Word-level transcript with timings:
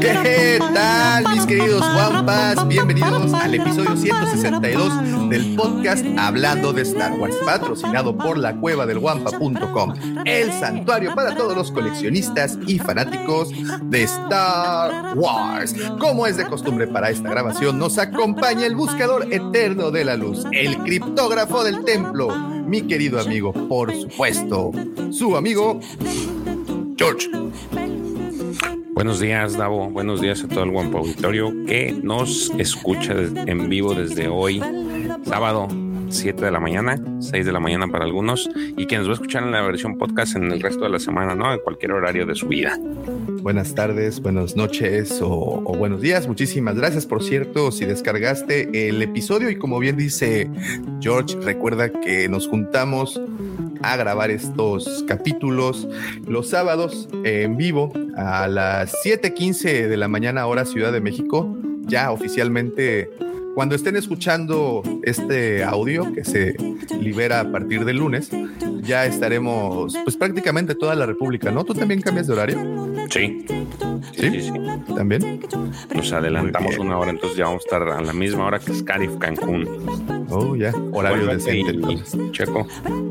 ¿Qué 0.00 0.58
tal, 0.74 1.24
mis 1.32 1.46
queridos 1.46 1.80
guampas? 1.80 2.68
Bienvenidos 2.68 3.32
al 3.34 3.54
episodio 3.54 3.96
162 3.96 5.28
del 5.30 5.56
podcast 5.56 6.04
Hablando 6.18 6.72
de 6.72 6.82
Star 6.82 7.12
Wars, 7.18 7.36
patrocinado 7.44 8.16
por 8.16 8.36
la 8.36 8.56
cueva 8.56 8.86
del 8.86 8.98
guampa.com, 8.98 9.94
el 10.24 10.52
santuario 10.52 11.14
para 11.14 11.34
todos 11.34 11.56
los 11.56 11.72
coleccionistas 11.72 12.58
y 12.66 12.78
fanáticos 12.78 13.50
de 13.82 14.02
Star 14.02 15.16
Wars. 15.16 15.74
Como 15.98 16.26
es 16.26 16.36
de 16.36 16.46
costumbre 16.46 16.86
para 16.86 17.10
esta 17.10 17.30
grabación, 17.30 17.78
nos 17.78 17.98
acompaña 17.98 18.66
el 18.66 18.74
buscador 18.74 19.32
eterno 19.32 19.90
de 19.90 20.04
la 20.04 20.16
luz, 20.16 20.44
el 20.52 20.78
criptógrafo 20.78 21.64
del 21.64 21.84
templo, 21.84 22.28
mi 22.70 22.82
querido 22.82 23.18
amigo, 23.18 23.52
por 23.52 23.92
supuesto, 23.92 24.70
su 25.10 25.36
amigo 25.36 25.80
George. 26.96 27.28
Buenos 28.92 29.18
días, 29.18 29.56
Davo. 29.56 29.90
Buenos 29.90 30.20
días 30.20 30.44
a 30.44 30.48
todo 30.48 30.62
el 30.62 30.70
guapo 30.70 30.98
auditorio 30.98 31.52
que 31.66 31.90
nos 31.90 32.52
escucha 32.58 33.12
en 33.12 33.68
vivo 33.68 33.92
desde 33.94 34.28
hoy, 34.28 34.62
sábado, 35.24 35.66
7 36.10 36.44
de 36.44 36.50
la 36.50 36.60
mañana, 36.60 37.02
6 37.20 37.46
de 37.46 37.52
la 37.52 37.60
mañana 37.60 37.88
para 37.88 38.04
algunos, 38.04 38.50
y 38.76 38.86
que 38.86 38.98
nos 38.98 39.06
va 39.06 39.12
a 39.12 39.14
escuchar 39.14 39.44
en 39.44 39.52
la 39.52 39.62
versión 39.62 39.96
podcast 39.96 40.36
en 40.36 40.50
el 40.50 40.60
resto 40.60 40.84
de 40.84 40.90
la 40.90 40.98
semana, 40.98 41.34
¿no? 41.34 41.52
En 41.52 41.60
cualquier 41.60 41.92
horario 41.92 42.26
de 42.26 42.34
su 42.34 42.48
vida. 42.48 42.78
Buenas 43.42 43.74
tardes, 43.74 44.20
buenas 44.20 44.56
noches 44.56 45.20
o, 45.22 45.30
o, 45.30 45.76
buenos 45.76 46.00
días. 46.02 46.28
Muchísimas 46.28 46.76
gracias, 46.76 47.06
por 47.06 47.22
cierto, 47.22 47.72
si 47.72 47.84
descargaste 47.86 48.88
el 48.88 49.00
episodio 49.00 49.50
y 49.50 49.56
como 49.56 49.78
bien 49.78 49.96
dice 49.96 50.50
George, 51.00 51.36
recuerda 51.40 51.90
que 51.90 52.28
nos 52.28 52.48
juntamos 52.48 53.20
a 53.82 53.96
grabar 53.96 54.30
estos 54.30 55.04
capítulos 55.06 55.88
los 56.26 56.48
sábados 56.48 57.08
en 57.24 57.56
vivo 57.56 57.92
a 58.16 58.48
las 58.48 58.94
7:15 59.04 59.88
de 59.88 59.96
la 59.96 60.08
mañana 60.08 60.46
hora 60.46 60.64
Ciudad 60.64 60.92
de 60.92 61.00
México, 61.00 61.56
ya 61.86 62.10
oficialmente 62.10 63.10
cuando 63.54 63.74
estén 63.74 63.96
escuchando 63.96 64.82
este 65.02 65.64
audio 65.64 66.12
que 66.12 66.24
se 66.24 66.54
libera 67.00 67.40
a 67.40 67.50
partir 67.50 67.84
del 67.84 67.98
lunes, 67.98 68.30
ya 68.82 69.06
estaremos 69.06 69.96
pues 70.04 70.16
prácticamente 70.16 70.74
toda 70.74 70.94
la 70.94 71.06
República, 71.06 71.50
¿no? 71.50 71.64
¿Tú 71.64 71.74
también 71.74 72.00
cambias 72.00 72.26
de 72.26 72.32
horario? 72.32 72.58
Sí. 73.10 73.44
¿Sí? 74.12 74.30
sí, 74.30 74.42
sí. 74.42 74.52
¿También? 74.94 75.40
Nos 75.94 76.12
adelantamos 76.12 76.78
una 76.78 76.98
hora, 76.98 77.10
entonces 77.10 77.36
ya 77.36 77.46
vamos 77.46 77.62
a 77.64 77.66
estar 77.66 77.82
a 77.82 78.00
la 78.00 78.12
misma 78.12 78.46
hora 78.46 78.58
que 78.58 78.72
Scarif 78.72 79.16
Cancún. 79.18 80.26
Oh, 80.30 80.54
ya. 80.54 80.72
Horario 80.92 81.26
decente. 81.26 81.72
Y, 81.72 81.92
y 81.94 82.30
Checo. 82.32 82.66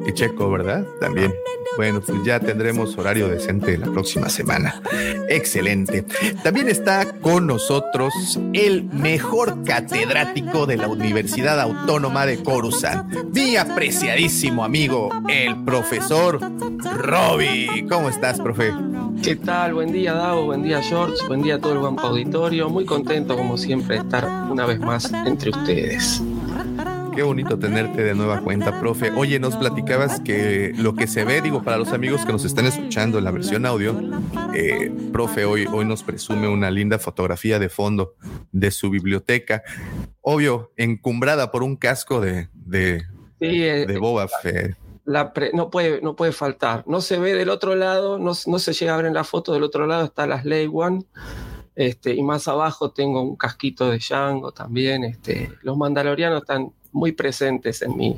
Y 0.08 0.14
Checo, 0.14 0.50
¿verdad? 0.50 0.86
También. 1.00 1.34
Bueno, 1.78 2.02
pues 2.02 2.24
ya 2.24 2.40
tendremos 2.40 2.98
horario 2.98 3.28
decente 3.28 3.78
la 3.78 3.88
próxima 3.88 4.30
semana. 4.30 4.81
Excelente. 5.30 6.06
También 6.44 6.69
está 6.69 7.06
con 7.19 7.47
nosotros 7.47 8.40
el 8.53 8.86
mejor 8.86 9.63
catedrático 9.63 10.28
de 10.34 10.78
la 10.78 10.88
Universidad 10.88 11.59
Autónoma 11.59 12.25
de 12.25 12.44
Coruscant, 12.44 13.12
mi 13.34 13.56
apreciadísimo 13.56 14.63
amigo, 14.63 15.09
el 15.28 15.63
profesor 15.63 16.40
Roby. 16.97 17.88
¿Cómo 17.90 18.09
estás, 18.09 18.39
profe? 18.39 18.72
¿Qué 19.23 19.35
tal? 19.35 19.73
Buen 19.73 19.91
día, 19.91 20.13
Davo. 20.13 20.45
Buen 20.45 20.62
día, 20.62 20.81
George. 20.81 21.25
Buen 21.28 21.41
día 21.41 21.56
a 21.56 21.59
todo 21.59 21.73
el 21.73 21.79
Guampa 21.79 22.03
Auditorio. 22.03 22.69
Muy 22.69 22.85
contento, 22.85 23.35
como 23.35 23.57
siempre, 23.57 23.95
de 23.95 24.01
estar 24.03 24.25
una 24.50 24.66
vez 24.66 24.79
más 24.79 25.12
entre 25.25 25.50
ustedes. 25.50 26.22
Qué 27.16 27.24
bonito 27.24 27.58
tenerte 27.58 28.03
de 28.03 28.16
nueva 28.16 28.42
cuenta, 28.42 28.80
profe. 28.80 29.12
Oye, 29.12 29.40
nos 29.40 29.56
platicabas 29.56 30.22
que 30.22 30.74
lo 30.78 30.94
que 30.96 31.08
se 31.08 31.25
ve, 31.25 31.42
digo, 31.42 31.64
para 31.64 31.78
los 31.78 31.90
amigos 31.90 32.25
que 32.25 32.31
nos 32.31 32.46
están 32.46 32.66
escuchando 32.66 33.18
en 33.18 33.24
la 33.24 33.31
versión 33.31 33.66
audio, 33.66 34.00
eh, 34.53 34.92
profe, 35.12 35.46
hoy, 35.46 35.66
hoy 35.72 35.86
nos 35.86 36.03
presume 36.03 36.48
una 36.48 36.72
linda 36.72 37.00
fotografía 37.00 37.59
de 37.59 37.69
fondo 37.69 38.16
de 38.52 38.72
su 38.72 38.90
biblioteca. 38.90 39.64
Obvio, 40.22 40.72
encumbrada 40.78 41.52
por 41.52 41.64
un 41.64 41.75
casco 41.75 42.22
de, 42.22 42.50
de, 42.53 43.03
sí, 43.40 43.64
eh, 43.64 43.86
de 43.86 43.98
Boba 43.98 44.28
Fett. 44.28 44.78
La 45.06 45.34
pre, 45.34 45.52
no, 45.53 45.69
puede, 45.69 46.02
no 46.02 46.16
puede 46.16 46.31
faltar. 46.31 46.84
No 46.88 47.02
se 47.02 47.18
ve 47.18 47.34
del 47.34 47.50
otro 47.50 47.75
lado, 47.75 48.19
no, 48.19 48.31
no 48.46 48.59
se 48.59 48.74
llega 48.74 48.94
a 48.94 48.98
ver 48.98 49.08
en 49.08 49.14
la 49.14 49.24
foto, 49.24 49.53
del 49.53 49.64
otro 49.64 49.88
lado 49.88 50.06
está 50.06 50.28
la 50.28 50.42
Slave 50.42 50.69
One. 50.72 51.06
Este, 51.75 52.14
y 52.14 52.22
más 52.22 52.48
abajo 52.50 52.92
tengo 52.92 53.22
un 53.22 53.38
casquito 53.38 53.90
de 53.90 54.00
Django 54.00 54.52
también. 54.52 55.06
Este, 55.06 55.50
los 55.62 55.78
mandalorianos 55.78 56.42
están 56.42 56.74
muy 56.91 57.11
presentes 57.11 57.81
en 57.81 57.95
mi, 57.95 58.17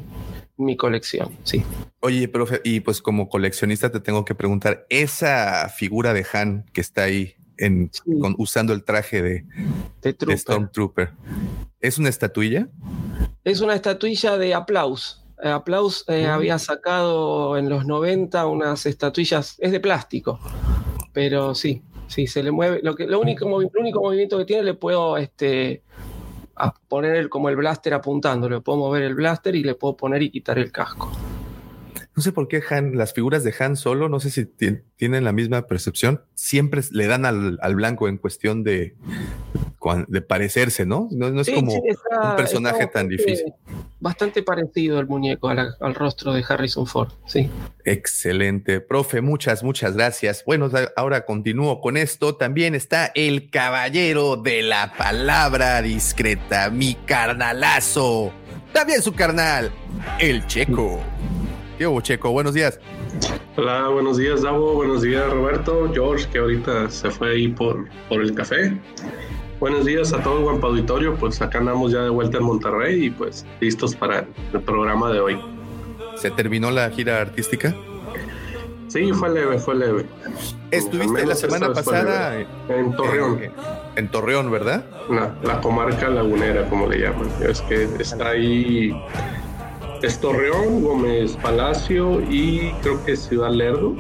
mi 0.57 0.77
colección, 0.77 1.29
sí. 1.43 1.63
Oye, 1.99 2.27
profe, 2.27 2.61
y 2.63 2.79
pues 2.79 3.01
como 3.01 3.29
coleccionista 3.29 3.91
te 3.91 3.99
tengo 3.99 4.25
que 4.25 4.35
preguntar, 4.35 4.85
esa 4.89 5.69
figura 5.69 6.13
de 6.13 6.25
Han 6.33 6.65
que 6.73 6.81
está 6.81 7.03
ahí 7.03 7.35
en, 7.57 7.89
sí. 7.91 8.19
con, 8.19 8.35
usando 8.37 8.73
el 8.73 8.83
traje 8.83 9.21
de, 9.21 9.45
de, 10.01 10.13
de, 10.13 10.37
Stormtrooper, 10.37 11.11
¿es 11.79 11.97
una 11.97 12.09
estatuilla? 12.09 12.69
Es 13.43 13.61
una 13.61 13.75
estatuilla 13.75 14.37
de 14.37 14.53
Aplaus. 14.53 15.23
Aplaus 15.43 16.05
eh, 16.07 16.27
mm. 16.27 16.29
había 16.29 16.59
sacado 16.59 17.57
en 17.57 17.69
los 17.69 17.85
90 17.85 18.45
unas 18.45 18.85
estatuillas, 18.85 19.55
es 19.59 19.71
de 19.71 19.79
plástico, 19.79 20.39
pero 21.13 21.55
sí, 21.55 21.81
sí, 22.07 22.27
se 22.27 22.43
le 22.43 22.51
mueve. 22.51 22.79
Lo, 22.83 22.95
que, 22.95 23.07
lo 23.07 23.19
único 23.19 23.47
movimiento 23.47 24.37
que 24.37 24.45
tiene 24.45 24.63
le 24.63 24.73
puedo 24.75 25.17
este, 25.17 25.81
a 26.55 26.73
poner 26.73 27.15
el, 27.15 27.29
como 27.29 27.49
el 27.49 27.55
blaster 27.55 27.93
apuntando. 27.93 28.49
Le 28.49 28.61
puedo 28.61 28.79
mover 28.79 29.03
el 29.03 29.15
blaster 29.15 29.55
y 29.55 29.63
le 29.63 29.75
puedo 29.75 29.95
poner 29.95 30.21
y 30.21 30.31
quitar 30.31 30.59
el 30.59 30.71
casco. 30.71 31.11
No 32.15 32.21
sé 32.21 32.33
por 32.33 32.47
qué 32.47 32.61
Han, 32.69 32.97
las 32.97 33.13
figuras 33.13 33.43
de 33.43 33.53
Han 33.57 33.77
solo, 33.77 34.09
no 34.09 34.19
sé 34.19 34.29
si 34.31 34.45
tienen 34.45 35.23
la 35.23 35.31
misma 35.31 35.65
percepción, 35.67 36.21
siempre 36.35 36.81
le 36.91 37.07
dan 37.07 37.25
al, 37.25 37.57
al 37.61 37.75
blanco 37.75 38.09
en 38.09 38.17
cuestión 38.17 38.63
de, 38.63 38.95
de 40.07 40.21
parecerse, 40.21 40.85
¿no? 40.85 41.07
No, 41.11 41.31
no 41.31 41.41
es 41.41 41.47
sí, 41.47 41.53
como 41.53 41.71
sí, 41.71 41.81
está, 41.87 42.31
un 42.31 42.35
personaje 42.35 42.87
tan 42.87 43.07
difícil. 43.07 43.53
Bastante 43.99 44.43
parecido 44.43 44.99
el 44.99 45.07
muñeco 45.07 45.49
al, 45.49 45.75
al, 45.79 45.95
rostro 45.95 46.33
de 46.33 46.43
Harrison 46.47 46.85
Ford, 46.85 47.11
sí. 47.25 47.49
Excelente. 47.85 48.81
Profe, 48.81 49.21
muchas, 49.21 49.63
muchas 49.63 49.95
gracias. 49.95 50.43
Bueno, 50.45 50.69
ahora 50.95 51.25
continúo 51.25 51.81
con 51.81 51.97
esto. 51.97 52.35
También 52.35 52.75
está 52.75 53.11
el 53.15 53.49
caballero 53.49 54.35
de 54.35 54.63
la 54.63 54.93
palabra 54.97 55.81
discreta, 55.81 56.69
mi 56.69 56.95
carnalazo. 56.95 58.33
También 58.73 59.01
su 59.01 59.13
carnal, 59.13 59.71
el 60.19 60.45
checo. 60.47 60.99
¿Qué 61.81 61.87
hubo, 61.87 61.99
Checo? 61.99 62.29
Buenos 62.29 62.53
días. 62.53 62.79
Hola, 63.57 63.87
buenos 63.87 64.17
días, 64.17 64.43
Davo. 64.43 64.75
Buenos 64.75 65.01
días, 65.01 65.27
Roberto. 65.31 65.89
George, 65.91 66.29
que 66.31 66.37
ahorita 66.37 66.91
se 66.91 67.09
fue 67.09 67.31
ahí 67.31 67.47
por, 67.47 67.87
por 68.07 68.21
el 68.21 68.35
café. 68.35 68.77
Buenos 69.59 69.85
días 69.85 70.13
a 70.13 70.21
todo 70.21 70.37
el 70.37 70.43
Guampa 70.43 70.67
Auditorio. 70.67 71.15
Pues 71.15 71.41
acá 71.41 71.57
andamos 71.57 71.91
ya 71.91 72.03
de 72.03 72.11
vuelta 72.11 72.37
en 72.37 72.43
Monterrey 72.43 73.05
y 73.05 73.09
pues 73.09 73.47
listos 73.61 73.95
para 73.95 74.27
el 74.53 74.61
programa 74.61 75.11
de 75.11 75.21
hoy. 75.21 75.41
¿Se 76.17 76.29
terminó 76.29 76.69
la 76.69 76.87
gira 76.91 77.19
artística? 77.19 77.73
Sí, 78.87 79.11
fue 79.13 79.31
leve, 79.31 79.57
fue 79.57 79.73
leve. 79.73 80.05
Estuviste 80.69 81.25
la 81.25 81.33
semana 81.33 81.73
pasada 81.73 82.39
en 82.69 82.95
Torreón. 82.95 83.41
En, 83.41 83.53
en, 83.95 84.07
Torreón, 84.09 84.51
¿verdad? 84.51 84.85
La, 85.09 85.35
la 85.41 85.59
comarca 85.61 86.09
lagunera, 86.09 86.69
como 86.69 86.85
le 86.85 86.99
llaman. 86.99 87.27
Es 87.41 87.59
que 87.61 87.85
está 87.99 88.29
ahí 88.29 88.93
es 90.01 90.19
Torreón, 90.19 90.83
Gómez 90.83 91.37
Palacio 91.41 92.21
y 92.21 92.71
creo 92.81 93.03
que 93.05 93.15
Ciudad 93.15 93.51
Lerdo. 93.51 93.95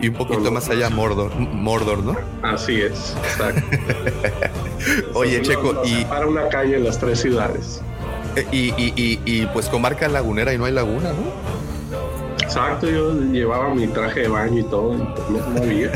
Y 0.00 0.08
un 0.08 0.14
poquito 0.14 0.40
no, 0.40 0.50
más 0.50 0.68
allá 0.68 0.90
Mordor, 0.90 1.34
Mordor, 1.36 1.98
¿no? 2.04 2.16
Así 2.42 2.82
es, 2.82 3.16
exacto. 3.24 3.62
Oye, 5.14 5.40
Checo, 5.42 5.82
y... 5.84 6.04
Para 6.04 6.26
una 6.26 6.48
calle 6.48 6.76
en 6.76 6.84
las 6.84 6.98
tres 6.98 7.20
ciudades. 7.20 7.80
Y, 8.52 8.74
y, 8.76 8.92
y, 8.94 9.20
y, 9.24 9.46
pues 9.46 9.68
comarca 9.68 10.08
lagunera 10.08 10.52
y 10.52 10.58
no 10.58 10.66
hay 10.66 10.72
laguna, 10.72 11.12
¿no? 11.12 11.56
Exacto, 12.42 12.88
yo 12.88 13.14
llevaba 13.14 13.74
mi 13.74 13.86
traje 13.86 14.20
de 14.20 14.28
baño 14.28 14.60
y 14.60 14.64
todo, 14.64 14.94
y 14.94 14.98
pues 14.98 15.30
no 15.30 15.62
había. 15.62 15.90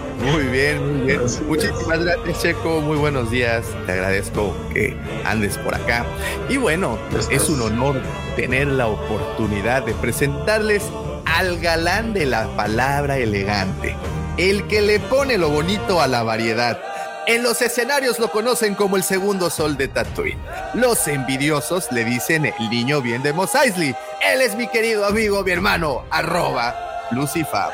Muy 0.32 0.42
bien, 0.44 0.98
muy 0.98 1.06
bien. 1.06 1.20
Muchísimas 1.46 2.00
gracias, 2.00 2.42
Checo. 2.42 2.80
Muy 2.80 2.96
buenos 2.96 3.30
días. 3.30 3.64
Te 3.86 3.92
agradezco 3.92 4.56
que 4.74 4.96
andes 5.24 5.56
por 5.58 5.72
acá. 5.72 6.04
Y 6.48 6.56
bueno, 6.56 6.98
es 7.30 7.48
un 7.48 7.62
honor 7.62 8.02
tener 8.34 8.66
la 8.66 8.88
oportunidad 8.88 9.84
de 9.84 9.94
presentarles 9.94 10.82
al 11.26 11.60
galán 11.60 12.12
de 12.12 12.26
la 12.26 12.48
palabra 12.56 13.18
elegante, 13.18 13.94
el 14.36 14.66
que 14.66 14.82
le 14.82 14.98
pone 14.98 15.38
lo 15.38 15.48
bonito 15.50 16.00
a 16.00 16.08
la 16.08 16.24
variedad. 16.24 16.80
En 17.28 17.44
los 17.44 17.62
escenarios 17.62 18.18
lo 18.18 18.30
conocen 18.32 18.74
como 18.74 18.96
el 18.96 19.04
segundo 19.04 19.48
sol 19.48 19.76
de 19.76 19.86
Tatooine. 19.86 20.40
Los 20.74 21.06
envidiosos 21.06 21.90
le 21.92 22.04
dicen 22.04 22.46
el 22.46 22.70
niño 22.70 23.00
bien 23.00 23.22
de 23.22 23.32
Mos 23.32 23.54
Eisley. 23.54 23.94
Él 24.28 24.40
es 24.40 24.56
mi 24.56 24.66
querido 24.68 25.06
amigo, 25.06 25.44
mi 25.44 25.52
hermano, 25.52 26.04
arroba 26.10 26.95
Lucifer. 27.10 27.70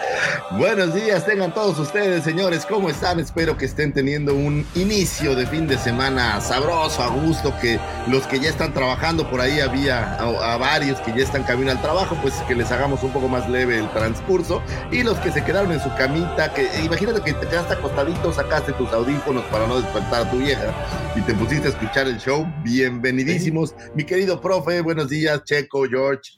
Buenos 0.53 0.95
días, 0.95 1.25
tengan 1.25 1.53
todos 1.55 1.79
ustedes, 1.79 2.25
señores. 2.25 2.67
¿Cómo 2.67 2.91
están? 2.91 3.21
Espero 3.21 3.57
que 3.57 3.65
estén 3.65 3.93
teniendo 3.93 4.35
un 4.35 4.67
inicio 4.75 5.35
de 5.35 5.47
fin 5.47 5.67
de 5.67 5.79
semana 5.79 6.41
sabroso, 6.41 7.03
a 7.03 7.09
gusto. 7.09 7.55
Que 7.61 7.79
los 8.09 8.27
que 8.27 8.41
ya 8.41 8.51
están 8.51 8.73
trabajando 8.75 9.29
por 9.31 9.41
ahí 9.41 9.61
había 9.61 10.15
a, 10.15 10.57
varios 10.57 11.01
que 11.01 11.13
ya 11.13 11.25
están 11.25 11.45
camino 11.45 11.71
al 11.71 11.81
trabajo, 11.81 12.17
pues 12.21 12.35
que 12.47 12.55
les 12.55 12.71
hagamos 12.71 13.03
un 13.03 13.13
poco 13.13 13.29
más 13.29 13.49
leve 13.49 13.79
el 13.79 13.91
transcurso. 13.93 14.63
Y 14.91 15.03
los 15.03 15.19
que 15.19 15.33
se 15.33 15.43
quedaron 15.43 15.73
en 15.73 15.81
su 15.81 15.93
camita, 15.95 16.53
que 16.53 16.69
imagínate 16.83 17.23
que 17.23 17.33
te 17.33 17.47
quedaste 17.47 17.75
acostadito, 17.75 18.33
sacaste 18.33 18.73
tus 18.73 18.93
audífonos 18.93 19.45
para 19.45 19.67
no 19.67 19.81
despertar 19.81 20.27
a 20.27 20.31
tu 20.31 20.39
vieja 20.39 20.75
y 21.17 21.21
te 21.23 21.35
pusiste 21.35 21.69
a 21.69 21.71
escuchar 21.71 22.07
el 22.07 22.19
show. 22.19 22.47
Bienvenidísimos, 22.63 23.75
mi 23.95 24.05
querido 24.05 24.41
profe. 24.41 24.81
Buenos 24.81 25.09
días, 25.09 25.43
Checo, 25.45 25.85
George 25.89 26.33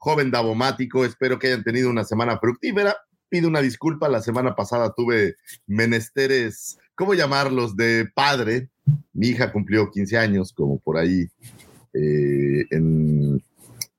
joven 0.00 0.30
Davomático. 0.30 1.04
Espero 1.04 1.38
que 1.38 1.48
hayan 1.48 1.62
tenido 1.62 1.88
una 1.90 2.04
semana 2.04 2.38
fructífera. 2.38 2.96
Pido 3.28 3.46
una 3.46 3.60
disculpa, 3.60 4.08
la 4.08 4.22
semana 4.22 4.56
pasada 4.56 4.92
tuve 4.96 5.36
menesteres, 5.68 6.78
¿cómo 6.96 7.14
llamarlos? 7.14 7.76
De 7.76 8.08
padre. 8.12 8.70
Mi 9.12 9.28
hija 9.28 9.52
cumplió 9.52 9.90
15 9.90 10.18
años, 10.18 10.52
como 10.52 10.80
por 10.80 10.98
ahí, 10.98 11.28
eh, 11.92 12.64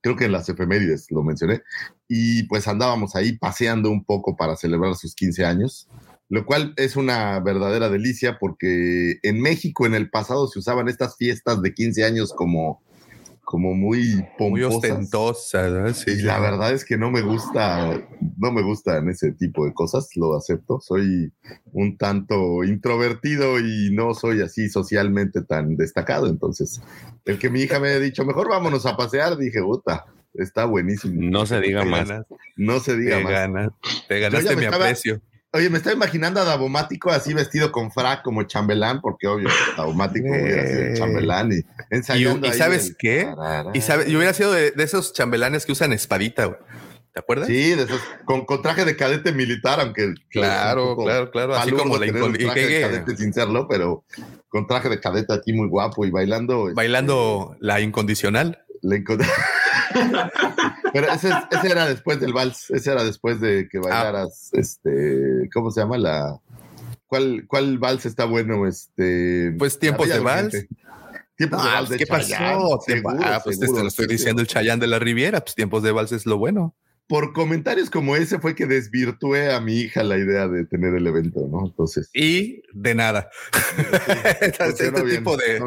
creo 0.02 0.16
que 0.16 0.26
en 0.26 0.32
las 0.32 0.50
efemérides 0.50 1.10
lo 1.10 1.22
mencioné. 1.22 1.62
Y 2.08 2.42
pues 2.42 2.68
andábamos 2.68 3.16
ahí 3.16 3.38
paseando 3.38 3.90
un 3.90 4.04
poco 4.04 4.36
para 4.36 4.56
celebrar 4.56 4.96
sus 4.96 5.14
15 5.14 5.46
años 5.46 5.88
lo 6.32 6.46
cual 6.46 6.72
es 6.78 6.96
una 6.96 7.38
verdadera 7.40 7.90
delicia 7.90 8.38
porque 8.38 9.18
en 9.22 9.42
México 9.42 9.84
en 9.84 9.94
el 9.94 10.08
pasado 10.08 10.48
se 10.48 10.60
usaban 10.60 10.88
estas 10.88 11.18
fiestas 11.18 11.60
de 11.60 11.74
15 11.74 12.04
años 12.04 12.32
como 12.32 12.82
como 13.52 13.74
muy 13.74 14.24
pomposas. 14.38 14.50
Muy 14.50 14.62
ostentosa, 14.62 15.92
Sí, 15.92 16.12
y 16.12 16.22
la 16.22 16.40
verdad 16.40 16.72
es 16.72 16.86
que 16.86 16.96
no 16.96 17.10
me 17.10 17.20
gusta, 17.20 18.00
no 18.38 18.50
me 18.50 18.62
gustan 18.62 19.10
ese 19.10 19.32
tipo 19.32 19.66
de 19.66 19.74
cosas, 19.74 20.08
lo 20.16 20.34
acepto. 20.34 20.80
Soy 20.80 21.30
un 21.70 21.98
tanto 21.98 22.64
introvertido 22.64 23.60
y 23.60 23.90
no 23.92 24.14
soy 24.14 24.40
así 24.40 24.70
socialmente 24.70 25.42
tan 25.42 25.76
destacado. 25.76 26.28
Entonces, 26.28 26.80
el 27.26 27.38
que 27.38 27.50
mi 27.50 27.60
hija 27.60 27.78
me 27.78 27.88
haya 27.88 28.00
dicho, 28.00 28.24
mejor 28.24 28.48
vámonos 28.48 28.86
a 28.86 28.96
pasear, 28.96 29.36
dije, 29.36 29.60
puta, 29.60 30.06
está 30.32 30.64
buenísimo. 30.64 31.20
No 31.20 31.44
se 31.44 31.60
diga 31.60 31.84
más. 31.84 32.08
No 32.56 32.80
se 32.80 32.96
diga 32.96 33.20
más. 33.20 33.68
te 34.08 34.18
ganaste 34.18 34.56
mi 34.56 34.64
aprecio. 34.64 35.20
Oye, 35.54 35.68
me 35.68 35.76
estaba 35.76 35.94
imaginando 35.94 36.40
a 36.40 36.44
Davomático 36.44 37.10
así 37.10 37.34
vestido 37.34 37.72
con 37.72 37.92
frac 37.92 38.22
como 38.22 38.42
chambelán, 38.44 39.02
porque 39.02 39.26
obvio, 39.26 39.50
Davomático 39.76 40.26
hubiera 40.28 40.66
sido 40.66 40.94
chambelán 40.94 41.52
y 41.52 41.60
ensayando. 41.90 42.48
¿Y, 42.48 42.52
sabes 42.54 42.96
qué? 42.98 43.28
Y 43.74 43.82
sabe, 43.82 44.10
yo 44.10 44.16
hubiera 44.16 44.32
sido 44.32 44.52
de, 44.52 44.72
esos 44.78 45.12
chambelanes 45.12 45.66
que 45.66 45.72
usan 45.72 45.92
espadita, 45.92 46.46
güey. 46.46 46.58
¿Te 47.12 47.20
acuerdas? 47.20 47.48
Sí, 47.48 47.74
de 47.74 47.82
esos, 47.82 48.00
con, 48.24 48.46
traje 48.62 48.86
de 48.86 48.96
cadete 48.96 49.32
militar, 49.32 49.78
aunque. 49.78 50.14
Claro, 50.30 50.96
claro, 50.96 51.30
claro. 51.30 51.54
Así 51.54 51.70
como 51.72 51.98
la 51.98 52.06
traje 52.06 52.66
de 52.66 52.80
cadete 52.80 53.16
sin 53.18 53.34
serlo, 53.34 53.68
pero 53.68 54.04
con 54.48 54.66
traje 54.66 54.88
de 54.88 55.00
cadete 55.00 55.34
aquí 55.34 55.52
muy 55.52 55.68
guapo 55.68 56.06
y 56.06 56.10
bailando. 56.10 56.68
Este, 56.68 56.74
bailando 56.74 57.56
la 57.60 57.82
incondicional. 57.82 58.61
La 58.82 58.96
incondicional. 58.96 59.42
Pero 60.92 61.10
ese, 61.12 61.30
era 61.64 61.86
después 61.86 62.20
del 62.20 62.32
vals, 62.32 62.70
ese 62.70 62.92
era 62.92 63.04
después 63.04 63.40
de 63.40 63.68
que 63.68 63.78
ah. 63.78 63.82
bailaras, 63.82 64.50
este, 64.52 65.48
¿cómo 65.52 65.70
se 65.70 65.80
llama 65.80 65.98
la? 65.98 66.40
¿Cuál, 67.06 67.44
cuál 67.46 67.78
vals 67.78 68.06
está 68.06 68.24
bueno? 68.24 68.66
Este, 68.66 69.54
pues 69.58 69.78
tiempos 69.78 70.08
de 70.08 70.18
vals. 70.18 70.66
Tiempos 71.36 71.64
de 71.64 71.70
vals 71.70 71.88
pues, 71.88 71.98
¿Qué 71.98 72.06
pasó? 72.06 72.34
ah, 72.38 73.40
pues 73.42 73.58
te 73.58 73.66
lo 73.66 73.88
estoy 73.88 74.06
diciendo 74.06 74.42
el 74.42 74.48
Chayán 74.48 74.80
de 74.80 74.86
la 74.86 74.98
Riviera, 74.98 75.40
pues 75.40 75.54
tiempos 75.54 75.82
de 75.82 75.92
vals 75.92 76.12
es 76.12 76.26
lo 76.26 76.38
bueno 76.38 76.74
por 77.06 77.32
comentarios 77.32 77.90
como 77.90 78.16
ese 78.16 78.38
fue 78.38 78.54
que 78.54 78.66
desvirtué 78.66 79.52
a 79.52 79.60
mi 79.60 79.80
hija 79.80 80.02
la 80.02 80.16
idea 80.18 80.48
de 80.48 80.64
tener 80.64 80.94
el 80.94 81.06
evento, 81.06 81.46
¿no? 81.50 81.66
Entonces. 81.66 82.08
Y 82.14 82.62
de 82.72 82.94
nada. 82.94 83.28
este 84.40 84.90
tipo 84.90 85.36
de... 85.36 85.62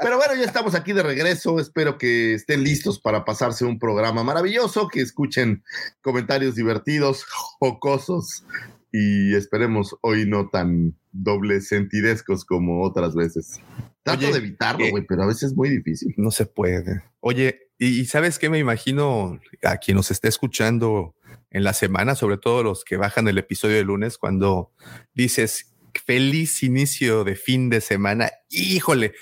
pero 0.00 0.16
bueno, 0.16 0.34
ya 0.36 0.44
estamos 0.44 0.74
aquí 0.74 0.92
de 0.92 1.02
regreso. 1.02 1.60
Espero 1.60 1.98
que 1.98 2.34
estén 2.34 2.64
listos 2.64 2.98
para 3.00 3.24
pasarse 3.24 3.64
un 3.64 3.78
programa 3.78 4.24
maravilloso, 4.24 4.88
que 4.88 5.00
escuchen 5.00 5.62
comentarios 6.00 6.54
divertidos, 6.54 7.24
jocosos 7.58 8.44
y 8.92 9.34
esperemos 9.34 9.96
hoy 10.00 10.26
no 10.26 10.48
tan 10.48 10.96
doble 11.12 11.60
sentidescos 11.60 12.44
como 12.44 12.82
otras 12.82 13.14
veces. 13.14 13.60
Trato 14.02 14.26
de 14.32 14.38
evitarlo, 14.38 14.88
güey, 14.90 15.04
pero 15.06 15.22
a 15.22 15.26
veces 15.26 15.50
es 15.50 15.56
muy 15.56 15.68
difícil. 15.68 16.14
No 16.16 16.30
se 16.30 16.46
puede. 16.46 17.02
Oye, 17.20 17.69
y, 17.82 18.04
sabes 18.04 18.38
qué 18.38 18.50
me 18.50 18.58
imagino 18.58 19.40
a 19.62 19.78
quien 19.78 19.96
nos 19.96 20.10
esté 20.10 20.28
escuchando 20.28 21.14
en 21.50 21.64
la 21.64 21.72
semana, 21.72 22.14
sobre 22.14 22.36
todo 22.36 22.62
los 22.62 22.84
que 22.84 22.98
bajan 22.98 23.26
el 23.26 23.38
episodio 23.38 23.76
de 23.76 23.84
lunes, 23.84 24.18
cuando 24.18 24.70
dices 25.14 25.72
feliz 26.04 26.62
inicio 26.62 27.24
de 27.24 27.36
fin 27.36 27.70
de 27.70 27.80
semana. 27.80 28.30
Híjole, 28.50 29.14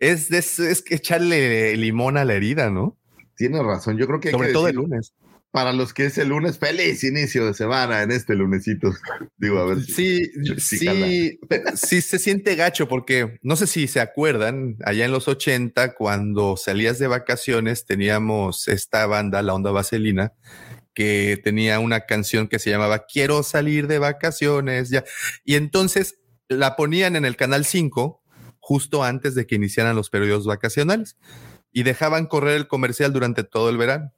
es, 0.00 0.30
es, 0.32 0.82
que 0.82 0.96
echarle 0.96 1.76
limón 1.76 2.16
a 2.16 2.24
la 2.24 2.34
herida, 2.34 2.68
¿no? 2.68 2.98
Tiene 3.36 3.62
razón. 3.62 3.96
Yo 3.96 4.08
creo 4.08 4.18
que 4.18 4.32
sobre 4.32 4.52
todo 4.52 4.66
el 4.66 4.74
lunes 4.74 5.14
para 5.54 5.72
los 5.72 5.94
que 5.94 6.06
es 6.06 6.18
el 6.18 6.30
lunes, 6.30 6.58
feliz 6.58 7.04
inicio 7.04 7.46
de 7.46 7.54
semana 7.54 8.02
en 8.02 8.10
este 8.10 8.34
lunesito. 8.34 8.92
Digo, 9.36 9.60
a 9.60 9.66
ver. 9.66 9.82
Sí, 9.82 10.28
sí, 10.58 11.38
sí 11.76 12.00
se 12.00 12.18
siente 12.18 12.56
gacho 12.56 12.88
porque 12.88 13.38
no 13.40 13.54
sé 13.54 13.68
si 13.68 13.86
se 13.86 14.00
acuerdan, 14.00 14.76
allá 14.84 15.04
en 15.04 15.12
los 15.12 15.28
80, 15.28 15.94
cuando 15.94 16.56
salías 16.56 16.98
de 16.98 17.06
vacaciones, 17.06 17.86
teníamos 17.86 18.66
esta 18.66 19.06
banda, 19.06 19.42
la 19.42 19.54
Onda 19.54 19.70
Vaselina, 19.70 20.32
que 20.92 21.40
tenía 21.44 21.78
una 21.78 22.00
canción 22.00 22.48
que 22.48 22.58
se 22.58 22.70
llamaba 22.70 23.06
Quiero 23.06 23.44
salir 23.44 23.86
de 23.86 24.00
vacaciones, 24.00 24.90
ya. 24.90 25.04
Y 25.44 25.54
entonces 25.54 26.18
la 26.48 26.74
ponían 26.74 27.14
en 27.14 27.24
el 27.24 27.36
canal 27.36 27.64
5 27.64 28.24
justo 28.58 29.04
antes 29.04 29.36
de 29.36 29.46
que 29.46 29.54
iniciaran 29.54 29.94
los 29.94 30.10
periodos 30.10 30.46
vacacionales 30.46 31.16
y 31.70 31.84
dejaban 31.84 32.26
correr 32.26 32.56
el 32.56 32.66
comercial 32.66 33.12
durante 33.12 33.44
todo 33.44 33.70
el 33.70 33.76
verano. 33.76 34.12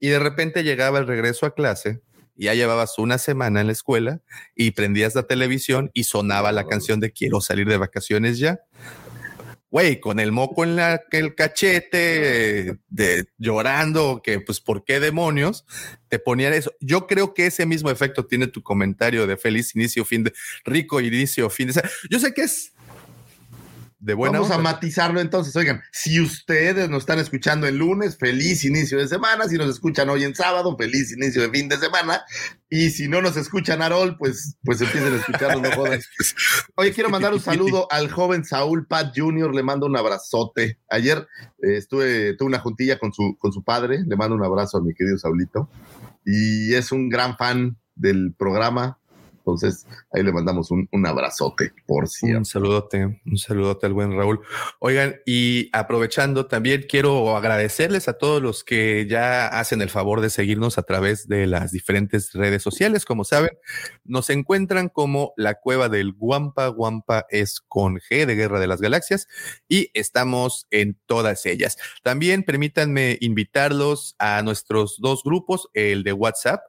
Y 0.00 0.08
de 0.08 0.18
repente 0.18 0.62
llegaba 0.62 0.98
el 0.98 1.06
regreso 1.06 1.46
a 1.46 1.54
clase, 1.54 2.00
ya 2.36 2.54
llevabas 2.54 2.98
una 2.98 3.18
semana 3.18 3.60
en 3.60 3.66
la 3.66 3.72
escuela 3.72 4.20
y 4.54 4.70
prendías 4.70 5.14
la 5.14 5.24
televisión 5.24 5.90
y 5.92 6.04
sonaba 6.04 6.52
la 6.52 6.66
canción 6.66 7.00
de 7.00 7.12
Quiero 7.12 7.40
salir 7.40 7.68
de 7.68 7.76
vacaciones 7.78 8.38
ya. 8.38 8.60
Güey, 9.70 10.00
con 10.00 10.18
el 10.18 10.32
moco 10.32 10.64
en 10.64 10.76
la, 10.76 11.02
el 11.10 11.34
cachete, 11.34 12.78
de, 12.88 13.26
llorando, 13.36 14.22
que 14.24 14.40
pues, 14.40 14.60
¿por 14.60 14.82
qué 14.82 14.98
demonios? 14.98 15.66
Te 16.08 16.18
ponían 16.18 16.54
eso. 16.54 16.72
Yo 16.80 17.06
creo 17.06 17.34
que 17.34 17.46
ese 17.46 17.66
mismo 17.66 17.90
efecto 17.90 18.24
tiene 18.24 18.46
tu 18.46 18.62
comentario 18.62 19.26
de 19.26 19.36
feliz 19.36 19.74
inicio, 19.74 20.06
fin 20.06 20.24
de, 20.24 20.32
rico 20.64 21.00
inicio, 21.00 21.50
fin 21.50 21.68
de. 21.68 21.82
Yo 22.08 22.18
sé 22.18 22.32
que 22.32 22.42
es 22.42 22.72
Vamos 24.00 24.50
a 24.52 24.58
matizarlo 24.58 25.20
entonces. 25.20 25.56
Oigan, 25.56 25.82
si 25.90 26.20
ustedes 26.20 26.88
nos 26.88 27.00
están 27.00 27.18
escuchando 27.18 27.66
el 27.66 27.78
lunes, 27.78 28.16
feliz 28.16 28.64
inicio 28.64 28.96
de 28.98 29.08
semana. 29.08 29.48
Si 29.48 29.56
nos 29.56 29.68
escuchan 29.68 30.08
hoy 30.08 30.22
en 30.22 30.36
sábado, 30.36 30.76
feliz 30.76 31.12
inicio 31.12 31.42
de 31.42 31.50
fin 31.50 31.68
de 31.68 31.78
semana. 31.78 32.22
Y 32.70 32.90
si 32.90 33.08
no 33.08 33.20
nos 33.20 33.36
escuchan 33.36 33.82
Arol, 33.82 34.16
pues, 34.16 34.56
pues 34.62 34.80
empiecen 34.80 35.14
a 35.14 35.16
escucharnos, 35.16 35.62
no 35.62 35.70
jodan. 35.72 36.00
Oye, 36.76 36.92
quiero 36.92 37.10
mandar 37.10 37.32
un 37.32 37.40
saludo 37.40 37.88
al 37.90 38.08
joven 38.08 38.44
Saúl 38.44 38.86
Pat 38.86 39.12
Jr., 39.16 39.52
le 39.52 39.64
mando 39.64 39.86
un 39.86 39.96
abrazote. 39.96 40.78
Ayer 40.88 41.26
eh, 41.62 41.76
estuve, 41.78 42.34
tuve 42.36 42.46
una 42.46 42.60
juntilla 42.60 43.00
con 43.00 43.12
su, 43.12 43.36
con 43.38 43.52
su 43.52 43.64
padre, 43.64 44.04
le 44.06 44.16
mando 44.16 44.36
un 44.36 44.44
abrazo 44.44 44.78
a 44.78 44.80
mi 44.80 44.94
querido 44.94 45.18
Saulito. 45.18 45.68
Y 46.24 46.74
es 46.74 46.92
un 46.92 47.08
gran 47.08 47.36
fan 47.36 47.78
del 47.96 48.32
programa, 48.38 49.00
entonces, 49.48 49.86
ahí 50.12 50.22
le 50.22 50.30
mandamos 50.30 50.70
un, 50.70 50.88
abrazote, 51.06 51.72
por 51.86 52.06
cierto. 52.06 52.38
Un 52.38 52.44
saludote, 52.44 53.22
un 53.24 53.38
saludote 53.38 53.86
al 53.86 53.94
buen 53.94 54.14
Raúl. 54.14 54.40
Oigan, 54.78 55.16
y 55.24 55.70
aprovechando, 55.72 56.46
también 56.46 56.84
quiero 56.86 57.34
agradecerles 57.34 58.08
a 58.08 58.18
todos 58.18 58.42
los 58.42 58.62
que 58.62 59.06
ya 59.08 59.46
hacen 59.46 59.80
el 59.80 59.88
favor 59.88 60.20
de 60.20 60.28
seguirnos 60.28 60.76
a 60.76 60.82
través 60.82 61.28
de 61.28 61.46
las 61.46 61.72
diferentes 61.72 62.34
redes 62.34 62.62
sociales. 62.62 63.06
Como 63.06 63.24
saben, 63.24 63.52
nos 64.04 64.28
encuentran 64.28 64.90
como 64.90 65.32
la 65.38 65.54
cueva 65.54 65.88
del 65.88 66.12
Guampa. 66.12 66.68
Guampa 66.68 67.24
es 67.30 67.62
con 67.62 67.96
G 67.96 68.26
de 68.26 68.34
Guerra 68.34 68.60
de 68.60 68.66
las 68.66 68.82
Galaxias 68.82 69.28
y 69.66 69.90
estamos 69.94 70.66
en 70.70 70.98
todas 71.06 71.46
ellas. 71.46 71.78
También 72.02 72.42
permítanme 72.42 73.16
invitarlos 73.22 74.14
a 74.18 74.42
nuestros 74.42 74.96
dos 74.98 75.22
grupos, 75.24 75.70
el 75.72 76.04
de 76.04 76.12
WhatsApp, 76.12 76.60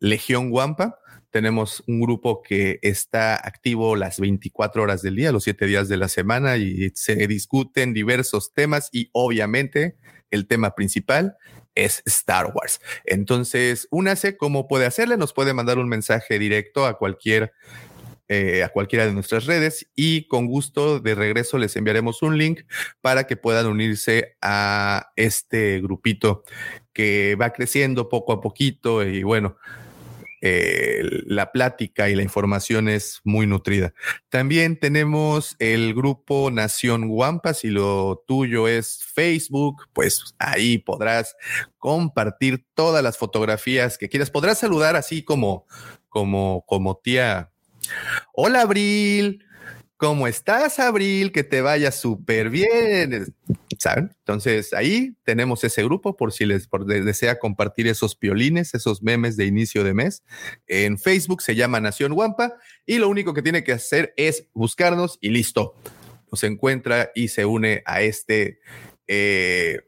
Legión 0.00 0.50
Guampa 0.50 0.98
tenemos 1.36 1.84
un 1.86 2.00
grupo 2.00 2.40
que 2.40 2.78
está 2.80 3.34
activo 3.34 3.94
las 3.94 4.18
24 4.18 4.82
horas 4.82 5.02
del 5.02 5.16
día, 5.16 5.32
los 5.32 5.44
7 5.44 5.66
días 5.66 5.86
de 5.86 5.98
la 5.98 6.08
semana 6.08 6.56
y 6.56 6.92
se 6.94 7.14
discuten 7.26 7.92
diversos 7.92 8.54
temas 8.54 8.88
y 8.90 9.10
obviamente 9.12 9.98
el 10.30 10.46
tema 10.46 10.74
principal 10.74 11.36
es 11.74 12.02
Star 12.06 12.52
Wars. 12.54 12.80
Entonces, 13.04 13.86
únase, 13.90 14.38
¿cómo 14.38 14.66
puede 14.66 14.86
hacerle? 14.86 15.18
Nos 15.18 15.34
puede 15.34 15.52
mandar 15.52 15.78
un 15.78 15.90
mensaje 15.90 16.38
directo 16.38 16.86
a 16.86 16.96
cualquier 16.96 17.52
eh, 18.28 18.62
a 18.64 18.70
cualquiera 18.70 19.04
de 19.04 19.12
nuestras 19.12 19.44
redes 19.44 19.90
y 19.94 20.26
con 20.28 20.46
gusto 20.46 21.00
de 21.00 21.14
regreso 21.14 21.58
les 21.58 21.76
enviaremos 21.76 22.22
un 22.22 22.38
link 22.38 22.62
para 23.02 23.24
que 23.24 23.36
puedan 23.36 23.66
unirse 23.66 24.38
a 24.40 25.12
este 25.16 25.82
grupito 25.82 26.44
que 26.94 27.36
va 27.38 27.50
creciendo 27.50 28.08
poco 28.08 28.32
a 28.32 28.40
poquito 28.40 29.04
y 29.06 29.22
bueno, 29.22 29.58
eh, 30.48 31.02
la 31.26 31.50
plática 31.50 32.08
y 32.08 32.14
la 32.14 32.22
información 32.22 32.88
es 32.88 33.20
muy 33.24 33.46
nutrida. 33.46 33.92
También 34.28 34.78
tenemos 34.78 35.56
el 35.58 35.94
grupo 35.94 36.50
Nación 36.52 37.08
Guampa. 37.08 37.52
Si 37.52 37.68
lo 37.68 38.22
tuyo 38.26 38.68
es 38.68 39.02
Facebook, 39.04 39.88
pues 39.92 40.34
ahí 40.38 40.78
podrás 40.78 41.34
compartir 41.78 42.64
todas 42.74 43.02
las 43.02 43.18
fotografías 43.18 43.98
que 43.98 44.08
quieras. 44.08 44.30
Podrás 44.30 44.58
saludar 44.58 44.94
así 44.94 45.22
como, 45.22 45.66
como, 46.08 46.64
como 46.66 46.96
tía 46.96 47.50
Hola, 48.32 48.62
Abril. 48.62 49.44
¿Cómo 49.96 50.26
estás, 50.26 50.78
Abril? 50.78 51.32
Que 51.32 51.42
te 51.42 51.60
vaya 51.60 51.90
súper 51.90 52.50
bien. 52.50 53.34
¿Saben? 53.78 54.14
Entonces 54.18 54.72
ahí 54.72 55.16
tenemos 55.24 55.64
ese 55.64 55.82
grupo 55.84 56.16
por 56.16 56.32
si 56.32 56.46
les, 56.46 56.68
desea 56.86 57.38
compartir 57.38 57.86
esos 57.86 58.16
piolines, 58.16 58.74
esos 58.74 59.02
memes 59.02 59.36
de 59.36 59.46
inicio 59.46 59.84
de 59.84 59.94
mes. 59.94 60.22
En 60.66 60.98
Facebook 60.98 61.42
se 61.42 61.54
llama 61.54 61.80
Nación 61.80 62.14
Guampa 62.14 62.54
y 62.84 62.98
lo 62.98 63.08
único 63.08 63.34
que 63.34 63.42
tiene 63.42 63.64
que 63.64 63.72
hacer 63.72 64.14
es 64.16 64.48
buscarnos 64.54 65.18
y 65.20 65.30
listo. 65.30 65.74
Nos 66.30 66.42
encuentra 66.44 67.10
y 67.14 67.28
se 67.28 67.44
une 67.44 67.82
a 67.86 68.02
este 68.02 68.58
eh, 69.06 69.80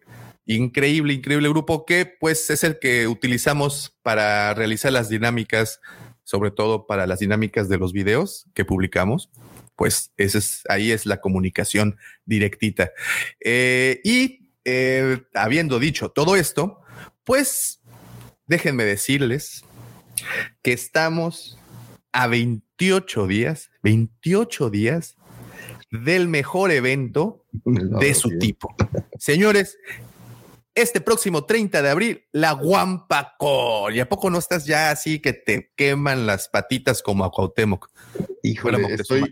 increíble, 0.47 1.13
increíble 1.13 1.49
grupo 1.49 1.85
que 1.85 2.07
pues 2.07 2.51
es 2.51 2.65
el 2.65 2.79
que 2.79 3.09
utilizamos 3.09 3.99
para 4.03 4.55
realizar 4.55 4.93
las 4.93 5.09
dinámicas 5.09 5.81
sobre 6.29 6.51
todo 6.51 6.87
para 6.87 7.07
las 7.07 7.21
dinámicas 7.21 7.71
de 7.71 7.79
los 7.79 7.95
videos 7.95 8.51
que 8.53 8.67
publicamos, 8.67 9.31
pues 9.79 10.13
ese 10.17 10.39
es, 10.39 10.63
ahí 10.69 10.91
es 10.91 11.07
la 11.07 11.21
comunicación 11.21 11.99
directita. 12.25 12.91
Eh, 13.39 14.01
y 14.03 14.51
eh, 14.65 15.23
habiendo 15.35 15.79
dicho 15.79 16.09
todo 16.09 16.35
esto, 16.35 16.81
pues 17.23 17.81
déjenme 18.49 18.85
decirles 18.85 19.65
que 20.63 20.73
estamos 20.73 21.61
a 22.11 22.27
28 22.27 23.29
días, 23.29 23.71
28 23.85 24.69
días 24.71 25.17
del 25.93 26.27
mejor 26.27 26.73
evento 26.73 27.47
de 27.65 28.15
su 28.15 28.37
tipo. 28.37 28.75
Señores, 29.17 29.79
este 30.83 31.01
próximo 31.01 31.45
30 31.45 31.83
de 31.83 31.91
abril, 31.91 32.25
la 32.33 32.53
Guampacor. 32.53 33.93
¿Y 33.93 34.01
a 34.01 34.09
poco 34.09 34.31
no 34.31 34.39
estás 34.39 34.65
ya 34.65 34.91
así 34.91 35.21
que 35.21 35.33
te 35.33 35.73
queman 35.77 36.27
las 36.27 36.49
patitas 36.49 37.03
como 37.03 37.25
a 37.25 37.31
Cuauhtémoc? 37.31 37.91
Híjole, 38.43 38.95
estoy, 38.95 39.31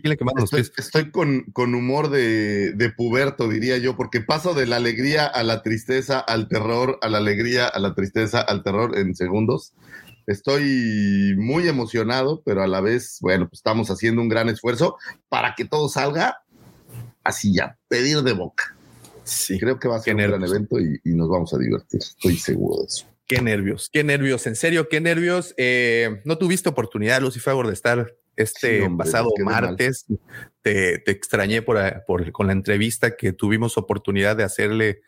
estoy, 0.77 1.11
con, 1.11 1.43
con, 1.53 1.73
humor 1.73 2.09
de, 2.09 2.73
de, 2.73 2.89
puberto, 2.91 3.47
diría 3.47 3.77
yo, 3.77 3.95
porque 3.95 4.21
paso 4.21 4.53
de 4.53 4.67
la 4.67 4.75
alegría 4.75 5.25
a 5.25 5.43
la 5.43 5.63
tristeza, 5.63 6.19
al 6.19 6.47
terror, 6.47 6.99
a 7.01 7.09
la 7.09 7.17
alegría, 7.17 7.67
a 7.67 7.79
la 7.79 7.95
tristeza, 7.95 8.41
al 8.41 8.63
terror 8.63 8.97
en 8.97 9.15
segundos. 9.15 9.73
Estoy 10.27 11.35
muy 11.37 11.67
emocionado, 11.67 12.43
pero 12.45 12.61
a 12.61 12.67
la 12.67 12.81
vez, 12.81 13.17
bueno, 13.21 13.47
pues 13.47 13.59
estamos 13.59 13.89
haciendo 13.89 14.21
un 14.21 14.27
gran 14.27 14.49
esfuerzo 14.49 14.97
para 15.29 15.55
que 15.55 15.63
todo 15.63 15.87
salga 15.87 16.43
así 17.23 17.53
ya, 17.53 17.77
pedir 17.87 18.21
de 18.23 18.33
boca. 18.33 18.76
Sí, 19.27 19.59
creo 19.59 19.77
que 19.77 19.89
va 19.89 19.97
a 19.97 19.99
ser 19.99 20.15
un 20.15 20.21
gran 20.21 20.43
evento 20.43 20.79
y, 20.79 20.99
nos 21.03 21.27
vamos 21.27 21.53
a 21.53 21.57
divertir. 21.57 21.99
Estoy 21.99 22.37
seguro 22.37 22.79
de 22.79 22.85
eso. 22.85 23.05
Qué 23.27 23.41
nervios, 23.41 23.89
qué 23.91 24.05
nervios, 24.05 24.47
en 24.47 24.55
serio, 24.55 24.87
qué 24.87 25.01
nervios. 25.01 25.53
Eh, 25.57 26.21
no 26.23 26.37
tuviste 26.37 26.69
oportunidad, 26.69 27.19
Lucy 27.21 27.41
Favor, 27.41 27.67
de 27.67 27.73
estar 27.73 28.15
este 28.37 28.89
pasado 28.97 29.29
martes. 29.43 30.05
Te, 30.61 31.11
extrañé 31.11 31.61
por, 31.61 31.77
con 32.31 32.47
la 32.47 32.53
entrevista 32.53 33.17
que 33.17 33.33
tuvimos 33.33 33.77
oportunidad 33.77 34.37
de 34.37 34.45
hacerle 34.45 35.01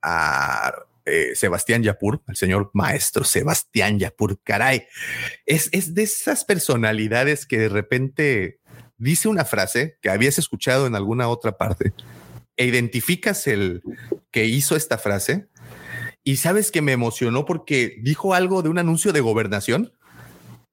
a 0.00 0.72
eh, 1.04 1.32
Sebastián 1.34 1.82
Yapur, 1.82 2.22
al 2.28 2.36
señor 2.36 2.70
maestro 2.72 3.24
Sebastián 3.24 3.98
Yapur. 3.98 4.38
Caray, 4.44 4.86
es, 5.44 5.68
es 5.72 5.92
de 5.92 6.04
esas 6.04 6.44
personalidades 6.44 7.46
que 7.46 7.58
de 7.58 7.68
repente 7.68 8.60
dice 8.96 9.26
una 9.26 9.44
frase 9.44 9.98
que 10.00 10.10
habías 10.10 10.38
escuchado 10.38 10.86
en 10.86 10.94
alguna 10.94 11.28
otra 11.28 11.58
parte 11.58 11.92
e 12.56 12.66
identificas 12.66 13.46
el 13.46 13.82
que 14.30 14.46
hizo 14.46 14.76
esta 14.76 14.98
frase 14.98 15.48
y 16.24 16.36
sabes 16.36 16.70
que 16.70 16.82
me 16.82 16.92
emocionó 16.92 17.44
porque 17.44 17.98
dijo 18.02 18.34
algo 18.34 18.62
de 18.62 18.68
un 18.68 18.78
anuncio 18.78 19.12
de 19.12 19.20
gobernación 19.20 19.92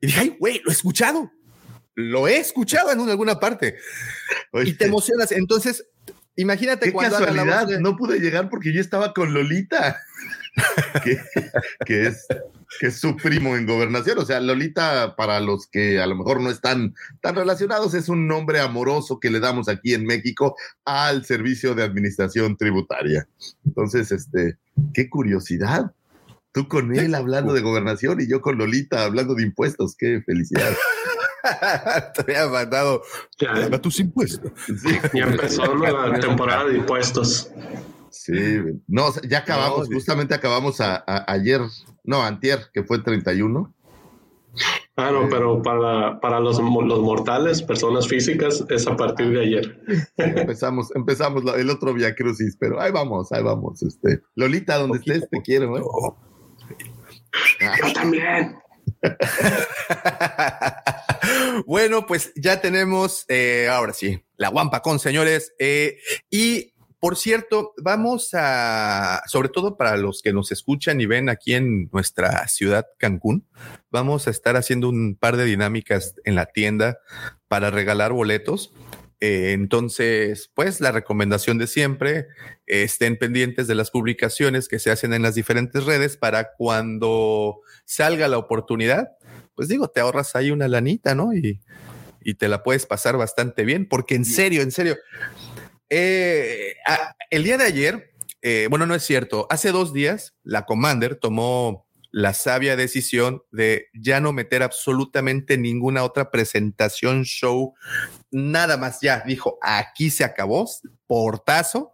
y 0.01 0.07
dije, 0.07 0.19
ay, 0.19 0.35
güey, 0.39 0.61
lo 0.63 0.71
he 0.71 0.73
escuchado. 0.73 1.31
Lo 1.95 2.27
he 2.27 2.37
escuchado 2.37 2.91
en 2.91 3.07
alguna 3.07 3.39
parte. 3.39 3.77
Y 4.65 4.73
te 4.73 4.85
emocionas. 4.85 5.31
Entonces, 5.31 5.85
imagínate 6.35 6.87
Qué 6.87 6.93
cuando 6.93 7.19
casualidad, 7.19 7.67
no 7.79 7.95
pude 7.95 8.19
llegar 8.19 8.49
porque 8.49 8.73
yo 8.73 8.81
estaba 8.81 9.13
con 9.13 9.33
Lolita, 9.33 10.01
que 11.85 12.07
es 12.07 12.27
que 12.79 12.87
es 12.87 12.99
su 12.99 13.15
primo 13.15 13.55
en 13.55 13.65
gobernación. 13.65 14.19
O 14.19 14.25
sea, 14.25 14.39
Lolita, 14.39 15.15
para 15.15 15.39
los 15.39 15.67
que 15.67 15.99
a 15.99 16.07
lo 16.07 16.15
mejor 16.15 16.41
no 16.41 16.49
están 16.49 16.95
tan 17.21 17.35
relacionados, 17.35 17.93
es 17.93 18.09
un 18.09 18.27
nombre 18.27 18.59
amoroso 18.59 19.19
que 19.19 19.29
le 19.29 19.39
damos 19.39 19.69
aquí 19.69 19.93
en 19.93 20.05
México 20.05 20.55
al 20.85 21.25
servicio 21.25 21.75
de 21.75 21.83
administración 21.83 22.57
tributaria. 22.57 23.27
Entonces, 23.65 24.11
este, 24.11 24.57
qué 24.93 25.09
curiosidad. 25.09 25.91
Tú 26.51 26.67
con 26.67 26.95
él 26.95 27.15
hablando 27.15 27.53
de 27.53 27.61
gobernación 27.61 28.21
y 28.21 28.27
yo 28.27 28.41
con 28.41 28.57
Lolita 28.57 29.05
hablando 29.05 29.33
de 29.33 29.43
impuestos. 29.43 29.95
Qué 29.97 30.21
felicidad. 30.23 30.71
Te 32.13 32.21
había 32.21 32.47
mandado 32.47 33.01
a 33.71 33.81
tus 33.81 33.99
impuestos. 33.99 34.51
Ya 35.13 35.23
empezó 35.23 35.75
la 35.75 36.19
temporada 36.19 36.65
de 36.65 36.77
impuestos. 36.77 37.49
Sí, 38.13 38.61
no, 38.87 39.11
ya 39.27 39.39
acabamos, 39.39 39.87
justamente 39.91 40.35
acabamos 40.35 40.79
a, 40.79 41.03
ayer, 41.27 41.61
no, 42.03 42.21
antier, 42.21 42.59
que 42.71 42.83
fue 42.83 42.97
el 42.97 43.03
31. 43.03 43.73
Ah, 44.95 45.09
no, 45.11 45.27
pero 45.27 45.63
para, 45.63 46.19
para 46.19 46.39
los, 46.39 46.59
los, 46.59 47.01
mortales, 47.01 47.63
personas 47.63 48.07
físicas, 48.07 48.63
es 48.69 48.85
a 48.85 48.95
partir 48.95 49.31
de 49.31 49.41
ayer. 49.41 49.81
empezamos, 50.17 50.95
empezamos 50.95 51.43
el 51.55 51.71
otro 51.71 51.95
Via 51.95 52.13
Crucis, 52.13 52.55
pero 52.59 52.79
ahí 52.79 52.91
vamos, 52.91 53.31
ahí 53.31 53.41
vamos. 53.41 53.81
Este. 53.81 54.21
Lolita, 54.35 54.77
donde 54.77 54.99
estés, 54.99 55.27
te 55.31 55.41
quiero. 55.41 55.75
¿eh? 55.75 55.81
Yo 57.59 57.93
también. 57.93 58.59
bueno, 61.65 62.05
pues 62.05 62.31
ya 62.35 62.61
tenemos, 62.61 63.25
eh, 63.29 63.67
ahora 63.71 63.93
sí, 63.93 64.23
la 64.37 64.49
guampa 64.49 64.81
con 64.81 64.99
señores. 64.99 65.53
Eh, 65.57 65.97
y 66.29 66.72
por 67.03 67.17
cierto, 67.17 67.73
vamos 67.83 68.29
a, 68.31 69.23
sobre 69.27 69.49
todo 69.49 69.75
para 69.75 69.97
los 69.97 70.21
que 70.21 70.31
nos 70.31 70.53
escuchan 70.53 71.01
y 71.01 71.05
ven 71.05 71.27
aquí 71.27 71.53
en 71.53 71.89
nuestra 71.91 72.47
ciudad 72.47 72.87
Cancún, 72.97 73.45
vamos 73.91 74.25
a 74.25 74.29
estar 74.29 74.55
haciendo 74.55 74.87
un 74.87 75.17
par 75.19 75.35
de 75.35 75.43
dinámicas 75.43 76.15
en 76.23 76.35
la 76.35 76.45
tienda 76.45 76.99
para 77.49 77.71
regalar 77.71 78.13
boletos. 78.13 78.71
Eh, 79.19 79.51
entonces, 79.51 80.49
pues 80.53 80.79
la 80.79 80.93
recomendación 80.93 81.57
de 81.57 81.67
siempre, 81.67 82.27
estén 82.67 83.17
pendientes 83.17 83.67
de 83.67 83.75
las 83.75 83.91
publicaciones 83.91 84.69
que 84.69 84.79
se 84.79 84.89
hacen 84.89 85.13
en 85.13 85.23
las 85.23 85.35
diferentes 85.35 85.83
redes 85.83 86.15
para 86.15 86.53
cuando 86.53 87.59
salga 87.83 88.29
la 88.29 88.37
oportunidad, 88.37 89.09
pues 89.55 89.67
digo, 89.67 89.89
te 89.89 89.99
ahorras 89.99 90.37
ahí 90.37 90.51
una 90.51 90.69
lanita, 90.69 91.15
¿no? 91.15 91.33
Y, 91.33 91.59
y 92.21 92.35
te 92.35 92.47
la 92.47 92.63
puedes 92.63 92.85
pasar 92.85 93.17
bastante 93.17 93.65
bien, 93.65 93.89
porque 93.89 94.15
en 94.15 94.23
serio, 94.23 94.61
en 94.61 94.71
serio, 94.71 94.95
eh, 95.95 96.75
el 97.29 97.43
día 97.43 97.57
de 97.57 97.65
ayer, 97.65 98.13
eh, 98.41 98.67
bueno, 98.69 98.85
no 98.85 98.95
es 98.95 99.03
cierto, 99.03 99.47
hace 99.49 99.71
dos 99.71 99.93
días 99.93 100.33
la 100.43 100.65
Commander 100.65 101.15
tomó 101.15 101.87
la 102.11 102.33
sabia 102.33 102.75
decisión 102.75 103.43
de 103.51 103.87
ya 103.93 104.19
no 104.19 104.33
meter 104.33 104.61
absolutamente 104.63 105.57
ninguna 105.57 106.03
otra 106.03 106.29
presentación, 106.29 107.23
show, 107.23 107.73
nada 108.31 108.77
más 108.77 109.01
ya. 109.01 109.23
Dijo, 109.25 109.57
aquí 109.61 110.09
se 110.09 110.23
acabó, 110.23 110.69
portazo. 111.07 111.93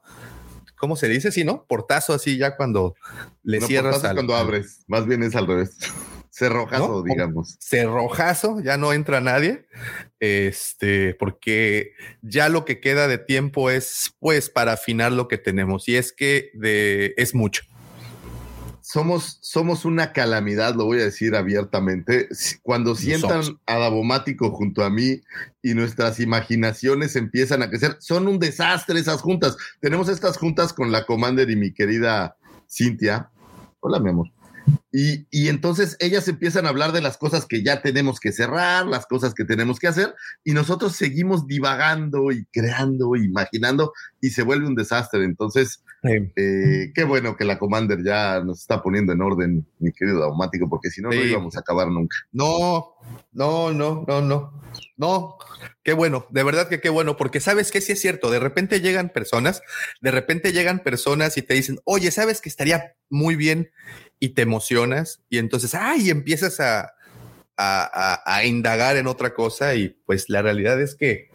¿Cómo 0.77 0.96
se 0.96 1.08
dice? 1.08 1.32
Sí, 1.32 1.44
¿no? 1.44 1.65
Portazo 1.65 2.13
así 2.13 2.38
ya 2.38 2.56
cuando 2.56 2.96
le 3.44 3.62
cierras. 3.62 4.00
cuando 4.00 4.36
abres, 4.36 4.84
más 4.88 5.06
bien 5.06 5.24
es 5.24 5.36
al 5.36 5.48
revés. 5.48 5.77
Cerrojazo, 6.39 7.03
digamos. 7.03 7.58
Cerrojazo, 7.60 8.62
ya 8.62 8.77
no 8.77 8.93
entra 8.93 9.19
nadie. 9.19 9.65
Este, 10.22 11.13
porque 11.15 11.91
ya 12.22 12.48
lo 12.48 12.63
que 12.63 12.79
queda 12.79 13.10
de 13.10 13.17
tiempo 13.17 13.69
es 13.69 14.15
pues 14.19 14.50
para 14.50 14.72
afinar 14.74 15.12
lo 15.12 15.27
que 15.27 15.38
tenemos. 15.38 15.89
Y 15.89 15.98
es 15.98 16.13
que 16.13 16.51
de, 16.53 17.13
es 17.17 17.36
mucho. 17.36 17.63
somos, 18.81 19.38
somos 19.41 19.84
una 19.84 20.13
calamidad, 20.13 20.75
lo 20.75 20.86
voy 20.86 21.01
a 21.01 21.03
decir 21.03 21.36
abiertamente. 21.36 22.29
Cuando 22.63 22.96
sientan 22.96 23.41
a 23.65 23.77
Davomático 23.77 24.51
junto 24.51 24.86
a 24.86 24.89
mí 24.89 25.22
y 25.62 25.74
nuestras 25.74 26.22
imaginaciones 26.22 27.17
empiezan 27.17 27.63
a 27.63 27.69
crecer, 27.69 27.98
son 28.00 28.29
un 28.29 28.39
desastre 28.39 28.98
esas 28.98 29.22
juntas. 29.22 29.58
Tenemos 29.81 30.08
estas 30.08 30.38
juntas 30.38 30.72
con 30.72 30.89
la 30.93 31.05
Commander 31.05 31.50
y 31.50 31.58
mi 31.58 31.74
querida 31.74 32.38
Cintia. 32.69 33.29
Hola, 33.81 34.00
mi 34.00 34.10
amor. 34.10 34.38
Y, 34.92 35.48
entonces 35.50 35.96
ellas 36.00 36.28
empiezan 36.28 36.66
a 36.66 36.70
hablar 36.70 36.92
de 36.92 37.02
las 37.02 37.18
cosas 37.18 37.46
que 37.46 37.64
ya 37.64 37.82
tenemos 37.82 38.20
que 38.20 38.32
cerrar, 38.32 38.88
las 38.88 39.06
cosas 39.06 39.34
que 39.34 39.46
tenemos 39.46 39.80
que 39.80 39.88
hacer, 39.88 40.16
y 40.44 40.54
nosotros 40.54 40.96
seguimos 40.96 41.46
divagando 41.46 42.32
y 42.32 42.46
creando, 42.46 43.16
imaginando, 43.16 43.94
y 44.20 44.32
se 44.32 44.44
vuelve 44.44 44.68
un 44.68 44.76
desastre. 44.76 45.24
Entonces, 45.24 45.84
eh, 46.04 46.92
qué 46.94 47.04
bueno 47.04 47.38
que 47.38 47.46
la 47.46 47.60
Commander 47.60 48.04
ya 48.04 48.44
nos 48.44 48.62
está 48.62 48.82
poniendo 48.82 49.14
en 49.14 49.22
orden, 49.22 49.68
mi 49.80 49.92
querido 49.92 50.20
Daumático, 50.22 50.68
porque 50.68 50.90
si 50.90 51.02
no, 51.02 51.10
no 51.10 51.16
íbamos 51.16 51.56
a 51.56 51.60
acabar 51.60 51.90
nunca. 51.90 52.18
No, 52.32 52.94
no, 53.32 53.72
no, 53.72 54.06
no, 54.08 54.22
no. 54.22 54.60
No, 54.98 55.38
qué 55.82 55.94
bueno, 55.94 56.28
de 56.30 56.44
verdad 56.44 56.68
que 56.68 56.80
qué 56.80 56.90
bueno, 56.90 57.16
porque 57.16 57.40
sabes 57.40 57.72
que 57.72 57.82
sí 57.82 57.94
es 57.94 58.02
cierto, 58.02 58.30
de 58.30 58.40
repente 58.40 58.82
llegan 58.82 59.10
personas, 59.10 59.62
de 60.02 60.12
repente 60.12 60.52
llegan 60.52 60.80
personas 60.80 61.38
y 61.38 61.42
te 61.42 61.54
dicen, 61.54 61.80
oye, 61.86 62.12
sabes 62.12 62.42
que 62.42 62.50
estaría 62.50 62.96
muy 63.10 63.36
bien 63.36 63.72
y 64.20 64.30
te 64.30 64.42
emocionas 64.42 65.22
y 65.30 65.38
entonces, 65.38 65.76
ay, 65.76 66.10
empiezas 66.10 66.60
a, 66.60 66.94
a, 67.60 68.44
indagar 68.46 68.96
en 68.98 69.08
otra 69.08 69.34
cosa 69.34 69.76
y 69.76 69.90
pues 70.06 70.30
la 70.30 70.42
realidad 70.42 70.82
es 70.82 70.96
que 70.96 71.30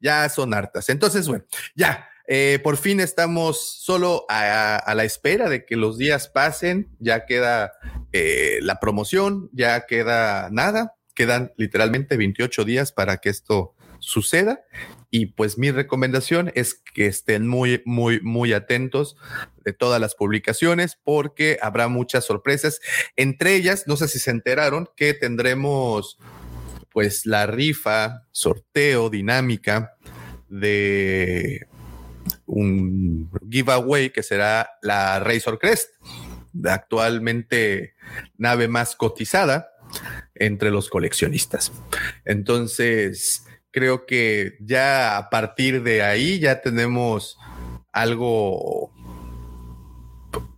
ya 0.00 0.28
son 0.28 0.54
hartas. 0.54 0.88
Entonces, 0.88 1.26
bueno, 1.26 1.44
ya, 1.74 2.08
eh, 2.26 2.60
por 2.62 2.76
fin 2.76 3.00
estamos 3.00 3.82
solo 3.82 4.24
a, 4.28 4.92
la 4.94 5.04
espera 5.04 5.48
de 5.48 5.64
que 5.64 5.76
los 5.76 5.98
días 5.98 6.28
pasen, 6.28 6.88
ya 7.00 7.26
queda 7.26 7.72
eh, 8.12 8.58
la 8.62 8.78
promoción, 8.80 9.50
ya 9.52 9.86
queda 9.86 10.48
nada, 10.50 10.96
quedan 11.14 11.52
literalmente 11.56 12.16
28 12.16 12.64
días 12.64 12.92
para 12.92 13.18
que 13.18 13.30
esto 13.30 13.74
suceda. 13.98 14.64
Y 15.16 15.26
pues 15.26 15.58
mi 15.58 15.70
recomendación 15.70 16.50
es 16.56 16.74
que 16.74 17.06
estén 17.06 17.46
muy, 17.46 17.80
muy, 17.84 18.20
muy 18.20 18.52
atentos 18.52 19.16
de 19.64 19.72
todas 19.72 20.00
las 20.00 20.16
publicaciones 20.16 20.98
porque 21.04 21.56
habrá 21.62 21.86
muchas 21.86 22.24
sorpresas. 22.24 22.80
Entre 23.14 23.54
ellas, 23.54 23.84
no 23.86 23.96
sé 23.96 24.08
si 24.08 24.18
se 24.18 24.32
enteraron 24.32 24.88
que 24.96 25.14
tendremos 25.14 26.18
pues 26.90 27.26
la 27.26 27.46
rifa, 27.46 28.26
sorteo, 28.32 29.08
dinámica 29.08 29.94
de 30.48 31.68
un 32.46 33.30
giveaway 33.48 34.10
que 34.10 34.24
será 34.24 34.68
la 34.82 35.20
Razor 35.20 35.60
Crest, 35.60 35.90
actualmente 36.64 37.94
nave 38.36 38.66
más 38.66 38.96
cotizada 38.96 39.68
entre 40.34 40.72
los 40.72 40.88
coleccionistas. 40.88 41.70
Entonces, 42.24 43.44
creo 43.74 44.06
que 44.06 44.56
ya 44.60 45.18
a 45.18 45.30
partir 45.30 45.82
de 45.82 46.00
ahí 46.00 46.38
ya 46.38 46.60
tenemos 46.60 47.36
algo 47.92 48.92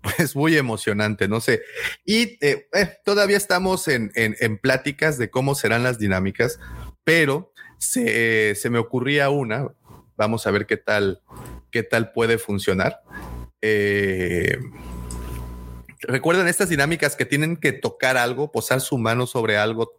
pues 0.03 0.37
muy 0.37 0.55
emocionante, 0.55 1.27
no 1.27 1.41
sé. 1.41 1.63
Y 2.05 2.37
eh, 2.45 2.69
eh, 2.75 2.99
todavía 3.07 3.39
estamos 3.39 3.89
en, 3.89 4.11
pláticas 4.59 5.17
de 5.17 5.31
cómo 5.31 5.55
serán 5.55 5.83
las 5.83 5.99
dinámicas, 5.99 6.61
pero 7.05 7.55
se, 7.79 8.55
se, 8.55 8.69
me 8.69 8.79
ocurría 8.79 9.31
una, 9.31 9.69
vamos 10.17 10.47
a 10.47 10.51
ver 10.51 10.67
qué 10.67 10.77
tal, 10.77 11.23
qué 11.71 11.83
tal 11.83 12.13
puede 12.13 12.37
funcionar. 12.37 13.01
Eh, 13.63 14.59
Recuerdan 16.03 16.47
estas 16.47 16.69
dinámicas 16.69 17.17
que 17.17 17.25
tienen 17.25 17.57
que 17.57 17.73
tocar 17.73 18.17
algo, 18.17 18.53
posar 18.53 18.81
su 18.81 18.99
mano 18.99 19.27
sobre 19.27 19.57
algo 19.57 19.93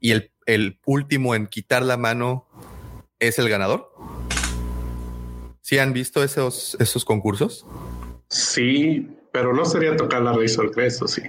y 0.00 0.10
el, 0.10 0.32
el 0.46 0.80
último 0.84 1.34
en 1.34 1.46
quitar 1.46 1.82
la 1.82 1.96
mano 1.96 2.48
es 3.18 3.38
el 3.38 3.48
ganador. 3.48 3.90
¿Sí 5.60 5.78
han 5.78 5.92
visto 5.92 6.22
esos, 6.22 6.76
esos 6.78 7.04
concursos? 7.04 7.66
Sí, 8.28 9.08
pero 9.32 9.54
no 9.54 9.64
sería 9.64 9.96
tocar 9.96 10.22
la 10.22 10.32
Razor 10.32 10.70
Crest, 10.70 11.02
¿o 11.02 11.08
sí? 11.08 11.22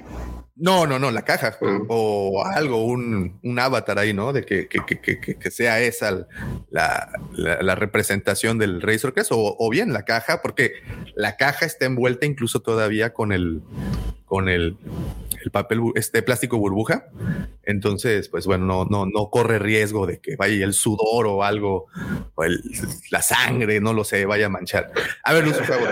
No, 0.57 0.87
no, 0.87 0.99
no, 0.99 1.11
la 1.11 1.23
caja 1.23 1.57
mm. 1.59 1.85
o 1.89 2.45
algo, 2.45 2.85
un, 2.85 3.39
un, 3.43 3.59
avatar 3.59 3.99
ahí, 3.99 4.13
¿no? 4.13 4.31
De 4.31 4.45
que, 4.45 4.67
que, 4.69 4.85
que, 4.85 5.19
que 5.19 5.51
sea 5.51 5.81
esa 5.81 6.27
la, 6.69 7.09
la, 7.33 7.75
representación 7.75 8.57
del 8.57 8.81
Razor 8.81 9.13
Crest 9.13 9.33
o, 9.33 9.55
o, 9.59 9.69
bien 9.69 9.91
la 9.91 10.03
caja, 10.03 10.41
porque 10.41 10.73
la 11.13 11.35
caja 11.35 11.65
está 11.65 11.85
envuelta 11.85 12.25
incluso 12.25 12.61
todavía 12.61 13.13
con 13.13 13.33
el, 13.33 13.63
con 14.25 14.49
el, 14.49 14.77
el 15.43 15.51
papel, 15.51 15.79
este 15.95 16.21
plástico 16.23 16.57
burbuja. 16.57 17.05
Entonces, 17.63 18.29
pues 18.29 18.45
bueno, 18.45 18.65
no, 18.65 18.85
no, 18.85 19.05
no 19.05 19.29
corre 19.29 19.59
riesgo 19.59 20.05
de 20.05 20.19
que 20.19 20.35
vaya 20.35 20.65
el 20.65 20.73
sudor 20.73 21.27
o 21.27 21.43
algo, 21.43 21.87
o 22.35 22.43
el, 22.43 22.61
la 23.11 23.21
sangre, 23.21 23.79
no 23.79 23.93
lo 23.93 24.03
sé, 24.03 24.25
vaya 24.25 24.47
a 24.47 24.49
manchar. 24.49 24.91
A 25.23 25.33
ver, 25.33 25.45
Luz, 25.45 25.57
por 25.57 25.65
favor. 25.65 25.89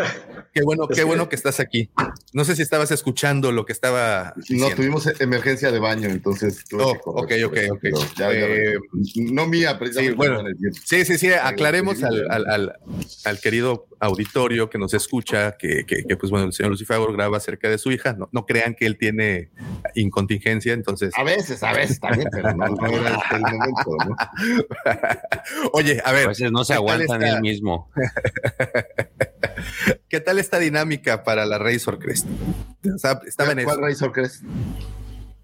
Qué 0.54 0.62
bueno, 0.64 0.88
qué 0.88 1.04
bueno 1.04 1.30
que 1.30 1.36
estás 1.36 1.60
aquí. 1.60 1.90
No 2.32 2.46
sé 2.46 2.56
si 2.56 2.62
estabas 2.62 2.92
escuchando 2.92 3.52
lo 3.52 3.66
que 3.66 3.74
estaba. 3.74 4.36
No, 4.50 4.70
tuvimos 4.70 5.08
emergencia 5.20 5.72
de 5.72 5.80
baño, 5.80 6.10
entonces. 6.10 6.64
Oh, 6.74 6.96
ok, 7.06 7.32
ok, 7.46 7.58
ok. 7.72 7.84
Eh, 8.32 8.76
no 9.32 9.48
mía, 9.48 9.80
precisamente. 9.80 10.12
Sí, 10.12 10.16
bueno, 10.16 10.44
sí, 10.84 11.06
sí, 11.06 11.18
sí. 11.18 11.32
Aclaremos 11.34 12.04
al, 12.04 12.30
al, 12.30 12.74
al, 13.26 13.40
querido 13.40 13.88
auditorio 14.00 14.70
que 14.70 14.78
nos 14.78 14.94
escucha 14.94 15.58
que, 15.58 15.86
que, 15.86 16.04
que, 16.04 16.18
pues 16.18 16.30
bueno, 16.30 16.46
el 16.46 16.54
señor 16.54 16.72
Lucifer 16.72 17.00
graba 17.14 17.38
acerca 17.38 17.68
de 17.70 17.80
su 17.80 17.92
hija. 17.92 18.14
No, 18.24 18.30
no 18.32 18.46
crean 18.46 18.74
que 18.74 18.86
él 18.86 18.98
tiene 18.98 19.50
incontingencia, 19.96 20.72
entonces. 20.74 21.14
A 21.18 21.24
veces, 21.24 21.62
a 21.62 21.74
veces 21.74 22.00
también, 22.00 22.30
pero 22.32 22.56
no, 22.56 22.68
no 22.68 22.88
era 22.88 23.20
el 23.32 23.42
momento, 23.42 23.98
¿no? 24.08 24.16
Oye, 25.74 26.02
a 26.06 26.14
ver. 26.14 26.26
A 26.26 26.30
veces 26.30 26.52
no 26.52 26.64
se 26.64 26.74
aguantan 26.74 27.22
el 27.24 27.42
mismo. 27.42 27.92
¿Qué 30.08 30.22
tal 30.22 30.40
esta 30.40 30.60
dinámica 30.60 31.24
para 31.24 31.46
la 31.46 31.58
Razor 31.58 32.00
Crest? 32.00 32.28
O 32.94 32.98
sea, 32.98 33.20
estaba 33.26 33.52
en 33.52 33.64
¿Cuál 33.64 33.82
Razor 33.82 34.14
Crest? 34.14 34.44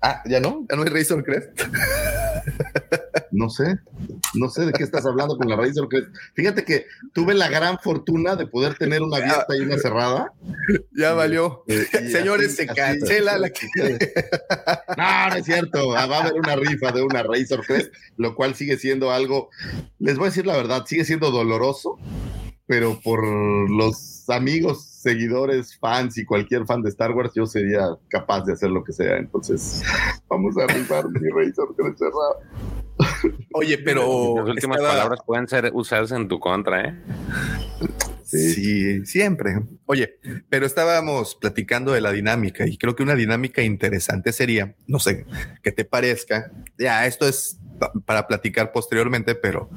Ah, 0.01 0.21
¿ya 0.25 0.39
no? 0.39 0.65
¿Ya 0.69 0.77
no 0.77 0.83
hay 0.83 0.89
Razor 0.89 1.23
Crest? 1.23 1.61
No 3.31 3.49
sé, 3.49 3.79
no 4.33 4.49
sé 4.49 4.65
de 4.65 4.73
qué 4.73 4.83
estás 4.83 5.05
hablando 5.05 5.37
con 5.37 5.47
la 5.47 5.55
Razor 5.55 5.87
Crest. 5.87 6.07
Fíjate 6.33 6.63
que 6.63 6.85
tuve 7.13 7.33
la 7.33 7.49
gran 7.49 7.79
fortuna 7.79 8.35
de 8.35 8.47
poder 8.47 8.75
tener 8.75 9.01
una 9.01 9.17
abierta 9.17 9.55
y 9.55 9.61
una 9.61 9.77
cerrada. 9.77 10.33
Ya 10.95 11.13
valió. 11.13 11.63
Eh, 11.67 11.85
Señores, 12.11 12.55
se 12.55 12.67
cancela 12.67 13.37
la 13.37 13.49
que... 13.49 13.67
No, 14.97 15.29
no 15.29 15.35
es 15.35 15.45
cierto. 15.45 15.95
Ah, 15.95 16.05
va 16.07 16.17
a 16.17 16.21
haber 16.21 16.33
una 16.33 16.55
rifa 16.55 16.91
de 16.91 17.03
una 17.03 17.23
Razor 17.23 17.65
Crest, 17.65 17.93
lo 18.17 18.35
cual 18.35 18.55
sigue 18.55 18.77
siendo 18.77 19.11
algo, 19.11 19.49
les 19.99 20.17
voy 20.17 20.25
a 20.25 20.29
decir 20.29 20.45
la 20.45 20.57
verdad, 20.57 20.85
sigue 20.85 21.05
siendo 21.05 21.31
doloroso, 21.31 21.97
pero 22.65 22.99
por 23.03 23.25
los 23.25 24.29
amigos, 24.29 24.85
seguidores, 24.85 25.77
fans 25.77 26.17
y 26.17 26.25
cualquier 26.25 26.65
fan 26.65 26.81
de 26.81 26.89
Star 26.89 27.11
Wars, 27.11 27.31
yo 27.35 27.45
sería 27.45 27.97
capaz 28.09 28.43
de 28.45 28.53
hacer 28.53 28.69
lo 28.69 28.83
que 28.83 28.93
sea. 28.93 29.17
Entonces, 29.17 29.81
vamos 30.27 30.57
a 30.57 30.67
rifar 30.67 31.09
mi 31.09 31.29
Razor 31.29 31.75
Crest 31.75 31.99
cerrada. 31.99 33.08
Oye, 33.53 33.77
pero. 33.77 34.35
Las 34.37 34.49
últimas 34.49 34.79
palabras 34.79 35.19
pueden 35.25 35.47
ser 35.47 35.71
usadas 35.73 36.11
en 36.11 36.27
tu 36.27 36.39
contra, 36.39 36.81
¿eh? 36.81 36.95
Sí, 38.23 39.05
siempre. 39.05 39.59
Oye, 39.87 40.19
pero 40.49 40.67
estábamos 40.67 41.35
platicando 41.35 41.93
de 41.93 42.01
la 42.01 42.11
dinámica 42.11 42.67
y 42.67 42.77
creo 42.77 42.95
que 42.95 43.01
una 43.01 43.15
dinámica 43.15 43.63
interesante 43.63 44.33
sería, 44.33 44.75
no 44.85 44.99
sé, 44.99 45.25
que 45.63 45.71
te 45.71 45.83
parezca, 45.83 46.51
ya, 46.77 47.07
esto 47.07 47.27
es 47.27 47.57
para 48.05 48.27
platicar 48.27 48.71
posteriormente, 48.71 49.33
pero 49.33 49.69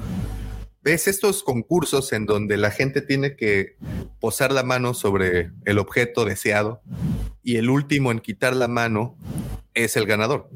ves 0.83 1.09
estos 1.09 1.43
concursos 1.43 2.13
en 2.13 2.27
donde 2.27 2.59
la 2.59 2.71
gente 2.71 3.01
tiene 3.01 3.37
que 3.37 3.77
posar 4.21 4.53
la 4.53 4.65
mano 4.65 4.93
sobre 4.93 5.51
el 5.65 5.79
objeto 5.79 6.27
deseado 6.27 6.83
y 7.43 7.57
el 7.57 7.71
último 7.71 8.11
en 8.11 8.19
quitar 8.19 8.55
la 8.55 8.69
mano 8.69 9.17
es 9.73 9.97
el 9.97 10.05
ganador. 10.07 10.51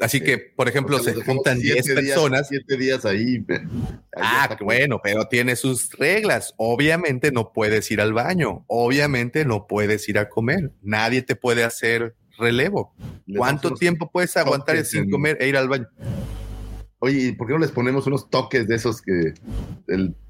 Así 0.00 0.22
que, 0.22 0.38
por 0.38 0.66
ejemplo, 0.68 0.98
se 0.98 1.14
juntan 1.14 1.60
10 1.60 1.86
personas. 1.94 2.48
Siete 2.48 2.76
días 2.78 3.04
ahí. 3.04 3.44
ah, 4.16 4.56
bueno, 4.60 5.00
pero 5.02 5.28
tiene 5.28 5.56
sus 5.56 5.92
reglas. 5.92 6.54
Obviamente 6.56 7.30
no 7.30 7.52
puedes 7.52 7.90
ir 7.90 8.00
al 8.00 8.14
baño. 8.14 8.64
Obviamente 8.66 9.44
no 9.44 9.66
puedes 9.66 10.08
ir 10.08 10.18
a 10.18 10.30
comer. 10.30 10.72
Nadie 10.82 11.20
te 11.20 11.36
puede 11.36 11.64
hacer 11.64 12.14
relevo. 12.38 12.94
¿Cuánto 13.36 13.74
tiempo 13.74 14.10
puedes 14.10 14.36
aguantar 14.38 14.82
sin 14.86 15.10
comer 15.10 15.36
e 15.38 15.48
ir 15.48 15.56
al 15.56 15.68
baño? 15.68 15.88
Oye, 16.98 17.34
¿por 17.34 17.46
qué 17.46 17.52
no 17.52 17.58
les 17.58 17.70
ponemos 17.70 18.06
unos 18.06 18.28
toques 18.30 18.66
de 18.66 18.76
esos 18.76 19.00
que 19.00 19.34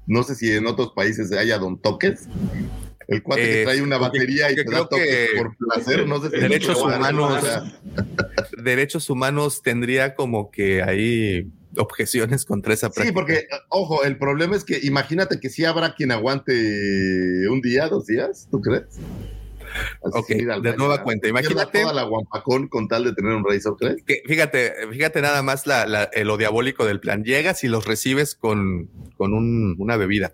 no 0.05 0.23
sé 0.23 0.35
si 0.35 0.51
en 0.51 0.67
otros 0.67 0.91
países 0.93 1.31
haya 1.31 1.57
don 1.57 1.81
toques? 1.81 2.27
El 3.07 3.23
cuate 3.23 3.41
que 3.41 3.63
trae 3.63 3.81
una 3.81 3.97
batería 3.97 4.51
y 4.51 4.55
te 4.55 4.63
da 4.63 4.87
toques 4.87 5.29
por 5.37 5.55
placer, 5.57 6.07
no 6.07 6.21
sé 6.21 6.29
si 6.29 6.37
derechos 6.37 6.81
humanos, 6.81 7.43
derechos 8.57 9.09
humanos 9.09 9.61
tendría 9.61 10.15
como 10.15 10.51
que 10.51 10.83
hay 10.83 11.47
objeciones 11.77 12.45
contra 12.45 12.73
esa 12.73 12.89
práctica. 12.89 13.07
Sí, 13.07 13.13
porque, 13.13 13.47
ojo, 13.69 14.03
el 14.03 14.17
problema 14.17 14.55
es 14.55 14.63
que 14.63 14.79
imagínate 14.83 15.39
que 15.39 15.49
sí 15.49 15.65
habrá 15.65 15.95
quien 15.95 16.11
aguante 16.11 16.51
un 17.49 17.61
día, 17.61 17.87
dos 17.87 18.07
días, 18.07 18.47
¿tú 18.51 18.61
crees? 18.61 18.99
Así 20.03 20.17
Ok, 20.19 20.27
sin 20.27 20.39
ir 20.41 20.51
al 20.51 20.61
de 20.61 20.75
nueva 20.77 21.03
cuenta. 21.03 21.27
Imagínate. 21.27 21.81
toda 21.81 21.93
la 21.93 22.03
guampacón 22.03 22.67
con 22.67 22.87
tal 22.87 23.03
de 23.05 23.13
tener 23.13 23.33
un 23.33 23.45
Razor 23.45 23.77
Crest. 23.77 23.99
Que, 24.05 24.21
fíjate, 24.25 24.73
fíjate 24.91 25.21
nada 25.21 25.41
más 25.43 25.65
la, 25.67 25.85
la- 25.85 26.09
eh, 26.13 26.25
lo 26.25 26.37
diabólico 26.37 26.85
del 26.85 26.99
plan. 26.99 27.23
Llegas 27.23 27.63
y 27.63 27.67
los 27.67 27.85
recibes 27.85 28.35
con, 28.35 28.89
con 29.17 29.33
un- 29.33 29.75
una 29.79 29.95
bebida. 29.97 30.33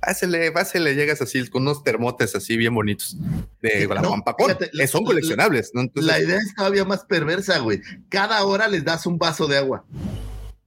Pásele, 0.00 0.50
pásele, 0.52 0.94
llegas 0.94 1.20
así 1.22 1.46
con 1.48 1.62
unos 1.62 1.84
termotes 1.84 2.34
así 2.34 2.56
bien 2.56 2.74
bonitos 2.74 3.16
de 3.62 3.86
la 3.86 4.00
No, 4.02 4.08
Guampacón. 4.08 4.46
fíjate, 4.48 4.70
Eh, 4.82 4.86
son 4.86 5.04
coleccionables, 5.04 5.70
¿no? 5.74 5.82
Entonces, 5.82 6.10
la 6.10 6.18
idea 6.20 6.36
es 6.38 6.54
todavía 6.54 6.84
más 6.84 7.04
perversa, 7.04 7.58
güey. 7.58 7.80
Cada 8.08 8.44
hora 8.44 8.66
les 8.68 8.84
das 8.84 9.06
un 9.06 9.18
vaso 9.18 9.46
de 9.46 9.58
agua. 9.58 9.84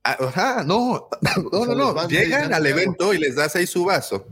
ah, 0.04 0.18
ajá, 0.20 0.64
no, 0.66 1.08
no, 1.52 1.66
no, 1.66 1.76
no. 1.94 2.08
Llegan 2.08 2.54
al 2.54 2.66
evento 2.68 3.14
y 3.14 3.18
les 3.20 3.36
das 3.36 3.56
ahí 3.56 3.66
su 3.68 3.86
vaso. 3.86 4.26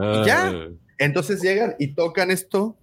Ah, 0.00 0.22
ya. 0.26 0.68
Entonces 1.02 1.42
llegan 1.42 1.74
y 1.80 1.94
tocan 1.94 2.30
esto 2.30 2.76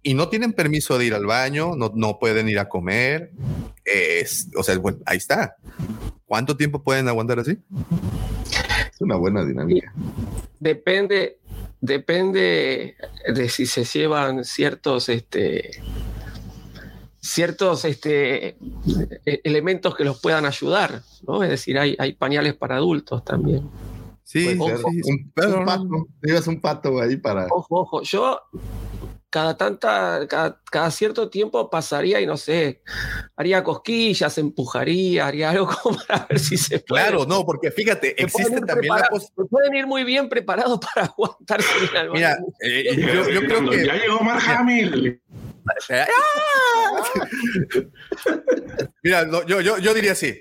y 0.00 0.14
no 0.14 0.28
tienen 0.28 0.52
permiso 0.52 0.96
de 0.96 1.06
ir 1.06 1.14
al 1.14 1.26
baño, 1.26 1.74
no, 1.74 1.90
no 1.92 2.20
pueden 2.20 2.48
ir 2.48 2.60
a 2.60 2.68
comer. 2.68 3.32
Es, 3.84 4.48
o 4.56 4.62
sea, 4.62 4.78
bueno, 4.78 4.98
ahí 5.06 5.16
está. 5.16 5.56
¿Cuánto 6.24 6.56
tiempo 6.56 6.84
pueden 6.84 7.08
aguantar 7.08 7.40
así? 7.40 7.58
Es 8.92 9.00
una 9.00 9.16
buena 9.16 9.44
dinámica. 9.44 9.92
Depende, 10.60 11.38
depende 11.80 12.94
de 13.34 13.48
si 13.48 13.66
se 13.66 13.82
llevan 13.84 14.44
ciertos, 14.44 15.08
este, 15.08 15.82
ciertos 17.20 17.84
este, 17.84 18.56
e- 19.26 19.40
elementos 19.42 19.96
que 19.96 20.04
los 20.04 20.20
puedan 20.20 20.46
ayudar, 20.46 21.02
¿no? 21.26 21.42
Es 21.42 21.50
decir, 21.50 21.76
hay, 21.76 21.96
hay 21.98 22.12
pañales 22.12 22.54
para 22.54 22.76
adultos 22.76 23.24
también. 23.24 23.68
Sí, 24.24 24.48
sí, 24.48 24.58
ser. 24.58 24.78
sí, 24.78 25.00
un, 25.04 25.32
pero 25.34 25.48
un 25.58 25.58
no- 25.60 25.64
pato. 25.66 26.06
Llevas 26.22 26.46
un 26.46 26.60
pato 26.60 27.00
ahí 27.00 27.16
para. 27.16 27.46
Ojo, 27.50 27.80
ojo, 27.80 28.02
yo 28.02 28.40
cada 29.28 29.56
tanta, 29.56 30.26
cada, 30.28 30.60
cada 30.70 30.90
cierto 30.92 31.28
tiempo 31.28 31.68
pasaría 31.68 32.20
y 32.20 32.26
no 32.26 32.36
sé, 32.36 32.82
haría 33.36 33.64
cosquillas, 33.64 34.38
empujaría, 34.38 35.26
haría 35.26 35.50
algo 35.50 35.68
como 35.82 35.98
para 36.06 36.26
ver 36.26 36.38
si 36.38 36.56
se 36.56 36.78
puede. 36.78 37.02
Claro, 37.02 37.26
no, 37.26 37.44
porque 37.44 37.70
fíjate, 37.70 38.14
existe 38.22 38.60
también 38.60 38.94
la 38.94 39.08
posibilidad. 39.08 39.48
Pueden 39.50 39.74
ir 39.74 39.86
muy 39.86 40.04
bien 40.04 40.28
preparados 40.28 40.78
para 40.94 41.06
aguantarse. 41.06 41.68
Mira, 42.12 42.38
eh, 42.62 42.96
yo, 42.96 43.28
yo 43.28 43.40
creo 43.40 43.68
que. 43.70 43.84
Ya 43.86 43.94
llegó 43.94 44.20
Mark 44.20 44.42
Hamill. 44.46 45.20
Mira, 49.02 49.24
no, 49.26 49.42
yo, 49.46 49.60
yo, 49.60 49.78
yo 49.78 49.94
diría 49.94 50.12
así. 50.12 50.40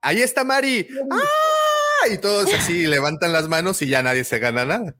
Ahí 0.00 0.22
está 0.22 0.44
Mari. 0.44 0.86
¡Ah! 1.10 1.16
Y 2.10 2.18
todos 2.18 2.52
así 2.54 2.86
levantan 2.86 3.32
las 3.32 3.48
manos 3.48 3.82
y 3.82 3.88
ya 3.88 4.02
nadie 4.02 4.24
se 4.24 4.38
gana 4.38 4.64
nada. 4.64 4.94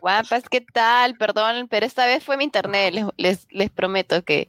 Guapas, 0.00 0.44
¿qué 0.48 0.60
tal? 0.60 1.16
Perdón, 1.16 1.68
pero 1.68 1.86
esta 1.86 2.06
vez 2.06 2.24
fue 2.24 2.36
mi 2.36 2.44
internet. 2.44 2.94
Les, 3.16 3.46
les, 3.50 3.70
prometo 3.70 4.22
que 4.24 4.48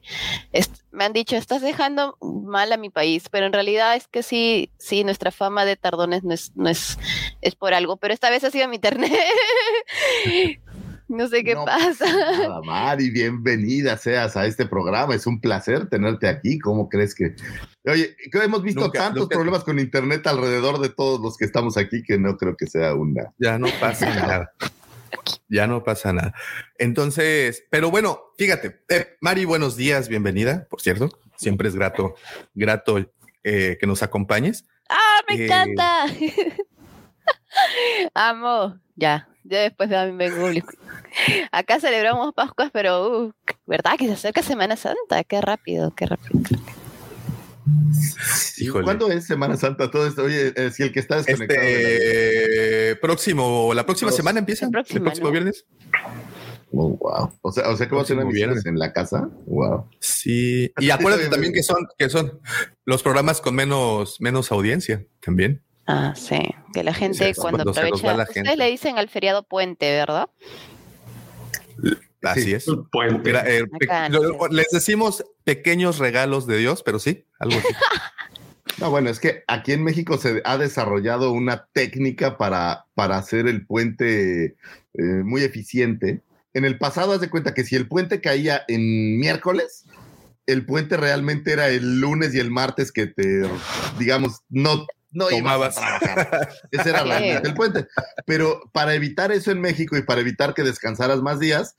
me 0.92 1.04
han 1.04 1.12
dicho, 1.12 1.36
estás 1.36 1.62
dejando 1.62 2.16
mal 2.20 2.72
a 2.72 2.76
mi 2.76 2.90
país, 2.90 3.28
pero 3.30 3.46
en 3.46 3.52
realidad 3.52 3.96
es 3.96 4.06
que 4.08 4.22
sí, 4.22 4.70
sí, 4.78 5.04
nuestra 5.04 5.30
fama 5.30 5.64
de 5.64 5.76
tardones 5.76 6.24
no 6.24 6.34
es, 6.34 6.52
no 6.54 6.68
es, 6.68 6.98
es 7.40 7.54
por 7.54 7.74
algo, 7.74 7.96
pero 7.96 8.14
esta 8.14 8.30
vez 8.30 8.44
ha 8.44 8.50
sido 8.50 8.68
mi 8.68 8.76
internet. 8.76 9.12
No 11.10 11.28
sé 11.28 11.44
qué 11.44 11.54
No 11.54 11.64
pasa. 11.64 12.06
Nada, 12.06 12.60
Mari, 12.64 13.10
bienvenida 13.10 13.96
seas 13.96 14.36
a 14.36 14.46
este 14.46 14.66
programa. 14.66 15.14
Es 15.14 15.26
un 15.26 15.40
placer 15.40 15.88
tenerte 15.88 16.28
aquí. 16.28 16.58
¿Cómo 16.58 16.88
crees 16.88 17.14
que.? 17.14 17.34
Oye, 17.84 18.16
que 18.30 18.38
hemos 18.38 18.62
visto 18.62 18.80
Nunca- 18.82 18.98
tantos 19.00 19.22
nunca- 19.22 19.34
problemas 19.34 19.64
con 19.64 19.78
Internet 19.78 20.26
alrededor 20.26 20.80
de 20.80 20.88
todos 20.88 21.20
los 21.20 21.36
que 21.36 21.44
estamos 21.44 21.76
aquí 21.76 22.02
que 22.02 22.18
no 22.18 22.36
creo 22.36 22.56
que 22.56 22.66
sea 22.66 22.94
una. 22.94 23.32
Ya 23.38 23.58
no 23.58 23.68
pasa 23.80 24.06
nada. 24.14 24.52
Ya 25.48 25.66
no 25.66 25.82
pasa 25.82 26.12
nada. 26.12 26.32
Entonces, 26.78 27.64
pero 27.70 27.90
bueno, 27.90 28.20
fíjate, 28.38 28.80
eh, 28.88 29.16
Mari, 29.20 29.44
buenos 29.44 29.76
días, 29.76 30.08
bienvenida, 30.08 30.66
por 30.70 30.80
cierto. 30.80 31.10
Siempre 31.36 31.68
es 31.68 31.74
grato, 31.74 32.14
grato 32.54 32.98
eh, 33.42 33.76
que 33.80 33.86
nos 33.86 34.02
acompañes. 34.04 34.64
¡Ah, 34.88 35.20
me 35.28 35.34
Eh, 35.34 35.44
encanta! 35.46 36.04
Amo. 38.14 38.78
Ya, 38.96 39.28
ya 39.44 39.60
después 39.60 39.88
de 39.90 40.06
mí 40.10 40.16
vengo 40.16 40.36
público. 40.42 40.72
Acá 41.52 41.80
celebramos 41.80 42.34
Pascuas, 42.34 42.70
pero, 42.72 43.18
uh, 43.26 43.32
¿verdad? 43.66 43.92
Que 43.98 44.06
se 44.06 44.12
acerca 44.12 44.42
Semana 44.42 44.76
Santa. 44.76 45.24
Qué 45.24 45.40
rápido, 45.40 45.92
qué 45.94 46.06
rápido. 46.06 46.40
Híjole. 48.58 48.84
¿Cuándo 48.84 49.10
es 49.10 49.26
Semana 49.26 49.56
Santa? 49.56 49.90
Todo 49.90 50.06
esto, 50.06 50.24
oye, 50.24 50.52
eh, 50.56 50.70
si 50.70 50.82
el 50.82 50.92
que 50.92 51.00
está 51.00 51.16
desconectado. 51.16 51.60
la- 51.60 51.68
Este 51.68 52.96
próximo, 52.96 53.72
la 53.74 53.84
próxima 53.86 54.08
Los- 54.10 54.16
semana 54.16 54.38
empieza. 54.38 54.66
el 54.66 54.68
El 54.88 55.02
próximo, 55.02 55.30
viernes. 55.30 55.64
Oh, 56.72 56.90
wow. 56.96 57.32
O 57.42 57.50
sea, 57.52 57.68
o 57.68 57.76
sea 57.76 57.88
que 57.88 57.94
va 57.96 58.02
a 58.02 58.04
tener 58.04 58.24
viernes. 58.26 58.64
en 58.66 58.78
la 58.78 58.92
casa. 58.92 59.28
Wow. 59.46 59.88
Sí. 59.98 60.72
Y 60.80 60.90
acuérdate 60.90 61.28
también 61.28 61.52
que 61.52 61.62
son, 61.62 61.86
que 61.98 62.08
son 62.08 62.40
los 62.84 63.02
programas 63.02 63.40
con 63.40 63.54
menos, 63.54 64.20
menos 64.20 64.52
audiencia 64.52 65.04
también. 65.20 65.62
Ah, 65.92 66.14
sí. 66.16 66.38
Que 66.72 66.84
la 66.84 66.94
gente 66.94 67.32
cuando 67.34 67.68
aprovecha. 67.68 67.94
Ustedes 67.94 68.28
gente. 68.32 68.56
le 68.56 68.66
dicen 68.70 68.96
al 68.98 69.08
feriado 69.08 69.42
puente, 69.42 69.90
¿verdad? 69.90 70.28
Así 72.22 72.42
Sí. 72.42 72.52
es. 72.54 72.66
Puente. 72.92 73.30
Era, 73.30 73.44
eh, 73.48 73.64
lo- 74.10 74.48
les 74.48 74.68
decimos 74.70 75.24
pequeños 75.44 75.98
regalos 75.98 76.46
de 76.46 76.58
Dios, 76.58 76.82
pero 76.84 76.98
sí, 76.98 77.24
algo 77.38 77.58
así. 77.58 77.68
No, 78.78 78.88
bueno, 78.88 79.10
es 79.10 79.18
que 79.20 79.42
aquí 79.46 79.72
en 79.72 79.82
México 79.84 80.16
se 80.16 80.40
ha 80.44 80.56
desarrollado 80.56 81.32
una 81.32 81.66
técnica 81.74 82.38
para, 82.38 82.86
para 82.94 83.18
hacer 83.18 83.46
el 83.46 83.66
puente 83.66 84.44
eh, 84.94 85.02
muy 85.22 85.42
eficiente. 85.42 86.22
En 86.54 86.64
el 86.64 86.78
pasado, 86.78 87.12
haz 87.12 87.20
de 87.20 87.28
cuenta 87.28 87.52
que 87.52 87.64
si 87.64 87.76
el 87.76 87.88
puente 87.88 88.22
caía 88.22 88.62
en 88.68 89.18
miércoles, 89.18 89.84
el 90.46 90.64
puente 90.64 90.96
realmente 90.96 91.52
era 91.52 91.68
el 91.68 92.00
lunes 92.00 92.34
y 92.34 92.38
el 92.38 92.50
martes 92.50 92.90
que 92.90 93.06
te, 93.06 93.42
digamos, 93.98 94.40
no, 94.48 94.86
no 95.12 95.30
ibas 95.30 95.38
Tomabas. 95.38 95.78
a 95.78 95.98
trabajar. 95.98 96.50
Ese 96.70 96.90
era 96.90 97.38
el 97.38 97.54
puente. 97.54 97.86
Pero 98.26 98.62
para 98.72 98.94
evitar 98.94 99.32
eso 99.32 99.50
en 99.50 99.60
México 99.60 99.96
y 99.96 100.02
para 100.02 100.20
evitar 100.20 100.54
que 100.54 100.62
descansaras 100.62 101.20
más 101.22 101.40
días, 101.40 101.76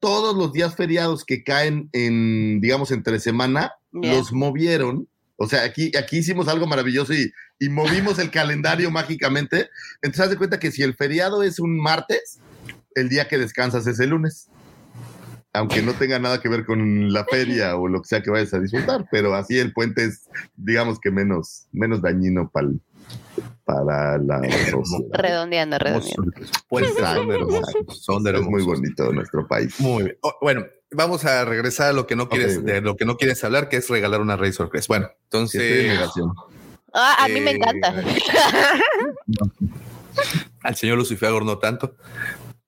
todos 0.00 0.36
los 0.36 0.52
días 0.52 0.74
feriados 0.74 1.24
que 1.24 1.44
caen 1.44 1.88
en, 1.92 2.60
digamos, 2.60 2.90
entre 2.90 3.20
semana, 3.20 3.74
los 3.92 4.32
movieron. 4.32 5.08
O 5.36 5.48
sea, 5.48 5.62
aquí, 5.62 5.92
aquí 5.96 6.18
hicimos 6.18 6.48
algo 6.48 6.66
maravilloso 6.66 7.14
y, 7.14 7.32
y 7.58 7.68
movimos 7.68 8.18
el 8.18 8.30
calendario 8.30 8.90
mágicamente. 8.92 9.70
Entonces, 10.02 10.24
haz 10.24 10.30
de 10.30 10.36
cuenta 10.36 10.58
que 10.58 10.72
si 10.72 10.82
el 10.82 10.94
feriado 10.94 11.42
es 11.42 11.60
un 11.60 11.78
martes, 11.78 12.40
el 12.94 13.08
día 13.08 13.28
que 13.28 13.38
descansas 13.38 13.86
es 13.86 14.00
el 14.00 14.10
lunes. 14.10 14.48
Aunque 15.54 15.82
no 15.82 15.92
tenga 15.92 16.18
nada 16.18 16.40
que 16.40 16.48
ver 16.48 16.64
con 16.64 17.12
la 17.12 17.24
feria 17.30 17.76
o 17.76 17.86
lo 17.88 18.00
que 18.02 18.08
sea 18.08 18.22
que 18.22 18.30
vayas 18.30 18.54
a 18.54 18.60
disfrutar, 18.60 19.06
pero 19.10 19.34
así 19.34 19.58
el 19.58 19.72
puente 19.72 20.04
es, 20.04 20.28
digamos 20.56 20.98
que 20.98 21.10
menos, 21.10 21.66
menos 21.72 22.00
dañino 22.00 22.50
pa'l- 22.50 22.80
para 23.64 24.16
la 24.18 24.38
sociedad. 24.70 25.08
Redondeando, 25.12 25.78
redondeando. 25.78 26.32
Pues 26.68 26.86
son 26.94 27.30
hermosos, 27.30 27.74
son 28.04 28.26
Es 28.26 28.32
muy 28.34 28.62
hermosos. 28.62 28.66
bonito 28.66 29.12
nuestro 29.12 29.46
país. 29.46 29.78
Muy 29.78 30.04
bien. 30.04 30.16
Oh, 30.22 30.32
bueno, 30.40 30.64
vamos 30.90 31.24
a 31.26 31.44
regresar 31.44 31.90
a 31.90 31.92
lo 31.92 32.06
que 32.06 32.16
no 32.16 32.28
quieres, 32.28 32.64
de 32.64 32.80
lo 32.80 32.96
que 32.96 33.04
no 33.04 33.16
quieres 33.16 33.42
hablar, 33.44 33.68
que 33.68 33.76
es 33.76 33.88
regalar 33.90 34.20
una 34.22 34.36
Razor 34.36 34.70
Crest. 34.70 34.88
Bueno, 34.88 35.08
entonces. 35.24 35.98
Ah, 36.94 37.16
a 37.24 37.28
mí 37.28 37.40
me 37.40 37.52
Eh, 37.52 37.54
encanta. 37.56 37.94
al 40.62 40.76
señor 40.76 40.98
Lucifer 40.98 41.30
no 41.42 41.58
tanto, 41.58 41.94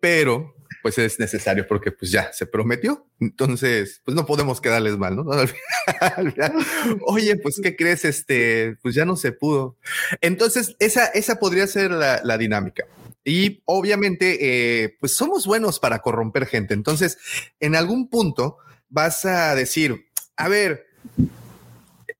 pero 0.01 0.54
pues 0.85 0.99
es 0.99 1.19
necesario 1.19 1.67
porque 1.67 1.93
pues 1.93 2.11
ya 2.11 2.31
se 2.35 2.45
prometió. 2.45 3.07
Entonces, 3.19 4.03
pues 4.05 4.15
no 4.15 4.27
podemos 4.27 4.61
quedarles 4.61 4.99
mal, 4.99 5.17
¿no? 5.17 5.25
Oye, 7.07 7.37
pues 7.37 7.59
¿qué 7.63 7.75
crees? 7.75 8.05
Este, 8.05 8.77
pues 8.83 8.95
ya 8.95 9.07
no 9.07 9.17
se 9.17 9.33
pudo. 9.33 9.79
Entonces, 10.21 10.77
esa, 10.81 11.07
esa 11.07 11.37
podría 11.37 11.67
ser 11.69 11.91
la, 11.91 12.37
dinámica. 12.37 12.85
Y 13.25 13.63
obviamente, 13.65 14.37
eh, 14.83 14.99
pues 15.01 15.17
somos 15.17 15.47
buenos 15.47 15.81
para 15.81 16.01
corromper 16.01 16.45
gente. 16.45 16.75
Entonces, 16.75 17.17
en 17.61 17.77
algún 17.77 18.11
punto 18.11 18.59
vas 18.91 19.25
a 19.25 19.55
decir, 19.55 20.11
a 20.37 20.49
ver, 20.49 20.85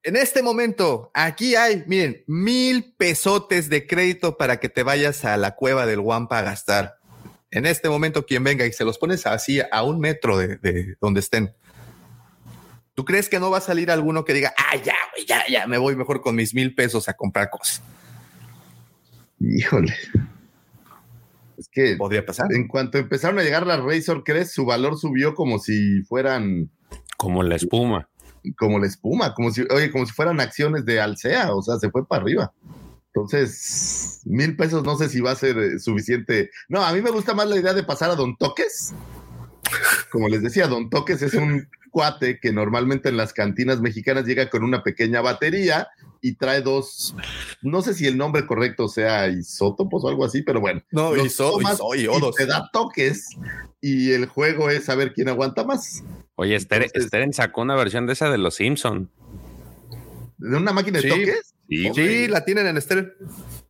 en 0.03 0.17
este 0.17 0.43
momento, 0.43 1.11
aquí 1.13 1.55
hay, 1.55 1.85
miren, 1.87 2.25
mil 2.27 2.95
pesotes 2.97 3.69
de 3.69 3.87
crédito 3.87 4.39
para 4.39 4.59
que 4.59 4.71
te 4.71 4.83
vayas 4.83 5.27
a 5.27 5.37
la 5.37 5.55
cueva 5.55 5.85
del 5.85 6.01
Guampa 6.01 6.39
a 6.39 6.43
gastar. 6.45 7.04
En 7.55 7.67
este 7.67 7.89
momento, 7.89 8.27
quien 8.27 8.43
venga 8.43 8.67
y 8.67 8.73
se 8.73 8.85
los 8.85 8.99
pones 8.99 9.27
así 9.27 9.61
a 9.71 9.83
un 9.85 10.01
metro 10.01 10.37
de, 10.37 10.57
de 10.57 10.97
donde 11.01 11.21
estén. 11.21 11.55
¿Tú 12.95 13.05
crees 13.05 13.29
que 13.29 13.39
no 13.41 13.51
va 13.51 13.59
a 13.59 13.61
salir 13.61 13.91
alguno 13.91 14.25
que 14.25 14.35
diga, 14.35 14.53
ah, 14.57 14.77
ya, 14.77 14.95
ya, 15.27 15.45
ya, 15.49 15.67
me 15.67 15.79
voy 15.79 15.97
mejor 15.97 16.21
con 16.21 16.35
mis 16.35 16.53
mil 16.55 16.75
pesos 16.75 17.09
a 17.09 17.15
comprar 17.15 17.51
cosas? 17.51 17.81
Híjole. 19.41 19.95
Es 21.57 21.69
que 21.69 21.97
Podría 21.97 22.27
pasar. 22.27 22.53
en 22.53 22.67
cuanto 22.67 22.99
empezaron 22.99 23.39
a 23.39 23.43
llegar 23.43 23.67
las 23.67 23.81
Razor 23.81 24.25
Crest, 24.25 24.53
su 24.53 24.65
valor 24.65 24.99
subió 24.99 25.35
como 25.35 25.59
si 25.61 26.03
fueran 26.03 26.71
Como 27.17 27.43
la 27.45 27.55
espuma. 27.57 28.09
como 28.59 28.79
la 28.81 28.87
espuma, 28.87 29.33
como 29.35 29.51
si, 29.53 29.63
oye, 29.71 29.91
como 29.93 30.07
si 30.07 30.13
fueran 30.13 30.41
acciones 30.41 30.85
de 30.85 31.01
Alsea, 31.01 31.55
o 31.55 31.63
sea, 31.63 31.79
se 31.79 31.91
fue 31.91 32.07
para 32.07 32.23
arriba. 32.23 32.53
Entonces, 33.15 34.21
mil 34.25 34.57
pesos 34.57 34.83
no 34.83 34.97
sé 34.97 35.09
si 35.09 35.21
va 35.21 35.31
a 35.31 35.37
ser 35.37 35.57
eh, 35.59 35.79
suficiente. 35.79 36.51
No, 36.69 36.83
a 36.85 36.93
mí 36.93 37.01
me 37.01 37.11
gusta 37.11 37.33
más 37.33 37.49
la 37.49 37.57
idea 37.57 37.73
de 37.73 37.85
pasar 37.85 38.11
a 38.11 38.17
Don 38.17 38.37
Toques 38.37 38.93
como 40.11 40.29
les 40.29 40.43
decía, 40.43 40.69
Don 40.69 40.89
Toques 40.91 41.23
es 41.23 41.35
un 41.35 41.69
cuate 41.91 42.39
que 42.39 42.53
normalmente 42.53 43.09
en 43.09 43.17
las 43.17 43.33
cantinas 43.33 43.81
mexicanas 43.81 44.25
llega 44.27 44.49
con 44.51 44.63
una 44.63 44.83
pequeña 44.85 45.21
batería 45.21 45.89
y 46.21 46.35
trae 46.37 46.61
dos, 46.61 47.17
no 47.63 47.83
sé 47.83 47.95
si 47.95 48.07
el 48.07 48.17
nombre 48.17 48.47
correcto 48.47 48.87
sea 48.89 49.27
isótopos 49.29 50.05
o 50.05 50.09
algo 50.09 50.25
así, 50.25 50.43
pero 50.43 50.61
bueno. 50.61 50.83
No, 50.93 51.17
iso- 51.17 51.59
y 51.97 52.03
iodos. 52.03 52.37
te 52.37 52.47
da 52.47 52.69
toques 52.73 53.31
y 53.81 54.13
el 54.13 54.27
juego 54.27 54.71
es 54.71 54.85
saber 54.85 55.13
quién 55.13 55.29
aguanta 55.29 55.65
más. 55.65 56.05
Oye, 56.37 56.59
Steren, 56.61 56.87
Entonces- 56.87 57.09
Steren 57.09 57.33
sacó 57.33 57.63
una 57.63 57.75
versión 57.75 58.07
de 58.07 58.13
esa 58.13 58.31
de 58.31 58.39
los 58.39 58.55
Simpson. 58.57 59.11
¿De 60.39 60.57
una 60.57 60.73
máquina 60.73 61.01
de 61.01 61.03
Sí. 61.03 61.09
toques? 61.09 61.54
Sí, 61.69 61.91
Sí, 61.95 62.29
la 62.29 62.45
tienen 62.45 62.67
en 62.67 62.77
estéreo. 62.77 63.07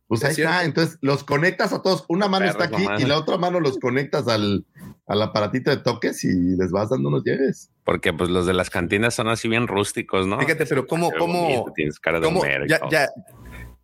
Pues 0.07 0.21
Es 0.21 0.37
ahí 0.37 0.43
está, 0.43 0.63
entonces 0.65 0.99
los 1.01 1.23
conectas 1.23 1.73
a 1.73 1.81
todos, 1.81 2.05
una 2.09 2.27
mano 2.27 2.45
Perros 2.45 2.63
está 2.63 2.77
aquí 2.77 3.03
y 3.03 3.07
la 3.07 3.17
otra 3.17 3.37
mano 3.37 3.59
los 3.59 3.79
conectas 3.79 4.27
al, 4.27 4.63
al 5.07 5.21
aparatito 5.23 5.71
de 5.71 5.77
toques 5.77 6.23
y 6.23 6.55
les 6.55 6.69
vas 6.71 6.89
dando 6.89 7.09
unos 7.09 7.23
llegues. 7.23 7.71
Porque 7.83 8.13
pues 8.13 8.29
los 8.29 8.45
de 8.45 8.53
las 8.53 8.69
cantinas 8.69 9.15
son 9.15 9.29
así 9.29 9.47
bien 9.47 9.67
rústicos, 9.67 10.27
¿no? 10.27 10.39
Fíjate, 10.39 10.67
pero 10.67 10.85
cómo, 10.85 11.09
Qué 11.09 11.17
cómo, 11.17 11.41
bonito, 11.41 11.73
Tienes 11.75 11.99
cara 11.99 12.19
de 12.19 12.25
cómo 12.27 12.45
y 12.45 12.69
ya, 12.69 12.77
todo. 12.77 12.89
ya, 12.91 13.09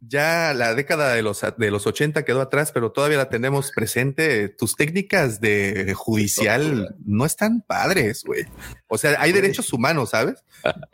ya 0.02 0.54
la 0.56 0.74
década 0.74 1.14
de 1.14 1.22
los, 1.22 1.42
de 1.58 1.72
los 1.72 1.86
80 1.86 2.26
quedó 2.26 2.42
atrás, 2.42 2.72
pero 2.72 2.92
todavía 2.92 3.18
la 3.18 3.30
tenemos 3.30 3.72
presente. 3.72 4.50
Tus 4.50 4.76
técnicas 4.76 5.40
de 5.40 5.94
judicial 5.96 6.96
no 7.06 7.26
están 7.26 7.62
padres, 7.62 8.24
güey. 8.26 8.46
O 8.88 8.98
sea, 8.98 9.22
hay 9.22 9.32
derechos 9.32 9.72
humanos, 9.72 10.10
¿sabes? 10.10 10.44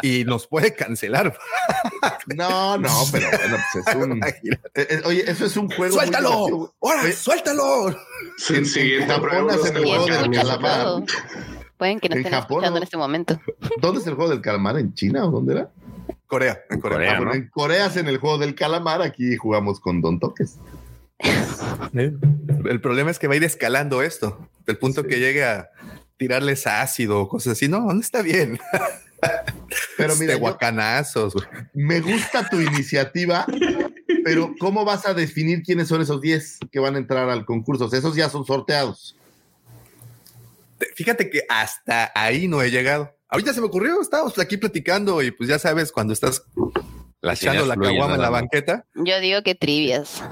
Y 0.01 0.25
nos 0.25 0.47
puede 0.47 0.75
cancelar. 0.75 1.37
No, 2.35 2.77
no, 2.77 2.89
pero 3.11 3.29
bueno, 3.29 3.57
pues 3.71 3.87
es 3.87 3.95
un. 3.95 4.21
Eh, 4.75 4.87
eh, 4.89 5.01
oye, 5.05 5.29
eso 5.29 5.45
es 5.45 5.55
un 5.55 5.69
juego. 5.69 5.95
¡Suéltalo! 5.95 6.75
¡Ahora, 6.81 7.11
suéltalo! 7.11 7.95
Sí, 8.37 8.63
siguiente 8.65 9.03
en 9.03 9.09
Japón 9.09 9.29
prueba 9.29 9.53
hacen 9.53 9.77
el 9.77 9.85
juego 9.85 10.05
del 10.05 10.31
calamar. 10.31 11.03
Pueden 11.77 11.99
que 11.99 12.09
nos 12.09 12.17
En 12.17 12.25
estén 12.25 12.39
Japón, 12.39 12.57
escuchando 12.57 12.71
¿no? 12.71 12.77
en 12.77 12.83
este 12.83 12.97
momento. 12.97 13.41
¿Dónde 13.79 14.01
es 14.01 14.07
el 14.07 14.15
juego 14.15 14.29
del 14.29 14.41
calamar? 14.41 14.77
¿En 14.77 14.93
China 14.93 15.25
o 15.25 15.31
dónde 15.31 15.53
era? 15.53 15.71
Corea, 16.27 16.61
en 16.69 16.79
Corea. 16.81 16.97
Corea. 16.97 17.11
Ah, 17.11 17.17
bueno, 17.17 17.31
¿no? 17.31 17.37
en 17.37 17.49
Corea 17.49 17.85
hacen 17.85 18.07
el 18.07 18.17
juego 18.17 18.37
del 18.37 18.55
calamar, 18.55 19.01
aquí 19.01 19.35
jugamos 19.37 19.79
con 19.79 20.01
Don 20.01 20.19
Toques. 20.19 20.57
El 21.93 22.81
problema 22.81 23.09
es 23.11 23.17
que 23.19 23.27
va 23.27 23.33
a 23.33 23.37
ir 23.37 23.43
escalando 23.43 24.01
esto, 24.01 24.49
del 24.65 24.77
punto 24.77 25.03
que 25.07 25.19
llegue 25.19 25.43
a 25.43 25.69
tirarles 26.17 26.67
ácido 26.67 27.21
o 27.21 27.29
cosas 27.29 27.53
así. 27.53 27.67
No, 27.67 27.93
no 27.93 27.99
está 27.99 28.21
bien. 28.21 28.59
Pero 29.97 30.15
mira, 30.15 30.33
Este, 30.33 30.41
guacanazos. 30.41 31.33
güey. 31.33 31.45
me 31.73 32.01
gusta 32.01 32.47
tu 32.49 32.61
iniciativa, 32.61 33.47
pero 34.23 34.53
¿cómo 34.59 34.85
vas 34.85 35.07
a 35.07 35.15
definir 35.15 35.63
quiénes 35.63 35.87
son 35.87 36.01
esos 36.01 36.21
10 36.21 36.59
que 36.71 36.79
van 36.79 36.93
a 36.93 36.99
entrar 36.99 37.27
al 37.29 37.43
concurso? 37.43 37.85
O 37.85 37.89
sea, 37.89 37.97
esos 37.97 38.15
ya 38.15 38.29
son 38.29 38.45
sorteados. 38.45 39.17
Fíjate 40.95 41.31
que 41.31 41.41
hasta 41.49 42.11
ahí 42.13 42.47
no 42.47 42.61
he 42.61 42.69
llegado. 42.69 43.16
Ahorita 43.29 43.53
se 43.53 43.59
me 43.59 43.67
ocurrió, 43.67 44.01
estábamos 44.01 44.37
aquí 44.39 44.57
platicando 44.57 45.21
y 45.21 45.31
pues 45.31 45.49
ya 45.49 45.59
sabes, 45.59 45.91
cuando 45.91 46.13
estás 46.13 46.43
Las 47.21 47.41
echando 47.41 47.65
la 47.65 47.75
caguama 47.75 48.15
en 48.15 48.21
la 48.21 48.29
banqueta, 48.29 48.85
Yo 48.95 49.19
digo 49.19 49.43
que 49.43 49.55
trivias. 49.55 50.23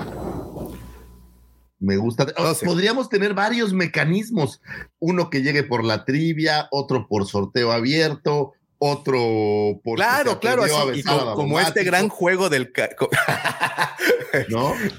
Me 1.79 1.97
gusta. 1.97 2.25
Podríamos 2.63 3.09
tener 3.09 3.33
varios 3.33 3.73
mecanismos. 3.73 4.61
Uno 4.99 5.29
que 5.29 5.41
llegue 5.41 5.63
por 5.63 5.83
la 5.83 6.05
trivia, 6.05 6.67
otro 6.71 7.07
por 7.07 7.27
sorteo 7.27 7.71
abierto, 7.73 8.53
otro 8.77 9.81
por. 9.83 9.97
Claro, 9.97 10.39
claro, 10.39 10.63
así, 10.63 11.01
y 11.01 11.03
como 11.03 11.59
este 11.59 11.83
gran 11.83 12.09
juego 12.09 12.49
del. 12.49 12.71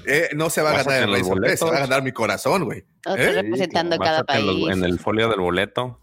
Eh, 0.07 0.29
no 0.35 0.49
se 0.49 0.63
va 0.63 0.71
a 0.71 0.83
ganar 0.83 1.03
el 1.03 1.13
Rey 1.13 1.21
boletos. 1.21 1.71
va 1.71 1.77
a 1.77 1.81
ganar 1.81 2.01
mi 2.01 2.11
corazón, 2.11 2.65
güey. 2.65 2.79
¿Eh? 3.05 3.31
representando 3.33 3.99
cada 3.99 4.23
país. 4.23 4.67
en 4.71 4.83
el 4.83 4.97
folio 4.97 5.29
del 5.29 5.39
boleto. 5.41 5.99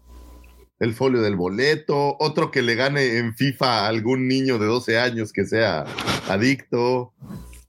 El 0.79 0.93
folio 0.93 1.21
del 1.21 1.35
boleto, 1.37 2.17
otro 2.19 2.51
que 2.51 2.61
le 2.61 2.75
gane 2.75 3.17
en 3.17 3.33
FIFA 3.35 3.85
a 3.85 3.87
algún 3.87 4.27
niño 4.27 4.57
de 4.59 4.65
12 4.65 4.99
años 4.99 5.31
que 5.31 5.45
sea 5.45 5.85
adicto, 6.27 7.13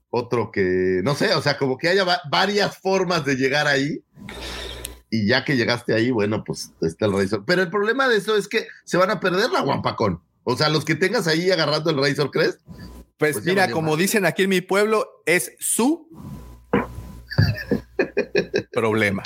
otro 0.09 0.51
que, 0.51 0.99
no 1.03 1.15
sé, 1.15 1.33
o 1.35 1.41
sea, 1.41 1.57
como 1.57 1.77
que 1.77 1.87
haya 1.89 2.03
va- 2.03 2.21
varias 2.29 2.77
formas 2.77 3.23
de 3.25 3.35
llegar 3.35 3.65
ahí. 3.67 4.01
Y 5.09 5.25
ya 5.25 5.45
que 5.45 5.55
llegaste 5.55 5.93
ahí, 5.93 6.11
bueno, 6.11 6.43
pues 6.43 6.71
está 6.81 7.05
el 7.05 7.13
Razor. 7.13 7.43
Pero 7.45 7.61
el 7.61 7.69
problema 7.69 8.09
de 8.09 8.17
eso 8.17 8.35
es 8.35 8.49
que 8.49 8.67
se 8.83 8.97
van 8.97 9.09
a 9.09 9.21
perder 9.21 9.51
la 9.51 9.61
Guampacón. 9.61 10.21
O 10.43 10.57
sea, 10.57 10.67
los 10.67 10.83
que 10.83 10.95
tengas 10.95 11.27
ahí 11.27 11.49
agarrando 11.49 11.89
el 11.91 11.97
Razor 11.97 12.29
Crest, 12.29 12.59
Pues, 13.17 13.33
Pues 13.33 13.45
mira, 13.45 13.71
como 13.71 13.95
dicen 13.97 14.25
aquí 14.25 14.43
en 14.43 14.49
mi 14.49 14.59
pueblo, 14.61 15.07
es 15.25 15.53
su 15.59 16.07
problema. 18.71 19.23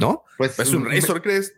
¿No? 0.00 0.24
pues 0.38 0.58
Es 0.58 0.72
un 0.72 0.86
Razor 0.86 1.22
Crest. 1.22 1.52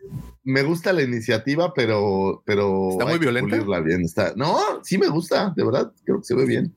Me 0.49 0.63
gusta 0.63 0.93
la 0.93 1.01
iniciativa, 1.03 1.73
pero, 1.73 2.41
pero 2.45 2.87
¿Está 2.91 3.05
muy 3.05 3.19
violenta? 3.19 3.57
bien. 3.81 4.01
Está, 4.01 4.31
no, 4.37 4.81
sí 4.81 4.97
me 4.97 5.09
gusta, 5.09 5.51
de 5.53 5.65
verdad, 5.65 5.91
creo 6.05 6.19
que 6.19 6.23
se 6.23 6.35
ve 6.35 6.45
bien. 6.45 6.73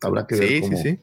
Habrá 0.00 0.28
que 0.28 0.36
ver 0.36 0.48
Sí, 0.48 0.60
cómo 0.60 0.76
sí, 0.76 0.82
sí. 0.82 1.00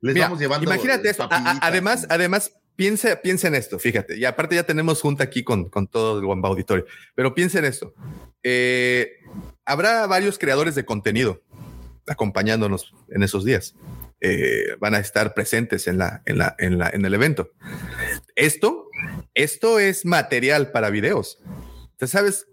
les 0.00 0.14
Mira, 0.14 0.26
vamos 0.26 0.40
llevando. 0.40 0.64
imagínate 0.68 1.08
esto. 1.08 1.22
A- 1.30 1.58
además, 1.62 2.06
además, 2.10 2.52
piensa, 2.74 3.14
piensa 3.22 3.46
en 3.46 3.54
esto. 3.54 3.78
Fíjate, 3.78 4.16
y 4.18 4.24
aparte 4.24 4.56
ya 4.56 4.64
tenemos 4.64 5.00
junta 5.00 5.22
aquí 5.22 5.44
con, 5.44 5.68
con 5.68 5.86
todo 5.86 6.18
el 6.18 6.24
Wamba 6.24 6.48
Auditorio, 6.48 6.84
pero 7.14 7.32
piensa 7.32 7.60
en 7.60 7.66
esto. 7.66 7.94
Eh, 8.42 9.08
habrá 9.64 10.04
varios 10.08 10.36
creadores 10.36 10.74
de 10.74 10.84
contenido 10.84 11.42
acompañándonos 12.08 12.92
en 13.10 13.22
esos 13.22 13.44
días. 13.44 13.76
Eh, 14.24 14.76
van 14.78 14.94
a 14.94 15.00
estar 15.00 15.34
presentes 15.34 15.88
en 15.88 15.98
la, 15.98 16.22
en 16.26 16.38
la, 16.38 16.54
en 16.60 16.78
la, 16.78 16.88
en 16.88 17.04
el 17.04 17.12
evento. 17.12 17.50
Esto, 18.36 18.88
esto 19.34 19.80
es 19.80 20.04
material 20.04 20.70
para 20.70 20.90
videos. 20.90 21.42
¿Tú 21.96 22.06
sabes 22.06 22.46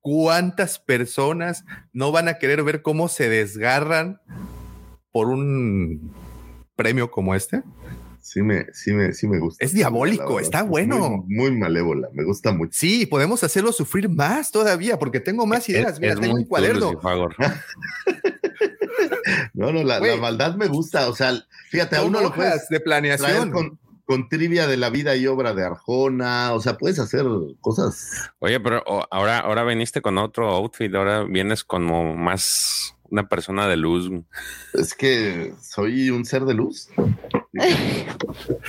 cuántas 0.00 0.80
personas 0.80 1.64
no 1.92 2.10
van 2.10 2.26
a 2.26 2.38
querer 2.38 2.64
ver 2.64 2.82
cómo 2.82 3.08
se 3.08 3.28
desgarran 3.28 4.20
por 5.12 5.28
un 5.28 6.12
premio 6.74 7.12
como 7.12 7.36
este? 7.36 7.62
Sí 8.24 8.40
me, 8.40 8.72
sí 8.72 8.90
me, 8.94 9.12
sí 9.12 9.28
me 9.28 9.38
gusta. 9.38 9.62
Es 9.62 9.74
diabólico, 9.74 10.40
está 10.40 10.60
es 10.60 10.66
bueno. 10.66 10.98
Muy, 10.98 11.50
muy 11.50 11.58
malévola, 11.58 12.08
me 12.14 12.24
gusta 12.24 12.52
mucho. 12.52 12.72
Sí, 12.72 13.04
podemos 13.04 13.44
hacerlo 13.44 13.70
sufrir 13.70 14.08
más 14.08 14.50
todavía 14.50 14.98
porque 14.98 15.20
tengo 15.20 15.44
más 15.44 15.68
ideas. 15.68 16.00
Mira, 16.00 16.16
tengo 16.16 16.34
un 16.34 16.44
cuaderno. 16.46 16.98
No, 19.52 19.72
no, 19.72 19.82
la, 19.82 20.00
maldad 20.16 20.54
me 20.56 20.68
gusta. 20.68 21.08
O 21.08 21.14
sea, 21.14 21.32
fíjate, 21.70 21.96
a 21.96 22.02
uno 22.02 22.20
lo 22.20 22.32
puedes 22.32 22.68
de 22.68 22.80
planeación. 22.80 23.50
con, 23.50 23.78
con 24.04 24.28
trivia 24.28 24.66
de 24.66 24.76
la 24.76 24.90
vida 24.90 25.16
y 25.16 25.26
obra 25.26 25.54
de 25.54 25.64
Arjona. 25.64 26.52
O 26.52 26.60
sea, 26.60 26.76
puedes 26.76 26.98
hacer 26.98 27.26
cosas. 27.60 28.30
Oye, 28.38 28.58
pero 28.60 28.82
ahora, 29.10 29.40
ahora 29.40 29.64
viniste 29.64 30.02
con 30.02 30.18
otro 30.18 30.48
outfit, 30.50 30.94
ahora 30.94 31.24
vienes 31.24 31.64
como 31.64 32.14
más 32.14 32.93
una 33.14 33.28
persona 33.28 33.68
de 33.68 33.76
luz. 33.76 34.10
Es 34.74 34.92
que 34.92 35.54
soy 35.62 36.10
un 36.10 36.24
ser 36.24 36.44
de 36.44 36.54
luz. 36.54 36.88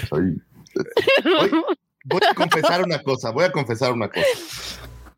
Soy. 0.07 0.39
Voy, 1.23 1.51
voy 2.05 2.21
a 2.29 2.33
confesar 2.35 2.83
una 2.83 3.01
cosa, 3.01 3.31
voy 3.31 3.45
a 3.45 3.51
confesar 3.51 3.91
una 3.91 4.07
cosa. 4.07 4.21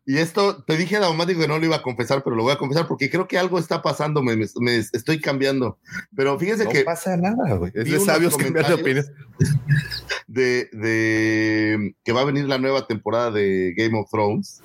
Y 0.06 0.16
esto, 0.16 0.64
te 0.64 0.78
dije 0.78 0.96
a 0.96 1.00
Daumático 1.00 1.40
que 1.42 1.48
no 1.48 1.58
lo 1.58 1.66
iba 1.66 1.76
a 1.76 1.82
confesar, 1.82 2.22
pero 2.24 2.34
lo 2.36 2.42
voy 2.42 2.52
a 2.52 2.56
confesar 2.56 2.88
porque 2.88 3.10
creo 3.10 3.28
que 3.28 3.36
algo 3.36 3.58
está 3.58 3.82
pasando, 3.82 4.22
me, 4.22 4.34
me- 4.36 4.46
me 4.60 4.76
estoy 4.76 5.20
cambiando. 5.20 5.78
Pero 6.16 6.38
fíjense 6.38 6.64
No 6.64 6.70
que 6.70 6.84
pasa 6.84 7.14
nada, 7.18 7.56
güey. 7.56 7.70
Es 7.74 7.90
de 7.90 8.00
sabios 8.00 8.34
cambiar 8.38 8.66
de 8.68 8.74
opinión. 8.74 9.04
de, 10.26 10.70
de 10.72 11.94
que 12.02 12.12
va 12.12 12.22
a 12.22 12.24
venir 12.24 12.46
la 12.46 12.56
nueva 12.56 12.86
temporada 12.86 13.30
de 13.32 13.74
Game 13.76 13.98
of 13.98 14.08
Thrones. 14.10 14.62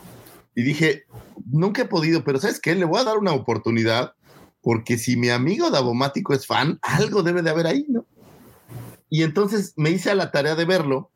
Y 0.55 0.63
dije, 0.63 1.03
nunca 1.51 1.81
he 1.81 1.85
podido, 1.85 2.23
pero 2.23 2.39
¿sabes 2.39 2.61
qué? 2.61 2.75
Le 2.75 2.85
voy 2.85 3.01
a 3.01 3.03
dar 3.03 3.17
una 3.17 3.33
oportunidad 3.33 4.13
porque 4.63 4.97
si 4.97 5.15
mi 5.17 5.29
amigo 5.29 5.69
Davomático 5.69 6.33
es 6.33 6.47
fan, 6.47 6.79
algo 6.81 7.21
debe 7.21 7.43
de 7.43 7.51
haber 7.51 7.67
ahí, 7.67 7.85
¿no? 7.89 8.07
Y 9.09 9.21
entonces 9.21 9.73
me 9.77 9.91
hice 9.91 10.09
a 10.09 10.15
la 10.15 10.31
tarea 10.31 10.55
de 10.55 10.65
verlo 10.65 11.11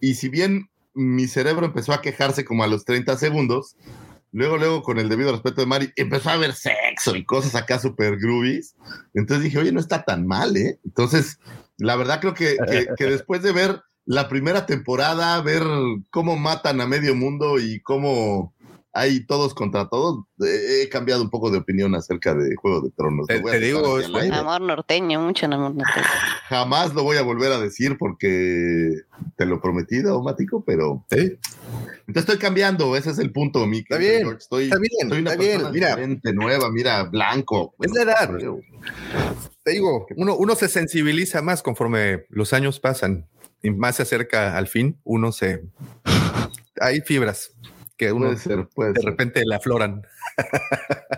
y 0.00 0.14
si 0.14 0.28
bien 0.28 0.68
mi 0.94 1.28
cerebro 1.28 1.66
empezó 1.66 1.92
a 1.92 2.00
quejarse 2.02 2.44
como 2.44 2.64
a 2.64 2.66
los 2.66 2.84
30 2.84 3.16
segundos, 3.16 3.76
luego, 4.32 4.56
luego 4.56 4.82
con 4.82 4.98
el 4.98 5.08
debido 5.08 5.30
respeto 5.30 5.60
de 5.60 5.66
Mari, 5.66 5.92
empezó 5.94 6.30
a 6.30 6.34
haber 6.34 6.54
sexo 6.54 7.14
y 7.14 7.24
cosas 7.24 7.54
acá 7.54 7.78
súper 7.78 8.16
groovies. 8.18 8.74
Entonces 9.14 9.44
dije, 9.44 9.58
oye, 9.58 9.70
no 9.72 9.78
está 9.80 10.02
tan 10.04 10.26
mal, 10.26 10.56
¿eh? 10.56 10.80
Entonces, 10.84 11.38
la 11.76 11.94
verdad 11.96 12.20
creo 12.20 12.34
que, 12.34 12.56
que- 12.68 12.86
que 12.96 13.04
después 13.10 13.42
de 13.42 13.52
ver 13.52 13.80
la 14.06 14.28
primera 14.28 14.66
temporada, 14.66 15.40
ver 15.42 15.62
cómo 16.10 16.36
matan 16.36 16.80
a 16.80 16.86
medio 16.86 17.14
mundo 17.14 17.60
y 17.60 17.80
cómo 17.82 18.52
hay 18.92 19.24
todos 19.24 19.54
contra 19.54 19.88
todos, 19.88 20.24
he 20.40 20.88
cambiado 20.88 21.22
un 21.22 21.30
poco 21.30 21.50
de 21.50 21.58
opinión 21.58 21.94
acerca 21.94 22.34
de 22.34 22.56
Juego 22.56 22.80
de 22.80 22.90
Tronos. 22.90 23.26
Te- 23.28 23.60
digo, 23.60 24.00
es-. 24.00 24.10
Amor 24.32 24.60
norteño, 24.60 25.20
mucho 25.20 25.46
amor 25.46 25.74
norteño. 25.74 26.06
Jamás 26.48 26.92
lo 26.94 27.04
voy 27.04 27.16
a 27.16 27.22
volver 27.22 27.52
a 27.52 27.60
decir 27.60 27.96
porque 27.98 28.94
te 29.36 29.46
lo 29.46 29.60
prometí, 29.60 30.02
Daumático, 30.02 30.64
pero 30.64 31.04
Sí, 31.10 31.38
entonces 32.06 32.22
estoy 32.22 32.38
cambiando, 32.38 32.96
ese 32.96 33.10
es 33.10 33.18
el 33.20 33.30
punto, 33.32 33.64
mi 33.66 33.78
Está 33.78 33.96
bien. 33.96 34.26
Estoy, 34.36 34.64
está 34.64 34.78
bien, 34.78 35.08
soy 35.08 35.20
una 35.20 35.32
está 35.32 35.42
bien, 35.42 35.70
mira. 35.72 36.32
nueva, 36.32 36.70
mira, 36.72 37.04
blanco. 37.04 37.74
Es 37.80 37.92
la 37.92 38.02
edad. 38.02 38.30
creo. 38.36 38.60
te 39.62 39.70
digo, 39.72 40.06
uno, 40.16 40.34
uno 40.36 40.56
se 40.56 40.68
sensibiliza 40.68 41.42
más 41.42 41.62
conforme 41.62 42.24
los 42.28 42.52
años 42.52 42.80
pasan 42.80 43.28
y 43.62 43.70
más 43.70 43.96
se 43.96 44.02
acerca 44.02 44.56
al 44.56 44.66
fin, 44.66 44.98
uno 45.04 45.30
se 45.30 45.62
hay 46.80 47.00
fibras 47.02 47.52
que 48.00 48.12
uno 48.12 48.26
Puede 48.28 48.38
ser, 48.38 48.66
puede 48.74 48.92
de 48.94 49.00
ser. 49.02 49.10
repente 49.10 49.42
le 49.44 49.54
afloran. 49.54 50.00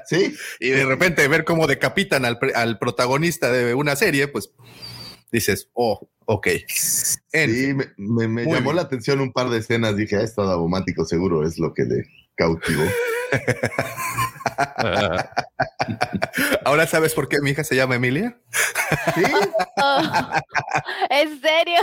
Sí, 0.05 0.35
Y 0.61 0.71
de 0.71 0.85
repente 0.85 1.29
ver 1.29 1.45
cómo 1.45 1.69
decapitan 1.69 2.25
al, 2.25 2.41
pre- 2.41 2.55
al 2.55 2.79
protagonista 2.81 3.53
de 3.53 3.73
una 3.75 3.95
serie, 3.95 4.27
pues 4.27 4.51
dices, 5.31 5.71
oh, 5.75 6.09
ok. 6.27 6.49
En 6.49 6.61
sí, 7.51 7.67
fin. 7.67 7.77
me, 7.77 7.87
me- 7.97 8.27
me 8.29 8.45
Muy 8.47 8.55
llamó 8.55 8.71
bien. 8.71 8.77
la 8.77 8.83
atención 8.83 9.21
un 9.21 9.33
par 9.33 9.49
de 9.49 9.59
escenas. 9.61 9.97
Dije, 9.97 10.17
ah, 10.17 10.23
esto 10.23 10.45
Davomático 10.45 11.05
seguro 11.05 11.47
es 11.47 11.57
lo 11.61 11.73
que 11.73 11.85
le 11.85 12.03
cautivó. 12.35 12.83
Ahora 16.65 16.87
sabes 16.89 17.15
por 17.15 17.29
qué 17.29 17.41
mi 17.41 17.51
hija 17.51 17.63
se 17.65 17.77
llama 17.77 17.95
Emilia. 17.95 18.37
Sí, 19.15 19.23
Oh, 19.85 20.01
¿En 21.11 21.41
serio? 21.41 21.81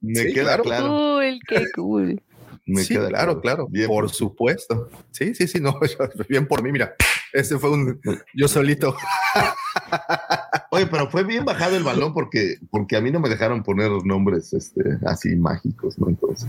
me 0.00 0.22
Sí, 0.22 0.32
queda 0.32 0.44
claro. 0.44 0.62
claro. 0.64 0.88
Cool, 0.88 1.38
qué 1.46 1.64
cool. 1.74 2.22
Me 2.66 2.82
sí, 2.82 2.94
queda 2.94 3.08
claro, 3.08 3.40
claro. 3.40 3.68
Bien, 3.70 3.86
por 3.86 4.10
supuesto. 4.10 4.90
Sí, 5.12 5.34
sí, 5.34 5.46
sí, 5.46 5.60
no, 5.60 5.78
bien 6.28 6.46
por 6.46 6.62
mí, 6.62 6.72
mira. 6.72 6.94
Ese 7.32 7.58
fue 7.58 7.70
un 7.70 8.00
yo 8.34 8.48
solito. 8.48 8.96
Oye, 10.70 10.86
pero 10.86 11.08
fue 11.10 11.24
bien 11.24 11.44
bajado 11.44 11.76
el 11.76 11.84
balón 11.84 12.12
porque, 12.12 12.56
porque 12.70 12.96
a 12.96 13.00
mí 13.00 13.10
no 13.10 13.20
me 13.20 13.28
dejaron 13.28 13.62
poner 13.62 13.90
nombres 14.04 14.52
este, 14.52 14.82
así 15.06 15.36
mágicos, 15.36 15.98
¿no? 15.98 16.08
Entonces, 16.08 16.48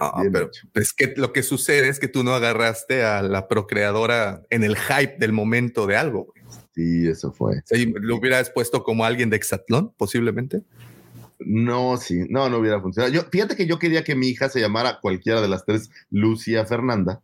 No, 0.00 0.12
Bien 0.20 0.32
pero 0.32 0.46
hecho. 0.46 0.66
es 0.74 0.92
que 0.92 1.12
lo 1.16 1.32
que 1.32 1.42
sucede 1.42 1.88
es 1.88 1.98
que 2.00 2.08
tú 2.08 2.24
no 2.24 2.34
agarraste 2.34 3.04
a 3.04 3.22
la 3.22 3.48
procreadora 3.48 4.42
en 4.50 4.64
el 4.64 4.76
hype 4.76 5.16
del 5.18 5.32
momento 5.32 5.86
de 5.86 5.96
algo. 5.96 6.24
güey. 6.32 6.42
sí, 6.74 7.08
eso 7.08 7.32
fue. 7.32 7.62
Y 7.72 7.86
lo 8.00 8.16
hubieras 8.16 8.50
puesto 8.50 8.82
como 8.84 9.04
alguien 9.04 9.30
de 9.30 9.36
Exatlón, 9.36 9.92
posiblemente. 9.96 10.62
No, 11.46 11.96
sí, 11.96 12.24
no, 12.28 12.48
no 12.48 12.58
hubiera 12.58 12.80
funcionado. 12.80 13.12
Yo, 13.12 13.22
fíjate 13.30 13.56
que 13.56 13.66
yo 13.66 13.78
quería 13.78 14.04
que 14.04 14.14
mi 14.14 14.28
hija 14.28 14.48
se 14.48 14.60
llamara 14.60 14.98
cualquiera 15.00 15.40
de 15.40 15.48
las 15.48 15.64
tres, 15.64 15.90
Lucia 16.10 16.64
Fernanda, 16.66 17.20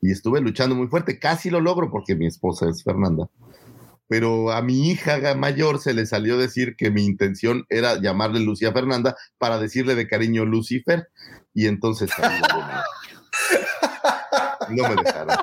y 0.00 0.10
estuve 0.10 0.40
luchando 0.40 0.74
muy 0.74 0.88
fuerte. 0.88 1.18
Casi 1.18 1.50
lo 1.50 1.60
logro 1.60 1.90
porque 1.90 2.14
mi 2.14 2.26
esposa 2.26 2.68
es 2.68 2.82
Fernanda. 2.82 3.28
Pero 4.08 4.52
a 4.52 4.60
mi 4.62 4.90
hija 4.90 5.34
mayor 5.36 5.78
se 5.78 5.94
le 5.94 6.06
salió 6.06 6.36
decir 6.36 6.76
que 6.76 6.90
mi 6.90 7.04
intención 7.04 7.64
era 7.70 8.00
llamarle 8.00 8.40
Lucia 8.40 8.72
Fernanda 8.72 9.16
para 9.38 9.58
decirle 9.58 9.94
de 9.94 10.06
cariño 10.06 10.44
Lucifer, 10.44 11.08
y 11.54 11.66
entonces 11.66 12.10
no 14.68 14.88
me 14.88 15.02
dejaron. 15.02 15.36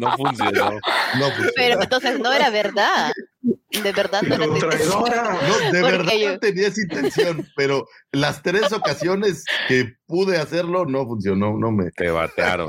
No 0.00 0.16
funcionó. 0.16 0.70
No 1.18 1.26
funcionó. 1.30 1.50
Pero 1.56 1.82
entonces 1.82 2.18
no 2.18 2.32
era 2.32 2.50
verdad. 2.50 3.12
De 3.42 3.92
verdad 3.92 4.22
no 4.22 4.34
era 4.34 4.46
Pero 4.46 4.58
traidora. 4.68 5.38
No, 5.46 5.72
de 5.72 5.82
verdad 5.82 6.12
yo- 6.14 6.32
no 6.32 6.38
tenía 6.38 6.68
esa 6.68 6.80
intención, 6.82 7.46
pero 7.56 7.86
las 8.12 8.42
tres 8.42 8.72
ocasiones 8.72 9.44
que 9.68 9.94
pude 10.06 10.38
hacerlo 10.38 10.86
no 10.86 11.04
funcionó, 11.06 11.56
no 11.58 11.70
me. 11.70 11.90
Te 11.90 12.10
batearon. 12.10 12.68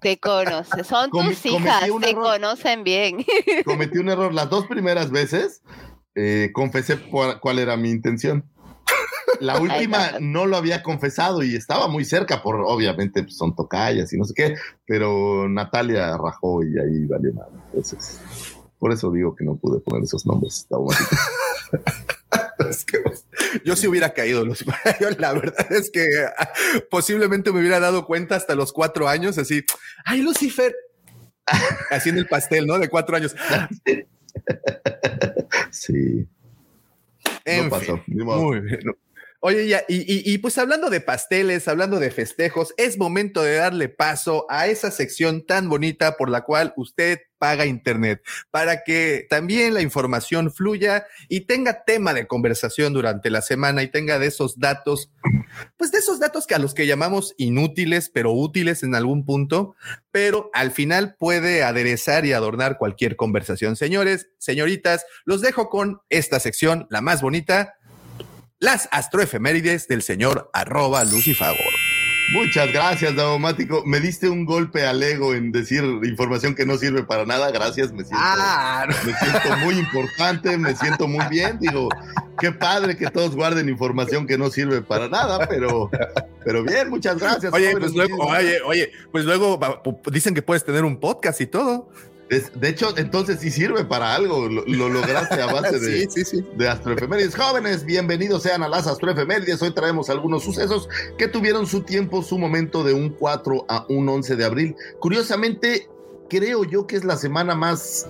Te 0.00 0.18
conoces. 0.18 0.86
Son 0.86 1.10
Com- 1.10 1.28
tus 1.28 1.44
hijas, 1.46 1.82
te 2.00 2.10
error. 2.10 2.22
conocen 2.24 2.84
bien. 2.84 3.24
Cometí 3.64 3.98
un 3.98 4.08
error. 4.08 4.32
Las 4.34 4.48
dos 4.50 4.66
primeras 4.66 5.10
veces 5.10 5.62
eh, 6.14 6.50
confesé 6.52 6.98
cuál 7.00 7.58
era 7.58 7.76
mi 7.76 7.90
intención. 7.90 8.44
La 9.40 9.58
última 9.58 10.18
no. 10.20 10.46
lo 10.46 10.56
había 10.56 10.82
confesado 10.82 11.42
y 11.42 11.54
estaba 11.54 11.88
muy 11.88 12.04
cerca, 12.04 12.42
por 12.42 12.60
obviamente 12.60 13.22
pues, 13.22 13.36
son 13.36 13.54
tocallas 13.54 14.12
y 14.12 14.18
no 14.18 14.24
sé 14.24 14.34
qué, 14.34 14.54
pero 14.86 15.48
Natalia 15.48 16.16
rajó 16.16 16.62
y 16.62 16.78
ahí 16.78 17.06
valió 17.06 17.32
nada. 17.32 17.50
Entonces, 17.66 18.20
por 18.78 18.92
eso 18.92 19.10
digo 19.10 19.34
que 19.34 19.44
no 19.44 19.56
pude 19.56 19.80
poner 19.80 20.02
esos 20.04 20.26
nombres. 20.26 20.66
traumáticos. 20.68 21.18
Es 22.70 22.84
que 22.84 23.02
yo 23.64 23.76
sí 23.76 23.86
hubiera 23.86 24.12
caído, 24.12 24.44
Lucifer. 24.44 24.74
Yo 25.00 25.10
la 25.18 25.32
verdad 25.32 25.70
es 25.72 25.90
que 25.90 26.06
ah, 26.36 26.50
posiblemente 26.90 27.52
me 27.52 27.60
hubiera 27.60 27.80
dado 27.80 28.06
cuenta 28.06 28.36
hasta 28.36 28.54
los 28.54 28.72
cuatro 28.72 29.08
años, 29.08 29.38
así, 29.38 29.64
ay, 30.04 30.22
Lucifer, 30.22 30.74
haciendo 31.90 32.20
el 32.20 32.28
pastel, 32.28 32.66
¿no? 32.66 32.78
De 32.78 32.88
cuatro 32.88 33.16
años. 33.16 33.34
Sí. 35.70 36.26
En 37.44 37.64
no 37.64 37.70
pasó. 37.70 37.98
fin, 37.98 38.18
muy 38.24 38.60
bien. 38.60 38.80
Oye, 39.46 39.68
ya, 39.68 39.84
y, 39.88 39.96
y- 40.10 40.22
y 40.32 40.38
pues 40.38 40.56
hablando 40.56 40.88
de 40.88 41.02
pasteles, 41.02 41.68
hablando 41.68 42.00
de 42.00 42.10
festejos, 42.10 42.72
es 42.78 42.96
momento 42.96 43.42
de 43.42 43.56
darle 43.56 43.90
paso 43.90 44.46
a 44.48 44.68
esa 44.68 44.90
sección 44.90 45.44
tan 45.44 45.68
bonita 45.68 46.16
por 46.16 46.30
la 46.30 46.44
cual 46.44 46.72
usted 46.78 47.18
paga 47.36 47.66
Internet, 47.66 48.22
para 48.50 48.84
que 48.84 49.26
también 49.28 49.74
la 49.74 49.82
información 49.82 50.50
fluya 50.50 51.04
y 51.28 51.40
tenga 51.42 51.84
tema 51.84 52.14
de 52.14 52.26
conversación 52.26 52.94
durante 52.94 53.28
la 53.28 53.42
semana 53.42 53.82
y 53.82 53.88
tenga 53.88 54.18
de 54.18 54.28
esos 54.28 54.58
datos, 54.60 55.10
pues 55.76 55.92
de 55.92 55.98
esos 55.98 56.18
datos 56.20 56.46
que 56.46 56.54
a 56.54 56.58
los 56.58 56.72
que 56.72 56.86
llamamos 56.86 57.34
inútiles, 57.36 58.08
pero 58.08 58.32
útiles 58.32 58.82
en 58.82 58.94
algún 58.94 59.26
punto, 59.26 59.74
pero 60.10 60.48
al 60.54 60.70
final 60.70 61.16
puede 61.18 61.62
aderezar 61.64 62.24
y 62.24 62.32
adornar 62.32 62.78
cualquier 62.78 63.14
conversación. 63.16 63.76
Señores, 63.76 64.30
señoritas, 64.38 65.04
los 65.26 65.42
dejo 65.42 65.68
con 65.68 66.00
esta 66.08 66.40
sección, 66.40 66.86
la 66.88 67.02
más 67.02 67.20
bonita, 67.20 67.74
las 68.60 68.88
astroefemérides 68.92 69.88
del 69.88 70.02
señor 70.02 70.50
arroba 70.52 71.04
Lucifagor. 71.04 71.58
Muchas 72.32 72.72
gracias, 72.72 73.14
Davomático. 73.14 73.82
Me 73.84 74.00
diste 74.00 74.30
un 74.30 74.46
golpe 74.46 74.86
al 74.86 75.02
ego 75.02 75.34
en 75.34 75.52
decir 75.52 75.84
información 76.04 76.54
que 76.54 76.64
no 76.64 76.78
sirve 76.78 77.04
para 77.04 77.26
nada. 77.26 77.50
Gracias, 77.50 77.92
me 77.92 78.02
siento, 78.02 78.16
Ah, 78.18 78.86
me 78.88 79.12
siento 79.12 79.56
muy 79.58 79.74
importante, 79.74 80.56
me 80.56 80.74
siento 80.74 81.06
muy 81.06 81.26
bien. 81.26 81.58
Digo, 81.60 81.90
qué 82.40 82.50
padre 82.50 82.96
que 82.96 83.10
todos 83.10 83.36
guarden 83.36 83.68
información 83.68 84.26
que 84.26 84.38
no 84.38 84.48
sirve 84.48 84.80
para 84.80 85.08
nada, 85.08 85.46
pero, 85.46 85.90
pero 86.44 86.62
bien, 86.64 86.88
muchas 86.88 87.18
gracias. 87.18 87.52
oye, 87.52 87.76
pues 87.76 87.92
luego, 87.92 88.16
oye, 88.24 88.58
oye, 88.62 88.90
pues 89.12 89.26
luego 89.26 89.60
dicen 90.10 90.34
que 90.34 90.40
puedes 90.40 90.64
tener 90.64 90.84
un 90.84 90.98
podcast 90.98 91.42
y 91.42 91.46
todo. 91.46 91.90
De 92.54 92.68
hecho, 92.68 92.96
entonces 92.96 93.40
sí 93.40 93.50
sirve 93.50 93.84
para 93.84 94.14
algo. 94.14 94.48
Lo, 94.48 94.64
lo 94.66 94.88
lograste 94.88 95.40
a 95.40 95.46
base 95.46 95.78
de, 95.80 96.00
sí, 96.00 96.06
sí, 96.10 96.24
sí. 96.24 96.46
de 96.56 96.68
astroefemérides. 96.68 97.36
Jóvenes, 97.36 97.84
bienvenidos 97.84 98.42
sean 98.42 98.62
a 98.62 98.68
las 98.68 98.86
astroefemérides. 98.86 99.62
Hoy 99.62 99.72
traemos 99.72 100.10
algunos 100.10 100.42
sucesos 100.42 100.88
que 101.16 101.28
tuvieron 101.28 101.66
su 101.66 101.82
tiempo, 101.82 102.22
su 102.22 102.38
momento 102.38 102.82
de 102.82 102.92
un 102.92 103.10
4 103.10 103.66
a 103.68 103.86
un 103.88 104.08
11 104.08 104.36
de 104.36 104.44
abril. 104.44 104.76
Curiosamente, 104.98 105.88
creo 106.28 106.64
yo 106.64 106.86
que 106.86 106.96
es 106.96 107.04
la 107.04 107.16
semana 107.16 107.54
más 107.54 108.08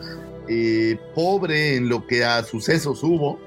eh, 0.49 0.99
pobre 1.15 1.77
en 1.77 1.89
lo 1.89 2.07
que 2.07 2.25
a 2.25 2.43
sucesos 2.45 3.03
hubo. 3.03 3.39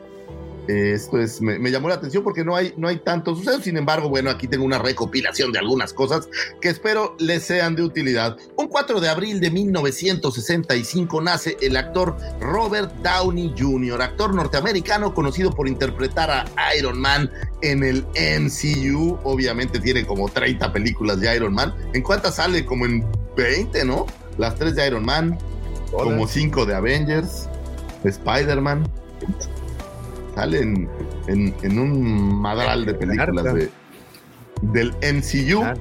Eh, 0.67 0.93
esto 0.93 1.19
es, 1.19 1.41
me, 1.41 1.57
me 1.59 1.71
llamó 1.71 1.87
la 1.87 1.95
atención 1.95 2.23
porque 2.23 2.43
no 2.43 2.55
hay, 2.55 2.73
no 2.77 2.87
hay 2.87 2.97
tantos 2.97 3.37
sucesos. 3.37 3.63
Sin 3.63 3.77
embargo, 3.77 4.09
bueno, 4.09 4.29
aquí 4.29 4.47
tengo 4.47 4.65
una 4.65 4.79
recopilación 4.79 5.51
de 5.51 5.59
algunas 5.59 5.93
cosas 5.93 6.27
que 6.59 6.69
espero 6.69 7.15
les 7.19 7.43
sean 7.43 7.75
de 7.75 7.83
utilidad. 7.83 8.37
Un 8.55 8.67
4 8.67 8.99
de 8.99 9.09
abril 9.09 9.39
de 9.39 9.49
1965 9.49 11.21
nace 11.21 11.57
el 11.61 11.77
actor 11.77 12.17
Robert 12.39 12.93
Downey 13.01 13.53
Jr., 13.57 14.01
actor 14.01 14.33
norteamericano 14.33 15.13
conocido 15.13 15.51
por 15.51 15.67
interpretar 15.67 16.29
a 16.31 16.75
Iron 16.77 16.99
Man 16.99 17.31
en 17.61 17.83
el 17.83 18.05
MCU. 18.39 19.19
Obviamente 19.23 19.79
tiene 19.79 20.05
como 20.05 20.29
30 20.29 20.71
películas 20.73 21.19
de 21.19 21.35
Iron 21.35 21.53
Man. 21.53 21.73
¿En 21.93 22.01
cuántas 22.01 22.35
sale? 22.35 22.65
Como 22.65 22.85
en 22.85 23.05
20, 23.35 23.85
¿no? 23.85 24.05
Las 24.37 24.55
tres 24.55 24.75
de 24.75 24.85
Iron 24.87 25.05
Man, 25.05 25.37
como 25.91 26.27
5 26.27 26.65
de 26.65 26.75
Avengers, 26.75 27.47
Spider-Man. 28.03 28.87
Sale 30.37 30.59
en, 30.59 30.87
en- 31.27 31.55
en 31.63 31.79
un 31.79 32.39
madral 32.39 32.85
de 32.85 32.93
películas 32.93 33.43
de, 33.55 33.69
del 34.61 34.91
MCU. 35.15 35.63
Ah, 35.63 35.73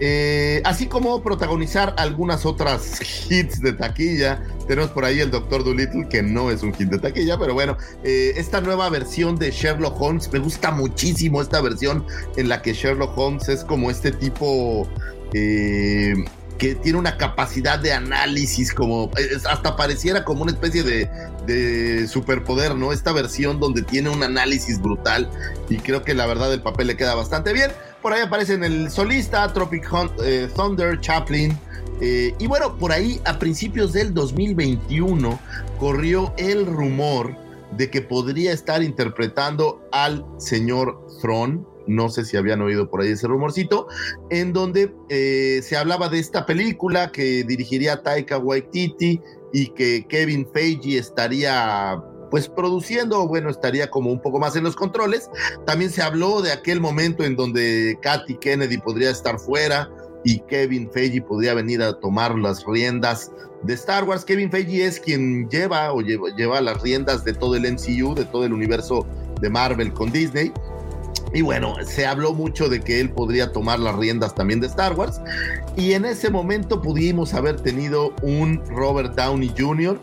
Eh, 0.00 0.62
así 0.64 0.86
como 0.86 1.20
protagonizar 1.24 1.92
algunas 1.98 2.46
otras 2.46 3.00
hits 3.28 3.60
de 3.60 3.72
taquilla. 3.72 4.40
Tenemos 4.68 4.90
por 4.92 5.04
ahí 5.04 5.18
el 5.18 5.32
Doctor 5.32 5.64
Dolittle, 5.64 6.06
que 6.08 6.22
no 6.22 6.52
es 6.52 6.62
un 6.62 6.72
hit 6.72 6.88
de 6.90 7.00
taquilla, 7.00 7.36
pero 7.36 7.52
bueno, 7.54 7.76
eh, 8.04 8.34
esta 8.36 8.60
nueva 8.60 8.88
versión 8.90 9.34
de 9.36 9.50
Sherlock 9.50 10.00
Holmes, 10.00 10.32
me 10.32 10.38
gusta 10.38 10.70
muchísimo 10.70 11.42
esta 11.42 11.60
versión 11.60 12.06
en 12.36 12.48
la 12.48 12.62
que 12.62 12.74
Sherlock 12.74 13.18
Holmes 13.18 13.48
es 13.48 13.64
como 13.64 13.90
este 13.90 14.12
tipo 14.12 14.86
eh, 15.34 16.14
que 16.58 16.74
tiene 16.74 16.98
una 16.98 17.16
capacidad 17.16 17.78
de 17.78 17.92
análisis, 17.92 18.74
como 18.74 19.10
hasta 19.48 19.76
pareciera 19.76 20.24
como 20.24 20.42
una 20.42 20.52
especie 20.52 20.82
de, 20.82 21.08
de 21.46 22.08
superpoder, 22.08 22.74
¿no? 22.74 22.92
Esta 22.92 23.12
versión 23.12 23.60
donde 23.60 23.82
tiene 23.82 24.10
un 24.10 24.22
análisis 24.22 24.80
brutal 24.80 25.30
y 25.68 25.76
creo 25.76 26.02
que 26.02 26.14
la 26.14 26.26
verdad 26.26 26.52
el 26.52 26.60
papel 26.62 26.88
le 26.88 26.96
queda 26.96 27.14
bastante 27.14 27.52
bien. 27.52 27.70
Por 28.02 28.12
ahí 28.12 28.22
aparecen 28.22 28.64
el 28.64 28.90
solista, 28.90 29.52
Tropic 29.52 29.88
eh, 30.24 30.48
Thunder, 30.54 31.00
Chaplin. 31.00 31.56
eh, 32.00 32.34
y 32.38 32.46
bueno, 32.46 32.76
por 32.76 32.92
ahí 32.92 33.20
a 33.24 33.38
principios 33.38 33.92
del 33.92 34.12
2021 34.14 35.38
corrió 35.78 36.34
el 36.36 36.66
rumor 36.66 37.36
de 37.76 37.90
que 37.90 38.02
podría 38.02 38.52
estar 38.52 38.82
interpretando 38.82 39.88
al 39.92 40.24
señor 40.38 41.06
Thrawn. 41.20 41.66
No 41.88 42.10
sé 42.10 42.24
si 42.24 42.36
habían 42.36 42.60
oído 42.60 42.88
por 42.90 43.00
ahí 43.00 43.08
ese 43.08 43.26
rumorcito, 43.26 43.88
en 44.30 44.52
donde 44.52 44.94
eh, 45.08 45.60
se 45.62 45.76
hablaba 45.76 46.08
de 46.08 46.18
esta 46.18 46.46
película 46.46 47.10
que 47.10 47.42
dirigiría 47.44 48.02
Taika 48.02 48.38
Waititi 48.38 49.20
y 49.52 49.68
que 49.68 50.06
Kevin 50.08 50.46
Feige 50.52 50.98
estaría 50.98 52.00
pues 52.30 52.48
produciendo, 52.48 53.26
bueno, 53.26 53.48
estaría 53.48 53.88
como 53.88 54.12
un 54.12 54.20
poco 54.20 54.38
más 54.38 54.54
en 54.54 54.64
los 54.64 54.76
controles. 54.76 55.30
También 55.66 55.90
se 55.90 56.02
habló 56.02 56.42
de 56.42 56.52
aquel 56.52 56.80
momento 56.80 57.24
en 57.24 57.36
donde 57.36 57.98
Katy 58.02 58.36
Kennedy 58.36 58.78
podría 58.78 59.10
estar 59.10 59.38
fuera 59.38 59.90
y 60.24 60.40
Kevin 60.40 60.90
Feige 60.92 61.22
podría 61.22 61.54
venir 61.54 61.82
a 61.82 61.98
tomar 61.98 62.36
las 62.36 62.64
riendas 62.66 63.32
de 63.62 63.74
Star 63.74 64.04
Wars. 64.04 64.24
Kevin 64.24 64.50
Feige 64.50 64.84
es 64.84 65.00
quien 65.00 65.48
lleva 65.48 65.92
o 65.92 66.00
lleva, 66.00 66.28
lleva 66.36 66.60
las 66.60 66.82
riendas 66.82 67.24
de 67.24 67.32
todo 67.32 67.56
el 67.56 67.62
MCU, 67.62 68.14
de 68.14 68.24
todo 68.26 68.44
el 68.44 68.52
universo 68.52 69.06
de 69.40 69.48
Marvel 69.48 69.92
con 69.92 70.10
Disney. 70.10 70.52
Y 71.34 71.42
bueno, 71.42 71.74
se 71.84 72.06
habló 72.06 72.32
mucho 72.32 72.68
de 72.68 72.80
que 72.80 73.00
él 73.00 73.10
podría 73.10 73.52
tomar 73.52 73.78
las 73.78 73.94
riendas 73.96 74.34
también 74.34 74.60
de 74.60 74.66
Star 74.66 74.94
Wars. 74.94 75.20
Y 75.76 75.92
en 75.92 76.04
ese 76.04 76.30
momento 76.30 76.80
pudimos 76.80 77.34
haber 77.34 77.60
tenido 77.60 78.12
un 78.22 78.62
Robert 78.68 79.14
Downey 79.14 79.52
Jr. 79.56 80.00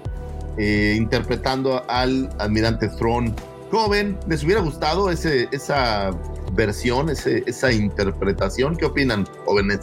eh, 0.57 0.93
interpretando 0.95 1.83
al 1.89 2.29
almirante 2.37 2.87
Thrawn 2.89 3.35
joven. 3.71 4.17
¿Les 4.27 4.43
hubiera 4.43 4.61
gustado 4.61 5.09
ese, 5.09 5.49
esa 5.51 6.11
versión, 6.53 7.09
ese, 7.09 7.43
esa 7.47 7.71
interpretación? 7.71 8.75
¿Qué 8.77 8.85
opinan, 8.85 9.25
jóvenes? 9.45 9.79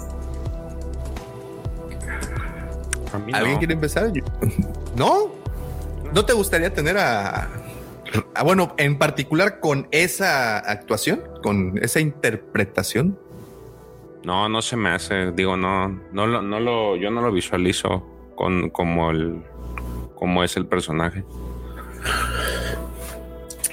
A 3.12 3.18
mí 3.18 3.32
no. 3.32 3.38
¿Alguien 3.38 3.59
quiere 3.59 3.74
empezar? 3.74 4.11
¿No? 4.97 5.30
¿No 6.14 6.24
te 6.24 6.32
gustaría 6.32 6.72
tener 6.72 6.97
a- 6.99 7.49
bueno, 8.44 8.74
en 8.78 8.98
particular 8.98 9.60
con 9.60 9.88
esa 9.90 10.58
actuación, 10.58 11.22
con 11.42 11.78
esa 11.78 12.00
interpretación? 12.00 13.18
No, 14.24 14.48
no 14.48 14.62
se 14.62 14.76
me 14.76 14.90
hace. 14.90 15.32
Digo, 15.32 15.56
no, 15.56 15.88
no 16.12 16.26
lo, 16.26 16.42
no 16.42 16.60
lo, 16.60 16.96
yo 16.96 17.10
no 17.10 17.20
lo 17.22 17.32
visualizo 17.32 18.06
con 18.34 18.70
como 18.70 19.10
el, 19.10 19.42
como 20.14 20.44
es 20.44 20.56
el 20.56 20.66
personaje. 20.66 21.24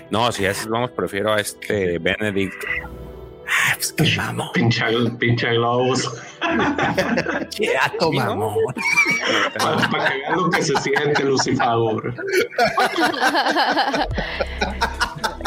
No, 0.09 0.31
si 0.31 0.45
es, 0.45 0.67
vamos, 0.67 0.91
prefiero 0.91 1.33
a 1.33 1.39
este 1.39 1.99
Benedict. 1.99 2.55
Ah, 3.61 3.73
pues 3.75 3.91
qué 3.93 4.15
mamón. 4.15 4.49
Pinche, 4.53 4.83
pinche 5.19 5.49
globos. 5.51 6.09
Mamón. 8.13 8.53
Para, 9.57 9.89
para 9.89 10.09
que 10.11 10.17
vean 10.17 10.35
lo 10.37 10.49
que 10.49 10.63
se 10.63 10.73
siente 10.81 11.23
Lucifer. 11.25 12.13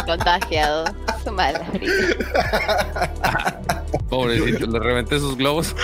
Contagiado. 0.07 0.85
Su 1.25 1.33
madre. 1.33 1.61
Pobrecito, 4.09 4.67
le 4.67 4.79
reventé 4.79 5.19
sus 5.19 5.37
globos. 5.37 5.75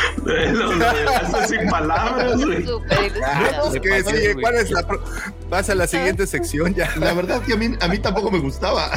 Sin 1.47 1.68
palabras, 1.70 2.37
güey. 2.45 2.66
Súper 2.66 3.05
ilusionado. 3.05 3.70
Pues, 3.70 3.81
¿qué 3.81 4.03
sigue? 4.05 4.35
¿Cuál 4.41 4.55
es 4.57 4.70
la 4.70 4.87
pro- 4.87 5.03
Pasa 5.49 5.72
a 5.72 5.74
la 5.76 5.87
siguiente 5.87 6.26
sección 6.26 6.74
ya. 6.74 6.91
La 6.97 7.14
verdad 7.14 7.41
que 7.43 7.55
a 7.55 7.57
mí, 7.57 7.74
a 7.81 7.89
mí 7.89 7.99
tampoco 7.99 8.31
me 8.31 8.39
gustaba. 8.41 8.91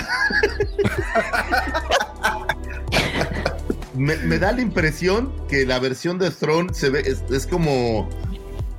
Me, 3.96 4.16
me 4.18 4.40
da 4.40 4.52
la 4.52 4.62
impresión 4.62 5.32
que 5.48 5.66
la 5.66 5.80
versión 5.80 6.18
de 6.20 6.32
Throne 6.32 6.74
se 6.74 6.90
ve, 6.90 7.02
es, 7.02 7.24
es 7.32 7.48
como. 7.48 8.08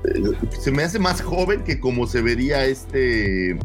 eh, 0.05 0.33
Se 0.59 0.71
me 0.71 0.83
hace 0.83 0.99
más 0.99 1.21
joven 1.23 1.63
que 1.65 1.79
como 1.81 2.07
se 2.07 2.23
vería 2.23 2.65
este. 2.65 3.59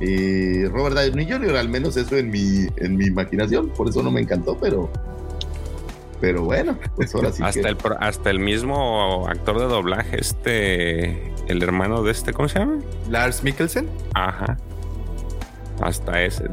eh, 0.00 0.68
Robert 0.72 0.96
Downey 0.96 1.30
Jr., 1.30 1.56
al 1.56 1.68
menos 1.68 1.96
eso 1.96 2.16
en 2.16 2.30
mi, 2.30 2.66
en 2.76 2.96
mi 2.96 3.06
imaginación. 3.06 3.68
Por 3.70 3.88
eso 3.88 4.02
no 4.02 4.10
me 4.10 4.20
encantó, 4.20 4.56
pero. 4.58 4.90
Pero 6.20 6.42
bueno, 6.44 6.78
pues 6.96 7.14
ahora 7.14 7.30
sí 7.32 7.42
hasta 7.44 7.60
que. 7.62 7.68
el 7.68 7.76
hasta 8.00 8.30
el 8.30 8.38
mismo 8.38 9.26
actor 9.28 9.58
de 9.58 9.66
doblaje, 9.66 10.20
este, 10.20 11.32
el 11.48 11.62
hermano 11.62 12.02
de 12.02 12.12
este, 12.12 12.32
¿cómo 12.32 12.48
se 12.48 12.60
llama? 12.60 12.78
Lars 13.10 13.42
Mikkelsen. 13.42 13.88
Ajá. 14.14 14.56
Hasta 15.82 16.22
ese. 16.22 16.44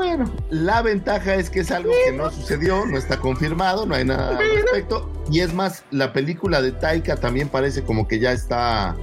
Bueno, 0.00 0.24
la 0.48 0.80
ventaja 0.80 1.34
es 1.34 1.50
que 1.50 1.60
es 1.60 1.70
algo 1.70 1.92
que 2.06 2.12
no 2.12 2.30
sucedió, 2.30 2.86
no 2.86 2.96
está 2.96 3.18
confirmado, 3.18 3.84
no 3.84 3.94
hay 3.94 4.06
nada 4.06 4.30
al 4.30 4.38
respecto. 4.38 5.12
Y 5.30 5.40
es 5.40 5.52
más, 5.52 5.84
la 5.90 6.14
película 6.14 6.62
de 6.62 6.72
Taika 6.72 7.16
también 7.16 7.50
parece 7.50 7.82
como 7.82 8.08
que 8.08 8.18
ya 8.18 8.32
está. 8.32 8.96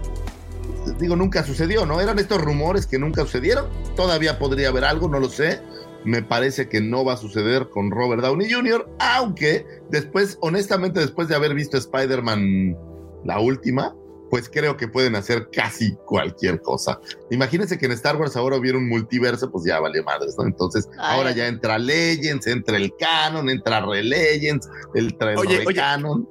Digo, 0.97 1.15
nunca 1.15 1.43
sucedió, 1.43 1.85
¿no? 1.85 2.01
Eran 2.01 2.17
estos 2.17 2.41
rumores 2.41 2.87
que 2.87 2.97
nunca 2.97 3.21
sucedieron. 3.21 3.67
Todavía 3.95 4.39
podría 4.39 4.69
haber 4.69 4.85
algo, 4.85 5.07
no 5.07 5.19
lo 5.19 5.29
sé. 5.29 5.61
Me 6.03 6.23
parece 6.23 6.67
que 6.67 6.81
no 6.81 7.05
va 7.05 7.13
a 7.13 7.17
suceder 7.17 7.69
con 7.69 7.91
Robert 7.91 8.23
Downey 8.23 8.51
Jr., 8.51 8.89
aunque 8.97 9.67
después, 9.91 10.39
honestamente, 10.41 10.99
después 10.99 11.27
de 11.27 11.35
haber 11.35 11.53
visto 11.53 11.77
Spider-Man 11.77 12.75
la 13.23 13.39
última, 13.39 13.93
pues 14.29 14.49
creo 14.49 14.77
que 14.77 14.87
pueden 14.87 15.15
hacer 15.15 15.49
casi 15.51 15.95
cualquier 16.05 16.61
cosa. 16.61 16.99
Imagínense 17.29 17.77
que 17.77 17.85
en 17.85 17.93
Star 17.93 18.15
Wars 18.15 18.35
ahora 18.35 18.57
hubiera 18.57 18.77
un 18.77 18.87
multiverso, 18.87 19.51
pues 19.51 19.65
ya 19.65 19.79
vale 19.79 20.01
madres, 20.03 20.35
¿no? 20.37 20.45
Entonces, 20.45 20.87
Ay. 20.97 21.17
ahora 21.17 21.31
ya 21.31 21.47
entra 21.47 21.77
Legends, 21.77 22.47
entra 22.47 22.77
el 22.77 22.93
canon, 22.97 23.49
entra 23.49 23.81
Re-Legends, 23.81 24.69
entra 24.93 25.31
el 25.33 25.37
Oye, 25.37 25.57
oye. 25.57 25.65
Re-Canon. 25.65 26.27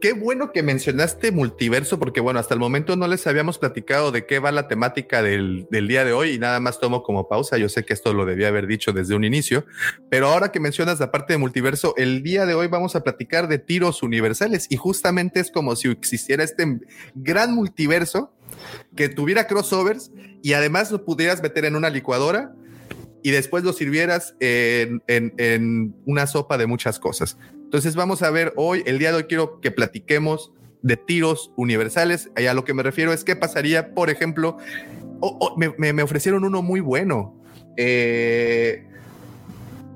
Qué 0.00 0.14
bueno 0.14 0.50
que 0.52 0.62
mencionaste 0.62 1.30
multiverso, 1.30 1.98
porque 1.98 2.20
bueno, 2.20 2.40
hasta 2.40 2.54
el 2.54 2.60
momento 2.60 2.96
no 2.96 3.06
les 3.06 3.26
habíamos 3.26 3.58
platicado 3.58 4.12
de 4.12 4.24
qué 4.24 4.38
va 4.38 4.50
la 4.50 4.66
temática 4.66 5.22
del, 5.22 5.66
del 5.70 5.88
día 5.88 6.06
de 6.06 6.12
hoy 6.14 6.30
y 6.30 6.38
nada 6.38 6.58
más 6.58 6.80
tomo 6.80 7.02
como 7.02 7.28
pausa. 7.28 7.58
Yo 7.58 7.68
sé 7.68 7.84
que 7.84 7.92
esto 7.92 8.14
lo 8.14 8.24
debía 8.24 8.48
haber 8.48 8.66
dicho 8.66 8.92
desde 8.94 9.14
un 9.14 9.24
inicio, 9.24 9.66
pero 10.08 10.28
ahora 10.28 10.52
que 10.52 10.58
mencionas 10.60 11.00
la 11.00 11.10
parte 11.10 11.34
de 11.34 11.38
multiverso, 11.38 11.92
el 11.98 12.22
día 12.22 12.46
de 12.46 12.54
hoy 12.54 12.66
vamos 12.68 12.96
a 12.96 13.02
platicar 13.02 13.46
de 13.46 13.58
tiros 13.58 14.02
universales 14.02 14.66
y 14.70 14.76
justamente 14.76 15.38
es 15.38 15.50
como 15.50 15.76
si 15.76 15.88
existiera 15.88 16.44
este 16.44 16.80
gran 17.14 17.54
multiverso 17.54 18.32
que 18.96 19.10
tuviera 19.10 19.46
crossovers 19.46 20.12
y 20.42 20.54
además 20.54 20.90
lo 20.90 21.04
pudieras 21.04 21.42
meter 21.42 21.66
en 21.66 21.76
una 21.76 21.90
licuadora 21.90 22.54
y 23.22 23.32
después 23.32 23.64
lo 23.64 23.74
sirvieras 23.74 24.34
en, 24.40 25.02
en- 25.08 25.34
en 25.36 25.94
una 26.06 26.26
sopa 26.26 26.56
de 26.56 26.66
muchas 26.66 26.98
cosas. 26.98 27.36
Entonces 27.70 27.94
vamos 27.94 28.20
a 28.24 28.30
ver 28.30 28.52
hoy, 28.56 28.82
el 28.84 28.98
día 28.98 29.12
de 29.12 29.18
hoy 29.18 29.24
quiero 29.28 29.60
que 29.60 29.70
platiquemos 29.70 30.50
de 30.82 30.96
tiros 30.96 31.52
universales. 31.56 32.28
Y 32.36 32.46
a 32.46 32.52
lo 32.54 32.64
que 32.64 32.74
me 32.74 32.82
refiero 32.82 33.12
es 33.12 33.22
qué 33.22 33.36
pasaría, 33.36 33.94
por 33.94 34.10
ejemplo, 34.10 34.56
me, 35.78 35.92
me- 35.92 36.02
ofrecieron 36.02 36.44
uno 36.44 36.62
muy 36.62 36.80
bueno. 36.80 37.40
Eh, 37.76 38.88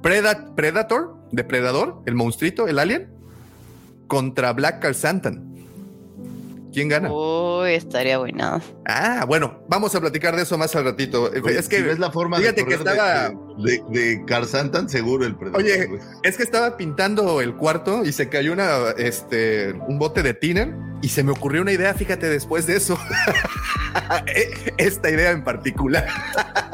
Preda- 0.02 0.54
Predator, 0.54 1.16
Depredador, 1.32 2.00
el 2.06 2.14
monstruito, 2.14 2.68
el 2.68 2.78
alien, 2.78 3.08
contra 4.06 4.52
Black 4.52 4.80
Car 4.80 4.94
Santan. 4.94 5.53
¿Quién 6.74 6.88
gana? 6.88 7.08
Uy, 7.10 7.72
estaría 7.74 8.18
buena. 8.18 8.60
Ah, 8.86 9.24
bueno, 9.28 9.64
vamos 9.68 9.94
a 9.94 10.00
platicar 10.00 10.34
de 10.34 10.42
eso 10.42 10.58
más 10.58 10.74
al 10.74 10.84
ratito. 10.84 11.30
Oye, 11.42 11.56
es 11.58 11.68
que 11.68 11.76
si 11.76 11.82
ves 11.84 11.98
la 12.00 12.10
forma 12.10 12.36
fíjate 12.38 12.62
de 12.62 12.66
que 12.66 12.74
estaba- 12.74 13.28
de, 13.58 13.80
de, 13.88 14.00
de 14.16 14.24
Tarzán, 14.26 14.72
tan 14.72 14.88
seguro 14.88 15.24
el 15.24 15.36
predador. 15.36 15.62
Oye, 15.62 15.86
güey. 15.86 16.00
es 16.24 16.36
que 16.36 16.42
estaba 16.42 16.76
pintando 16.76 17.40
el 17.40 17.54
cuarto 17.54 18.04
y 18.04 18.12
se 18.12 18.28
cayó 18.28 18.52
una, 18.52 18.90
este, 18.98 19.72
un 19.86 20.00
bote 20.00 20.24
de 20.24 20.34
tiner 20.34 20.74
y 21.00 21.08
se 21.10 21.22
me 21.22 21.30
ocurrió 21.30 21.62
una 21.62 21.70
idea, 21.72 21.94
fíjate, 21.94 22.28
después 22.28 22.66
de 22.66 22.76
eso. 22.76 22.98
Esta 24.76 25.10
idea 25.10 25.30
en 25.30 25.44
particular. 25.44 26.06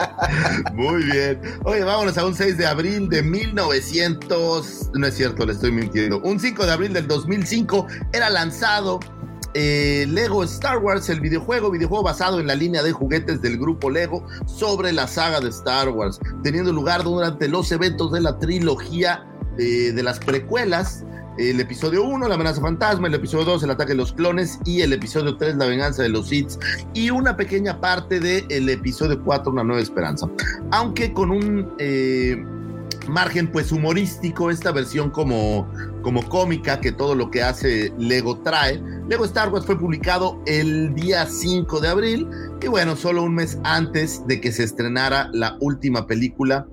Muy 0.73 1.03
bien. 1.05 1.41
Oye, 1.65 1.85
vámonos 1.85 2.17
a 2.17 2.25
un 2.25 2.35
6 2.35 2.57
de 2.57 2.67
abril 2.67 3.09
de 3.09 3.23
1900. 3.23 4.91
No 4.95 5.07
es 5.07 5.15
cierto, 5.15 5.45
le 5.45 5.53
estoy 5.53 5.73
mintiendo. 5.73 6.21
Un 6.21 6.41
5 6.41 6.65
de 6.65 6.73
abril 6.73 6.93
del 6.93 7.07
2005 7.07 7.87
era 8.13 8.31
lanzado 8.31 9.01
eh, 9.55 10.07
Lego 10.09 10.45
Star 10.45 10.79
Wars, 10.79 11.09
el 11.09 11.21
videojuego, 11.21 11.71
videojuego 11.71 12.05
basado 12.05 12.41
en 12.41 12.47
la 12.47 12.55
línea 12.55 12.83
de 12.83 12.93
juguetes 12.93 13.43
del 13.43 13.59
grupo 13.59 13.91
Lego 13.91 14.25
sobre 14.47 14.93
la 14.93 15.07
saga 15.07 15.41
de 15.41 15.49
Star 15.49 15.89
Wars, 15.89 16.21
teniendo 16.43 16.73
lugar 16.73 17.03
durante 17.03 17.49
los 17.49 17.71
eventos 17.73 18.13
de 18.13 18.21
la 18.21 18.39
trilogía 18.39 19.27
eh, 19.59 19.93
de 19.93 20.03
las 20.03 20.19
precuelas. 20.19 21.05
El 21.39 21.59
episodio 21.59 22.05
1, 22.05 22.29
La 22.29 22.35
amenaza 22.35 22.61
fantasma, 22.61 23.09
el 23.09 23.15
episodio 23.15 23.45
2, 23.47 23.63
El 23.63 23.71
ataque 23.71 23.93
de 23.93 23.99
los 23.99 24.13
clones 24.13 24.59
y 24.65 24.83
el 24.83 24.93
episodio 24.93 25.37
3, 25.37 25.57
La 25.57 25.67
venganza 25.67 26.03
de 26.03 26.11
los 26.11 26.29
Sith 26.29 26.53
y 26.93 27.11
una 27.11 27.37
pequeña 27.37 27.81
parte 27.81 28.21
del 28.21 28.69
episodio 28.69 29.23
4, 29.23 29.51
Una 29.51 29.65
nueva 29.65 29.81
esperanza. 29.81 30.29
Aunque 30.71 31.13
con 31.13 31.31
un 31.31 31.73
eh, 31.79 32.45
margen 33.09 33.51
pues 33.51 33.73
humorístico, 33.73 34.51
esta 34.51 34.73
versión 34.73 35.11
como, 35.11 35.67
como 36.03 36.29
cómica 36.29 36.81
que 36.81 36.93
todo 36.93 37.15
lo 37.15 37.31
que 37.31 37.43
hace 37.43 37.93
Lego 37.99 38.41
trae. 38.43 38.81
Lego 39.09 39.25
Star 39.25 39.53
Wars 39.53 39.67
fue 39.67 39.79
publicado 39.79 40.43
el 40.47 40.95
día 40.95 41.27
5 41.27 41.81
de 41.81 41.89
abril 41.89 42.29
y 42.63 42.69
bueno, 42.69 42.97
solo 42.97 43.23
un 43.23 43.35
mes 43.35 43.59
antes 43.65 44.27
de 44.27 44.41
que 44.41 44.53
se 44.53 44.65
estrenara 44.65 45.31
la 45.33 45.57
última 45.61 46.07
película 46.07 46.67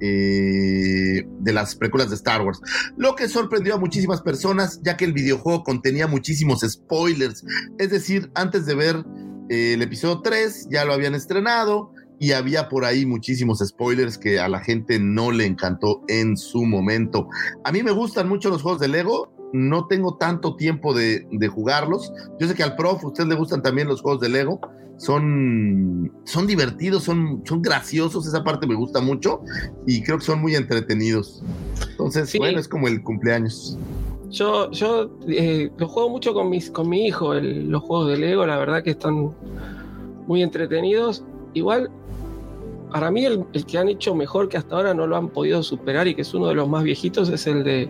eh, 0.00 1.26
de 1.40 1.52
las 1.52 1.76
precuelas 1.76 2.08
de 2.10 2.16
Star 2.16 2.42
Wars. 2.42 2.60
Lo 2.96 3.14
que 3.14 3.28
sorprendió 3.28 3.74
a 3.74 3.78
muchísimas 3.78 4.22
personas, 4.22 4.80
ya 4.82 4.96
que 4.96 5.04
el 5.04 5.12
videojuego 5.12 5.62
contenía 5.62 6.06
muchísimos 6.06 6.60
spoilers. 6.60 7.44
Es 7.78 7.90
decir, 7.90 8.30
antes 8.34 8.64
de 8.66 8.74
ver 8.74 9.04
eh, 9.50 9.74
el 9.74 9.82
episodio 9.82 10.22
3, 10.22 10.68
ya 10.70 10.84
lo 10.84 10.94
habían 10.94 11.14
estrenado 11.14 11.92
y 12.20 12.32
había 12.32 12.68
por 12.68 12.84
ahí 12.84 13.04
muchísimos 13.06 13.58
spoilers 13.66 14.16
que 14.18 14.38
a 14.38 14.48
la 14.48 14.60
gente 14.60 15.00
no 15.00 15.32
le 15.32 15.46
encantó 15.46 16.02
en 16.06 16.36
su 16.36 16.64
momento. 16.66 17.26
A 17.64 17.72
mí 17.72 17.82
me 17.82 17.90
gustan 17.90 18.28
mucho 18.28 18.50
los 18.50 18.62
juegos 18.62 18.80
de 18.80 18.88
Lego. 18.88 19.32
No 19.52 19.86
tengo 19.88 20.16
tanto 20.16 20.54
tiempo 20.54 20.94
de, 20.94 21.26
de 21.32 21.48
jugarlos. 21.48 22.12
Yo 22.38 22.46
sé 22.46 22.54
que 22.54 22.62
al 22.62 22.76
prof, 22.76 23.02
a 23.02 23.08
usted 23.08 23.24
le 23.26 23.34
gustan 23.34 23.62
también 23.62 23.88
los 23.88 24.00
juegos 24.02 24.20
de 24.20 24.28
Lego 24.28 24.60
son, 24.98 26.12
son 26.24 26.46
divertidos, 26.46 27.04
son, 27.04 27.42
son 27.46 27.62
graciosos, 27.62 28.26
esa 28.26 28.44
parte 28.44 28.66
me 28.66 28.74
gusta 28.74 29.00
mucho 29.00 29.40
y 29.86 30.02
creo 30.02 30.18
que 30.18 30.24
son 30.26 30.40
muy 30.42 30.54
entretenidos. 30.54 31.42
Entonces, 31.90 32.28
Sí. 32.28 32.38
bueno, 32.38 32.60
es 32.60 32.68
como 32.68 32.86
el 32.86 33.02
cumpleaños. 33.02 33.78
Yo, 34.30 34.70
yo 34.70 35.10
eh, 35.26 35.70
lo 35.78 35.88
juego 35.88 36.10
mucho 36.10 36.34
con, 36.34 36.50
mis, 36.50 36.70
con 36.70 36.88
mi 36.88 37.06
hijo, 37.06 37.32
el- 37.32 37.68
los 37.70 37.82
juegos 37.82 38.08
de 38.10 38.18
Lego, 38.18 38.46
la 38.46 38.58
verdad 38.58 38.82
que 38.84 38.90
están 38.90 39.30
muy 40.26 40.42
entretenidos. 40.42 41.24
Igual, 41.54 41.90
para 42.90 43.10
mí 43.10 43.24
el, 43.24 43.46
que 43.66 43.78
han 43.78 43.88
hecho 43.88 44.14
mejor 44.14 44.48
que 44.48 44.56
hasta 44.56 44.76
ahora 44.76 44.94
no 44.94 45.06
lo 45.06 45.16
han 45.16 45.28
podido 45.28 45.62
superar 45.62 46.08
y 46.08 46.14
que 46.14 46.22
es 46.22 46.34
uno 46.34 46.48
de 46.48 46.54
los 46.54 46.68
más 46.68 46.82
viejitos 46.82 47.28
es 47.28 47.46
el 47.46 47.62
de, 47.62 47.88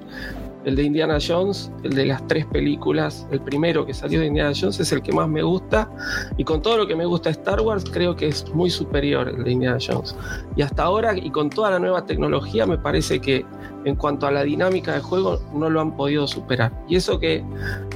el 0.64 0.76
de 0.76 0.82
Indiana 0.82 1.18
Jones, 1.26 1.72
el 1.82 1.94
de 1.94 2.06
las 2.06 2.26
tres 2.26 2.46
películas. 2.46 3.26
El 3.30 3.40
primero 3.40 3.86
que 3.86 3.94
salió 3.94 4.20
de 4.20 4.26
Indiana 4.26 4.52
Jones 4.58 4.78
es 4.80 4.92
el 4.92 5.02
que 5.02 5.12
más 5.12 5.28
me 5.28 5.42
gusta 5.42 5.90
y 6.36 6.44
con 6.44 6.60
todo 6.60 6.76
lo 6.76 6.86
que 6.86 6.94
me 6.94 7.06
gusta 7.06 7.30
Star 7.30 7.60
Wars 7.60 7.84
creo 7.90 8.14
que 8.14 8.28
es 8.28 8.48
muy 8.54 8.70
superior 8.70 9.28
el 9.28 9.42
de 9.42 9.52
Indiana 9.52 9.78
Jones. 9.80 10.14
Y 10.56 10.62
hasta 10.62 10.82
ahora 10.82 11.16
y 11.16 11.30
con 11.30 11.50
toda 11.50 11.70
la 11.70 11.78
nueva 11.78 12.04
tecnología 12.04 12.66
me 12.66 12.78
parece 12.78 13.20
que 13.20 13.44
en 13.84 13.96
cuanto 13.96 14.26
a 14.26 14.30
la 14.30 14.42
dinámica 14.42 14.92
de 14.92 15.00
juego 15.00 15.40
no 15.54 15.70
lo 15.70 15.80
han 15.80 15.96
podido 15.96 16.26
superar. 16.26 16.72
Y 16.88 16.96
eso 16.96 17.18
que 17.18 17.42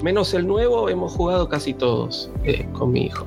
menos 0.03 0.33
el 0.33 0.47
nuevo 0.47 0.89
hemos 0.89 1.12
jugado 1.12 1.49
casi 1.49 1.75
todos 1.75 2.31
eh, 2.45 2.67
con 2.73 2.93
mi 2.93 3.07
hijo. 3.07 3.27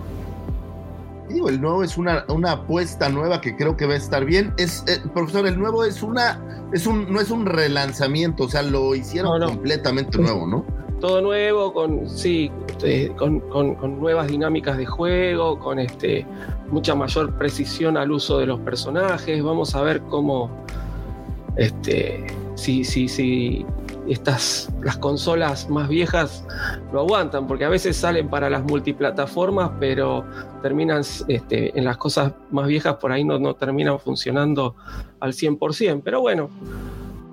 Digo, 1.29 1.49
el 1.49 1.59
nuevo 1.61 1.83
es 1.83 1.97
una, 1.97 2.23
una 2.29 2.53
apuesta 2.53 3.09
nueva 3.09 3.41
que 3.41 3.55
creo 3.55 3.75
que 3.75 3.85
va 3.85 3.93
a 3.93 3.97
estar 3.97 4.23
bien. 4.25 4.53
Es, 4.57 4.83
eh, 4.87 4.99
profesor, 5.13 5.45
el 5.47 5.59
nuevo 5.59 5.83
es 5.83 6.01
una, 6.01 6.39
es 6.73 6.87
un, 6.87 7.11
no 7.11 7.19
es 7.19 7.29
un 7.31 7.45
relanzamiento, 7.45 8.43
o 8.45 8.49
sea, 8.49 8.61
lo 8.63 8.95
hicieron 8.95 9.31
No, 9.39 9.39
no. 9.39 9.47
completamente 9.53 10.17
nuevo, 10.17 10.47
¿no? 10.47 10.65
todo 10.99 11.21
nuevo, 11.21 11.73
con 11.73 12.09
sí, 12.09 12.49
eh, 12.81 13.11
con, 13.19 13.39
con- 13.51 13.75
con 13.75 13.99
nuevas 13.99 14.27
dinámicas 14.29 14.77
de 14.79 14.87
juego, 14.87 15.59
con 15.59 15.77
este 15.77 16.25
mucha 16.71 16.95
mayor 16.95 17.37
precisión 17.37 17.97
al 17.97 18.11
uso 18.11 18.39
de 18.39 18.47
los 18.47 18.59
personajes. 18.61 19.43
Vamos 19.43 19.75
a 19.75 19.83
ver 19.83 20.01
cómo 20.09 20.49
este 21.55 22.25
si, 22.55 22.83
si, 22.83 23.07
si 23.07 23.63
estas 24.09 24.69
las 24.81 24.97
consolas 24.97 25.69
más 25.69 25.89
viejas 25.89 26.45
lo 26.91 27.01
aguantan, 27.01 27.47
porque 27.47 27.65
a 27.65 27.69
veces 27.69 27.97
salen 27.97 28.29
para 28.29 28.49
las 28.49 28.63
multiplataformas, 28.63 29.71
pero 29.79 30.25
terminan 30.61 31.01
este, 31.27 31.77
en 31.77 31.85
las 31.85 31.97
cosas 31.97 32.33
más 32.51 32.67
viejas 32.67 32.95
por 32.95 33.11
ahí 33.11 33.23
no, 33.23 33.39
no 33.39 33.55
terminan 33.55 33.99
funcionando 33.99 34.75
al 35.19 35.33
100%. 35.33 36.01
Pero 36.03 36.21
bueno, 36.21 36.49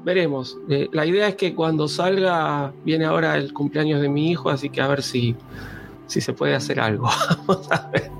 veremos. 0.04 0.58
Eh, 0.68 0.88
la 0.92 1.06
idea 1.06 1.28
es 1.28 1.34
que 1.34 1.54
cuando 1.54 1.88
salga, 1.88 2.72
viene 2.84 3.06
ahora 3.06 3.36
el 3.36 3.52
cumpleaños 3.52 4.00
de 4.00 4.08
mi 4.08 4.30
hijo, 4.30 4.50
así 4.50 4.68
que 4.68 4.80
a 4.80 4.86
ver 4.86 5.02
si, 5.02 5.34
si 6.06 6.20
se 6.20 6.32
puede 6.32 6.54
hacer 6.54 6.80
algo. 6.80 7.08
Vamos 7.46 7.70
a 7.72 7.88
ver. 7.90 8.10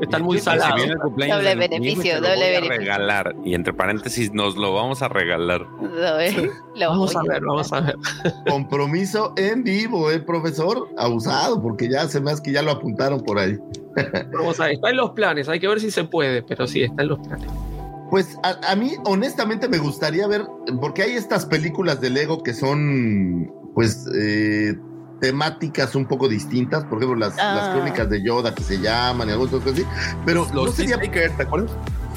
Están 0.00 0.22
muy 0.22 0.38
si 0.38 0.44
salados. 0.44 0.80
Doble 1.16 1.54
beneficio, 1.56 2.16
doble 2.16 2.32
a 2.56 2.60
beneficio. 2.60 2.76
regalar. 2.78 3.34
Y 3.44 3.54
entre 3.54 3.72
paréntesis, 3.72 4.32
nos 4.32 4.56
lo 4.56 4.72
vamos 4.74 5.02
a 5.02 5.08
regalar. 5.08 5.62
Lo- 5.62 6.50
lo 6.76 6.88
Vamos 6.90 7.16
a 7.16 7.22
ver, 7.22 7.42
vamos 7.44 7.72
a 7.72 7.80
ver. 7.80 7.96
Compromiso 8.48 9.32
en 9.36 9.64
vivo, 9.64 10.10
¿eh, 10.10 10.20
profesor? 10.20 10.88
Abusado, 10.96 11.60
porque 11.62 11.88
ya 11.88 12.06
se 12.08 12.20
me 12.20 12.30
hace 12.30 12.42
que 12.42 12.52
ya 12.52 12.62
lo 12.62 12.72
apuntaron 12.72 13.20
por 13.20 13.38
ahí. 13.38 13.58
Vamos 14.32 14.58
a 14.60 14.64
ver. 14.64 14.74
Está 14.74 14.90
en 14.90 14.96
los 14.96 15.10
planes, 15.10 15.48
hay 15.48 15.60
que 15.60 15.68
ver 15.68 15.80
si 15.80 15.90
se 15.90 16.04
puede, 16.04 16.42
pero 16.42 16.66
sí, 16.66 16.82
está 16.82 17.02
en 17.02 17.08
los 17.08 17.18
planes. 17.20 17.46
Pues 18.10 18.36
a, 18.42 18.72
a 18.72 18.76
mí, 18.76 18.92
honestamente, 19.06 19.68
me 19.68 19.78
gustaría 19.78 20.26
ver, 20.26 20.42
porque 20.80 21.02
hay 21.02 21.12
estas 21.12 21.46
películas 21.46 22.00
de 22.00 22.10
Lego 22.10 22.42
que 22.42 22.54
son, 22.54 23.50
pues, 23.74 24.06
eh, 24.16 24.74
temáticas 25.20 25.94
un 25.94 26.06
poco 26.06 26.28
distintas, 26.28 26.84
por 26.84 26.98
ejemplo, 26.98 27.18
las, 27.18 27.34
Ah. 27.38 27.54
las 27.56 27.68
crónicas 27.74 28.08
de 28.10 28.22
Yoda 28.22 28.54
que 28.54 28.62
se 28.62 28.78
llaman 28.80 29.30
y 29.30 29.32
cosas 29.34 29.60
así, 29.72 29.84
pero 30.26 30.46
no 30.52 30.64
Los 30.66 30.74
sería 30.74 30.96
Peacemakers, 30.98 31.36
¿te 31.36 31.42
acuerdas? 31.44 31.70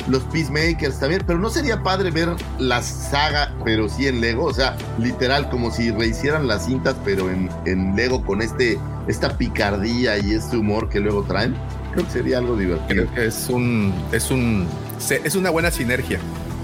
los 0.08 0.24
Peacemakers 0.26 1.00
también, 1.00 1.22
pero 1.28 1.38
no 1.40 1.50
sería 1.50 1.84
padre 1.84 2.12
ver 2.12 2.30
la 2.60 2.82
saga, 2.82 3.54
pero 3.66 3.90
sí 3.90 4.08
en 4.08 4.22
Lego, 4.22 4.46
o 4.46 4.54
sea, 4.54 4.78
literal, 5.00 5.50
como 5.50 5.70
si 5.70 5.92
rehicieran 5.92 6.48
las 6.48 6.66
cintas, 6.66 6.96
pero 7.04 7.30
en, 7.30 7.50
en 7.66 7.94
Lego 7.96 8.24
con 8.24 8.42
este, 8.42 8.80
esta 9.08 9.38
picardía 9.38 10.18
y 10.18 10.32
este 10.34 10.56
humor 10.56 10.88
que 10.88 11.00
luego 11.02 11.24
traen. 11.24 11.56
Creo 11.92 12.06
que 12.06 12.12
sería 12.12 12.38
algo 12.38 12.56
divertido. 12.56 13.06
Creo 13.06 13.14
que 13.16 13.26
es 13.26 13.50
un, 13.50 13.94
es 14.14 14.32
un, 14.32 14.66
se- 14.98 15.20
es 15.26 15.36
una 15.36 15.50
buena 15.50 15.72
sinergia. 15.72 16.20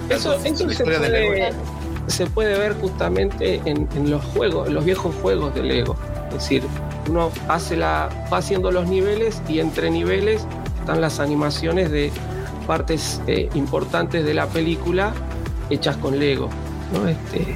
Eso, 0.09 0.36
eso 0.36 0.65
la 0.67 0.75
puede, 0.99 1.53
se 2.07 2.25
puede 2.27 2.57
ver 2.57 2.75
justamente 2.79 3.61
en, 3.65 3.89
en 3.95 4.09
los 4.09 4.23
juegos, 4.25 4.67
en 4.69 4.75
los 4.75 4.86
viejos 4.86 5.13
juegos 5.21 5.53
de 5.55 5.63
Lego. 5.63 5.97
Es 6.36 6.41
decir, 6.41 6.63
uno 7.09 7.31
hace 7.47 7.77
la, 7.77 8.09
va 8.31 8.38
haciendo 8.38 8.71
los 8.71 8.88
niveles 8.88 9.41
y 9.47 9.59
entre 9.59 9.91
niveles 9.91 10.45
están 10.79 10.99
las 10.99 11.19
animaciones 11.19 11.91
de 11.91 12.11
partes 12.65 13.21
eh, 13.27 13.49
importantes 13.53 14.25
de 14.25 14.34
la 14.34 14.47
película 14.47 15.13
hechas 15.69 15.97
con 15.97 16.19
Lego. 16.19 16.49
¿no? 16.93 17.07
Este, 17.07 17.55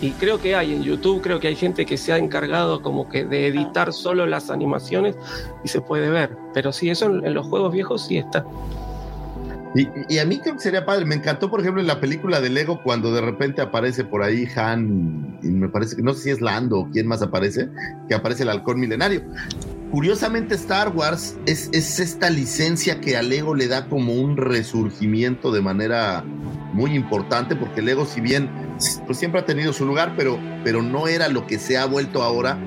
y 0.00 0.10
creo 0.12 0.40
que 0.40 0.56
hay 0.56 0.74
en 0.74 0.82
YouTube, 0.82 1.22
creo 1.22 1.38
que 1.38 1.48
hay 1.48 1.56
gente 1.56 1.86
que 1.86 1.96
se 1.96 2.12
ha 2.12 2.18
encargado 2.18 2.82
como 2.82 3.08
que 3.08 3.24
de 3.24 3.46
editar 3.46 3.92
solo 3.92 4.26
las 4.26 4.50
animaciones 4.50 5.16
y 5.62 5.68
se 5.68 5.80
puede 5.80 6.10
ver. 6.10 6.36
Pero 6.54 6.72
sí, 6.72 6.90
eso 6.90 7.06
en, 7.06 7.24
en 7.24 7.34
los 7.34 7.46
juegos 7.46 7.72
viejos 7.72 8.06
sí 8.06 8.18
está. 8.18 8.44
Y, 9.74 10.18
a 10.18 10.26
mí 10.26 10.38
creo 10.40 10.54
que 10.54 10.60
sería 10.60 10.84
padre. 10.84 11.04
Me 11.06 11.14
encantó, 11.14 11.50
por 11.50 11.60
ejemplo, 11.60 11.80
en 11.80 11.86
la 11.86 12.00
película 12.00 12.40
de 12.40 12.50
Lego, 12.50 12.82
cuando 12.82 13.12
de 13.12 13.22
repente 13.22 13.62
aparece 13.62 14.04
por 14.04 14.22
ahí 14.22 14.46
Han, 14.54 15.38
y 15.42 15.48
me 15.48 15.68
parece 15.68 15.96
que 15.96 16.02
no 16.02 16.12
sé 16.12 16.22
si 16.22 16.30
es 16.30 16.40
Lando 16.40 16.80
o 16.80 16.90
quién 16.90 17.06
más 17.06 17.22
aparece, 17.22 17.70
que 18.08 18.14
aparece 18.14 18.42
el 18.42 18.50
halcón 18.50 18.78
milenario. 18.78 19.22
Curiosamente, 19.90 20.54
Star 20.54 20.94
Wars 20.94 21.36
es, 21.46 21.70
es 21.72 22.00
esta 22.00 22.30
licencia 22.30 23.00
que 23.00 23.16
a 23.16 23.22
Lego 23.22 23.54
le 23.54 23.68
da 23.68 23.88
como 23.88 24.14
un 24.14 24.36
resurgimiento 24.36 25.52
de 25.52 25.60
manera 25.60 26.24
muy 26.72 26.94
importante, 26.94 27.56
porque 27.56 27.82
Lego, 27.82 28.06
si 28.06 28.20
bien 28.20 28.50
pues 29.06 29.18
siempre 29.18 29.40
ha 29.40 29.44
tenido 29.44 29.72
su 29.72 29.84
lugar, 29.84 30.14
pero, 30.16 30.38
pero 30.64 30.82
no 30.82 31.08
era 31.08 31.28
lo 31.28 31.46
que 31.46 31.58
se 31.58 31.78
ha 31.78 31.86
vuelto 31.86 32.22
ahora. 32.22 32.58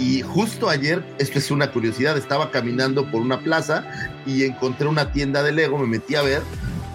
Y 0.00 0.22
justo 0.22 0.70
ayer, 0.70 1.04
esto 1.18 1.38
es 1.38 1.50
una 1.50 1.70
curiosidad, 1.70 2.16
estaba 2.16 2.50
caminando 2.50 3.10
por 3.10 3.20
una 3.20 3.44
plaza 3.44 3.84
y 4.26 4.44
encontré 4.44 4.88
una 4.88 5.12
tienda 5.12 5.42
de 5.42 5.52
Lego, 5.52 5.78
me 5.78 5.86
metí 5.86 6.14
a 6.14 6.22
ver 6.22 6.42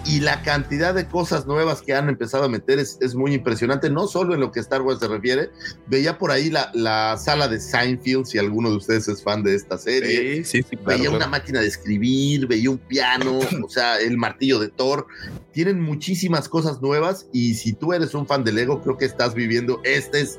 y 0.06 0.20
la 0.20 0.42
cantidad 0.42 0.94
de 0.94 1.06
cosas 1.06 1.46
nuevas 1.46 1.82
que 1.82 1.94
han 1.94 2.08
empezado 2.08 2.44
a 2.44 2.48
meter 2.48 2.78
es, 2.78 2.96
es 3.00 3.14
muy 3.14 3.34
impresionante, 3.34 3.90
no 3.90 4.06
solo 4.06 4.34
en 4.34 4.40
lo 4.40 4.52
que 4.52 4.60
Star 4.60 4.82
Wars 4.82 5.00
se 5.00 5.08
refiere. 5.08 5.50
Veía 5.86 6.16
por 6.16 6.30
ahí 6.30 6.48
la, 6.48 6.70
la 6.74 7.16
sala 7.18 7.48
de 7.48 7.58
Seinfeld, 7.58 8.26
si 8.26 8.38
alguno 8.38 8.70
de 8.70 8.76
ustedes 8.76 9.08
es 9.08 9.22
fan 9.22 9.42
de 9.42 9.54
esta 9.54 9.78
serie. 9.78 10.44
Sí, 10.44 10.62
sí, 10.62 10.66
sí, 10.70 10.76
claro, 10.76 10.84
veía 10.86 11.10
claro. 11.10 11.16
una 11.16 11.26
máquina 11.26 11.60
de 11.60 11.66
escribir, 11.66 12.46
veía 12.46 12.70
un 12.70 12.78
piano, 12.78 13.38
o 13.64 13.68
sea, 13.68 13.98
el 13.98 14.16
martillo 14.16 14.60
de 14.60 14.68
Thor. 14.68 15.06
Tienen 15.52 15.80
muchísimas 15.80 16.48
cosas 16.48 16.80
nuevas 16.80 17.26
y 17.32 17.54
si 17.54 17.72
tú 17.72 17.92
eres 17.92 18.14
un 18.14 18.26
fan 18.26 18.44
de 18.44 18.52
Lego, 18.52 18.82
creo 18.82 18.96
que 18.96 19.06
estás 19.06 19.34
viviendo, 19.34 19.80
este 19.84 20.20
es 20.20 20.38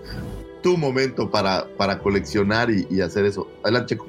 tu 0.68 0.76
momento 0.78 1.30
para, 1.30 1.66
para 1.78 1.98
coleccionar 2.00 2.70
y, 2.70 2.86
y 2.90 3.00
hacer 3.00 3.24
eso. 3.26 3.48
Adelante, 3.64 3.96
Checo. 3.96 4.06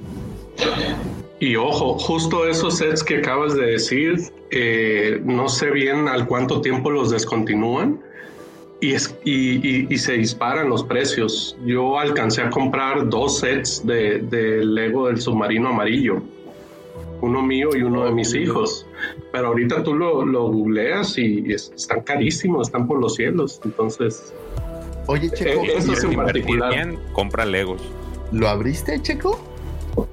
Y 1.38 1.54
ojo, 1.54 1.96
justo 2.00 2.48
esos 2.48 2.78
sets 2.78 3.04
que 3.04 3.18
acabas 3.18 3.54
de 3.54 3.64
decir, 3.66 4.16
eh, 4.50 5.20
no 5.24 5.48
sé 5.48 5.70
bien 5.70 6.08
al 6.08 6.26
cuánto 6.26 6.60
tiempo 6.60 6.90
los 6.90 7.10
descontinúan 7.12 8.00
y, 8.80 8.92
es, 8.94 9.14
y, 9.24 9.64
y- 9.68 9.86
y 9.88 9.98
se 9.98 10.14
disparan 10.14 10.68
los 10.68 10.82
precios. 10.82 11.56
Yo 11.64 11.96
alcancé 11.96 12.42
a 12.42 12.50
comprar 12.50 13.08
dos 13.08 13.38
sets 13.38 13.86
de, 13.86 14.18
de 14.18 14.64
Lego 14.64 15.06
del 15.06 15.20
submarino 15.20 15.68
amarillo, 15.68 16.20
uno 17.20 17.40
mío 17.40 17.68
y 17.76 17.82
uno 17.82 18.04
de 18.04 18.10
mis 18.10 18.34
hijos. 18.34 18.84
Pero 19.30 19.48
ahorita 19.48 19.84
tú 19.84 19.94
lo, 19.94 20.26
lo 20.26 20.48
googleas 20.50 21.16
y 21.18 21.52
es- 21.52 21.70
están 21.76 22.00
carísimos, 22.02 22.66
están 22.66 22.88
por 22.88 22.98
los 23.00 23.14
cielos. 23.14 23.60
Entonces, 23.64 24.34
Oye, 25.08 25.30
Checo, 25.30 25.62
Eh, 25.64 25.72
eso 25.78 25.86
Si 25.88 25.92
es 25.98 26.04
en 26.04 26.14
particular. 26.14 26.72
bien, 26.72 26.98
compra 27.12 27.44
Legos. 27.44 27.82
¿lo 28.30 28.48
abriste, 28.48 29.00
Checo? 29.02 29.40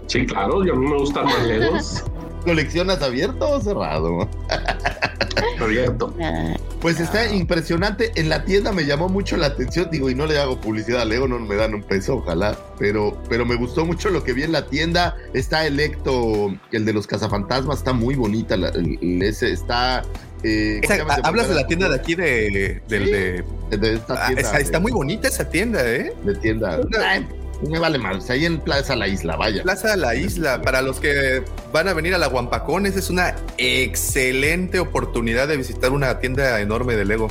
sí, 0.07 0.25
claro, 0.25 0.65
y 0.65 0.69
a 0.69 0.73
mí 0.73 0.87
me 0.87 0.97
gustan 0.97 1.25
más 1.25 1.45
Legos. 1.45 2.03
¿Coleccionas 2.45 3.01
abierto 3.01 3.49
o 3.49 3.59
cerrado? 3.61 4.27
Abierto. 5.59 6.13
Ah, 6.21 6.55
Pues 6.79 6.99
está 6.99 7.33
impresionante. 7.33 8.11
En 8.15 8.29
la 8.29 8.45
tienda 8.45 8.71
me 8.71 8.85
llamó 8.85 9.09
mucho 9.09 9.35
la 9.37 9.47
atención. 9.47 9.89
Digo, 9.91 10.09
y 10.09 10.15
no 10.15 10.25
le 10.27 10.37
hago 10.37 10.59
publicidad 10.61 11.01
a 11.01 11.05
Lego, 11.05 11.27
no 11.27 11.39
me 11.39 11.55
dan 11.55 11.73
un 11.73 11.81
peso, 11.81 12.17
ojalá. 12.17 12.55
Pero, 12.77 13.17
pero 13.29 13.45
me 13.45 13.55
gustó 13.55 13.85
mucho 13.85 14.09
lo 14.09 14.23
que 14.23 14.33
vi 14.33 14.43
en 14.43 14.51
la 14.51 14.67
tienda. 14.67 15.15
Está 15.33 15.65
electo, 15.65 16.53
el 16.71 16.85
de 16.85 16.93
los 16.93 17.07
cazafantasmas, 17.07 17.79
está 17.79 17.93
muy 17.93 18.15
bonita. 18.15 18.55
la- 18.57 18.69
el- 18.69 18.99
el- 19.01 19.23
ese 19.23 19.51
está. 19.51 20.03
Eh, 20.45 20.81
hablas 21.23 21.49
de 21.49 21.55
la 21.55 21.65
tienda 21.67 21.89
de 21.89 21.95
aquí 21.95 22.15
de, 22.15 22.81
del 22.87 23.05
Sí. 23.05 23.11
de, 23.11 23.43
al- 23.71 23.79
de 23.81 23.93
esta 23.95 24.13
Ah, 24.13 24.25
tienda. 24.27 24.41
está, 24.41 24.59
está 24.59 24.77
de- 24.77 24.81
muy 24.81 24.91
bonita 24.91 25.27
esa 25.27 25.49
tienda, 25.49 25.85
¿eh? 25.89 26.13
de 26.23 26.35
tienda. 26.35 26.79
Ay, 27.03 27.27
me 27.67 27.79
vale 27.79 27.97
mal. 27.97 28.19
Ahí 28.29 28.45
en 28.45 28.59
Plaza 28.59 28.95
La 28.95 29.07
Isla, 29.07 29.35
vaya. 29.37 29.63
Plaza 29.63 29.91
de 29.91 29.97
la 29.97 30.13
Isla, 30.15 30.61
para 30.61 30.81
los 30.81 30.99
que 30.99 31.41
van 31.73 31.87
a 31.87 31.93
venir 31.93 32.13
a 32.13 32.17
la 32.17 32.27
Guampacón, 32.27 32.85
esa 32.85 32.99
es 32.99 33.09
una 33.09 33.35
excelente 33.57 34.79
oportunidad 34.79 35.47
de 35.47 35.57
visitar 35.57 35.91
una 35.91 36.19
tienda 36.19 36.59
enorme 36.61 36.95
de 36.95 37.05
Lego. 37.05 37.29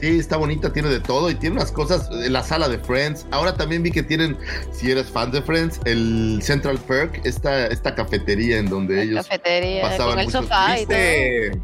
Sí, 0.00 0.18
está 0.18 0.38
bonita, 0.38 0.72
tiene 0.72 0.88
de 0.88 1.00
todo 1.00 1.28
y 1.30 1.34
tiene 1.34 1.56
unas 1.56 1.72
cosas 1.72 2.08
en 2.10 2.32
la 2.32 2.42
sala 2.42 2.70
de 2.70 2.78
Friends. 2.78 3.26
Ahora 3.32 3.54
también 3.54 3.82
vi 3.82 3.90
que 3.90 4.02
tienen, 4.02 4.34
si 4.72 4.90
eres 4.90 5.10
fan 5.10 5.30
de 5.30 5.42
Friends, 5.42 5.78
el 5.84 6.40
Central 6.42 6.78
Perk, 6.78 7.20
esta, 7.26 7.66
esta 7.66 7.94
cafetería 7.94 8.56
en 8.56 8.70
donde 8.70 9.02
ellos 9.02 9.26
cafetería 9.26 9.82
pasaban 9.82 10.12
con 10.12 10.18
el 10.20 10.24
muchos 10.26 10.42
sofá 10.44 10.80
y 10.80 10.86
todo. 10.86 11.62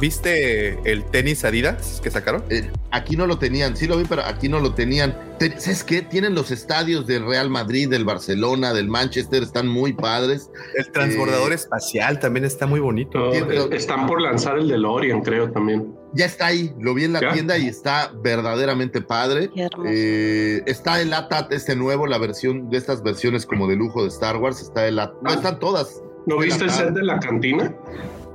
¿Viste, 0.00 0.76
¿Viste 0.78 0.92
el 0.92 1.04
tenis 1.06 1.44
Adidas 1.44 2.00
que 2.02 2.10
sacaron? 2.10 2.44
Eh, 2.50 2.70
aquí 2.90 3.16
no 3.16 3.26
lo 3.26 3.38
tenían, 3.38 3.76
sí 3.76 3.86
lo 3.86 3.96
vi, 3.96 4.04
pero 4.06 4.22
aquí 4.24 4.48
no 4.48 4.60
lo 4.60 4.74
tenían. 4.74 5.18
Te- 5.38 5.58
¿Sabes 5.58 5.82
qué? 5.84 6.02
Tienen 6.02 6.34
los 6.34 6.50
estadios 6.50 7.06
del 7.06 7.24
Real 7.26 7.48
Madrid, 7.48 7.88
del 7.88 8.04
Barcelona, 8.04 8.74
del 8.74 8.88
Manchester, 8.88 9.42
están 9.42 9.66
muy 9.68 9.94
padres. 9.94 10.50
El 10.76 10.90
transbordador 10.92 11.52
Eh, 11.52 11.54
espacial 11.56 12.18
también 12.20 12.44
está 12.44 12.66
muy 12.66 12.80
bonito. 12.80 13.18
No, 13.18 13.32
eh, 13.32 13.68
están 13.72 14.06
por 14.06 14.20
lanzar 14.20 14.58
el 14.58 14.68
DeLorean, 14.68 15.22
creo 15.22 15.50
también. 15.50 15.94
Ya 16.12 16.26
está 16.26 16.46
ahí, 16.46 16.74
lo 16.78 16.92
vi 16.94 17.04
en 17.04 17.14
la 17.14 17.20
¿Ya? 17.20 17.32
tienda 17.32 17.56
y 17.58 17.66
está 17.66 18.12
verdaderamente 18.22 19.00
padre. 19.00 19.50
Eh, 19.86 20.62
está 20.66 21.00
el 21.00 21.12
ATAT, 21.12 21.52
este 21.52 21.74
nuevo, 21.76 22.06
la 22.06 22.18
versión 22.18 22.68
de 22.70 22.76
estas 22.78 23.02
versiones 23.02 23.46
como 23.46 23.66
de 23.66 23.76
lujo 23.76 24.02
de 24.02 24.08
Star 24.08 24.36
Wars. 24.36 24.60
Está 24.60 24.86
el 24.86 24.98
ATAT. 24.98 25.22
No, 25.22 25.30
Ah. 25.30 25.34
están 25.34 25.58
todas. 25.58 26.02
¿No 26.26 26.38
viste 26.38 26.64
el 26.64 26.70
set 26.70 26.90
de 26.90 27.02
la 27.04 27.18
cantina? 27.20 27.72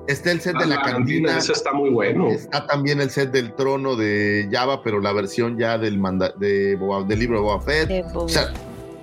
Está 0.08 0.32
el 0.32 0.41
set 0.41 0.56
Ah, 0.58 0.62
de 0.64 0.68
la, 0.68 0.82
cantina. 0.82 1.38
Ese 1.38 1.54
está 1.54 1.72
muy 1.74 1.89
bueno. 1.89 2.28
Está 2.30 2.66
también 2.66 2.99
el 3.02 3.10
set 3.10 3.32
del 3.32 3.54
trono 3.54 3.95
de 3.95 4.47
Java, 4.52 4.82
pero 4.84 4.99
la 4.99 5.14
versión 5.14 5.58
ya 5.58 5.78
del, 5.78 5.97
manda 5.97 6.34
de 6.38 6.76
Boba- 6.78 7.06
del 7.08 7.20
libro 7.20 7.38
de 7.38 7.43
Boba 7.43 7.62
Fett. 7.62 8.06
O 8.16 8.28
sea, 8.28 8.52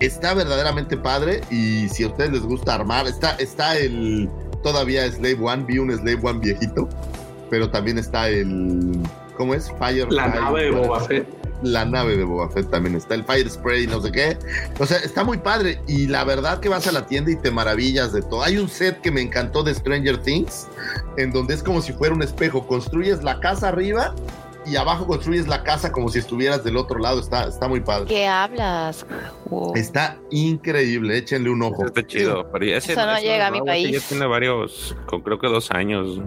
está 0.01 0.35
verdaderamente 0.35 0.97
padre 0.97 1.41
y 1.51 1.89
si 1.89 2.03
a 2.05 2.09
ustedes 2.09 2.33
les 2.33 2.43
gusta 2.43 2.75
armar, 2.75 3.07
está, 3.07 3.33
está 3.37 3.77
el 3.79 4.29
todavía 4.63 5.11
Slave 5.11 5.39
One, 5.41 5.65
vi 5.67 5.79
un 5.79 5.91
Slave 5.97 6.19
One 6.23 6.41
viejito, 6.41 6.89
pero 7.49 7.71
también 7.71 7.97
está 7.99 8.29
el 8.29 8.99
¿cómo 9.37 9.55
es? 9.55 9.71
Fire 9.79 10.13
La 10.13 10.25
Fire- 10.33 10.41
nave 10.43 10.63
de 10.65 10.71
Boba 10.73 11.01
Fett. 11.01 11.27
La 11.63 11.85
nave 11.85 12.17
de 12.17 12.23
Boba 12.25 12.49
Fett 12.51 12.71
también 12.71 12.95
está, 12.95 13.15
el 13.15 13.25
Fire 13.25 13.49
Spray, 13.51 13.87
no 13.89 14.01
sé 14.01 14.13
qué. 14.13 14.39
O 14.79 14.87
sea, 14.87 14.99
está 14.99 15.25
muy 15.25 15.39
padre 15.39 15.81
y 15.89 16.07
la 16.07 16.23
verdad 16.25 16.61
que 16.61 16.69
vas 16.69 16.87
a 16.87 16.93
la 16.93 17.07
tienda 17.07 17.33
y 17.33 17.37
te 17.37 17.51
maravillas 17.51 18.13
de 18.13 18.23
todo. 18.23 18.43
Hay 18.43 18.59
un 18.59 18.69
set 18.69 19.01
que 19.01 19.11
me 19.11 19.21
encantó 19.21 19.63
de 19.65 19.75
Stranger 19.75 20.19
Things, 20.19 20.69
en 21.17 21.33
donde 21.33 21.55
es 21.55 21.63
como 21.63 21.81
si 21.83 21.93
fuera 21.93 22.15
un 22.15 22.23
espejo, 22.23 22.67
construyes 22.67 23.23
la 23.25 23.41
casa 23.41 23.69
arriba 23.69 24.15
y 24.67 24.77
abajo 24.77 25.07
construyes 25.07 25.49
la 25.49 25.63
casa 25.65 25.91
como 25.91 26.11
si 26.11 26.19
estuvieras 26.19 26.63
del 26.63 26.77
otro 26.77 26.99
lado, 26.99 27.19
está, 27.21 27.49
está 27.49 27.67
muy 27.69 27.81
padre. 27.81 28.07
¿Qué 28.07 28.27
hablas? 28.27 29.07
Wow. 29.47 29.75
Está 29.75 30.19
increíble, 30.31 31.17
échenle 31.17 31.51
un 31.51 31.63
ojo. 31.63 31.87
Está 31.87 32.07
chido. 32.07 32.47
Pero 32.53 32.65
ese, 32.67 32.93
Eso 32.93 33.07
no 33.07 33.17
ese 33.17 33.27
llega 33.27 33.47
a 33.47 33.51
mi 33.51 33.63
país. 33.63 33.91
Ya 34.03 34.07
tiene 34.07 34.27
varios, 34.27 34.95
con- 35.07 35.23
creo 35.23 35.39
que 35.39 35.49
dos 35.49 35.71
años. 35.71 36.21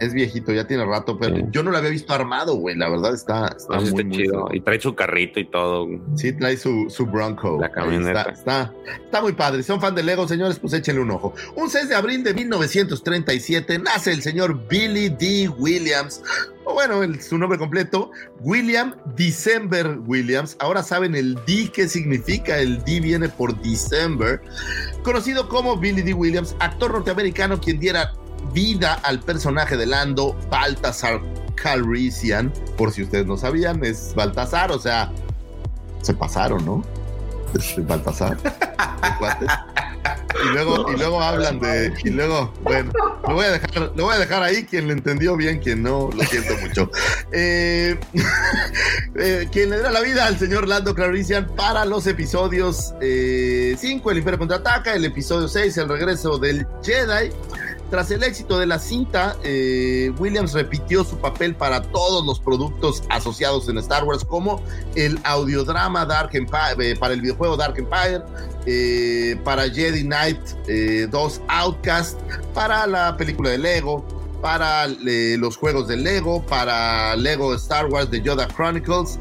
Es 0.00 0.12
viejito, 0.12 0.52
ya 0.52 0.66
tiene 0.66 0.84
rato, 0.84 1.18
pero 1.18 1.36
Sí. 1.36 1.42
yo 1.50 1.62
no 1.62 1.70
lo 1.70 1.78
había 1.78 1.90
visto 1.90 2.12
armado, 2.12 2.56
güey. 2.56 2.76
La 2.76 2.88
verdad 2.88 3.14
está, 3.14 3.48
está 3.56 3.76
muy, 3.76 3.84
está 3.84 4.02
muy 4.04 4.10
chido. 4.16 4.48
Y 4.52 4.60
trae 4.60 4.80
su 4.80 4.94
carrito 4.94 5.38
y 5.40 5.44
todo. 5.50 5.86
Sí, 6.16 6.32
trae 6.32 6.56
su, 6.56 6.86
su 6.90 7.06
Bronco. 7.06 7.58
La 7.60 7.70
camioneta. 7.70 8.22
Está, 8.22 8.32
está, 8.32 8.72
está 9.04 9.22
muy 9.22 9.32
padre. 9.32 9.62
Si 9.62 9.68
son 9.68 9.80
fan 9.80 9.94
de 9.94 10.02
Lego, 10.02 10.26
señores, 10.26 10.58
pues 10.58 10.72
échenle 10.72 11.00
un 11.00 11.10
ojo. 11.12 11.34
Un 11.56 11.70
6 11.70 11.88
de 11.88 11.94
abril 11.94 12.22
de 12.24 12.34
1937 12.34 13.78
nace 13.78 14.12
el 14.12 14.22
señor 14.22 14.66
Billy 14.68 15.08
D. 15.10 15.48
Williams. 15.58 16.22
O 16.66 16.72
bueno, 16.74 17.02
el- 17.02 17.20
su 17.20 17.36
nombre 17.38 17.58
completo, 17.58 18.10
William 18.40 18.94
December 19.16 19.98
Williams. 20.06 20.56
Ahora 20.60 20.82
saben 20.82 21.14
el 21.14 21.34
D 21.46 21.70
qué 21.72 21.88
significa. 21.88 22.58
El 22.58 22.82
D 22.84 23.00
viene 23.00 23.28
por 23.28 23.54
December. 23.62 24.40
Conocido 25.02 25.48
como 25.48 25.76
Billy 25.76 26.02
D. 26.02 26.14
Williams, 26.14 26.56
actor 26.60 26.92
norteamericano 26.92 27.60
quien 27.60 27.78
diera 27.78 28.12
vida 28.52 28.94
al 29.02 29.20
personaje 29.20 29.76
de 29.76 29.86
Lando, 29.86 30.36
Baltasar 30.50 31.20
Calrissian. 31.54 32.52
Por 32.76 32.92
si 32.92 33.02
ustedes 33.02 33.26
no 33.26 33.36
sabían, 33.36 33.84
es 33.84 34.14
Baltasar, 34.14 34.72
o 34.72 34.78
sea, 34.78 35.12
se 36.02 36.14
pasaron, 36.14 36.64
¿no? 36.64 36.84
Es 37.54 37.86
Baltasar. 37.86 38.36
Y 40.42 40.52
luego, 40.52 40.92
y 40.92 40.96
luego 40.96 41.22
hablan 41.22 41.60
de. 41.60 41.92
Y 42.02 42.10
luego, 42.10 42.52
bueno, 42.62 42.92
lo 43.26 43.34
voy 43.34 43.46
a 43.46 43.52
dejar, 43.52 43.92
lo 43.94 44.04
voy 44.04 44.14
a 44.14 44.18
dejar 44.18 44.42
ahí. 44.42 44.64
Quien 44.64 44.86
lo 44.88 44.92
entendió 44.92 45.36
bien, 45.36 45.60
quien 45.60 45.82
no, 45.82 46.10
lo 46.12 46.22
siento 46.24 46.56
mucho. 46.58 46.90
Eh, 47.32 47.98
eh, 49.16 49.48
quien 49.52 49.70
le 49.70 49.78
da 49.78 49.90
la 49.90 50.00
vida 50.00 50.26
al 50.26 50.38
señor 50.38 50.68
Lando 50.68 50.94
Calrissian 50.94 51.46
para 51.54 51.84
los 51.84 52.06
episodios 52.06 52.94
5, 53.00 54.10
El 54.10 54.18
Imperio 54.18 54.38
contraataca, 54.38 54.94
el 54.94 55.04
episodio 55.04 55.48
6, 55.48 55.76
El 55.78 55.88
regreso 55.88 56.38
del 56.38 56.66
Jedi. 56.82 57.30
Tras 57.94 58.10
el 58.10 58.24
éxito 58.24 58.58
de 58.58 58.66
la 58.66 58.80
cinta, 58.80 59.36
eh, 59.44 60.12
Williams 60.18 60.52
repitió 60.52 61.04
su 61.04 61.16
papel 61.18 61.54
para 61.54 61.80
todos 61.80 62.26
los 62.26 62.40
productos 62.40 63.04
asociados 63.08 63.68
en 63.68 63.78
Star 63.78 64.02
Wars, 64.02 64.24
como 64.24 64.60
el 64.96 65.16
audiodrama 65.22 66.04
Dark 66.04 66.30
Empire, 66.32 66.90
eh, 66.90 66.96
para 66.96 67.14
el 67.14 67.20
videojuego 67.20 67.56
Dark 67.56 67.78
Empire, 67.78 68.22
eh, 68.66 69.40
para 69.44 69.70
Jedi 69.70 70.02
Knight 70.02 70.40
eh, 70.66 71.06
2 71.08 71.42
Outcast, 71.46 72.18
para 72.52 72.84
la 72.88 73.16
película 73.16 73.50
de 73.50 73.58
Lego, 73.58 74.04
para 74.42 74.88
los 74.88 75.56
juegos 75.56 75.86
de 75.86 75.96
Lego, 75.96 76.44
para 76.46 77.14
Lego 77.14 77.54
Star 77.54 77.86
Wars 77.86 78.10
de 78.10 78.20
Yoda 78.20 78.48
Chronicles, 78.48 79.20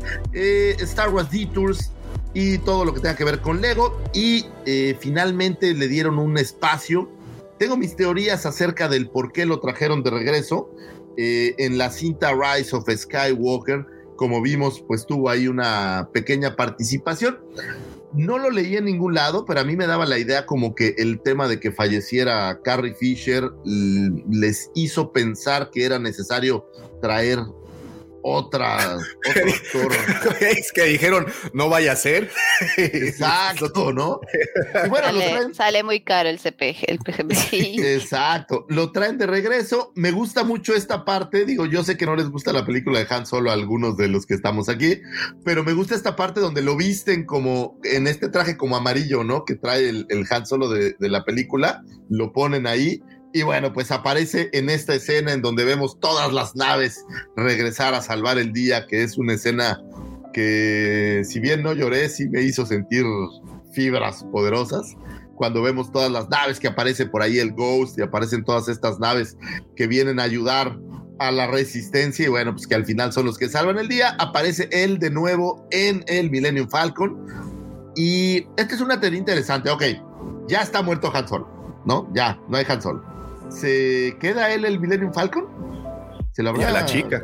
Star 0.79 1.13
Wars 1.13 1.29
Detours 1.29 1.91
y 2.33 2.57
todo 2.57 2.85
lo 2.85 2.93
que 2.95 3.01
tenga 3.01 3.15
que 3.15 3.23
ver 3.23 3.39
con 3.39 3.61
Lego. 3.61 4.01
Y 4.15 4.47
finalmente 4.99 5.75
le 5.75 5.87
dieron 5.87 6.17
un 6.17 6.39
espacio. 6.39 7.07
Tengo 7.57 7.77
mis 7.77 7.95
teorías 7.95 8.45
acerca 8.45 8.89
del 8.89 9.09
por 9.09 9.31
qué 9.31 9.45
lo 9.45 9.59
trajeron 9.59 10.03
de 10.03 10.09
regreso 10.09 10.69
eh, 11.17 11.55
en 11.57 11.77
la 11.77 11.91
cinta 11.91 12.33
Rise 12.33 12.75
of 12.75 12.89
Skywalker. 12.89 13.85
Como 14.15 14.41
vimos, 14.41 14.83
pues 14.87 15.05
tuvo 15.05 15.29
ahí 15.29 15.47
una 15.47 16.09
pequeña 16.13 16.55
participación. 16.55 17.39
No 18.13 18.37
lo 18.37 18.51
leí 18.51 18.77
en 18.77 18.85
ningún 18.85 19.15
lado, 19.15 19.43
pero 19.45 19.59
a 19.59 19.63
mí 19.63 19.75
me 19.75 19.87
daba 19.87 20.05
la 20.05 20.19
idea 20.19 20.45
como 20.45 20.75
que 20.75 20.95
el 20.97 21.19
tema 21.19 21.47
de 21.47 21.59
que 21.59 21.71
falleciera 21.71 22.59
Carrie 22.63 22.93
Fisher 22.93 23.49
les 23.63 24.69
hizo 24.75 25.11
pensar 25.11 25.71
que 25.71 25.83
era 25.83 25.97
necesario 25.97 26.67
traer 27.01 27.39
otra, 28.23 28.97
otro 28.97 29.49
actor. 29.49 29.91
es 30.41 30.71
que 30.71 30.83
dijeron, 30.85 31.25
no 31.53 31.69
vaya 31.69 31.91
a 31.91 31.95
ser. 31.95 32.31
Exacto, 32.77 33.91
¿no? 33.93 34.21
Y 34.85 34.89
bueno, 34.89 35.11
lo 35.11 35.19
Sale, 35.19 35.31
traen, 35.31 35.55
sale 35.55 35.83
muy 35.83 36.01
caro 36.01 36.29
el 36.29 36.39
CPG, 36.39 36.85
el 36.87 36.99
PGPI. 36.99 37.81
Exacto, 37.83 38.65
lo 38.69 38.91
traen 38.91 39.17
de 39.17 39.27
regreso. 39.27 39.91
Me 39.95 40.11
gusta 40.11 40.43
mucho 40.43 40.73
esta 40.73 41.05
parte. 41.05 41.45
Digo, 41.45 41.65
yo 41.65 41.83
sé 41.83 41.97
que 41.97 42.05
no 42.05 42.15
les 42.15 42.29
gusta 42.29 42.53
la 42.53 42.65
película 42.65 42.99
de 42.99 43.07
Han 43.09 43.25
Solo 43.25 43.51
a 43.51 43.53
algunos 43.53 43.97
de 43.97 44.07
los 44.07 44.25
que 44.25 44.33
estamos 44.33 44.69
aquí, 44.69 45.01
pero 45.43 45.63
me 45.63 45.73
gusta 45.73 45.95
esta 45.95 46.15
parte 46.15 46.39
donde 46.39 46.61
lo 46.61 46.75
visten 46.75 47.25
como 47.25 47.79
en 47.83 48.07
este 48.07 48.29
traje 48.29 48.57
como 48.57 48.77
amarillo, 48.77 49.23
¿no? 49.23 49.45
Que 49.45 49.55
trae 49.55 49.89
el, 49.89 50.05
el 50.09 50.25
Han 50.29 50.45
Solo 50.45 50.69
de, 50.69 50.95
de 50.97 51.09
la 51.09 51.25
película. 51.25 51.83
Lo 52.09 52.31
ponen 52.31 52.67
ahí. 52.67 53.01
Y 53.33 53.41
bueno, 53.41 53.73
pues 53.73 53.91
aparece 53.91 54.49
en 54.53 54.69
esta 54.69 54.93
escena 54.93 55.33
en 55.33 55.41
donde 55.41 55.65
vemos 55.65 55.99
todas 55.99 56.31
las 56.31 56.55
naves 56.55 57.03
regresar 57.35 57.95
a 57.95 58.01
salvar 58.01 58.37
el 58.37 58.53
día, 58.53 58.85
que 58.85 59.01
es 59.01 59.17
una 59.17 59.33
escena 59.33 59.81
que 60.33 61.23
si 61.25 61.39
bien 61.39 61.63
no 61.63 61.73
lloré, 61.73 62.09
sí 62.09 62.29
me 62.29 62.43
hizo 62.43 62.65
sentir 62.65 63.05
fibras 63.73 64.23
poderosas 64.31 64.95
cuando 65.35 65.63
vemos 65.63 65.91
todas 65.91 66.11
las 66.11 66.29
naves 66.29 66.59
que 66.59 66.67
aparece 66.67 67.07
por 67.07 67.23
ahí 67.23 67.39
el 67.39 67.53
Ghost 67.53 67.97
y 67.97 68.03
aparecen 68.03 68.43
todas 68.43 68.67
estas 68.67 68.99
naves 68.99 69.35
que 69.75 69.87
vienen 69.87 70.19
a 70.19 70.23
ayudar 70.23 70.77
a 71.19 71.31
la 71.31 71.47
resistencia 71.47 72.25
y 72.25 72.29
bueno, 72.29 72.53
pues 72.53 72.67
que 72.67 72.75
al 72.75 72.85
final 72.85 73.13
son 73.13 73.25
los 73.25 73.37
que 73.37 73.49
salvan 73.49 73.77
el 73.79 73.87
día, 73.87 74.15
aparece 74.19 74.69
él 74.71 74.99
de 74.99 75.09
nuevo 75.09 75.67
en 75.71 76.03
el 76.07 76.29
Millennium 76.29 76.69
Falcon 76.69 77.25
y 77.95 78.45
esta 78.57 78.75
es 78.75 78.81
una 78.81 78.99
teoría 78.99 79.19
interesante, 79.19 79.69
ok, 79.69 79.83
ya 80.47 80.61
está 80.61 80.81
muerto 80.81 81.11
Han 81.13 81.27
Solo, 81.27 81.81
¿no? 81.85 82.11
Ya, 82.13 82.39
no 82.47 82.57
hay 82.57 82.65
Han 82.67 82.81
Solo. 82.81 83.12
¿Se 83.49 84.15
queda 84.19 84.51
él 84.53 84.65
el 84.65 84.79
Millennium 84.79 85.13
Falcon? 85.13 85.45
¿Se 86.31 86.41
lo 86.43 86.51
Y 86.51 86.63
habrá... 86.63 86.67
a 86.69 86.71
la 86.81 86.85
chica. 86.85 87.23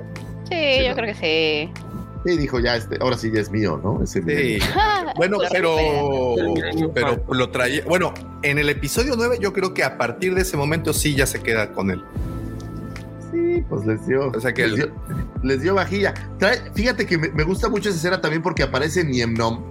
Sí, 0.49 0.85
yo 0.87 0.95
creo 0.95 1.13
que 1.13 1.15
sí. 1.15 1.73
Sí, 2.25 2.37
dijo 2.37 2.59
ya, 2.59 2.75
este, 2.75 2.97
ahora 3.01 3.17
sí 3.17 3.31
ya 3.33 3.39
es 3.39 3.49
mío, 3.49 3.79
¿no? 3.83 4.03
Ese 4.03 4.19
Sí. 4.19 4.25
Millennium. 4.25 4.67
Bueno, 5.15 5.37
Lo 5.37 5.49
pero, 5.51 6.91
pero 6.93 7.23
lo 7.29 7.49
traía. 7.49 7.83
Bueno, 7.85 8.13
en 8.43 8.57
el 8.59 8.69
episodio 8.69 9.15
9, 9.17 9.37
yo 9.41 9.51
creo 9.53 9.73
que 9.73 9.83
a 9.83 9.97
partir 9.97 10.35
de 10.35 10.41
ese 10.41 10.55
momento 10.55 10.93
sí 10.93 11.15
ya 11.15 11.25
se 11.25 11.41
queda 11.41 11.71
con 11.73 11.89
él. 11.91 12.03
Sí, 13.31 13.63
pues 13.69 13.85
les 13.85 14.05
dio. 14.07 14.29
O 14.35 14.39
sea 14.39 14.53
que 14.53 14.63
les, 14.67 14.71
el- 14.71 14.75
dio 14.77 14.95
les 15.43 15.61
dio 15.61 15.75
vajilla. 15.75 16.13
Trae- 16.39 16.71
fíjate 16.73 17.05
que 17.05 17.17
me, 17.17 17.29
me 17.29 17.43
gusta 17.43 17.69
mucho 17.69 17.89
esa 17.89 17.97
escena 17.97 18.21
también 18.21 18.41
porque 18.41 18.63
aparece 18.63 19.03
Niem 19.03 19.33
Nom, 19.33 19.63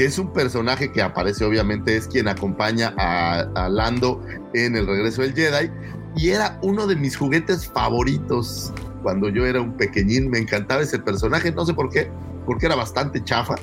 que 0.00 0.06
es 0.06 0.18
un 0.18 0.32
personaje 0.32 0.90
que 0.90 1.02
aparece, 1.02 1.44
obviamente, 1.44 1.94
es 1.94 2.08
quien 2.08 2.26
acompaña 2.26 2.94
a, 2.96 3.40
a 3.54 3.68
Lando 3.68 4.22
en 4.54 4.74
el 4.74 4.86
regreso 4.86 5.20
del 5.20 5.34
Jedi. 5.34 5.70
Y 6.16 6.30
era 6.30 6.58
uno 6.62 6.86
de 6.86 6.96
mis 6.96 7.18
juguetes 7.18 7.66
favoritos 7.66 8.72
cuando 9.02 9.28
yo 9.28 9.44
era 9.44 9.60
un 9.60 9.76
pequeñín. 9.76 10.30
Me 10.30 10.38
encantaba 10.38 10.80
ese 10.80 11.00
personaje, 11.00 11.52
no 11.52 11.66
sé 11.66 11.74
por 11.74 11.90
qué, 11.90 12.10
porque 12.46 12.64
era 12.64 12.76
bastante 12.76 13.22
chafa. 13.22 13.56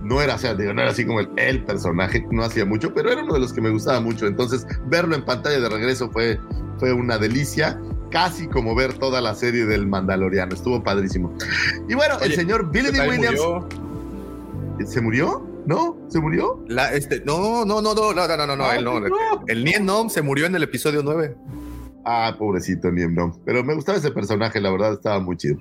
No 0.00 0.22
era, 0.22 0.36
o 0.36 0.38
sea, 0.38 0.54
digo, 0.54 0.72
no 0.72 0.80
era 0.80 0.92
así 0.92 1.04
como 1.04 1.18
el, 1.18 1.28
el 1.34 1.64
personaje, 1.64 2.24
no 2.30 2.44
hacía 2.44 2.64
mucho, 2.64 2.94
pero 2.94 3.10
era 3.10 3.24
uno 3.24 3.34
de 3.34 3.40
los 3.40 3.52
que 3.52 3.60
me 3.60 3.70
gustaba 3.70 3.98
mucho. 3.98 4.28
Entonces, 4.28 4.64
verlo 4.86 5.16
en 5.16 5.24
pantalla 5.24 5.58
de 5.58 5.68
regreso 5.68 6.08
fue, 6.08 6.38
fue 6.78 6.92
una 6.92 7.18
delicia 7.18 7.80
casi 8.12 8.46
como 8.46 8.76
ver 8.76 8.94
toda 8.94 9.20
la 9.20 9.34
serie 9.34 9.66
del 9.66 9.88
Mandaloriano. 9.88 10.54
Estuvo 10.54 10.84
padrísimo. 10.84 11.34
Y 11.88 11.94
bueno, 11.94 12.14
el 12.22 12.32
señor 12.32 12.70
Billy 12.70 12.92
¿Qué 12.92 12.92
D. 12.92 12.98
tal 12.98 13.08
Williams. 13.08 13.40
murió? 13.40 13.68
¿Se 14.86 15.00
murió? 15.00 15.53
¿No? 15.66 15.96
¿Se 16.08 16.20
murió? 16.20 16.64
La, 16.68 16.92
este, 16.92 17.20
no, 17.24 17.64
no, 17.64 17.80
no, 17.80 17.94
no, 17.94 18.12
no, 18.12 18.26
no, 18.36 18.46
no, 18.46 18.56
no, 18.56 18.64
Ay, 18.64 18.78
él 18.78 18.84
no. 18.84 19.00
no. 19.00 19.44
El 19.46 19.64
Nien 19.64 19.86
Nom 19.86 20.10
se 20.10 20.22
murió 20.22 20.46
en 20.46 20.54
el 20.54 20.62
episodio 20.62 21.02
9. 21.02 21.36
Ah, 22.04 22.34
pobrecito 22.38 22.90
Liam 22.90 23.14
no. 23.14 23.40
Pero 23.46 23.64
me 23.64 23.74
gustaba 23.74 23.96
ese 23.96 24.10
personaje, 24.10 24.60
la 24.60 24.70
verdad, 24.70 24.92
estaba 24.92 25.20
muy 25.20 25.36
chido. 25.36 25.56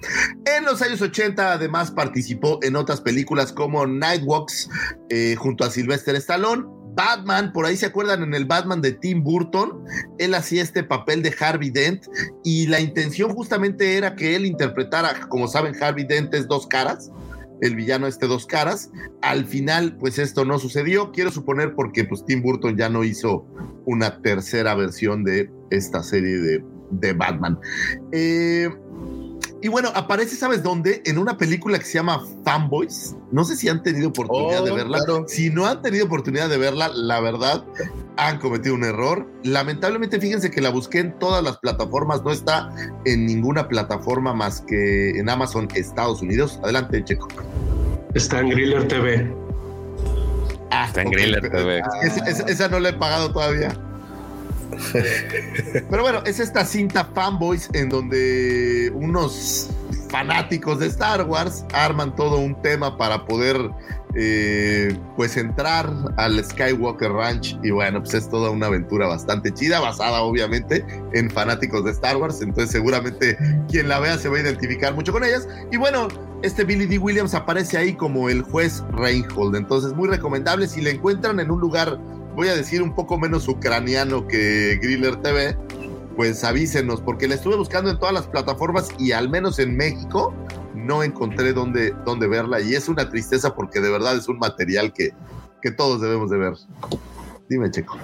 En 0.46 0.66
los 0.66 0.82
años 0.82 1.02
80, 1.02 1.54
además, 1.54 1.92
participó 1.92 2.60
en 2.64 2.76
otras 2.76 3.00
películas 3.00 3.54
como 3.54 3.86
Nightwalks, 3.88 4.70
eh, 5.10 5.36
junto 5.38 5.64
a 5.64 5.70
Sylvester 5.70 6.16
Stallone. 6.16 6.66
Batman, 6.96 7.54
por 7.54 7.66
ahí 7.66 7.76
se 7.76 7.88
acuerdan 7.88 8.22
en 8.22 8.36
el 8.36 8.46
Batman 8.46 8.80
de 8.80 8.92
Tim 8.92 9.24
Burton, 9.24 9.84
él 10.20 10.36
hacía 10.36 10.62
este 10.62 10.84
papel 10.84 11.24
de 11.24 11.34
Harvey 11.40 11.72
Dent 11.72 12.06
y 12.44 12.68
la 12.68 12.80
intención 12.80 13.34
justamente 13.34 13.98
era 13.98 14.16
que 14.16 14.36
él 14.36 14.46
interpretara, 14.46 15.28
como 15.28 15.48
saben, 15.48 15.74
Harvey 15.82 16.06
Dent 16.06 16.32
es 16.36 16.48
dos 16.48 16.68
caras, 16.68 17.10
el 17.64 17.76
villano 17.76 18.08
este 18.08 18.28
dos 18.28 18.46
caras. 18.46 18.92
Al 19.22 19.46
final, 19.46 19.96
pues 19.98 20.20
esto 20.20 20.44
no 20.44 20.60
sucedió, 20.60 21.12
quiero 21.12 21.32
suponer 21.32 21.74
porque 21.76 22.04
pues 22.04 22.26
Tim 22.26 22.42
Burton 22.42 22.78
ya 22.78 22.90
no 22.90 23.04
hizo 23.04 23.48
una 23.86 24.22
tercera 24.22 24.76
versión 24.76 25.24
de 25.24 25.50
esta 25.70 26.04
serie 26.04 26.38
de, 26.38 26.64
de 26.92 27.14
Batman. 27.14 27.58
Eh, 28.12 28.70
y 29.64 29.70
bueno, 29.70 29.90
aparece, 29.96 30.36
¿sabes 30.36 30.62
dónde? 30.62 31.02
En 31.06 31.18
una 31.18 31.38
película 31.38 31.80
que 31.80 31.86
se 31.86 31.94
llama 31.94 32.22
Fanboys. 32.44 33.16
No 33.32 33.44
sé 33.46 33.56
si 33.56 33.70
han 33.70 33.82
tenido 33.82 34.10
oportunidad 34.10 34.62
Oh, 34.62 34.66
de 34.66 34.72
verla. 34.74 34.98
claro. 35.00 35.26
Si 35.28 35.50
no 35.50 35.66
han 35.66 35.82
tenido 35.82 36.06
oportunidad 36.06 36.50
de 36.50 36.58
verla, 36.58 36.90
la 36.90 37.20
verdad, 37.22 37.64
han 38.18 38.40
cometido 38.40 38.76
un 38.76 38.84
error. 38.84 39.26
Lamentablemente, 39.44 40.20
fíjense 40.20 40.52
que 40.52 40.60
la 40.62 40.70
busqué 40.70 41.00
en 41.00 41.18
todas 41.18 41.42
las 41.44 41.58
plataformas. 41.60 42.22
No 42.24 42.32
está 42.32 42.70
en 43.06 43.26
ninguna 43.26 43.68
plataforma 43.70 44.34
más 44.34 44.62
que 44.62 45.12
en 45.18 45.30
Amazon 45.30 45.68
Estados 45.74 46.22
Unidos. 46.22 46.60
Adelante, 46.64 47.04
Checo. 47.04 47.28
Está 48.14 48.42
en 48.42 48.50
Griller 48.50 48.88
TV. 48.88 49.34
Ah, 50.72 50.86
Está 50.88 51.04
en. 51.04 51.10
Griller 51.12 51.50
TV. 51.50 51.82
Esa 52.48 52.68
no 52.68 52.80
la 52.80 52.90
he 52.90 52.94
pagado 52.94 53.32
todavía. 53.32 53.76
Pero 55.90 56.02
bueno, 56.02 56.22
es 56.26 56.40
esta 56.40 56.66
cinta 56.66 57.06
Fanboys 57.14 57.70
en 57.74 57.90
donde 57.90 58.92
unos 58.96 59.70
fanáticos 60.10 60.80
de 60.80 60.88
Star 60.88 61.26
Wars 61.28 61.66
arman 61.74 62.16
todo 62.16 62.38
un 62.38 62.62
tema 62.62 62.98
para 62.98 63.26
poder 63.26 63.58
eh, 64.16 64.96
pues 65.16 65.38
entrar 65.38 65.92
al 66.18 66.44
Skywalker 66.44 67.12
Ranch 67.12 67.58
y 67.64 67.72
bueno, 67.72 68.00
pues 68.00 68.14
es 68.14 68.30
toda 68.30 68.52
una 68.52 68.68
aventura 68.68 69.08
bastante 69.08 69.52
chida, 69.52 69.80
basada 69.80 70.22
obviamente 70.22 70.86
en 71.14 71.32
fanáticos 71.32 71.84
de 71.84 71.92
Star 71.92 72.18
Wars, 72.18 72.40
entonces 72.44 72.70
seguramente 72.70 73.36
quien 73.72 73.90
la 73.90 74.00
vea 74.00 74.20
se 74.20 74.30
va 74.30 74.38
a 74.38 74.42
identificar 74.42 74.94
mucho 74.94 75.12
con 75.12 75.24
ellas. 75.24 75.48
Y 75.72 75.78
bueno, 75.78 76.10
este 76.44 76.64
Billy 76.64 76.86
D. 76.86 77.00
Williams 77.00 77.34
aparece 77.34 77.80
ahí 77.80 77.94
como 77.96 78.30
el 78.30 78.44
juez 78.44 78.84
Reinhold, 78.92 79.56
entonces 79.56 79.94
muy 79.94 80.08
recomendable 80.08 80.68
si 80.68 80.82
le 80.82 80.92
encuentran 80.92 81.40
en 81.40 81.50
un 81.50 81.60
lugar, 81.60 81.98
voy 82.36 82.48
a 82.48 82.56
decir 82.56 82.82
un 82.82 82.94
poco 82.94 83.18
menos 83.18 83.48
ucraniano 83.48 84.28
que 84.28 84.80
Griller 84.82 85.18
TV, 85.18 85.56
pues 86.16 86.44
avísenos, 86.44 87.02
porque 87.02 87.28
la 87.28 87.36
estuve 87.36 87.56
buscando 87.56 87.90
en 87.90 88.00
todas 88.00 88.14
las 88.14 88.28
plataformas 88.28 88.90
y 89.00 89.12
al 89.12 89.30
menos 89.30 89.60
en 89.60 89.76
México 89.76 90.34
no 90.76 91.04
encontré 91.04 91.54
dónde, 91.54 91.94
dónde 92.06 92.28
verla 92.28 92.62
y 92.62 92.74
es 92.74 92.90
una 92.90 93.10
tristeza 93.10 93.56
porque 93.56 93.80
de 93.80 93.90
verdad 93.90 94.18
es 94.18 94.28
un 94.28 94.38
material 94.38 94.94
que, 94.94 95.12
que 95.62 95.72
todos 95.72 96.02
debemos 96.02 96.30
de 96.30 96.38
ver. 96.38 96.54
Dime, 97.50 97.70
Checo. 97.70 97.98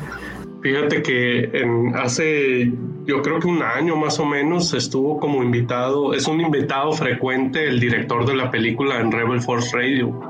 Fíjate 0.62 1.02
que 1.02 1.50
hace, 1.96 2.72
yo 3.06 3.22
creo 3.22 3.40
que 3.40 3.48
un 3.48 3.64
año 3.64 3.96
más 3.96 4.20
o 4.20 4.26
menos, 4.26 4.74
estuvo 4.74 5.18
como 5.18 5.42
invitado, 5.42 6.14
es 6.14 6.28
un 6.28 6.42
invitado 6.42 6.92
frecuente 6.92 7.66
el 7.66 7.80
director 7.80 8.26
de 8.26 8.36
la 8.36 8.52
película 8.52 9.00
en 9.00 9.12
Rebel 9.12 9.42
Force 9.42 9.76
Radio. 9.76 10.29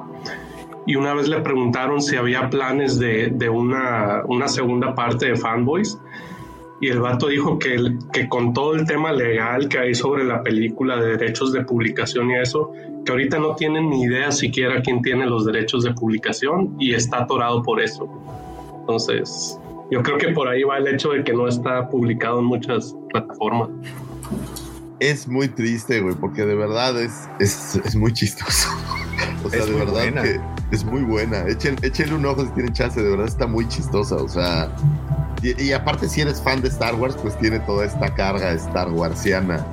Y 0.89 0.95
una 0.95 1.13
vez 1.13 1.27
le 1.27 1.39
preguntaron 1.41 2.01
si 2.01 2.15
había 2.15 2.49
planes 2.49 2.97
de, 2.97 3.29
de 3.31 3.47
una, 3.47 4.23
una 4.27 4.47
segunda 4.47 4.95
parte 4.95 5.27
de 5.27 5.35
Fanboys. 5.35 5.99
Y 6.81 6.87
el 6.87 6.99
vato 6.99 7.27
dijo 7.27 7.59
que, 7.59 7.75
el- 7.75 7.99
que 8.11 8.27
con 8.27 8.53
todo 8.53 8.73
el 8.73 8.87
tema 8.87 9.11
legal 9.11 9.69
que 9.69 9.77
hay 9.77 9.93
sobre 9.93 10.23
la 10.23 10.41
película 10.41 10.95
de 10.99 11.17
derechos 11.17 11.53
de 11.53 11.63
publicación 11.63 12.31
y 12.31 12.37
eso, 12.39 12.71
que 13.05 13.11
ahorita 13.11 13.37
no 13.37 13.53
tienen 13.55 13.87
ni 13.87 14.01
idea 14.01 14.31
siquiera 14.31 14.81
quién 14.81 15.03
tiene 15.03 15.27
los 15.27 15.45
derechos 15.45 15.83
de 15.83 15.93
publicación 15.93 16.75
y 16.79 16.95
está 16.95 17.19
atorado 17.19 17.61
por 17.61 17.79
eso. 17.81 18.09
Entonces, 18.79 19.59
yo 19.91 20.01
creo 20.01 20.17
que 20.17 20.29
por 20.29 20.47
ahí 20.47 20.63
va 20.63 20.79
el 20.79 20.87
hecho 20.87 21.09
de 21.11 21.23
que 21.23 21.33
no 21.33 21.47
está 21.47 21.87
publicado 21.89 22.39
en 22.39 22.45
muchas 22.45 22.95
plataformas. 23.11 23.69
Es 24.99 25.27
muy 25.27 25.49
triste, 25.49 26.01
güey, 26.01 26.15
porque 26.19 26.45
de 26.47 26.55
verdad 26.55 26.99
es, 26.99 27.29
es, 27.39 27.75
es 27.85 27.95
muy 27.95 28.11
chistoso. 28.11 28.69
O 29.49 29.51
sea, 29.51 29.59
Es 29.61 29.65
de 29.65 29.71
muy 29.71 29.79
verdad 29.81 29.93
buena. 29.93 30.21
que 30.23 30.39
es 30.71 30.83
muy 30.85 31.01
buena. 31.01 31.47
Echen, 31.47 31.75
échenle 31.81 32.15
un 32.15 32.25
ojo 32.25 32.45
si 32.45 32.51
tienen 32.51 32.73
chance, 32.73 33.01
de 33.01 33.09
verdad 33.09 33.27
está 33.27 33.47
muy 33.47 33.67
chistosa. 33.67 34.15
O 34.15 34.27
sea, 34.29 34.69
y, 35.43 35.61
y 35.63 35.73
aparte 35.73 36.07
si 36.07 36.21
eres 36.21 36.41
fan 36.41 36.61
de 36.61 36.67
Star 36.69 36.95
Wars, 36.95 37.15
pues 37.21 37.37
tiene 37.39 37.59
toda 37.61 37.85
esta 37.85 38.13
carga 38.13 38.51
Star 38.53 38.89
Warsiana 38.89 39.65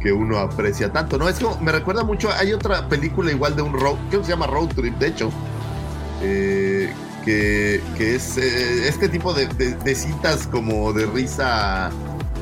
que 0.00 0.12
uno 0.12 0.38
aprecia 0.38 0.90
tanto, 0.92 1.16
¿no? 1.16 1.28
Es 1.28 1.38
como, 1.38 1.56
me 1.60 1.70
recuerda 1.70 2.02
mucho, 2.02 2.28
hay 2.32 2.52
otra 2.52 2.88
película 2.88 3.30
igual 3.30 3.54
de 3.54 3.62
un 3.62 3.72
road, 3.72 3.94
creo 4.08 4.20
que 4.20 4.26
se 4.26 4.32
llama 4.32 4.48
Road 4.48 4.68
Trip, 4.70 4.98
de 4.98 5.06
hecho, 5.06 5.30
eh, 6.22 6.92
que, 7.24 7.80
que 7.96 8.16
es 8.16 8.36
eh, 8.36 8.88
este 8.88 9.08
tipo 9.08 9.32
de, 9.32 9.46
de- 9.46 9.74
de 9.76 9.94
citas 9.94 10.48
como 10.48 10.92
de 10.92 11.06
risa 11.06 11.90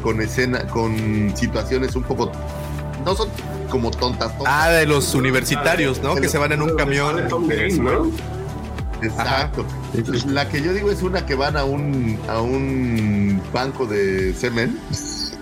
con 0.02 0.22
escena, 0.22 0.66
con 0.68 1.36
situaciones 1.36 1.94
un 1.96 2.02
poco, 2.04 2.32
no 3.04 3.14
son 3.14 3.28
como 3.70 3.90
tontas, 3.90 4.36
tontas. 4.36 4.54
Ah, 4.54 4.70
de 4.70 4.86
los 4.86 5.14
universitarios, 5.14 6.02
¿no? 6.02 6.14
Que 6.16 6.28
se 6.28 6.38
van 6.38 6.52
en 6.52 6.62
un 6.62 6.76
camión. 6.76 7.18
Exacto. 9.02 9.64
La 10.26 10.48
que 10.48 10.62
yo 10.62 10.72
digo 10.74 10.90
es 10.90 11.02
una 11.02 11.24
que 11.24 11.34
van 11.34 11.56
a 11.56 11.64
un 11.64 12.18
a 12.28 12.40
un 12.40 13.40
banco 13.52 13.86
de 13.86 14.34
semen. 14.34 14.78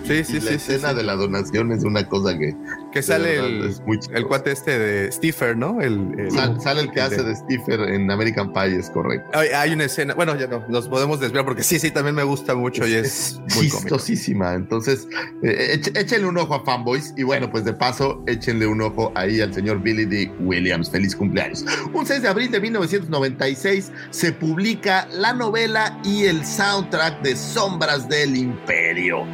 Sí, 0.09 0.23
sí, 0.23 0.37
y 0.37 0.39
la 0.41 0.41
sí, 0.41 0.47
sí, 0.59 0.73
escena 0.73 0.89
sí. 0.91 0.95
de 0.97 1.03
la 1.03 1.15
donación 1.15 1.71
es 1.71 1.83
una 1.83 2.07
cosa 2.07 2.37
que 2.37 2.55
Que 2.91 3.01
sale 3.01 3.37
el, 3.39 3.65
es 3.65 3.81
muy 3.81 3.99
el 4.13 4.25
cuate 4.25 4.51
este 4.51 4.77
de 4.77 5.11
Stiffer, 5.11 5.55
¿no? 5.57 5.79
El, 5.81 6.19
el- 6.19 6.31
Sal- 6.31 6.59
sale 6.61 6.81
el 6.81 6.91
que 6.91 7.01
hace 7.01 7.21
de 7.23 7.35
Stiffer 7.35 7.79
en 7.81 8.09
American 8.11 8.51
Pie, 8.53 8.77
es 8.77 8.89
correcto. 8.89 9.27
Hay, 9.37 9.49
hay 9.49 9.71
una 9.73 9.85
escena, 9.85 10.13
bueno, 10.15 10.35
ya 10.37 10.47
no, 10.47 10.65
nos 10.67 10.87
podemos 10.89 11.19
desviar 11.19 11.45
porque 11.45 11.63
sí, 11.63 11.79
sí, 11.79 11.91
también 11.91 12.15
me 12.15 12.23
gusta 12.23 12.55
mucho 12.55 12.87
y 12.87 12.93
es, 12.95 13.39
muy 13.55 13.69
cómico. 13.69 13.77
chistosísima. 13.79 14.53
Entonces, 14.53 15.07
eh, 15.43 15.79
échenle 15.95 16.27
un 16.27 16.37
ojo 16.37 16.55
a 16.55 16.63
Fanboys 16.65 17.13
y 17.15 17.23
bueno, 17.23 17.49
pues 17.51 17.63
de 17.65 17.73
paso, 17.73 18.23
échenle 18.27 18.65
un 18.67 18.81
ojo 18.81 19.11
ahí 19.15 19.41
al 19.41 19.53
señor 19.53 19.81
Billy 19.81 20.05
D. 20.05 20.31
Williams. 20.39 20.89
Feliz 20.89 21.15
cumpleaños. 21.15 21.63
Un 21.93 22.05
6 22.05 22.21
de 22.23 22.27
abril 22.27 22.51
de 22.51 22.59
1996 22.59 23.91
se 24.09 24.31
publica 24.33 25.07
la 25.11 25.33
novela 25.33 25.99
y 26.03 26.25
el 26.25 26.43
soundtrack 26.45 27.21
de 27.21 27.35
Sombras 27.35 28.07
del 28.09 28.35
Imperio. 28.35 29.25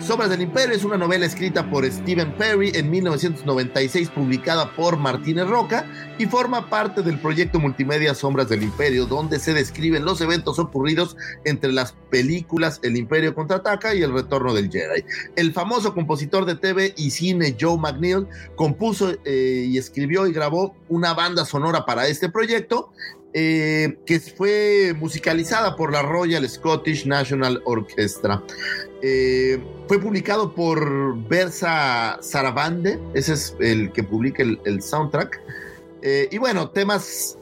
Sombras 0.00 0.23
del 0.28 0.42
Imperio 0.42 0.74
es 0.74 0.84
una 0.84 0.96
novela 0.96 1.26
escrita 1.26 1.68
por 1.70 1.84
Stephen 1.90 2.32
Perry 2.36 2.72
en 2.74 2.90
1996, 2.90 4.08
publicada 4.10 4.74
por 4.74 4.96
Martínez 4.96 5.46
Roca 5.46 5.86
y 6.18 6.26
forma 6.26 6.70
parte 6.70 7.02
del 7.02 7.18
proyecto 7.18 7.60
multimedia 7.60 8.14
Sombras 8.14 8.48
del 8.48 8.62
Imperio, 8.62 9.06
donde 9.06 9.38
se 9.38 9.52
describen 9.52 10.04
los 10.04 10.20
eventos 10.20 10.58
ocurridos 10.58 11.16
entre 11.44 11.72
las 11.72 11.92
películas 12.10 12.80
El 12.82 12.96
Imperio 12.96 13.34
contraataca 13.34 13.94
y 13.94 14.02
El 14.02 14.14
Retorno 14.14 14.54
del 14.54 14.70
Jedi. 14.70 15.04
El 15.36 15.52
famoso 15.52 15.92
compositor 15.92 16.46
de 16.46 16.54
TV 16.54 16.94
y 16.96 17.10
cine 17.10 17.56
Joe 17.60 17.76
McNeil 17.76 18.26
compuso 18.56 19.12
eh, 19.24 19.66
y 19.68 19.76
escribió 19.76 20.26
y 20.26 20.32
grabó 20.32 20.74
una 20.88 21.12
banda 21.12 21.44
sonora 21.44 21.84
para 21.84 22.06
este 22.08 22.30
proyecto. 22.30 22.92
Eh, 23.36 23.98
que 24.06 24.20
fue 24.20 24.94
musicalizada 24.96 25.74
por 25.74 25.92
la 25.92 26.02
Royal 26.02 26.48
Scottish 26.48 27.04
National 27.04 27.60
Orchestra. 27.64 28.40
Eh, 29.02 29.60
fue 29.88 29.98
publicado 29.98 30.54
por 30.54 31.18
Versa 31.28 32.16
Sarabande, 32.22 33.00
ese 33.12 33.32
es 33.32 33.56
el 33.58 33.90
que 33.90 34.04
publica 34.04 34.44
el, 34.44 34.60
el 34.64 34.80
soundtrack. 34.80 35.40
Eh, 36.02 36.28
y 36.30 36.38
bueno, 36.38 36.70
temas 36.70 37.36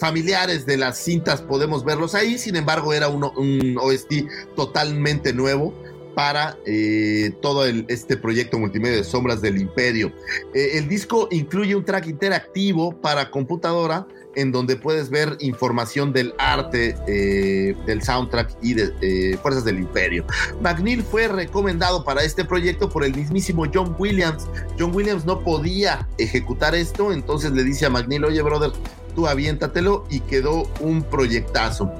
familiares 0.00 0.66
de 0.66 0.76
las 0.76 0.98
cintas 0.98 1.40
podemos 1.40 1.84
verlos 1.84 2.14
ahí, 2.14 2.38
sin 2.38 2.56
embargo 2.56 2.92
era 2.92 3.08
un 3.08 3.78
OST 3.80 4.12
totalmente 4.56 5.32
nuevo 5.32 5.72
para 6.14 6.56
eh, 6.66 7.32
todo 7.42 7.64
el- 7.66 7.84
este 7.88 8.16
proyecto 8.16 8.58
multimedia 8.58 8.96
de 8.98 9.04
Sombras 9.04 9.40
del 9.42 9.58
Imperio. 9.60 10.12
Eh, 10.54 10.78
el 10.78 10.88
disco 10.88 11.28
incluye 11.30 11.74
un 11.74 11.84
track 11.84 12.06
interactivo 12.06 12.92
para 13.00 13.30
computadora 13.30 14.06
en 14.36 14.50
donde 14.50 14.74
puedes 14.74 15.10
ver 15.10 15.36
información 15.38 16.12
del 16.12 16.34
arte, 16.38 16.96
eh, 17.06 17.76
del 17.86 18.02
soundtrack 18.02 18.56
y 18.62 18.74
de 18.74 19.38
Fuerzas 19.40 19.64
del 19.64 19.78
Imperio. 19.78 20.26
McNeil 20.60 21.04
fue 21.04 21.28
recomendado 21.28 22.02
para 22.04 22.24
este 22.24 22.44
proyecto 22.44 22.88
por 22.88 23.04
el 23.04 23.14
mismísimo 23.14 23.64
John 23.72 23.94
Williams. 23.96 24.48
John 24.76 24.92
Williams 24.92 25.24
no 25.24 25.38
podía 25.38 26.08
ejecutar 26.18 26.74
esto, 26.74 27.12
entonces 27.12 27.52
le 27.52 27.62
dice 27.62 27.86
a 27.86 27.90
McNeil, 27.90 28.24
oye 28.24 28.42
brother, 28.42 28.72
tú 29.14 29.26
aviéntatelo 29.26 30.04
y 30.10 30.20
quedó 30.20 30.64
un 30.80 31.02
proyectazo. 31.02 31.90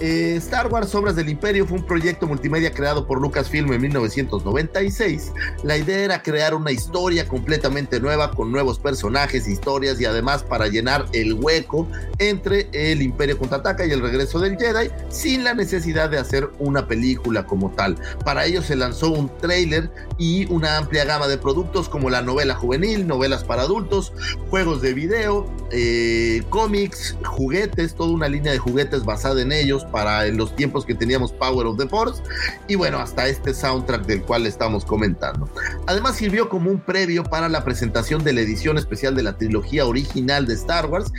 Eh, 0.00 0.34
Star 0.36 0.68
Wars 0.68 0.94
Obras 0.94 1.16
del 1.16 1.28
Imperio 1.28 1.66
fue 1.66 1.78
un 1.78 1.86
proyecto 1.86 2.26
multimedia 2.26 2.72
creado 2.72 3.06
por 3.06 3.20
Lucasfilm 3.20 3.72
en 3.72 3.80
1996. 3.80 5.32
La 5.62 5.76
idea 5.76 5.98
era 5.98 6.22
crear 6.22 6.54
una 6.54 6.70
historia 6.70 7.26
completamente 7.26 8.00
nueva 8.00 8.30
con 8.30 8.52
nuevos 8.52 8.78
personajes, 8.78 9.48
historias 9.48 10.00
y 10.00 10.04
además 10.04 10.42
para 10.42 10.68
llenar 10.68 11.06
el 11.12 11.34
hueco 11.34 11.88
entre 12.18 12.68
el 12.72 13.02
Imperio 13.02 13.38
contraataca 13.38 13.86
y 13.86 13.90
el 13.90 14.00
regreso 14.00 14.38
del 14.38 14.56
Jedi 14.56 14.90
sin 15.08 15.44
la 15.44 15.54
necesidad 15.54 16.10
de 16.10 16.18
hacer 16.18 16.50
una 16.58 16.86
película 16.86 17.46
como 17.46 17.70
tal. 17.70 17.96
Para 18.24 18.44
ello 18.44 18.62
se 18.62 18.76
lanzó 18.76 19.10
un 19.10 19.30
trailer 19.38 19.90
y 20.18 20.50
una 20.52 20.76
amplia 20.76 21.04
gama 21.04 21.28
de 21.28 21.38
productos 21.38 21.88
como 21.88 22.10
la 22.10 22.22
novela 22.22 22.54
juvenil, 22.54 23.06
novelas 23.06 23.44
para 23.44 23.62
adultos, 23.62 24.12
juegos 24.50 24.82
de 24.82 24.94
video, 24.94 25.46
eh, 25.70 26.42
cómics, 26.48 27.16
juguetes, 27.24 27.94
toda 27.94 28.10
una 28.10 28.28
línea 28.28 28.52
de 28.52 28.58
juguetes 28.58 29.04
basada 29.04 29.42
en 29.42 29.52
ellos 29.52 29.84
para 29.84 30.26
los 30.28 30.54
tiempos 30.56 30.84
que 30.84 30.94
teníamos 30.94 31.32
Power 31.32 31.66
of 31.66 31.78
the 31.78 31.86
Force 31.86 32.22
y 32.66 32.74
bueno, 32.74 32.98
hasta 32.98 33.26
este 33.28 33.54
soundtrack 33.54 34.06
del 34.06 34.22
cual 34.22 34.46
estamos 34.46 34.84
comentando. 34.84 35.48
Además 35.86 36.16
sirvió 36.16 36.48
como 36.48 36.70
un 36.70 36.80
previo 36.80 37.24
para 37.24 37.48
la 37.48 37.64
presentación 37.64 38.24
de 38.24 38.32
la 38.32 38.40
edición 38.40 38.78
especial 38.78 39.14
de 39.14 39.22
la 39.22 39.36
trilogía 39.36 39.86
original 39.86 40.46
de 40.46 40.54
Star 40.54 40.86
Wars 40.86 41.12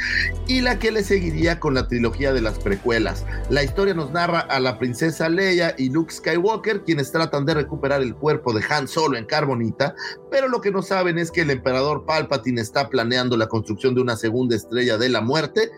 y 0.47 0.61
la 0.61 0.79
que 0.79 0.91
le 0.91 1.03
seguiría 1.03 1.59
con 1.59 1.73
la 1.73 1.87
trilogía 1.87 2.33
de 2.33 2.41
las 2.41 2.59
precuelas. 2.59 3.25
La 3.49 3.63
historia 3.63 3.93
nos 3.93 4.11
narra 4.11 4.39
a 4.39 4.59
la 4.59 4.77
princesa 4.79 5.29
Leia 5.29 5.75
y 5.77 5.89
Luke 5.89 6.13
Skywalker 6.13 6.83
quienes 6.83 7.11
tratan 7.11 7.45
de 7.45 7.53
recuperar 7.53 8.01
el 8.01 8.15
cuerpo 8.15 8.53
de 8.53 8.63
Han 8.69 8.87
Solo 8.87 9.17
en 9.17 9.25
Carbonita, 9.25 9.95
pero 10.31 10.47
lo 10.47 10.61
que 10.61 10.71
no 10.71 10.81
saben 10.81 11.17
es 11.17 11.31
que 11.31 11.41
el 11.41 11.51
emperador 11.51 12.05
Palpatine 12.05 12.61
está 12.61 12.89
planeando 12.89 13.37
la 13.37 13.47
construcción 13.47 13.95
de 13.95 14.01
una 14.01 14.15
segunda 14.15 14.55
estrella 14.55 14.97
de 14.97 15.09
la 15.09 15.18
muerte. 15.21 15.71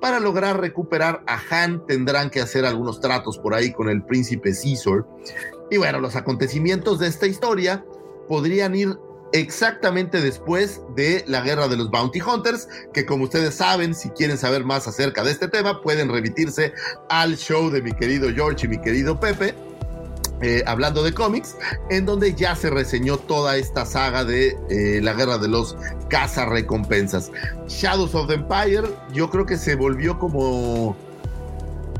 Para 0.00 0.20
lograr 0.20 0.60
recuperar 0.60 1.22
a 1.26 1.40
Han 1.50 1.86
tendrán 1.86 2.30
que 2.30 2.40
hacer 2.40 2.66
algunos 2.66 3.00
tratos 3.00 3.38
por 3.38 3.54
ahí 3.54 3.72
con 3.72 3.88
el 3.88 4.04
príncipe 4.04 4.52
Caesar. 4.52 5.06
Y 5.70 5.78
bueno, 5.78 6.00
los 6.00 6.14
acontecimientos 6.14 6.98
de 6.98 7.08
esta 7.08 7.26
historia 7.26 7.84
podrían 8.28 8.74
ir 8.74 8.98
exactamente 9.32 10.20
después 10.20 10.80
de 10.94 11.24
la 11.26 11.40
guerra 11.40 11.66
de 11.66 11.76
los 11.76 11.90
Bounty 11.90 12.20
Hunters, 12.20 12.68
que 12.92 13.04
como 13.04 13.24
ustedes 13.24 13.54
saben, 13.54 13.94
si 13.94 14.10
quieren 14.10 14.38
saber 14.38 14.64
más 14.64 14.86
acerca 14.86 15.24
de 15.24 15.32
este 15.32 15.48
tema, 15.48 15.82
pueden 15.82 16.08
remitirse 16.08 16.72
al 17.08 17.36
show 17.36 17.68
de 17.68 17.82
mi 17.82 17.92
querido 17.92 18.30
George 18.32 18.66
y 18.66 18.68
mi 18.68 18.80
querido 18.80 19.18
Pepe. 19.18 19.54
Eh, 20.44 20.62
hablando 20.66 21.02
de 21.02 21.14
cómics, 21.14 21.56
en 21.88 22.04
donde 22.04 22.34
ya 22.34 22.54
se 22.54 22.68
reseñó 22.68 23.16
toda 23.16 23.56
esta 23.56 23.86
saga 23.86 24.26
de 24.26 24.58
eh, 24.68 25.00
la 25.02 25.14
guerra 25.14 25.38
de 25.38 25.48
los 25.48 25.74
recompensas. 26.44 27.32
Shadows 27.66 28.14
of 28.14 28.28
the 28.28 28.34
Empire, 28.34 28.82
yo 29.14 29.30
creo 29.30 29.46
que 29.46 29.56
se 29.56 29.74
volvió 29.74 30.18
como, 30.18 30.94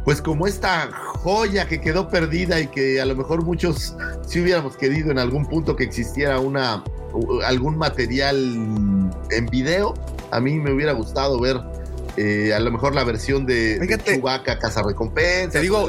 pues 0.05 0.21
como 0.21 0.47
esta 0.47 0.91
joya 0.93 1.67
que 1.67 1.81
quedó 1.81 2.11
perdida 2.11 2.61
y 2.61 2.67
que 2.67 3.01
a 3.01 3.07
lo 3.07 3.17
mejor 3.17 3.43
muchos 3.43 3.97
si 4.27 4.43
hubiéramos 4.43 4.77
querido 4.77 5.11
en 5.11 5.19
algún 5.19 5.47
punto 5.47 5.75
que 5.75 5.85
existiera 5.85 6.39
una 6.39 6.85
algún 7.47 7.79
material 7.79 8.37
en 9.31 9.47
video. 9.47 9.95
A 10.33 10.41
mí 10.41 10.61
me 10.61 10.71
hubiera 10.71 10.93
gustado 10.93 11.41
ver 11.41 11.63
eh, 12.19 12.53
a 12.53 12.61
lo 12.61 12.71
mejor 12.71 12.95
la 12.95 13.05
versión 13.05 13.47
de, 13.47 13.79
Fíjate, 13.81 14.21
de 14.21 14.59
Casa 14.59 14.83
Recompensa. 14.83 15.53
Te 15.53 15.61
digo, 15.61 15.89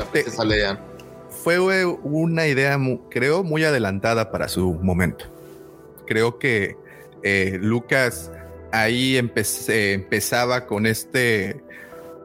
fue 1.46 1.86
una 1.86 2.48
idea, 2.48 2.76
creo, 3.12 3.44
muy 3.44 3.64
adelantada 3.64 4.32
para 4.32 4.48
su 4.48 4.74
momento. 4.74 5.26
Creo 6.08 6.40
que 6.40 6.76
eh, 7.22 7.60
Lucas 7.62 8.32
ahí 8.72 9.16
empezaba 9.16 10.66
con 10.66 10.88
este 10.88 11.62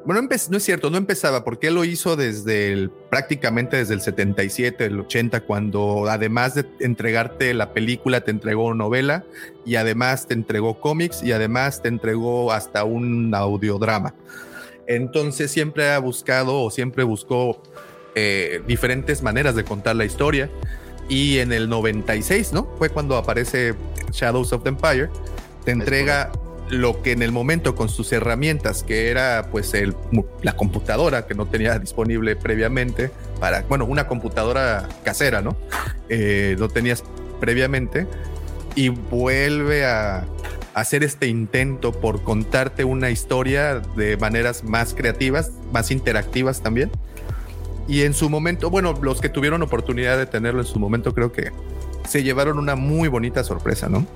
bueno, 0.07 0.23
no 0.23 0.57
es 0.57 0.65
cierto, 0.65 0.89
no 0.89 0.97
empezaba 0.97 1.45
porque 1.45 1.67
él 1.67 1.75
lo 1.75 1.85
hizo 1.85 2.17
desde 2.17 2.89
prácticamente 3.11 3.77
desde 3.77 3.93
el 3.93 4.01
77, 4.01 4.87
el 4.87 5.01
80, 5.01 5.43
cuando 5.43 6.07
además 6.09 6.55
de 6.55 6.65
entregarte 6.81 7.53
la 7.53 7.75
película, 7.75 8.23
te 8.23 8.31
entregó 8.31 8.73
novela 8.73 9.27
y 9.67 9.75
además 9.75 10.29
te 10.29 10.33
entregó 10.33 10.81
cómics 10.81 11.23
y 11.23 11.33
además 11.33 11.83
te 11.83 11.89
entregó 11.89 12.53
hasta 12.53 12.85
un 12.85 13.35
audiodrama. 13.35 14.15
Entonces 14.87 15.51
siempre 15.51 15.91
ha 15.91 15.99
buscado 15.99 16.63
o 16.63 16.71
siempre 16.71 17.05
buscó 17.05 17.61
eh, 18.21 18.63
diferentes 18.67 19.23
maneras 19.23 19.55
de 19.55 19.65
contar 19.65 19.97
la 19.97 20.05
historia. 20.05 20.51
Y 21.09 21.39
en 21.39 21.53
el 21.53 21.69
96, 21.69 22.53
¿no? 22.53 22.69
Fue 22.79 22.91
cuando 22.91 23.17
aparece 23.17 23.75
Shadows 24.13 24.53
of 24.53 24.63
the 24.63 24.69
Empire. 24.69 25.09
Te 25.65 25.73
entrega 25.73 26.31
lo 26.69 27.03
que 27.03 27.13
en 27.13 27.23
el 27.23 27.33
momento 27.33 27.75
con 27.75 27.89
sus 27.89 28.13
herramientas, 28.13 28.85
que 28.85 29.11
era 29.11 29.49
pues 29.51 29.75
el, 29.75 29.97
la 30.43 30.55
computadora 30.55 31.27
que 31.27 31.35
no 31.35 31.47
tenía 31.47 31.79
disponible 31.79 32.37
previamente, 32.37 33.11
para, 33.41 33.63
bueno, 33.63 33.87
una 33.87 34.07
computadora 34.07 34.89
casera, 35.03 35.41
¿no? 35.41 35.57
Eh, 36.09 36.55
lo 36.59 36.69
tenías 36.69 37.03
previamente 37.41 38.07
y 38.77 38.91
vuelve 38.91 39.85
a, 39.85 40.27
hacer 40.75 41.03
este 41.03 41.27
intento 41.27 41.93
por 41.93 42.23
contarte 42.23 42.85
una 42.85 43.11
historia 43.11 43.81
de 43.97 44.17
maneras 44.17 44.65
más 44.65 44.95
creativas, 44.95 45.51
más 45.73 45.91
interactivas 45.91 46.63
también. 46.63 46.91
Y 47.89 48.03
en 48.03 48.15
su 48.15 48.31
momento, 48.31 48.71
bueno, 48.71 48.95
los 49.03 49.21
que 49.21 49.29
tuvieron 49.29 49.63
oportunidad 49.63 50.17
de 50.17 50.27
tenerlo 50.27 50.61
en 50.61 50.67
su 50.67 50.79
momento 50.79 51.15
creo 51.15 51.33
que 51.33 51.51
se 52.09 52.23
llevaron 52.23 52.59
una 52.59 52.77
muy 52.77 53.09
bonita 53.09 53.45
sorpresa, 53.45 53.89
¿no? 53.89 54.07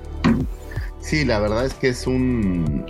Sí, 1.01 1.23
la 1.23 1.39
verdad 1.39 1.65
es 1.65 1.73
que 1.73 1.89
es 1.89 2.07
un... 2.07 2.85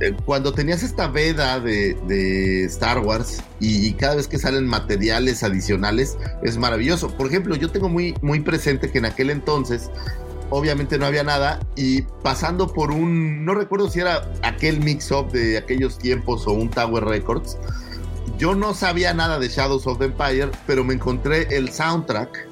Eh, 0.00 0.14
cuando 0.24 0.52
tenías 0.52 0.82
esta 0.82 1.06
veda 1.08 1.60
de, 1.60 2.64
Star 2.64 2.98
Wars 3.00 3.42
y, 3.60 3.92
cada 3.94 4.16
vez 4.16 4.28
que 4.28 4.38
salen 4.38 4.66
materiales 4.66 5.42
adicionales 5.42 6.16
es 6.42 6.58
maravilloso. 6.58 7.08
Por 7.16 7.26
ejemplo, 7.26 7.54
yo 7.56 7.70
tengo 7.70 7.88
muy, 7.88 8.14
muy 8.22 8.40
presente 8.40 8.90
que 8.90 8.98
en 8.98 9.06
aquel 9.06 9.30
entonces 9.30 9.90
obviamente 10.50 10.98
no 10.98 11.06
había 11.06 11.24
nada 11.24 11.60
y 11.76 12.02
pasando 12.22 12.72
por 12.72 12.90
un, 12.90 13.44
no 13.44 13.54
recuerdo 13.54 13.88
si 13.88 14.00
era 14.00 14.30
aquel 14.42 14.80
mix-up 14.80 15.32
de 15.32 15.56
aquellos 15.56 15.98
tiempos 15.98 16.46
o 16.46 16.52
un 16.52 16.68
Tower 16.68 17.04
Records, 17.04 17.56
yo 18.38 18.54
no 18.54 18.74
sabía 18.74 19.14
nada 19.14 19.38
de 19.38 19.48
Shadows 19.48 19.86
of 19.86 19.98
the 19.98 20.06
Empire, 20.06 20.50
pero 20.66 20.84
me 20.84 20.94
encontré 20.94 21.46
el 21.54 21.70
soundtrack 21.70 22.48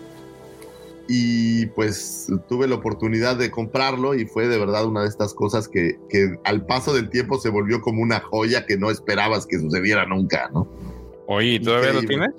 y 1.12 1.66
pues 1.66 2.28
tuve 2.48 2.68
la 2.68 2.76
oportunidad 2.76 3.36
de 3.36 3.50
comprarlo 3.50 4.14
y 4.14 4.26
fue 4.26 4.46
de 4.46 4.58
verdad 4.58 4.86
una 4.86 5.02
de 5.02 5.08
estas 5.08 5.34
cosas 5.34 5.66
que, 5.66 5.98
al 6.44 6.64
paso 6.66 6.94
del 6.94 7.10
tiempo 7.10 7.40
se 7.40 7.48
volvió 7.48 7.80
como 7.80 8.00
una 8.00 8.20
joya 8.20 8.64
que 8.64 8.76
no 8.76 8.90
esperabas 8.90 9.44
que 9.44 9.58
sucediera 9.58 10.06
nunca, 10.06 10.48
¿no? 10.54 10.68
Oye, 11.26 11.58
¿todavía 11.58 11.94
lo 11.94 12.02
tienes? 12.02 12.30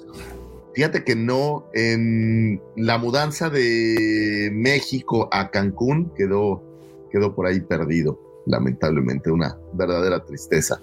Fíjate 0.73 1.03
que 1.03 1.17
no, 1.17 1.67
en 1.73 2.61
la 2.77 2.97
mudanza 2.97 3.49
de 3.49 4.49
México 4.53 5.27
a 5.33 5.51
Cancún 5.51 6.13
quedó, 6.15 6.63
quedó 7.11 7.35
por 7.35 7.47
ahí 7.47 7.59
perdido, 7.59 8.17
lamentablemente, 8.45 9.31
una 9.31 9.57
verdadera 9.73 10.23
tristeza. 10.23 10.79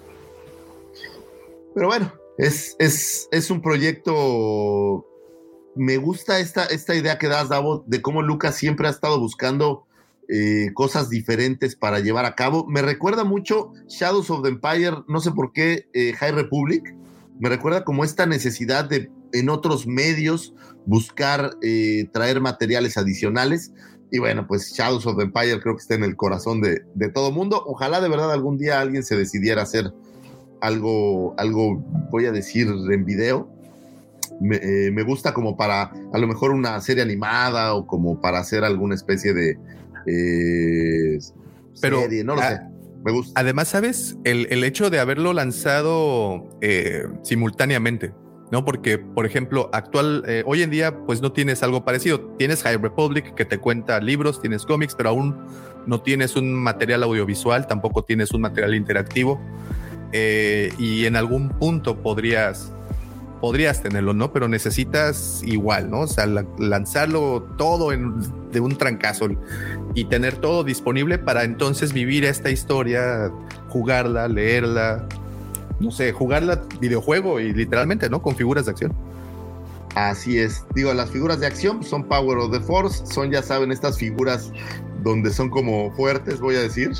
Pero 1.73 1.87
bueno, 1.87 2.13
es, 2.39 2.75
es, 2.79 3.27
es 3.31 3.51
un 3.51 3.61
proyecto 3.61 5.05
me 5.75 5.97
gusta 5.97 6.39
esta, 6.39 6.65
esta 6.65 6.95
idea 6.95 7.17
que 7.17 7.27
das, 7.27 7.49
Davo, 7.49 7.83
de 7.85 8.01
cómo 8.01 8.21
Lucas 8.21 8.55
siempre 8.55 8.87
ha 8.87 8.91
estado 8.91 9.19
buscando 9.19 9.85
eh, 10.27 10.71
cosas 10.73 11.09
diferentes 11.09 11.75
para 11.75 11.99
llevar 11.99 12.25
a 12.25 12.35
cabo. 12.35 12.65
Me 12.67 12.81
recuerda 12.81 13.23
mucho 13.23 13.71
Shadows 13.87 14.29
of 14.29 14.43
the 14.43 14.49
Empire, 14.49 15.03
no 15.07 15.19
sé 15.19 15.31
por 15.31 15.53
qué, 15.53 15.87
eh, 15.93 16.13
High 16.13 16.31
Republic. 16.31 16.95
Me 17.39 17.49
recuerda 17.49 17.83
como 17.83 18.03
esta 18.03 18.25
necesidad 18.25 18.85
de 18.85 19.11
en 19.31 19.49
otros 19.49 19.85
medios 19.85 20.53
buscar 20.85 21.51
eh, 21.61 22.09
traer 22.11 22.41
materiales 22.41 22.97
adicionales. 22.97 23.71
Y 24.11 24.19
bueno, 24.19 24.47
pues 24.47 24.73
Shadows 24.73 25.05
of 25.05 25.17
the 25.17 25.23
Empire 25.23 25.61
creo 25.61 25.75
que 25.75 25.81
está 25.81 25.95
en 25.95 26.03
el 26.03 26.15
corazón 26.15 26.61
de, 26.61 26.81
de 26.95 27.09
todo 27.09 27.31
mundo. 27.31 27.63
Ojalá 27.65 28.01
de 28.01 28.09
verdad 28.09 28.31
algún 28.31 28.57
día 28.57 28.81
alguien 28.81 29.03
se 29.03 29.15
decidiera 29.15 29.61
hacer 29.61 29.93
algo, 30.61 31.35
algo, 31.37 31.83
voy 32.11 32.25
a 32.25 32.31
decir, 32.31 32.67
en 32.67 33.05
video 33.05 33.49
eh, 34.41 34.89
me, 34.91 35.03
gusta 35.03 35.33
como 35.33 35.57
para 35.57 35.91
a 36.13 36.17
lo 36.17 36.27
mejor 36.27 36.51
una 36.51 36.79
serie 36.79 37.03
animada 37.03 37.73
o 37.73 37.85
como 37.85 38.21
para 38.21 38.39
hacer 38.39 38.63
alguna 38.63 38.95
especie 38.95 39.33
de 39.33 39.57
eh, 40.05 41.19
Pero, 41.81 42.01
no 42.23 42.35
lo 42.35 42.41
sé. 42.41 42.59
Me 43.03 43.11
gusta. 43.11 43.39
Además, 43.39 43.69
¿sabes? 43.69 44.17
El, 44.23 44.63
hecho 44.63 44.89
de 44.89 44.99
haberlo 44.99 45.33
lanzado 45.33 46.49
eh, 46.61 47.03
simultáneamente, 47.23 48.13
¿no? 48.51 48.65
Porque, 48.65 48.97
por 48.97 49.25
ejemplo, 49.25 49.69
actual, 49.71 50.25
hoy 50.45 50.63
en 50.63 50.69
día, 50.69 50.97
pues 51.05 51.21
no 51.21 51.31
tienes 51.31 51.63
algo 51.63 51.85
parecido. 51.85 52.19
Tienes 52.37 52.63
High 52.63 52.77
Republic 52.77 53.33
que 53.35 53.45
te 53.45 53.57
cuenta 53.57 53.99
libros, 53.99 54.41
tienes 54.41 54.65
cómics, 54.65 54.95
pero 54.95 55.09
aún 55.09 55.37
no 55.85 56.01
tienes 56.01 56.35
un 56.35 56.53
material 56.53 57.03
audiovisual, 57.03 57.67
tampoco 57.67 58.03
tienes 58.03 58.31
un 58.31 58.41
material 58.41 58.75
interactivo. 58.75 59.39
Y 60.11 61.05
en 61.05 61.15
algún 61.15 61.49
punto 61.49 61.97
podrías 61.97 62.71
podrías 63.41 63.81
tenerlo, 63.81 64.13
¿no? 64.13 64.33
Pero 64.33 64.47
necesitas 64.47 65.41
igual, 65.45 65.89
¿no? 65.89 66.01
O 66.01 66.07
sea, 66.07 66.25
lanzarlo 66.57 67.43
todo 67.57 67.91
de 67.91 68.59
un 68.59 68.77
trancazo 68.77 69.29
y 69.95 70.05
tener 70.05 70.37
todo 70.37 70.63
disponible 70.63 71.17
para 71.17 71.43
entonces 71.43 71.93
vivir 71.93 72.25
esta 72.25 72.49
historia 72.49 73.31
jugarla, 73.69 74.27
leerla, 74.27 75.07
no 75.79 75.91
sé, 75.91 76.11
jugarla 76.11 76.61
videojuego 76.81 77.39
y 77.39 77.53
literalmente, 77.53 78.09
¿no? 78.09 78.21
Con 78.21 78.35
figuras 78.35 78.65
de 78.65 78.71
acción. 78.71 78.93
Así 79.95 80.37
es. 80.39 80.65
Digo, 80.75 80.93
las 80.93 81.09
figuras 81.09 81.39
de 81.39 81.47
acción 81.47 81.83
son 81.83 82.03
Power 82.03 82.37
of 82.37 82.51
the 82.51 82.59
Force, 82.59 83.05
son, 83.05 83.31
ya 83.31 83.41
saben, 83.41 83.71
estas 83.71 83.97
figuras 83.97 84.51
donde 85.03 85.31
son 85.31 85.49
como 85.49 85.91
fuertes, 85.91 86.39
voy 86.39 86.55
a 86.55 86.61
decir. 86.61 86.91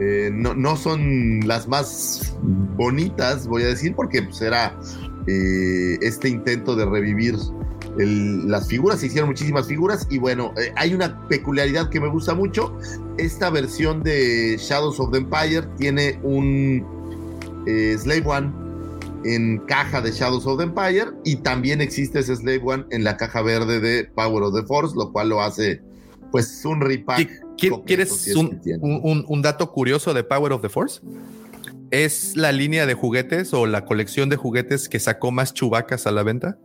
Eh, 0.00 0.30
no, 0.32 0.76
son 0.76 1.40
las 1.46 1.68
más 1.68 2.34
bonitas, 2.76 3.46
voy 3.46 3.64
a 3.64 3.66
decir, 3.66 3.94
porque 3.94 4.22
pues, 4.22 4.40
era 4.40 4.74
eh, 5.26 5.98
este 6.00 6.30
intento 6.30 6.74
de 6.74 6.86
revivir 6.86 7.36
las 7.98 8.68
figuras, 8.68 9.00
se 9.00 9.06
hicieron 9.06 9.28
muchísimas 9.28 9.66
figuras 9.66 10.06
y 10.08 10.18
bueno, 10.18 10.54
eh, 10.56 10.72
hay 10.76 10.94
una 10.94 11.28
peculiaridad 11.28 11.90
que 11.90 12.00
me 12.00 12.08
gusta 12.08 12.34
mucho. 12.34 12.74
Esta 13.18 13.50
versión 13.50 14.02
de 14.02 14.56
Shadows 14.58 14.98
of 15.00 15.10
the 15.10 15.18
Empire 15.18 15.62
tiene 15.76 16.18
un 16.22 16.86
Slave 17.66 18.22
One 18.24 18.52
en 19.24 19.58
caja 19.66 20.00
de 20.00 20.12
Shadows 20.12 20.46
of 20.46 20.58
the 20.58 20.64
Empire 20.64 21.10
y 21.24 21.36
también 21.36 21.82
existe 21.82 22.20
ese 22.20 22.36
Slave 22.36 22.62
One 22.64 22.86
en 22.90 23.04
la 23.04 23.18
caja 23.18 23.42
verde 23.42 23.80
de 23.80 24.04
Power 24.04 24.44
of 24.44 24.54
the 24.54 24.62
Force, 24.62 24.94
lo 24.96 25.12
cual 25.12 25.28
lo 25.28 25.42
hace 25.42 25.82
pues 26.30 26.64
un 26.64 26.80
repack. 26.80 27.28
¿Quieres 27.86 28.34
un, 28.36 29.42
dato 29.42 29.70
curioso 29.72 30.14
de 30.14 30.24
Power 30.24 30.52
of 30.52 30.62
the 30.62 30.68
Force? 30.68 31.00
¿Es 31.90 32.36
la 32.36 32.52
línea 32.52 32.86
de 32.86 32.94
juguetes 32.94 33.52
o 33.52 33.66
la 33.66 33.84
colección 33.84 34.28
de 34.28 34.36
juguetes 34.36 34.88
que 34.88 35.00
sacó 35.00 35.32
más 35.32 35.52
chubacas 35.52 36.06
a 36.06 36.12
la 36.12 36.22
venta? 36.22 36.58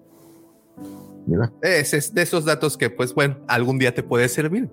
Mira. 1.26 1.52
Es, 1.62 2.14
de 2.14 2.22
esos 2.22 2.46
datos 2.46 2.78
que, 2.78 2.90
pues 2.90 3.14
bueno, 3.14 3.38
algún 3.48 3.80
día 3.80 3.94
te 3.94 4.04
puede 4.04 4.30
servir. 4.30 4.70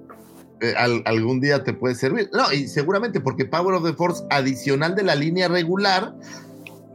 Eh, 0.61 0.75
algún 0.77 1.41
día 1.41 1.65
te 1.65 1.73
puede 1.73 1.95
servir. 1.95 2.31
No, 2.33 2.53
y 2.53 2.69
seguramente 2.69 3.21
porque 3.21 3.47
Power 3.47 3.75
of 3.75 3.85
the 3.85 3.95
Force, 3.95 4.23
adicional 4.31 4.95
de 4.95 5.03
la 5.03 5.15
línea 5.15 5.49
regular, 5.49 6.15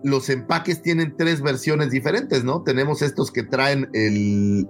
los 0.04 0.30
empaques 0.30 0.82
tienen 0.82 1.16
tres 1.18 1.42
versiones 1.42 1.90
diferentes, 1.90 2.44
¿no? 2.44 2.62
Tenemos 2.62 3.02
estos 3.02 3.32
que 3.32 3.44
traen 3.44 3.90
el, 3.94 4.68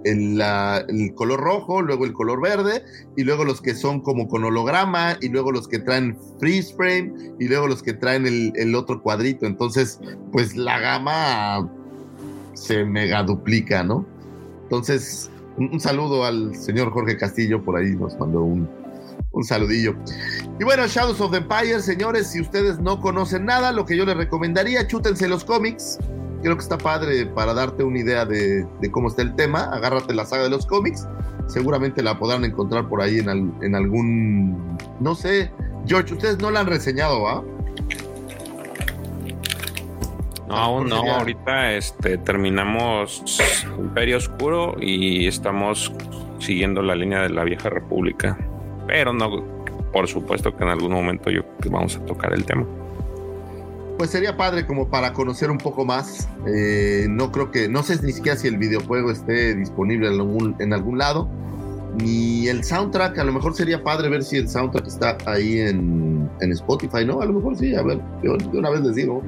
color 1.14 1.40
rojo, 1.40 1.82
luego 1.82 2.04
el 2.04 2.12
color 2.12 2.40
verde, 2.40 2.82
y 3.16 3.24
luego 3.24 3.44
los 3.44 3.60
que 3.60 3.74
son 3.74 4.00
como 4.00 4.28
con 4.28 4.44
holograma, 4.44 5.18
y 5.20 5.28
luego 5.28 5.52
los 5.52 5.68
que 5.68 5.78
traen 5.78 6.16
freeze 6.38 6.74
frame, 6.74 7.12
y 7.38 7.48
luego 7.48 7.66
los 7.66 7.82
que 7.82 7.92
traen 7.92 8.26
el, 8.26 8.74
otro 8.74 9.02
cuadrito. 9.02 9.46
Entonces, 9.46 10.00
pues 10.32 10.56
la 10.56 10.78
gama 10.80 11.70
se 12.54 12.84
mega 12.84 13.22
duplica, 13.22 13.84
¿no? 13.84 14.06
Entonces, 14.64 15.30
un 15.56 15.80
saludo 15.80 16.24
al 16.24 16.54
señor 16.54 16.90
Jorge 16.90 17.16
Castillo, 17.16 17.62
por 17.62 17.76
ahí 17.76 17.94
nos 17.96 18.18
mandó 18.18 18.42
un, 18.42 18.68
un 19.38 19.44
saludillo. 19.44 19.94
Y 20.58 20.64
bueno, 20.64 20.86
Shadows 20.86 21.20
of 21.20 21.30
the 21.30 21.38
Empire, 21.38 21.80
señores, 21.80 22.28
si 22.28 22.40
ustedes 22.40 22.78
no 22.80 23.00
conocen 23.00 23.44
nada, 23.46 23.72
lo 23.72 23.86
que 23.86 23.96
yo 23.96 24.04
les 24.04 24.16
recomendaría, 24.16 24.86
chútense 24.86 25.28
los 25.28 25.44
cómics. 25.44 25.98
Creo 26.42 26.56
que 26.56 26.62
está 26.62 26.78
padre 26.78 27.26
para 27.26 27.54
darte 27.54 27.82
una 27.82 27.98
idea 27.98 28.24
de, 28.24 28.66
cómo 28.90 29.08
está 29.08 29.22
el 29.22 29.34
tema. 29.34 29.70
Agárrate 29.72 30.14
la 30.14 30.24
saga 30.24 30.44
de 30.44 30.50
los 30.50 30.66
cómics. 30.66 31.06
Seguramente 31.46 32.02
la 32.02 32.18
podrán 32.18 32.44
encontrar 32.44 32.88
por 32.88 33.00
ahí 33.00 33.18
en, 33.18 33.54
en 33.62 33.74
algún. 33.74 34.76
No 35.00 35.14
sé. 35.14 35.50
George, 35.86 36.14
ustedes 36.14 36.38
no 36.38 36.50
la 36.50 36.60
han 36.60 36.66
reseñado, 36.66 37.22
¿va? 37.22 37.42
No, 40.48 40.54
aún 40.54 40.88
no. 40.88 40.96
Ahorita 40.96 41.74
este, 41.74 42.18
terminamos 42.18 43.22
Imperio 43.78 44.18
Oscuro 44.18 44.76
y 44.80 45.26
estamos 45.26 45.92
siguiendo 46.38 46.82
la 46.82 46.94
línea 46.94 47.22
de 47.22 47.30
la 47.30 47.44
Vieja 47.44 47.68
República 47.68 48.38
pero 48.88 49.12
no, 49.12 49.44
por 49.92 50.08
supuesto 50.08 50.56
que 50.56 50.64
en 50.64 50.70
algún 50.70 50.92
momento 50.92 51.30
yo 51.30 51.42
vamos 51.70 51.96
a 51.96 52.06
tocar 52.06 52.32
el 52.32 52.44
tema. 52.44 52.66
Pues 53.98 54.10
sería 54.10 54.36
padre 54.36 54.66
como 54.66 54.88
para 54.88 55.12
conocer 55.12 55.50
un 55.50 55.58
poco 55.58 55.84
más. 55.84 56.28
Eh, 56.46 57.06
no 57.08 57.30
creo 57.30 57.50
que, 57.50 57.68
no 57.68 57.82
sé 57.82 58.02
ni 58.02 58.12
siquiera 58.12 58.38
si 58.38 58.48
el 58.48 58.56
videojuego 58.56 59.10
esté 59.10 59.54
disponible 59.54 60.08
en 60.08 60.14
algún, 60.14 60.56
en 60.58 60.72
algún 60.72 60.98
lado. 60.98 61.28
Ni 62.02 62.48
el 62.48 62.64
soundtrack, 62.64 63.18
a 63.18 63.24
lo 63.24 63.32
mejor 63.32 63.54
sería 63.54 63.82
padre 63.82 64.08
ver 64.08 64.22
si 64.22 64.36
el 64.36 64.48
soundtrack 64.48 64.86
está 64.86 65.18
ahí 65.26 65.58
en, 65.60 66.30
en 66.40 66.52
Spotify, 66.52 67.04
¿no? 67.04 67.20
A 67.20 67.26
lo 67.26 67.34
mejor 67.34 67.56
sí, 67.56 67.74
a 67.74 67.82
ver, 67.82 68.00
yo 68.22 68.36
de 68.36 68.58
una 68.58 68.70
vez 68.70 68.80
les 68.80 68.94
digo. 68.94 69.22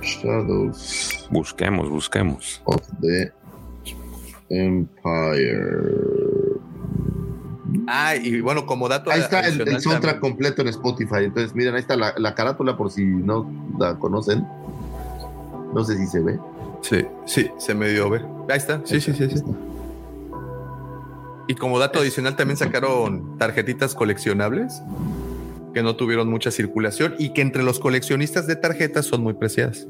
Shadows. 0.00 1.28
Busquemos, 1.30 1.88
busquemos. 1.88 2.62
Of 2.64 2.82
the 3.00 3.30
Empire. 4.48 6.20
Ah, 7.86 8.16
y 8.16 8.40
bueno, 8.40 8.66
como 8.66 8.88
dato. 8.88 9.10
Ahí 9.10 9.20
está 9.20 9.40
el, 9.40 9.80
soundtrack 9.80 10.20
completo 10.20 10.62
en 10.62 10.68
Spotify. 10.68 11.24
Entonces, 11.24 11.54
miren, 11.54 11.74
ahí 11.74 11.80
está 11.80 11.96
la, 11.96 12.34
carátula 12.34 12.76
por 12.76 12.90
si 12.90 13.04
no 13.04 13.50
la 13.78 13.98
conocen. 13.98 14.46
No 15.74 15.84
sé 15.84 15.96
si 15.96 16.06
se 16.06 16.20
ve. 16.20 16.38
Sí, 16.82 17.04
sí, 17.26 17.50
se 17.58 17.74
me 17.74 17.88
dio 17.88 18.08
ver. 18.08 18.24
Ahí 18.48 18.56
está. 18.56 18.80
Sí, 18.84 19.00
sí, 19.00 19.12
sí, 19.12 19.28
sí. 19.28 19.42
Y 21.48 21.54
como 21.54 21.78
dato 21.78 21.98
adicional 21.98 22.36
también 22.36 22.56
sacaron 22.56 23.36
tarjetitas 23.38 23.94
coleccionables 23.94 24.82
que 25.74 25.82
no 25.82 25.96
tuvieron 25.96 26.28
mucha 26.28 26.50
circulación 26.50 27.14
y 27.18 27.32
que 27.32 27.42
entre 27.42 27.62
los 27.62 27.78
coleccionistas 27.78 28.46
de 28.46 28.56
tarjetas 28.56 29.06
son 29.06 29.22
muy 29.22 29.34
preciadas. 29.34 29.86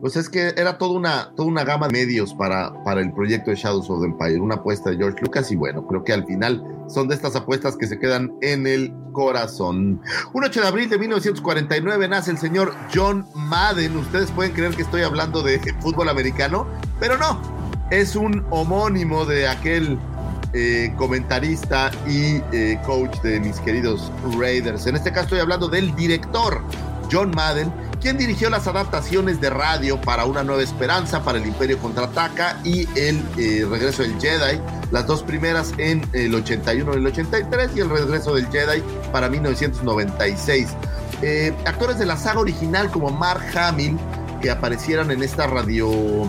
Pues 0.00 0.16
es 0.16 0.28
que 0.28 0.54
era 0.56 0.78
toda 0.78 0.92
una, 0.92 1.32
toda 1.36 1.48
una 1.48 1.64
gama 1.64 1.88
de 1.88 1.92
medios 1.92 2.32
para, 2.34 2.72
para 2.84 3.00
el 3.00 3.12
proyecto 3.12 3.50
de 3.50 3.56
Shadows 3.56 3.90
of 3.90 4.00
the 4.00 4.06
Empire, 4.06 4.40
una 4.40 4.56
apuesta 4.56 4.90
de 4.90 4.96
George 4.96 5.18
Lucas 5.20 5.50
y 5.52 5.56
bueno, 5.56 5.86
creo 5.86 6.02
que 6.02 6.12
al 6.12 6.24
final 6.24 6.64
son 6.88 7.08
de 7.08 7.14
estas 7.14 7.36
apuestas 7.36 7.76
que 7.76 7.86
se 7.86 7.98
quedan 7.98 8.32
en 8.40 8.66
el 8.66 8.92
corazón. 9.12 10.00
Un 10.32 10.44
8 10.44 10.62
de 10.62 10.66
abril 10.66 10.88
de 10.88 10.98
1949 10.98 12.08
nace 12.08 12.30
el 12.30 12.38
señor 12.38 12.74
John 12.94 13.26
Madden. 13.34 13.96
Ustedes 13.96 14.30
pueden 14.30 14.52
creer 14.52 14.74
que 14.74 14.82
estoy 14.82 15.02
hablando 15.02 15.42
de 15.42 15.58
fútbol 15.80 16.08
americano, 16.08 16.66
pero 16.98 17.18
no, 17.18 17.40
es 17.90 18.16
un 18.16 18.44
homónimo 18.50 19.26
de 19.26 19.48
aquel 19.48 19.98
eh, 20.52 20.92
comentarista 20.96 21.90
y 22.08 22.42
eh, 22.52 22.80
coach 22.84 23.20
de 23.20 23.38
mis 23.38 23.60
queridos 23.60 24.10
Raiders. 24.36 24.86
En 24.86 24.96
este 24.96 25.10
caso 25.10 25.26
estoy 25.26 25.40
hablando 25.40 25.68
del 25.68 25.94
director 25.94 26.62
John 27.10 27.32
Madden 27.34 27.72
quien 28.00 28.16
dirigió 28.16 28.48
las 28.48 28.66
adaptaciones 28.66 29.40
de 29.40 29.50
radio 29.50 30.00
para 30.00 30.24
Una 30.24 30.42
Nueva 30.42 30.62
Esperanza, 30.62 31.22
para 31.22 31.38
El 31.38 31.46
Imperio 31.46 31.78
Contraataca 31.78 32.58
y 32.64 32.88
El 32.98 33.22
eh, 33.36 33.66
Regreso 33.68 34.02
del 34.02 34.18
Jedi, 34.18 34.58
las 34.90 35.06
dos 35.06 35.22
primeras 35.22 35.74
en 35.76 36.08
el 36.14 36.34
81 36.34 36.94
y 36.94 36.96
el 36.96 37.06
83 37.06 37.70
y 37.76 37.80
El 37.80 37.90
Regreso 37.90 38.34
del 38.34 38.46
Jedi 38.48 38.82
para 39.12 39.28
1996. 39.28 40.68
Eh, 41.22 41.54
actores 41.66 41.98
de 41.98 42.06
la 42.06 42.16
saga 42.16 42.40
original 42.40 42.90
como 42.90 43.10
Mark 43.10 43.42
Hamill, 43.54 43.98
que 44.40 44.50
aparecieran 44.50 45.10
en 45.10 45.22
esta 45.22 45.46
radio 45.46 46.26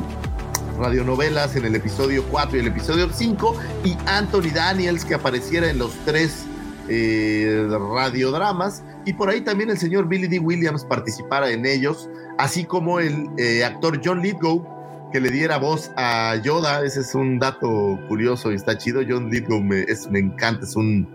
radionovelas 0.77 1.55
en 1.55 1.65
el 1.65 1.75
episodio 1.75 2.25
4 2.29 2.57
y 2.57 2.59
el 2.59 2.67
episodio 2.67 3.09
5, 3.13 3.55
y 3.85 3.95
Anthony 4.07 4.51
Daniels, 4.53 5.05
que 5.05 5.13
apareciera 5.13 5.69
en 5.69 5.77
los 5.77 5.93
tres 6.05 6.43
eh, 6.89 7.65
radiodramas, 7.69 8.83
y 9.05 9.13
por 9.13 9.29
ahí 9.29 9.41
también 9.41 9.69
el 9.69 9.77
señor 9.77 10.07
Billy 10.07 10.27
D. 10.27 10.39
Williams 10.39 10.85
participara 10.85 11.49
en 11.51 11.65
ellos, 11.65 12.09
así 12.37 12.65
como 12.65 12.99
el 12.99 13.27
eh, 13.37 13.63
actor 13.63 13.99
John 14.03 14.21
Lithgow, 14.21 14.67
que 15.11 15.19
le 15.19 15.29
diera 15.29 15.57
voz 15.57 15.91
a 15.97 16.35
Yoda. 16.37 16.83
Ese 16.85 17.01
es 17.01 17.15
un 17.15 17.39
dato 17.39 17.99
curioso 18.07 18.51
y 18.51 18.55
está 18.55 18.77
chido. 18.77 19.01
John 19.07 19.29
Lithgow 19.29 19.61
me, 19.61 19.85
me 20.09 20.19
encanta, 20.19 20.65
es 20.65 20.75
un, 20.75 21.07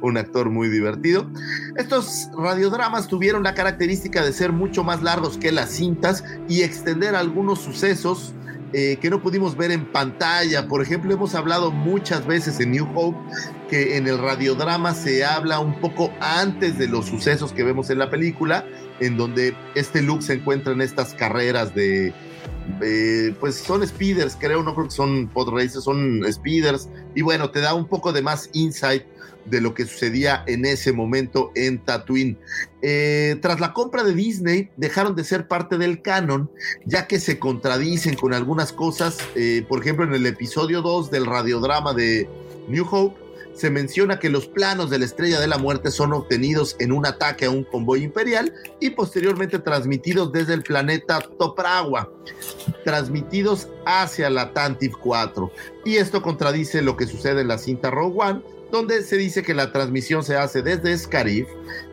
un 0.00 0.16
actor 0.16 0.50
muy 0.50 0.68
divertido. 0.68 1.30
Estos 1.76 2.28
radiodramas 2.36 3.08
tuvieron 3.08 3.42
la 3.42 3.54
característica 3.54 4.24
de 4.24 4.32
ser 4.32 4.52
mucho 4.52 4.84
más 4.84 5.02
largos 5.02 5.38
que 5.38 5.52
las 5.52 5.70
cintas 5.70 6.24
y 6.48 6.62
extender 6.62 7.14
algunos 7.14 7.60
sucesos 7.60 8.34
eh, 8.72 8.96
que 9.00 9.10
no 9.10 9.22
pudimos 9.22 9.56
ver 9.56 9.70
en 9.70 9.84
pantalla. 9.84 10.66
Por 10.66 10.82
ejemplo, 10.82 11.12
hemos 11.12 11.34
hablado 11.34 11.70
muchas 11.70 12.26
veces 12.26 12.58
en 12.60 12.70
New 12.72 12.88
Hope 12.94 13.18
que 13.68 13.96
en 13.96 14.06
el 14.06 14.18
radiodrama 14.18 14.94
se 14.94 15.24
habla 15.24 15.60
un 15.60 15.80
poco 15.80 16.10
antes 16.20 16.78
de 16.78 16.88
los 16.88 17.06
sucesos 17.06 17.52
que 17.52 17.64
vemos 17.64 17.90
en 17.90 17.98
la 17.98 18.10
película, 18.10 18.66
en 19.00 19.16
donde 19.16 19.54
este 19.74 20.02
Luke 20.02 20.22
se 20.22 20.34
encuentra 20.34 20.72
en 20.72 20.80
estas 20.80 21.14
carreras 21.14 21.74
de, 21.74 22.14
pues 23.40 23.56
son 23.56 23.86
speeders, 23.86 24.36
creo, 24.38 24.62
no 24.62 24.74
creo 24.74 24.86
que 24.86 24.94
son 24.94 25.28
pod 25.28 25.50
races, 25.50 25.84
son 25.84 26.22
speeders. 26.30 26.88
Y 27.14 27.22
bueno, 27.22 27.50
te 27.50 27.60
da 27.60 27.74
un 27.74 27.86
poco 27.86 28.12
de 28.12 28.22
más 28.22 28.48
insight 28.52 29.04
de 29.44 29.60
lo 29.60 29.74
que 29.74 29.86
sucedía 29.86 30.44
en 30.46 30.64
ese 30.64 30.92
momento 30.92 31.52
en 31.54 31.78
Tatooine. 31.78 32.38
Eh, 32.80 33.36
tras 33.40 33.60
la 33.60 33.72
compra 33.72 34.04
de 34.04 34.14
Disney, 34.14 34.70
dejaron 34.76 35.14
de 35.14 35.24
ser 35.24 35.48
parte 35.48 35.78
del 35.78 36.02
canon, 36.02 36.50
ya 36.84 37.06
que 37.06 37.20
se 37.20 37.38
contradicen 37.38 38.14
con 38.14 38.34
algunas 38.34 38.72
cosas. 38.72 39.18
Eh, 39.34 39.64
por 39.68 39.80
ejemplo, 39.80 40.04
en 40.04 40.14
el 40.14 40.26
episodio 40.26 40.82
2 40.82 41.10
del 41.10 41.26
radiodrama 41.26 41.94
de 41.94 42.28
New 42.68 42.86
Hope, 42.90 43.22
se 43.54 43.70
menciona 43.70 44.18
que 44.18 44.30
los 44.30 44.46
planos 44.46 44.90
de 44.90 44.98
la 44.98 45.04
Estrella 45.04 45.40
de 45.40 45.46
la 45.46 45.58
Muerte 45.58 45.90
son 45.90 46.12
obtenidos 46.12 46.76
en 46.78 46.92
un 46.92 47.06
ataque 47.06 47.44
a 47.44 47.50
un 47.50 47.64
convoy 47.64 48.02
imperial 48.02 48.52
y 48.80 48.90
posteriormente 48.90 49.58
transmitidos 49.58 50.32
desde 50.32 50.54
el 50.54 50.62
planeta 50.62 51.20
Toprawa, 51.38 52.10
transmitidos 52.84 53.68
hacia 53.84 54.30
la 54.30 54.52
Tantive 54.52 54.94
4. 55.00 55.52
Y 55.84 55.96
esto 55.96 56.22
contradice 56.22 56.82
lo 56.82 56.96
que 56.96 57.06
sucede 57.06 57.42
en 57.42 57.48
la 57.48 57.58
cinta 57.58 57.90
Rogue 57.90 58.18
One, 58.20 58.42
donde 58.72 59.02
se 59.02 59.18
dice 59.18 59.42
que 59.42 59.54
la 59.54 59.70
transmisión 59.70 60.24
se 60.24 60.34
hace 60.34 60.62
desde 60.62 60.96
Scarif 60.96 61.46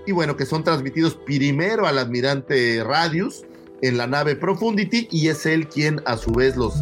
y 0.08 0.14
bueno, 0.14 0.38
que 0.38 0.46
son 0.46 0.64
transmitidos 0.64 1.14
primero 1.14 1.86
al 1.86 2.00
admirante 2.00 2.82
Radius 2.84 3.44
en 3.82 3.98
la 3.98 4.08
nave 4.08 4.36
Profundity 4.36 5.10
y 5.12 5.28
es 5.28 5.46
él 5.46 5.68
quien 5.68 6.02
a 6.06 6.18
su 6.18 6.32
vez 6.32 6.56
los 6.56 6.76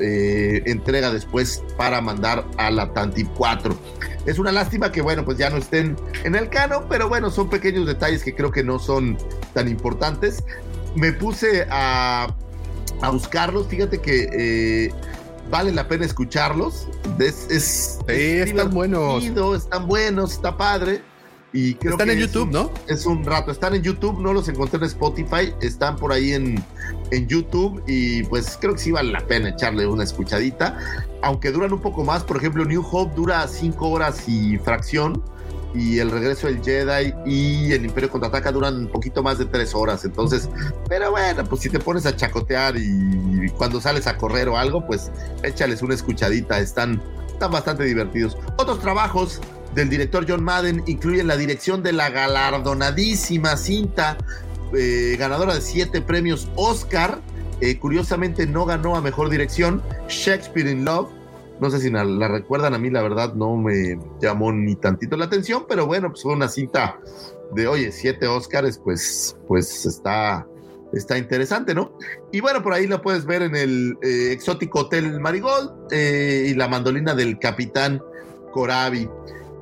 eh, 0.00 0.62
entrega 0.66 1.12
después 1.12 1.62
para 1.76 2.00
mandar 2.00 2.44
a 2.58 2.70
la 2.72 2.92
Tantive 2.92 3.30
4. 3.36 3.78
Es 4.26 4.40
una 4.40 4.50
lástima 4.50 4.90
que, 4.90 5.00
bueno, 5.00 5.24
pues 5.24 5.38
ya 5.38 5.48
no 5.48 5.58
estén 5.58 5.96
en 6.24 6.34
el 6.34 6.48
cano, 6.48 6.84
pero 6.88 7.08
bueno, 7.08 7.30
son 7.30 7.48
pequeños 7.48 7.86
detalles 7.86 8.24
que 8.24 8.34
creo 8.34 8.50
que 8.50 8.64
no 8.64 8.80
son 8.80 9.16
tan 9.54 9.68
importantes. 9.68 10.42
Me 10.96 11.12
puse 11.12 11.66
a, 11.70 12.34
a 13.00 13.10
buscarlos, 13.10 13.68
fíjate 13.68 13.98
que 13.98 14.28
eh, 14.32 14.92
vale 15.50 15.72
la 15.72 15.88
pena 15.88 16.04
escucharlos. 16.04 16.88
Es, 17.18 17.46
es, 17.50 17.98
están 18.08 18.70
buenos. 18.70 19.24
Están 19.56 19.86
buenos, 19.86 20.32
está 20.32 20.56
padre. 20.56 21.02
Y 21.52 21.74
creo 21.76 21.92
están 21.92 22.10
en 22.10 22.18
YouTube, 22.18 22.42
un- 22.48 22.50
¿no? 22.52 22.70
Es 22.86 23.06
un 23.06 23.24
rato. 23.24 23.50
Están 23.50 23.74
en 23.74 23.82
YouTube, 23.82 24.20
no 24.20 24.32
los 24.34 24.48
encontré 24.48 24.78
en 24.78 24.84
Spotify. 24.84 25.54
Están 25.62 25.96
por 25.96 26.12
ahí 26.12 26.32
en, 26.32 26.62
en 27.12 27.26
YouTube. 27.28 27.82
Y 27.86 28.24
pues 28.24 28.58
creo 28.60 28.74
que 28.74 28.80
sí 28.80 28.90
vale 28.90 29.10
la 29.12 29.26
pena 29.26 29.48
echarle 29.50 29.86
una 29.86 30.04
escuchadita. 30.04 30.76
Aunque 31.22 31.50
duran 31.52 31.72
un 31.72 31.80
poco 31.80 32.04
más. 32.04 32.24
Por 32.24 32.36
ejemplo, 32.36 32.64
New 32.64 32.84
Hope 32.90 33.14
dura 33.14 33.46
5 33.48 33.88
horas 33.88 34.28
y 34.28 34.58
fracción. 34.58 35.22
Y 35.74 35.98
el 35.98 36.10
regreso 36.10 36.46
del 36.46 36.62
Jedi 36.62 37.12
y 37.26 37.72
el 37.72 37.84
Imperio 37.84 38.08
contraataca 38.08 38.50
duran 38.50 38.76
un 38.76 38.88
poquito 38.88 39.22
más 39.22 39.38
de 39.38 39.44
3 39.44 39.74
horas. 39.74 40.04
Entonces, 40.04 40.48
pero 40.88 41.10
bueno, 41.10 41.44
pues 41.44 41.62
si 41.62 41.68
te 41.68 41.78
pones 41.78 42.06
a 42.06 42.16
chacotear 42.16 42.76
y 42.76 43.48
cuando 43.58 43.80
sales 43.80 44.06
a 44.06 44.16
correr 44.16 44.48
o 44.48 44.56
algo, 44.56 44.86
pues 44.86 45.10
échales 45.42 45.82
una 45.82 45.94
escuchadita. 45.94 46.58
Están, 46.58 47.02
están 47.26 47.50
bastante 47.50 47.84
divertidos. 47.84 48.38
Otros 48.56 48.80
trabajos 48.80 49.40
del 49.74 49.90
director 49.90 50.24
John 50.26 50.42
Madden 50.42 50.82
incluyen 50.86 51.26
la 51.26 51.36
dirección 51.36 51.82
de 51.82 51.92
la 51.92 52.08
galardonadísima 52.08 53.58
cinta 53.58 54.16
eh, 54.74 55.16
ganadora 55.18 55.54
de 55.54 55.60
siete 55.60 56.00
premios 56.00 56.48
Oscar. 56.56 57.20
Eh, 57.60 57.78
curiosamente 57.78 58.46
no 58.46 58.66
ganó 58.66 58.96
a 58.96 59.00
mejor 59.00 59.30
dirección 59.30 59.82
Shakespeare 60.08 60.68
in 60.68 60.84
Love. 60.84 61.08
No 61.60 61.70
sé 61.70 61.80
si 61.80 61.90
la, 61.90 62.04
la 62.04 62.28
recuerdan 62.28 62.74
a 62.74 62.78
mí, 62.78 62.90
la 62.90 63.02
verdad 63.02 63.34
no 63.34 63.56
me 63.56 63.98
llamó 64.20 64.52
ni 64.52 64.76
tantito 64.76 65.16
la 65.16 65.24
atención, 65.24 65.64
pero 65.68 65.86
bueno, 65.86 66.10
pues 66.10 66.22
fue 66.22 66.32
una 66.32 66.48
cinta 66.48 66.98
de, 67.54 67.66
oye, 67.66 67.92
siete 67.92 68.26
Oscars, 68.26 68.78
pues, 68.78 69.36
pues 69.46 69.86
está, 69.86 70.46
está 70.92 71.18
interesante, 71.18 71.74
¿no? 71.74 71.92
Y 72.32 72.40
bueno, 72.40 72.62
por 72.62 72.72
ahí 72.72 72.86
lo 72.86 73.00
puedes 73.02 73.24
ver 73.24 73.42
en 73.42 73.56
el 73.56 73.96
eh, 74.02 74.32
exótico 74.32 74.80
Hotel 74.80 75.20
Marigold 75.20 75.70
eh, 75.90 76.46
y 76.48 76.54
la 76.54 76.68
mandolina 76.68 77.14
del 77.14 77.38
capitán 77.38 78.02
Corabi. 78.52 79.08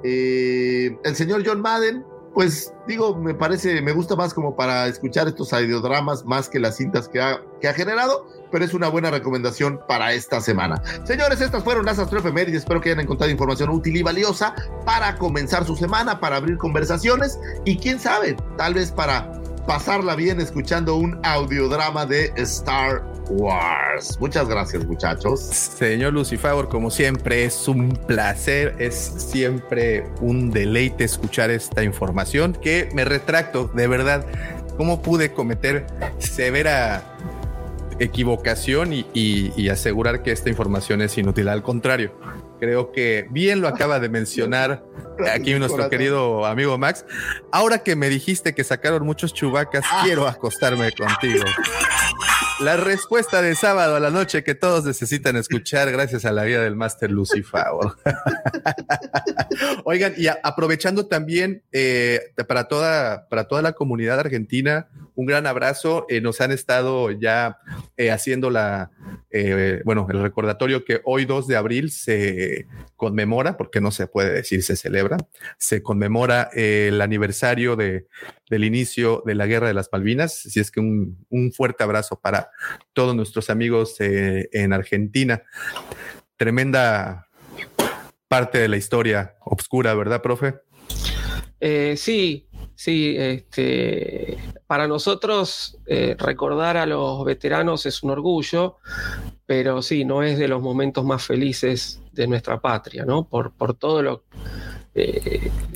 Eh, 0.03 0.97
el 1.05 1.17
señor 1.17 1.43
John 1.47 1.61
Madden, 1.61 2.05
pues 2.35 2.73
digo, 2.87 3.17
me 3.17 3.33
parece, 3.33 3.81
me 3.81 3.93
gusta 3.93 4.17
más 4.17 4.35
como 4.35 4.57
para 4.57 4.87
escuchar 4.89 5.29
estos 5.29 5.53
audiodramas 5.53 6.25
más 6.25 6.49
que 6.49 6.59
las 6.59 6.77
cintas 6.77 7.09
que 7.09 7.21
ha, 7.21 7.41
que 7.61 7.69
ha 7.69 7.75
generado, 7.75 8.27
pero 8.51 8.65
es 8.65 8.75
una 8.75 8.89
buena 8.89 9.11
recomendación 9.11 9.81
para 9.87 10.13
esta 10.13 10.41
semana. 10.41 10.83
Señores, 11.05 11.41
estas 11.41 11.63
fueron 11.63 11.87
las 11.87 11.99
astroefemérides. 11.99 12.63
Espero 12.63 12.81
que 12.81 12.91
hayan 12.91 13.05
encontrado 13.05 13.31
información 13.31 13.71
útil 13.71 13.97
y 13.97 14.03
valiosa 14.03 14.55
para 14.85 15.17
comenzar 15.17 15.65
su 15.65 15.77
semana, 15.77 16.19
para 16.19 16.37
abrir 16.37 16.59
conversaciones 16.59 17.39
y 17.65 17.79
quién 17.79 18.01
sabe, 18.01 18.37
tal 18.57 18.75
vez 18.75 18.91
para 18.91 19.31
pasarla 19.67 20.15
bien 20.15 20.41
escuchando 20.41 20.97
un 20.97 21.19
audiodrama 21.25 22.05
de 22.05 22.33
Star 22.37 23.14
Wars. 23.31 24.19
Muchas 24.21 24.49
gracias, 24.49 24.85
muchachos. 24.87 25.41
Señor 25.41 26.13
Lucifer, 26.13 26.67
como 26.69 26.91
siempre, 26.91 27.45
es 27.45 27.67
un 27.69 27.91
placer, 27.91 28.75
es 28.79 28.95
siempre 28.95 30.05
un 30.21 30.51
deleite 30.51 31.05
escuchar 31.05 31.51
esta 31.51 31.83
información 31.83 32.53
que 32.55 32.89
me 32.95 33.05
retracto, 33.05 33.69
de 33.75 33.87
verdad, 33.87 34.25
cómo 34.77 35.03
pude 35.03 35.33
cometer 35.33 35.87
severa 36.19 37.03
equivocación 38.01 38.93
y, 38.93 39.07
y- 39.15 39.53
y 39.57 39.69
asegurar 39.69 40.23
que 40.23 40.33
esta 40.33 40.49
información 40.49 41.01
es 41.01 41.17
inútil. 41.17 41.49
Al 41.49 41.63
contrario, 41.63 42.13
creo 42.59 42.91
que 42.91 43.27
bien 43.31 43.61
lo 43.61 43.69
acaba 43.69 44.01
de 44.01 44.09
mencionar 44.09 44.85
aquí 45.33 45.55
nuestro 45.59 45.89
querido 45.89 46.45
amigo 46.45 46.77
Max. 46.77 47.05
Ahora 47.53 47.79
que 47.85 47.95
me 47.95 48.09
dijiste 48.09 48.53
que 48.53 48.65
sacaron 48.65 49.05
muchos 49.07 49.33
chubacas, 49.33 49.85
quiero 50.03 50.27
acostarme 50.27 50.91
contigo. 50.93 51.45
La 52.61 52.77
respuesta 52.77 53.43
de 53.43 53.57
sábado 53.57 53.97
a 53.97 54.01
la 54.01 54.11
noche 54.11 54.45
que 54.45 54.55
todos 54.55 54.85
necesitan 54.85 55.37
escuchar 55.37 55.91
gracias 55.91 56.25
a 56.25 56.31
la 56.31 56.45
vida 56.45 56.63
del 56.63 56.77
Master 56.77 57.11
Lucifer. 57.11 57.65
Oigan, 59.85 60.15
y 60.17 60.29
aprovechando 60.29 61.07
también 61.07 61.65
eh, 61.73 62.21
para, 62.47 62.69
toda, 62.69 63.29
para 63.29 63.49
toda 63.49 63.61
la 63.61 63.73
comunidad 63.73 64.21
argentina, 64.21 64.89
un 65.17 65.27
gran 65.27 65.49
abrazo. 65.49 66.07
Eh, 66.09 66.21
nos 66.21 66.41
han 66.41 66.53
estado 66.53 67.11
ya 67.11 67.59
eh, 67.97 68.13
haciendo 68.13 68.51
la, 68.51 68.93
eh, 69.37 69.83
bueno, 69.85 70.07
el 70.11 70.23
recordatorio 70.23 70.85
que 70.85 71.01
hoy 71.05 71.25
2 71.25 71.49
de 71.49 71.57
abril 71.57 71.91
se 71.91 72.69
conmemora, 72.95 73.57
porque 73.57 73.81
no 73.81 73.91
se 73.91 74.07
puede 74.07 74.33
decir 74.33 74.63
se 74.63 74.77
celebra, 74.77 75.17
se 75.59 75.83
conmemora 75.83 76.51
eh, 76.55 76.91
el 76.93 77.01
aniversario 77.01 77.75
de, 77.75 78.07
del 78.49 78.65
inicio 78.65 79.23
de 79.25 79.35
la 79.35 79.47
Guerra 79.47 79.69
de 79.69 79.75
las 79.75 79.89
Malvinas. 79.93 80.47
Así 80.47 80.61
es 80.61 80.71
que 80.71 80.81
un, 80.81 81.53
fuerte 81.53 81.85
abrazo 81.85 82.21
para 82.21 82.51
todos 82.93 83.15
nuestros 83.15 83.51
amigos 83.51 84.01
eh, 84.01 84.49
en 84.53 84.73
Argentina. 84.73 85.43
Tremenda 86.37 87.29
parte 88.29 88.59
de 88.59 88.69
la 88.69 88.77
historia 88.77 89.37
obscura, 89.41 89.95
¿verdad, 89.95 90.21
profe? 90.21 90.55
Eh, 91.61 91.95
sí, 91.97 92.49
sí, 92.75 93.15
este, 93.17 94.37
para 94.67 94.89
nosotros 94.89 95.79
eh, 95.87 96.17
recordar 96.19 96.77
a 96.77 96.87
los 96.87 97.25
veteranos 97.25 97.87
es 97.87 98.03
un 98.03 98.11
orgullo, 98.11 98.79
pero 99.47 99.81
sí, 99.81 100.05
no 100.05 100.23
es 100.23 100.39
de 100.39 100.49
los 100.49 100.61
momentos 100.61 101.05
más 101.05 101.25
felices 101.25 102.03
de 102.13 102.27
nuestra 102.27 102.61
patria, 102.61 103.05
¿no? 103.05 103.29
Por, 103.29 103.53
por 103.53 103.75
todo 103.75 104.03
lo, 104.03 104.25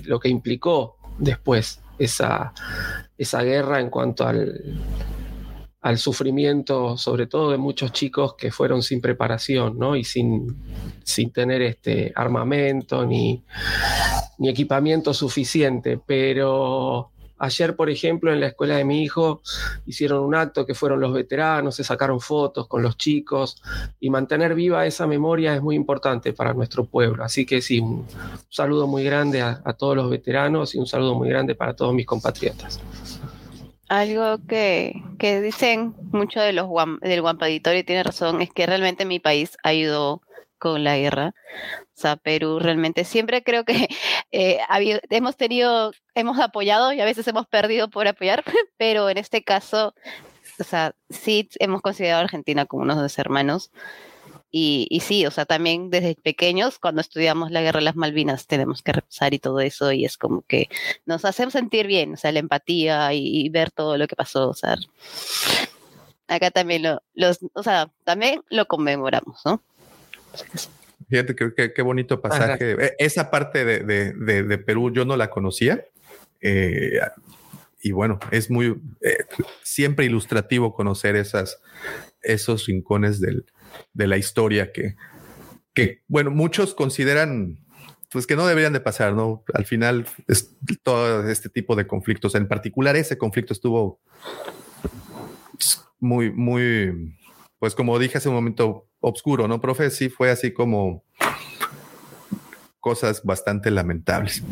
lo 0.05 0.21
que 0.21 0.29
implicó 0.29 0.97
después 1.19 1.81
esa, 1.99 2.53
esa 3.16 3.42
guerra 3.42 3.80
en 3.80 3.90
cuanto 3.90 4.26
al, 4.26 4.80
al 5.80 5.99
sufrimiento, 5.99 6.96
sobre 6.96 7.26
todo 7.26 7.51
de 7.51 7.59
muchos 7.59 7.92
chicos 7.92 8.34
que 8.34 8.51
fueron 8.51 8.82
sin 8.82 9.01
preparación, 9.01 9.78
¿no? 9.78 9.96
Y 9.96 10.05
sin, 10.05 10.57
sin 11.05 11.32
tener 11.32 11.62
este 11.62 12.12
armamento 12.14 13.07
ni, 13.07 13.44
ni 14.38 14.49
equipamiento 14.49 15.14
suficiente. 15.14 15.99
Pero 16.05 17.11
ayer, 17.39 17.76
por 17.76 17.91
ejemplo, 17.91 18.32
en 18.32 18.41
la 18.41 18.49
escuela 18.49 18.76
de 18.76 18.84
mi 18.84 19.03
hijo 19.03 19.43
hicieron 19.86 20.24
un 20.24 20.34
acto 20.34 20.66
que 20.66 20.74
fueron 20.74 21.01
los 21.01 21.12
veteranos, 21.12 21.76
se 21.76 21.84
sacaron 21.84 22.20
fotos 22.20 22.66
con 22.66 22.82
los 22.82 22.97
chicos 22.97 23.62
y 24.01 24.11
mantener 24.11 24.55
viva 24.55 24.86
esa 24.86 25.07
memoria 25.07 25.55
es 25.55 25.62
muy 25.62 25.76
importante 25.76 26.32
para 26.32 26.55
nuestro 26.55 26.84
pueblo. 26.84 27.24
Así 27.24 27.47
que 27.47 27.61
sí, 27.61 27.80
un 27.80 28.07
saludo 28.49 28.86
muy 28.86 29.05
grande 29.05 29.43
a, 29.43 29.62
todos 29.78 29.97
los 29.97 30.11
veteranos 30.11 30.74
y 30.74 30.78
un 30.78 30.86
saludo 30.86 31.14
muy 31.14 31.28
grande 31.28 31.55
para 31.55 31.74
todos 31.74 31.95
mis 31.95 32.07
compatriotas. 32.07 32.80
Algo 33.89 34.39
que, 34.47 35.03
que 35.18 35.41
dicen 35.41 35.95
mucho 36.12 36.41
de 36.41 36.53
los 36.53 36.66
guam- 36.66 37.01
del 37.01 37.22
Guampa 37.22 37.49
Editorio 37.49 37.80
y 37.80 37.84
tiene 37.84 38.03
razón, 38.03 38.43
es 38.43 38.51
que 38.51 38.66
realmente 38.66 39.05
mi 39.05 39.18
país 39.18 39.57
ayudó 39.62 40.20
con 40.59 40.84
la 40.84 40.96
guerra. 40.98 41.34
O 41.80 42.00
sea, 42.00 42.16
Perú 42.16 42.59
realmente 42.59 43.04
siempre 43.04 43.42
creo 43.42 43.64
que 43.64 43.88
eh, 44.32 44.59
hemos 45.11 45.36
tenido, 45.36 45.92
hemos 46.14 46.38
apoyado 46.38 46.92
y 46.92 47.00
a 47.00 47.04
veces 47.04 47.26
hemos 47.28 47.46
perdido 47.46 47.88
por 47.88 48.06
apoyar, 48.09 48.44
pero 48.76 49.09
en 49.11 49.18
este 49.18 49.42
caso, 49.42 49.94
o 50.59 50.64
sea, 50.64 50.94
sí 51.11 51.48
hemos 51.60 51.82
considerado 51.82 52.20
a 52.20 52.24
Argentina 52.24 52.66
como 52.66 52.82
unos 52.82 52.97
de 52.97 53.02
los 53.02 53.18
hermanos. 53.18 53.70
Y, 54.51 54.86
y 54.90 55.01
sí, 55.01 55.26
o 55.26 55.30
sea, 55.30 55.44
también 55.44 55.90
desde 55.90 56.14
pequeños, 56.14 56.78
cuando 56.78 57.02
estudiamos 57.02 57.51
la 57.51 57.60
guerra 57.60 57.80
de 57.80 57.85
las 57.85 57.97
Malvinas, 57.97 58.47
tenemos 58.47 58.82
que 58.82 58.93
repasar 58.93 59.35
y 59.35 59.39
todo 59.39 59.60
eso, 59.60 59.93
y 59.93 60.06
es 60.06 60.16
como 60.16 60.40
que 60.40 60.70
nos 61.05 61.26
hacen 61.26 61.51
sentir 61.51 61.86
bien, 61.86 62.14
o 62.14 62.16
sea, 62.16 62.32
la 62.32 62.39
empatía 62.39 63.12
y, 63.12 63.44
y 63.44 63.48
ver 63.51 63.70
todo 63.70 63.98
lo 63.98 64.06
que 64.06 64.16
pasó, 64.16 64.48
o 64.48 64.55
sea, 64.55 64.76
acá 66.28 66.51
también 66.51 66.82
lo, 66.82 67.02
los, 67.14 67.40
o 67.55 67.62
sea, 67.62 67.90
también 68.05 68.43
lo 68.51 68.66
conmemoramos, 68.66 69.40
¿no? 69.44 69.62
Fíjate 71.09 71.34
qué 71.74 71.82
bonito 71.82 72.20
pasaje. 72.20 72.72
Eh, 72.86 72.94
Esa 72.98 73.30
parte 73.30 73.64
de, 73.64 73.80
de- 73.80 74.12
de- 74.12 74.42
de 74.42 74.59
Perú 74.59 74.92
yo 74.92 75.05
no 75.05 75.16
la 75.16 75.30
conocía. 75.30 75.84
Eh, 76.40 77.00
y 77.80 77.92
bueno, 77.92 78.18
es 78.30 78.50
muy 78.50 78.80
eh, 79.00 79.16
siempre 79.62 80.05
ilustrativo 80.06 80.74
conocer 80.74 81.16
esas, 81.16 81.60
esos 82.22 82.66
rincones 82.66 83.20
del- 83.20 83.46
de 83.94 84.06
la 84.06 84.16
historia 84.18 84.72
que, 84.72 84.96
que, 85.74 86.02
bueno, 86.09 86.30
muchos 86.30 86.74
consideran 86.74 87.59
pues 88.10 88.26
que 88.26 88.36
no 88.36 88.46
deberían 88.46 88.72
de 88.72 88.80
pasar, 88.80 89.12
¿no? 89.12 89.44
Al 89.52 89.66
final, 89.66 90.06
es, 90.28 90.56
todo 90.82 91.28
este 91.28 91.50
tipo 91.50 91.76
de 91.76 91.86
conflictos, 91.86 92.34
en 92.34 92.48
particular 92.48 92.96
ese 92.96 93.18
conflicto 93.18 93.52
estuvo 93.52 94.00
muy, 96.00 96.30
muy, 96.30 97.14
pues 97.59 97.74
como 97.74 97.98
dije 97.98 98.18
hace 98.18 98.28
un 98.28 98.35
momento, 98.35 98.86
obscuro, 99.01 99.48
¿no, 99.48 99.60
profe? 99.60 99.90
Sí, 99.90 100.09
fue 100.09 100.30
así 100.30 100.52
como 100.52 101.05
cosas 102.80 103.22
bastante 103.24 103.70
lamentables. 103.70 104.43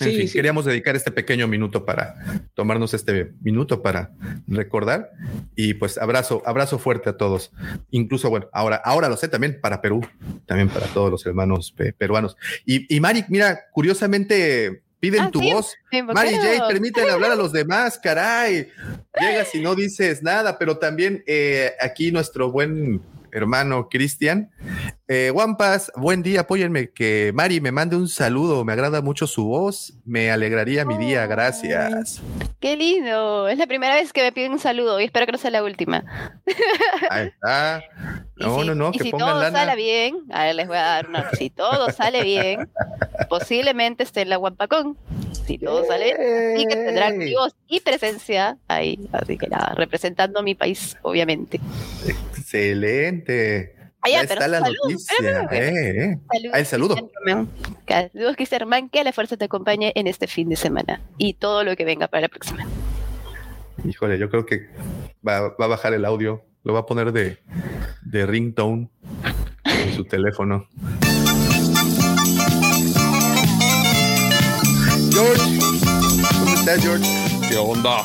En 0.00 0.10
Sí, 0.12 0.16
fin, 0.16 0.28
sí. 0.28 0.34
queríamos 0.34 0.64
dedicar 0.64 0.94
este 0.94 1.10
pequeño 1.10 1.48
minuto 1.48 1.84
para 1.84 2.14
tomarnos 2.54 2.94
este 2.94 3.32
minuto 3.40 3.82
para 3.82 4.12
recordar 4.46 5.10
y 5.56 5.74
pues 5.74 5.98
abrazo, 5.98 6.40
abrazo 6.46 6.78
fuerte 6.78 7.10
a 7.10 7.16
todos. 7.16 7.50
Incluso, 7.90 8.30
bueno, 8.30 8.46
ahora, 8.52 8.76
ahora 8.76 9.08
lo 9.08 9.16
sé 9.16 9.26
también 9.26 9.58
para 9.60 9.80
Perú, 9.80 10.00
también 10.46 10.68
para 10.68 10.86
todos 10.86 11.10
los 11.10 11.26
hermanos 11.26 11.72
pe- 11.72 11.92
peruanos. 11.92 12.36
Y, 12.64 12.94
y 12.94 13.00
Mari, 13.00 13.24
mira, 13.28 13.58
curiosamente 13.72 14.84
piden 15.00 15.20
Ah, 15.22 15.30
tu 15.30 15.40
sí, 15.40 15.52
voz. 15.52 15.74
me 15.92 15.98
invocaron. 15.98 16.32
Mari 16.32 16.56
J, 16.58 16.68
permiten 16.68 17.08
hablar 17.10 17.32
a 17.32 17.36
los 17.36 17.52
demás, 17.52 17.98
caray. 17.98 18.68
Llegas 19.20 19.54
y 19.54 19.60
no 19.60 19.74
dices 19.74 20.22
nada, 20.22 20.58
pero 20.58 20.78
también 20.78 21.22
eh, 21.26 21.72
aquí 21.80 22.12
nuestro 22.12 22.50
buen 22.50 23.00
hermano 23.32 23.88
Cristian. 23.90 24.50
Eh, 25.10 25.30
Wampas, 25.30 25.90
buen 25.96 26.22
día, 26.22 26.40
apóyenme 26.42 26.90
que 26.90 27.30
Mari 27.34 27.62
me 27.62 27.72
mande 27.72 27.96
un 27.96 28.08
saludo, 28.08 28.62
me 28.66 28.74
agrada 28.74 29.00
mucho 29.00 29.26
su 29.26 29.46
voz, 29.46 29.94
me 30.04 30.30
alegraría 30.30 30.84
mi 30.84 30.98
día, 30.98 31.26
gracias. 31.26 32.20
Qué 32.60 32.76
lindo. 32.76 33.48
Es 33.48 33.56
la 33.56 33.66
primera 33.66 33.94
vez 33.94 34.12
que 34.12 34.20
me 34.20 34.32
piden 34.32 34.52
un 34.52 34.58
saludo 34.58 35.00
y 35.00 35.04
espero 35.04 35.24
que 35.24 35.32
no 35.32 35.38
sea 35.38 35.50
la 35.50 35.62
última. 35.64 36.04
Ahí 37.10 37.28
está. 37.28 37.82
Y 38.40 38.44
No, 38.44 38.60
si- 38.60 38.66
no, 38.68 38.74
no, 38.76 38.88
y 38.90 38.98
que 38.98 39.02
si 39.04 39.10
pongan 39.10 39.30
todo 39.30 39.40
lana. 39.40 39.58
sale 39.58 39.74
bien, 39.74 40.16
a 40.30 40.44
ver, 40.44 40.54
les 40.54 40.68
voy 40.68 40.76
a 40.76 40.82
dar 40.82 41.08
una. 41.08 41.28
Si 41.32 41.50
todo 41.50 41.90
sale 41.90 42.22
bien, 42.22 42.68
posiblemente 43.28 44.04
esté 44.04 44.20
en 44.20 44.28
la 44.28 44.36
Guampacón. 44.36 44.96
Si 45.44 45.58
todo 45.58 45.84
sale 45.86 46.14
bien, 46.16 46.58
sí 46.60 46.66
que 46.66 46.76
tendrán 46.76 47.18
mi 47.18 47.34
voz 47.34 47.56
y 47.66 47.80
presencia 47.80 48.56
ahí. 48.68 48.96
Así 49.10 49.36
que 49.36 49.48
nada, 49.48 49.74
representando 49.76 50.38
a 50.38 50.42
mi 50.42 50.54
país, 50.54 50.96
obviamente. 51.02 51.58
Excelente. 52.06 53.74
Ah, 54.00 54.08
ya 54.10 54.22
ya, 54.22 54.28
pero 54.28 54.40
está 54.40 54.48
la 54.48 54.60
salud, 54.60 54.76
noticia. 54.84 55.14
espérame, 55.18 55.48
Eh, 55.52 56.04
eh. 56.04 56.18
Saludos, 56.32 56.58
el 56.58 56.66
saludo. 56.66 56.96
Saludos, 57.88 58.36
Cristian 58.36 58.60
Román, 58.60 58.88
que 58.90 59.02
la 59.04 59.12
fuerza 59.12 59.36
te 59.36 59.44
acompañe 59.46 59.92
en 59.96 60.06
este 60.06 60.26
fin 60.28 60.48
de 60.48 60.56
semana 60.56 61.00
y 61.18 61.34
todo 61.34 61.64
lo 61.64 61.74
que 61.76 61.84
venga 61.84 62.06
para 62.08 62.22
la 62.22 62.28
próxima. 62.28 62.64
Híjole, 63.84 64.18
yo 64.18 64.30
creo 64.30 64.46
que 64.46 64.68
va, 65.26 65.48
va 65.60 65.64
a 65.64 65.68
bajar 65.68 65.94
el 65.94 66.04
audio, 66.04 66.44
lo 66.64 66.72
va 66.74 66.80
a 66.80 66.86
poner 66.86 67.12
de, 67.12 67.38
de 68.02 68.26
ringtone 68.26 68.88
en 69.64 69.94
su 69.94 70.04
teléfono. 70.04 70.68
George, 75.12 75.58
¿dónde 76.38 76.54
estás, 76.54 76.82
George? 76.82 77.48
¿Qué 77.48 77.56
onda? 77.56 78.02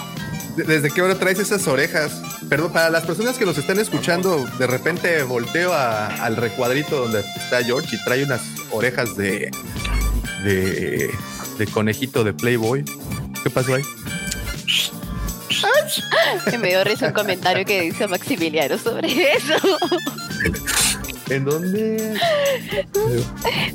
¿De- 0.55 0.63
¿Desde 0.63 0.91
qué 0.91 1.01
hora 1.01 1.15
traes 1.15 1.39
esas 1.39 1.67
orejas? 1.67 2.11
Perdón, 2.49 2.71
para 2.71 2.89
las 2.89 3.03
personas 3.05 3.37
que 3.37 3.45
nos 3.45 3.57
están 3.57 3.79
escuchando, 3.79 4.45
de 4.59 4.67
repente 4.67 5.23
volteo 5.23 5.73
a- 5.73 6.07
al 6.07 6.35
recuadrito 6.35 7.01
donde 7.01 7.21
está 7.21 7.63
George 7.63 7.95
y 7.95 8.03
trae 8.03 8.23
unas 8.23 8.41
orejas 8.71 9.15
de, 9.17 9.49
de, 10.43 11.09
de 11.57 11.67
conejito 11.67 12.23
de 12.23 12.33
Playboy. 12.33 12.83
¿Qué 13.43 13.49
pasó 13.49 13.75
ahí? 13.75 13.83
Me 16.59 16.67
dio 16.69 16.83
risa 16.83 17.07
un 17.07 17.13
comentario 17.13 17.65
que 17.65 17.81
dice 17.81 18.07
Maximiliano 18.07 18.77
sobre 18.77 19.07
eso, 19.33 19.53
¿En 21.29 21.45
dónde? 21.45 22.19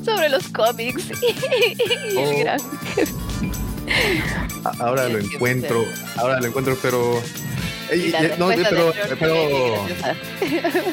sobre 0.05 0.29
los 0.29 0.49
cómics. 0.49 1.05
Y 2.13 2.19
el 2.19 2.29
Oh. 2.29 2.39
gran- 2.39 2.61
A- 2.61 3.28
Ahora 4.78 5.09
lo 5.09 5.19
encuentro, 5.19 5.85
ahora 6.16 6.40
lo 6.40 6.47
encuentro, 6.47 6.77
pero. 6.81 7.23
Ey, 7.90 8.12
eh, 8.15 8.35
no, 8.39 8.48
pero, 8.48 8.93
pero, 9.19 9.86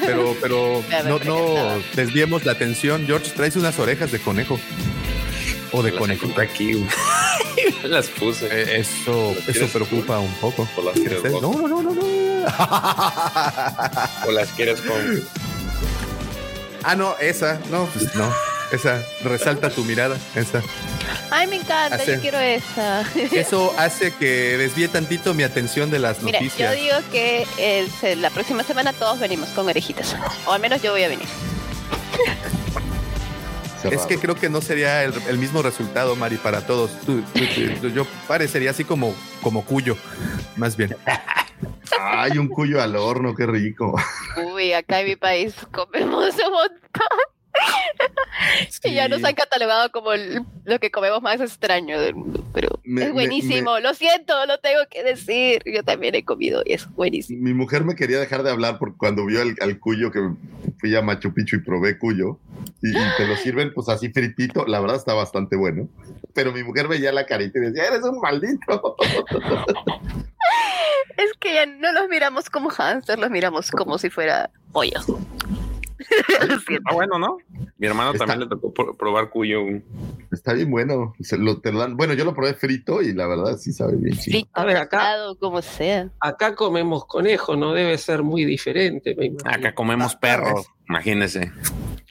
pero, 0.06 0.36
pero, 0.40 0.82
no, 1.04 1.18
no 1.18 1.78
desviemos 1.94 2.44
la 2.46 2.52
atención. 2.52 3.04
George, 3.06 3.30
traes 3.36 3.56
unas 3.56 3.78
orejas 3.78 4.10
de 4.12 4.18
conejo. 4.18 4.58
O 5.72 5.82
de 5.82 5.90
Las 5.90 5.98
conejo. 5.98 6.28
aquí. 6.40 6.86
Las 7.84 8.06
puse. 8.06 8.46
Eh, 8.46 8.78
Eso, 8.80 9.34
¿Las 9.46 9.56
eso 9.56 9.66
preocupa 9.66 10.18
un 10.20 10.32
poco. 10.34 10.66
¿O 10.76 10.82
las 10.82 10.94
quieres. 10.94 11.22
No, 11.24 11.40
no, 11.40 11.68
no, 11.68 11.82
no, 11.82 11.94
no. 11.94 12.02
¿O 14.26 14.30
las 14.30 14.48
quieres 14.52 14.80
con.? 14.80 15.22
ah, 16.84 16.94
no, 16.96 17.16
esa, 17.18 17.58
no, 17.70 17.86
pues 17.86 18.14
no. 18.14 18.32
Esa, 18.72 19.02
resalta 19.22 19.70
tu 19.70 19.84
mirada. 19.84 20.16
Esa. 20.34 20.60
Ay, 21.30 21.46
me 21.46 21.56
encanta, 21.56 21.96
Hace- 21.96 22.16
yo 22.16 22.20
quiero 22.20 22.38
esa. 22.38 23.02
Eso 23.32 23.72
hace 23.78 24.12
que 24.12 24.56
desvíe 24.58 24.88
tantito 24.88 25.34
mi 25.34 25.44
atención 25.44 25.90
de 25.90 25.98
las 26.00 26.22
Mira, 26.22 26.40
yo 26.40 26.44
noticias. 26.44 26.74
digo 26.74 26.96
que 27.12 27.46
eh, 27.58 27.88
se- 28.00 28.16
la 28.16 28.30
próxima 28.30 28.62
semana 28.64 28.92
todos 28.92 29.18
venimos 29.20 29.48
con 29.50 29.68
orejitas. 29.68 30.16
O 30.46 30.52
al 30.52 30.60
menos 30.60 30.82
yo 30.82 30.92
voy 30.92 31.04
a 31.04 31.08
venir. 31.08 31.26
Es 33.90 34.02
que 34.06 34.18
creo 34.18 34.34
que 34.34 34.48
no 34.48 34.60
sería 34.60 35.04
el, 35.04 35.14
el 35.28 35.38
mismo 35.38 35.62
resultado, 35.62 36.16
Mari, 36.16 36.36
para 36.38 36.66
todos. 36.66 36.90
Tú- 37.02 37.22
tú- 37.32 37.40
tú- 37.80 37.88
yo 37.90 38.04
parecería 38.26 38.70
así 38.72 38.82
como, 38.84 39.14
como 39.42 39.64
cuyo, 39.64 39.96
más 40.56 40.76
bien. 40.76 40.96
Ay, 42.00 42.36
un 42.38 42.48
cuyo 42.48 42.82
al 42.82 42.96
horno, 42.96 43.34
qué 43.36 43.46
rico. 43.46 43.94
Uy, 44.54 44.72
acá 44.72 45.00
en 45.00 45.06
mi 45.06 45.16
país 45.16 45.54
comemos 45.70 46.34
un 46.34 46.52
montón. 46.52 47.35
Y 48.84 48.94
ya 48.94 49.08
nos 49.08 49.24
han 49.24 49.34
catalogado 49.34 49.90
como 49.90 50.12
el- 50.12 50.42
lo 50.64 50.78
que 50.78 50.90
comemos 50.90 51.20
más 51.20 51.40
extraño 51.40 52.00
del 52.00 52.14
mundo. 52.14 52.44
Pero 52.54 52.68
Me- 52.84 53.02
es 53.02 53.06
me- 53.08 53.12
buenísimo. 53.14 53.78
Lo 53.80 53.94
siento, 53.94 54.46
lo 54.46 54.58
tengo 54.58 54.80
que 54.90 55.02
decir. 55.02 55.62
Yo 55.66 55.82
también 55.82 56.14
he 56.14 56.24
comido 56.24 56.62
y 56.64 56.74
es 56.74 56.88
buenísimo. 56.90 57.42
Mi 57.42 57.52
mujer 57.52 57.84
me 57.84 57.96
quería 57.96 58.18
dejar 58.20 58.42
de 58.44 58.50
hablar 58.50 58.78
porque 58.78 58.96
cuando 58.96 59.26
vio 59.26 59.42
al, 59.42 59.56
al 59.60 59.78
cuyo 59.80 60.10
que 60.12 60.20
fui 60.78 60.94
a 60.94 61.02
Machu 61.02 61.34
Picchu 61.34 61.56
y 61.56 61.60
probé 61.60 61.98
cuyo 61.98 62.38
y, 62.82 62.90
y 62.90 63.02
te 63.16 63.26
lo 63.26 63.36
sirven 63.42 63.72
pues 63.74 63.88
así 63.88 64.10
fritito, 64.10 64.64
la 64.66 64.80
verdad 64.80 64.96
está 64.96 65.14
bastante 65.14 65.56
bueno. 65.56 65.88
Pero 66.32 66.52
mi 66.52 66.62
mujer 66.62 66.86
veía 66.88 67.12
la 67.12 67.26
carita 67.26 67.58
y 67.58 67.62
decía, 67.62 67.86
eres 67.86 68.02
un 68.04 68.20
maldito. 68.20 68.96
Es 71.16 71.32
que 71.40 71.54
ya 71.54 71.64
no 71.64 71.92
los 71.92 72.08
miramos 72.10 72.50
como 72.50 72.68
hamsters, 72.70 73.18
los 73.18 73.30
miramos 73.30 73.70
como 73.70 73.96
si 73.96 74.10
fuera 74.10 74.50
pollo. 74.72 75.00
Ah, 76.84 76.92
bueno, 76.94 77.18
¿no? 77.18 77.38
Mi 77.78 77.86
hermano 77.86 78.12
Está- 78.12 78.26
también 78.26 78.40
le 78.40 78.46
tocó 78.48 78.72
pro- 78.72 78.94
probar 78.96 79.30
cuyo. 79.30 79.60
Está 80.32 80.52
bien 80.52 80.70
bueno. 80.70 81.14
Se 81.20 81.36
lo, 81.36 81.60
te 81.60 81.72
lo 81.72 81.80
dan- 81.80 81.96
Bueno, 81.96 82.14
yo 82.14 82.24
lo 82.24 82.34
probé 82.34 82.54
frito 82.54 83.02
y 83.02 83.12
la 83.12 83.26
verdad 83.26 83.56
sí 83.56 83.72
sabe 83.72 83.96
bien. 83.96 84.16
chido. 84.16 84.38
Frito, 84.38 84.50
A 84.52 84.64
ver, 84.64 84.76
acá- 84.76 85.16
como 85.40 85.62
sea. 85.62 86.10
Acá 86.20 86.54
comemos 86.54 87.04
conejo, 87.06 87.56
no 87.56 87.72
debe 87.72 87.96
ser 87.98 88.22
muy 88.22 88.44
diferente, 88.44 89.14
me 89.16 89.26
imagino. 89.26 89.50
Acá 89.50 89.74
comemos 89.74 90.14
perros, 90.16 90.66
imagínese. 90.88 91.50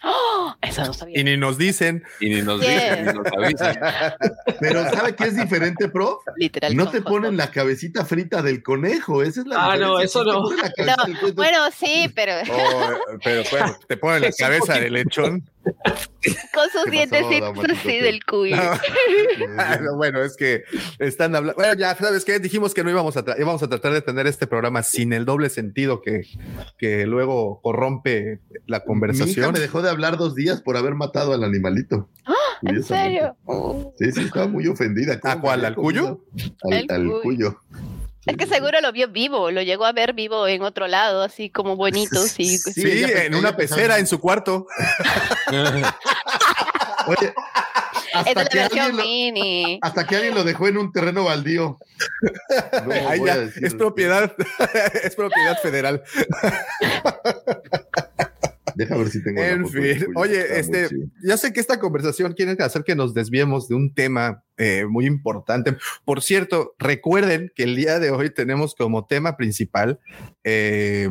¡Oh! 0.08 0.54
Eso 0.62 0.86
no 0.86 0.94
sabía. 0.94 1.20
Y 1.20 1.24
ni 1.24 1.36
nos 1.36 1.58
dicen. 1.58 2.04
Y 2.20 2.30
ni 2.30 2.42
nos 2.44 2.62
dicen, 2.62 3.06
ni 3.08 3.14
nos 3.14 3.26
avisan. 3.34 3.76
Pero 4.60 4.84
¿sabe 4.92 5.16
qué 5.16 5.26
es 5.26 5.36
diferente, 5.36 5.90
prof? 5.90 6.22
Literal. 6.38 6.76
No 6.76 6.90
te 6.92 7.02
ponen 7.02 7.36
la 7.38 7.50
cabecita 7.50 8.06
frita 8.06 8.42
del 8.44 8.62
conejo. 8.62 9.24
Esa 9.24 9.42
es 9.42 9.48
la 9.48 9.72
Ah, 9.72 9.78
no, 9.78 10.00
eso 10.00 10.24
no. 10.24 10.44
No, 10.78 10.96
del 11.24 11.34
bueno, 11.34 11.58
sí, 11.76 12.12
pero 12.16 12.34
Oh, 12.52 12.90
pero 13.24 13.44
bueno, 13.50 13.78
te 13.88 13.98
ponen 13.98 14.22
la 14.22 14.32
cabeza 14.38 14.66
poquito- 14.74 14.80
de 14.84 14.90
lechón. 14.92 15.50
con 16.54 16.70
sus 16.70 16.84
¿Qué 16.86 17.08
pasó, 17.10 17.30
dientecitos 17.30 17.66
así 17.78 17.98
del 18.00 18.24
cuyo. 18.26 18.56
No. 18.56 18.62
Ah, 19.58 19.78
no, 19.82 19.96
bueno, 19.96 20.22
es 20.22 20.36
que 20.36 20.64
están 21.00 21.36
hablando. 21.36 21.56
Bueno, 21.56 21.74
ya 21.80 21.96
sabes 21.96 22.26
que 22.26 22.40
dijimos 22.40 22.74
que 22.74 22.84
no 22.84 22.90
íbamos 22.90 23.16
a, 23.18 23.24
tra- 23.26 23.36
íbamos 23.40 23.62
a 23.64 23.70
tratar 23.70 23.94
de 23.94 24.02
tener 24.02 24.28
este 24.28 24.48
programa 24.48 24.84
sin 24.84 25.14
el 25.14 25.26
doble 25.26 25.50
sentido 25.50 26.02
que, 26.02 26.24
que 26.78 27.06
luego 27.06 27.62
corrompe 27.62 28.40
la 28.66 28.78
Mi 28.78 28.82
hija 28.82 28.86
conversación. 28.86 29.54
me 29.54 29.60
dejó 29.60 29.82
de 29.82 29.90
hablar 29.90 30.18
dos 30.18 30.36
días 30.36 30.62
por 30.62 30.78
haber 30.78 30.96
matado 30.96 31.34
al 31.34 31.44
animalito. 31.44 32.10
¿En 32.64 32.84
serio? 32.84 33.36
Oh. 33.46 33.94
Sí, 34.00 34.12
sí, 34.12 34.22
estaba 34.22 34.48
muy 34.48 34.68
ofendida. 34.68 35.20
¿Cómo 35.20 35.34
¿A 35.34 35.42
cuál, 35.42 35.66
al 35.66 35.76
cuyo? 35.76 36.20
comido? 36.32 36.56
Al, 36.64 36.74
Al 36.74 37.02
al 37.14 37.22
cuyo. 37.22 37.60
Es 38.26 38.38
que 38.38 38.48
seguro 38.48 38.82
lo 38.82 38.92
vio 38.92 39.08
vivo, 39.08 39.52
lo 39.52 39.62
llegó 39.62 39.86
a 39.86 39.92
ver 39.92 40.14
vivo 40.14 40.48
en 40.48 40.64
otro 40.64 40.88
lado, 40.88 41.22
así 41.24 41.50
como 41.50 41.76
bonito. 41.76 42.20
Sí, 42.36 42.60
en 42.76 43.36
una 43.36 43.56
pecera 43.56 44.00
en 44.00 44.08
su 44.08 44.20
cuarto. 44.20 44.68
Oye, 47.08 47.34
hasta 48.14 48.42
es 48.42 48.50
que, 48.50 48.58
la 48.58 48.66
alguien 48.66 48.86
versión 48.86 48.98
lo, 48.98 49.04
mini. 49.04 49.80
hasta 49.82 50.08
que 50.08 50.16
alguien 50.16 50.34
lo 50.36 50.44
dejó 50.44 50.68
en 50.68 50.78
un 50.78 50.92
terreno 50.92 51.26
baldío. 51.26 51.78
No 52.86 53.26
ya, 53.26 53.36
es 53.62 53.74
propiedad, 53.74 54.36
es 55.04 55.16
propiedad 55.16 55.58
federal. 55.62 56.04
Deja 58.76 58.98
ver 58.98 59.10
si 59.10 59.24
tengo 59.24 59.42
la 59.42 59.50
En 59.50 59.66
foto 59.66 59.82
fin, 59.82 60.08
oye, 60.16 60.60
este, 60.60 60.90
ya 61.24 61.38
sé 61.38 61.54
que 61.54 61.60
esta 61.60 61.80
conversación 61.80 62.34
quiere 62.34 62.56
hacer 62.64 62.84
que 62.84 62.96
nos 62.96 63.14
desviemos 63.14 63.68
de 63.68 63.76
un 63.76 63.94
tema 63.94 64.44
eh, 64.58 64.86
muy 64.88 65.06
importante. 65.06 65.78
Por 66.04 66.22
cierto, 66.22 66.76
recuerden 66.78 67.52
que 67.56 67.64
el 67.64 67.76
día 67.76 68.00
de 68.00 68.12
hoy 68.12 68.30
tenemos 68.30 68.76
como 68.76 69.06
tema 69.06 69.38
principal 69.38 70.00
eh, 70.44 71.10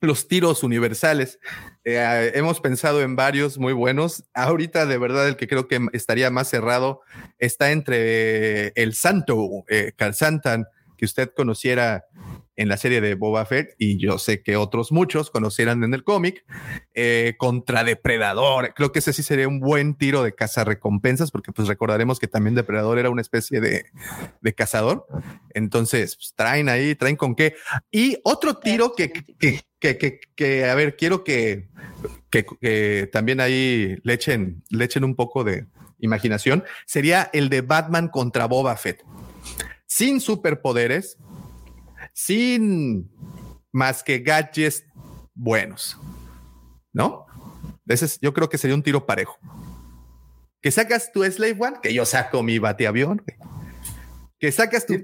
los 0.00 0.28
tiros 0.28 0.62
universales. 0.62 1.38
Eh, 1.84 2.32
hemos 2.34 2.60
pensado 2.60 3.02
en 3.02 3.16
varios 3.16 3.58
muy 3.58 3.72
buenos. 3.72 4.24
Ahorita, 4.34 4.86
de 4.86 4.98
verdad, 4.98 5.28
el 5.28 5.36
que 5.36 5.48
creo 5.48 5.68
que 5.68 5.80
estaría 5.92 6.30
más 6.30 6.48
cerrado 6.48 7.00
está 7.38 7.72
entre 7.72 8.68
el 8.76 8.94
Santo, 8.94 9.64
Carl 9.96 10.14
Santan, 10.14 10.66
que 10.96 11.06
usted 11.06 11.30
conociera 11.34 12.04
en 12.62 12.68
la 12.68 12.76
serie 12.76 13.00
de 13.00 13.14
Boba 13.14 13.44
Fett 13.44 13.74
y 13.76 13.98
yo 13.98 14.18
sé 14.18 14.42
que 14.42 14.56
otros 14.56 14.92
muchos 14.92 15.30
conocieran 15.30 15.82
en 15.82 15.94
el 15.94 16.04
cómic 16.04 16.44
eh, 16.94 17.34
contra 17.36 17.82
Depredador. 17.82 18.72
Creo 18.74 18.92
que 18.92 19.00
ese 19.00 19.12
sí 19.12 19.24
sería 19.24 19.48
un 19.48 19.58
buen 19.58 19.96
tiro 19.96 20.22
de 20.22 20.34
caza 20.34 20.64
recompensas 20.64 21.32
porque 21.32 21.50
pues 21.52 21.66
recordaremos 21.66 22.20
que 22.20 22.28
también 22.28 22.54
Depredador 22.54 23.00
era 23.00 23.10
una 23.10 23.20
especie 23.20 23.60
de, 23.60 23.86
de 24.40 24.54
cazador. 24.54 25.06
Entonces 25.50 26.14
pues, 26.16 26.34
traen 26.36 26.68
ahí, 26.68 26.94
traen 26.94 27.16
con 27.16 27.34
qué. 27.34 27.56
Y 27.90 28.18
otro 28.22 28.56
tiro 28.58 28.94
que, 28.94 29.12
que, 29.12 29.60
que, 29.80 29.98
que, 29.98 30.20
que 30.36 30.64
a 30.66 30.74
ver, 30.76 30.96
quiero 30.96 31.24
que, 31.24 31.68
que, 32.30 32.46
que 32.60 33.10
también 33.12 33.40
ahí 33.40 33.96
le 34.04 34.14
echen, 34.14 34.62
le 34.70 34.84
echen 34.84 35.02
un 35.02 35.16
poco 35.16 35.42
de 35.42 35.66
imaginación 35.98 36.62
sería 36.86 37.28
el 37.32 37.48
de 37.48 37.62
Batman 37.62 38.08
contra 38.08 38.46
Boba 38.46 38.76
Fett. 38.76 39.04
Sin 39.86 40.20
superpoderes, 40.20 41.18
sin 42.12 43.10
más 43.72 44.02
que 44.02 44.18
gadgets 44.20 44.84
buenos, 45.34 45.98
¿no? 46.92 47.26
Ese 47.86 48.04
es- 48.06 48.18
yo 48.20 48.32
creo 48.32 48.48
que 48.48 48.58
sería 48.58 48.74
un 48.76 48.82
tiro 48.82 49.06
parejo. 49.06 49.36
Que 50.60 50.70
sacas 50.70 51.10
tu 51.12 51.24
Slave 51.24 51.56
One, 51.58 51.76
que 51.82 51.92
yo 51.92 52.04
saco 52.06 52.42
mi 52.42 52.58
bateavión. 52.58 53.22
Que 54.38 54.52
sacas 54.52 54.86
tu. 54.86 54.94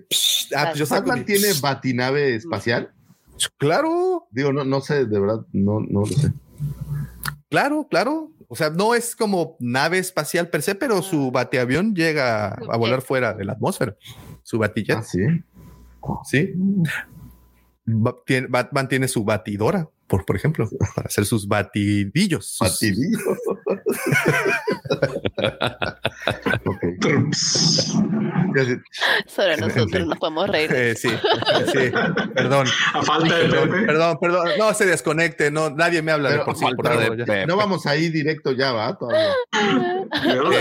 Ah, 0.56 0.66
pues 0.66 0.78
yo 0.78 0.86
saco 0.86 1.00
¿Batman 1.08 1.18
mi- 1.20 1.24
tiene 1.24 1.48
batinave 1.60 2.34
espacial? 2.36 2.92
Claro, 3.56 4.26
Digo, 4.30 4.52
no, 4.52 4.64
no 4.64 4.80
sé, 4.80 5.04
de 5.06 5.20
verdad, 5.20 5.46
no, 5.52 5.80
no 5.80 6.00
lo 6.00 6.06
sé. 6.06 6.32
claro, 7.48 7.86
claro. 7.88 8.32
O 8.48 8.56
sea, 8.56 8.70
no 8.70 8.94
es 8.94 9.14
como 9.14 9.56
nave 9.60 9.98
espacial 9.98 10.48
per 10.48 10.62
se, 10.62 10.74
pero 10.74 11.02
su 11.02 11.30
bateavión 11.30 11.94
llega 11.94 12.48
a 12.48 12.76
volar 12.78 13.02
fuera 13.02 13.34
de 13.34 13.44
la 13.44 13.52
atmósfera. 13.52 13.94
Su 14.42 14.58
batillet. 14.58 14.96
Ah, 14.96 15.02
sí. 15.02 15.20
Sí. 16.24 16.52
Batman 17.86 18.88
tiene 18.88 19.08
su 19.08 19.24
batidora, 19.24 19.88
por, 20.06 20.24
por 20.26 20.36
ejemplo, 20.36 20.68
para 20.94 21.06
hacer 21.06 21.24
sus 21.24 21.48
batidillos. 21.48 22.46
sus- 22.46 22.68
Batidillo. 22.68 23.18
Ok. 26.64 26.82
Ya 28.56 28.64
sé, 28.64 28.80
Solo 29.26 29.56
nosotros 29.56 30.06
nos 30.06 30.18
podemos 30.18 30.48
reír. 30.48 30.70
Eh, 30.74 30.94
sí, 30.96 31.08
sí, 31.72 31.90
perdón. 32.34 32.66
A 32.94 33.02
falta 33.02 33.36
de 33.36 33.48
Perdón, 33.48 33.70
Pepe. 33.70 33.86
perdón, 33.86 34.18
perdón. 34.20 34.48
No 34.58 34.74
se 34.74 34.86
desconecte, 34.86 35.50
no, 35.50 35.70
nadie 35.70 36.02
me 36.02 36.12
habla 36.12 36.30
de 36.30 36.38
por 36.40 36.56
sí. 36.56 36.64
por 36.76 37.26
de. 37.26 37.46
No 37.46 37.56
vamos 37.56 37.86
ahí 37.86 38.08
directo 38.10 38.52
ya, 38.52 38.72
va, 38.72 38.96
todavía. 38.96 39.32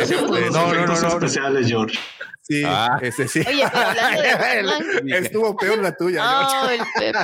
Este, 0.02 0.15
no, 0.52 0.74
no, 0.74 0.86
no, 0.86 0.88
no. 0.88 1.07
especiales, 1.07 1.68
George. 1.68 1.98
Sí, 2.48 2.64
Ah. 2.65 2.98
ese 3.02 3.28
sí. 3.28 3.40
Oye, 3.48 3.64
pero 3.72 3.86
hablando 3.86 4.22
de 4.22 4.34
Batman. 4.64 5.10
Estuvo 5.24 5.57
peor 5.57 5.80
la 5.80 5.95
tuya. 5.95 6.24
Oh, 6.24 6.69
el. 6.69 6.80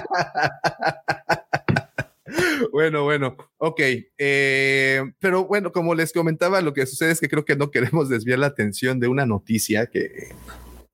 Bueno, 2.71 3.03
bueno, 3.03 3.37
ok. 3.57 3.79
Eh, 4.17 5.01
pero 5.19 5.45
bueno, 5.45 5.71
como 5.71 5.93
les 5.93 6.11
comentaba, 6.11 6.61
lo 6.61 6.73
que 6.73 6.85
sucede 6.87 7.11
es 7.11 7.19
que 7.19 7.29
creo 7.29 7.45
que 7.45 7.55
no 7.55 7.69
queremos 7.69 8.09
desviar 8.09 8.39
la 8.39 8.47
atención 8.47 8.99
de 8.99 9.07
una 9.07 9.25
noticia 9.25 9.85
que 9.85 10.29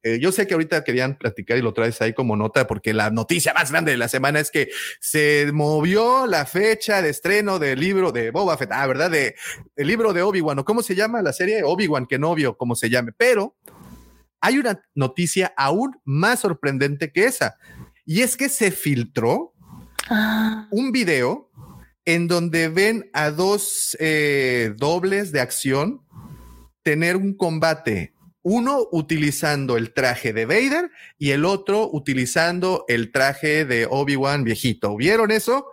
eh, 0.01 0.17
yo 0.19 0.31
sé 0.31 0.47
que 0.47 0.53
ahorita 0.53 0.83
querían 0.85 1.17
platicar 1.17 1.57
y 1.57 1.61
lo 1.61 1.73
traes 1.73 2.01
ahí 2.01 2.13
como 2.13 2.37
nota, 2.37 2.67
porque 2.67 2.93
la 2.93 3.09
noticia 3.11 3.53
más 3.53 3.69
grande 3.71 3.91
de 3.91 3.97
la 3.97 4.07
semana 4.07 4.39
es 4.39 4.49
que 4.49 4.69
se 5.01 5.49
movió 5.53 6.25
la 6.25 6.45
fecha 6.45 7.01
de 7.01 7.09
estreno 7.09 7.59
del 7.59 7.79
libro 7.79 8.11
de 8.13 8.31
Boba 8.31 8.57
Fett, 8.57 8.71
ah, 8.71 8.87
¿verdad? 8.87 9.11
De, 9.11 9.35
el 9.75 9.87
libro 9.87 10.13
de 10.13 10.21
Obi-Wan, 10.21 10.59
o 10.59 10.65
cómo 10.65 10.81
se 10.83 10.95
llama 10.95 11.21
la 11.21 11.33
serie, 11.33 11.63
Obi-Wan, 11.63 12.05
que 12.05 12.17
novio, 12.17 12.55
como 12.57 12.75
se 12.75 12.89
llame, 12.89 13.11
pero 13.15 13.57
hay 14.41 14.57
una 14.57 14.81
noticia 14.95 15.53
aún 15.57 15.99
más 16.03 16.39
sorprendente 16.39 17.11
que 17.11 17.25
esa, 17.25 17.57
y 18.05 18.21
es 18.21 18.37
que 18.37 18.49
se 18.49 18.71
filtró 18.71 19.53
Ah, 20.09 20.67
un 20.71 20.91
video 20.91 21.51
en 22.05 22.27
donde 22.27 22.69
ven 22.69 23.09
a 23.13 23.29
dos 23.29 23.95
eh, 23.99 24.73
dobles 24.77 25.31
de 25.31 25.39
acción 25.39 26.01
tener 26.81 27.15
un 27.15 27.35
combate. 27.35 28.13
Uno 28.41 28.87
utilizando 28.91 29.77
el 29.77 29.93
traje 29.93 30.33
de 30.33 30.45
Vader 30.45 30.89
y 31.19 31.31
el 31.31 31.45
otro 31.45 31.89
utilizando 31.91 32.85
el 32.87 33.11
traje 33.11 33.65
de 33.65 33.87
Obi-Wan 33.89 34.43
viejito. 34.43 34.95
¿Vieron 34.95 35.29
eso? 35.29 35.67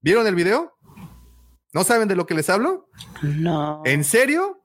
¿Vieron 0.00 0.26
el 0.26 0.34
video? 0.34 0.72
¿No 1.72 1.84
saben 1.84 2.08
de 2.08 2.16
lo 2.16 2.26
que 2.26 2.34
les 2.34 2.50
hablo? 2.50 2.88
no. 3.22 3.82
¿En 3.84 4.02
serio? 4.02 4.59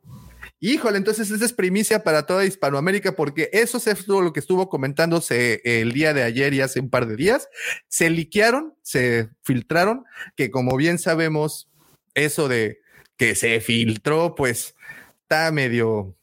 Híjole, 0.67 0.97
entonces 0.97 1.29
esa 1.29 1.45
es 1.45 1.53
primicia 1.53 2.03
para 2.03 2.25
toda 2.25 2.43
Hispanoamérica 2.43 3.15
porque 3.15 3.51
eso 3.53 3.77
es 3.77 4.07
lo 4.07 4.33
que 4.33 4.39
estuvo 4.39 4.67
comentándose 4.67 5.61
el 5.63 5.91
día 5.91 6.11
de 6.11 6.23
ayer 6.23 6.55
y 6.55 6.61
hace 6.61 6.79
un 6.79 6.89
par 6.89 7.05
de 7.05 7.15
días. 7.15 7.47
Se 7.87 8.09
liquearon, 8.09 8.73
se 8.81 9.29
filtraron, 9.43 10.05
que 10.35 10.49
como 10.49 10.75
bien 10.75 10.97
sabemos, 10.97 11.69
eso 12.15 12.47
de 12.47 12.79
que 13.15 13.35
se 13.35 13.61
filtró, 13.61 14.33
pues 14.33 14.73
está 15.21 15.51
medio, 15.51 16.15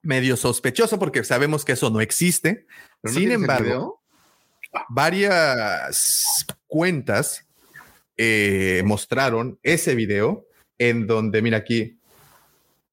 medio 0.00 0.38
sospechoso 0.38 0.98
porque 0.98 1.22
sabemos 1.22 1.66
que 1.66 1.72
eso 1.72 1.90
no 1.90 2.00
existe. 2.00 2.64
¿Pero 3.02 3.12
no 3.12 3.20
Sin 3.20 3.30
embargo, 3.30 4.02
varias 4.88 6.46
cuentas 6.66 7.46
eh, 8.16 8.80
mostraron 8.86 9.58
ese 9.62 9.94
video 9.94 10.46
en 10.78 11.06
donde, 11.06 11.42
mira 11.42 11.58
aquí, 11.58 11.98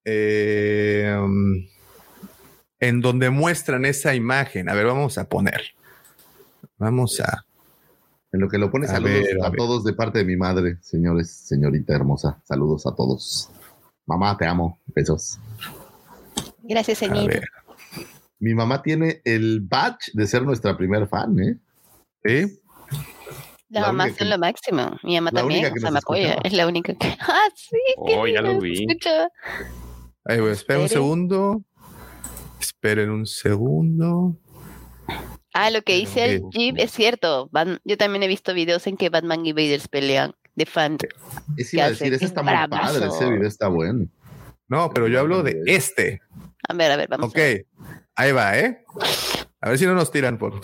eh, 0.05 1.15
um, 1.19 1.65
en 2.79 3.01
donde 3.01 3.29
muestran 3.29 3.85
esa 3.85 4.13
imagen. 4.15 4.69
A 4.69 4.73
ver, 4.73 4.85
vamos 4.85 5.17
a 5.17 5.27
poner. 5.29 5.61
Vamos 6.77 7.19
a. 7.21 7.45
En 8.31 8.39
lo 8.41 8.49
que 8.49 8.57
lo 8.57 8.71
pones, 8.71 8.89
A 8.89 8.93
saludos 8.93 9.21
ver, 9.23 9.41
a 9.41 9.45
a 9.45 9.49
ver. 9.49 9.57
todos 9.57 9.83
de 9.83 9.93
parte 9.93 10.19
de 10.19 10.25
mi 10.25 10.35
madre, 10.35 10.77
señores, 10.81 11.31
señorita 11.31 11.93
hermosa. 11.93 12.41
Saludos 12.45 12.85
a 12.87 12.95
todos. 12.95 13.49
Mamá, 14.05 14.35
te 14.37 14.45
amo. 14.47 14.79
Besos. 14.87 15.39
Gracias, 16.63 16.97
señor. 16.97 17.41
Mi 18.39 18.53
mamá 18.55 18.81
tiene 18.81 19.21
el 19.23 19.61
badge 19.61 20.11
de 20.13 20.27
ser 20.27 20.41
nuestra 20.43 20.75
primer 20.75 21.07
fan, 21.07 21.39
¿eh? 21.39 21.57
¿sí? 22.25 22.59
Las 23.69 23.81
la 23.83 23.87
mamás 23.87 24.05
única 24.07 24.17
son 24.19 24.25
que- 24.27 24.29
lo 24.33 24.37
máximo. 24.39 24.99
Mi 25.03 25.15
mamá 25.15 25.29
la 25.31 25.39
también, 25.41 25.65
o 25.73 25.79
sea, 25.79 25.91
me 25.91 25.99
apoya. 25.99 26.33
Es 26.43 26.53
la 26.53 26.67
única 26.67 26.93
que. 26.95 27.07
¡Ah, 27.21 27.47
sí! 27.55 27.77
qué 28.07 28.15
Oh, 28.17 28.27
ya 28.27 28.41
lo 28.41 28.59
vi. 28.59 28.85
escucha. 28.85 29.29
Ahí 30.25 30.39
voy, 30.39 30.51
espera 30.51 30.79
un 30.79 30.89
segundo. 30.89 31.63
Esperen 32.59 33.09
un 33.09 33.25
segundo. 33.25 34.37
Ah, 35.53 35.69
lo 35.69 35.81
que 35.81 35.95
dice 35.95 36.25
el. 36.25 36.43
Jeep 36.51 36.75
es 36.77 36.91
cierto. 36.91 37.49
Yo 37.83 37.97
también 37.97 38.23
he 38.23 38.27
visto 38.27 38.53
videos 38.53 38.87
en 38.87 38.97
que 38.97 39.09
Batman 39.09 39.45
y 39.45 39.53
Vader 39.53 39.81
pelean 39.89 40.33
de 40.55 40.65
fan. 40.65 40.97
Es 41.57 41.73
iba 41.73 41.85
a 41.85 41.87
¿Qué 41.87 41.91
decir, 41.93 42.13
ese 42.13 42.25
está 42.25 42.41
muy 42.41 42.53
padre, 42.69 43.07
ese 43.07 43.29
video 43.29 43.47
está 43.47 43.67
bueno. 43.67 44.07
No, 44.67 44.89
pero 44.91 45.07
yo 45.07 45.19
hablo 45.19 45.43
de 45.43 45.61
este. 45.65 46.21
A 46.67 46.73
ver, 46.73 46.91
a 46.91 46.95
ver, 46.95 47.09
vamos. 47.09 47.29
Ok, 47.29 47.37
ahí 48.15 48.31
va, 48.31 48.57
¿eh? 48.57 48.83
A 49.59 49.69
ver 49.69 49.77
si 49.77 49.85
no 49.85 49.93
nos 49.93 50.11
tiran 50.11 50.37
por. 50.37 50.61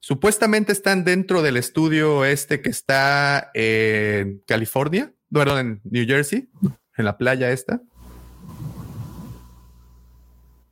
Supuestamente 0.00 0.72
están 0.72 1.04
dentro 1.04 1.42
del 1.42 1.56
estudio 1.56 2.24
este 2.24 2.62
que 2.62 2.70
está 2.70 3.50
en 3.54 4.42
California, 4.46 5.12
perdón, 5.32 5.58
en 5.58 5.80
New 5.84 6.06
Jersey, 6.06 6.48
en 6.96 7.04
la 7.04 7.16
playa 7.18 7.50
esta. 7.50 7.80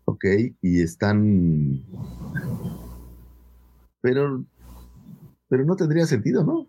Ok, 0.07 0.25
y 0.63 0.83
están. 0.83 1.83
Pero. 4.01 4.45
Pero 5.49 5.65
no 5.65 5.77
tendría 5.77 6.07
sentido, 6.07 6.45
¿no? 6.45 6.67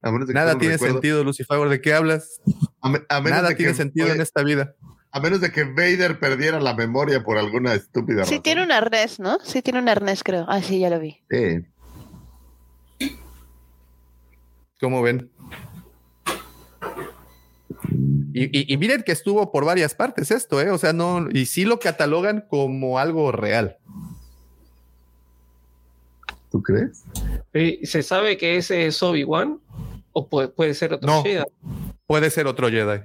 A 0.00 0.10
menos 0.12 0.28
de 0.28 0.32
que 0.32 0.38
Nada 0.38 0.56
tiene 0.58 0.74
recuerdo- 0.74 0.94
sentido, 0.94 1.24
Lucifer, 1.24 1.68
¿de 1.68 1.80
qué 1.80 1.92
hablas? 1.92 2.40
A, 2.80 2.88
me- 2.88 3.02
a 3.08 3.20
menos 3.20 3.38
Nada 3.38 3.48
de 3.50 3.54
tiene 3.56 3.72
que 3.72 3.76
sentido 3.76 4.08
en 4.08 4.20
esta 4.20 4.42
vida. 4.42 4.74
A 5.10 5.20
menos 5.20 5.40
de 5.40 5.50
que 5.50 5.64
Vader 5.64 6.20
perdiera 6.20 6.60
la 6.60 6.74
memoria 6.74 7.22
por 7.24 7.38
alguna 7.38 7.74
estúpida 7.74 8.24
Sí 8.24 8.30
razón. 8.32 8.42
tiene 8.42 8.62
un 8.62 8.70
arnés, 8.72 9.18
¿no? 9.18 9.38
Sí 9.42 9.62
tiene 9.62 9.80
un 9.80 9.88
arnés, 9.88 10.22
creo. 10.22 10.44
Ah, 10.48 10.60
sí, 10.62 10.78
ya 10.78 10.90
lo 10.90 11.00
vi. 11.00 11.18
Sí. 11.30 13.08
¿Cómo 14.80 15.02
ven? 15.02 15.30
Y, 18.38 18.58
y- 18.60 18.72
y 18.72 18.76
miren 18.76 19.02
que 19.02 19.12
estuvo 19.12 19.50
por 19.50 19.64
varias 19.64 19.94
partes 19.94 20.30
esto, 20.30 20.60
¿eh? 20.60 20.70
O 20.70 20.78
sea, 20.78 20.92
no, 20.92 21.28
y 21.30 21.46
sí 21.46 21.64
lo 21.64 21.78
catalogan 21.78 22.44
como 22.48 22.98
algo 22.98 23.32
real. 23.32 23.76
¿Tú 26.50 26.62
crees? 26.62 27.04
¿Se 27.84 28.02
sabe 28.02 28.38
que 28.38 28.56
ese 28.56 28.86
es 28.86 29.02
Obi-Wan? 29.02 29.58
¿O 30.12 30.28
puede, 30.28 30.48
puede 30.48 30.74
ser 30.74 30.94
otro 30.94 31.06
No. 31.06 31.22
Jedi? 31.22 31.44
Puede 32.06 32.30
ser 32.30 32.46
otro 32.46 32.68
Jedi. 32.70 33.00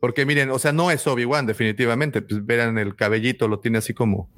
Porque 0.00 0.24
miren, 0.24 0.50
o 0.50 0.58
sea, 0.58 0.72
no 0.72 0.90
es 0.90 1.06
Obi-Wan, 1.06 1.44
definitivamente. 1.46 2.22
Pues 2.22 2.44
verán 2.46 2.78
el 2.78 2.96
cabellito, 2.96 3.48
lo 3.48 3.60
tiene 3.60 3.78
así 3.78 3.92
como, 3.92 4.30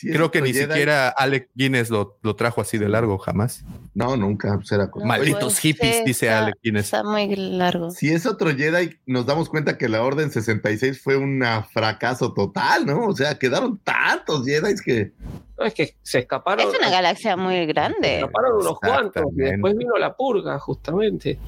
Creo 0.00 0.30
que 0.30 0.42
ni 0.42 0.50
Jedi- 0.50 0.66
siquiera 0.68 1.08
Alec 1.10 1.50
Guinness 1.54 1.90
lo, 1.90 2.18
lo 2.22 2.34
trajo 2.34 2.60
así 2.60 2.76
de 2.78 2.88
largo, 2.88 3.18
jamás. 3.18 3.64
No, 3.94 4.16
nunca. 4.16 4.58
pues 4.58 5.04
Malditos 5.04 5.40
Pues, 5.44 5.58
hippies, 5.58 5.96
sí, 5.98 6.02
dice 6.04 6.26
está- 6.26 6.38
Alec 6.44 6.56
Guinness. 6.62 6.84
Está 6.86 7.04
muy 7.04 7.34
largo. 7.36 7.90
Si 7.90 8.08
es 8.12 8.26
otro 8.26 8.50
Jedi, 8.54 8.98
nos 9.06 9.26
damos 9.26 9.48
cuenta 9.48 9.78
que 9.78 9.88
la 9.88 10.02
Orden 10.02 10.30
66 10.30 11.00
fue 11.00 11.16
un 11.16 11.44
fracaso 11.72 12.32
total, 12.32 12.86
¿no? 12.86 13.06
O 13.06 13.14
sea, 13.14 13.38
quedaron 13.38 13.78
tantos 13.78 14.44
Jedi 14.44 14.74
que. 14.84 15.12
No, 15.58 15.64
es 15.66 15.74
que 15.74 15.94
se 16.02 16.20
escaparon. 16.20 16.66
Es 16.68 16.76
una 16.78 16.90
galaxia 16.90 17.36
muy 17.36 17.54
se 17.54 17.66
grande. 17.66 18.16
escaparon 18.16 18.56
unos 18.60 18.78
cuantos. 18.80 19.22
Y 19.36 19.40
después 19.42 19.76
vino 19.76 19.96
la 19.98 20.16
purga, 20.16 20.58
justamente. 20.58 21.38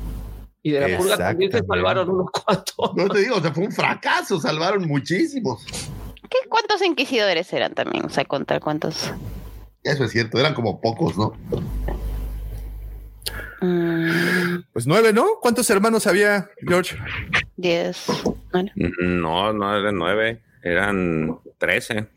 Y 0.67 0.71
de 0.73 0.81
la 0.89 0.97
purga 0.99 1.17
también 1.19 1.53
se 1.53 1.63
salvaron 1.63 2.09
unos 2.09 2.31
cuantos. 2.31 2.97
No 2.97 3.07
te 3.09 3.19
digo, 3.21 3.37
o 3.37 3.41
sea, 3.41 3.53
fue 3.53 3.65
un 3.67 3.73
fracaso, 3.73 4.41
salvaron 4.41 4.89
muchísimos. 4.89 5.63
¿Qué, 6.31 6.39
¿Cuántos 6.49 6.81
inquisidores 6.83 7.53
eran 7.53 7.75
también? 7.75 8.07
O 8.07 8.09
sea, 8.09 8.25
contar 8.25 8.61
cuántos. 8.61 9.13
Eso 9.83 10.05
es 10.05 10.11
cierto, 10.11 10.39
eran 10.41 10.55
como 10.55 10.81
pocos, 10.81 11.19
¿no? 11.19 11.35
Mm, 13.61 14.63
Pues 14.73 14.87
nueve, 14.87 15.13
¿no? 15.13 15.27
¿Cuántos 15.41 15.69
hermanos 15.71 16.07
había, 16.07 16.49
George? 16.67 16.97
diez. 17.57 18.07
Bueno, 18.53 18.71
No, 18.75 19.53
no 19.53 19.77
eran 19.77 19.97
nueve, 19.97 20.41
eran 20.65 21.39
trece. 21.59 22.09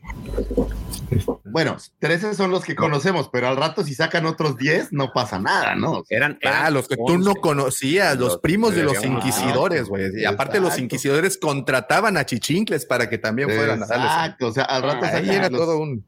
Bueno, 1.44 1.76
13 2.00 2.34
son 2.34 2.50
los 2.50 2.64
que 2.64 2.74
conocemos, 2.74 3.28
pero 3.32 3.48
al 3.48 3.56
rato 3.56 3.82
si 3.84 3.94
sacan 3.94 4.26
otros 4.26 4.56
10, 4.56 4.92
no 4.92 5.12
pasa 5.12 5.38
nada, 5.38 5.74
¿no? 5.74 6.02
Eran, 6.10 6.38
Ah, 6.44 6.70
los 6.70 6.86
que 6.88 6.96
tú 6.96 7.18
no 7.18 7.30
11. 7.30 7.40
conocías, 7.40 8.16
los 8.18 8.28
Los 8.32 8.38
primos 8.40 8.74
de 8.74 8.82
los 8.82 9.02
inquisidores, 9.04 9.88
güey. 9.88 10.10
Y 10.20 10.24
aparte 10.24 10.58
los 10.58 10.68
Exacto. 10.70 10.82
inquisidores 10.84 11.38
contrataban 11.38 12.16
a 12.16 12.26
chichincles 12.26 12.84
para 12.84 13.08
que 13.08 13.18
también 13.18 13.48
fueran 13.48 13.82
a 13.82 13.86
darles. 13.86 14.06
Exacto, 14.10 14.46
o 14.48 14.52
sea, 14.52 14.64
al 14.64 14.82
rato 14.82 15.04
Ahí 15.06 15.12
sacan 15.12 15.30
era 15.30 15.48
los, 15.48 15.60
todo 15.60 15.78
un... 15.78 16.04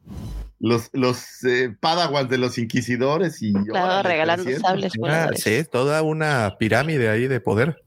los, 0.59 0.91
los, 0.93 1.45
eh, 1.45 1.75
padawans 1.81 2.29
de 2.29 2.39
los 2.39 2.59
inquisidores 2.59 3.41
y 3.43 3.53
claro, 3.53 3.87
órale, 4.01 4.09
regalando 4.09 4.45
300. 4.45 4.71
sables. 4.71 4.93
voladores. 4.99 5.43
sí, 5.43 5.65
toda 5.71 6.03
una 6.03 6.57
pirámide 6.59 7.09
ahí 7.09 7.27
de 7.27 7.41
poder. 7.41 7.83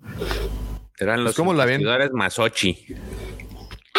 Eran 0.99 1.23
los 1.23 1.35
¿Cómo 1.35 1.53
la 1.53 1.65
ven? 1.65 1.75
inquisidores 1.75 2.11
Masochi. 2.11 2.87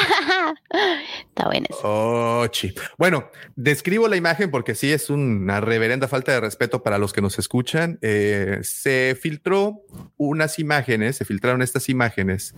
Está 1.29 1.47
bueno 1.47 1.67
eso. 1.69 1.81
Oh, 1.83 2.47
chi. 2.49 2.75
Bueno, 2.99 3.31
describo 3.57 4.09
la 4.09 4.17
imagen 4.17 4.51
porque 4.51 4.75
sí 4.75 4.93
es 4.93 5.11
una 5.11 5.61
reverenda 5.61 6.09
falta 6.09 6.33
de 6.33 6.41
respeto 6.41 6.83
para 6.83 6.99
los 6.99 7.13
que 7.13 7.21
nos 7.21 7.39
escuchan. 7.39 7.99
Eh, 8.03 8.59
se 8.63 9.17
filtró 9.21 9.83
unas 10.17 10.59
imágenes, 10.59 11.17
se 11.17 11.25
filtraron 11.25 11.63
estas 11.63 11.89
imágenes, 11.89 12.55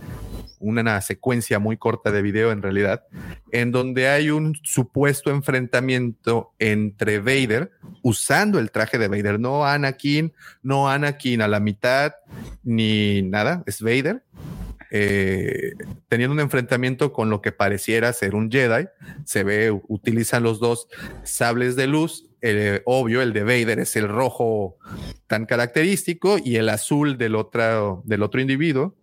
una 0.59 1.01
secuencia 1.01 1.59
muy 1.59 1.77
corta 1.77 2.11
de 2.11 2.23
video 2.23 2.53
en 2.53 2.63
realidad, 2.63 3.05
en 3.53 3.73
donde 3.73 4.09
hay 4.09 4.31
un 4.31 4.55
supuesto 4.63 5.31
enfrentamiento 5.31 6.55
entre 6.59 7.21
Vader 7.21 7.71
usando 8.03 8.59
el 8.59 8.71
traje 8.71 8.99
de 8.99 9.09
Vader, 9.09 9.41
no 9.41 9.67
Anakin, 9.67 10.33
no 10.63 10.89
Anakin 10.89 11.43
a 11.43 11.49
la 11.49 11.61
mitad, 11.61 12.15
ni 12.63 13.23
nada, 13.23 13.63
es 13.67 13.81
Vader. 13.81 14.23
Eh, 14.91 15.73
teniendo 16.09 16.35
un 16.35 16.41
enfrentamiento 16.41 17.13
con 17.13 17.31
lo 17.31 17.41
que 17.43 17.53
pareciera 17.53 18.13
ser 18.13 18.35
un 18.35 18.51
Jedi. 18.51 18.87
Se 19.25 19.45
ve, 19.45 19.71
utilizan 19.89 20.43
los 20.43 20.61
dos 20.61 20.89
sables 21.25 21.77
de 21.77 21.87
luz. 21.87 22.29
Eh, 22.43 22.83
obvio, 22.85 23.23
el 23.23 23.33
de 23.33 23.43
Vader 23.43 23.81
es 23.81 23.97
el 23.97 24.09
rojo 24.09 24.79
tan 25.27 25.47
característico 25.47 26.37
y 26.43 26.57
el 26.57 26.69
azul 26.69 27.19
del 27.19 27.35
otro, 27.35 28.03
del 28.05 28.23
otro 28.23 28.41
individuo, 28.41 28.95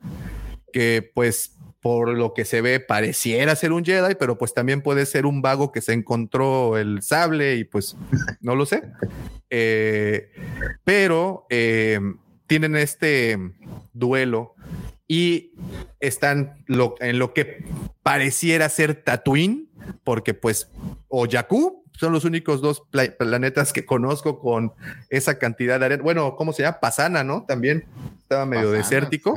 que 0.72 1.12
pues 1.14 1.58
por 1.82 2.10
lo 2.18 2.34
que 2.34 2.46
se 2.46 2.62
ve 2.62 2.80
pareciera 2.80 3.58
ser 3.58 3.74
un 3.74 3.84
Jedi, 3.84 4.16
pero 4.16 4.38
pues 4.38 4.54
también 4.54 4.82
puede 4.82 5.06
ser 5.06 5.26
un 5.26 5.42
vago 5.42 5.74
que 5.74 5.82
se 5.82 5.92
encontró 5.92 6.78
el 6.78 7.02
sable 7.02 7.58
y 7.58 7.66
pues 7.66 7.98
no 8.40 8.56
lo 8.56 8.66
sé. 8.66 8.84
Eh, 9.50 10.32
pero 10.86 11.46
tienen 12.48 12.78
este 12.78 13.38
duelo 13.92 14.56
y 15.16 15.52
están 16.00 16.64
lo- 16.66 16.96
en 17.00 17.20
lo 17.20 17.34
que 17.36 17.64
pareciera 18.02 18.68
ser 18.70 18.96
Tatooine, 19.04 19.70
porque 20.04 20.34
pues, 20.34 20.70
o 21.08 21.28
Jakku, 21.30 21.84
son 21.92 22.14
los 22.14 22.26
únicos 22.26 22.62
dos 22.62 22.82
pla- 22.90 23.16
planetas 23.16 23.72
que 23.74 23.86
conozco 23.86 24.40
con 24.40 24.74
esa 25.12 25.38
cantidad 25.38 25.80
de 25.80 25.86
arena. 25.86 26.02
Bueno, 26.02 26.36
¿cómo 26.36 26.52
se 26.52 26.64
llama? 26.64 26.80
Pasana, 26.80 27.24
¿no? 27.24 27.44
También 27.48 27.86
estaba 28.24 28.48
medio 28.48 28.72
desértico. 28.72 29.36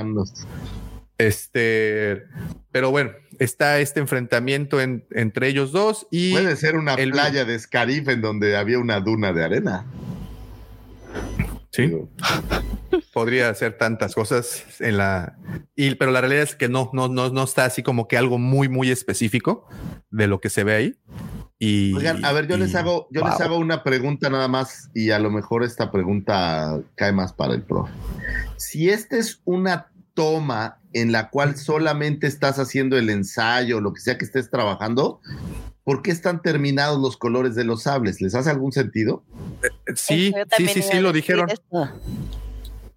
Este, 1.18 2.24
pero 2.72 2.90
bueno, 2.90 3.10
está 3.38 3.78
este 3.80 4.00
enfrentamiento 4.00 4.80
en- 4.80 5.04
entre 5.12 5.48
ellos 5.48 5.72
dos 5.72 6.06
y 6.10 6.32
Puede 6.32 6.56
ser 6.56 6.76
una 6.76 6.94
el- 6.94 7.10
playa 7.10 7.44
de 7.44 7.58
Scarif 7.58 8.08
en 8.08 8.20
donde 8.22 8.56
había 8.56 8.78
una 8.78 9.00
duna 9.00 9.32
de 9.34 9.44
arena. 9.44 9.86
Sí, 11.76 11.86
Digo, 11.86 12.08
podría 13.12 13.48
hacer 13.50 13.76
tantas 13.78 14.14
cosas 14.14 14.64
en 14.80 14.96
la 14.96 15.36
y 15.74 15.94
pero 15.96 16.10
la 16.10 16.20
realidad 16.20 16.42
es 16.42 16.54
que 16.56 16.68
no 16.68 16.90
no 16.92 17.08
no 17.08 17.30
no 17.30 17.44
está 17.44 17.64
así 17.64 17.82
como 17.82 18.08
que 18.08 18.16
algo 18.16 18.38
muy 18.38 18.68
muy 18.68 18.90
específico 18.90 19.68
de 20.10 20.26
lo 20.26 20.40
que 20.40 20.50
se 20.50 20.64
ve 20.64 20.74
ahí 20.74 20.96
y 21.58 21.94
Oigan, 21.94 22.22
a 22.24 22.32
ver, 22.32 22.46
yo 22.48 22.56
y- 22.56 22.60
les 22.60 22.74
hago, 22.74 23.08
yo 23.10 23.22
les 23.22 23.32
wow. 23.34 23.42
hago 23.42 23.58
una 23.58 23.82
pregunta 23.82 24.28
nada 24.28 24.46
más 24.46 24.90
y 24.94 25.10
a 25.10 25.18
lo 25.18 25.30
mejor 25.30 25.64
esta 25.64 25.90
pregunta 25.90 26.78
cae 26.96 27.12
más 27.12 27.32
para 27.32 27.54
el 27.54 27.62
profe. 27.62 27.92
Si 28.58 28.90
esta 28.90 29.16
es 29.16 29.40
una 29.46 29.90
toma 30.12 30.78
en 30.92 31.12
la 31.12 31.30
cual 31.30 31.56
solamente 31.56 32.26
estás 32.26 32.58
haciendo 32.58 32.98
el 32.98 33.08
ensayo, 33.08 33.80
lo 33.80 33.94
que 33.94 34.00
sea 34.02 34.18
que 34.18 34.26
estés 34.26 34.50
trabajando, 34.50 35.20
¿por 35.86 36.02
qué 36.02 36.10
están 36.10 36.42
terminados 36.42 37.00
los 37.00 37.16
colores 37.16 37.54
de 37.54 37.62
los 37.62 37.84
sables? 37.84 38.20
¿Les 38.20 38.34
hace 38.34 38.50
algún 38.50 38.72
sentido? 38.72 39.22
sí 39.94 40.32
Yo 40.34 40.42
sí 40.56 40.66
sí 40.66 40.82
sí 40.82 40.96
a 40.96 41.00
lo 41.00 41.12
dijeron 41.12 41.48
esto. 41.48 41.88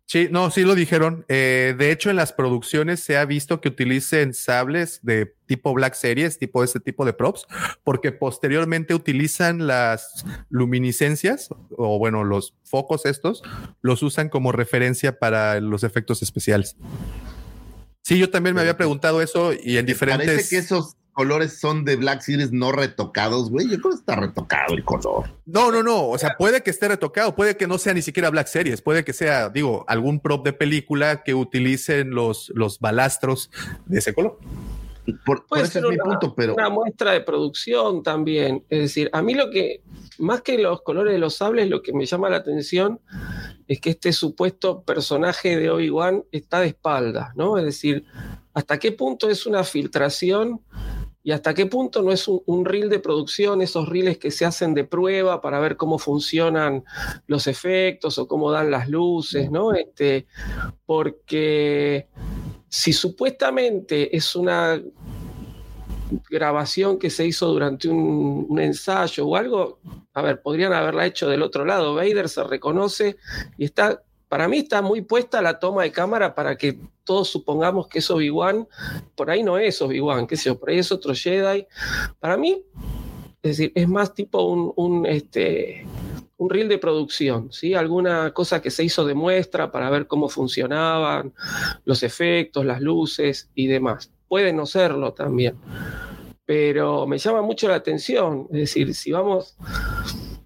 Sí, 0.07 0.28
no, 0.32 0.49
sí 0.49 0.64
lo 0.64 0.74
dijeron. 0.74 1.24
Eh, 1.28 1.76
de 1.78 1.91
hecho, 1.91 2.10
en 2.10 2.16
las 2.16 2.34
producciones 2.34 2.99
se 2.99 3.16
ha 3.16 3.26
visto 3.26 3.61
que 3.61 3.68
utilicen 3.68 4.34
sables 4.34 5.02
de 5.03 5.36
tipo 5.45 5.72
Black 5.76 5.94
Series, 5.94 6.40
tipo 6.40 6.64
ese 6.64 6.80
tipo 6.80 7.06
de 7.06 7.14
props, 7.14 7.45
porque 7.84 8.11
posteriormente 8.11 8.95
utilizan 8.95 9.68
las 9.68 10.26
luminiscencias 10.49 11.49
o 11.78 11.99
bueno, 11.99 12.24
los 12.24 12.56
focos 12.64 13.06
estos, 13.06 13.44
los 13.84 14.02
usan 14.02 14.30
como 14.30 14.52
referencia 14.52 15.20
para 15.20 15.60
los 15.60 15.84
efectos 15.84 16.24
especiales. 16.24 16.76
Sí, 18.02 18.18
yo 18.18 18.32
también 18.32 18.56
me 18.56 18.61
había 18.61 18.78
preguntado 18.78 19.22
eso 19.22 19.53
y 19.53 19.78
en 19.78 19.86
diferentes... 19.86 20.26
Parece 20.26 20.49
que 20.49 20.57
esos 20.57 20.95
colores 21.20 21.60
son 21.60 21.84
de 21.84 21.98
Black 21.98 22.22
Series 22.22 22.54
no 22.54 22.72
retocados, 22.72 23.50
güey. 23.50 23.68
Yo 23.68 23.78
creo 23.80 23.91
que 23.91 23.98
está 23.98 24.16
retocado 24.16 24.74
el 24.74 24.86
color. 24.86 25.30
No, 25.46 25.70
no, 25.70 25.84
no. 25.84 26.08
O 26.08 26.18
sea, 26.18 26.38
puede 26.38 26.64
que 26.64 26.70
esté 26.70 26.88
retocado, 26.88 27.36
puede 27.36 27.58
que 27.58 27.68
no 27.68 27.78
sea 27.78 27.94
ni 27.94 28.02
siquiera 28.02 28.30
Black 28.30 28.48
Series, 28.48 28.82
puede 28.82 29.04
que 29.04 29.12
sea, 29.12 29.50
digo, 29.50 29.84
algún 29.90 30.22
prop 30.22 30.46
de 30.46 30.54
película 30.54 31.22
que 31.24 31.34
utilicen 31.34 32.12
los, 32.12 32.54
los 32.56 32.80
balastros 32.80 33.52
de 33.86 34.00
ese 34.00 34.14
color. 34.14 34.40
Por, 35.26 35.40
por 35.40 35.46
Puede 35.48 35.64
eso 35.64 35.74
ser 35.74 35.84
es 35.84 35.90
mi 35.90 35.96
una, 35.96 36.04
punto, 36.06 36.34
pero 36.34 36.54
una 36.54 36.70
muestra 36.70 37.12
de 37.12 37.20
producción 37.20 38.02
también. 38.02 38.64
Es 38.70 38.80
decir, 38.80 39.10
a 39.12 39.22
mí 39.22 39.34
lo 39.34 39.50
que, 39.50 39.82
más 40.20 40.41
que 40.41 40.58
los 40.58 40.84
colores 40.84 41.12
de 41.12 41.20
los 41.20 41.36
sables, 41.36 41.68
lo 41.68 41.82
que 41.82 41.91
me 41.91 42.06
llama 42.06 42.30
la 42.30 42.38
atención 42.38 43.02
es 43.68 43.82
que 43.82 43.90
este 43.90 44.14
supuesto 44.14 44.84
personaje 44.84 45.58
de 45.58 45.70
Obi-Wan 45.70 46.24
está 46.32 46.62
de 46.62 46.68
espaldas, 46.68 47.36
¿no? 47.36 47.58
Es 47.58 47.66
decir, 47.66 48.06
hasta 48.54 48.78
qué 48.78 48.94
punto 48.94 49.30
es 49.30 49.46
una 49.46 49.66
filtración 49.66 50.62
y 51.24 51.32
hasta 51.32 51.54
qué 51.54 51.66
punto 51.66 52.02
no 52.02 52.12
es 52.12 52.28
un, 52.28 52.66
reel 52.66 52.90
de 52.90 53.00
producción, 53.00 53.62
esos 53.62 53.90
reels 53.90 54.18
que 54.18 54.32
se 54.32 54.46
hacen 54.46 54.74
de 54.74 54.86
prueba 54.86 55.41
para 55.41 55.60
ver 55.60 55.76
cómo 55.76 56.00
funcionan 56.00 56.84
los 57.28 57.48
efectos 57.48 58.18
o 58.18 58.28
cómo 58.28 58.52
dan 58.52 58.72
las 58.72 58.88
luces, 58.88 59.52
¿no? 59.52 59.74
Este, 59.74 60.28
porque 60.86 62.08
si 62.70 62.94
supuestamente 62.94 64.16
es 64.16 64.36
una 64.36 64.82
grabación 66.30 66.98
que 66.98 67.10
se 67.10 67.26
hizo 67.26 67.48
durante 67.48 67.90
un, 67.90 68.46
un 68.50 68.60
ensayo 68.60 69.28
o 69.28 69.36
algo, 69.36 69.80
a 70.14 70.22
ver, 70.22 70.41
podrían 70.41 70.74
haberla 70.74 71.06
hecho 71.06 71.30
del 71.30 71.44
otro 71.44 71.66
lado. 71.66 71.96
Vader 71.96 72.30
se 72.30 72.44
reconoce 72.44 73.18
y 73.58 73.66
está, 73.66 74.02
para 74.30 74.47
mí 74.47 74.60
está 74.60 74.81
muy 74.84 75.01
puesta 75.01 75.41
la 75.41 75.60
toma 75.60 75.84
de 75.84 75.91
cámara 75.91 76.35
para 76.35 76.56
que 76.56 76.80
todos 77.03 77.27
supongamos 77.30 77.88
que 77.88 77.99
es 77.99 78.10
Obi-Wan. 78.11 78.68
Por 79.15 79.31
ahí 79.31 79.41
no 79.41 79.57
es 79.57 79.81
Obi-Wan, 79.81 80.27
qué 80.27 80.38
sé 80.38 80.45
yo, 80.45 80.60
por 80.60 80.69
ahí 80.69 80.77
es 80.77 80.91
otro 80.91 81.14
Jedi. 81.15 81.65
Para 82.19 82.38
mí, 82.38 82.64
es 83.41 83.57
decir, 83.57 83.72
es 83.73 83.89
más 83.89 84.14
tipo 84.14 84.43
un, 84.43 84.72
un, 84.76 85.06
este, 85.07 85.84
un 86.38 86.49
reel 86.49 86.69
de 86.69 86.77
producción, 86.77 87.51
¿sí? 87.51 87.73
Alguna 87.73 88.31
cosa 88.31 88.61
que 88.61 88.69
se 88.69 88.84
hizo 88.84 89.03
de 89.03 89.15
muestra 89.15 89.72
para 89.72 89.89
ver 89.89 90.06
cómo 90.06 90.30
funcionaban 90.30 91.34
los 91.84 92.03
efectos, 92.03 92.65
las 92.65 92.81
luces 92.81 93.49
y 93.56 93.65
demás. 93.65 94.11
Puede 94.27 94.53
no 94.53 94.68
serlo 94.68 95.14
también, 95.14 95.56
pero 96.45 97.07
me 97.07 97.18
llama 97.18 97.41
mucho 97.41 97.68
la 97.68 97.76
atención. 97.76 98.47
Es 98.51 98.60
decir, 98.60 98.93
si 98.93 99.11
vamos, 99.11 99.57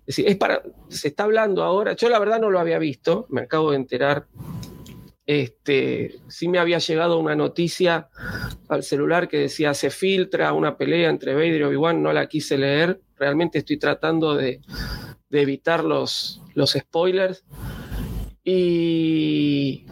es 0.05 0.17
decir, 0.17 0.27
es 0.27 0.35
para, 0.35 0.61
se 0.89 1.09
está 1.09 1.23
hablando 1.23 1.63
ahora, 1.63 1.95
yo 1.95 2.09
la 2.09 2.19
verdad 2.19 2.39
no 2.39 2.49
lo 2.49 2.59
había 2.59 2.80
visto, 2.80 3.25
me 3.30 3.41
acabo 3.41 3.71
de 3.71 3.77
enterar 3.77 4.27
este, 5.25 6.15
sí 6.27 6.49
me 6.49 6.59
había 6.59 6.80
llegado 6.80 7.17
una 7.17 7.35
noticia 7.35 8.09
al 8.67 8.84
celular 8.84 9.30
que 9.30 9.38
decía 9.38 9.73
se 9.73 9.89
filtra 9.89 10.51
una 10.51 10.77
pelea 10.77 11.09
entre 11.09 11.34
Vader 11.34 11.61
y 11.61 11.63
Obi-Wan, 11.63 12.03
no 12.03 12.11
la 12.11 12.27
quise 12.27 12.57
leer, 12.57 12.99
realmente 13.15 13.59
estoy 13.59 13.77
tratando 13.77 14.35
de, 14.35 14.59
de 15.30 15.41
evitar 15.41 15.84
los, 15.84 16.41
los 16.55 16.71
spoilers. 16.71 17.45
Y, 18.43 19.85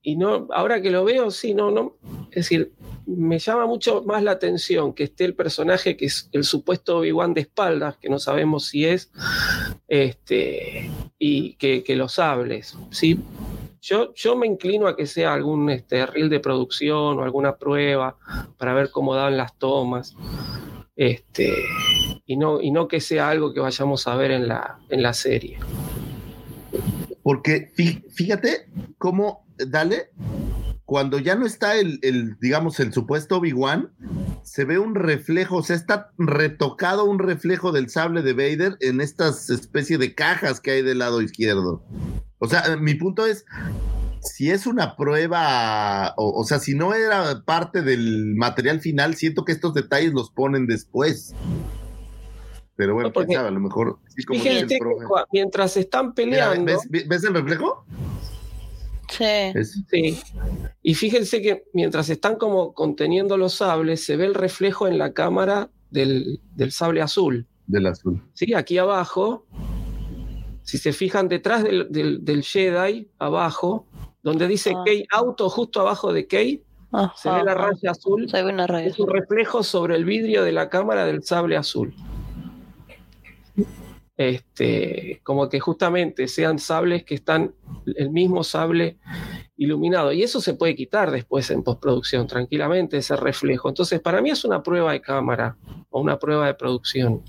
y 0.00 0.16
no, 0.16 0.48
ahora 0.50 0.80
que 0.80 0.90
lo 0.90 1.04
veo, 1.04 1.30
sí, 1.30 1.52
no, 1.52 1.70
no, 1.70 1.98
es 2.30 2.48
decir, 2.48 2.72
me 3.06 3.38
llama 3.38 3.66
mucho 3.66 4.02
más 4.04 4.22
la 4.22 4.32
atención 4.32 4.94
que 4.94 5.04
esté 5.04 5.24
el 5.24 5.34
personaje 5.34 5.96
que 5.96 6.06
es 6.06 6.28
el 6.32 6.44
supuesto 6.44 6.98
Obi-Wan 6.98 7.34
de 7.34 7.42
espaldas, 7.42 7.96
que 7.98 8.08
no 8.08 8.18
sabemos 8.18 8.66
si 8.66 8.86
es, 8.86 9.10
este, 9.88 10.90
y 11.18 11.54
que, 11.54 11.82
que 11.84 11.96
los 11.96 12.18
hables, 12.18 12.76
¿sí? 12.90 13.20
Yo, 13.80 14.14
yo 14.14 14.34
me 14.34 14.46
inclino 14.46 14.86
a 14.88 14.96
que 14.96 15.06
sea 15.06 15.34
algún 15.34 15.68
este, 15.68 16.06
reel 16.06 16.30
de 16.30 16.40
producción 16.40 17.18
o 17.18 17.22
alguna 17.22 17.56
prueba 17.56 18.16
para 18.56 18.72
ver 18.72 18.90
cómo 18.90 19.14
dan 19.14 19.36
las 19.36 19.58
tomas. 19.58 20.16
Este, 20.96 21.52
y, 22.24 22.36
no, 22.36 22.62
y 22.62 22.70
no 22.70 22.88
que 22.88 23.00
sea 23.00 23.28
algo 23.28 23.52
que 23.52 23.60
vayamos 23.60 24.06
a 24.06 24.16
ver 24.16 24.30
en 24.30 24.48
la, 24.48 24.78
en 24.88 25.02
la 25.02 25.12
serie. 25.12 25.58
Porque 27.22 27.72
fíjate 28.14 28.70
cómo, 28.96 29.44
dale, 29.56 30.10
cuando 30.84 31.18
ya 31.18 31.34
no 31.34 31.46
está 31.46 31.76
el, 31.76 31.98
el 32.02 32.38
digamos, 32.40 32.78
el 32.80 32.92
supuesto 32.92 33.38
Obi-Wan, 33.38 33.90
se 34.42 34.64
ve 34.64 34.78
un 34.78 34.94
reflejo, 34.94 35.56
o 35.56 35.62
sea, 35.62 35.76
está 35.76 36.10
retocado 36.18 37.04
un 37.04 37.18
reflejo 37.18 37.72
del 37.72 37.88
sable 37.88 38.22
de 38.22 38.34
Vader 38.34 38.76
en 38.80 39.00
estas 39.00 39.48
especie 39.48 39.96
de 39.96 40.14
cajas 40.14 40.60
que 40.60 40.72
hay 40.72 40.82
del 40.82 40.98
lado 40.98 41.22
izquierdo. 41.22 41.82
O 42.38 42.46
sea, 42.46 42.76
mi 42.76 42.94
punto 42.94 43.24
es, 43.24 43.46
si 44.20 44.50
es 44.50 44.66
una 44.66 44.96
prueba, 44.96 46.12
o, 46.16 46.44
sea, 46.44 46.58
si 46.58 46.74
no 46.74 46.92
era 46.94 47.42
parte 47.44 47.80
del 47.80 48.34
material 48.36 48.80
final, 48.80 49.14
siento 49.14 49.44
que 49.44 49.52
estos 49.52 49.72
detalles 49.72 50.12
los 50.12 50.30
ponen 50.30 50.66
después. 50.66 51.34
Pero 52.76 52.94
bueno, 52.94 53.12
porque, 53.12 53.36
a 53.36 53.50
lo 53.50 53.60
mejor... 53.60 54.00
fíjense 54.26 54.78
mientras 55.32 55.76
están 55.76 56.12
peleando... 56.12 56.72
¿ves, 56.90 57.24
el 57.24 57.34
reflejo? 57.34 57.86
Sí. 59.08 59.52
sí. 59.90 60.18
Y 60.82 60.94
fíjense 60.94 61.42
que 61.42 61.64
mientras 61.72 62.08
están 62.10 62.36
como 62.36 62.74
conteniendo 62.74 63.36
los 63.36 63.54
sables, 63.54 64.04
se 64.04 64.16
ve 64.16 64.26
el 64.26 64.34
reflejo 64.34 64.88
en 64.88 64.98
la 64.98 65.12
cámara 65.12 65.70
del, 65.90 66.40
del 66.54 66.72
sable 66.72 67.02
azul. 67.02 67.46
Del 67.66 67.86
azul. 67.86 68.22
Sí, 68.34 68.54
aquí 68.54 68.78
abajo 68.78 69.46
si 70.64 70.78
se 70.78 70.92
fijan 70.92 71.28
detrás 71.28 71.62
del, 71.62 71.88
del, 71.90 72.42
Jedi, 72.42 73.08
abajo, 73.18 73.86
donde 74.22 74.48
dice 74.48 74.72
ah. 74.74 74.82
Key 74.84 75.06
Auto, 75.12 75.50
justo 75.50 75.80
abajo 75.80 76.12
de 76.12 76.26
Key, 76.26 76.64
se 77.16 77.30
ve 77.30 77.44
la 77.44 77.54
raya 77.54 77.90
azul. 77.90 78.28
Se 78.30 78.42
ve 78.42 78.50
una 78.50 78.66
raya. 78.66 78.86
Es 78.86 78.98
un 78.98 79.10
reflejo 79.10 79.62
sobre 79.62 79.94
el 79.96 80.06
vidrio 80.06 80.42
de 80.42 80.52
la 80.52 80.70
cámara 80.70 81.04
del 81.04 81.22
sable 81.22 81.56
azul. 81.56 81.94
Este, 84.16 85.20
como 85.24 85.48
que 85.48 85.58
justamente 85.58 86.28
sean 86.28 86.60
sables 86.60 87.02
que 87.02 87.16
están 87.16 87.52
el 87.96 88.10
mismo 88.10 88.44
sable 88.44 88.98
iluminado. 89.56 90.12
Y 90.12 90.22
eso 90.22 90.40
se 90.40 90.54
puede 90.54 90.76
quitar 90.76 91.10
después 91.10 91.50
en 91.50 91.62
postproducción, 91.62 92.26
tranquilamente, 92.26 92.98
ese 92.98 93.16
reflejo. 93.16 93.68
Entonces, 93.68 94.00
para 94.00 94.20
mí 94.20 94.30
es 94.30 94.44
una 94.44 94.62
prueba 94.62 94.92
de 94.92 95.00
cámara 95.00 95.56
o 95.90 96.00
una 96.00 96.18
prueba 96.18 96.46
de 96.46 96.54
producción. 96.54 97.22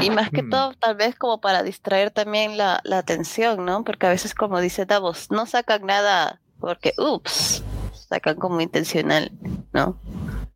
Y 0.00 0.10
más 0.10 0.30
que 0.30 0.42
mm. 0.42 0.50
todo, 0.50 0.74
tal 0.74 0.96
vez 0.96 1.14
como 1.16 1.40
para 1.40 1.62
distraer 1.62 2.10
también 2.10 2.56
la, 2.56 2.82
atención, 2.92 3.64
¿no? 3.64 3.84
Porque 3.84 4.06
a 4.06 4.10
veces, 4.10 4.34
como 4.34 4.60
dice 4.60 4.86
Davos, 4.86 5.30
no 5.30 5.46
sacan 5.46 5.86
nada 5.86 6.40
porque, 6.60 6.92
ups, 6.98 7.62
sacan 8.08 8.36
como 8.36 8.60
intencional, 8.60 9.32
¿no? 9.72 9.98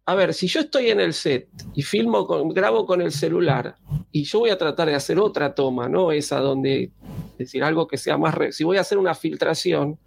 A 0.09 0.15
ver, 0.15 0.33
si 0.33 0.47
yo 0.47 0.61
estoy 0.61 0.89
en 0.89 1.01
el 1.01 1.13
set 1.13 1.51
y 1.75 1.83
filmo, 1.83 2.27
con, 2.27 2.49
grabo 2.49 2.87
con 2.87 3.03
el 3.03 3.13
celular 3.13 3.77
y 4.11 4.25
yo 4.25 4.39
voy 4.39 4.49
a 4.49 4.57
tratar 4.57 4.89
de 4.89 4.95
hacer 4.95 5.19
otra 5.19 5.55
toma, 5.55 5.87
¿no? 5.87 6.13
Esa 6.13 6.39
donde, 6.41 6.93
decir, 7.37 7.63
algo 7.63 7.87
que 7.87 7.99
sea 7.99 8.17
más, 8.17 8.35
si 8.53 8.65
voy 8.65 8.79
a 8.79 8.81
hacer 8.81 8.97
una 8.97 9.15
filtración, 9.15 9.99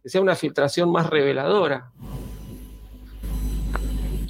que 0.00 0.10
sea 0.10 0.20
una 0.20 0.36
filtración 0.36 0.92
más 0.92 1.10
reveladora. 1.10 1.90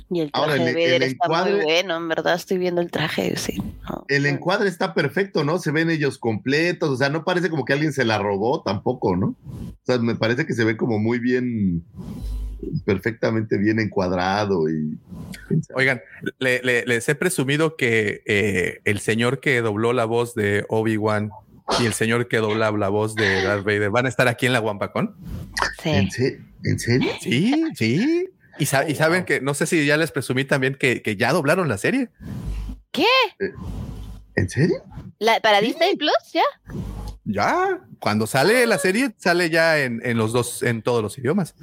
Y 0.09 0.21
el 0.21 0.33
traje 0.33 0.65
de 0.65 0.73
Vader 0.73 1.03
está 1.03 1.29
muy 1.29 1.63
bueno, 1.63 1.97
en 1.99 2.09
verdad 2.09 2.35
estoy 2.35 2.57
viendo 2.57 2.81
el 2.81 2.91
traje, 2.91 3.37
sí. 3.37 3.63
el 4.09 4.25
encuadre 4.25 4.71
está 4.71 4.95
perfecto, 4.95 5.45
¿no? 5.45 5.59
Se 5.59 5.73
ven 5.73 5.91
ellos 5.91 6.17
completos, 6.17 6.89
o 6.89 6.97
sea, 6.97 7.11
no 7.11 7.23
parece 7.23 7.51
como 7.51 7.67
que 7.67 7.75
alguien 7.75 7.93
se 7.93 8.07
la 8.07 8.17
robó 8.17 8.63
tampoco, 8.63 9.15
¿no? 9.15 9.37
O 9.45 9.83
sea, 9.83 9.99
me 9.99 10.15
parece 10.15 10.47
que 10.47 10.55
se 10.55 10.65
ve 10.65 10.79
como 10.79 10.99
muy 10.99 11.19
bien, 11.19 11.85
perfectamente 12.85 13.59
bien 13.59 13.81
encuadrado 13.81 14.69
y... 14.69 14.99
Oigan, 15.75 16.01
les 16.39 17.09
he 17.09 17.15
presumido 17.15 17.77
que 17.77 18.23
eh, 18.27 18.81
el 18.85 19.01
señor 19.01 19.41
que 19.41 19.61
dobló 19.61 19.93
la 19.93 20.05
voz 20.05 20.35
de 20.35 20.65
Obi-Wan 20.69 21.31
y 21.81 21.87
el 21.87 21.95
señor 21.95 22.29
que 22.29 22.39
dobla 22.39 22.71
la 22.71 22.89
voz 22.89 23.15
de 23.15 23.43
Darth 23.43 23.65
Vader 23.65 23.91
van 23.91 24.07
a 24.07 24.09
estar 24.09 24.29
aquí 24.29 24.47
en 24.47 24.53
la 24.53 24.61
Guampacón. 24.61 25.17
Sí. 25.83 25.91
¿En, 25.91 26.79
serio? 26.79 27.11
Sí, 27.21 27.65
sí. 27.75 28.29
Y, 28.59 28.63
y, 28.63 28.67
saben 28.67 29.25
que, 29.25 29.41
no 29.41 29.55
sé 29.55 29.67
si 29.67 29.85
ya 29.85 29.97
les 29.97 30.13
presumí 30.13 30.45
también 30.45 30.75
que, 30.75 31.03
que 31.03 31.17
ya 31.17 31.33
doblaron 31.33 31.69
la 31.69 31.79
serie. 31.79 32.09
¿Qué? 32.93 33.05
Eh, 33.41 33.53
¿En 34.37 34.49
serio? 34.49 34.83
¿La, 35.19 35.41
¿Para 35.41 35.61
Disney 35.61 35.97
Plus 35.97 36.13
ya? 36.33 36.43
Ya, 37.25 37.81
cuando 37.99 38.27
sale 38.27 38.67
la 38.67 38.79
serie, 38.79 39.13
sale 39.19 39.51
ya 39.51 39.81
en, 39.81 40.01
en 40.05 40.17
los 40.17 40.33
dos, 40.33 40.63
en 40.63 40.83
todos 40.83 41.03
los 41.03 41.19
idiomas. 41.19 41.55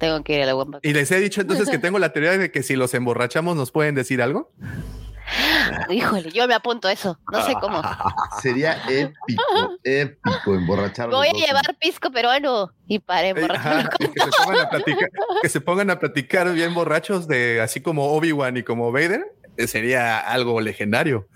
Tengo 0.00 0.24
que 0.24 0.34
ir 0.34 0.42
a 0.42 0.46
la 0.46 0.54
guapa. 0.54 0.80
Y 0.82 0.94
les 0.94 1.10
he 1.12 1.20
dicho 1.20 1.42
entonces 1.42 1.68
que 1.68 1.78
tengo 1.78 1.98
la 1.98 2.10
teoría 2.10 2.38
de 2.38 2.50
que 2.50 2.62
si 2.62 2.74
los 2.74 2.94
emborrachamos 2.94 3.54
nos 3.54 3.70
pueden 3.70 3.94
decir 3.94 4.22
algo. 4.22 4.50
Híjole, 5.90 6.30
yo 6.30 6.48
me 6.48 6.54
apunto 6.54 6.88
a 6.88 6.92
eso. 6.92 7.18
No 7.30 7.44
sé 7.44 7.52
cómo. 7.60 7.82
Sería 8.42 8.80
épico, 8.88 9.76
épico 9.84 10.54
emborrachar. 10.54 11.10
Voy 11.10 11.28
a 11.28 11.32
llevar 11.32 11.76
pisco 11.78 12.10
peruano 12.10 12.72
y 12.86 12.98
para 12.98 13.28
emborrachar. 13.28 13.90
que, 13.90 14.06
se 14.06 14.30
pongan 14.42 14.60
a 14.60 14.70
platicar, 14.70 15.10
que 15.42 15.48
se 15.50 15.60
pongan 15.60 15.90
a 15.90 15.98
platicar 15.98 16.52
bien 16.54 16.72
borrachos 16.72 17.28
de 17.28 17.60
así 17.60 17.82
como 17.82 18.12
Obi-Wan 18.14 18.56
y 18.56 18.62
como 18.62 18.92
Vader. 18.92 19.22
Eh, 19.56 19.66
sería 19.66 20.18
algo 20.18 20.60
legendario. 20.60 21.28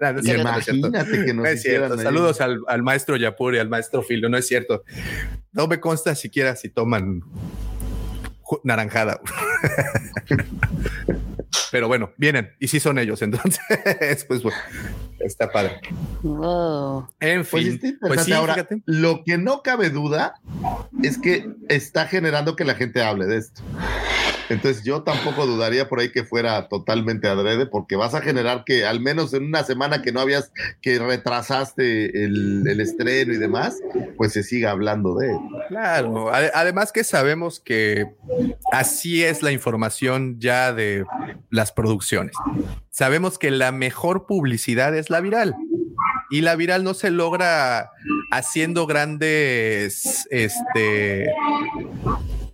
Imagínate 0.00 1.24
que 1.24 1.34
no 1.34 1.44
es 1.44 1.62
cierto. 1.62 1.98
Saludos 1.98 2.40
al, 2.40 2.60
al, 2.68 2.82
maestro 2.82 3.16
Yapur 3.16 3.54
y 3.54 3.58
al 3.58 3.68
maestro 3.68 4.02
Filo. 4.02 4.28
No 4.28 4.36
es 4.36 4.46
cierto. 4.46 4.84
No 5.52 5.66
me 5.66 5.80
consta 5.80 6.14
siquiera 6.14 6.56
si 6.56 6.68
toman 6.68 7.22
naranjada. 8.62 9.20
Pero 11.70 11.88
bueno, 11.88 12.12
vienen 12.16 12.54
y 12.58 12.68
sí 12.68 12.80
son 12.80 12.98
ellos. 12.98 13.20
Entonces, 13.22 14.24
pues 14.28 14.42
bueno, 14.42 14.58
está 15.20 15.50
padre. 15.50 15.80
En 17.20 17.44
pues 17.44 17.78
fin, 17.80 17.98
pues, 18.00 18.24
sí, 18.24 18.32
ahora, 18.32 18.66
lo 18.86 19.22
que 19.24 19.38
no 19.38 19.62
cabe 19.62 19.90
duda 19.90 20.34
es 21.02 21.18
que 21.18 21.48
está 21.68 22.06
generando 22.06 22.56
que 22.56 22.64
la 22.64 22.74
gente 22.74 23.02
hable 23.02 23.26
de 23.26 23.38
esto. 23.38 23.62
Entonces 24.48 24.82
yo 24.84 25.02
tampoco 25.02 25.46
dudaría 25.46 25.88
por 25.88 26.00
ahí 26.00 26.10
que 26.10 26.24
fuera 26.24 26.68
totalmente 26.68 27.28
adrede, 27.28 27.66
porque 27.66 27.96
vas 27.96 28.14
a 28.14 28.20
generar 28.20 28.64
que 28.64 28.86
al 28.86 29.00
menos 29.00 29.34
en 29.34 29.44
una 29.44 29.62
semana 29.64 30.02
que 30.02 30.12
no 30.12 30.20
habías, 30.20 30.52
que 30.80 30.98
retrasaste 30.98 32.24
el, 32.24 32.80
estreno 32.80 33.32
y 33.32 33.38
demás, 33.38 33.76
pues 34.16 34.32
se 34.32 34.42
siga 34.42 34.70
hablando 34.70 35.16
de 35.16 35.32
él. 35.32 35.38
Claro, 35.68 36.30
además 36.32 36.92
que 36.92 37.04
sabemos 37.04 37.60
que 37.60 38.06
así 38.72 39.24
es 39.24 39.42
la 39.42 39.52
información 39.52 40.38
ya 40.38 40.72
de 40.72 41.04
las 41.50 41.72
producciones. 41.72 42.34
Sabemos 42.90 43.38
que 43.38 43.50
la 43.50 43.72
mejor 43.72 44.26
publicidad 44.26 44.96
es 44.96 45.10
la 45.10 45.20
viral 45.20 45.54
y 46.30 46.42
la 46.42 46.56
viral 46.56 46.84
no 46.84 46.94
se 46.94 47.10
logra 47.10 47.90
haciendo 48.30 48.86
grandes, 48.86 50.26
este, 50.30 51.26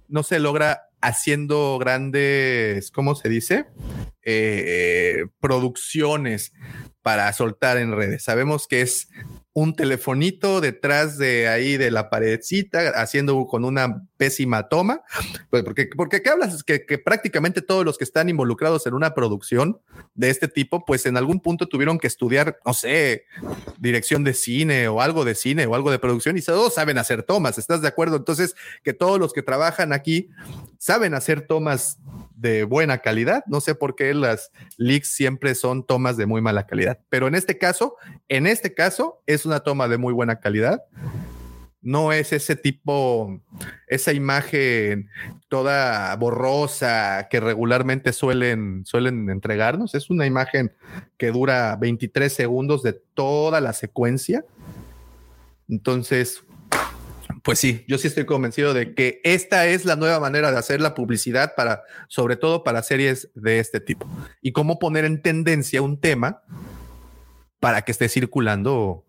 no 0.08 0.22
se 0.22 0.38
logra 0.38 0.88
haciendo 1.04 1.78
grandes, 1.78 2.90
¿cómo 2.90 3.14
se 3.14 3.28
dice? 3.28 3.66
Eh, 4.22 5.26
producciones 5.38 6.52
para 7.02 7.30
soltar 7.32 7.76
en 7.76 7.92
redes. 7.92 8.24
Sabemos 8.24 8.66
que 8.66 8.80
es 8.80 9.08
un 9.54 9.76
telefonito 9.76 10.60
detrás 10.60 11.16
de 11.16 11.46
ahí 11.48 11.76
de 11.76 11.92
la 11.92 12.10
paredcita, 12.10 12.90
haciendo 13.00 13.46
con 13.46 13.64
una 13.64 14.02
pésima 14.16 14.68
toma. 14.68 15.02
Pues 15.48 15.62
porque, 15.62 15.88
porque 15.96 16.22
¿qué 16.22 16.30
hablas? 16.30 16.64
Que, 16.64 16.84
que 16.84 16.98
prácticamente 16.98 17.62
todos 17.62 17.84
los 17.84 17.96
que 17.96 18.02
están 18.02 18.28
involucrados 18.28 18.84
en 18.86 18.94
una 18.94 19.14
producción 19.14 19.78
de 20.14 20.30
este 20.30 20.48
tipo, 20.48 20.84
pues 20.84 21.06
en 21.06 21.16
algún 21.16 21.40
punto 21.40 21.68
tuvieron 21.68 21.98
que 21.98 22.08
estudiar, 22.08 22.58
no 22.66 22.74
sé, 22.74 23.26
dirección 23.78 24.24
de 24.24 24.34
cine 24.34 24.88
o 24.88 25.00
algo 25.00 25.24
de 25.24 25.36
cine 25.36 25.66
o 25.66 25.76
algo 25.76 25.92
de 25.92 26.00
producción 26.00 26.36
y 26.36 26.42
todos 26.42 26.74
saben 26.74 26.98
hacer 26.98 27.22
tomas, 27.22 27.56
¿estás 27.56 27.80
de 27.80 27.88
acuerdo? 27.88 28.16
Entonces, 28.16 28.56
que 28.82 28.92
todos 28.92 29.20
los 29.20 29.32
que 29.32 29.42
trabajan 29.42 29.92
aquí 29.92 30.30
saben 30.78 31.14
hacer 31.14 31.46
tomas 31.46 31.98
de 32.34 32.64
buena 32.64 32.98
calidad. 32.98 33.44
No 33.46 33.60
sé 33.60 33.74
por 33.74 33.94
qué 33.94 34.14
las 34.14 34.50
leaks 34.76 35.08
siempre 35.14 35.54
son 35.54 35.86
tomas 35.86 36.16
de 36.16 36.26
muy 36.26 36.40
mala 36.40 36.66
calidad, 36.66 36.98
pero 37.08 37.28
en 37.28 37.34
este 37.34 37.58
caso, 37.58 37.96
en 38.28 38.46
este 38.46 38.74
caso 38.74 39.22
es 39.26 39.46
una 39.46 39.60
toma 39.60 39.88
de 39.88 39.98
muy 39.98 40.12
buena 40.12 40.40
calidad. 40.40 40.82
No 41.80 42.12
es 42.12 42.32
ese 42.32 42.56
tipo, 42.56 43.40
esa 43.88 44.14
imagen 44.14 45.10
toda 45.48 46.16
borrosa 46.16 47.28
que 47.30 47.40
regularmente 47.40 48.14
suelen, 48.14 48.86
suelen 48.86 49.28
entregarnos. 49.28 49.94
Es 49.94 50.08
una 50.08 50.24
imagen 50.24 50.72
que 51.18 51.30
dura 51.30 51.76
23 51.76 52.32
segundos 52.32 52.82
de 52.82 52.94
toda 52.94 53.60
la 53.60 53.74
secuencia. 53.74 54.46
Entonces, 55.68 56.42
pues 57.44 57.58
sí, 57.58 57.84
yo 57.86 57.98
sí 57.98 58.08
estoy 58.08 58.24
convencido 58.24 58.72
de 58.72 58.94
que 58.94 59.20
esta 59.22 59.66
es 59.66 59.84
la 59.84 59.96
nueva 59.96 60.18
manera 60.18 60.50
de 60.50 60.56
hacer 60.56 60.80
la 60.80 60.94
publicidad 60.94 61.54
para, 61.54 61.82
sobre 62.08 62.36
todo 62.36 62.64
para 62.64 62.82
series 62.82 63.30
de 63.34 63.60
este 63.60 63.80
tipo. 63.80 64.08
Y 64.40 64.52
cómo 64.52 64.78
poner 64.78 65.04
en 65.04 65.20
tendencia 65.20 65.82
un 65.82 66.00
tema 66.00 66.42
para 67.60 67.82
que 67.82 67.92
esté 67.92 68.08
circulando, 68.08 69.04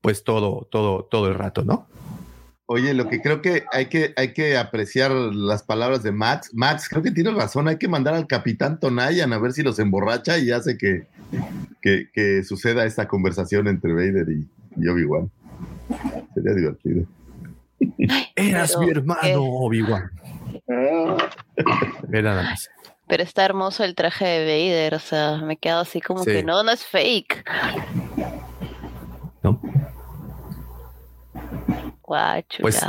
pues 0.00 0.24
todo, 0.24 0.66
todo, 0.70 1.04
todo 1.04 1.28
el 1.28 1.34
rato, 1.34 1.62
¿no? 1.62 1.90
Oye, 2.64 2.94
lo 2.94 3.10
que 3.10 3.20
creo 3.20 3.42
que 3.42 3.64
hay 3.70 3.86
que, 3.86 4.14
hay 4.16 4.32
que 4.32 4.56
apreciar 4.56 5.10
las 5.10 5.62
palabras 5.62 6.02
de 6.02 6.10
Max. 6.10 6.50
Max, 6.54 6.88
creo 6.88 7.02
que 7.02 7.10
tiene 7.10 7.32
razón, 7.32 7.68
hay 7.68 7.76
que 7.76 7.88
mandar 7.88 8.14
al 8.14 8.26
capitán 8.26 8.80
Tonayan 8.80 9.34
a 9.34 9.38
ver 9.38 9.52
si 9.52 9.62
los 9.62 9.78
emborracha 9.78 10.38
y 10.38 10.52
hace 10.52 10.78
que, 10.78 11.06
que, 11.82 12.42
suceda 12.44 12.86
esta 12.86 13.06
conversación 13.06 13.68
entre 13.68 13.92
Vader 13.92 14.26
y, 14.30 14.48
y 14.82 14.88
Obi-Wan. 14.88 15.30
Sería 16.34 16.54
divertido. 16.54 17.06
Eras 18.36 18.76
mi 18.78 18.90
hermano, 18.90 19.42
Obi-Wan. 19.42 20.10
Era 22.12 22.22
nada 22.22 22.42
más. 22.42 22.70
Pero 23.06 23.22
está 23.22 23.44
hermoso 23.44 23.84
el 23.84 23.94
traje 23.94 24.26
de 24.26 24.44
Vader, 24.44 24.94
o 24.94 24.98
sea, 24.98 25.38
me 25.38 25.54
he 25.54 25.56
quedado 25.56 25.80
así 25.80 26.00
como 26.00 26.24
Sí. 26.24 26.30
que 26.30 26.42
no, 26.42 26.62
no 26.62 26.70
es 26.70 26.84
fake. 26.84 27.44
¿No? 29.42 29.60
Guau, 32.02 32.42
Pues-. 32.60 32.82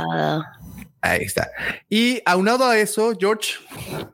Ahí 1.02 1.22
está. 1.22 1.50
Y 1.88 2.20
aunado 2.26 2.66
a 2.66 2.76
eso, 2.76 3.12
George, 3.18 3.54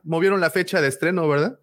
movieron 0.03 0.39
la 0.39 0.49
fecha 0.49 0.79
de 0.79 0.87
estreno, 0.87 1.27
¿verdad? 1.27 1.59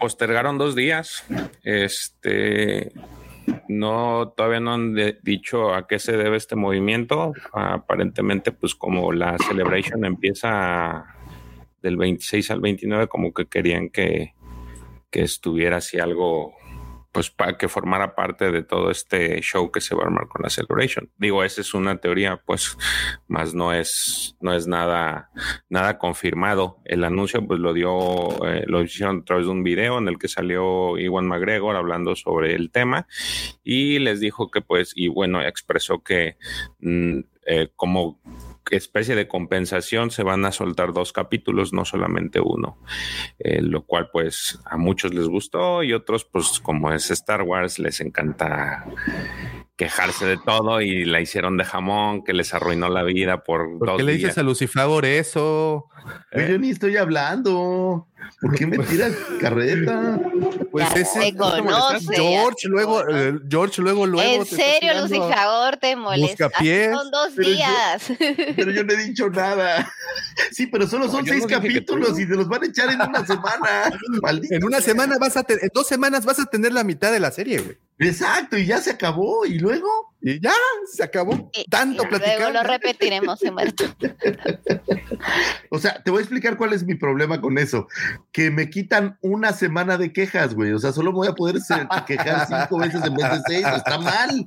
Postergaron 0.00 0.58
dos 0.58 0.74
días. 0.74 1.22
Este 1.62 2.92
no 3.68 4.32
todavía 4.36 4.60
no 4.60 4.74
han 4.74 4.94
de- 4.94 5.18
dicho 5.22 5.74
a 5.74 5.86
qué 5.86 5.98
se 5.98 6.16
debe 6.16 6.36
este 6.36 6.56
movimiento. 6.56 7.32
Aparentemente, 7.52 8.52
pues 8.52 8.74
como 8.74 9.12
la 9.12 9.36
celebration 9.38 10.04
empieza 10.04 11.04
del 11.82 11.96
26 11.96 12.50
al 12.50 12.60
29, 12.60 13.08
como 13.08 13.32
que 13.32 13.46
querían 13.46 13.90
que, 13.90 14.34
que 15.10 15.22
estuviera 15.22 15.78
así 15.78 15.98
algo, 15.98 16.54
pues 17.14 17.30
para 17.30 17.56
que 17.56 17.68
formara 17.68 18.16
parte 18.16 18.50
de 18.50 18.64
todo 18.64 18.90
este 18.90 19.40
show 19.40 19.70
que 19.70 19.80
se 19.80 19.94
va 19.94 20.02
a 20.02 20.06
armar 20.06 20.26
con 20.26 20.42
la 20.42 20.50
celebration. 20.50 21.08
Digo, 21.16 21.44
esa 21.44 21.60
es 21.60 21.72
una 21.72 21.96
teoría, 21.98 22.42
pues, 22.44 22.76
más 23.28 23.54
no 23.54 23.72
es, 23.72 24.36
no 24.40 24.52
es 24.52 24.66
nada, 24.66 25.30
nada 25.68 25.96
confirmado. 25.96 26.80
El 26.84 27.04
anuncio, 27.04 27.46
pues, 27.46 27.60
lo 27.60 27.72
dio, 27.72 28.44
eh, 28.44 28.64
lo 28.66 28.82
hicieron 28.82 29.20
a 29.20 29.24
través 29.24 29.46
de 29.46 29.52
un 29.52 29.62
video 29.62 29.98
en 29.98 30.08
el 30.08 30.18
que 30.18 30.26
salió 30.26 30.98
Iwan 30.98 31.28
McGregor 31.28 31.76
hablando 31.76 32.16
sobre 32.16 32.56
el 32.56 32.72
tema 32.72 33.06
y 33.62 34.00
les 34.00 34.18
dijo 34.18 34.50
que, 34.50 34.60
pues, 34.60 34.92
y 34.96 35.06
bueno, 35.06 35.40
expresó 35.40 36.02
que 36.02 36.36
mm, 36.80 37.20
eh, 37.46 37.68
como 37.76 38.20
especie 38.70 39.14
de 39.14 39.28
compensación 39.28 40.10
se 40.10 40.22
van 40.22 40.44
a 40.44 40.52
soltar 40.52 40.92
dos 40.92 41.12
capítulos, 41.12 41.72
no 41.72 41.84
solamente 41.84 42.40
uno, 42.40 42.78
eh, 43.38 43.60
lo 43.62 43.82
cual 43.82 44.08
pues 44.12 44.60
a 44.64 44.76
muchos 44.76 45.12
les 45.14 45.28
gustó 45.28 45.82
y 45.82 45.92
otros 45.92 46.24
pues 46.24 46.60
como 46.60 46.92
es 46.92 47.10
Star 47.10 47.42
Wars 47.42 47.78
les 47.78 48.00
encanta 48.00 48.84
quejarse 49.76 50.24
de 50.26 50.36
todo 50.38 50.80
y 50.80 51.04
la 51.04 51.20
hicieron 51.20 51.56
de 51.56 51.64
jamón 51.64 52.22
que 52.24 52.32
les 52.32 52.54
arruinó 52.54 52.88
la 52.88 53.02
vida 53.02 53.42
por 53.42 53.78
¿Por 53.78 53.88
dos 53.88 53.96
qué 53.96 54.02
le 54.04 54.12
días. 54.12 54.22
dices 54.22 54.38
a 54.38 54.42
Lucifagor 54.44 55.04
eso? 55.04 55.86
Oye, 56.32 56.50
yo 56.52 56.58
ni 56.58 56.70
estoy 56.70 56.96
hablando. 56.96 58.06
¿Por 58.40 58.54
qué 58.54 58.66
me 58.66 58.78
tiras 58.78 59.12
carreta? 59.40 60.20
Pues 60.70 60.88
Ya 60.94 61.00
ese 61.00 61.20
te 61.20 61.36
conoce, 61.36 62.14
George, 62.14 62.68
luego, 62.68 63.02
eh, 63.08 63.34
George, 63.48 63.80
luego, 63.82 64.06
luego. 64.06 64.42
en 64.42 64.46
serio, 64.46 65.00
Lucifagor, 65.00 65.76
te 65.78 65.96
molesta. 65.96 66.50
Son 66.50 67.10
dos 67.10 67.28
pero 67.36 67.48
yo- 67.48 67.54
días. 67.54 68.02
Pero 68.56 68.70
yo 68.70 68.84
no 68.84 68.92
he 68.92 68.96
dicho 68.96 69.30
nada. 69.30 69.90
Sí, 70.52 70.66
pero 70.66 70.86
solo 70.86 71.08
son 71.08 71.24
seis 71.26 71.42
no 71.42 71.48
capítulos 71.48 72.18
y 72.18 72.26
se 72.26 72.34
los 72.34 72.48
van 72.48 72.62
a 72.62 72.66
echar 72.66 72.90
en 72.90 73.00
una 73.00 73.26
semana. 73.26 73.90
Maldito 74.22 74.54
En 74.54 74.64
una 74.64 74.80
sea. 74.80 74.92
semana 74.92 75.18
vas 75.18 75.36
a 75.36 75.42
tener, 75.44 75.64
en 75.64 75.70
dos 75.74 75.86
semanas 75.86 76.24
vas 76.24 76.38
a 76.40 76.46
tener 76.46 76.72
la 76.72 76.84
mitad 76.84 77.12
de 77.12 77.20
la 77.20 77.30
serie, 77.30 77.60
güey. 77.60 77.76
Exacto, 77.98 78.56
y 78.58 78.66
ya 78.66 78.78
se 78.80 78.90
acabó. 78.90 79.46
¿Y 79.46 79.58
luego? 79.58 79.88
Y 80.26 80.40
ya 80.40 80.52
se 80.90 81.02
acabó. 81.04 81.50
Y- 81.52 81.64
Tanto 81.68 82.02
y 82.02 82.06
Luego 82.06 82.24
platicar. 82.24 82.52
lo 82.52 82.62
repetiremos, 82.62 83.42
Humberto. 83.42 83.84
O 85.70 85.78
sea, 85.78 86.02
te 86.02 86.10
voy 86.10 86.18
a 86.18 86.22
explicar 86.22 86.56
cuál 86.56 86.72
es 86.72 86.84
mi 86.84 86.94
problema 86.94 87.40
con 87.40 87.58
eso. 87.58 87.86
Que 88.32 88.50
me 88.50 88.70
quitan 88.70 89.18
una 89.22 89.52
semana 89.52 89.96
de 89.96 90.12
quejas, 90.12 90.54
güey. 90.54 90.72
O 90.72 90.78
sea, 90.78 90.92
solo 90.92 91.12
voy 91.12 91.28
a 91.28 91.32
poder 91.32 91.56
quejar 92.06 92.46
cinco 92.46 92.78
veces 92.78 93.02
en 93.04 93.14
vez 93.14 93.30
de 93.30 93.40
seis. 93.46 93.66
Está 93.76 93.98
mal. 93.98 94.46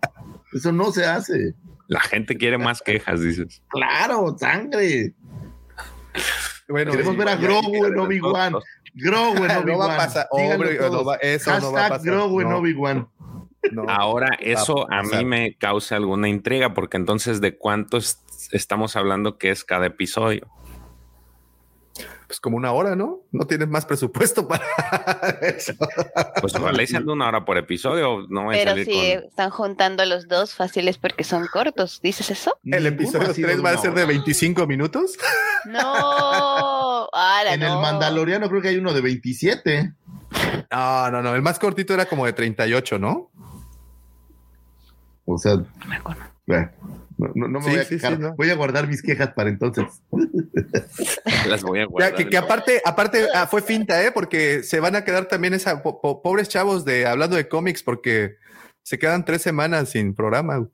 Eso 0.54 0.72
no 0.72 0.92
se 0.92 1.06
hace. 1.06 1.54
La 1.88 2.00
gente 2.02 2.38
quiere 2.38 2.58
más 2.58 2.82
quejas, 2.82 3.22
dices. 3.22 3.62
Claro, 3.70 4.36
sangre. 4.40 5.14
Bueno, 6.70 6.92
Queremos 6.92 7.14
sí, 7.14 7.20
ver 7.20 7.30
a 7.30 7.36
Grogu 7.36 7.86
en 7.86 8.00
Obi-Wan. 8.00 8.54
Grogu 8.94 9.46
en 9.46 9.52
Obi-Wan. 9.52 9.66
No 9.66 9.78
va 9.78 9.94
a 9.94 9.98
pasar, 9.98 10.28
hombre, 10.32 10.78
no 10.80 11.04
va- 11.06 11.16
eso 11.18 11.60
no 11.60 11.72
va 11.72 11.80
a 11.80 11.82
Hashtag 11.84 11.90
pasar. 12.00 12.06
Grogu 12.06 12.42
en 12.42 12.50
No. 12.50 12.58
Obi-Wan. 12.58 13.08
No. 13.72 13.86
Ahora, 13.88 14.38
eso 14.40 14.92
a 14.92 15.04
mí 15.04 15.26
me 15.26 15.56
causa 15.56 15.96
alguna 15.96 16.30
intriga, 16.30 16.74
porque 16.74 16.98
entonces, 16.98 17.42
¿de 17.42 17.58
cuántos 17.58 18.20
estamos 18.52 18.96
hablando 18.96 19.38
que 19.38 19.50
es 19.50 19.64
cada 19.64 19.88
episodio? 19.88 20.48
Pues 22.28 22.42
como 22.42 22.58
una 22.58 22.74
hora, 22.74 22.96
¿no? 22.98 23.22
No 23.32 23.48
tienes 23.48 23.70
más 23.70 23.86
presupuesto 23.86 24.46
para 24.50 24.66
eso. 25.42 25.74
Pues 26.42 26.54
ojalá 26.56 26.84
y 26.84 26.88
sean 26.88 27.06
de 27.06 27.14
una 27.14 27.26
hora 27.30 27.46
por 27.46 27.58
episodio, 27.58 28.26
no 28.30 28.44
voy 28.44 28.56
a 28.56 28.60
Pero 28.60 28.72
salir 28.72 28.86
si 28.86 28.92
con... 29.16 29.24
están 29.30 29.50
juntando 29.50 30.06
los 30.06 30.28
dos 30.28 30.54
fáciles 30.54 30.98
porque 30.98 31.24
son 31.24 31.48
cortos, 31.48 32.02
¿dices 32.04 32.30
eso? 32.30 32.60
El 32.66 32.86
episodio 32.86 33.30
ha 33.30 33.34
sido 33.34 33.48
3 33.48 33.64
va 33.64 33.70
a 33.72 33.78
ser 33.78 33.94
de 33.94 34.04
hora. 34.04 34.08
25 34.10 34.68
minutos. 34.68 35.18
No, 35.68 37.08
Ala, 37.14 37.54
En 37.54 37.62
el 37.64 37.70
no. 37.70 37.82
Mandaloriano 37.82 38.50
creo 38.50 38.62
que 38.62 38.68
hay 38.70 38.78
uno 38.78 38.94
de 38.94 39.02
27. 39.02 39.94
No, 40.72 41.12
no, 41.12 41.22
no. 41.22 41.36
El 41.36 41.42
más 41.42 41.60
cortito 41.60 41.94
era 41.94 42.06
como 42.06 42.26
de 42.26 42.34
38, 42.34 43.00
¿no? 43.00 43.32
O 45.26 45.38
sea, 45.38 45.56
No 45.56 45.66
me 45.88 45.96
acuerdo. 45.98 46.22
bueno, 46.46 46.70
no, 47.18 47.28
no- 47.36 47.48
no 47.48 47.60
me 47.60 47.66
Sí, 47.66 47.70
voy 47.72 47.80
a 47.80 47.84
sí, 47.84 47.90
quejar. 47.96 48.16
sí, 48.16 48.22
no. 48.22 48.36
Voy 48.36 48.50
a 48.50 48.56
guardar 48.56 48.88
mis 48.88 49.02
quejas 49.02 49.34
para 49.34 49.50
entonces. 49.50 49.86
Las 51.48 51.64
voy 51.64 51.80
a 51.80 51.82
Ya, 51.84 51.88
guardar. 51.88 52.16
que, 52.16 52.30
que 52.30 52.38
aparte, 52.38 52.82
aparte 52.86 53.28
ah, 53.34 53.48
fue 53.48 53.62
finta, 53.62 54.04
¿eh? 54.04 54.12
Porque 54.12 54.64
se 54.64 54.80
van 54.80 54.96
a 54.96 55.04
quedar 55.04 55.26
también 55.26 55.54
esa 55.54 55.82
po- 55.82 56.00
po- 56.02 56.22
pobres 56.22 56.48
chavos 56.50 56.86
de 56.86 57.06
hablando 57.06 57.36
de 57.36 57.48
cómics 57.48 57.84
porque 57.84 58.36
se 58.84 58.98
quedan 59.00 59.26
tres 59.26 59.42
semanas 59.42 59.90
sin 59.90 60.14
programa. 60.16 60.68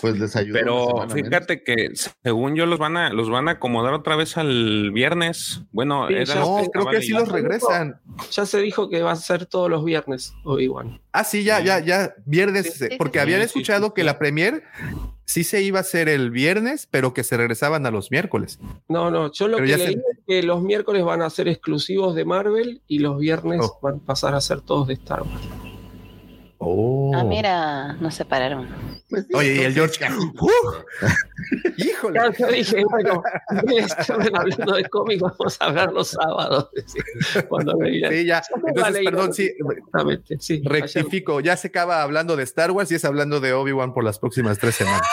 Pues 0.00 0.18
les 0.18 0.34
ayudo. 0.36 0.58
una 0.58 0.60
Pero 0.60 0.94
menos. 0.98 1.12
fíjate 1.14 1.62
que 1.62 1.90
según 2.22 2.54
yo 2.56 2.66
los 2.66 2.78
van 2.78 2.96
a 2.96 3.10
los 3.12 3.28
van 3.30 3.48
a 3.48 3.52
acomodar 3.52 3.92
otra 3.94 4.16
vez 4.16 4.36
al 4.36 4.90
viernes. 4.92 5.62
Bueno, 5.72 6.06
Sí, 6.08 6.14
era 6.14 6.34
No, 6.36 6.62
creo 6.72 6.86
que 6.86 7.02
sí 7.02 7.12
los 7.12 7.28
regresan. 7.28 8.00
Ya 8.30 8.46
se 8.46 8.58
dijo 8.60 8.88
que 8.88 9.02
va 9.02 9.12
a 9.12 9.16
ser 9.16 9.46
todos 9.46 9.68
los 9.70 9.84
viernes, 9.84 10.32
Obi-Wan. 10.44 11.00
Ah, 11.12 11.24
sí, 11.24 11.44
ya, 11.44 11.60
ya, 11.60 11.80
ya, 11.80 12.14
viernes, 12.24 12.74
Sí, 12.74 12.88
sí, 12.90 12.96
porque 12.96 13.18
sí, 13.18 13.22
habían 13.22 13.40
sí, 13.40 13.46
escuchado 13.46 13.86
sí, 13.88 13.92
que 13.96 14.02
sí. 14.02 14.06
la 14.06 14.18
premier 14.18 14.62
sí 15.24 15.44
se 15.44 15.62
iba 15.62 15.78
a 15.78 15.82
hacer 15.82 16.08
el 16.08 16.30
viernes, 16.30 16.88
pero 16.90 17.14
que 17.14 17.22
se 17.22 17.36
regresaban 17.36 17.86
a 17.86 17.90
los 17.90 18.10
miércoles. 18.10 18.58
No, 18.88 19.10
no, 19.10 19.30
yo 19.32 19.46
lo 19.48 19.58
Pero 19.58 19.66
que 19.66 19.70
ya 19.70 19.78
se- 19.78 19.86
leí 19.88 19.94
es 19.94 20.18
que 20.26 20.42
los 20.42 20.62
miércoles 20.62 21.04
van 21.04 21.22
a 21.22 21.30
ser 21.30 21.46
exclusivos 21.48 22.14
de 22.14 22.24
Marvel 22.24 22.82
y 22.88 22.98
los 22.98 23.18
viernes 23.18 23.60
Oh. 23.62 23.78
van 23.82 23.96
a 23.96 24.04
pasar 24.06 24.34
a 24.34 24.40
ser 24.40 24.60
todos 24.60 24.88
de 24.88 24.94
Star 24.94 25.22
Wars. 25.22 25.48
Oh. 26.62 27.10
Ah, 27.14 27.24
mira, 27.24 27.94
nos 27.94 28.14
separaron. 28.14 28.68
Pues 29.08 29.26
Oye, 29.32 29.54
y 29.54 29.58
el 29.60 29.72
George. 29.72 30.04
¡Uh! 30.40 30.48
Híjole. 31.78 32.20
Yo 32.38 32.46
dije, 32.48 32.84
bueno, 32.84 33.22
estar 33.78 34.20
hablando 34.34 34.74
de 34.74 34.84
cómics, 34.90 35.22
vamos 35.22 35.56
a 35.58 35.64
hablar 35.64 35.90
los 35.92 36.08
sábados. 36.08 36.68
Cuando 37.48 37.72
leía. 37.80 38.10
Sí, 38.10 38.26
ya. 38.26 38.42
Entonces, 38.54 38.82
Vale, 38.82 39.04
perdón, 39.04 39.32
sí, 39.32 39.50
Exactamente, 39.58 40.36
sí. 40.38 40.62
rectifico. 40.64 41.40
Ya 41.40 41.56
se 41.56 41.68
acaba 41.68 42.02
hablando 42.02 42.36
de 42.36 42.42
Star 42.42 42.70
Wars 42.72 42.92
y 42.92 42.96
es 42.96 43.04
hablando 43.06 43.40
de 43.40 43.54
Obi-Wan 43.54 43.94
por 43.94 44.04
las 44.04 44.18
próximas 44.18 44.58
tres 44.58 44.74
semanas. 44.74 45.00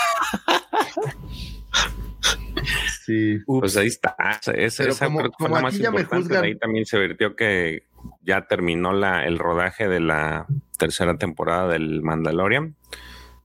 Sí. 3.06 3.40
Pues 3.46 3.78
ahí 3.78 3.88
está. 3.88 4.16
Esa, 4.54 4.84
Pero 4.84 4.92
esa 4.92 5.06
como- 5.06 5.32
como 5.32 5.56
la 5.56 5.62
más 5.62 5.74
aquí 5.74 5.84
ya 5.84 5.92
me 5.92 6.02
importante. 6.02 6.36
juzgan- 6.36 6.44
ahí 6.44 6.58
también 6.58 6.86
se 6.86 6.98
vertió 6.98 7.38
que 7.38 7.84
ya 8.22 8.48
terminó 8.48 8.92
la, 8.92 9.26
el 9.26 9.40
rodaje 9.40 9.88
de 9.88 10.02
la 10.02 10.46
tercera 10.78 11.18
temporada 11.18 11.68
del 11.68 12.02
Mandalorian. 12.02 12.76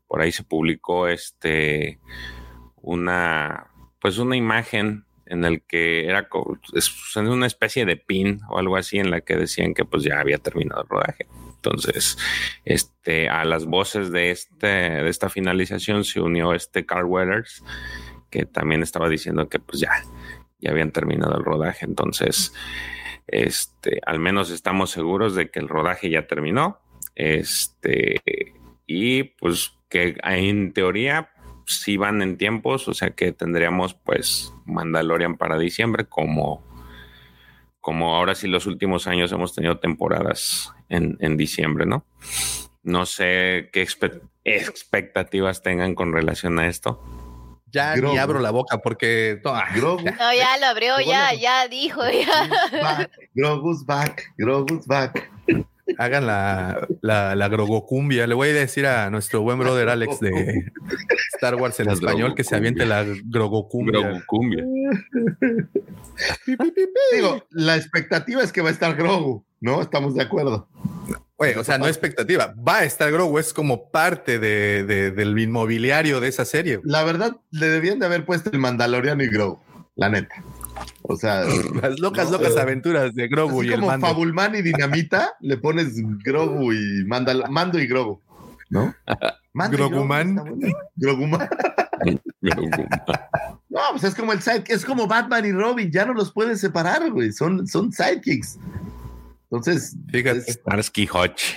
Por 0.07 0.21
ahí 0.21 0.33
se 0.33 0.45
publicó 0.45 1.09
este 1.09 1.99
una 2.77 3.69
pues 4.01 4.19
una 4.19 4.37
imagen 4.37 5.05
en 5.27 5.45
el 5.45 5.63
que 5.63 6.07
era 6.07 6.29
co- 6.29 6.59
es 6.75 6.93
en 7.17 7.29
una 7.29 7.47
especie 7.47 7.87
de 7.87 7.97
pin 7.97 8.41
o 8.51 8.59
algo 8.59 8.77
así 8.77 8.99
en 8.99 9.11
la 9.11 9.21
que 9.23 9.37
decían 9.37 9.73
que 9.73 9.85
pues 9.85 10.03
ya 10.03 10.21
había 10.21 10.39
terminado 10.39 10.83
el 10.83 10.89
rodaje. 10.89 11.27
Entonces, 11.55 12.19
este, 12.65 13.29
a 13.29 13.45
las 13.45 13.65
voces 13.65 14.11
de 14.11 14.33
este, 14.33 14.67
de 14.67 15.09
esta 15.09 15.31
finalización 15.31 16.05
se 16.05 16.21
unió 16.21 16.53
este 16.53 16.85
Carl 16.85 17.05
Weathers, 17.07 17.63
que 18.31 18.45
también 18.45 18.83
estaba 18.83 19.09
diciendo 19.09 19.49
que 19.49 19.61
pues 19.61 19.81
ya, 19.81 19.93
ya 20.59 20.73
habían 20.73 20.91
terminado 20.91 21.39
el 21.39 21.45
rodaje. 21.45 21.87
Entonces, 21.87 22.53
este, 23.29 24.01
al 24.05 24.19
menos 24.19 24.51
estamos 24.51 24.91
seguros 24.91 25.37
de 25.37 25.51
que 25.51 25.61
el 25.61 25.69
rodaje 25.69 26.11
ya 26.11 26.27
terminó. 26.27 26.81
Este, 27.15 28.21
y 28.87 29.25
pues 29.25 29.73
que 29.89 30.17
en 30.25 30.73
teoría 30.73 31.31
sí 31.67 31.97
van 31.97 32.23
en 32.23 32.37
tiempos, 32.39 32.89
o 32.89 32.95
sea 32.95 33.11
que 33.11 33.33
tendríamos 33.33 33.95
pues 33.95 34.53
Mandalorian 34.65 35.37
para 35.37 35.59
diciembre 35.59 36.07
como 36.07 36.63
como 37.81 38.15
ahora 38.15 38.35
sí 38.37 38.47
los 38.47 38.67
últimos 38.67 39.07
años 39.09 39.33
hemos 39.33 39.55
tenido 39.55 39.79
temporadas 39.79 40.73
en, 40.89 41.17
en 41.21 41.37
diciembre, 41.37 41.85
¿no? 41.85 42.05
No 42.85 43.07
sé 43.07 43.71
qué 43.73 43.83
expe- 43.83 44.21
expectativas 44.45 45.63
tengan 45.63 45.95
con 45.97 46.13
relación 46.13 46.59
a 46.61 46.69
esto. 46.69 47.03
Ya 47.67 47.97
Grogu. 47.97 48.13
ni 48.15 48.19
abro 48.21 48.39
la 48.39 48.51
boca 48.53 48.79
porque 48.79 49.41
no, 49.45 49.51
ah, 49.51 49.67
Grogu, 49.75 50.05
No, 50.05 50.33
ya 50.35 50.59
lo 50.59 50.67
abrió, 50.67 51.01
ya, 51.01 51.35
ya 51.35 51.67
dijo, 51.69 52.03
ya. 52.09 52.49
back, 52.83 53.11
Grogu's 53.35 53.85
back, 53.85 54.33
Grogu's 54.37 54.87
back. 54.87 55.31
Hagan 55.99 56.27
la, 56.27 56.87
la, 57.01 57.35
la 57.35 57.49
grogocumbia. 57.49 58.27
Le 58.27 58.35
voy 58.35 58.49
a 58.51 58.53
decir 58.55 58.87
a 58.87 59.11
nuestro 59.11 59.43
buen 59.43 59.59
brother 59.59 59.89
Alex 59.89 60.21
de 60.21 60.65
Star 61.35 61.55
Wars 61.57 61.79
en 61.81 61.87
La 61.87 61.93
español 61.95 62.35
que 62.35 62.45
se 62.45 62.55
aviente 62.57 62.87
la 62.87 63.05
grogocumbia. 63.25 64.01
Digo, 67.13 67.47
la 67.51 67.77
expectativa 67.77 68.43
es 68.43 68.53
que 68.53 68.61
va 68.63 68.69
a 68.69 68.73
estar 68.73 68.95
Grogu, 68.97 69.45
¿no? 69.61 69.81
Estamos 69.83 70.15
de 70.15 70.23
acuerdo. 70.23 70.69
Oye, 71.37 71.57
o 71.57 71.65
sea, 71.65 71.79
no 71.79 71.89
expectativa. 71.89 72.55
Va 72.57 72.79
a 72.79 72.85
estar 72.85 73.11
Grogu, 73.11 73.39
es 73.39 73.53
como 73.53 73.91
parte 73.91 74.39
de, 74.39 74.85
de- 74.85 75.11
del 75.11 75.39
inmobiliario 75.39 76.21
de 76.21 76.29
esa 76.29 76.45
serie. 76.45 76.81
La 76.85 77.03
verdad, 77.05 77.37
le 77.51 77.69
debían 77.69 77.99
de 77.99 78.07
haber 78.07 78.25
puesto 78.25 78.51
el 78.53 78.59
Mandaloriano 78.59 79.23
y 79.25 79.29
Grogu, 79.29 79.59
la 79.97 80.09
neta. 80.09 80.43
O 81.03 81.17
sea, 81.17 81.45
Las 81.83 81.99
locas, 82.01 82.31
No, 82.31 82.39
locas 82.39 82.57
aventuras 82.57 83.15
de 83.15 83.29
Grogu 83.29 83.61
así 83.61 83.69
y 83.69 83.73
el 83.73 83.81
como 83.81 83.89
mando. 83.89 84.07
Fabulman 84.07 84.55
y 84.55 84.63
Dinamita, 84.63 85.33
le 85.41 85.57
pones 85.57 85.95
Grogu 86.25 86.73
y 86.73 87.05
Mandal- 87.07 87.49
Mando 87.49 87.79
y 87.79 87.87
Grogu, 87.87 88.21
¿no? 88.71 88.95
Mando 89.53 89.75
y 89.77 89.79
Grogu, 89.79 89.95
Groguman. 89.95 90.37
Groguman. 90.97 91.49
No, 93.69 93.81
pues 93.93 94.05
es 94.05 94.15
como 94.15 94.33
el 94.35 94.43
side, 94.43 94.65
es 94.69 94.85
como 94.85 95.07
Batman 95.07 95.47
y 95.47 95.53
Robin, 95.53 95.91
ya 95.91 96.05
no 96.05 96.13
los 96.13 96.31
puedes 96.31 96.61
separar, 96.61 97.11
güey. 97.11 97.33
Son, 97.33 97.67
son 97.67 97.91
sidekicks. 97.91 98.59
Entonces, 99.45 99.97
Fíjate. 100.11 100.39
es 100.41 100.47
Starsky 100.55 101.09
Hodge. 101.11 101.55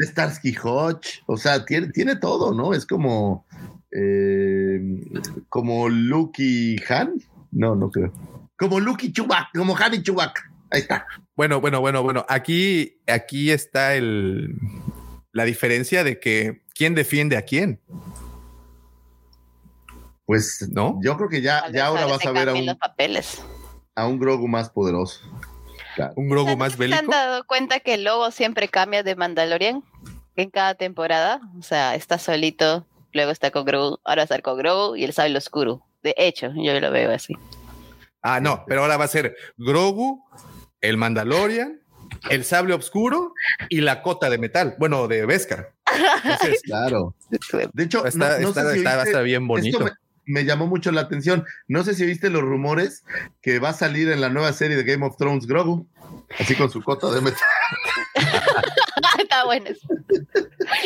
Starsky 0.00 0.56
Hodge, 0.60 1.22
o 1.26 1.36
sea, 1.36 1.64
tiene, 1.64 1.88
tiene 1.92 2.16
todo, 2.16 2.52
¿no? 2.52 2.74
Es 2.74 2.84
como, 2.84 3.46
eh, 3.92 4.80
como 5.48 5.88
Luke 5.88 6.42
y 6.42 6.76
Han. 6.88 7.12
No, 7.52 7.76
no 7.76 7.90
creo. 7.90 8.12
Como 8.68 8.80
Luke 8.80 9.06
y 9.06 9.12
Chewbacca, 9.12 9.50
como 9.54 9.76
Han 9.76 9.94
y 9.94 10.02
Chewbacca. 10.02 10.42
Ahí 10.70 10.80
está. 10.80 11.06
Bueno, 11.36 11.60
bueno, 11.60 11.80
bueno, 11.80 12.02
bueno. 12.02 12.24
Aquí, 12.28 13.00
aquí 13.06 13.50
está 13.50 13.94
el 13.94 14.54
la 15.32 15.44
diferencia 15.44 16.04
de 16.04 16.20
que 16.20 16.62
quién 16.74 16.94
defiende 16.94 17.36
a 17.36 17.42
quién, 17.42 17.80
Pues 20.26 20.68
¿no? 20.72 20.98
yo 21.02 21.16
creo 21.16 21.28
que 21.28 21.42
ya, 21.42 21.64
ya 21.72 21.86
ahora 21.86 22.06
vas 22.06 22.20
se 22.22 22.28
a 22.28 22.32
ver 22.32 22.48
a 22.48 22.54
un, 22.54 22.66
los 22.66 22.76
papeles. 22.76 23.42
a 23.94 24.06
un 24.06 24.18
Grogu 24.18 24.46
más 24.48 24.70
poderoso. 24.70 25.20
Claro. 25.96 26.12
Un 26.16 26.28
Grogu 26.28 26.50
¿Se 26.50 26.56
más 26.56 26.72
han 26.74 26.78
bélico. 26.78 27.10
dado 27.10 27.44
cuenta 27.46 27.80
que 27.80 27.94
el 27.94 28.04
logo 28.04 28.30
siempre 28.30 28.68
cambia 28.68 29.02
de 29.02 29.16
Mandalorian 29.16 29.82
en 30.36 30.50
cada 30.50 30.74
temporada? 30.74 31.40
O 31.58 31.62
sea, 31.62 31.94
está 31.94 32.18
solito, 32.18 32.86
luego 33.12 33.30
está 33.30 33.50
con 33.50 33.64
Grogu, 33.64 33.98
ahora 34.04 34.20
va 34.20 34.22
a 34.22 34.24
estar 34.24 34.42
con 34.42 34.56
Grogu 34.56 34.96
y 34.96 35.04
el 35.04 35.12
sable 35.12 35.36
oscuro. 35.36 35.84
De 36.02 36.14
hecho, 36.16 36.50
yo 36.54 36.78
lo 36.80 36.90
veo 36.90 37.12
así. 37.12 37.34
Ah, 38.22 38.40
no, 38.40 38.64
pero 38.66 38.82
ahora 38.82 38.96
va 38.96 39.04
a 39.04 39.08
ser 39.08 39.36
Grogu, 39.56 40.24
el 40.80 40.96
Mandalorian, 40.96 41.80
el 42.30 42.44
sable 42.44 42.74
oscuro 42.74 43.34
y 43.68 43.80
la 43.80 44.02
cota 44.02 44.30
de 44.30 44.38
metal. 44.38 44.76
Bueno, 44.78 45.08
de 45.08 45.26
Beskar. 45.26 45.72
Entonces, 46.24 46.62
Claro. 46.62 47.14
De 47.72 47.84
hecho, 47.84 48.06
está, 48.06 48.38
no, 48.38 48.52
no 48.52 49.04
si 49.04 49.22
bien 49.24 49.46
bonito. 49.46 49.78
Esto 49.78 49.84
me, 49.84 49.92
me 50.24 50.44
llamó 50.44 50.66
mucho 50.66 50.92
la 50.92 51.02
atención. 51.02 51.44
No 51.68 51.84
sé 51.84 51.94
si 51.94 52.06
viste 52.06 52.30
los 52.30 52.42
rumores 52.42 53.04
que 53.40 53.58
va 53.58 53.70
a 53.70 53.74
salir 53.74 54.10
en 54.10 54.20
la 54.20 54.28
nueva 54.28 54.52
serie 54.52 54.76
de 54.76 54.84
Game 54.84 55.04
of 55.04 55.16
Thrones 55.16 55.46
Grogu, 55.46 55.86
así 56.38 56.54
con 56.54 56.70
su 56.70 56.82
cota 56.82 57.10
de 57.10 57.20
metal. 57.20 57.40
está 59.18 59.44
bueno. 59.44 59.66
eso. 59.68 59.86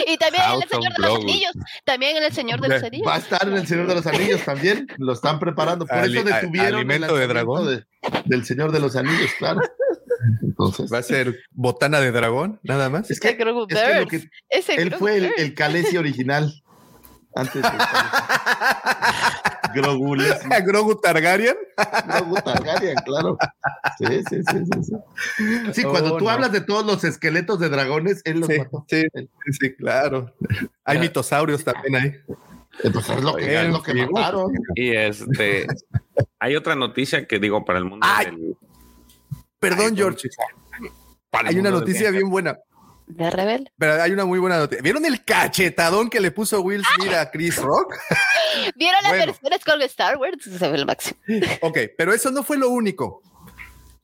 Y 0.07 0.17
también 0.17 0.45
en 0.45 0.63
el 0.63 0.69
Señor 0.69 0.93
de 0.95 1.03
los. 1.03 1.17
Anillos. 1.21 1.53
También 1.85 2.17
en 2.17 2.25
el 2.25 2.33
Señor 2.33 2.61
de 2.61 2.69
los 2.69 2.83
Anillos. 2.83 3.07
Va 3.07 3.15
a 3.15 3.19
estar 3.19 3.47
en 3.49 3.55
el 3.57 3.67
Señor 3.67 3.87
de 3.87 3.95
los 3.95 4.07
Anillos 4.07 4.41
también. 4.45 4.87
Lo 4.99 5.13
están 5.13 5.39
preparando. 5.39 5.87
Por 5.87 5.97
Ali- 5.99 6.19
eso 6.19 6.27
detuvieron 6.27 6.69
el 6.69 6.75
alimento 6.77 7.17
de 7.17 7.27
lanzamiento 7.27 7.35
dragón. 7.35 7.67
de- 7.67 8.21
del 8.27 8.45
Señor 8.45 8.73
de 8.73 8.81
los 8.81 8.97
Anillos, 8.97 9.31
claro. 9.39 9.61
Entonces, 10.43 10.93
Va 10.93 10.99
a 10.99 11.03
ser 11.03 11.41
botana 11.51 12.01
de 12.01 12.11
dragón, 12.11 12.59
nada 12.63 12.89
más. 12.89 13.11
es 13.11 13.21
que, 13.21 13.29
es 13.29 13.37
que 13.37 13.45
lo 13.45 13.53
Birds. 14.07 14.23
que 14.23 14.31
Ese 14.49 14.75
él 14.75 14.93
fue 14.95 15.19
el, 15.19 15.33
el 15.37 15.55
original. 15.99 16.53
Antes 17.37 17.63
de 17.63 17.69
Grogu 20.65 20.97
Targaryen. 21.01 21.57
Grogu 22.07 22.37
Targaryen, 22.43 22.97
claro. 23.05 23.37
Sí, 23.99 24.07
sí, 24.29 24.41
sí, 24.43 24.59
sí. 24.83 24.93
Sí, 25.37 25.73
Sí, 25.73 25.83
cuando 25.85 26.15
Oh, 26.15 26.19
tú 26.19 26.25
no. 26.25 26.31
hablas 26.31 26.51
de 26.53 26.61
todos 26.63 26.85
los 26.87 27.05
esqueletos 27.05 27.59
de 27.61 27.69
dragones, 27.69 28.23
él 28.25 28.41
los 28.41 28.49
Sí, 28.49 28.59
mató. 28.59 28.85
sí, 28.89 29.05
sí, 29.61 29.75
claro. 29.77 30.33
Hay 30.85 30.99
mitosaurios 30.99 31.63
también 31.65 31.97
ahí. 31.97 32.09
Eh, 32.85 32.91
Pues 32.93 33.09
es 33.11 33.23
lo 33.23 33.35
que, 33.37 33.63
es 33.63 33.69
lo 33.71 33.83
que 33.83 33.95
mataron. 34.07 34.53
Y 34.75 34.91
este, 34.95 35.67
hay 36.39 36.57
otra 36.57 36.75
noticia 36.75 37.27
que 37.27 37.39
digo 37.39 37.65
para 37.65 37.79
el 37.79 37.85
mundo 37.85 38.07
Ay. 38.09 38.27
del- 38.27 38.57
Perdón, 39.59 39.87
Ay, 39.91 39.97
George. 39.97 40.29
Hay 41.33 41.59
una 41.59 41.71
noticia 41.71 42.11
bien 42.11 42.31
buena. 42.31 42.57
¿De 43.07 43.31
rebelde? 43.31 43.71
Pero 43.79 44.03
hay 44.03 44.11
una 44.11 44.25
muy 44.25 44.39
buena 44.41 44.59
noticia. 44.59 44.83
¿Vieron 44.83 45.05
el 45.07 45.25
cachetadón 45.25 46.11
que 46.11 46.21
le 46.21 46.33
puso 46.33 46.61
Will 46.61 46.83
Smith 46.97 47.13
a 47.13 47.31
Chris 47.31 47.57
Rock? 47.57 47.95
¿Vieron 48.77 49.01
las 49.03 49.13
Bueno. 49.13 49.27
versiones 49.27 49.65
con 49.65 49.81
Star 49.83 50.17
Wars? 50.17 50.39
Se 50.43 50.69
ve 50.69 50.77
el 50.77 50.87
máximo. 50.87 51.19
Ok, 51.63 51.79
pero 51.97 52.13
eso 52.13 52.31
no 52.31 52.43
fue 52.43 52.59
lo 52.59 52.69
único. 52.71 53.23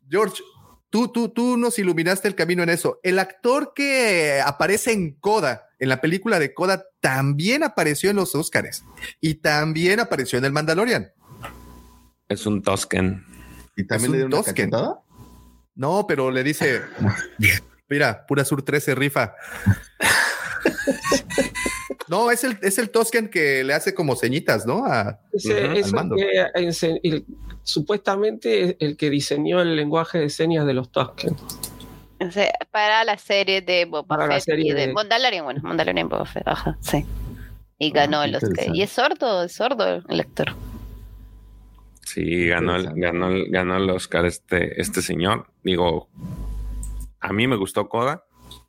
George, 0.09 0.43
tú, 0.89 1.09
tú, 1.09 1.31
tú 1.31 1.57
nos 1.57 1.79
iluminaste 1.79 2.29
el 2.29 2.35
camino 2.37 2.63
en 2.63 2.69
eso. 2.69 3.01
El 3.03 3.19
actor 3.19 3.73
que 3.75 4.41
aparece 4.45 4.93
en 4.93 5.15
Coda, 5.15 5.69
en 5.81 5.89
la 5.89 6.01
película 6.01 6.39
de 6.39 6.55
Coda, 6.55 6.85
también 7.01 7.65
apareció 7.65 8.11
en 8.11 8.17
los 8.17 8.35
Oscars 8.37 8.85
y 9.21 9.35
también 9.37 9.99
apareció 9.99 10.39
en 10.39 10.45
el 10.45 10.53
Mandalorian. 10.53 11.11
Es 12.29 12.47
un 12.47 12.63
Tosken. 12.63 13.27
¿Y 13.77 13.83
Es 13.83 13.89
también 13.89 14.11
un 14.11 14.19
le 14.19 14.27
dieron 14.29 14.73
una? 14.73 14.95
No, 15.75 16.07
pero 16.07 16.31
le 16.31 16.45
dice, 16.45 16.83
mira, 17.93 18.27
pura 18.27 18.45
Sur 18.45 18.63
13 18.63 18.95
rifa. 18.95 19.35
No, 22.09 22.31
es 22.31 22.45
el, 22.45 22.59
es 22.63 22.79
el 22.79 22.91
Tosken 22.91 23.29
que 23.29 23.65
le 23.65 23.73
hace 23.75 23.95
como 23.95 24.17
ceñitas, 24.17 24.67
¿no? 24.67 24.85
A- 24.85 25.19
Ese- 25.33 25.67
al 25.67 25.93
mando. 25.93 26.17
que 26.17 26.27
ense- 26.55 27.01
el- 27.03 27.25
supuestamente 27.63 28.63
es 28.65 28.77
el 28.81 28.97
que 28.97 29.09
diseñó 29.09 29.61
el 29.63 29.77
lenguaje 29.77 30.19
de 30.19 30.29
señas 30.29 30.67
de 30.67 30.75
los. 30.75 30.89
O 30.95 32.31
sea, 32.31 32.53
para 32.71 33.05
la 33.05 33.17
serie 33.19 33.63
de 33.63 33.85
Boba 33.87 34.07
Para 34.07 34.27
la 34.27 34.35
Fett 34.35 34.45
serie 34.45 34.73
y 34.73 34.75
de, 34.75 34.89
de- 34.89 34.93
Mandalorian, 34.93 35.45
bueno, 35.45 35.61
Mandalorian 35.63 36.09
Boba 36.09 36.27
Fett, 36.27 36.47
ajá, 36.47 36.77
sí. 36.81 37.05
Y 37.79 37.91
ganó 37.91 38.21
Ah, 38.21 38.25
el 38.27 38.35
Oscar. 38.37 38.51
interesante. 38.51 38.79
Y 38.79 38.83
es 38.83 38.91
sordo, 38.91 39.45
es 39.45 39.53
sordo 39.53 40.03
el 40.09 40.21
actor. 40.21 40.53
Sí, 42.05 42.47
ganó 42.49 42.77
el, 42.77 42.91
ganó, 42.95 43.29
el- 43.29 43.51
ganó 43.51 43.77
el 43.77 43.89
Oscar 43.91 44.27
este, 44.27 44.81
este 44.81 45.01
señor. 45.03 45.47
Digo, 45.65 46.09
a 47.23 47.33
mí 47.33 47.47
me 47.47 47.57
gustó 47.57 47.89
Coda. 47.89 48.25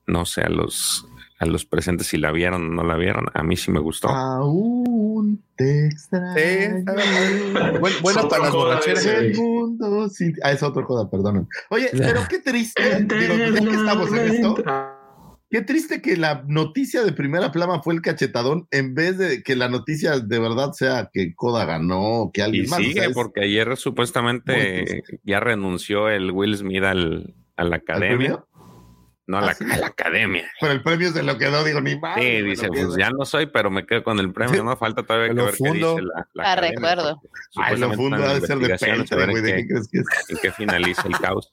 No 0.08 0.26
sé 0.26 0.42
a 0.42 0.50
los, 0.50 1.06
a 1.40 1.46
los 1.46 1.66
presentes 1.66 2.08
si 2.08 2.18
la 2.18 2.32
vieron 2.32 2.66
o 2.66 2.70
no 2.70 2.84
la 2.84 2.96
vieron. 2.98 3.26
A 3.34 3.44
mí 3.44 3.56
sí 3.58 3.72
me 3.72 3.80
gustó. 3.80 4.10
Aún 4.10 5.44
te 5.56 5.88
extraño. 5.88 6.34
Sí, 6.36 6.42
está 6.44 6.94
bien. 6.94 7.54
Buen- 7.80 8.02
buena 8.02 8.20
Otro 8.22 8.30
para 8.30 8.44
las 8.44 8.52
coda 8.52 8.76
borracheras. 8.76 9.06
ese. 9.06 9.18
El 9.18 9.36
mundo 9.38 10.10
sin- 10.10 10.36
Ah, 10.44 10.52
es 10.52 10.62
otro 10.64 10.86
joda, 10.86 11.10
perdón. 11.10 11.48
Oye, 11.70 11.90
pero 11.94 12.22
qué 12.30 12.40
triste. 12.40 12.82
digo, 13.04 13.36
ya 13.36 13.52
que 13.54 13.76
estamos 13.76 14.10
en 14.14 14.28
esto, 14.34 14.56
qué 15.50 15.62
triste 15.62 16.02
que 16.02 16.18
la 16.18 16.44
noticia 16.48 17.04
de 17.04 17.14
primera 17.14 17.52
plama 17.52 17.82
fue 17.82 17.94
el 17.94 18.02
cachetadón 18.02 18.68
en 18.72 18.94
vez 18.96 19.18
de 19.18 19.42
que 19.44 19.56
la 19.56 19.70
noticia 19.70 20.20
de 20.20 20.40
verdad 20.40 20.74
sea 20.74 21.10
que 21.14 21.34
Koda 21.36 21.64
ganó, 21.66 22.32
que 22.34 22.42
alguien 22.42 22.66
Y 22.66 22.68
más. 22.68 22.80
o 22.80 22.84
sigue, 22.84 22.94
sea, 23.00 23.06
es- 23.10 23.14
porque 23.14 23.42
ayer 23.44 23.78
supuestamente 23.78 25.04
ya 25.24 25.40
renunció 25.40 26.10
el 26.10 26.32
Will 26.32 26.58
Smith 26.58 26.84
al, 26.84 27.34
a 27.58 27.64
la 27.64 27.76
¿al 27.76 27.82
academia. 27.82 28.18
premio? 28.18 28.48
No, 29.26 29.38
a 29.38 29.42
la, 29.42 29.52
a 29.74 29.78
la 29.78 29.88
academia. 29.88 30.52
Pero 30.60 30.74
el 30.74 30.84
premio 30.84 31.10
se 31.12 31.24
lo 31.24 31.38
quedó, 31.38 31.64
digo, 31.64 31.80
ni 31.80 31.98
más. 31.98 32.20
Sí, 32.20 32.42
dice, 32.42 32.68
pues 32.68 32.96
ya 32.98 33.10
no 33.10 33.24
soy, 33.24 33.46
pero 33.46 33.72
me 33.72 33.86
quedo 33.86 34.04
con 34.04 34.20
el 34.20 34.34
premio. 34.34 34.64
No 34.66 34.76
falta 34.76 35.04
todavía 35.04 35.30
que 35.30 35.34
Lo 35.36 35.46
ver 35.46 35.54
qué 35.54 35.58
fundo. 35.70 35.92
dice 35.96 36.02
la, 36.04 36.28
la 36.34 36.44
Ah, 36.44 36.52
academia, 36.54 36.76
recuerdo. 36.80 37.22
Ay, 37.56 37.78
lo 37.78 37.92
supuestamente 37.92 37.96
fundo 37.98 38.18
están 38.18 38.30
ha 38.30 38.34
en 38.36 38.42
de 38.42 38.48
ser 38.48 38.58
de 38.58 38.68
Peltre, 38.98 39.32
güey. 39.32 39.42
¿De 39.44 39.56
qué 39.56 39.68
crees 39.68 39.88
que 39.90 39.98
es? 40.00 40.06
qué- 40.10 40.34
en 40.34 40.40
qué 40.42 40.52
finaliza 40.52 41.08
el 41.08 41.18
caos. 41.20 41.52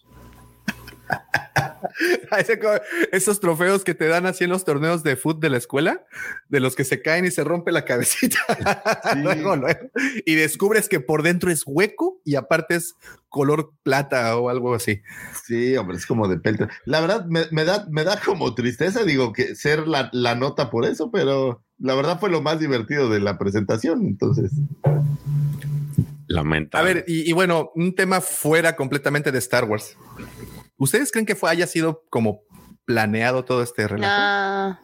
Esos 3.13 3.41
trofeos 3.41 3.85
que 3.85 3.95
te 3.95 4.07
dan 4.07 4.27
así 4.27 4.45
en 4.45 4.51
los 4.51 4.65
torneos 4.65 5.03
de 5.03 5.17
fútbol 5.17 5.41
de 5.41 5.51
la 5.51 5.57
escuela, 5.57 6.05
de 6.49 6.61
los 6.61 6.77
que 6.77 6.85
se 6.85 7.03
caen 7.03 7.25
y 7.25 7.31
se 7.31 7.45
rompe 7.45 7.73
la 7.73 7.85
cabecita. 7.85 8.39
Luego, 9.23 9.57
luego. 9.57 9.91
Y 10.25 10.35
descubres 10.35 10.89
que 10.89 11.01
por 11.01 11.23
dentro 11.23 11.51
es 11.51 11.63
hueco 11.67 12.21
y 12.25 12.37
aparte 12.37 12.77
es 12.77 12.95
color 13.29 13.73
plata 13.83 14.37
o 14.37 14.49
algo 14.49 14.75
así. 14.75 15.03
Sí, 15.47 15.77
hombre, 15.77 15.97
es 15.97 16.07
como 16.07 16.29
de 16.29 16.39
peltre. 16.39 16.69
La 16.85 17.01
verdad, 17.01 17.27
me, 17.27 17.45
me 17.51 17.65
da, 17.65 17.87
me 17.91 18.05
da 18.05 18.21
como 18.21 18.55
tristeza, 18.55 19.05
digo, 19.05 19.33
que 19.33 19.55
ser 19.55 19.87
la, 19.87 20.11
la 20.13 20.35
nota 20.35 20.71
por 20.71 20.85
eso, 20.85 21.11
pero 21.11 21.63
la 21.79 21.95
verdad 21.95 22.21
fue 22.21 22.31
lo 22.31 22.43
más 22.43 22.61
divertido 22.61 23.09
de 23.09 23.21
la 23.21 23.39
presentación. 23.39 24.07
Entonces, 24.07 24.53
Lamentable. 26.27 26.91
A 26.91 26.95
ver, 26.95 27.05
y, 27.09 27.29
y 27.29 27.33
bueno, 27.33 27.73
un 27.75 27.97
tema 27.97 28.21
fuera 28.21 28.77
completamente 28.77 29.33
de 29.33 29.39
Star 29.39 29.65
Wars. 29.65 29.97
¿Ustedes 30.81 31.13
creen 31.13 31.27
que 31.27 31.37
fue 31.37 31.51
haya 31.51 31.67
sido 31.67 32.03
como 32.11 32.41
planeado 32.87 33.45
todo 33.45 33.63
este 33.63 33.87
relato? 33.87 34.13
Ah. 34.17 34.81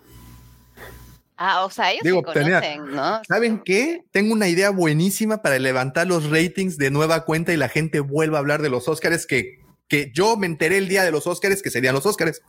Ah, 1.38 1.64
o 1.64 1.70
sea, 1.70 1.90
ellos 1.90 2.02
Digo, 2.04 2.22
se 2.26 2.32
tenía- 2.32 2.60
conocen, 2.60 2.94
¿no? 2.94 3.20
¿Saben 3.26 3.60
qué? 3.64 4.04
Tengo 4.10 4.32
una 4.32 4.48
idea 4.48 4.70
buenísima 4.70 5.42
para 5.42 5.58
levantar 5.58 6.06
los 6.06 6.30
ratings 6.30 6.78
de 6.78 6.90
nueva 6.90 7.24
cuenta 7.24 7.52
y 7.52 7.56
la 7.56 7.68
gente 7.68 8.00
vuelva 8.00 8.38
a 8.38 8.40
hablar 8.40 8.62
de 8.62 8.70
los 8.70 8.88
Óscares 8.88 9.26
que, 9.26 9.60
que 9.88 10.12
yo 10.14 10.36
me 10.36 10.46
enteré 10.46 10.78
el 10.78 10.88
día 10.88 11.02
de 11.02 11.10
los 11.10 11.26
Óscares 11.26 11.62
que 11.62 11.70
serían 11.70 11.94
los 11.94 12.06
Óscares. 12.06 12.42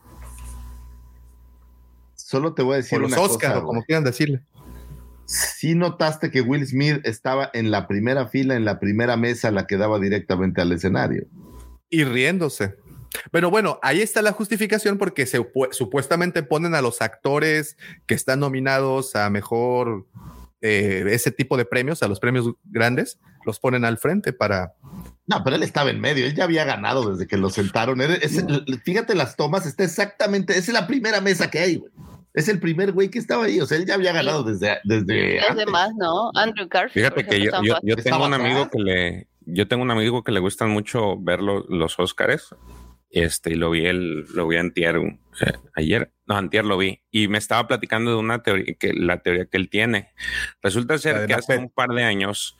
solo 2.14 2.54
te 2.54 2.62
voy 2.62 2.74
a 2.74 2.76
decir 2.78 2.98
O 2.98 3.02
los 3.02 3.12
una 3.12 3.20
Óscar, 3.22 3.52
cosa, 3.54 3.64
o 3.64 3.66
como 3.66 3.82
quieran 3.84 4.04
decirle. 4.04 4.42
Sí 5.26 5.74
notaste 5.74 6.30
que 6.30 6.40
Will 6.40 6.66
Smith 6.66 7.00
estaba 7.04 7.50
en 7.52 7.70
la 7.70 7.86
primera 7.86 8.28
fila, 8.28 8.54
en 8.56 8.64
la 8.64 8.80
primera 8.80 9.16
mesa, 9.16 9.50
la 9.50 9.66
que 9.66 9.76
daba 9.76 9.98
directamente 9.98 10.60
al 10.62 10.72
escenario. 10.72 11.26
Y 11.90 12.04
riéndose. 12.04 12.76
Pero 13.30 13.50
bueno, 13.50 13.78
ahí 13.82 14.00
está 14.02 14.22
la 14.22 14.32
justificación 14.32 14.98
porque 14.98 15.26
se 15.26 15.40
pu- 15.40 15.72
supuestamente 15.72 16.42
ponen 16.42 16.74
a 16.74 16.82
los 16.82 17.00
actores 17.02 17.76
que 18.06 18.14
están 18.14 18.40
nominados 18.40 19.16
a 19.16 19.30
mejor 19.30 20.06
eh, 20.60 21.04
ese 21.08 21.30
tipo 21.30 21.56
de 21.56 21.64
premios, 21.64 22.02
a 22.02 22.08
los 22.08 22.20
premios 22.20 22.50
grandes, 22.64 23.18
los 23.46 23.60
ponen 23.60 23.84
al 23.84 23.98
frente 23.98 24.32
para... 24.32 24.74
No, 25.26 25.42
pero 25.44 25.56
él 25.56 25.62
estaba 25.62 25.90
en 25.90 26.00
medio, 26.00 26.26
él 26.26 26.34
ya 26.34 26.44
había 26.44 26.64
ganado 26.64 27.10
desde 27.12 27.26
que 27.26 27.36
lo 27.36 27.50
sentaron. 27.50 28.00
Fíjate 28.84 29.14
las 29.14 29.36
tomas, 29.36 29.66
está 29.66 29.84
exactamente, 29.84 30.56
es 30.58 30.68
la 30.68 30.86
primera 30.86 31.20
mesa 31.20 31.50
que 31.50 31.58
hay, 31.60 31.76
güey. 31.76 31.92
Es 32.34 32.48
el 32.48 32.60
primer 32.60 32.92
güey 32.92 33.08
que 33.08 33.18
estaba 33.18 33.44
ahí, 33.44 33.60
o 33.60 33.66
sea, 33.66 33.78
él 33.78 33.86
ya 33.86 33.94
había 33.94 34.12
ganado 34.12 34.44
desde, 34.44 34.78
desde 34.84 35.36
Los 35.36 35.50
antes. 35.50 35.66
demás, 35.66 35.90
¿no? 35.98 36.30
Andrew 36.34 36.68
Garfield. 36.68 36.92
Fíjate 36.92 37.26
que 37.26 37.40
yo, 37.40 37.50
ejemplo, 37.50 37.80
yo, 37.82 37.96
yo 37.96 37.96
tengo 37.96 38.24
un 38.26 38.34
amigo 38.34 38.58
atrás. 38.62 38.70
que 38.72 38.78
le, 38.80 39.26
yo 39.46 39.66
tengo 39.66 39.82
un 39.82 39.90
amigo 39.90 40.22
que 40.22 40.30
le 40.32 40.38
gustan 40.40 40.70
mucho 40.70 41.16
ver 41.18 41.40
lo- 41.40 41.64
los 41.68 41.98
Óscares. 41.98 42.48
Este, 43.10 43.52
y 43.52 43.54
lo 43.54 43.70
vi 43.70 43.86
el, 43.86 44.26
lo 44.34 44.46
vi 44.46 44.56
antier, 44.58 44.96
eh, 44.96 45.52
ayer, 45.74 46.12
no, 46.26 46.36
antier 46.36 46.64
lo 46.64 46.76
vi, 46.76 47.00
y 47.10 47.28
me 47.28 47.38
estaba 47.38 47.66
platicando 47.66 48.10
de 48.10 48.16
una 48.18 48.42
teoría, 48.42 48.74
que 48.78 48.92
la 48.92 49.22
teoría 49.22 49.46
que 49.46 49.56
él 49.56 49.70
tiene. 49.70 50.10
Resulta 50.62 50.98
ser 50.98 51.26
que 51.26 51.34
hace 51.34 51.56
un 51.56 51.70
par 51.70 51.90
de 51.90 52.04
años, 52.04 52.58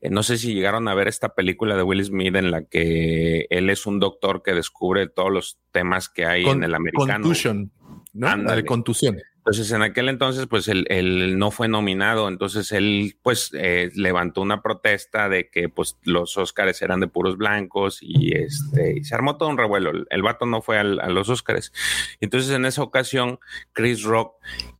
eh, 0.00 0.08
no 0.10 0.22
sé 0.22 0.38
si 0.38 0.54
llegaron 0.54 0.86
a 0.86 0.94
ver 0.94 1.08
esta 1.08 1.34
película 1.34 1.76
de 1.76 1.82
Will 1.82 2.04
Smith 2.04 2.36
en 2.36 2.52
la 2.52 2.62
que 2.62 3.46
él 3.50 3.70
es 3.70 3.86
un 3.86 3.98
doctor 3.98 4.42
que 4.44 4.54
descubre 4.54 5.08
todos 5.08 5.32
los 5.32 5.58
temas 5.72 6.08
que 6.08 6.24
hay 6.26 6.44
Con- 6.44 6.58
en 6.58 6.64
el 6.64 6.74
americano. 6.76 7.24
Contusion, 7.24 7.72
¿no? 8.12 8.36
La 8.36 8.54
de 8.54 8.64
contusión. 8.64 9.18
Entonces, 9.48 9.72
en 9.72 9.80
aquel 9.80 10.10
entonces, 10.10 10.46
pues 10.46 10.68
él, 10.68 11.38
no 11.38 11.50
fue 11.50 11.68
nominado. 11.68 12.28
Entonces, 12.28 12.70
él, 12.70 13.16
pues, 13.22 13.50
eh, 13.54 13.90
levantó 13.94 14.42
una 14.42 14.60
protesta 14.60 15.30
de 15.30 15.48
que, 15.48 15.70
pues, 15.70 15.96
los 16.02 16.36
Óscares 16.36 16.82
eran 16.82 17.00
de 17.00 17.06
puros 17.06 17.38
blancos 17.38 18.00
y 18.02 18.36
este, 18.36 19.02
se 19.02 19.14
armó 19.14 19.38
todo 19.38 19.48
un 19.48 19.56
revuelo. 19.56 19.88
El, 19.88 20.06
el 20.10 20.22
vato 20.22 20.44
no 20.44 20.60
fue 20.60 20.78
a 20.78 20.84
los 20.84 21.30
Óscares. 21.30 21.72
Entonces, 22.20 22.50
en 22.50 22.66
esa 22.66 22.82
ocasión, 22.82 23.38
Chris 23.72 24.02
Rock 24.02 24.34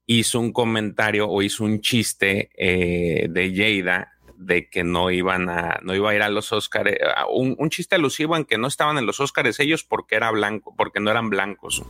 hizo 0.05 0.39
un 0.39 0.53
comentario 0.53 1.31
o 1.31 1.40
hizo 1.40 1.65
un 1.65 1.81
chiste 1.81 2.51
eh, 2.59 3.27
de 3.31 3.55
Jada 3.57 4.12
de 4.36 4.69
que 4.69 4.85
no 4.85 5.11
iban 5.11 5.49
a, 5.49 5.78
no 5.82 5.95
iba 5.95 6.11
a 6.11 6.15
ir 6.15 6.20
a 6.20 6.28
los 6.28 6.53
Óscares, 6.53 6.99
un, 7.32 7.57
un 7.59 7.70
chiste 7.70 7.95
alusivo 7.95 8.36
en 8.36 8.45
que 8.45 8.59
no 8.59 8.69
estaban 8.69 8.99
en 8.99 9.07
los 9.07 9.19
Óscares 9.19 9.61
ellos 9.61 9.82
porque 9.82 10.16
era 10.16 10.31
blanco, 10.31 10.74
porque 10.77 11.01
no 11.01 11.11
eran 11.11 11.31
blancos. 11.31 11.82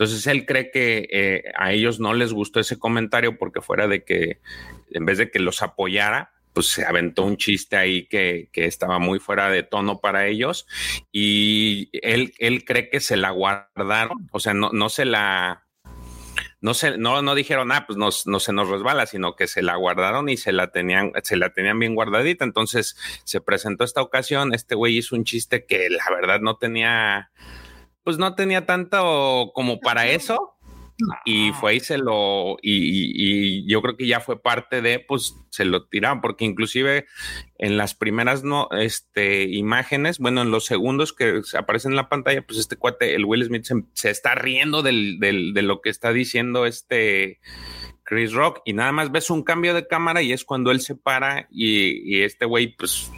Entonces 0.00 0.26
él 0.28 0.46
cree 0.46 0.70
que 0.70 1.08
eh, 1.12 1.44
a 1.58 1.72
ellos 1.72 2.00
no 2.00 2.14
les 2.14 2.32
gustó 2.32 2.58
ese 2.58 2.78
comentario 2.78 3.36
porque 3.36 3.60
fuera 3.60 3.86
de 3.86 4.02
que 4.02 4.40
en 4.92 5.04
vez 5.04 5.18
de 5.18 5.30
que 5.30 5.40
los 5.40 5.60
apoyara, 5.60 6.32
pues 6.54 6.68
se 6.68 6.86
aventó 6.86 7.22
un 7.22 7.36
chiste 7.36 7.76
ahí 7.76 8.06
que, 8.06 8.48
estaba 8.54 8.98
muy 8.98 9.18
fuera 9.18 9.50
de 9.50 9.62
tono 9.62 10.00
para 10.00 10.26
ellos 10.26 10.66
y 11.12 11.90
él, 11.92 12.32
él 12.38 12.64
cree 12.64 12.88
que 12.88 13.00
se 13.00 13.18
la 13.18 13.28
guardaron, 13.28 14.26
o 14.32 14.40
sea, 14.40 14.54
no, 14.54 14.70
no 14.72 14.88
se 14.88 15.04
la... 15.04 15.66
No, 16.62 16.72
se, 16.72 16.96
no, 16.96 17.20
no 17.20 17.34
dijeron, 17.34 17.70
ah, 17.70 17.84
pues 17.86 17.98
nos- 17.98 18.26
no 18.26 18.40
se 18.40 18.54
nos 18.54 18.70
resbala, 18.70 19.04
sino 19.04 19.36
que 19.36 19.46
se 19.46 19.60
la 19.60 19.76
guardaron 19.76 20.30
y 20.30 20.38
se 20.38 20.52
la 20.52 20.70
tenían, 20.70 21.12
se 21.22 21.36
la 21.36 21.52
tenían 21.52 21.78
bien 21.78 21.94
guardadita. 21.94 22.44
Entonces 22.44 22.96
se 23.24 23.42
presentó 23.42 23.84
esta 23.84 24.00
ocasión, 24.00 24.54
este 24.54 24.74
güey 24.74 24.96
hizo 24.96 25.14
un 25.14 25.24
chiste 25.24 25.66
que 25.66 25.90
la 25.90 26.04
verdad 26.10 26.40
no 26.40 26.56
tenía, 26.56 27.30
pues 28.10 28.18
no 28.18 28.34
tenía 28.34 28.66
tanto 28.66 29.52
como 29.54 29.78
para 29.78 30.08
eso. 30.08 30.56
Y 31.24 31.52
fue 31.52 31.76
y 31.76 31.80
se 31.80 31.96
lo, 31.96 32.56
y, 32.60 32.74
y- 32.74 33.12
y 33.62 33.70
yo 33.70 33.80
creo 33.80 33.96
que 33.96 34.06
ya 34.06 34.18
fue 34.20 34.42
parte 34.42 34.82
de, 34.82 34.98
pues 34.98 35.34
se 35.48 35.64
lo 35.64 35.86
tiraron, 35.86 36.20
porque 36.20 36.44
inclusive 36.44 37.06
en 37.56 37.76
las 37.78 37.94
primeras 37.94 38.42
no, 38.44 38.68
este, 38.78 39.44
imágenes, 39.44 40.18
bueno, 40.18 40.42
en 40.42 40.50
los 40.50 40.66
segundos 40.66 41.14
que 41.14 41.40
aparecen 41.56 41.92
en 41.92 41.96
la 41.96 42.08
pantalla, 42.10 42.42
pues 42.46 42.58
este 42.58 42.76
cuate, 42.76 43.14
el 43.14 43.24
Will 43.24 43.44
Smith, 43.44 43.64
se, 43.64 43.76
se 43.94 44.10
está 44.10 44.34
riendo 44.34 44.82
del, 44.82 45.18
del- 45.20 45.54
de 45.54 45.62
lo 45.62 45.80
que 45.80 45.88
está 45.88 46.12
diciendo 46.12 46.66
este 46.66 47.38
Chris 48.02 48.32
Rock, 48.32 48.60
y 48.66 48.72
nada 48.74 48.92
más 48.92 49.10
ves 49.12 49.30
un 49.30 49.42
cambio 49.44 49.72
de 49.72 49.86
cámara 49.86 50.20
y 50.20 50.32
es 50.32 50.44
cuando 50.44 50.70
él 50.70 50.80
se 50.80 50.96
para 50.96 51.46
y, 51.50 52.14
y 52.14 52.22
este 52.24 52.44
güey, 52.44 52.76
pues 52.76 53.10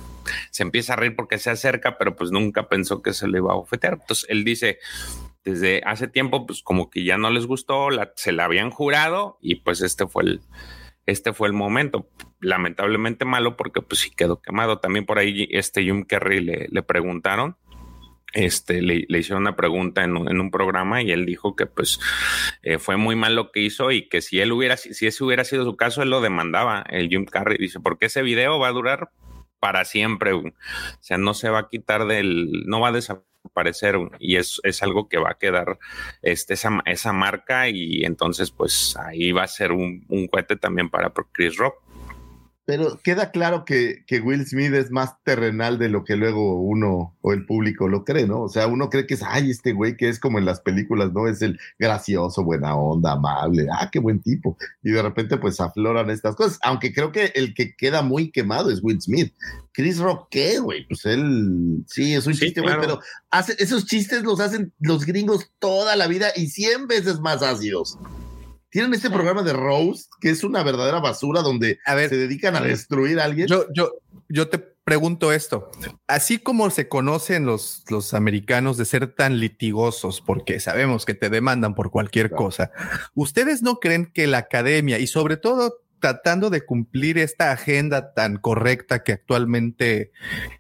se 0.51 0.63
empieza 0.63 0.93
a 0.95 0.97
reír 0.97 1.17
porque 1.17 1.39
se 1.39 1.51
acerca, 1.51 1.99
pero 1.99 2.17
pues 2.17 2.31
nunca 2.31 2.69
pensó 2.69 3.03
que 3.03 3.13
se 3.13 3.29
le 3.29 3.39
iba 3.39 3.53
a 3.53 3.57
ofetear. 3.57 3.99
Entonces 4.01 4.27
él 4.29 4.45
dice, 4.45 4.79
desde 5.45 5.83
hace 5.85 6.09
tiempo, 6.09 6.47
pues 6.47 6.63
como 6.63 6.91
que 6.91 7.05
ya 7.05 7.19
no 7.19 7.31
les 7.31 7.47
gustó, 7.47 7.91
la- 7.91 8.13
se 8.17 8.33
la 8.33 8.45
habían 8.45 8.71
jurado 8.71 9.39
y 9.41 9.57
pues 9.57 9.81
este 9.83 10.07
fue 10.07 10.25
el, 10.25 10.41
este 11.07 11.33
fue 11.33 11.49
el 11.49 11.55
momento. 11.55 12.09
Lamentablemente 12.41 13.25
malo 13.25 13.57
porque 13.57 13.83
pues 13.83 14.01
sí 14.01 14.11
quedó 14.11 14.41
quemado. 14.41 14.79
También 14.79 15.07
por 15.07 15.19
ahí 15.19 15.49
este 15.51 15.83
Jim 15.83 16.05
Carrey 16.05 16.41
le, 16.41 16.69
le 16.71 16.83
preguntaron, 16.83 17.57
este, 18.35 18.81
le, 18.81 19.05
le 19.09 19.19
hicieron 19.19 19.43
una 19.43 19.57
pregunta 19.57 20.05
en 20.05 20.17
un, 20.17 20.29
en 20.31 20.41
un 20.41 20.51
programa 20.51 21.03
y 21.03 21.11
él 21.11 21.27
dijo 21.27 21.55
que 21.55 21.67
pues 21.67 22.01
eh, 22.63 22.79
fue 22.79 22.97
muy 22.97 23.15
mal 23.15 23.35
lo 23.37 23.53
que 23.53 23.61
hizo 23.61 23.91
y 23.91 24.09
que 24.09 24.23
si 24.23 24.41
él 24.41 24.53
hubiera, 24.53 24.77
si 24.77 25.07
ese 25.07 25.23
hubiera 25.25 25.45
sido 25.45 25.65
su 25.65 25.77
caso, 25.77 26.03
él 26.03 26.09
lo 26.11 26.21
demandaba, 26.23 26.83
el 26.89 27.09
Jim 27.11 27.27
Carrey. 27.27 27.59
Dice, 27.59 27.79
porque 27.81 28.07
ese 28.07 28.23
video 28.23 28.59
va 28.59 28.69
a 28.69 28.73
durar 28.73 29.11
para 29.63 29.85
siempre. 29.85 30.33
O 30.33 30.43
sea, 30.99 31.19
no 31.19 31.35
se 31.35 31.49
va 31.49 31.61
a 31.61 31.69
quitar 31.69 32.07
del, 32.07 32.65
no 32.67 32.81
va 32.81 32.89
a 32.89 32.93
desaparecer 32.93 33.97
y 34.19 34.35
es, 34.35 34.61
es 34.65 34.83
algo 34.83 35.09
que 35.09 35.19
va 35.19 35.31
a 35.31 35.39
quedar 35.39 35.79
este, 36.21 36.55
esa, 36.55 36.83
esa 36.85 37.13
marca 37.13 37.69
y 37.69 38.05
entonces 38.05 38.51
pues 38.51 38.97
ahí 38.97 39.31
va 39.31 39.45
a 39.45 39.47
ser 39.47 39.71
un, 39.71 40.05
un 40.09 40.27
cohete 40.27 40.57
también 40.57 40.91
para 40.91 41.13
Chris 41.31 41.57
Rock. 41.59 41.77
Pero 42.65 43.01
queda 43.03 43.33
claro 43.33 43.65
que, 43.65 44.05
que 44.07 44.21
Will 44.21 44.47
Smith 44.47 44.73
es 44.73 44.93
más 44.93 45.21
terrenal 45.25 45.79
de 45.79 45.89
lo 45.89 46.05
que 46.05 46.15
luego 46.15 46.61
uno 46.61 47.17
o 47.21 47.33
el 47.33 47.45
público 47.45 47.89
lo 47.89 48.05
cree, 48.05 48.27
¿no? 48.29 48.43
O 48.43 48.49
sea, 48.49 48.69
uno 48.69 48.89
cree 48.89 49.05
que 49.07 49.15
es, 49.15 49.23
ay, 49.25 49.51
este 49.51 49.73
güey 49.73 49.97
que 49.97 50.09
es 50.09 50.21
como 50.21 50.39
en 50.39 50.45
las 50.45 50.61
películas, 50.61 51.13
¿no? 51.13 51.27
Es 51.27 51.43
el 51.43 51.59
gracioso, 51.79 52.45
buena 52.45 52.77
onda, 52.77 53.13
amable, 53.13 53.67
ah, 53.73 53.89
qué 53.91 53.99
buen 53.99 54.21
tipo. 54.21 54.57
Y 54.85 54.93
de 54.93 55.03
repente 55.03 55.39
pues 55.39 55.61
afloran 55.61 56.09
estas 56.09 56.37
cosas, 56.37 56.61
aunque 56.63 56.93
creo 56.93 57.11
que 57.11 57.33
el 57.35 57.53
que 57.55 57.75
queda 57.75 58.03
muy 58.03 58.31
quemado 58.31 58.71
es 58.71 58.81
Will 58.83 59.01
Smith. 59.03 59.35
Chris 59.73 59.99
Rock, 59.99 60.29
¿qué, 60.31 60.59
güey? 60.61 60.87
Pues 60.87 61.05
él, 61.07 61.83
sí, 61.89 62.15
es 62.15 62.27
un 62.27 62.35
Sí, 62.35 62.45
chiste, 62.47 62.61
güey, 62.61 62.75
claro. 62.75 62.87
pero 62.87 63.01
hace, 63.31 63.57
esos 63.59 63.87
chistes 63.87 64.23
los 64.23 64.39
hacen 64.39 64.73
los 64.79 65.05
gringos 65.05 65.51
toda 65.59 65.97
la 65.97 66.07
vida 66.07 66.29
y 66.37 66.47
cien 66.49 66.87
veces 66.87 67.19
más 67.21 67.43
ácidos. 67.43 67.99
Tienen 68.73 68.95
este 68.95 69.11
programa 69.11 69.43
de 69.43 69.53
Rose, 69.53 70.07
que 70.19 70.31
es 70.31 70.43
una 70.45 70.63
verdadera 70.63 70.99
basura 70.99 71.43
donde 71.43 71.79
A 71.85 71.95
ver, 71.95 72.09
se 72.09 72.17
dedican 72.17 72.57
a 72.57 72.63
destruir 72.63 73.21
a 73.21 73.25
alguien. 73.25 73.47
Yo, 73.47 73.67
yo, 73.75 73.93
yo 74.31 74.49
te 74.49 74.57
pregunto 74.59 75.31
esto. 75.31 75.71
Así 76.07 76.39
como 76.39 76.71
se 76.71 76.89
conocen 76.89 77.45
los, 77.45 77.85
los 77.91 78.15
americanos 78.15 78.79
de 78.79 78.87
ser 78.87 79.15
tan 79.15 79.39
litigosos, 79.41 80.23
porque 80.23 80.59
sabemos 80.59 81.05
que 81.05 81.13
te 81.13 81.29
demandan 81.29 81.75
por 81.75 81.91
cualquier 81.91 82.31
Claro. 82.31 82.45
cosa, 82.45 82.71
¿ustedes 83.15 83.61
no 83.63 83.79
creen 83.79 84.07
que 84.07 84.27
la 84.27 84.39
academia 84.39 84.99
y 84.99 85.07
sobre 85.07 85.37
todo 85.37 85.83
tratando 86.01 86.49
de 86.49 86.65
cumplir 86.65 87.19
esta 87.19 87.53
agenda 87.53 88.15
tan 88.15 88.39
correcta 88.39 89.05
que 89.05 89.13
actualmente 89.13 90.13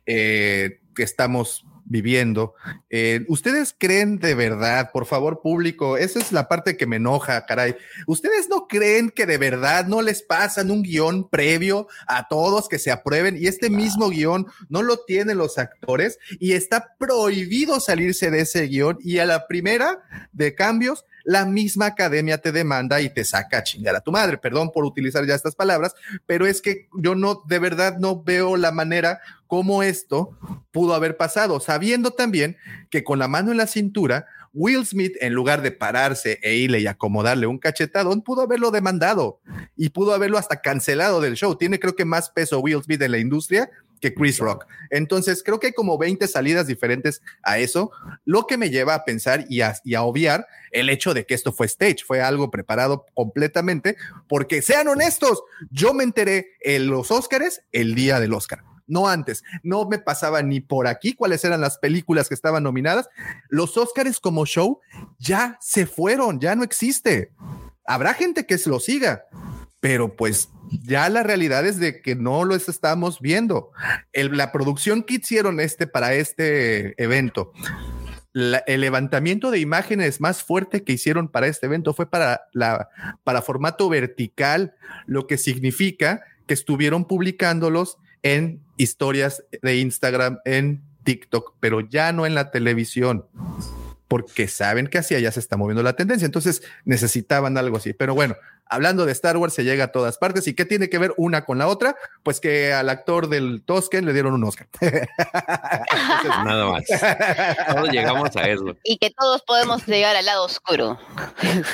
eh, 0.04 0.80
que 0.94 1.02
estamos 1.02 1.64
viviendo. 1.84 2.54
Eh, 2.90 3.24
¿Ustedes 3.28 3.74
creen 3.76 4.18
de 4.18 4.34
verdad, 4.34 4.90
por 4.92 5.06
favor, 5.06 5.40
público? 5.40 5.96
Esa 5.96 6.18
es 6.18 6.32
la 6.32 6.48
parte 6.48 6.76
que 6.76 6.86
me 6.86 6.96
enoja, 6.96 7.46
caray. 7.46 7.76
¿Ustedes 8.06 8.48
no 8.48 8.66
creen 8.68 9.10
que 9.10 9.26
de 9.26 9.38
verdad 9.38 9.86
no 9.86 10.02
les 10.02 10.22
pasan 10.22 10.70
un 10.70 10.82
guion 10.82 11.28
previo 11.28 11.88
a 12.06 12.28
todos 12.28 12.68
que 12.68 12.78
se 12.78 12.90
aprueben 12.90 13.36
y 13.36 13.46
este 13.46 13.70
mismo 13.70 14.10
guion 14.10 14.46
no 14.68 14.82
lo 14.82 14.98
tienen 15.04 15.38
los 15.38 15.58
actores 15.58 16.18
y 16.38 16.52
está 16.52 16.94
prohibido 16.98 17.80
salirse 17.80 18.30
de 18.30 18.40
ese 18.40 18.66
guion 18.66 18.98
y 19.00 19.18
a 19.18 19.26
la 19.26 19.46
primera 19.46 20.02
de 20.32 20.54
cambios 20.54 21.04
la 21.24 21.44
misma 21.44 21.86
academia 21.86 22.38
te 22.38 22.52
demanda 22.52 23.00
y 23.00 23.10
te 23.10 23.24
saca 23.24 23.58
a 23.58 23.62
chingar 23.62 23.96
a 23.96 24.00
tu 24.00 24.12
madre. 24.12 24.38
Perdón 24.38 24.70
por 24.72 24.84
utilizar 24.84 25.26
ya 25.26 25.34
estas 25.34 25.54
palabras, 25.54 25.94
pero 26.26 26.46
es 26.46 26.62
que 26.62 26.88
yo 26.96 27.14
no, 27.14 27.42
de 27.46 27.58
verdad 27.58 27.98
no 27.98 28.22
veo 28.22 28.56
la 28.56 28.72
manera 28.72 29.20
cómo 29.46 29.82
esto 29.82 30.36
pudo 30.70 30.94
haber 30.94 31.16
pasado, 31.16 31.60
sabiendo 31.60 32.12
también 32.12 32.56
que 32.90 33.04
con 33.04 33.18
la 33.18 33.28
mano 33.28 33.50
en 33.50 33.58
la 33.58 33.66
cintura, 33.66 34.26
Will 34.54 34.84
Smith, 34.84 35.14
en 35.20 35.32
lugar 35.32 35.62
de 35.62 35.72
pararse 35.72 36.38
e 36.42 36.56
irle 36.56 36.80
y 36.80 36.86
acomodarle 36.86 37.46
un 37.46 37.58
cachetadón, 37.58 38.22
pudo 38.22 38.42
haberlo 38.42 38.70
demandado 38.70 39.40
y 39.76 39.90
pudo 39.90 40.14
haberlo 40.14 40.38
hasta 40.38 40.60
cancelado 40.60 41.20
del 41.20 41.34
show. 41.34 41.56
Tiene 41.56 41.78
creo 41.78 41.96
que 41.96 42.04
más 42.04 42.30
peso 42.30 42.60
Will 42.60 42.82
Smith 42.82 43.00
en 43.02 43.12
la 43.12 43.18
industria 43.18 43.70
que 44.02 44.12
Chris 44.12 44.38
Rock. 44.38 44.66
Entonces, 44.90 45.42
creo 45.42 45.58
que 45.58 45.68
hay 45.68 45.72
como 45.72 45.96
20 45.96 46.26
salidas 46.28 46.66
diferentes 46.66 47.22
a 47.42 47.58
eso, 47.58 47.92
lo 48.26 48.46
que 48.46 48.58
me 48.58 48.68
lleva 48.68 48.94
a 48.94 49.04
pensar 49.04 49.46
y 49.48 49.62
a, 49.62 49.74
y 49.84 49.94
a, 49.94 50.02
obviar 50.02 50.46
el 50.72 50.90
hecho 50.90 51.14
de 51.14 51.24
que 51.24 51.34
esto 51.34 51.52
fue 51.52 51.66
stage, 51.66 52.04
fue 52.04 52.20
algo 52.20 52.50
preparado 52.50 53.06
completamente, 53.14 53.96
porque 54.28 54.60
sean 54.60 54.88
honestos, 54.88 55.42
yo 55.70 55.94
me 55.94 56.04
enteré 56.04 56.48
en 56.60 56.88
los 56.88 57.10
Óscares 57.10 57.62
el 57.72 57.94
día 57.94 58.20
del 58.20 58.34
Óscar 58.34 58.64
no 58.88 59.08
antes. 59.08 59.42
No 59.62 59.88
me 59.88 59.98
pasaba 59.98 60.42
ni 60.42 60.60
por 60.60 60.86
aquí 60.86 61.14
cuáles 61.14 61.44
eran 61.44 61.62
las 61.62 61.78
películas 61.78 62.28
que 62.28 62.34
estaban 62.34 62.64
nominadas. 62.64 63.08
Los 63.48 63.78
Óscares 63.78 64.20
como 64.20 64.44
show 64.44 64.80
ya 65.18 65.56
se 65.62 65.86
fueron, 65.86 66.40
ya 66.40 66.54
no 66.54 66.62
existe. 66.62 67.32
Habrá 67.86 68.12
gente 68.12 68.44
que 68.44 68.58
se 68.58 68.68
lo 68.68 68.80
siga, 68.80 69.24
pero 69.82 70.14
pues 70.14 70.48
ya 70.84 71.08
la 71.08 71.24
realidad 71.24 71.66
es 71.66 71.80
de 71.80 72.00
que 72.02 72.14
no 72.14 72.44
lo 72.44 72.54
estamos 72.54 73.20
viendo. 73.20 73.72
La 74.12 74.52
producción 74.52 75.02
que 75.02 75.14
hicieron 75.14 75.58
este 75.58 75.88
para 75.88 76.14
este 76.14 76.94
evento, 77.02 77.52
el 78.32 78.80
levantamiento 78.80 79.50
de 79.50 79.58
imágenes 79.58 80.20
más 80.20 80.44
fuerte 80.44 80.84
que 80.84 80.92
hicieron 80.92 81.26
para 81.26 81.48
este 81.48 81.66
evento 81.66 81.94
fue 81.94 82.08
para, 82.08 82.42
la, 82.52 82.90
para 83.24 83.42
formato 83.42 83.88
vertical, 83.88 84.76
lo 85.06 85.26
que 85.26 85.36
significa 85.36 86.22
que 86.46 86.54
estuvieron 86.54 87.04
publicándolos 87.04 87.98
en 88.22 88.62
historias 88.76 89.42
de 89.62 89.78
Instagram, 89.78 90.38
en 90.44 90.84
TikTok, 91.02 91.56
pero 91.58 91.80
ya 91.80 92.12
no 92.12 92.24
en 92.24 92.36
la 92.36 92.52
televisión, 92.52 93.26
porque 94.12 94.46
saben 94.46 94.88
que 94.88 94.98
así 94.98 95.14
allá 95.14 95.32
se 95.32 95.40
está 95.40 95.56
moviendo 95.56 95.82
la 95.82 95.96
tendencia. 95.96 96.26
Entonces 96.26 96.62
necesitaban 96.84 97.56
algo 97.56 97.78
así. 97.78 97.94
Pero 97.94 98.14
bueno, 98.14 98.36
hablando 98.66 99.06
de 99.06 99.12
Star 99.12 99.38
Wars, 99.38 99.54
se 99.54 99.64
llega 99.64 99.84
a 99.84 99.88
todas 99.90 100.18
partes. 100.18 100.46
¿Y 100.46 100.52
qué 100.52 100.66
tiene 100.66 100.90
que 100.90 100.98
ver 100.98 101.14
una 101.16 101.46
con 101.46 101.56
la 101.56 101.66
otra? 101.66 101.96
Pues 102.22 102.38
que 102.38 102.74
al 102.74 102.90
actor 102.90 103.30
del 103.30 103.62
Tosken 103.64 104.04
le 104.04 104.12
dieron 104.12 104.34
un 104.34 104.44
Oscar. 104.44 104.68
Nada 106.44 106.72
más. 106.72 106.84
Todos 107.74 107.88
llegamos 107.88 108.36
a 108.36 108.50
eso. 108.50 108.76
Y 108.84 108.98
que 108.98 109.08
todos 109.18 109.40
podemos 109.46 109.86
llegar 109.86 110.14
al 110.14 110.26
lado 110.26 110.44
oscuro. 110.44 111.00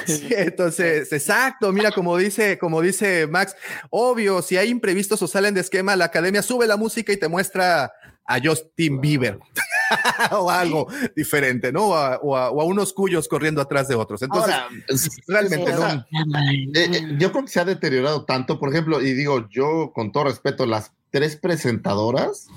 Sí, 0.06 0.28
entonces, 0.30 1.12
exacto. 1.12 1.72
Mira, 1.72 1.90
como 1.90 2.16
dice, 2.18 2.56
como 2.56 2.82
dice 2.82 3.26
Max, 3.26 3.56
obvio, 3.90 4.42
si 4.42 4.56
hay 4.56 4.68
imprevistos 4.68 5.20
o 5.22 5.26
salen 5.26 5.54
de 5.54 5.60
esquema, 5.62 5.96
la 5.96 6.04
academia 6.04 6.42
sube 6.42 6.68
la 6.68 6.76
música 6.76 7.12
y 7.12 7.16
te 7.16 7.26
muestra 7.26 7.92
a 8.28 8.38
Justin 8.40 9.00
Bieber 9.00 9.40
o 10.30 10.50
algo 10.50 10.86
diferente, 11.16 11.72
¿no? 11.72 11.88
O 11.88 11.94
a, 11.94 12.18
o, 12.18 12.36
a, 12.36 12.50
o 12.50 12.60
a, 12.60 12.64
unos 12.64 12.92
cuyos 12.92 13.26
corriendo 13.26 13.60
atrás 13.60 13.88
de 13.88 13.94
otros. 13.94 14.22
Entonces, 14.22 14.54
Ahora, 14.54 14.68
realmente 15.26 15.72
o 15.72 15.76
sea, 15.76 16.06
no. 16.26 16.38
Eh, 16.74 17.16
yo 17.18 17.32
creo 17.32 17.44
que 17.44 17.50
se 17.50 17.60
ha 17.60 17.64
deteriorado 17.64 18.24
tanto, 18.24 18.60
por 18.60 18.68
ejemplo, 18.68 19.00
y 19.00 19.14
digo, 19.14 19.48
yo 19.48 19.92
con 19.94 20.12
todo 20.12 20.24
respeto, 20.24 20.66
las 20.66 20.92
tres 21.10 21.36
presentadoras, 21.36 22.48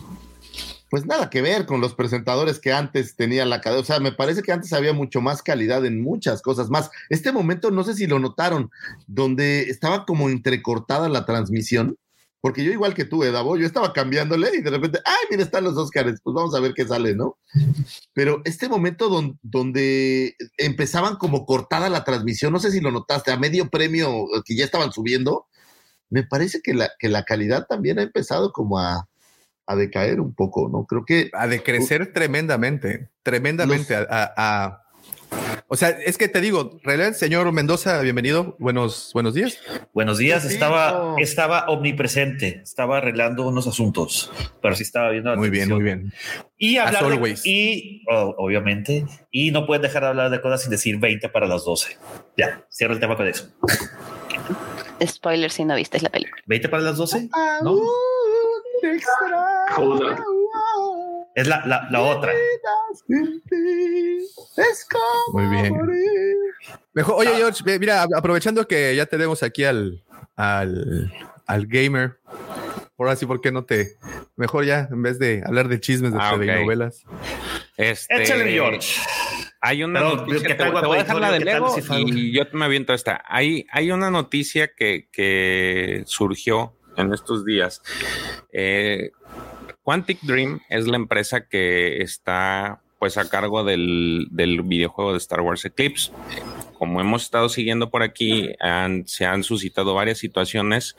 pues 0.89 1.05
nada 1.05 1.29
que 1.29 1.41
ver 1.41 1.65
con 1.65 1.79
los 1.79 1.95
presentadores 1.95 2.59
que 2.59 2.73
antes 2.73 3.15
tenía 3.15 3.45
la 3.45 3.61
cadena. 3.61 3.81
O 3.81 3.85
sea, 3.85 4.01
me 4.01 4.11
parece 4.11 4.41
que 4.41 4.51
antes 4.51 4.73
había 4.73 4.91
mucho 4.91 5.21
más 5.21 5.41
calidad 5.41 5.85
en 5.85 6.01
muchas 6.01 6.41
cosas 6.41 6.69
más. 6.69 6.91
Este 7.09 7.31
momento, 7.31 7.71
no 7.71 7.85
sé 7.85 7.93
si 7.93 8.07
lo 8.07 8.19
notaron, 8.19 8.69
donde 9.07 9.63
estaba 9.63 10.05
como 10.05 10.29
entrecortada 10.29 11.07
la 11.07 11.25
transmisión 11.25 11.95
porque 12.41 12.63
yo 12.63 12.71
igual 12.71 12.95
que 12.95 13.05
tú, 13.05 13.23
Edavo, 13.23 13.55
yo 13.55 13.67
estaba 13.67 13.93
cambiándole 13.93 14.49
y 14.55 14.61
de 14.61 14.71
repente, 14.71 14.99
ay, 15.05 15.27
mira, 15.29 15.43
están 15.43 15.63
los 15.63 15.77
Oscars, 15.77 16.19
pues 16.23 16.33
vamos 16.33 16.55
a 16.55 16.59
ver 16.59 16.73
qué 16.73 16.85
sale, 16.85 17.15
¿no? 17.15 17.37
Pero 18.13 18.41
este 18.45 18.67
momento 18.67 19.09
don, 19.09 19.39
donde 19.43 20.35
empezaban 20.57 21.17
como 21.17 21.45
cortada 21.45 21.87
la 21.89 22.03
transmisión, 22.03 22.51
no 22.51 22.59
sé 22.59 22.71
si 22.71 22.81
lo 22.81 22.91
notaste, 22.91 23.31
a 23.31 23.37
medio 23.37 23.69
premio 23.69 24.25
que 24.43 24.55
ya 24.55 24.65
estaban 24.65 24.91
subiendo, 24.91 25.45
me 26.09 26.23
parece 26.23 26.61
que 26.61 26.73
la, 26.73 26.89
que 26.97 27.09
la 27.09 27.23
calidad 27.23 27.67
también 27.67 27.99
ha 27.99 28.03
empezado 28.03 28.51
como 28.51 28.79
a, 28.79 29.07
a 29.67 29.75
decaer 29.75 30.19
un 30.19 30.33
poco, 30.33 30.67
¿no? 30.67 30.85
Creo 30.85 31.05
que... 31.05 31.29
A 31.33 31.47
decrecer 31.47 32.01
uh, 32.01 32.11
tremendamente, 32.11 33.09
tremendamente, 33.23 33.97
los, 33.97 34.07
a, 34.09 34.33
a 34.35 34.80
o 35.73 35.77
sea, 35.77 35.87
es 35.87 36.17
que 36.17 36.27
te 36.27 36.41
digo, 36.41 36.81
realidad, 36.83 37.13
señor 37.13 37.49
Mendoza, 37.53 38.01
bienvenido. 38.01 38.57
Buenos, 38.59 39.11
buenos 39.13 39.33
días. 39.33 39.57
Buenos 39.93 40.17
días. 40.17 40.43
Estaba, 40.43 41.15
estaba 41.17 41.63
omnipresente. 41.69 42.59
Estaba 42.61 42.97
arreglando 42.97 43.47
unos 43.47 43.67
asuntos, 43.67 44.29
pero 44.61 44.75
sí 44.75 44.83
estaba 44.83 45.11
viendo. 45.11 45.29
La 45.29 45.37
muy 45.37 45.49
bien, 45.49 45.69
muy 45.69 45.81
bien. 45.81 46.11
Y 46.57 46.75
hablar 46.75 47.05
de, 47.05 47.39
y 47.45 48.03
oh, 48.11 48.35
obviamente, 48.37 49.05
y 49.31 49.51
no 49.51 49.65
puedes 49.65 49.81
dejar 49.81 50.03
de 50.03 50.09
hablar 50.09 50.29
de 50.29 50.41
cosas 50.41 50.61
sin 50.63 50.71
decir 50.71 50.99
20 50.99 51.29
para 51.29 51.47
las 51.47 51.63
12. 51.63 51.97
Ya, 52.35 52.65
cierro 52.69 52.93
el 52.93 52.99
tema 52.99 53.15
con 53.15 53.27
eso. 53.27 53.47
Spoiler 55.07 55.51
si 55.51 55.63
no 55.63 55.75
viste 55.75 56.01
la 56.01 56.09
película. 56.09 56.43
¿20 56.47 56.69
para 56.69 56.83
las 56.83 56.97
12? 56.97 57.29
No. 57.63 57.79
Es 61.35 61.47
la, 61.47 61.65
la, 61.65 61.87
la 61.89 62.01
otra. 62.01 62.33
Muy 65.33 65.45
bien. 65.47 65.73
Mejor, 66.93 67.15
oye, 67.17 67.31
George, 67.37 67.79
mira, 67.79 68.05
aprovechando 68.15 68.67
que 68.67 68.95
ya 68.95 69.05
tenemos 69.05 69.43
aquí 69.43 69.63
al, 69.63 70.03
al, 70.35 71.11
al 71.47 71.67
gamer, 71.67 72.19
por 72.95 73.07
así, 73.09 73.25
¿por 73.25 73.39
qué 73.41 73.51
no 73.51 73.63
te? 73.63 73.97
Mejor 74.35 74.65
ya, 74.65 74.89
en 74.91 75.01
vez 75.01 75.19
de 75.19 75.43
hablar 75.45 75.69
de 75.69 75.79
chismes 75.79 76.11
de 76.11 76.19
ah, 76.21 76.35
okay. 76.35 76.47
novelas. 76.47 77.03
Este, 77.77 78.21
Échale, 78.21 78.51
George. 78.51 79.01
Hay 79.61 79.83
una 79.83 79.99
Pero, 79.99 80.15
noticia, 80.17 80.49
te, 80.49 80.55
te, 80.55 80.69
voy 80.69 80.97
a 80.97 81.03
dejar 81.03 81.21
la 81.21 81.31
de 81.31 81.39
Lego 81.39 81.75
y 81.97 82.33
yo 82.35 82.43
me 82.53 82.65
aviento 82.65 82.93
esta. 82.93 83.23
Hay, 83.27 83.67
hay 83.71 83.91
una 83.91 84.09
noticia 84.09 84.73
que, 84.75 85.07
que 85.11 86.03
surgió 86.07 86.75
en 86.97 87.13
estos 87.13 87.45
días. 87.45 87.81
Eh, 88.51 89.11
Quantic 89.91 90.21
Dream 90.21 90.61
es 90.69 90.87
la 90.87 90.95
empresa 90.95 91.47
que 91.49 91.97
está 91.97 92.79
pues 92.97 93.17
a 93.17 93.27
cargo 93.27 93.65
del, 93.65 94.29
del 94.31 94.61
videojuego 94.61 95.11
de 95.11 95.17
Star 95.17 95.41
Wars 95.41 95.65
Eclipse 95.65 96.13
como 96.81 96.99
hemos 96.99 97.21
estado 97.21 97.47
siguiendo 97.47 97.91
por 97.91 98.01
aquí, 98.01 98.55
han, 98.59 99.05
se 99.05 99.27
han 99.27 99.43
suscitado 99.43 99.93
varias 99.93 100.17
situaciones 100.17 100.95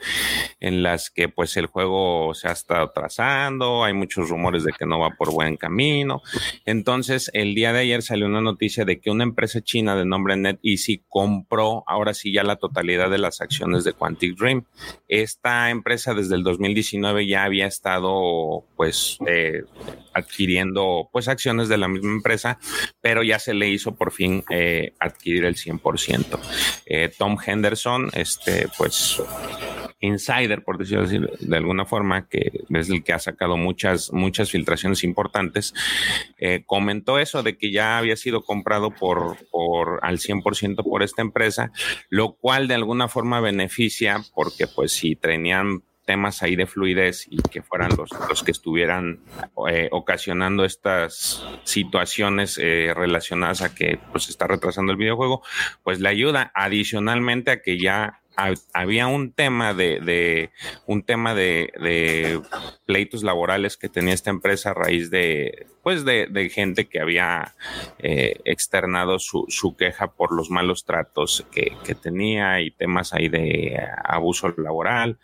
en 0.61 0.81
las 0.81 1.09
que 1.09 1.27
pues 1.27 1.57
el 1.57 1.65
juego 1.65 2.33
se 2.35 2.47
ha 2.47 2.53
estado 2.53 2.89
trazando, 2.91 3.83
hay 3.83 3.91
muchos 3.91 4.29
rumores 4.29 4.63
de 4.63 4.71
que 4.71 4.85
no 4.85 4.99
va 4.99 5.09
por 5.09 5.33
buen 5.33 5.57
camino. 5.57 6.21
Entonces, 6.63 7.29
el 7.33 7.53
día 7.53 7.73
de 7.73 7.81
ayer 7.81 8.01
salió 8.01 8.27
una 8.27 8.39
noticia 8.39 8.85
de 8.85 9.01
que 9.01 9.11
una 9.11 9.25
empresa 9.25 9.59
china 9.59 9.93
de 9.97 10.05
nombre 10.05 10.37
NetEasy 10.37 11.03
compró 11.09 11.83
ahora 11.85 12.13
sí 12.13 12.31
ya 12.31 12.43
la 12.43 12.55
totalidad 12.55 13.09
de 13.09 13.17
las 13.17 13.41
acciones 13.41 13.83
de 13.83 13.91
Quantic 13.91 14.37
Dream. 14.37 14.63
Esta 15.09 15.69
empresa 15.69 16.13
desde 16.13 16.35
el 16.35 16.43
2019 16.43 17.27
ya 17.27 17.43
había 17.43 17.67
estado 17.67 18.63
pues 18.77 19.17
eh, 19.27 19.63
adquiriendo 20.13 21.09
pues 21.11 21.27
acciones 21.27 21.67
de 21.67 21.77
la 21.77 21.87
misma 21.87 22.11
empresa, 22.11 22.57
pero 23.01 23.21
ya 23.21 23.37
se 23.39 23.53
le 23.53 23.69
hizo 23.69 23.95
por 23.95 24.11
fin 24.11 24.43
eh, 24.49 24.93
adquirir 24.99 25.45
el 25.45 25.55
100 25.55 25.73
100%. 25.73 26.39
Eh, 26.85 27.11
Tom 27.17 27.37
Henderson, 27.45 28.09
este, 28.13 28.67
pues, 28.77 29.21
insider, 29.99 30.63
por 30.63 30.77
decirlo 30.77 31.05
así, 31.05 31.19
de 31.39 31.57
alguna 31.57 31.85
forma, 31.85 32.27
que 32.27 32.51
es 32.69 32.89
el 32.89 33.03
que 33.03 33.13
ha 33.13 33.19
sacado 33.19 33.57
muchas, 33.57 34.11
muchas 34.11 34.51
filtraciones 34.51 35.03
importantes, 35.03 35.73
eh, 36.37 36.63
comentó 36.65 37.19
eso 37.19 37.41
de 37.41 37.57
que 37.57 37.71
ya 37.71 37.97
había 37.97 38.17
sido 38.17 38.41
comprado 38.41 38.91
por, 38.91 39.37
por 39.49 39.99
al 40.03 40.19
100% 40.19 40.83
por 40.83 41.03
esta 41.03 41.21
empresa, 41.21 41.71
lo 42.09 42.33
cual 42.33 42.67
de 42.67 42.75
alguna 42.75 43.07
forma 43.07 43.39
beneficia 43.39 44.21
porque 44.35 44.67
pues 44.67 44.91
si 44.91 45.15
tenían 45.15 45.83
temas 46.05 46.43
ahí 46.43 46.55
de 46.55 46.65
fluidez 46.65 47.25
y 47.29 47.37
que 47.41 47.61
fueran 47.61 47.91
los, 47.97 48.09
los 48.29 48.43
que 48.43 48.51
estuvieran 48.51 49.19
eh, 49.69 49.89
ocasionando 49.91 50.65
estas 50.65 51.45
situaciones 51.63 52.57
eh, 52.57 52.93
relacionadas 52.95 53.61
a 53.61 53.73
que 53.73 53.99
pues 54.11 54.29
está 54.29 54.47
retrasando 54.47 54.91
el 54.91 54.97
videojuego, 54.97 55.43
pues 55.83 55.99
le 55.99 56.09
ayuda 56.09 56.51
adicionalmente 56.53 57.51
a 57.51 57.61
que 57.61 57.79
ya 57.79 58.22
había 58.73 59.07
un 59.07 59.31
tema 59.31 59.73
de, 59.73 60.51
un 60.85 61.03
tema 61.03 61.35
de, 61.35 62.41
pleitos 62.85 63.23
laborales 63.23 63.77
que 63.77 63.89
tenía 63.89 64.13
esta 64.13 64.29
empresa 64.29 64.71
a 64.71 64.73
raíz 64.73 65.09
de 65.09 65.67
pues 65.83 66.05
de, 66.05 66.49
gente 66.49 66.87
que 66.87 67.01
había 67.01 67.55
eh, 67.99 68.39
externado 68.45 69.19
su, 69.19 69.75
queja 69.77 70.13
por 70.13 70.31
los 70.31 70.49
malos 70.49 70.85
tratos 70.85 71.45
que, 71.51 71.73
tenía 72.01 72.61
y 72.61 72.71
temas 72.71 73.13
ahí 73.13 73.29
de 73.29 73.79
abuso 74.03 74.53
laboral. 74.57 75.19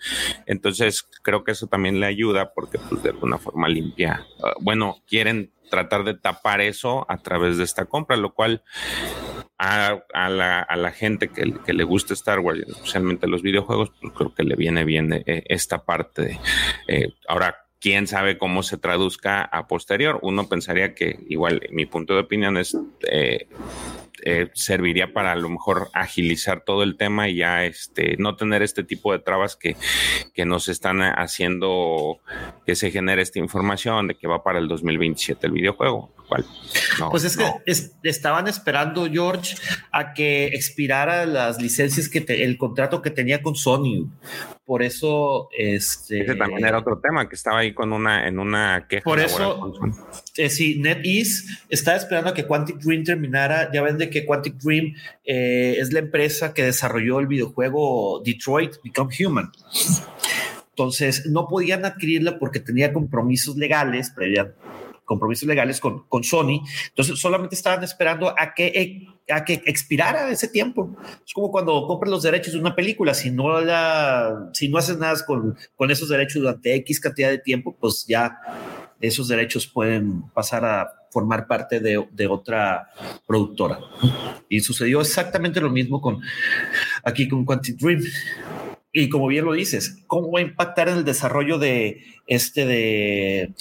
Entonces 0.45 1.07
creo 1.23 1.43
que 1.43 1.51
eso 1.51 1.67
también 1.67 1.99
le 1.99 2.05
ayuda 2.05 2.53
porque 2.53 2.77
pues 2.77 3.01
de 3.03 3.09
alguna 3.09 3.37
forma 3.37 3.67
limpia. 3.69 4.25
Ah, 4.43 4.53
bueno, 4.59 4.97
quieren 5.07 5.51
tratar 5.69 6.03
de 6.03 6.15
tapar 6.15 6.61
eso 6.61 7.05
a 7.09 7.17
través 7.17 7.57
de 7.57 7.63
esta 7.63 7.85
compra, 7.85 8.17
lo 8.17 8.33
cual 8.33 8.63
a, 9.59 10.29
la, 10.29 10.91
gente 10.91 11.29
que, 11.29 11.73
le 11.73 11.83
gusta 11.83 12.13
Star 12.13 12.39
Wars, 12.39 12.61
especialmente 12.65 13.27
los 13.27 13.41
videojuegos, 13.41 13.91
pues 14.01 14.13
creo 14.13 14.33
que 14.33 14.43
le 14.43 14.55
viene 14.55 14.85
bien 14.85 15.11
eh, 15.13 15.43
esta 15.47 15.83
parte. 15.83 16.39
Eh, 16.87 17.13
ahora, 17.27 17.57
quién 17.79 18.07
sabe 18.07 18.37
cómo 18.37 18.63
se 18.63 18.77
traduzca 18.77 19.41
a 19.43 19.67
posterior. 19.67 20.19
Uno 20.21 20.47
pensaría 20.47 20.95
que, 20.95 21.19
igual, 21.27 21.61
mi 21.71 21.85
punto 21.85 22.13
de 22.13 22.21
opinión 22.21 22.57
es 22.57 22.77
eh, 23.09 23.47
eh, 24.23 24.49
serviría 24.53 25.13
para 25.13 25.31
a 25.31 25.35
lo 25.35 25.49
mejor 25.49 25.89
agilizar 25.93 26.63
todo 26.65 26.83
el 26.83 26.97
tema 26.97 27.29
y 27.29 27.37
ya 27.37 27.65
este, 27.65 28.15
no 28.17 28.35
tener 28.35 28.61
este 28.61 28.83
tipo 28.83 29.11
de 29.11 29.19
trabas 29.19 29.55
que, 29.55 29.75
que 30.33 30.45
nos 30.45 30.67
están 30.67 31.01
haciendo 31.01 32.19
que 32.65 32.75
se 32.75 32.91
genere 32.91 33.21
esta 33.21 33.39
información 33.39 34.07
de 34.07 34.15
que 34.15 34.27
va 34.27 34.43
para 34.43 34.59
el 34.59 34.67
2027 34.67 35.47
el 35.47 35.53
videojuego. 35.53 36.13
Cual, 36.29 36.45
pues 37.09 37.23
es 37.23 37.37
que 37.37 37.43
estaban 38.03 38.47
esperando, 38.47 39.09
George, 39.09 39.55
a 39.91 40.13
que 40.13 40.45
expirara 40.47 41.25
las 41.25 41.59
licencias 41.59 42.07
que 42.07 42.23
el 42.27 42.55
contrato 42.59 43.01
que 43.01 43.09
tenía 43.09 43.41
con 43.41 43.55
Sony. 43.55 44.07
Por 44.63 44.83
eso, 44.83 45.49
este. 45.57 46.21
Ese 46.21 46.35
también 46.35 46.63
era 46.63 46.77
otro 46.77 46.99
tema 46.99 47.27
que 47.27 47.33
estaba 47.33 47.59
ahí 47.59 47.73
con 47.73 47.91
una, 47.91 48.27
en 48.27 48.37
una 48.37 48.85
queja. 48.87 49.03
Por 49.03 49.19
eso, 49.19 49.73
eh, 50.39 50.49
sí, 50.49 50.79
NetEase 50.79 51.43
estaba 51.67 51.97
esperando 51.97 52.29
a 52.29 52.33
que 52.33 52.45
Quantic 52.45 52.77
Dream 52.77 53.03
terminara. 53.03 53.69
Ya 53.73 53.81
ven 53.81 53.97
de 53.97 54.09
que 54.09 54.25
Quantic 54.25 54.55
Dream 54.55 54.95
eh, 55.25 55.75
es 55.77 55.91
la 55.91 55.99
empresa 55.99 56.53
que 56.53 56.63
desarrolló 56.63 57.19
el 57.19 57.27
videojuego 57.27 58.21
Detroit 58.23 58.75
Become 58.81 59.13
Human. 59.19 59.51
Entonces, 60.69 61.25
no 61.25 61.49
podían 61.49 61.83
adquirirla 61.83 62.39
porque 62.39 62.61
tenía 62.61 62.93
compromisos 62.93 63.57
legales, 63.57 64.11
previa, 64.11 64.53
compromisos 65.03 65.45
legales 65.45 65.81
con, 65.81 66.05
con 66.07 66.23
Sony. 66.23 66.61
Entonces, 66.87 67.19
solamente 67.19 67.55
estaban 67.55 67.83
esperando 67.83 68.29
a 68.29 68.53
que, 68.53 69.09
a 69.29 69.43
que 69.43 69.61
expirara 69.65 70.31
ese 70.31 70.47
tiempo. 70.47 70.95
Es 71.25 71.33
como 71.33 71.51
cuando 71.51 71.85
compras 71.85 72.11
los 72.11 72.23
derechos 72.23 72.53
de 72.53 72.59
una 72.61 72.77
película. 72.77 73.13
Si 73.13 73.29
no, 73.29 73.59
la, 73.59 74.51
si 74.53 74.69
no 74.69 74.77
haces 74.77 74.97
nada 74.97 75.17
con, 75.25 75.57
con 75.75 75.91
esos 75.91 76.07
derechos 76.07 76.41
durante 76.41 76.73
X 76.75 77.01
cantidad 77.01 77.29
de 77.29 77.39
tiempo, 77.39 77.75
pues 77.77 78.05
ya 78.07 78.39
esos 78.99 79.27
derechos 79.27 79.67
pueden 79.67 80.23
pasar 80.29 80.65
a 80.65 80.99
formar 81.11 81.47
parte 81.47 81.79
de, 81.79 82.27
otra 82.27 82.89
productora. 83.25 83.79
Y 84.47 84.59
sucedió 84.61 85.01
exactamente 85.01 85.61
lo 85.61 85.69
mismo 85.69 86.01
con 86.01 86.21
aquí 87.03 87.27
con 87.27 87.45
Quantic 87.45 87.77
Dream. 87.77 88.01
Y 88.91 89.09
como 89.09 89.27
bien 89.27 89.45
lo 89.45 89.53
dices, 89.53 90.03
¿cómo 90.07 90.31
va 90.31 90.39
a 90.39 90.43
impactar 90.43 90.89
en 90.89 90.97
el 90.97 91.05
desarrollo 91.05 91.59
de 91.59 92.03
este 92.27 92.65
de 92.65 93.53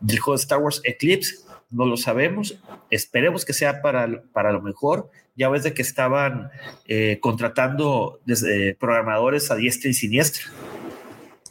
del 0.00 0.18
juego 0.18 0.36
de 0.36 0.42
Star 0.42 0.58
Wars 0.58 0.80
Eclipse? 0.84 1.36
No 1.70 1.86
lo 1.86 1.96
sabemos. 1.96 2.58
Esperemos 2.90 3.44
que 3.44 3.52
sea 3.52 3.82
para, 3.82 4.22
para 4.32 4.52
lo 4.52 4.62
mejor. 4.62 5.10
Ya 5.36 5.48
ves 5.48 5.62
de 5.62 5.74
que 5.74 5.82
estaban 5.82 6.50
eh, 6.86 7.18
contratando 7.20 8.20
desde 8.24 8.74
programadores 8.74 9.50
a 9.50 9.56
diestra 9.56 9.90
y 9.90 9.94
siniestra. 9.94 10.44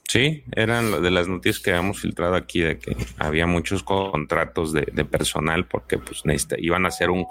Sí, 0.07 0.45
eran 0.53 1.03
de 1.03 1.11
las 1.11 1.27
noticias 1.27 1.61
que 1.61 1.71
habíamos 1.71 1.99
filtrado 1.99 2.35
aquí 2.35 2.61
de 2.61 2.79
que 2.79 2.95
había 3.17 3.45
muchos 3.45 3.83
contratos 3.83 4.71
de, 4.71 4.83
personal 5.03 5.67
porque 5.67 5.97
pues 5.97 6.23
iban 6.59 6.85
a 6.85 6.87
hacer 6.87 7.09
un, 7.09 7.25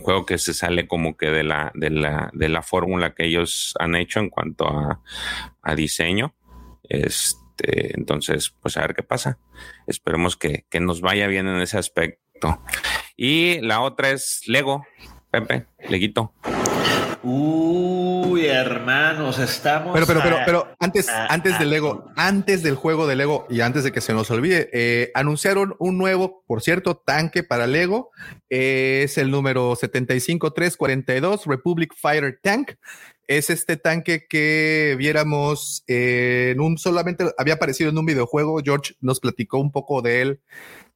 juego 0.00 0.26
que 0.26 0.38
se 0.38 0.54
sale 0.54 0.86
como 0.86 1.16
que 1.16 1.26
de 1.26 1.42
la, 1.42 1.72
de 1.74 1.90
la, 1.90 2.30
de 2.32 2.48
la 2.48 2.62
fórmula 2.62 3.14
que 3.14 3.26
ellos 3.26 3.74
han 3.80 3.96
hecho 3.96 4.20
en 4.20 4.30
cuanto 4.30 4.68
a, 4.68 5.74
diseño. 5.74 6.34
Este, 6.88 7.96
entonces, 7.98 8.54
pues 8.60 8.76
a 8.76 8.82
ver 8.82 8.94
qué 8.94 9.02
pasa. 9.02 9.38
Esperemos 9.88 10.36
que, 10.36 10.66
que 10.70 10.78
nos 10.78 11.00
vaya 11.00 11.26
bien 11.26 11.48
en 11.48 11.60
ese 11.60 11.78
aspecto. 11.78 12.62
Y 13.16 13.60
la 13.60 13.80
otra 13.80 14.10
es 14.10 14.42
Lego, 14.46 14.86
Pepe, 15.32 15.66
Leguito. 15.88 16.32
Uy, 17.22 18.46
hermanos, 18.46 19.38
estamos. 19.38 19.92
Pero, 19.92 20.06
pero, 20.06 20.20
pero, 20.22 20.36
pero 20.46 20.68
antes, 20.78 21.06
antes 21.08 21.58
del 21.58 21.68
Lego, 21.68 22.10
antes 22.16 22.62
del 22.62 22.76
juego 22.76 23.06
de 23.06 23.14
Lego 23.14 23.46
y 23.50 23.60
antes 23.60 23.84
de 23.84 23.92
que 23.92 24.00
se 24.00 24.14
nos 24.14 24.30
olvide, 24.30 24.70
eh, 24.72 25.10
anunciaron 25.14 25.74
un 25.78 25.98
nuevo, 25.98 26.42
por 26.46 26.62
cierto, 26.62 26.96
tanque 26.96 27.42
para 27.42 27.66
Lego. 27.66 28.10
Eh, 28.48 29.02
es 29.04 29.18
el 29.18 29.30
número 29.30 29.76
75342 29.76 31.44
Republic 31.44 31.92
Fighter 31.94 32.38
Tank. 32.42 32.72
Es 33.26 33.50
este 33.50 33.76
tanque 33.76 34.26
que 34.26 34.96
viéramos 34.98 35.84
en 35.86 36.58
un 36.58 36.78
solamente 36.78 37.32
había 37.36 37.54
aparecido 37.54 37.90
en 37.90 37.98
un 37.98 38.06
videojuego. 38.06 38.62
George 38.64 38.94
nos 39.00 39.20
platicó 39.20 39.58
un 39.58 39.72
poco 39.72 40.00
de 40.00 40.22
él 40.22 40.40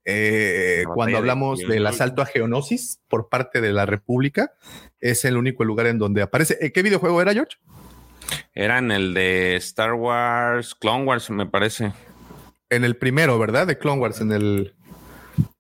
eh, 0.05 0.85
cuando 0.95 1.17
hablamos 1.17 1.61
del 1.61 1.87
asalto 1.87 2.21
a 2.21 2.27
Geonosis 2.27 3.01
por 3.09 3.29
parte 3.29 3.61
de 3.61 3.73
la 3.73 3.87
República, 3.87 4.53
es 5.01 5.25
el 5.25 5.37
único 5.37 5.65
lugar 5.65 5.87
en 5.87 5.99
donde 5.99 6.23
aparece. 6.23 6.73
¿Qué 6.73 6.83
videojuego 6.83 7.23
era, 7.23 7.33
George? 7.33 7.57
Era 8.55 8.79
en 8.79 8.91
el 8.91 9.15
de 9.15 9.57
Star 9.57 9.95
Wars, 9.95 10.75
Clone 10.75 11.05
Wars, 11.05 11.31
me 11.31 11.47
parece. 11.47 11.93
En 12.71 12.85
el 12.85 12.97
primero, 12.97 13.39
¿verdad? 13.39 13.67
De 13.67 13.79
Clone 13.79 14.01
Wars, 14.01 14.21
en 14.21 14.33
el. 14.33 14.75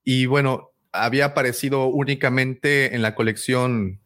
Y 0.04 0.26
bueno, 0.26 0.72
había 0.92 1.26
aparecido 1.26 1.86
únicamente 1.86 2.94
en 2.94 3.02
la 3.02 3.14
colección 3.14 4.00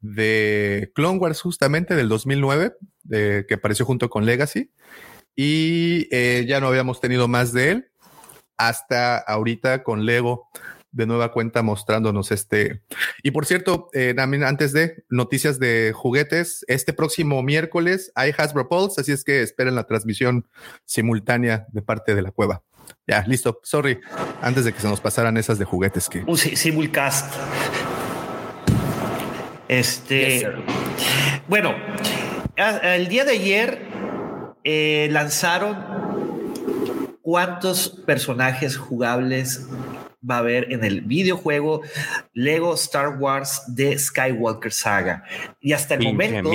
de 0.00 0.92
Clone 0.94 1.18
Wars, 1.18 1.40
justamente 1.40 1.94
del 1.96 2.08
2009, 2.08 2.74
de, 3.02 3.46
que 3.48 3.54
apareció 3.54 3.86
junto 3.86 4.10
con 4.10 4.26
Legacy. 4.26 4.70
Y 5.34 6.08
eh, 6.10 6.44
ya 6.48 6.60
no 6.60 6.68
habíamos 6.68 7.00
tenido 7.00 7.28
más 7.28 7.52
de 7.52 7.70
él 7.70 7.90
hasta 8.58 9.18
ahorita 9.18 9.82
con 9.82 10.04
Lego 10.04 10.48
de 10.90 11.06
nueva 11.06 11.32
cuenta 11.32 11.62
mostrándonos 11.62 12.32
este. 12.32 12.82
Y 13.22 13.30
por 13.30 13.46
cierto, 13.46 13.88
eh, 13.92 14.14
también 14.16 14.44
antes 14.44 14.72
de 14.72 15.04
noticias 15.08 15.58
de 15.58 15.92
juguetes, 15.94 16.64
este 16.68 16.92
próximo 16.92 17.42
miércoles 17.42 18.10
hay 18.14 18.32
Hasbro 18.36 18.68
Pulse, 18.68 19.00
así 19.00 19.12
es 19.12 19.24
que 19.24 19.42
esperen 19.42 19.74
la 19.74 19.86
transmisión 19.86 20.46
simultánea 20.84 21.66
de 21.68 21.82
parte 21.82 22.14
de 22.14 22.22
la 22.22 22.30
cueva. 22.30 22.62
Ya, 23.06 23.24
listo. 23.26 23.60
Sorry, 23.62 24.00
antes 24.40 24.64
de 24.64 24.72
que 24.72 24.80
se 24.80 24.88
nos 24.88 25.00
pasaran 25.00 25.36
esas 25.36 25.58
de 25.58 25.64
juguetes 25.64 26.08
que. 26.08 26.24
Un 26.26 26.36
simulcast. 26.36 27.34
Este. 29.68 30.50
bueno, 31.46 31.74
el 32.56 33.08
día 33.08 33.26
de 33.26 33.32
ayer 33.32 33.82
eh, 34.64 35.08
lanzaron 35.10 36.07
cuántos 37.28 37.90
personajes 38.06 38.78
jugables 38.78 39.66
va 40.28 40.36
a 40.36 40.38
haber 40.38 40.72
en 40.72 40.82
el 40.82 41.02
videojuego 41.02 41.82
Lego 42.32 42.72
Star 42.72 43.18
Wars 43.18 43.64
de 43.66 43.98
Skywalker 43.98 44.72
Saga. 44.72 45.24
Y 45.60 45.74
hasta 45.74 45.96
el 45.96 46.04
momento, 46.04 46.50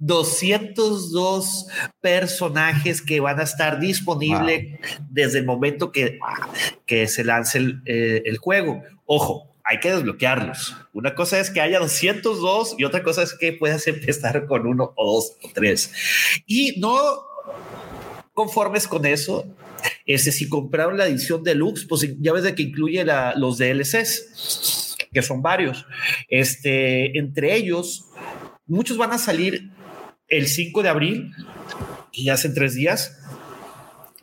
202 0.00 1.68
personajes 2.00 3.00
que 3.00 3.20
van 3.20 3.38
a 3.38 3.44
estar 3.44 3.78
disponibles 3.78 4.80
desde 5.10 5.38
el 5.38 5.44
momento 5.44 5.92
que, 5.92 6.18
que 6.84 7.06
se 7.06 7.22
lance 7.22 7.58
el, 7.58 7.80
eh, 7.86 8.22
el 8.26 8.38
juego. 8.38 8.82
Ojo, 9.06 9.54
hay 9.62 9.78
que 9.78 9.92
desbloquearlos. 9.92 10.76
Una 10.92 11.14
cosa 11.14 11.38
es 11.38 11.50
que 11.50 11.60
haya 11.60 11.78
202 11.78 12.74
y 12.78 12.84
otra 12.84 13.04
cosa 13.04 13.22
es 13.22 13.32
que 13.32 13.52
puedas 13.52 13.86
empezar 13.86 14.44
con 14.46 14.66
uno 14.66 14.92
o 14.96 15.14
dos 15.14 15.36
o 15.40 15.50
tres. 15.54 15.92
Y 16.48 16.80
no 16.80 16.90
conformes 18.34 18.88
con 18.88 19.06
eso, 19.06 19.46
ese, 20.06 20.32
si 20.32 20.48
compraron 20.48 20.96
la 20.96 21.06
edición 21.06 21.42
deluxe, 21.42 21.84
pues 21.84 22.08
ya 22.20 22.32
ves 22.32 22.44
de 22.44 22.54
que 22.54 22.62
incluye 22.62 23.04
los 23.36 23.58
DLCs, 23.58 24.96
que 25.12 25.22
son 25.22 25.42
varios. 25.42 25.86
Este, 26.28 27.18
entre 27.18 27.54
ellos, 27.54 28.06
muchos 28.66 28.96
van 28.96 29.12
a 29.12 29.18
salir 29.18 29.70
el 30.28 30.46
5 30.46 30.82
de 30.82 30.88
abril, 30.88 31.32
y 32.12 32.24
ya 32.24 32.34
hace 32.34 32.50
tres 32.50 32.74
días, 32.74 33.18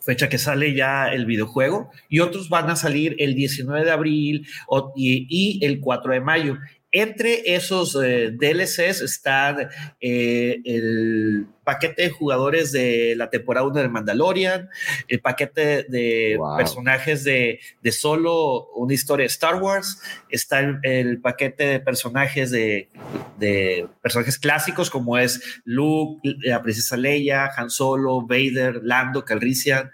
fecha 0.01 0.29
que 0.29 0.37
sale 0.37 0.75
ya 0.75 1.11
el 1.11 1.25
videojuego, 1.25 1.89
y 2.09 2.19
otros 2.19 2.49
van 2.49 2.69
a 2.69 2.75
salir 2.75 3.15
el 3.19 3.35
19 3.35 3.85
de 3.85 3.91
abril 3.91 4.47
y, 4.95 5.27
y 5.29 5.65
el 5.65 5.79
4 5.79 6.13
de 6.13 6.21
mayo. 6.21 6.57
Entre 7.01 7.53
esos 7.55 7.93
eh, 8.01 8.31
DLCs 8.31 9.01
están 9.01 9.67
eh, 9.99 10.61
el 10.63 11.45
paquete 11.65 12.03
de 12.03 12.09
jugadores 12.09 12.71
de 12.71 13.15
la 13.17 13.29
temporada 13.29 13.67
1 13.67 13.81
de 13.81 13.89
Mandalorian, 13.89 14.69
el 15.09 15.19
paquete 15.19 15.85
de 15.89 16.35
Wow. 16.37 16.55
personajes 16.55 17.25
de, 17.25 17.59
de 17.81 17.91
solo 17.91 18.67
una 18.75 18.93
historia 18.93 19.23
de 19.23 19.27
Star 19.27 19.55
Wars, 19.61 20.01
está 20.35 20.59
el, 20.59 20.79
el 20.83 21.21
paquete 21.21 21.65
de 21.65 21.79
personajes 21.79 22.51
de, 22.51 22.89
de 23.37 23.87
personajes 24.01 24.37
clásicos 24.37 24.89
como 24.89 25.17
es 25.17 25.41
Luke, 25.63 26.21
la 26.43 26.61
princesa 26.61 26.97
Leia, 26.97 27.49
Han 27.57 27.69
Solo, 27.69 28.21
Vader, 28.21 28.81
Lando, 28.83 29.25
Calrissian, 29.25 29.91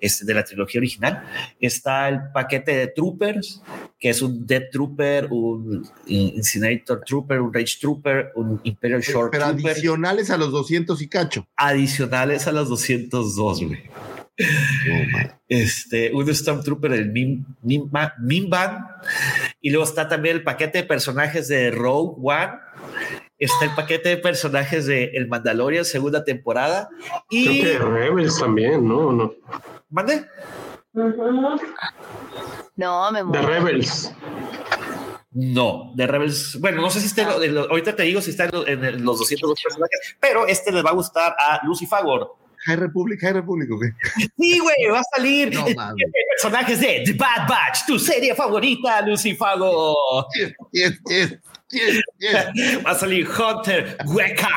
este, 0.00 0.24
de 0.24 0.34
la 0.34 0.44
trilogía 0.44 0.80
original. 0.80 1.24
Está 1.60 2.08
el 2.08 2.30
paquete 2.32 2.76
de 2.76 2.86
Troopers, 2.88 3.62
que 3.98 4.10
es 4.10 4.22
un 4.22 4.46
Death 4.46 4.70
Trooper, 4.70 5.28
un 5.30 5.88
Incinerator 6.06 7.00
Trooper, 7.04 7.40
un 7.40 7.52
Rage 7.52 7.78
Trooper, 7.80 8.32
un 8.34 8.60
Imperial 8.64 9.00
Short 9.00 9.32
Pero 9.32 9.46
Trooper 9.46 9.70
adicionales 9.72 10.30
a 10.30 10.36
los 10.36 10.52
200 10.52 11.00
y 11.02 11.08
cacho. 11.08 11.46
adicionales 11.56 12.46
a 12.46 12.52
las 12.52 12.68
202, 12.68 13.64
güey. 13.64 13.80
Este, 15.48 16.12
un 16.12 16.34
Stormtrooper 16.34 16.90
del 16.90 17.10
Mim, 17.12 17.44
Mimba- 17.62 18.14
Mimban. 18.18 18.86
Y 19.60 19.70
luego 19.70 19.84
está 19.84 20.08
también 20.08 20.36
el 20.36 20.42
paquete 20.42 20.78
de 20.78 20.84
personajes 20.84 21.48
de 21.48 21.70
Rogue 21.70 22.14
One. 22.22 22.52
Está 23.38 23.64
el 23.64 23.70
paquete 23.72 24.08
de 24.10 24.16
personajes 24.16 24.86
de 24.86 25.04
El 25.14 25.28
Mandalorian, 25.28 25.84
segunda 25.84 26.24
temporada. 26.24 26.88
Y. 27.30 27.60
Creo 27.60 27.78
que 27.78 27.84
Rebels 27.84 28.38
también, 28.38 28.86
¿no? 28.88 29.12
no. 29.12 29.34
¿Mande? 29.90 30.24
No, 32.76 33.10
me 33.12 33.18
De 33.18 33.24
muero. 33.24 33.46
Rebels. 33.46 34.12
No, 35.32 35.92
de 35.96 36.06
Rebels. 36.06 36.58
Bueno, 36.60 36.80
no 36.80 36.90
sé 36.90 37.00
si 37.00 37.06
está. 37.06 37.22
en 37.22 37.28
lo- 37.28 37.42
en 37.42 37.54
lo- 37.54 37.70
ahorita 37.70 37.96
te 37.96 38.04
digo 38.04 38.20
si 38.20 38.30
está 38.30 38.44
en, 38.44 38.50
lo- 38.52 38.66
en 38.66 38.84
el- 38.84 39.02
los 39.02 39.18
202 39.18 39.60
personajes, 39.62 40.16
pero 40.20 40.46
este 40.46 40.70
les 40.72 40.84
va 40.84 40.90
a 40.90 40.94
gustar 40.94 41.34
a 41.38 41.60
Lucy 41.66 41.86
Fagor. 41.86 42.36
High 42.66 42.76
Republic, 42.76 43.20
High 43.20 43.34
Republic, 43.34 43.70
¿o 43.72 43.78
qué? 43.78 43.92
Sí, 44.38 44.58
güey, 44.58 44.74
va 44.90 45.00
a 45.00 45.04
salir 45.16 45.52
No 45.54 45.64
personajes 46.34 46.80
de 46.80 47.02
The 47.04 47.12
Bad 47.12 47.48
Batch, 47.48 47.86
tu 47.86 47.98
serie 47.98 48.34
favorita, 48.34 49.00
Lucy 49.02 49.34
Fagor. 49.34 50.26
Yes, 50.72 51.00
yes, 51.08 51.38
yes, 51.70 52.00
yes. 52.18 52.84
Va 52.84 52.90
a 52.90 52.94
salir 52.94 53.28
Hunter, 53.28 53.96
Weka, 54.06 54.48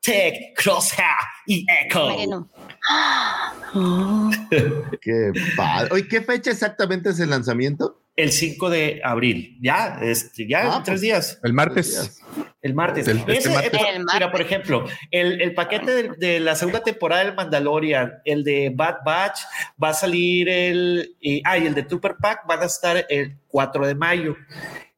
Tech, 0.00 0.34
Crosshair 0.56 1.06
y 1.46 1.66
Echo. 1.84 2.06
Mariano. 2.08 2.48
Qué 5.00 5.32
padre. 5.56 5.88
Oye, 5.92 6.08
¿qué 6.08 6.22
fecha 6.22 6.50
exactamente 6.50 7.10
es 7.10 7.20
el 7.20 7.30
lanzamiento? 7.30 8.00
El 8.16 8.32
5 8.32 8.70
de 8.70 9.00
abril. 9.04 9.58
Ya, 9.60 9.98
este, 10.02 10.48
ya 10.48 10.74
Ah, 10.74 10.76
en 10.78 10.82
tres 10.82 10.94
pues, 10.94 11.00
días. 11.02 11.38
El 11.42 11.52
martes. 11.52 12.20
El 12.68 12.74
martes. 12.74 13.08
El- 13.08 13.18
este 13.18 13.36
Ese, 13.38 13.48
martes. 13.50 13.72
eh, 13.72 13.86
El 13.96 14.04
Mira, 14.12 14.30
por 14.30 14.40
ejemplo, 14.40 14.84
el, 15.10 15.40
el 15.40 15.54
paquete 15.54 15.90
de, 15.90 16.10
de 16.18 16.40
la 16.40 16.54
segunda 16.54 16.82
temporada 16.82 17.24
del 17.24 17.34
Mandalorian, 17.34 18.14
el 18.24 18.44
de 18.44 18.70
Bad 18.74 18.96
Batch, 19.04 19.38
va 19.82 19.90
a 19.90 19.94
salir 19.94 20.48
el. 20.48 21.14
y- 21.20 21.42
ah, 21.44 21.58
y 21.58 21.66
el 21.66 21.74
de 21.74 21.82
Trooper 21.82 22.16
Pack 22.20 22.46
van 22.46 22.62
a 22.62 22.66
estar 22.66 23.06
el 23.08 23.36
4 23.48 23.86
de 23.86 23.94
mayo. 23.94 24.36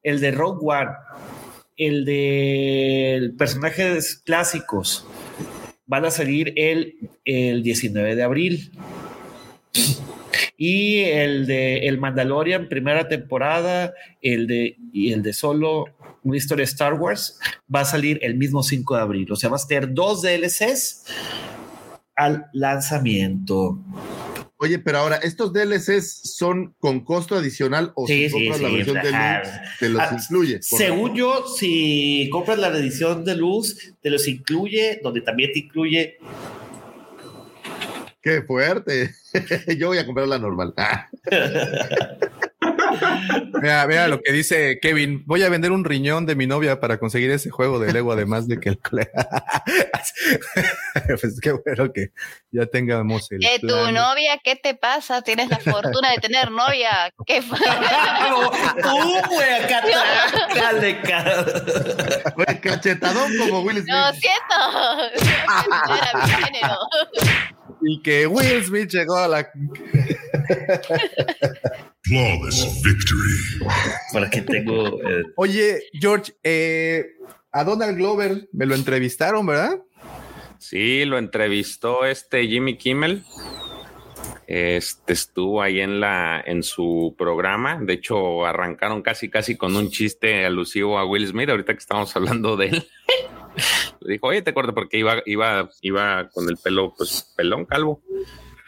El 0.03 0.19
de 0.19 0.31
Rogue 0.31 0.59
One, 0.63 0.89
el 1.77 2.05
de 2.05 3.31
personajes 3.37 4.15
clásicos, 4.25 5.05
van 5.85 6.05
a 6.05 6.11
salir 6.11 6.53
el, 6.55 6.95
el 7.25 7.61
19 7.63 8.15
de 8.15 8.23
abril. 8.23 8.71
Y 10.57 10.99
el 10.99 11.47
de 11.47 11.87
El 11.87 11.97
Mandalorian, 11.97 12.67
primera 12.69 13.07
temporada, 13.07 13.93
el 14.21 14.45
de, 14.47 14.77
y 14.93 15.11
el 15.11 15.23
de 15.23 15.33
solo 15.33 15.85
una 16.23 16.37
historia 16.37 16.63
de 16.65 16.71
Star 16.71 16.93
Wars, 16.93 17.39
va 17.73 17.81
a 17.81 17.85
salir 17.85 18.19
el 18.21 18.35
mismo 18.35 18.63
5 18.63 18.95
de 18.95 19.01
abril. 19.01 19.31
O 19.31 19.35
sea, 19.35 19.49
vas 19.49 19.65
a 19.65 19.67
tener 19.67 19.93
dos 19.93 20.21
DLCs 20.21 21.05
al 22.15 22.45
lanzamiento. 22.53 23.79
Oye, 24.57 24.77
pero 24.77 24.99
ahora, 24.99 25.15
¿estos 25.17 25.51
DLCs 25.53 26.35
son 26.35 26.75
con 26.79 26.99
costo 27.03 27.35
adicional 27.35 27.91
o 27.95 28.05
Sí, 28.05 28.29
si 28.29 28.29
sí, 28.29 28.31
compras 28.47 28.61
la 28.61 28.67
sí, 28.69 28.75
versión 28.75 28.95
de 29.01 29.11
luz 29.11 29.49
te 29.79 29.89
los 29.89 30.01
Ah, 30.03 30.17
incluye? 30.21 30.59
Según 30.61 31.15
yo, 31.15 31.47
si 31.47 32.29
compras 32.31 32.59
la 32.59 32.67
edición 32.67 33.25
de 33.25 33.35
luz, 33.35 33.95
te 34.01 34.11
los 34.11 34.27
incluye, 34.27 34.99
donde 35.01 35.21
también 35.21 35.51
te 35.51 35.59
incluye. 35.59 36.17
Qué 38.21 38.43
fuerte. 38.43 39.15
Yo 39.79 39.87
voy 39.87 39.97
a 39.97 40.05
comprar 40.05 40.27
la 40.27 40.37
normal. 40.37 40.75
Mira, 43.61 43.85
mira 43.87 44.07
lo 44.07 44.21
que 44.21 44.31
dice 44.31 44.79
Kevin. 44.81 45.23
Voy 45.25 45.43
a 45.43 45.49
vender 45.49 45.71
un 45.71 45.83
riñón 45.85 46.25
de 46.25 46.35
mi 46.35 46.47
novia 46.47 46.79
para 46.79 46.97
conseguir 46.99 47.31
ese 47.31 47.49
juego 47.49 47.79
de 47.79 47.91
Lego, 47.93 48.11
además 48.11 48.47
de 48.47 48.59
que 48.59 48.69
el 48.69 48.79
pues 51.19 51.39
qué 51.41 51.51
bueno 51.51 51.91
que 51.93 52.11
ya 52.51 52.65
tengamos 52.65 53.31
el 53.31 53.43
Eh, 53.43 53.59
tu 53.59 53.67
plan. 53.67 53.93
novia, 53.93 54.39
¿qué 54.43 54.55
te 54.55 54.73
pasa? 54.75 55.21
Tienes 55.21 55.49
la 55.49 55.59
fortuna 55.59 56.11
de 56.11 56.17
tener 56.17 56.51
novia. 56.51 57.11
¿Qué 57.25 57.39
¡Uh, 57.39 57.43
güey! 59.29 59.49
Acá 59.63 59.81
dale, 60.55 60.99
cachetadón 62.61 63.37
como 63.37 63.61
Will 63.61 63.77
Smith. 63.81 63.93
Lo 63.93 64.13
siento. 64.13 64.57
No 65.87 65.95
era 65.95 66.11
mi 66.25 66.31
género. 66.31 66.77
Y 67.81 68.01
que 68.01 68.27
Will 68.27 68.63
Smith 68.63 68.89
llegó 68.89 69.17
a 69.17 69.27
la. 69.27 69.49
Flawless 72.03 72.81
victory. 72.83 73.69
Para 74.13 74.29
que 74.29 74.41
tengo. 74.41 74.99
eh, 75.01 75.23
Oye, 75.35 75.83
George, 75.93 76.33
eh, 76.43 77.05
a 77.51 77.63
Donald 77.63 77.97
Glover 77.97 78.47
me 78.53 78.65
lo 78.65 78.75
entrevistaron, 78.75 79.45
¿verdad? 79.45 79.79
Sí, 80.57 81.05
lo 81.05 81.17
entrevistó 81.17 82.05
este 82.05 82.47
Jimmy 82.47 82.77
Kimmel. 82.77 83.23
Este 84.47 85.13
estuvo 85.13 85.61
ahí 85.61 85.79
en 85.79 85.99
la 86.01 86.41
en 86.45 86.61
su 86.61 87.15
programa. 87.17 87.79
De 87.81 87.93
hecho, 87.93 88.45
arrancaron 88.45 89.01
casi 89.01 89.29
casi 89.29 89.55
con 89.55 89.75
un 89.75 89.89
chiste 89.89 90.45
alusivo 90.45 90.99
a 90.99 91.05
Will 91.05 91.27
Smith. 91.27 91.49
Ahorita 91.49 91.73
que 91.73 91.79
estamos 91.79 92.13
hablando 92.15 92.57
de 92.57 92.67
él. 92.67 92.87
Le 94.01 94.13
dijo, 94.13 94.27
oye, 94.27 94.41
te 94.41 94.49
acuerdo 94.49 94.73
porque 94.73 94.97
iba, 94.97 95.21
iba, 95.25 95.69
iba 95.81 96.29
con 96.29 96.49
el 96.49 96.57
pelo, 96.57 96.93
pues, 96.97 97.33
pelón, 97.37 97.65
calvo. 97.65 98.01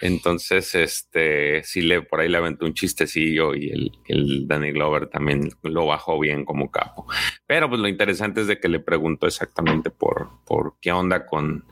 Entonces, 0.06 0.76
este, 0.76 1.64
sí 1.64 1.82
le 1.82 2.02
por 2.02 2.20
ahí 2.20 2.28
le 2.28 2.36
aventó 2.36 2.66
un 2.66 2.74
chistecillo 2.74 3.56
y 3.56 3.70
el, 3.70 3.92
el 4.06 4.50
Danny 4.50 4.72
Glover 4.72 5.08
también 5.08 5.50
lo 5.62 5.86
bajó 5.86 6.20
bien 6.20 6.44
como 6.44 6.72
capo. 6.72 7.08
Pero 7.48 7.70
pues 7.70 7.80
lo 7.80 7.88
interesante 7.88 8.42
es 8.42 8.48
de 8.48 8.60
que 8.60 8.68
le 8.68 8.82
preguntó 8.82 9.28
exactamente 9.28 9.92
por, 9.92 10.28
por 10.46 10.76
qué 10.82 10.92
onda 10.92 11.26
con, 11.26 11.64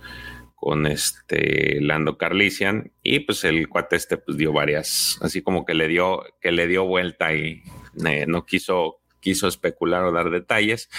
con 0.56 0.88
este 0.88 1.82
Lando 1.82 2.18
Carlisian 2.18 2.94
y 3.03 3.20
pues 3.20 3.44
el 3.44 3.68
cuate 3.68 3.98
este 3.98 4.16
pues 4.16 4.38
dio 4.38 4.53
varias, 4.53 5.20
así 5.22 5.41
como 5.41 5.66
que 5.66 5.74
le 5.74 5.90
dio, 5.90 6.24
que 6.40 6.53
le 6.53 6.68
dio 6.68 6.86
vuelta 6.86 7.34
y 7.34 7.64
eh, 8.06 8.26
no 8.30 8.45
quiso 8.45 9.02
quiso 9.20 9.48
especular 9.48 10.03
o 10.03 10.12
dar 10.12 10.32
detalles, 10.32 10.90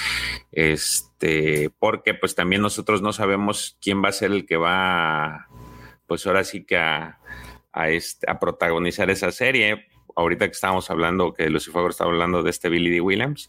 este, 0.53 1.71
porque 1.81 2.15
pues 2.15 2.37
también 2.37 2.63
nosotros 2.63 3.03
no 3.03 3.13
sabemos 3.13 3.77
quién 3.83 4.05
va 4.05 4.11
a 4.11 4.13
ser 4.13 4.31
el 4.31 4.47
que 4.47 4.57
va, 4.57 5.49
pues 6.13 6.27
ahora 6.27 6.45
sí 6.45 6.63
que 6.65 6.77
a, 6.77 7.19
a, 7.73 7.89
este, 7.89 8.31
a 8.31 8.39
protagonizar 8.39 9.09
esa 9.09 9.33
serie. 9.33 9.87
Ahorita 10.15 10.45
que 10.45 10.53
estábamos 10.53 10.91
hablando, 10.91 11.33
que 11.33 11.49
Lucifer 11.49 11.83
estaba 11.89 12.11
hablando 12.11 12.43
de 12.43 12.51
este 12.51 12.69
Billy 12.69 12.91
D. 12.91 13.01
Williams, 13.01 13.49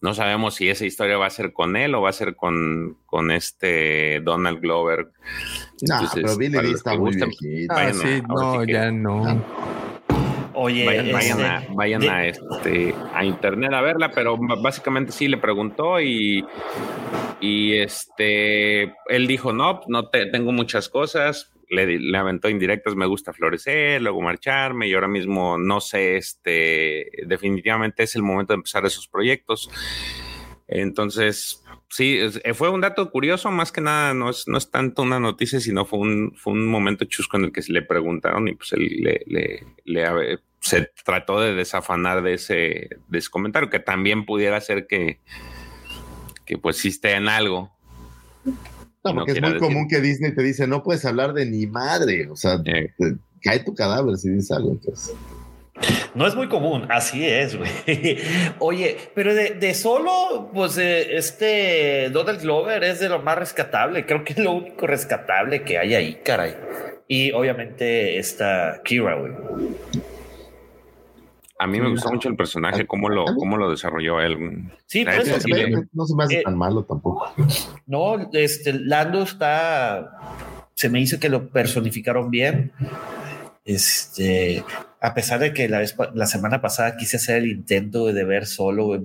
no 0.00 0.14
sabemos 0.14 0.54
si 0.54 0.68
esa 0.68 0.86
historia 0.86 1.16
va 1.18 1.26
a 1.26 1.30
ser 1.30 1.52
con 1.52 1.74
él 1.74 1.92
o 1.96 2.02
va 2.02 2.10
a 2.10 2.12
ser 2.12 2.36
con, 2.36 2.98
con 3.04 3.32
este 3.32 4.20
Donald 4.20 4.60
Glover. 4.60 5.08
No, 5.82 5.98
pero 6.14 6.36
Billy 6.36 6.58
D 6.58 6.70
está 6.70 6.94
muy 6.94 7.06
gusten. 7.20 7.32
Ah, 7.70 7.80
a- 7.88 7.92
sí, 7.92 8.22
no, 8.28 8.60
sí 8.60 8.66
que- 8.66 8.72
ya 8.74 8.92
no. 8.92 9.44
Oye, 10.54 10.86
Vayan, 10.86 11.12
vayan 11.12 11.40
este, 11.40 11.50
a, 11.50 11.66
vayan 11.74 12.00
de- 12.00 12.10
a, 12.10 12.26
este, 12.26 12.94
a 13.12 13.24
internet 13.24 13.72
a 13.72 13.80
verla, 13.80 14.12
pero 14.12 14.36
básicamente 14.62 15.10
sí 15.10 15.26
le 15.26 15.38
preguntó 15.38 16.00
y, 16.00 16.46
y 17.40 17.74
este, 17.76 18.84
él 19.08 19.26
dijo, 19.26 19.52
no, 19.52 19.80
no 19.88 20.08
te, 20.10 20.26
tengo 20.26 20.52
muchas 20.52 20.88
cosas, 20.88 21.52
le, 21.68 21.98
le 21.98 22.18
aventó 22.18 22.48
indirectas, 22.48 22.96
me 22.96 23.06
gusta 23.06 23.32
florecer, 23.32 24.02
luego 24.02 24.20
marcharme 24.20 24.88
y 24.88 24.94
ahora 24.94 25.08
mismo 25.08 25.58
no 25.58 25.80
sé, 25.80 26.16
este, 26.16 27.10
definitivamente 27.26 28.02
es 28.02 28.16
el 28.16 28.22
momento 28.22 28.52
de 28.52 28.56
empezar 28.56 28.84
esos 28.86 29.08
proyectos. 29.08 29.70
Entonces, 30.66 31.64
sí, 31.88 32.18
eh, 32.20 32.52
fue 32.52 32.68
un 32.68 32.82
dato 32.82 33.10
curioso, 33.10 33.50
más 33.50 33.72
que 33.72 33.80
nada, 33.80 34.12
no 34.12 34.28
es, 34.28 34.46
no 34.48 34.58
es 34.58 34.70
tanto 34.70 35.02
una 35.02 35.18
noticia, 35.18 35.60
sino 35.60 35.86
fue 35.86 35.98
un, 35.98 36.34
fue 36.36 36.52
un 36.52 36.66
momento 36.66 37.06
chusco 37.06 37.38
en 37.38 37.44
el 37.44 37.52
que 37.52 37.62
se 37.62 37.72
le 37.72 37.82
preguntaron 37.82 38.48
y 38.48 38.54
pues 38.54 38.74
él 38.74 38.86
le, 39.00 39.22
le, 39.26 39.66
le 39.84 40.38
se 40.60 40.90
trató 41.04 41.40
de 41.40 41.54
desafanar 41.54 42.22
de 42.22 42.34
ese, 42.34 42.90
de 43.08 43.18
ese 43.18 43.30
comentario, 43.30 43.70
que 43.70 43.78
también 43.78 44.26
pudiera 44.26 44.60
ser 44.60 44.86
que, 44.86 45.20
que 46.44 46.58
pues 46.58 46.76
sí 46.76 46.88
esté 46.88 47.12
en 47.12 47.28
algo. 47.28 47.72
No, 49.04 49.12
no 49.12 49.16
porque 49.20 49.32
es 49.32 49.40
muy 49.40 49.52
decir. 49.52 49.66
común 49.66 49.88
que 49.88 50.00
Disney 50.00 50.34
te 50.34 50.42
dice, 50.42 50.66
no 50.66 50.82
puedes 50.82 51.04
hablar 51.04 51.32
de 51.32 51.46
ni 51.46 51.66
madre. 51.66 52.28
O 52.30 52.36
sea, 52.36 52.54
Eh, 52.64 52.90
te- 52.98 53.16
cae 53.42 53.60
tu 53.60 53.74
cadáver 53.74 54.16
si 54.16 54.30
dices 54.30 54.50
algo. 54.50 54.72
Entonces. 54.72 55.14
No 56.16 56.26
es 56.26 56.34
muy 56.34 56.48
común, 56.48 56.86
así 56.90 57.24
es, 57.24 57.56
güey. 57.56 57.70
Oye, 58.58 58.96
pero 59.14 59.32
de, 59.32 59.50
de 59.50 59.74
solo, 59.74 60.50
pues 60.52 60.76
eh, 60.76 61.16
este 61.16 62.10
Donald 62.10 62.40
Glover 62.42 62.82
es 62.82 62.98
de 62.98 63.08
lo 63.08 63.20
más 63.22 63.38
rescatable. 63.38 64.04
Creo 64.04 64.24
que 64.24 64.32
es 64.32 64.38
lo 64.40 64.52
único 64.54 64.88
rescatable 64.88 65.62
que 65.62 65.78
hay 65.78 65.94
ahí, 65.94 66.20
caray. 66.24 66.56
Y 67.06 67.30
obviamente 67.30 68.18
está 68.18 68.80
Kira, 68.84 69.14
güey. 69.14 69.32
A 71.60 71.66
mí 71.66 71.80
me 71.80 71.90
gustó 71.90 72.10
mucho 72.12 72.28
el 72.28 72.36
personaje, 72.36 72.86
cómo 72.86 73.08
lo, 73.08 73.24
cómo 73.36 73.56
lo 73.56 73.68
desarrolló 73.70 74.20
él. 74.20 74.70
Sí, 74.86 75.00
neta, 75.04 75.16
eso, 75.22 75.40
sí 75.40 75.50
No 75.92 76.04
se 76.06 76.14
me 76.14 76.24
hace 76.24 76.38
Eh, 76.38 76.42
tan 76.44 76.56
malo 76.56 76.84
tampoco. 76.84 77.32
No, 77.86 78.30
este 78.32 78.72
Lando 78.74 79.22
está. 79.22 80.18
Se 80.74 80.88
me 80.88 81.00
hizo 81.00 81.18
que 81.18 81.28
lo 81.28 81.48
personificaron 81.48 82.30
bien. 82.30 82.70
Este, 83.64 84.64
a 85.00 85.14
pesar 85.14 85.40
de 85.40 85.52
que 85.52 85.68
la 85.68 85.80
vez 85.80 85.94
la 86.14 86.26
semana 86.26 86.60
pasada 86.62 86.96
quise 86.96 87.16
hacer 87.16 87.38
el 87.38 87.50
intento 87.50 88.06
de 88.06 88.24
ver 88.24 88.46
solo, 88.46 89.02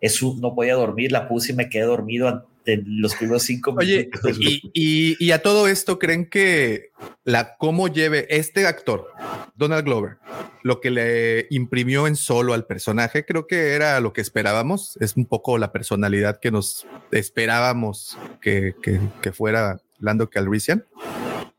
es 0.00 0.22
un- 0.22 0.40
no 0.40 0.54
podía 0.54 0.74
dormir, 0.74 1.12
la 1.12 1.28
puse 1.28 1.52
y 1.52 1.56
me 1.56 1.68
quedé 1.68 1.84
dormido 1.84 2.46
ante 2.72 2.82
los 2.86 3.14
primeros 3.14 3.42
cinco 3.44 3.74
Oye, 3.78 4.10
minutos. 4.12 4.36
y, 4.40 4.60
y- 4.74 5.16
y 5.24 5.30
a 5.30 5.42
todo 5.42 5.68
esto, 5.68 5.98
¿creen 5.98 6.26
que 6.28 6.90
la 7.24 7.56
cómo 7.56 7.88
lleve 7.88 8.26
este 8.30 8.66
actor, 8.66 9.08
Donald 9.54 9.84
Glover, 9.84 10.16
lo 10.62 10.80
que 10.80 10.90
le 10.90 11.46
imprimió 11.50 12.06
en 12.06 12.16
solo 12.16 12.54
al 12.54 12.66
personaje, 12.66 13.24
creo 13.24 13.46
que 13.46 13.74
era 13.74 14.00
lo 14.00 14.12
que 14.12 14.20
esperábamos? 14.20 14.96
Es 15.00 15.16
un 15.16 15.26
poco 15.26 15.58
la 15.58 15.72
personalidad 15.72 16.40
que 16.40 16.50
nos 16.50 16.86
esperábamos 17.12 18.18
que, 18.40 18.74
que- 18.82 19.00
que 19.22 19.32
fuera 19.32 19.80
Lando 20.00 20.28
Calrissian. 20.28 20.84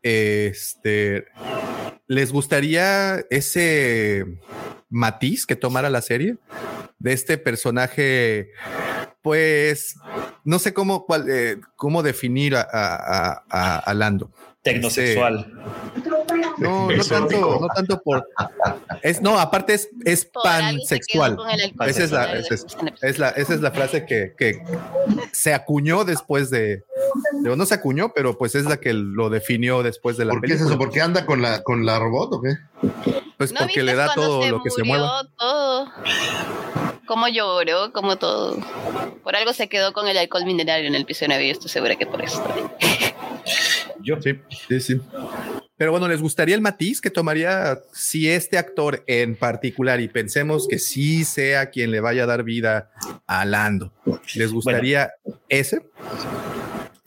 Este, 0.02 1.24
¿les 2.06 2.32
gustaría 2.32 3.24
ese 3.30 4.24
matiz 4.90 5.44
que 5.46 5.56
tomara 5.56 5.90
la 5.90 6.02
serie 6.02 6.36
de 6.98 7.12
este 7.12 7.36
personaje? 7.38 8.52
Pues 9.28 9.94
no 10.42 10.58
sé 10.58 10.72
cómo, 10.72 11.04
cuál, 11.04 11.26
eh, 11.28 11.60
cómo 11.76 12.02
definir 12.02 12.56
a, 12.56 12.62
a- 12.72 13.42
a- 13.84 13.92
Lando. 13.92 14.30
Tecnosexual. 14.62 15.52
No, 16.56 16.90
no 16.90 17.04
tanto, 17.04 17.58
no 17.60 17.68
tanto 17.68 18.00
por. 18.02 18.26
Es, 19.02 19.20
no, 19.20 19.38
aparte 19.38 19.74
es, 19.74 19.90
es 20.06 20.24
pansexual. 20.24 21.36
Esa 21.86 22.04
es 22.04 22.10
la, 22.10 22.32
esa 22.32 22.54
es 23.02 23.18
la, 23.18 23.28
esa 23.28 23.54
es 23.54 23.60
la 23.60 23.70
frase 23.70 24.06
que, 24.06 24.32
que 24.38 24.62
se 25.32 25.52
acuñó 25.52 26.04
después 26.04 26.48
de. 26.48 26.84
Digo, 27.42 27.56
no 27.56 27.66
se 27.66 27.74
acuñó, 27.74 28.12
pero 28.14 28.36
pues 28.36 28.54
es 28.54 28.64
la 28.64 28.78
que 28.78 28.92
lo 28.92 29.30
definió 29.30 29.82
después 29.82 30.16
de 30.16 30.24
la 30.24 30.32
¿Por 30.32 30.42
qué 30.42 30.54
es 30.54 30.60
eso? 30.60 30.78
¿Por 30.78 30.90
qué 30.90 31.00
anda 31.00 31.26
con 31.26 31.42
la, 31.42 31.62
con 31.62 31.84
la 31.84 31.98
robot 31.98 32.32
o 32.34 32.42
qué? 32.42 32.56
Pues 33.36 33.52
¿No 33.52 33.60
porque 33.60 33.82
le 33.82 33.94
da 33.94 34.12
todo 34.14 34.48
lo 34.48 34.62
que 34.62 34.70
se 34.70 34.82
mueva. 34.82 35.28
Todo. 35.36 35.92
Como 37.06 37.28
lloró, 37.28 37.92
como 37.92 38.16
todo. 38.16 38.58
Por 39.22 39.36
algo 39.36 39.52
se 39.52 39.68
quedó 39.68 39.92
con 39.92 40.08
el 40.08 40.18
alcohol 40.18 40.44
minerario 40.44 40.88
en 40.88 40.94
el 40.94 41.06
piso 41.06 41.20
de 41.20 41.28
navío. 41.28 41.52
Estoy 41.52 41.70
segura 41.70 41.96
que 41.96 42.06
por 42.06 42.22
eso. 42.22 42.42
Yo, 44.02 44.20
Sí, 44.20 44.38
sí, 44.68 44.80
sí. 44.80 45.00
Pero 45.78 45.92
bueno, 45.92 46.08
¿les 46.08 46.20
gustaría 46.20 46.56
el 46.56 46.60
matiz 46.60 47.00
que 47.00 47.08
tomaría 47.08 47.78
si 47.92 48.28
este 48.28 48.58
actor 48.58 49.04
en 49.06 49.36
particular, 49.36 50.00
y 50.00 50.08
pensemos 50.08 50.66
que 50.66 50.80
sí 50.80 51.24
sea 51.24 51.70
quien 51.70 51.92
le 51.92 52.00
vaya 52.00 52.24
a 52.24 52.26
dar 52.26 52.42
vida 52.42 52.90
a 53.28 53.44
Lando, 53.44 53.92
¿les 54.34 54.52
gustaría 54.52 55.12
ese? 55.48 55.86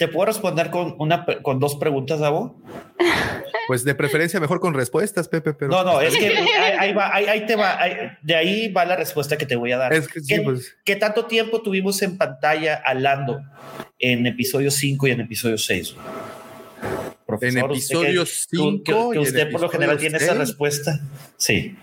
¿Te 0.02 0.08
puedo 0.08 0.26
responder 0.26 0.72
con, 0.72 0.96
una, 0.98 1.28
con 1.44 1.60
dos 1.60 1.76
preguntas, 1.76 2.20
Davo? 2.20 2.60
Pues 3.68 3.84
de 3.84 3.94
preferencia 3.94 4.40
mejor 4.40 4.60
con 4.60 4.74
respuestas, 4.74 5.28
Pepe, 5.28 5.54
pero... 5.54 5.70
No, 5.70 5.84
no, 5.84 6.02
es 6.02 6.18
que 6.18 6.28
ahí, 6.38 6.48
ahí 6.80 6.92
va, 6.92 7.14
ahí, 7.16 7.26
ahí 7.26 7.46
te 7.46 7.56
va, 7.56 7.80
ahí- 7.80 7.96
de 8.24 8.36
ahí 8.36 8.72
va 8.72 8.84
la 8.84 8.96
respuesta 8.96 9.38
que 9.38 9.46
te 9.46 9.56
voy 9.56 9.72
a 9.74 9.78
dar. 9.78 9.94
Es 9.94 10.08
que 10.08 10.22
sí, 10.22 10.34
¿Qué, 10.34 10.42
pues. 10.42 10.76
qué 10.84 10.96
tanto 10.96 11.28
tiempo 11.28 11.62
tuvimos 11.62 12.02
en 12.02 12.18
pantalla 12.18 12.82
a 12.84 12.96
Lando 12.96 13.42
en 14.00 14.26
episodio 14.26 14.72
5 14.72 15.06
y 15.08 15.12
en 15.12 15.22
episodio 15.22 15.60
6? 15.60 15.96
En 17.42 17.58
episodio 17.58 18.26
5 18.26 18.84
que, 18.84 18.92
en 18.92 19.20
usted 19.20 19.52
por 19.52 19.62
lo 19.62 19.70
general 19.70 19.98
tiene 19.98 20.18
esa 20.18 20.34
respuesta. 20.34 21.02
Sí. 21.38 21.76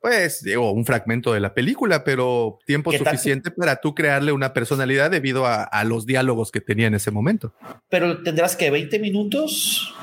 Pues 0.00 0.42
digo, 0.42 0.72
un 0.72 0.84
fragmento 0.84 1.32
de 1.32 1.40
la 1.40 1.54
película, 1.54 2.04
pero 2.04 2.58
tiempo 2.66 2.92
suficiente 2.92 3.50
para 3.50 3.76
tú 3.76 3.94
crearle 3.94 4.32
una 4.32 4.52
personalidad 4.52 5.10
debido 5.10 5.46
a, 5.46 5.62
a 5.62 5.84
los 5.84 6.06
diálogos 6.06 6.50
que 6.50 6.60
tenía 6.60 6.86
en 6.86 6.94
ese 6.94 7.10
momento. 7.10 7.54
Pero 7.88 8.22
tendrás 8.22 8.56
que 8.56 8.70
20 8.70 8.98
minutos. 8.98 9.94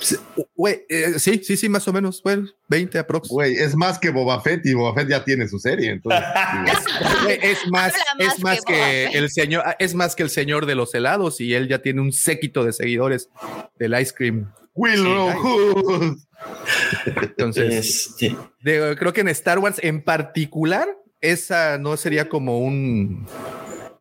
Sí, 0.00 0.16
güey, 0.54 0.84
eh, 0.88 1.14
sí, 1.18 1.40
sí, 1.42 1.56
sí, 1.56 1.68
más 1.68 1.88
o 1.88 1.92
menos, 1.92 2.22
bueno, 2.22 2.46
20 2.68 2.98
aprox. 2.98 3.28
Güey, 3.28 3.54
es 3.56 3.74
más 3.74 3.98
que 3.98 4.10
Boba 4.10 4.40
Fett 4.40 4.64
y 4.66 4.74
Boba 4.74 4.94
Fett 4.94 5.08
ya 5.08 5.24
tiene 5.24 5.48
su 5.48 5.58
serie. 5.58 5.90
Entonces, 5.90 6.22
Güey, 7.24 7.38
es 7.42 7.58
más, 7.70 7.92
Habla 8.12 8.32
es 8.32 8.40
más 8.42 8.60
que 8.64 9.06
el 9.06 9.30
señor, 9.30 9.62
ah, 9.66 9.76
es 9.78 9.94
más 9.94 10.14
que 10.14 10.22
el 10.22 10.30
señor 10.30 10.66
de 10.66 10.74
los 10.74 10.94
helados 10.94 11.40
y 11.40 11.54
él 11.54 11.68
ya 11.68 11.80
tiene 11.80 12.00
un 12.00 12.12
séquito 12.12 12.64
de 12.64 12.72
seguidores 12.72 13.28
del 13.78 13.98
ice 14.00 14.12
cream. 14.14 14.52
Will 14.74 14.96
Sí, 14.98 15.38
Hood. 15.42 16.16
Entonces, 17.22 18.06
Este, 18.18 18.36
de- 18.62 18.96
creo 18.98 19.12
que 19.12 19.22
en 19.22 19.28
Star 19.28 19.58
Wars 19.58 19.78
en 19.82 20.02
particular, 20.02 20.86
esa 21.20 21.78
no 21.78 21.96
sería 21.96 22.28
como 22.28 22.60
un, 22.60 23.26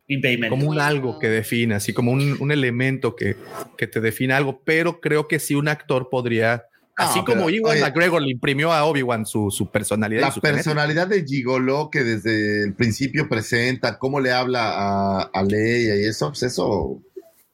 impedimento. 0.07 0.55
como 0.55 0.69
un 0.69 0.79
algo 0.79 1.19
que 1.19 1.27
define, 1.29 1.75
así 1.75 1.93
como 1.93 2.11
un, 2.11 2.37
un 2.39 2.51
elemento 2.51 3.15
que, 3.15 3.35
que 3.77 3.87
te 3.87 3.99
define 4.01 4.33
algo, 4.33 4.61
pero 4.63 4.99
creo 5.01 5.27
que 5.27 5.39
sí 5.39 5.53
un 5.55 5.67
actor 5.67 6.09
podría, 6.09 6.63
así 6.95 7.19
No, 7.19 7.25
como 7.25 7.45
pero, 7.45 7.49
Iwan 7.57 7.71
oye, 7.73 7.81
McGregor 7.81 8.21
le 8.21 8.31
imprimió 8.31 8.71
a 8.71 8.85
Obi-Wan 8.85 9.25
su, 9.25 9.51
su 9.51 9.69
personalidad. 9.71 10.21
La 10.21 10.31
su 10.31 10.39
genética. 10.41 10.63
personalidad 10.63 11.07
de 11.07 11.25
Gigolo 11.25 11.89
que 11.91 12.03
desde 12.03 12.63
el 12.63 12.73
principio 12.73 13.27
presenta, 13.27 13.99
cómo 13.99 14.19
le 14.19 14.31
habla 14.31 14.71
a, 14.75 15.21
a 15.33 15.43
Leia 15.43 15.95
y 15.97 16.05
eso, 16.05 16.29
pues 16.29 16.43
eso 16.43 17.01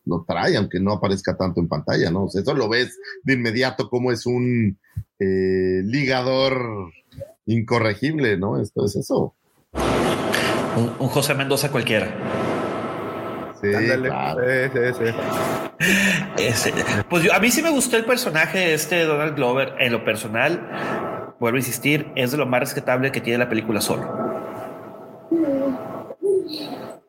lo 0.05 0.25
trae, 0.27 0.57
aunque 0.57 0.79
no 0.79 0.91
aparezca 0.91 1.35
tanto 1.37 1.61
en 1.61 1.67
pantalla, 1.69 2.11
¿no? 2.11 2.25
O 2.25 2.29
sea, 2.29 2.41
eso 2.41 2.53
lo 2.53 2.67
ves 2.69 2.99
de 3.23 3.33
inmediato 3.33 3.89
como 3.89 4.11
es 4.11 4.25
un 4.25 4.77
eh, 5.19 5.81
ligador 5.85 6.91
incorregible, 7.45 8.37
¿no? 8.37 8.61
Esto 8.61 8.85
es 8.85 8.97
eso. 8.97 9.33
Un, 10.75 10.91
un 10.99 11.07
José 11.07 11.35
Mendoza 11.35 11.71
cualquiera. 11.71 12.13
Sí, 13.63 13.73
Ándale. 13.73 14.09
claro. 14.09 14.41
Sí, 14.43 14.93
sí, 14.99 15.05
sí. 16.37 16.43
Ese- 16.43 16.73
pues 17.09 17.23
yo- 17.23 17.33
a 17.33 17.39
mí 17.39 17.49
sí 17.49 17.61
me 17.61 17.69
gustó 17.69 17.97
el 17.97 18.05
personaje 18.05 18.57
de 18.59 18.73
este 18.73 19.03
Donald 19.05 19.35
Glover. 19.35 19.73
En 19.79 19.91
lo 19.93 20.03
personal, 20.03 21.33
vuelvo 21.39 21.55
a 21.55 21.59
insistir, 21.59 22.07
es 22.15 22.31
de 22.31 22.37
lo 22.37 22.45
más 22.45 22.59
rescatable 22.59 23.11
que 23.11 23.21
tiene 23.21 23.39
la 23.39 23.49
película 23.49 23.79
solo. 23.81 24.21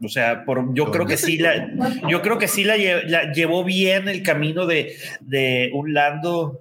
O 0.03 0.09
sea, 0.09 0.45
por, 0.45 0.75
yo 0.75 0.91
creo 0.91 1.07
que 1.07 1.17
sí 1.17 1.39
la, 1.39 1.71
yo 2.09 2.21
creo 2.21 2.39
que 2.39 2.47
sí 2.49 2.63
la, 2.65 2.77
lle- 2.77 3.05
la 3.07 3.33
llevó 3.33 3.65
bien 3.65 4.09
el 4.09 4.23
camino 4.23 4.67
de, 4.67 4.95
de 5.21 5.71
un 5.73 5.95
Lando. 5.95 6.61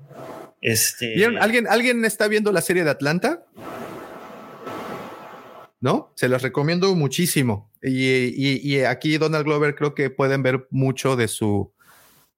Este, 0.61 1.13
¿Vieron? 1.15 1.37
¿Alguien, 1.41 1.67
¿Alguien 1.67 2.05
está 2.05 2.27
viendo 2.29 2.51
la 2.53 2.61
serie 2.61 2.83
de 2.85 2.89
Atlanta? 2.91 3.43
¿No? 5.81 6.11
Se 6.15 6.29
las 6.29 6.41
recomiendo 6.41 6.95
muchísimo. 6.95 7.69
Y, 7.83 8.07
y- 8.35 8.59
y 8.63 8.81
aquí 8.83 9.17
Donald 9.17 9.45
Glover 9.45 9.75
creo 9.75 9.93
que 9.93 10.09
pueden 10.09 10.41
ver 10.41 10.67
mucho 10.71 11.15
de 11.15 11.27
su 11.27 11.71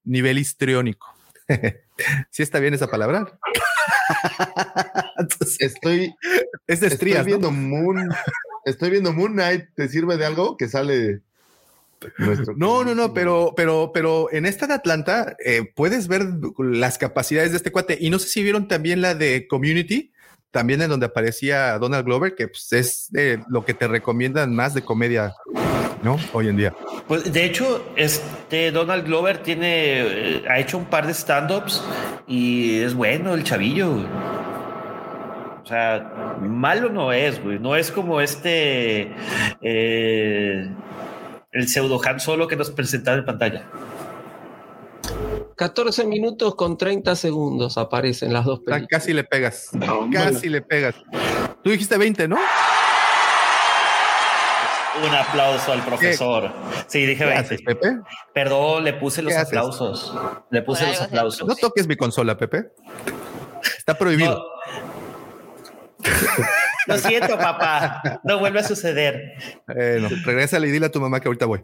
nivel 0.03 0.37
histriónico. 0.39 1.13
¿Sí 2.31 2.43
está 2.43 2.59
bien 2.59 2.73
esa 2.73 2.87
palabra? 2.89 3.37
Entonces, 5.17 5.57
Estoy, 5.59 6.15
es 6.67 6.79
de 6.81 6.87
estoy 6.87 7.13
viendo 7.23 7.51
Moon, 7.51 8.09
estoy 8.65 8.89
viendo 8.89 9.13
Moon 9.13 9.33
Knight. 9.33 9.65
¿Te 9.75 9.87
sirve 9.87 10.17
de 10.17 10.25
algo 10.25 10.57
que 10.57 10.67
sale? 10.67 11.21
nuestro 12.17 12.53
No, 12.55 12.83
no, 12.83 12.93
no, 12.93 13.13
pero, 13.13 13.53
pero, 13.55 13.91
pero 13.93 14.31
en 14.31 14.45
esta 14.45 14.67
de 14.67 14.73
Atlanta 14.73 15.35
eh, 15.43 15.71
puedes 15.75 16.07
ver 16.07 16.23
las 16.59 16.97
capacidades 16.97 17.51
de 17.51 17.57
este 17.57 17.71
cuate. 17.71 17.97
Y 17.99 18.09
no 18.09 18.19
sé 18.19 18.27
si 18.29 18.43
vieron 18.43 18.67
también 18.67 19.01
la 19.01 19.15
de 19.15 19.47
Community, 19.47 20.11
también 20.55 20.81
en 20.81 20.89
donde 20.89 21.07
aparecía 21.07 21.77
Donald 21.79 22.05
Glover, 22.05 22.33
que 22.33 22.47
pues, 22.47 22.71
es 22.71 23.09
eh, 23.13 23.39
lo 23.49 23.65
que 23.65 23.73
te 23.73 23.89
recomiendan 23.89 24.55
más 24.55 24.73
de 24.73 24.83
comedia, 24.83 25.33
¿no? 26.01 26.17
Hoy 26.31 26.47
en 26.47 26.55
día. 26.55 26.73
Pues 27.09 27.33
de 27.33 27.43
hecho, 27.43 27.85
este 27.97 28.71
Donald 28.71 29.05
Glover 29.05 29.39
tiene, 29.39 30.37
eh, 30.37 30.43
ha 30.49 30.57
hecho 30.57 30.77
un 30.77 30.85
par 30.85 31.07
de 31.07 31.13
stand-ups 31.13 31.83
y 32.25 32.79
es 32.79 32.93
bueno 32.93 33.33
el 33.33 33.43
chavillo. 33.43 33.97
O 35.61 35.65
sea, 35.65 36.37
malo 36.39 36.87
no 36.89 37.11
es, 37.11 37.43
güey. 37.43 37.59
No 37.59 37.75
es 37.75 37.91
como 37.91 38.21
este 38.21 39.13
eh, 39.61 40.69
el 41.51 41.67
pseudo 41.67 41.99
Han 42.05 42.21
Solo 42.21 42.47
que 42.47 42.55
nos 42.55 42.71
presentaron 42.71 43.19
en 43.19 43.25
pantalla. 43.25 43.65
14 45.55 46.05
minutos 46.05 46.55
con 46.55 46.77
30 46.77 47.15
segundos 47.15 47.77
aparecen 47.77 48.33
las 48.33 48.45
dos 48.45 48.59
películas. 48.59 48.87
casi 48.89 49.13
le 49.13 49.23
pegas. 49.23 49.69
Hombre. 49.73 50.19
Casi 50.19 50.49
le 50.49 50.61
pegas. 50.61 50.95
Tú 51.63 51.69
dijiste 51.71 51.97
20, 51.97 52.27
¿no? 52.27 52.37
Un 55.03 55.13
aplauso 55.13 55.71
al 55.73 55.83
profesor. 55.83 56.51
Sí, 56.87 57.05
dije 57.05 57.23
¿Qué 57.23 57.25
20. 57.25 57.39
haces, 57.41 57.61
Pepe? 57.61 57.97
Perdón, 58.33 58.83
le 58.83 58.93
puse 58.93 59.21
los 59.21 59.33
aplausos. 59.33 60.13
Le 60.51 60.61
puse 60.61 60.83
Por 60.85 60.93
los 60.93 61.01
aplausos. 61.01 61.47
No 61.47 61.55
toques 61.55 61.87
mi 61.87 61.95
consola, 61.95 62.37
Pepe. 62.37 62.71
Está 63.77 63.97
prohibido. 63.97 64.37
No. 64.37 64.45
Lo 66.87 66.97
siento, 66.99 67.37
papá. 67.37 68.21
No 68.23 68.39
vuelve 68.39 68.59
a 68.59 68.63
suceder. 68.63 69.33
Bueno, 69.67 70.09
regresa 70.23 70.59
y 70.59 70.71
dile 70.71 70.85
a 70.85 70.91
tu 70.91 71.01
mamá 71.01 71.19
que 71.19 71.27
ahorita 71.27 71.45
voy. 71.45 71.63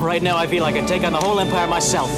Right 0.00 0.22
now, 0.22 0.36
I 0.36 0.46
feel 0.46 0.62
like 0.62 0.76
I 0.76 0.86
take 0.86 1.02
on 1.02 1.12
the 1.12 1.18
whole 1.18 1.40
empire 1.40 1.66
myself. 1.66 2.08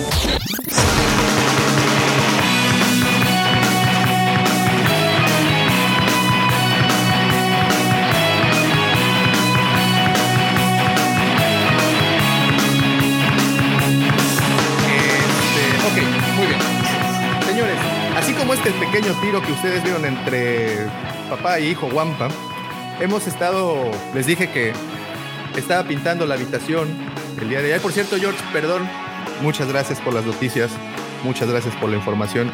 Este, 18.53 18.69
este 18.69 18.73
pequeño 18.73 19.15
tiro 19.23 19.41
que 19.41 19.53
ustedes 19.53 19.83
vieron 19.83 20.05
entre 20.05 20.87
papá 21.31 21.59
y 21.61 21.69
hijo 21.69 21.87
Wampa, 21.87 22.29
hemos 23.01 23.27
estado, 23.27 23.91
les 24.13 24.27
dije 24.27 24.51
que 24.51 24.75
estaba 25.57 25.85
pintando 25.85 26.27
la 26.27 26.35
habitación 26.35 27.10
el 27.41 27.49
día 27.49 27.61
de 27.61 27.67
ayer. 27.67 27.81
Por 27.81 27.93
cierto, 27.93 28.17
George, 28.17 28.41
perdón, 28.53 28.89
muchas 29.43 29.69
gracias 29.69 30.01
por 30.01 30.15
las 30.15 30.25
noticias, 30.25 30.71
muchas 31.23 31.49
gracias 31.49 31.75
por 31.77 31.91
la 31.91 31.97
información. 31.97 32.51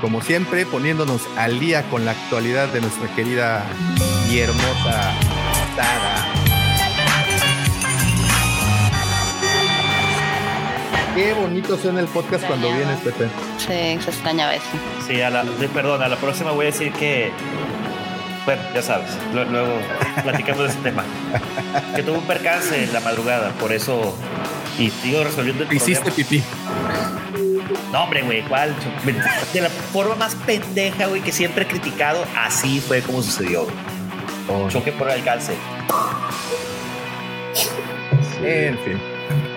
Como 0.00 0.22
siempre, 0.22 0.64
poniéndonos 0.64 1.22
al 1.36 1.58
día 1.58 1.82
con 1.90 2.04
la 2.04 2.12
actualidad 2.12 2.68
de 2.68 2.80
nuestra 2.80 3.08
querida 3.14 3.64
y 4.30 4.38
hermosa 4.38 5.12
saga. 5.76 6.28
Qué 11.14 11.32
bonito 11.32 11.76
suena 11.76 11.98
el 11.98 12.06
podcast 12.06 12.46
cuando 12.46 12.72
vienes, 12.72 13.00
Pepe. 13.00 13.28
Sí, 13.56 13.66
se 13.66 14.10
extraña 14.10 14.46
a 14.46 14.50
veces. 14.52 14.68
Sí, 15.04 15.20
a 15.20 15.30
la, 15.30 15.42
perdón, 15.74 16.00
a 16.00 16.08
la 16.08 16.16
próxima 16.16 16.52
voy 16.52 16.66
a 16.66 16.70
decir 16.70 16.92
que. 16.92 17.32
Bueno, 18.48 18.62
ya 18.74 18.80
sabes, 18.80 19.10
luego 19.34 19.74
platicamos 20.22 20.62
de 20.64 20.68
ese 20.70 20.78
tema. 20.78 21.04
Que 21.94 22.02
tuvo 22.02 22.16
un 22.16 22.26
percance 22.26 22.82
en 22.82 22.94
la 22.94 23.00
madrugada, 23.00 23.50
por 23.60 23.74
eso. 23.74 24.16
Y 24.78 24.88
sigo 24.88 25.22
resolviendo 25.22 25.64
el 25.64 25.70
Hiciste 25.76 26.10
problema. 26.10 26.16
pipí. 26.16 26.42
No, 27.92 28.04
hombre, 28.04 28.22
güey, 28.22 28.40
¿cuál? 28.48 28.74
De 29.52 29.60
la 29.60 29.68
forma 29.68 30.14
más 30.14 30.34
pendeja, 30.34 31.08
güey, 31.08 31.20
que 31.20 31.30
siempre 31.30 31.64
he 31.64 31.66
criticado, 31.66 32.24
así 32.38 32.80
fue 32.80 33.02
como 33.02 33.22
sucedió. 33.22 33.66
güey. 34.46 34.68
Choque 34.70 34.92
por 34.92 35.08
el 35.10 35.18
alcance. 35.18 35.52
En 38.42 38.78
fin, 38.78 38.98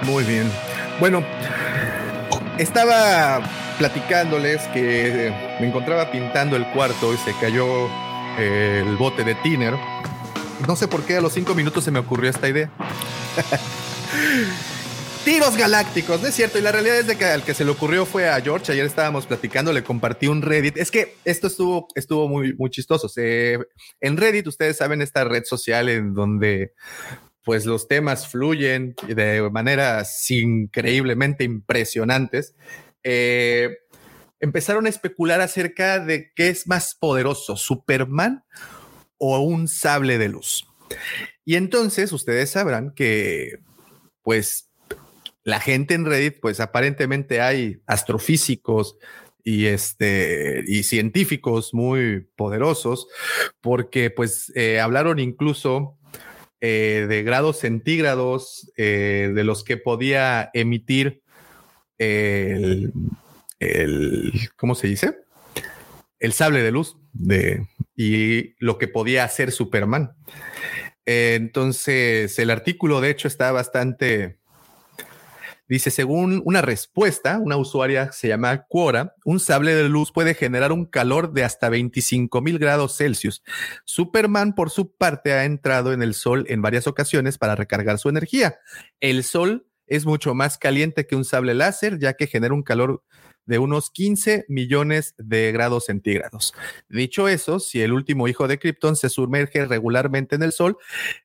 muy 0.04 0.26
bien. 0.26 0.52
Bueno, 1.00 1.24
estaba 2.58 3.40
platicándoles 3.78 4.64
que 4.74 5.32
me 5.62 5.68
encontraba 5.68 6.12
pintando 6.12 6.58
el 6.58 6.66
cuarto 6.72 7.14
y 7.14 7.18
se 7.18 7.34
cayó 7.40 7.88
el 8.38 8.96
bote 8.98 9.24
de 9.24 9.36
tiner. 9.36 9.76
No 10.68 10.76
sé 10.76 10.88
por 10.88 11.04
qué 11.04 11.18
a 11.18 11.22
los 11.22 11.34
cinco 11.34 11.56
minutos 11.56 11.84
se 11.84 11.92
me 11.92 12.00
ocurrió 12.00 12.30
esta 12.30 12.48
idea. 12.48 12.72
Tiros 15.26 15.56
galácticos, 15.56 16.20
¿no 16.22 16.28
es 16.28 16.36
cierto? 16.36 16.58
Y 16.58 16.62
la 16.62 16.72
realidad 16.72 16.98
es 16.98 17.06
de 17.06 17.16
que 17.16 17.26
al 17.26 17.44
que 17.44 17.54
se 17.54 17.64
le 17.64 17.70
ocurrió 17.70 18.08
fue 18.08 18.28
a 18.28 18.42
George. 18.42 18.72
Ayer 18.72 18.86
estábamos 18.86 19.28
platicando, 19.28 19.72
le 19.72 19.84
compartí 19.84 20.28
un 20.28 20.42
Reddit. 20.42 20.78
Es 20.78 20.90
que 20.90 21.16
esto 21.26 21.46
estuvo, 21.46 21.88
estuvo 21.94 22.28
muy, 22.28 22.56
muy 22.56 22.72
chistoso. 22.72 23.08
En 23.16 24.18
Reddit, 24.18 24.48
ustedes 24.48 24.78
saben, 24.78 25.02
esta 25.02 25.24
red 25.24 25.44
social 25.46 25.90
en 25.90 26.16
donde 26.16 26.74
pues 27.44 27.66
los 27.66 27.88
temas 27.88 28.28
fluyen 28.28 28.96
de 29.08 29.48
maneras 29.52 30.30
increíblemente 30.32 31.44
impresionantes. 31.44 32.56
Eh, 33.04 33.78
empezaron 34.42 34.86
a 34.86 34.90
especular 34.90 35.40
acerca 35.40 36.00
de 36.00 36.32
qué 36.36 36.50
es 36.50 36.68
más 36.68 36.96
poderoso, 36.96 37.56
Superman 37.56 38.44
o 39.18 39.40
un 39.40 39.68
sable 39.68 40.18
de 40.18 40.30
luz. 40.30 40.68
Y 41.46 41.56
entonces 41.56 42.12
ustedes 42.12 42.50
sabrán 42.50 42.94
que, 42.94 43.60
pues, 44.24 44.70
la 45.44 45.60
gente 45.60 45.94
en 45.94 46.06
Reddit, 46.06 46.40
pues 46.40 46.60
aparentemente 46.60 47.42
hay 47.42 47.82
astrofísicos 47.88 48.98
y 49.44 49.66
este 49.66 50.64
y 50.68 50.84
científicos 50.84 51.74
muy 51.74 52.28
poderosos, 52.36 53.08
porque 53.60 54.12
pues 54.12 54.52
eh, 54.56 54.80
hablaron 54.80 55.18
incluso 55.18 55.98
eh, 56.60 57.08
de 57.10 57.24
grados 57.24 57.58
centígrados 57.58 58.72
eh, 58.78 59.32
de 59.34 59.44
los 59.44 59.64
que 59.64 59.78
podía 59.78 60.52
emitir 60.54 61.24
el, 61.98 62.94
el 63.62 64.50
¿cómo 64.58 64.76
se 64.76 64.88
dice? 64.88 65.18
El 66.20 66.34
sable 66.34 66.62
de 66.62 66.72
luz 66.72 66.98
de, 67.14 67.68
y 67.96 68.56
lo 68.64 68.78
que 68.78 68.88
podía 68.88 69.24
hacer 69.24 69.52
Superman. 69.52 70.14
Entonces, 71.06 72.38
el 72.38 72.50
artículo 72.50 73.02
de 73.02 73.10
hecho 73.10 73.28
está 73.28 73.52
bastante 73.52 74.42
Dice, 75.72 75.90
según 75.90 76.42
una 76.44 76.62
respuesta, 76.62 77.40
una 77.40 77.56
usuaria 77.56 78.12
se 78.12 78.28
llama 78.28 78.66
Quora, 78.68 79.16
un 79.24 79.40
sable 79.40 79.74
de 79.74 79.88
luz 79.88 80.12
puede 80.12 80.34
generar 80.34 80.74
un 80.74 80.86
calor 80.86 81.32
de 81.32 81.46
hasta 81.46 81.70
25 81.70 82.42
mil 82.42 82.60
grados 82.60 82.98
Celsius. 82.98 83.42
Superman, 83.86 84.54
por 84.54 84.70
su 84.70 84.94
parte, 84.94 85.32
ha 85.32 85.46
entrado 85.46 85.94
en 85.94 86.04
el 86.04 86.14
sol 86.14 86.44
en 86.50 86.62
varias 86.62 86.88
ocasiones 86.88 87.38
para 87.38 87.56
recargar 87.56 88.00
su 88.00 88.10
energía. 88.10 88.60
El 89.00 89.24
sol 89.24 89.66
es 89.88 90.06
mucho 90.06 90.34
más 90.34 90.58
caliente 90.58 91.08
que 91.08 91.16
un 91.16 91.24
sable 91.24 91.54
láser, 91.54 92.00
ya 92.00 92.16
que 92.16 92.28
genera 92.28 92.54
un 92.54 92.64
calor 92.64 93.06
de 93.46 93.60
unos 93.60 93.90
15 93.92 94.46
millones 94.48 95.16
de 95.18 95.52
grados 95.52 95.86
centígrados. 95.86 96.54
Dicho 96.90 97.28
eso, 97.28 97.60
si 97.60 97.82
el 97.82 97.94
último 97.94 98.28
hijo 98.28 98.48
de 98.48 98.60
Krypton 98.60 98.96
se 98.96 99.10
sumerge 99.10 99.66
regularmente 99.66 100.36
en 100.36 100.44
el 100.44 100.52
sol, 100.52 100.78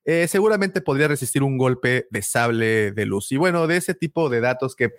eh, 0.05 0.26
seguramente 0.28 0.80
podría 0.80 1.09
resistir 1.09 1.43
un 1.43 1.59
golpe 1.59 2.06
de 2.10 2.22
sable 2.22 2.93
de 2.93 3.06
luz. 3.06 3.32
Y 3.32 3.36
bueno, 3.36 3.66
de 3.66 3.76
ese 3.76 3.94
tipo 3.94 4.28
de 4.28 4.40
datos 4.40 4.76
que 4.76 4.94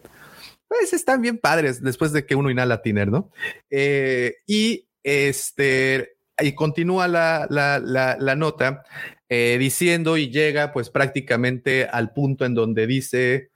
pues 0.68 0.94
están 0.94 1.22
bien 1.22 1.38
padres 1.38 1.82
después 1.82 2.12
de 2.12 2.26
que 2.26 2.36
uno 2.36 2.52
inhala 2.52 2.82
tiner, 2.82 3.10
¿no? 3.10 3.32
Eh, 3.70 4.36
y 4.46 4.88
este, 5.04 6.18
y 6.40 6.54
continúa 6.54 7.08
la, 7.08 7.48
la, 7.50 7.80
la, 7.80 8.36
nota 8.36 8.84
eh, 9.30 9.58
diciendo 9.60 10.18
y 10.18 10.30
llega 10.30 10.74
pues 10.74 10.90
prácticamente 10.90 11.86
al 11.86 12.12
punto 12.12 12.46
en 12.46 12.54
donde 12.54 12.86
dice 12.88 13.50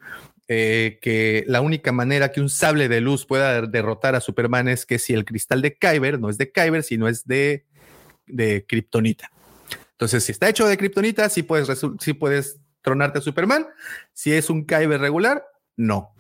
eh, 0.54 1.00
que 1.02 1.46
la 1.48 1.62
única 1.62 1.94
manera 1.94 2.34
que 2.34 2.42
un 2.42 2.50
sable 2.50 2.90
de 2.90 3.00
luz 3.00 3.26
pueda 3.26 3.62
derrotar 3.62 4.16
a 4.16 4.20
Superman 4.20 4.68
es 4.68 4.86
que 4.86 5.00
si 5.00 5.14
el 5.14 5.24
cristal 5.24 5.62
de 5.62 5.78
Kyber 5.78 6.20
no 6.20 6.30
es 6.30 6.38
de 6.38 6.52
Kyber, 6.52 6.84
sino 6.84 7.08
es 7.08 7.26
de, 7.26 7.66
de 8.28 8.66
Kryptonita. 8.68 9.32
Entonces, 9.94 10.26
si 10.26 10.34
está 10.34 10.50
hecho 10.50 10.68
de 10.68 10.78
Kryptonita, 10.78 11.30
sí 11.30 11.44
puedes, 11.44 11.70
puedes 12.20 12.60
tronarte 12.82 13.20
a 13.20 13.22
Superman. 13.22 13.66
Si 14.12 14.34
es 14.34 14.50
un 14.50 14.66
Kyber 14.66 15.00
regular, 15.00 15.42
no. 15.78 16.14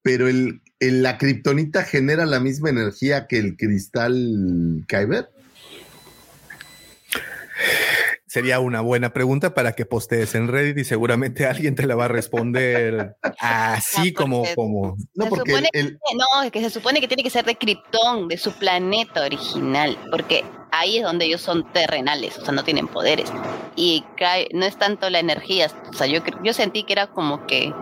Pero 0.00 0.26
el, 0.26 0.62
la 0.78 1.18
kriptonita 1.18 1.82
genera 1.82 2.24
la 2.24 2.40
misma 2.40 2.70
energía 2.70 3.26
que 3.26 3.36
el 3.40 3.58
cristal 3.58 4.86
Kyber. 4.88 5.28
Sería 8.30 8.60
una 8.60 8.80
buena 8.80 9.12
pregunta 9.12 9.54
para 9.54 9.72
que 9.72 9.86
postees 9.86 10.36
en 10.36 10.46
Reddit 10.46 10.78
y 10.78 10.84
seguramente 10.84 11.46
alguien 11.48 11.74
te 11.74 11.84
la 11.84 11.96
va 11.96 12.04
a 12.04 12.08
responder 12.08 13.16
así 13.40 14.12
como, 14.12 14.44
como. 14.54 14.96
se 15.24 15.30
supone 15.30 15.68
que, 15.72 15.82
no, 16.14 16.50
que 16.52 16.60
se 16.60 16.70
supone 16.70 17.00
que 17.00 17.08
tiene 17.08 17.24
que 17.24 17.30
ser 17.30 17.44
de 17.44 17.56
Krypton, 17.56 18.28
de 18.28 18.38
su 18.38 18.52
planeta 18.52 19.24
original, 19.24 19.98
porque 20.12 20.44
ahí 20.70 20.98
es 20.98 21.02
donde 21.02 21.24
ellos 21.24 21.40
son 21.40 21.64
terrenales, 21.72 22.38
o 22.38 22.44
sea, 22.44 22.54
no 22.54 22.62
tienen 22.62 22.86
poderes. 22.86 23.32
Y 23.74 24.04
cae- 24.16 24.46
no 24.52 24.64
es 24.64 24.76
tanto 24.78 25.10
la 25.10 25.18
energía, 25.18 25.66
o 25.88 25.92
sea, 25.92 26.06
yo, 26.06 26.20
yo 26.44 26.52
sentí 26.52 26.84
que 26.84 26.92
era 26.92 27.08
como 27.08 27.48
que, 27.48 27.74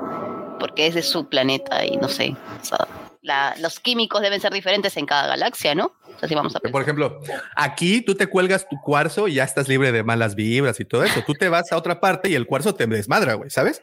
porque 0.58 0.86
es 0.86 0.94
de 0.94 1.02
su 1.02 1.28
planeta 1.28 1.84
y 1.84 1.98
no 1.98 2.08
sé, 2.08 2.34
o 2.62 2.64
sea, 2.64 2.88
la- 3.20 3.54
los 3.60 3.80
químicos 3.80 4.22
deben 4.22 4.40
ser 4.40 4.54
diferentes 4.54 4.96
en 4.96 5.04
cada 5.04 5.26
galaxia, 5.26 5.74
¿no? 5.74 5.92
O 6.18 6.20
sea, 6.20 6.28
si 6.28 6.34
vamos 6.34 6.54
a 6.56 6.58
Por 6.58 6.82
ejemplo, 6.82 7.20
aquí 7.54 8.02
tú 8.02 8.16
te 8.16 8.26
cuelgas 8.26 8.68
tu 8.68 8.76
cuarzo 8.80 9.28
y 9.28 9.34
ya 9.34 9.44
estás 9.44 9.68
libre 9.68 9.92
de 9.92 10.02
malas 10.02 10.34
vibras 10.34 10.80
y 10.80 10.84
todo 10.84 11.04
eso. 11.04 11.22
Tú 11.24 11.32
te 11.34 11.48
vas 11.48 11.70
a 11.70 11.76
otra 11.76 12.00
parte 12.00 12.28
y 12.28 12.34
el 12.34 12.44
cuarzo 12.46 12.74
te 12.74 12.88
desmadra, 12.88 13.34
güey, 13.34 13.50
¿sabes? 13.50 13.82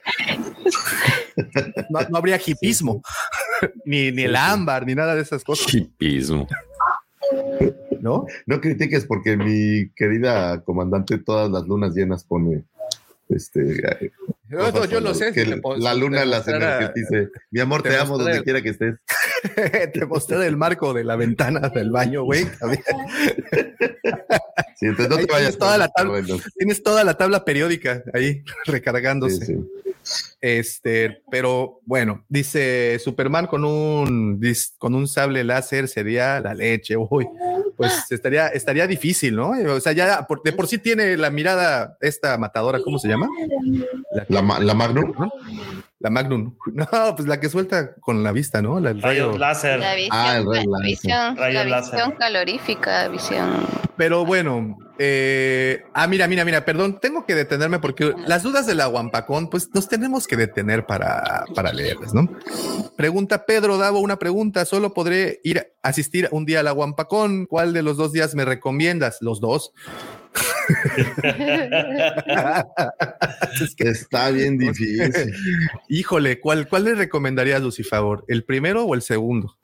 No, 1.90 2.00
no 2.10 2.18
habría 2.18 2.40
hipismo, 2.46 3.02
ni, 3.86 4.12
ni 4.12 4.24
el 4.24 4.36
ámbar, 4.36 4.86
ni 4.86 4.96
nada 4.96 5.16
de 5.16 5.22
esas 5.22 5.44
cosas. 5.44 5.74
Hipismo. 5.74 6.48
¿No? 8.02 8.26
No 8.46 8.62
critiques 8.62 9.06
porque 9.06 9.36
mi 9.38 9.90
querida 9.96 10.62
comandante 10.64 11.18
todas 11.18 11.50
las 11.50 11.64
lunas 11.66 11.94
llenas 11.96 12.24
pone 12.24 12.64
este 13.30 13.82
Yo- 14.50 14.86
yo 14.86 15.00
lo 15.00 15.16
sé, 15.16 15.32
que 15.34 15.46
si 15.46 15.56
pos- 15.56 15.80
la 15.80 15.96
luna 15.96 16.24
las 16.26 16.46
dice 16.46 17.30
mi 17.50 17.60
amor 17.60 17.82
te, 17.82 17.90
te 17.90 17.98
amo 17.98 18.18
donde 18.20 18.44
quiera 18.44 18.62
que 18.62 18.70
estés 18.70 18.96
te 19.94 20.06
mostré 20.06 20.46
el 20.48 20.58
marco 20.58 20.94
de 20.94 21.04
la 21.04 21.16
ventana 21.16 21.70
del 21.70 21.92
baño, 21.92 22.24
güey. 22.24 22.46
Sí, 24.78 24.88
entonces 24.88 25.10
no 25.10 25.16
te 25.16 25.26
vayas 25.32 25.38
tienes 25.38 25.58
toda, 25.58 25.78
la 25.78 25.88
tabla, 25.88 26.12
bueno. 26.12 26.38
tienes 26.58 26.84
toda 26.84 27.04
la 27.06 27.14
tabla 27.18 27.46
periódica 27.46 28.04
ahí 28.14 28.44
recargándose. 28.66 29.46
Sí, 29.46 29.56
Este, 30.42 31.22
pero 31.32 31.80
bueno, 31.86 32.26
dice 32.28 33.00
Superman 33.02 33.48
con 33.48 33.64
un 33.64 34.40
con 34.78 34.94
un 34.94 35.08
sable 35.08 35.46
láser 35.46 35.88
sería 35.88 36.42
la 36.42 36.54
leche, 36.54 36.98
uy. 36.98 37.26
pues 37.78 37.94
estaría, 38.12 38.48
estaría 38.50 38.86
difícil, 38.86 39.36
¿no? 39.38 39.52
O 39.52 39.80
sea, 39.80 39.94
ya 39.94 40.28
por- 40.28 40.44
de 40.44 40.52
por 40.52 40.68
sí 40.68 40.78
tiene 40.78 41.16
la 41.16 41.30
mirada 41.30 41.98
esta 42.02 42.38
matadora, 42.38 42.80
¿cómo 42.84 43.00
se 43.00 43.08
llama? 43.08 43.30
La, 44.28 44.42
ma- 44.42 44.60
la 44.60 44.74
Magnum. 44.74 45.14
¿no? 45.18 45.32
La 46.00 46.10
Magnum. 46.10 46.56
No, 46.74 46.88
pues 47.16 47.28
la 47.28 47.40
que 47.40 47.50
suelta 47.50 47.96
con 47.96 48.24
la 48.24 48.32
vista, 48.32 48.62
¿no? 48.62 48.80
La, 48.80 48.92
el 48.92 49.02
rayo. 49.02 49.28
Rayos 49.28 49.40
láser. 49.40 49.80
La 49.80 49.96
visión, 49.96 50.12
Ah, 50.14 50.38
el 50.38 50.46
la 50.46 50.52
láser. 50.66 50.86
visión, 50.86 51.38
Rayo 51.38 51.60
la 51.60 51.66
láser. 51.66 51.94
visión 51.96 52.12
calorífica, 52.14 53.08
visión. 53.08 53.66
Pero 53.98 54.26
bueno, 54.26 54.78
eh, 55.00 55.84
ah, 55.94 56.06
mira, 56.08 56.28
mira, 56.28 56.44
mira, 56.44 56.66
perdón, 56.66 57.00
tengo 57.00 57.26
que 57.26 57.34
detenerme 57.34 57.80
porque 57.80 58.14
las 58.28 58.44
dudas 58.44 58.66
de 58.68 58.76
la 58.76 58.88
Guampacón, 58.88 59.50
pues 59.50 59.70
nos 59.74 59.88
tenemos 59.88 60.28
que 60.28 60.36
detener 60.36 60.86
para, 60.86 61.46
para 61.56 61.72
leerlas, 61.72 62.14
¿no? 62.14 62.28
Pregunta 62.98 63.46
Pedro 63.46 63.78
Davo 63.78 64.00
una 64.00 64.20
pregunta, 64.20 64.66
solo 64.66 64.94
podré 64.94 65.40
ir 65.46 65.60
a 65.82 65.88
asistir 65.90 66.28
un 66.32 66.46
día 66.46 66.60
a 66.60 66.64
la 66.64 66.72
Guampacón, 66.72 67.46
¿cuál 67.46 67.72
de 67.72 67.84
los 67.84 67.96
dos 67.96 68.12
días 68.12 68.36
me 68.36 68.44
recomiendas? 68.44 69.20
Los 69.22 69.40
dos. 69.40 69.72
Es 73.62 73.76
que, 73.76 73.90
Está 73.90 74.32
bien 74.32 74.58
difícil. 74.58 75.34
híjole, 75.90 76.40
¿cuál, 76.40 76.68
¿cuál 76.68 76.86
le 76.86 76.96
recomendarías, 76.96 77.62
Lucifavor? 77.62 78.26
¿El 78.28 78.44
primero 78.44 78.84
o 78.84 78.96
el 78.96 79.02
segundo? 79.02 79.58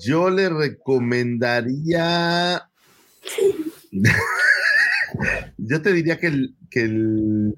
Yo 0.00 0.30
le 0.30 0.48
recomendaría. 0.48 2.68
Yo 5.56 5.82
te 5.82 5.92
diría 5.92 6.18
que 6.18 6.28
el, 6.28 6.54
que 6.70 6.82
el 6.82 7.54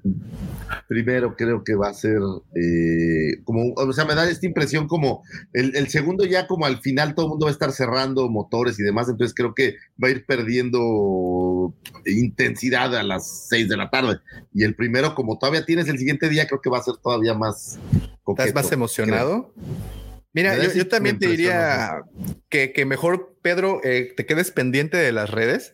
primero 0.87 1.35
creo 1.35 1.63
que 1.63 1.75
va 1.75 1.89
a 1.89 1.93
ser 1.93 2.19
eh, 2.55 3.41
como, 3.43 3.73
o 3.73 3.93
sea, 3.93 4.05
me 4.05 4.15
da 4.15 4.29
esta 4.29 4.45
impresión 4.45 4.87
como 4.87 5.23
el, 5.53 5.75
el 5.75 5.87
segundo 5.89 6.25
ya 6.25 6.47
como 6.47 6.65
al 6.65 6.79
final 6.79 7.15
todo 7.15 7.25
el 7.25 7.29
mundo 7.31 7.45
va 7.45 7.51
a 7.51 7.53
estar 7.53 7.71
cerrando 7.71 8.29
motores 8.29 8.79
y 8.79 8.83
demás, 8.83 9.09
entonces 9.09 9.33
creo 9.35 9.53
que 9.53 9.75
va 10.01 10.07
a 10.07 10.11
ir 10.11 10.25
perdiendo 10.25 11.73
intensidad 12.05 12.95
a 12.95 13.03
las 13.03 13.47
seis 13.49 13.69
de 13.69 13.77
la 13.77 13.89
tarde. 13.89 14.19
Y 14.53 14.63
el 14.63 14.75
primero, 14.75 15.15
como 15.15 15.37
todavía 15.37 15.65
tienes 15.65 15.87
el 15.87 15.97
siguiente 15.97 16.29
día, 16.29 16.47
creo 16.47 16.61
que 16.61 16.69
va 16.69 16.79
a 16.79 16.83
ser 16.83 16.95
todavía 17.01 17.33
más 17.33 17.79
coqueto. 18.23 18.47
¿Estás 18.47 18.63
más 18.63 18.71
emocionado? 18.71 19.53
Mira, 20.33 20.55
yo, 20.73 20.87
también 20.87 21.19
te 21.19 21.27
diría 21.27 22.03
que, 22.47 22.71
que 22.71 22.85
mejor, 22.85 23.35
Pedro, 23.41 23.81
eh, 23.83 24.13
te 24.15 24.25
quedes 24.25 24.51
pendiente 24.51 24.95
de 24.95 25.11
las 25.11 25.29
redes, 25.29 25.73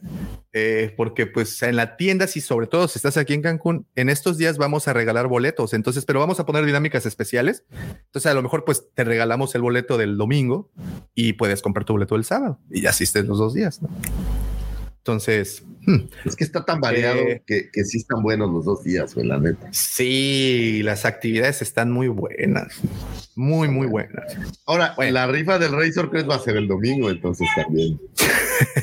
eh, 0.52 0.94
porque 0.98 1.28
pues 1.28 1.62
en 1.62 1.76
la 1.76 1.96
tienda, 1.96 2.26
si 2.26 2.42
sobre 2.42 2.66
todo 2.66 2.88
si 2.88 2.98
estás 2.98 3.18
aquí 3.18 3.36
en 3.36 3.44
Cancún, 3.44 3.86
en 3.96 4.10
estos 4.10 4.40
días 4.40 4.58
vamos 4.58 4.88
a 4.88 4.94
regalar 4.94 5.28
boletos, 5.28 5.76
entonces, 5.76 6.06
pero 6.06 6.20
vamos 6.20 6.40
a 6.40 6.48
poner 6.48 6.66
dinámicas 6.66 7.06
especiales. 7.06 7.66
Entonces, 8.06 8.32
a 8.32 8.34
lo 8.34 8.42
mejor 8.42 8.66
pues 8.66 8.92
te 8.96 9.04
regalamos 9.04 9.54
el 9.54 9.62
boleto 9.62 9.96
del 9.96 10.18
domingo 10.18 10.72
y 11.14 11.34
puedes 11.34 11.62
comprar 11.62 11.86
tu 11.86 11.94
boleto 11.94 12.16
el 12.16 12.24
sábado 12.24 12.60
y 12.72 12.82
ya 12.82 12.90
asistes 12.90 13.26
los 13.26 13.38
dos 13.38 13.54
días. 13.54 13.82
¿no? 13.84 13.90
Entonces, 15.08 15.64
hmm, 15.86 15.96
Es 16.26 16.36
que 16.36 16.44
está 16.44 16.66
tan 16.66 16.82
variado 16.82 17.20
Eh, 17.22 17.42
que, 17.48 17.70
que 17.72 17.86
sí 17.86 18.00
están 18.00 18.22
buenos 18.22 18.52
los 18.52 18.66
dos 18.66 18.84
días, 18.84 19.16
güey, 19.16 19.26
la 19.26 19.40
neta. 19.40 19.70
sí, 19.72 20.82
las 20.84 21.06
actividades 21.06 21.62
están 21.62 21.92
muy 21.92 22.10
buenas, 22.10 22.76
muy, 23.36 23.70
muy 23.70 23.88
buenas. 23.88 24.36
Ahora, 24.66 24.94
Bueno. 24.98 25.14
la 25.14 25.28
rifa 25.28 25.58
del 25.60 25.72
Razor 25.72 26.10
Crest 26.12 26.30
va 26.30 26.36
a 26.36 26.40
ser 26.40 26.58
el 26.58 26.68
domingo, 26.68 27.10
entonces 27.10 27.48
también. 27.56 27.98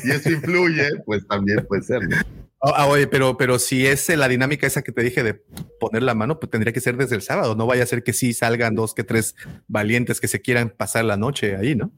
Si 0.01 0.09
eso 0.09 0.31
influye, 0.31 0.89
pues 1.05 1.27
también 1.27 1.63
puede 1.67 1.83
ser. 1.83 2.01
¿no? 2.09 2.15
Ah, 2.61 2.71
ah, 2.77 2.87
oye, 2.87 3.05
pero, 3.05 3.37
pero 3.37 3.59
si 3.59 3.85
es 3.85 4.09
eh, 4.09 4.17
la 4.17 4.27
dinámica 4.27 4.65
esa 4.65 4.81
que 4.81 4.91
te 4.91 5.03
dije 5.03 5.21
de 5.21 5.35
poner 5.79 6.01
la 6.01 6.15
mano, 6.15 6.39
pues 6.39 6.49
tendría 6.49 6.73
que 6.73 6.79
ser 6.81 6.97
desde 6.97 7.15
el 7.15 7.21
sábado. 7.21 7.55
No 7.55 7.67
vaya 7.67 7.83
a 7.83 7.85
ser 7.85 8.01
que 8.01 8.13
sí 8.13 8.33
salgan 8.33 8.73
dos 8.73 8.95
que 8.95 9.03
tres 9.03 9.35
valientes 9.67 10.19
que 10.19 10.27
se 10.27 10.41
quieran 10.41 10.69
pasar 10.75 11.05
la 11.05 11.17
noche 11.17 11.55
ahí, 11.55 11.75
¿no? 11.75 11.91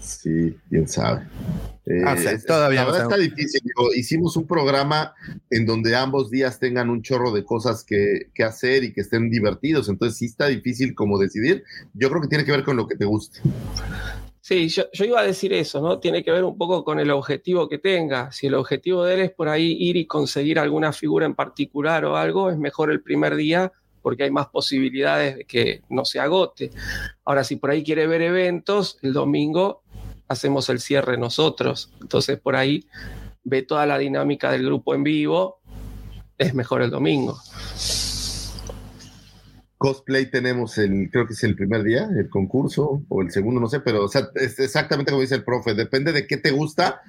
Sí, 0.00 0.56
quién 0.68 0.88
sabe. 0.88 1.26
Eh, 1.86 2.02
Ah, 2.06 2.14
o 2.14 2.16
sea, 2.16 2.32
es- 2.32 2.44
todavía 2.46 2.80
la 2.80 2.86
no 2.86 2.92
verdad 2.92 3.08
está 3.10 3.20
difícil. 3.22 3.60
digo, 3.64 3.92
hicimos 3.94 4.36
un 4.36 4.46
programa 4.46 5.14
en 5.50 5.66
donde 5.66 5.94
ambos 5.96 6.30
días 6.30 6.58
tengan 6.58 6.88
un 6.90 7.02
chorro 7.02 7.32
de 7.32 7.44
cosas 7.44 7.84
que, 7.84 8.30
que 8.34 8.42
hacer 8.44 8.84
y 8.84 8.92
que 8.92 9.02
estén 9.02 9.30
divertidos. 9.30 9.88
Entonces 9.88 10.16
sí 10.18 10.26
está 10.26 10.46
difícil 10.46 10.94
como 10.94 11.18
decidir. 11.18 11.64
Yo 11.94 12.08
creo 12.10 12.22
que 12.22 12.28
tiene 12.28 12.44
que 12.44 12.52
ver 12.52 12.64
con 12.64 12.76
lo 12.76 12.86
que 12.86 12.96
te 12.96 13.04
guste. 13.04 13.40
Sí, 14.40 14.68
yo, 14.68 14.84
yo 14.92 15.04
iba 15.04 15.20
a 15.20 15.24
decir 15.24 15.52
eso, 15.52 15.80
¿no? 15.80 15.98
Tiene 16.00 16.24
que 16.24 16.30
ver 16.32 16.44
un 16.44 16.56
poco 16.56 16.82
con 16.82 16.98
el 16.98 17.10
objetivo 17.10 17.68
que 17.68 17.78
tenga. 17.78 18.32
Si 18.32 18.46
el 18.46 18.54
objetivo 18.54 19.04
de 19.04 19.14
él 19.14 19.20
es 19.20 19.30
por 19.30 19.48
ahí 19.48 19.76
ir 19.78 19.96
y 19.96 20.06
conseguir 20.06 20.58
alguna 20.58 20.92
figura 20.92 21.26
en 21.26 21.34
particular 21.34 22.04
o 22.04 22.16
algo, 22.16 22.50
es 22.50 22.56
mejor 22.58 22.90
el 22.90 23.02
primer 23.02 23.36
día 23.36 23.70
porque 24.02 24.22
hay 24.24 24.30
más 24.30 24.46
posibilidades 24.46 25.36
de 25.36 25.44
que 25.44 25.82
no 25.90 26.06
se 26.06 26.20
agote. 26.20 26.70
Ahora, 27.24 27.44
si 27.44 27.56
por 27.56 27.70
ahí 27.70 27.84
quiere 27.84 28.06
ver 28.06 28.22
eventos, 28.22 28.98
el 29.02 29.12
domingo 29.12 29.82
hacemos 30.30 30.68
el 30.68 30.78
cierre 30.78 31.18
nosotros. 31.18 31.92
Entonces, 32.00 32.38
por 32.38 32.54
ahí 32.54 32.86
ve 33.42 33.62
toda 33.62 33.84
la 33.84 33.98
dinámica 33.98 34.52
del 34.52 34.64
grupo 34.64 34.94
en 34.94 35.02
vivo, 35.02 35.60
es 36.38 36.54
mejor 36.54 36.82
el 36.82 36.90
domingo. 36.90 37.36
Cosplay 39.76 40.30
tenemos 40.30 40.76
el, 40.78 41.08
creo 41.10 41.26
que 41.26 41.32
es 41.32 41.42
el 41.42 41.56
primer 41.56 41.82
día, 41.82 42.08
el 42.16 42.28
concurso, 42.28 43.02
o 43.08 43.22
el 43.22 43.30
segundo, 43.30 43.60
no 43.60 43.66
sé, 43.66 43.80
pero 43.80 44.04
o 44.04 44.08
sea, 44.08 44.28
es 44.34 44.58
exactamente 44.58 45.10
como 45.10 45.22
dice 45.22 45.34
el 45.34 45.42
profe, 45.42 45.74
depende 45.74 46.12
de 46.12 46.26
qué 46.26 46.36
te 46.36 46.50
gusta 46.50 47.00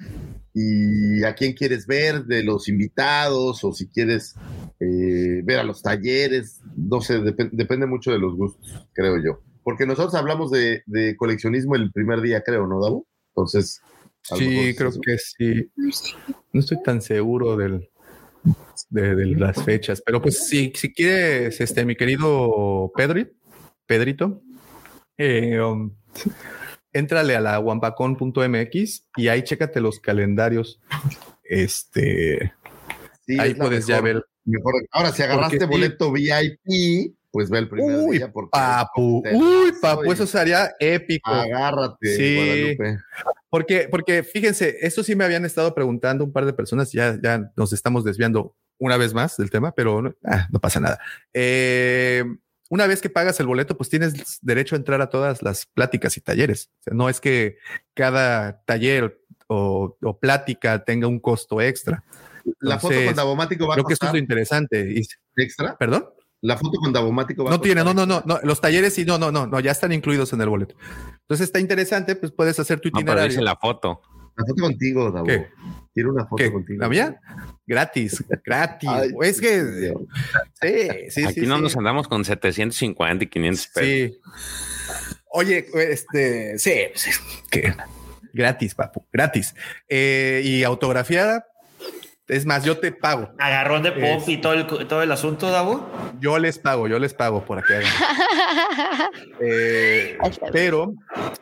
y 0.54 1.22
a 1.22 1.34
quién 1.34 1.52
quieres 1.52 1.86
ver, 1.86 2.24
de 2.24 2.42
los 2.42 2.68
invitados, 2.68 3.62
o 3.62 3.72
si 3.72 3.88
quieres 3.88 4.34
eh, 4.80 5.42
ver 5.44 5.58
a 5.58 5.64
los 5.64 5.82
talleres, 5.82 6.60
no 6.74 7.02
sé, 7.02 7.20
depen- 7.20 7.50
depende 7.52 7.86
mucho 7.86 8.10
de 8.10 8.18
los 8.18 8.34
gustos, 8.34 8.86
creo 8.94 9.22
yo. 9.22 9.40
Porque 9.62 9.86
nosotros 9.86 10.14
hablamos 10.14 10.50
de, 10.50 10.82
de 10.86 11.14
coleccionismo 11.16 11.76
el 11.76 11.92
primer 11.92 12.22
día, 12.22 12.42
creo, 12.42 12.66
¿no, 12.66 12.82
Davo? 12.82 13.06
Entonces, 13.34 13.80
Sí, 14.22 14.74
creo 14.76 14.92
que 15.00 15.18
sí. 15.18 15.68
No 16.52 16.60
estoy 16.60 16.82
tan 16.82 17.02
seguro 17.02 17.56
del, 17.56 17.90
de, 18.90 19.14
de 19.16 19.26
las 19.36 19.64
fechas, 19.64 20.02
pero 20.04 20.22
pues 20.22 20.46
sí, 20.46 20.72
si 20.76 20.92
quieres, 20.92 21.60
este, 21.60 21.84
mi 21.84 21.96
querido 21.96 22.92
Pedri, 22.94 23.32
Pedrito, 23.86 24.40
eh, 25.18 25.60
um, 25.60 25.92
éntrale 26.92 27.34
a 27.34 27.40
la 27.40 27.58
wampacon.mx 27.58 29.06
y 29.16 29.28
ahí 29.28 29.42
chécate 29.42 29.80
los 29.80 29.98
calendarios. 29.98 30.80
Este, 31.42 32.54
Sí, 33.26 33.38
ahí 33.38 33.54
puedes 33.54 33.86
ya 33.86 34.00
ver. 34.00 34.24
mejor. 34.44 34.74
Ahora, 34.90 35.12
si 35.12 35.22
agarraste 35.22 35.58
Porque 35.58 35.64
sí. 35.66 35.70
boleto 35.80 36.12
VIP, 36.12 37.14
pues 37.32 37.50
ve 37.50 37.58
el 37.58 37.68
primer 37.68 37.96
Uy, 37.98 38.18
día. 38.18 38.30
Porque 38.30 38.50
papu, 38.52 39.22
te 39.24 39.34
uy, 39.34 39.72
papu, 39.80 40.12
eso 40.12 40.26
sería 40.26 40.70
épico. 40.78 41.30
Agárrate, 41.30 42.16
Sí. 42.16 42.36
Guadalupe. 42.36 43.02
Porque, 43.48 43.88
porque 43.90 44.22
fíjense, 44.22 44.76
esto 44.82 45.02
sí 45.02 45.16
me 45.16 45.24
habían 45.24 45.44
estado 45.44 45.74
preguntando 45.74 46.24
un 46.24 46.32
par 46.32 46.44
de 46.46 46.52
personas, 46.52 46.92
ya, 46.92 47.18
ya 47.20 47.50
nos 47.56 47.72
estamos 47.72 48.04
desviando 48.04 48.54
una 48.78 48.96
vez 48.96 49.14
más 49.14 49.36
del 49.36 49.50
tema, 49.50 49.72
pero 49.72 50.02
no, 50.02 50.14
ah, 50.24 50.46
no 50.50 50.60
pasa 50.60 50.80
nada. 50.80 50.98
Eh, 51.32 52.24
una 52.68 52.86
vez 52.86 53.00
que 53.00 53.10
pagas 53.10 53.38
el 53.40 53.46
boleto, 53.46 53.76
pues 53.76 53.90
tienes 53.90 54.38
derecho 54.40 54.74
a 54.74 54.78
entrar 54.78 55.00
a 55.00 55.10
todas 55.10 55.42
las 55.42 55.66
pláticas 55.66 56.16
y 56.16 56.20
talleres. 56.20 56.70
O 56.80 56.82
sea, 56.84 56.94
no 56.94 57.08
es 57.08 57.20
que 57.20 57.58
cada 57.94 58.62
taller 58.64 59.20
o, 59.46 59.96
o 60.00 60.18
plática 60.18 60.84
tenga 60.84 61.06
un 61.06 61.20
costo 61.20 61.60
extra. 61.60 62.02
La 62.60 62.78
foto 62.78 62.94
con 63.04 63.14
Davomático 63.14 63.66
va 63.66 63.74
a 63.74 63.76
Creo 63.76 63.86
que 63.86 63.92
esto 63.92 64.06
es 64.06 64.08
costar 64.08 64.14
lo 64.14 64.18
interesante. 64.18 65.00
Extra. 65.36 65.76
¿Perdón? 65.76 66.08
La 66.42 66.56
foto 66.56 66.78
con 66.80 66.92
Davomático 66.92 67.44
va 67.44 67.50
a 67.50 67.52
No 67.54 67.60
tiene, 67.60 67.84
no, 67.84 67.94
no, 67.94 68.04
no, 68.04 68.22
no. 68.26 68.40
Los 68.42 68.60
talleres 68.60 68.92
sí, 68.94 69.04
no, 69.04 69.16
no, 69.16 69.30
no, 69.30 69.46
no, 69.46 69.60
ya 69.60 69.70
están 69.70 69.92
incluidos 69.92 70.32
en 70.32 70.40
el 70.40 70.48
boleto. 70.48 70.74
Entonces 71.20 71.46
está 71.46 71.60
interesante, 71.60 72.16
pues 72.16 72.32
puedes 72.32 72.58
hacer 72.58 72.80
tu 72.80 72.88
No, 72.88 72.94
pero 72.94 73.02
itinerario. 73.02 73.28
dice 73.30 73.42
la 73.42 73.56
foto. 73.56 74.02
La 74.36 74.44
foto 74.46 74.62
contigo, 74.62 75.10
Davo. 75.12 75.26
¿Qué? 75.26 75.46
Quiero 75.94 76.10
una 76.12 76.24
foto 76.26 76.42
¿Qué? 76.42 76.50
contigo. 76.50 76.80
¿La 76.80 76.88
mía? 76.88 77.20
Gratis, 77.66 78.24
gratis. 78.44 78.88
Ay, 78.92 79.10
es 79.22 79.40
que 79.40 79.62
Dios. 79.62 79.96
sí, 80.60 80.88
sí, 81.10 81.24
Aquí 81.24 81.40
sí, 81.42 81.46
no 81.46 81.56
sí. 81.56 81.62
nos 81.62 81.76
andamos 81.76 82.08
con 82.08 82.24
750 82.24 83.24
y 83.24 83.26
500 83.28 83.66
pesos. 83.68 84.16
Sí. 84.16 84.18
Oye, 85.34 85.66
este, 85.74 86.58
sí, 86.58 86.72
sí, 86.94 87.10
que 87.50 87.74
gratis, 88.32 88.74
papu, 88.74 89.06
gratis. 89.12 89.54
Eh, 89.88 90.42
y 90.44 90.64
autografiada, 90.64 91.46
es 92.28 92.46
más, 92.46 92.64
yo 92.64 92.78
te 92.78 92.92
pago. 92.92 93.30
Agarrón 93.38 93.82
de 93.82 93.92
pop 93.92 94.02
Es- 94.22 94.28
y 94.28 94.36
todo 94.38 94.52
el, 94.54 94.66
todo 94.66 95.02
el 95.02 95.10
asunto, 95.12 95.50
Davo. 95.50 95.90
Yo 96.20 96.38
les 96.38 96.58
pago, 96.58 96.86
yo 96.88 96.98
les 96.98 97.14
pago 97.14 97.44
por 97.44 97.58
hagan. 97.58 97.82
Eh, 99.40 100.16
pero 100.52 100.94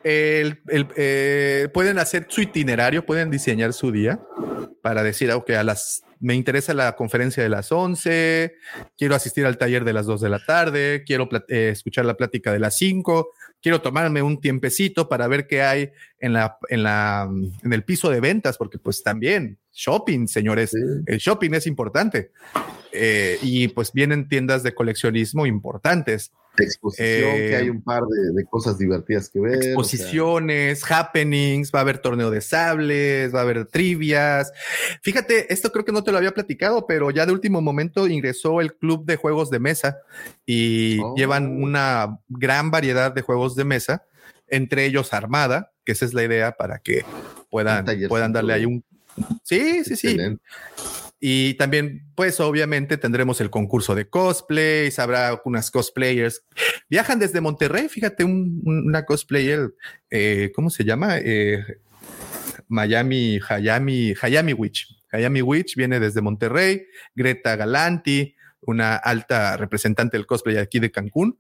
el- 0.05 0.61
el- 0.69 0.89
eh, 0.97 1.69
pueden 1.73 1.99
hacer 1.99 2.27
su 2.29 2.41
itinerario, 2.41 3.05
pueden 3.05 3.31
diseñar 3.31 3.73
su 3.73 3.93
día 3.93 4.19
para 4.83 5.03
decir, 5.03 5.31
ok, 5.33 5.51
a 5.51 5.63
las, 5.65 6.03
me 6.19 6.35
interesa 6.35 6.73
la 6.75 6.97
conferencia 6.97 7.43
de 7.43 7.49
las 7.51 7.71
11, 7.73 8.55
quiero 8.97 9.15
asistir 9.15 9.45
al 9.47 9.59
taller 9.59 9.85
de 9.85 9.93
las 9.93 10.07
2 10.07 10.21
de 10.23 10.29
la 10.31 10.39
tarde, 10.45 11.05
quiero 11.07 11.29
eh, 11.49 11.71
escuchar 11.73 12.05
la 12.07 12.15
plática 12.15 12.53
de 12.53 12.59
las 12.61 12.77
5. 12.79 13.29
Quiero 13.63 13.81
tomarme 13.81 14.23
un 14.23 14.41
tiempecito 14.41 15.09
para 15.09 15.29
ver 15.29 15.47
qué 15.47 15.63
hay 15.63 15.91
en 16.19 16.33
la, 16.33 16.59
en 16.69 16.83
la, 16.83 17.29
en 17.63 17.73
el 17.73 17.85
piso 17.85 18.11
de 18.11 18.21
ventas, 18.21 18.57
porque 18.57 18.79
pues 18.79 19.03
también 19.03 19.59
shopping, 19.73 20.27
señores, 20.27 20.75
el 20.75 21.19
shopping 21.19 21.53
es 21.55 21.67
importante. 21.67 22.33
Eh, 22.93 23.39
y 23.43 23.69
pues 23.69 23.93
vienen 23.93 24.29
tiendas 24.29 24.63
de 24.63 24.75
coleccionismo 24.75 25.47
importantes. 25.47 26.33
Exposición, 26.63 27.37
que 27.37 27.57
hay 27.57 27.69
un 27.71 27.83
par 27.83 28.03
de, 28.05 28.33
de 28.33 28.45
cosas 28.45 28.79
divertidas 28.79 29.29
que 29.29 29.41
ver. 29.41 29.59
o 29.59 29.61
sea, 29.61 29.71
Exposiciones, 29.71 30.83
happenings, 30.91 31.73
va 31.75 31.81
a 31.81 31.83
haber 31.83 31.99
torneo 31.99 32.31
de 32.31 32.41
sables, 32.41 33.35
va 33.35 33.41
a 33.41 33.43
haber 33.43 33.67
trivias. 33.67 34.53
Fíjate, 35.03 35.53
esto 35.53 35.73
creo 35.73 35.85
que 35.85 35.93
no 35.93 36.05
te 36.05 36.13
lo 36.13 36.19
había 36.19 36.33
platicado, 36.33 36.87
pero 36.87 37.11
ya 37.11 37.27
de 37.27 37.33
último 37.33 37.61
momento 37.61 38.07
ingresó 38.07 38.61
el 38.61 38.75
club 38.75 39.05
de 39.05 39.17
juegos 39.17 39.51
de 39.51 39.59
mesa 39.59 39.99
y 40.47 40.99
Oh. 41.03 41.15
llevan 41.17 41.63
una 41.63 42.19
gran 42.29 42.71
variedad 42.71 43.13
de 43.13 43.23
juegos 43.23 43.57
de 43.57 43.65
mesa, 43.65 44.05
entre 44.49 44.85
ellos 44.85 45.13
Armada, 45.13 45.73
que 45.85 45.93
esa 45.93 46.05
es 46.05 46.15
la 46.15 46.25
idea 46.25 46.53
para 46.53 46.79
que 46.79 47.05
puedan, 47.51 47.87
puedan 48.09 48.33
darle 48.33 48.53
ahí 48.53 48.65
un... 48.67 48.85
Sí, 49.43 49.85
sí, 49.85 49.97
sí. 49.97 50.17
Y 51.23 51.55
también, 51.55 52.07
pues 52.15 52.41
obviamente 52.41 52.97
tendremos 52.97 53.43
el 53.43 53.51
concurso 53.51 53.95
de 53.95 54.09
cosplays, 54.09 54.99
habrá 54.99 55.39
unas 55.45 55.71
cosplayers. 55.71 56.43
Viajan 56.89 57.19
desde 57.19 57.43
Monterrey, 57.43 57.89
fíjate, 57.91 58.25
un- 58.25 58.63
una 58.65 59.05
cosplayer, 59.05 59.75
eh, 60.11 60.51
¿cómo 60.55 60.71
se 60.71 60.85
llama? 60.85 61.19
Eh, 61.19 61.63
Miami, 62.69 63.39
Hayami, 63.49 64.15
Hayami 64.21 64.53
Witch. 64.55 64.87
Hayami 65.13 65.43
Witch 65.43 65.77
viene 65.77 66.01
desde 66.01 66.21
Monterrey, 66.23 66.87
Greta 67.15 67.57
Galanti, 67.57 68.35
una 68.63 68.97
alta 68.97 69.57
representante 69.57 70.17
del 70.17 70.27
cosplay 70.27 70.57
aquí 70.59 70.79
de 70.79 70.91
Cancún. 70.91 71.39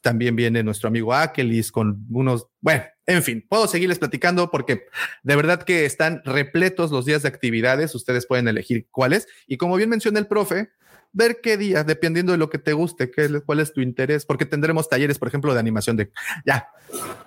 También 0.00 0.36
viene 0.36 0.62
nuestro 0.62 0.88
amigo 0.88 1.14
Akelis 1.14 1.70
con 1.70 2.06
unos, 2.10 2.46
bueno, 2.60 2.84
en 3.06 3.22
fin, 3.22 3.44
puedo 3.48 3.66
seguirles 3.66 3.98
platicando 3.98 4.50
porque 4.50 4.86
de 5.22 5.36
verdad 5.36 5.62
que 5.62 5.84
están 5.84 6.22
repletos 6.24 6.90
los 6.90 7.04
días 7.04 7.22
de 7.22 7.28
actividades. 7.28 7.94
Ustedes 7.94 8.26
pueden 8.26 8.48
elegir 8.48 8.86
cuáles. 8.90 9.26
Y 9.46 9.56
como 9.56 9.76
bien 9.76 9.90
menciona 9.90 10.18
el 10.18 10.26
profe, 10.26 10.70
ver 11.12 11.40
qué 11.42 11.56
día, 11.56 11.84
dependiendo 11.84 12.32
de 12.32 12.38
lo 12.38 12.50
que 12.50 12.58
te 12.58 12.72
guste, 12.72 13.10
qué, 13.10 13.40
cuál 13.44 13.60
es 13.60 13.72
tu 13.72 13.80
interés, 13.80 14.24
porque 14.26 14.46
tendremos 14.46 14.88
talleres, 14.88 15.18
por 15.18 15.28
ejemplo, 15.28 15.52
de 15.52 15.60
animación 15.60 15.96
de. 15.96 16.12
Ya, 16.46 16.68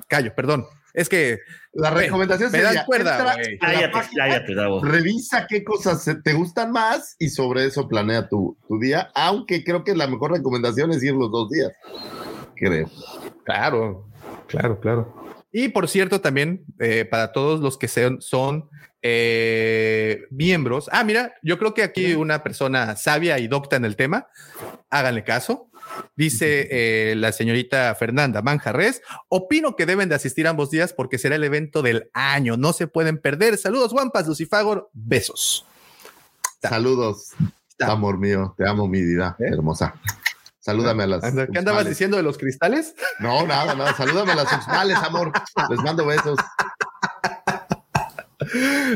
callo, 0.07 0.33
perdón. 0.35 0.65
Es 0.93 1.09
que. 1.09 1.39
La 1.73 1.89
recomendación 1.89 2.51
me 2.51 2.61
sería, 2.61 2.85
cuerda, 2.85 3.35
Cállate, 3.59 3.89
página, 3.89 4.27
cállate. 4.27 4.53
Revisa 4.83 5.47
qué 5.49 5.63
cosas 5.63 6.07
te 6.23 6.33
gustan 6.33 6.71
más 6.71 7.15
y 7.17 7.29
sobre 7.29 7.65
eso 7.65 7.87
planea 7.87 8.29
tu, 8.29 8.57
tu 8.67 8.79
día, 8.79 9.11
aunque 9.15 9.63
creo 9.63 9.83
que 9.83 9.95
la 9.95 10.07
mejor 10.07 10.31
recomendación 10.33 10.91
es 10.91 11.03
ir 11.03 11.13
los 11.13 11.31
dos 11.31 11.49
días. 11.49 11.71
Creo. 12.63 12.89
Claro, 13.43 14.07
claro, 14.47 14.79
claro. 14.79 15.13
Y 15.51 15.69
por 15.69 15.87
cierto, 15.87 16.21
también 16.21 16.65
eh, 16.79 17.05
para 17.05 17.31
todos 17.31 17.59
los 17.59 17.77
que 17.77 17.87
sean, 17.87 18.21
son 18.21 18.69
eh, 19.01 20.23
miembros. 20.31 20.89
Ah, 20.91 21.03
mira, 21.03 21.35
yo 21.43 21.59
creo 21.59 21.73
que 21.73 21.83
aquí 21.83 22.13
una 22.13 22.41
persona 22.41 22.95
sabia 22.95 23.37
y 23.37 23.47
docta 23.47 23.75
en 23.75 23.85
el 23.85 23.95
tema, 23.95 24.27
háganle 24.89 25.23
caso. 25.23 25.69
Dice 26.15 26.69
eh, 26.71 27.15
la 27.15 27.33
señorita 27.33 27.93
Fernanda 27.95 28.41
Manjarres, 28.41 29.01
opino 29.27 29.75
que 29.75 29.85
deben 29.85 30.07
de 30.07 30.15
asistir 30.15 30.47
ambos 30.47 30.71
días 30.71 30.93
porque 30.93 31.17
será 31.17 31.35
el 31.35 31.43
evento 31.43 31.81
del 31.81 32.09
año, 32.13 32.55
no 32.55 32.71
se 32.71 32.87
pueden 32.87 33.17
perder. 33.17 33.57
Saludos, 33.57 33.91
Guampas, 33.91 34.25
Lucifagor, 34.25 34.89
besos. 34.93 35.67
Saludos, 36.61 37.33
amor 37.79 38.17
mío, 38.17 38.55
te 38.57 38.67
amo, 38.67 38.87
mi 38.87 39.01
vida 39.01 39.35
hermosa. 39.37 39.93
Salúdame 40.63 41.03
a 41.03 41.07
las. 41.07 41.33
¿Qué 41.51 41.59
andabas 41.59 41.85
diciendo 41.85 42.15
de 42.15 42.23
los 42.23 42.37
cristales? 42.37 42.95
No, 43.19 43.45
nada, 43.45 43.75
nada. 43.75 43.93
Salúdame 43.95 44.31
a 44.31 44.35
las 44.35 44.53
Uxmales, 44.53 44.95
amor. 44.97 45.33
Les 45.69 45.79
mando 45.79 46.05
besos. 46.05 46.39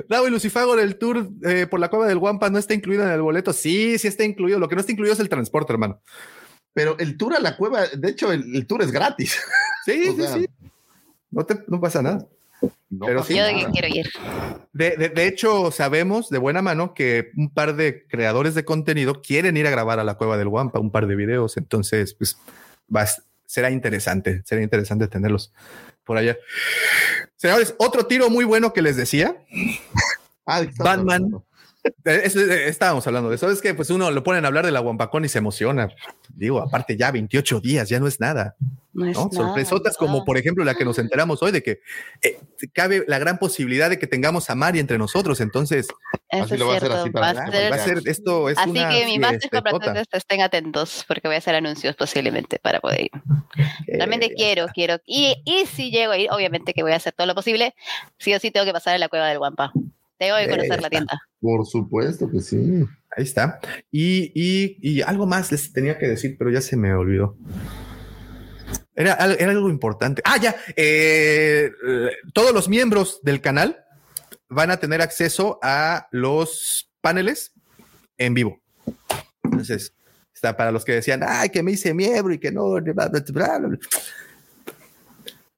Davo 0.07 0.27
y 0.27 0.31
Lucifagor, 0.31 0.80
el 0.80 0.98
tour 0.98 1.30
eh, 1.44 1.68
por 1.68 1.81
la 1.81 1.89
cueva 1.89 2.07
del 2.07 2.19
Guampa 2.19 2.49
no 2.49 2.57
está 2.57 2.73
incluido 2.73 3.03
en 3.03 3.10
el 3.11 3.22
boleto. 3.22 3.52
Sí, 3.52 3.98
sí 3.98 4.07
está 4.07 4.23
incluido. 4.23 4.60
Lo 4.60 4.69
que 4.69 4.76
no 4.76 4.80
está 4.80 4.94
incluido 4.94 5.14
es 5.14 5.19
el 5.19 5.27
transporte, 5.27 5.73
hermano. 5.73 6.02
Pero 6.73 6.98
el 6.99 7.18
tour 7.18 7.35
a 7.35 7.39
la 7.41 7.57
cueva, 7.57 7.85
de 7.85 8.10
hecho, 8.10 8.31
el, 8.31 8.56
el 8.56 8.65
tour 8.65 8.81
es 8.81 8.91
gratis. 8.91 9.38
Sí, 9.84 10.07
O 10.10 10.15
sí, 10.15 10.22
sea, 10.22 10.34
sí. 10.35 10.48
No, 11.31 11.45
te, 11.45 11.65
no 11.68 11.81
pasa 11.81 12.02
nada. 12.02 12.26
Pero 13.00 13.24
sí. 13.24 13.36
Yo 13.36 13.44
de 13.46 13.56
que 13.56 13.66
quiero 13.72 13.88
ir. 13.88 14.10
De, 14.74 14.96
de- 14.98 15.10
de 15.10 15.28
hecho, 15.28 15.72
sabemos 15.72 16.30
de 16.30 16.38
buena 16.38 16.62
mano 16.62 16.94
que 16.94 17.32
un 17.36 17.50
par 17.54 17.76
de 17.76 18.08
creadores 18.08 18.56
de 18.56 18.64
contenido 18.66 19.22
quieren 19.22 19.58
ir 19.58 19.68
a 19.68 19.72
grabar 19.72 20.00
a 20.00 20.04
la 20.04 20.16
cueva 20.16 20.38
del 20.38 20.50
Guampa 20.50 20.80
un 20.80 20.92
par 20.92 21.08
de 21.08 21.16
videos. 21.16 21.58
Entonces, 21.58 22.14
pues 22.14 22.38
será 23.46 23.70
interesante. 23.72 24.42
Será 24.46 24.62
interesante 24.62 25.08
tenerlos 25.08 25.54
por 26.04 26.18
allá. 26.18 26.38
Señores, 27.36 27.76
otro 27.78 28.06
tiro 28.08 28.30
muy 28.30 28.46
bueno 28.46 28.72
que 28.74 28.82
les 28.82 28.96
decía. 28.96 29.36
Ah, 30.46 30.64
Batman. 30.78 31.44
Es- 32.06 32.36
estábamos 32.36 33.06
hablando 33.08 33.30
de 33.30 33.36
eso. 33.36 33.50
Es 33.52 33.62
que 33.62 33.74
pues 33.74 33.90
uno 33.90 34.12
lo 34.12 34.24
ponen 34.24 34.46
a 34.46 34.48
hablar 34.48 34.66
de 34.66 34.72
la 34.72 34.80
Guampacón 34.80 35.26
y 35.26 35.30
se 35.30 35.38
emociona. 35.40 35.90
Digo, 36.30 36.62
aparte 36.62 36.96
ya 36.98 37.12
28 37.12 37.60
días, 37.60 37.90
ya 37.90 38.00
no 38.00 38.08
es 38.08 38.20
nada. 38.20 38.56
No 38.94 39.06
es 39.06 39.16
¿no? 39.16 39.30
nada, 39.32 39.36
Sorpresotas 39.46 39.96
como 39.96 40.26
por 40.26 40.38
ejemplo 40.38 40.64
la 40.64 40.74
que 40.74 40.84
nos 40.84 40.98
enteramos 40.98 41.44
hoy 41.44 41.52
de 41.52 41.62
que 41.62 41.82
eh, 42.24 42.40
cabe 42.74 43.04
la 43.08 43.20
gran 43.20 43.38
posibilidad 43.38 43.90
de 43.92 44.00
que 44.00 44.08
tengamos 44.08 44.50
a 44.50 44.56
Mari 44.56 44.80
entre 44.80 44.98
nosotros. 44.98 45.40
Entonces, 45.42 45.88
Eso 46.30 46.44
Así 46.44 46.58
lo 46.58 46.68
va 46.68 46.74
a 46.74 46.78
hacer 46.78 46.92
así 46.92 47.10
para 47.12 47.34
va 47.34 47.52
ser- 47.52 47.72
va 47.72 47.76
a 47.76 47.80
ser 47.80 48.02
esto 48.06 48.50
es 48.50 48.58
Así 48.58 48.70
una 48.72 48.90
que 48.90 49.06
mi 49.06 49.20
máster 49.20 49.40
fiestotota. 49.42 49.70
compratores 49.72 50.08
estén 50.12 50.42
atentos 50.42 51.06
porque 51.08 51.28
voy 51.28 51.36
a 51.36 51.38
hacer 51.38 51.56
anuncios 51.56 51.96
posiblemente 51.96 52.60
para 52.60 52.80
poder 52.80 53.02
ir. 53.02 53.12
Realmente 53.88 54.34
quiero, 54.36 54.68
quiero. 54.74 54.98
Y, 55.06 55.36
y 55.46 55.66
si 55.68 55.92
llego 55.92 56.12
a 56.14 56.18
ir, 56.18 56.30
obviamente 56.32 56.74
que 56.74 56.82
voy 56.84 56.92
a 56.92 56.96
hacer 56.96 57.14
todo 57.14 57.28
lo 57.28 57.36
posible. 57.36 57.76
Sí 58.18 58.34
o 58.34 58.40
sí 58.40 58.52
tengo 58.52 58.66
que 58.66 58.74
pasar 58.74 58.96
en 58.96 59.00
la 59.02 59.10
cueva 59.10 59.28
del 59.28 59.38
Guampa. 59.38 59.72
Que 60.19 60.27
Eh, 60.30 60.49
conocer 60.49 60.81
la 60.81 60.89
tienda. 60.89 61.22
Por 61.39 61.65
supuesto 61.65 62.30
que 62.30 62.39
sí. 62.41 62.85
Ahí 63.15 63.23
está. 63.23 63.60
Y, 63.91 64.31
y, 64.35 64.77
y 64.81 65.02
algo 65.02 65.26
más 65.26 65.52
les 65.52 65.72
tenía 65.72 65.98
que 65.98 66.07
decir, 66.07 66.35
pero 66.38 66.52
ya 66.52 66.61
se 66.61 66.76
me 66.76 66.94
olvidó. 66.94 67.38
Era, 68.95 69.14
era 69.14 69.52
algo 69.52 69.69
importante. 69.69 70.22
Ah, 70.26 70.38
ya. 70.38 70.56
eh, 70.76 71.72
eh, 71.88 72.10
todos 72.34 72.52
los 72.53 72.68
miembros 72.68 73.19
del 73.22 73.41
canal 73.41 73.84
van 74.49 74.72
a 74.72 74.77
tener 74.77 75.02
acceso 75.02 75.60
a 75.61 76.07
los 76.11 76.91
paneles 77.02 77.53
en 78.18 78.34
vivo. 78.34 78.60
Entonces, 79.44 79.94
está 80.34 80.57
para 80.57 80.72
los 80.72 80.84
que 80.84 80.94
decían, 80.94 81.22
ay, 81.26 81.49
que 81.49 81.61
me 81.61 81.72
hice 81.72 81.94
miembro 81.94 82.34
y 82.34 82.39
que 82.39 82.52
no. 82.52 82.72
bla, 82.72 82.81
bla, 82.81 83.07
bla, 83.10 83.57
bla, 83.60 83.68
bla". 83.68 83.80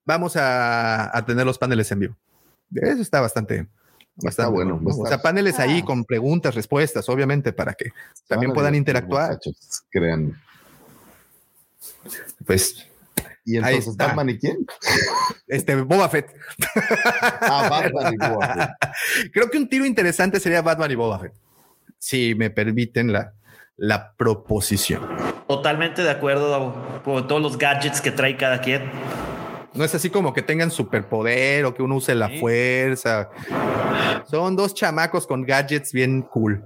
Vamos 0.06 0.36
a, 0.36 1.16
a 1.18 1.26
tener 1.26 1.46
los 1.46 1.58
paneles 1.58 1.90
en 1.92 2.00
vivo. 2.00 2.18
Eso 2.76 3.02
está 3.02 3.22
bastante. 3.22 3.68
Bastante 4.22 4.52
bueno, 4.52 4.82
O 4.86 5.06
sea, 5.08 5.22
paneles 5.22 5.60
ahí 5.60 5.82
con 5.84 6.04
preguntas, 6.04 6.56
respuestas, 6.56 7.08
obviamente, 7.10 7.54
para 7.54 7.74
que 7.74 7.92
también 8.28 8.54
puedan 8.54 8.76
interactuar. 8.76 9.40
créanme. 9.90 10.34
Pues 12.46 12.86
¿Y 13.46 13.58
Ahí 13.58 13.76
entonces 13.76 13.88
está. 13.92 14.08
Batman 14.08 14.30
y 14.30 14.38
quién? 14.38 14.58
este 15.48 15.76
Boba 15.82 16.08
Fett. 16.10 16.36
Ah, 17.42 17.68
Batman 17.70 18.14
y 18.14 18.18
Boba 18.18 18.54
Fett. 18.54 18.70
Creo 19.34 19.50
que 19.50 19.58
un 19.58 19.68
tiro 19.68 19.86
interesante 19.86 20.40
sería 20.40 20.62
Batman 20.62 20.92
y 20.92 20.96
Boba 20.96 21.20
Fett. 21.20 21.34
Si 21.98 22.36
me 22.36 22.50
permiten 22.50 23.12
la, 23.12 23.34
la 23.76 24.14
proposición. 24.16 25.08
Totalmente 25.48 26.04
de 26.04 26.12
acuerdo, 26.12 26.50
Davo, 26.52 27.02
con 27.04 27.28
todos 27.28 27.42
los 27.42 27.58
gadgets 27.58 28.02
que 28.02 28.12
trae 28.12 28.38
cada 28.38 28.62
quien. 28.62 28.84
No 29.74 29.84
es 29.84 29.94
así 29.94 30.10
como 30.10 30.34
que 30.34 30.42
tengan 30.42 30.72
superpoder 30.72 31.66
o 31.66 31.74
que 31.74 31.84
uno 31.84 31.96
use 31.96 32.16
la 32.16 32.30
fuerza. 32.40 33.30
Son 34.30 34.56
dos 34.56 34.74
chamacos 34.74 35.28
con 35.28 35.44
gadgets 35.44 35.94
bien 35.94 36.24
cool. 36.24 36.64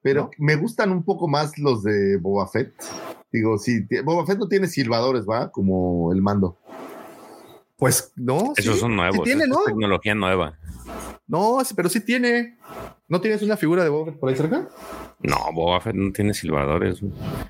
Pero 0.00 0.30
me 0.38 0.56
gustan 0.56 0.92
un 0.92 1.02
poco 1.02 1.26
más 1.26 1.58
los 1.58 1.82
de 1.82 2.16
Boba 2.18 2.46
Fett. 2.48 2.72
Digo, 3.32 3.58
sí, 3.58 3.86
Boba 4.04 4.24
Fett 4.24 4.38
no 4.38 4.48
tiene 4.48 4.68
silbadores, 4.68 5.26
¿va? 5.28 5.50
Como 5.50 6.12
el 6.12 6.22
mando. 6.22 6.56
Pues 7.76 8.12
no. 8.16 8.52
Esos 8.56 8.74
sí, 8.74 8.80
son 8.80 8.96
nuevos. 8.96 9.18
sí 9.18 9.24
tiene, 9.24 9.46
¿no? 9.46 9.58
es 9.60 9.66
tecnología 9.66 10.14
nueva. 10.14 10.58
No, 11.26 11.62
sí, 11.64 11.74
pero 11.74 11.88
sí 11.88 12.00
tiene. 12.00 12.56
¿No 13.10 13.22
tienes 13.22 13.40
una 13.40 13.56
figura 13.56 13.82
de 13.84 13.88
Boba 13.88 14.06
Fett 14.12 14.20
por 14.20 14.28
ahí 14.28 14.36
cerca? 14.36 14.68
No, 15.20 15.36
Boba 15.54 15.80
Fett 15.80 15.94
no 15.94 16.12
tiene 16.12 16.34
silbadores. 16.34 17.00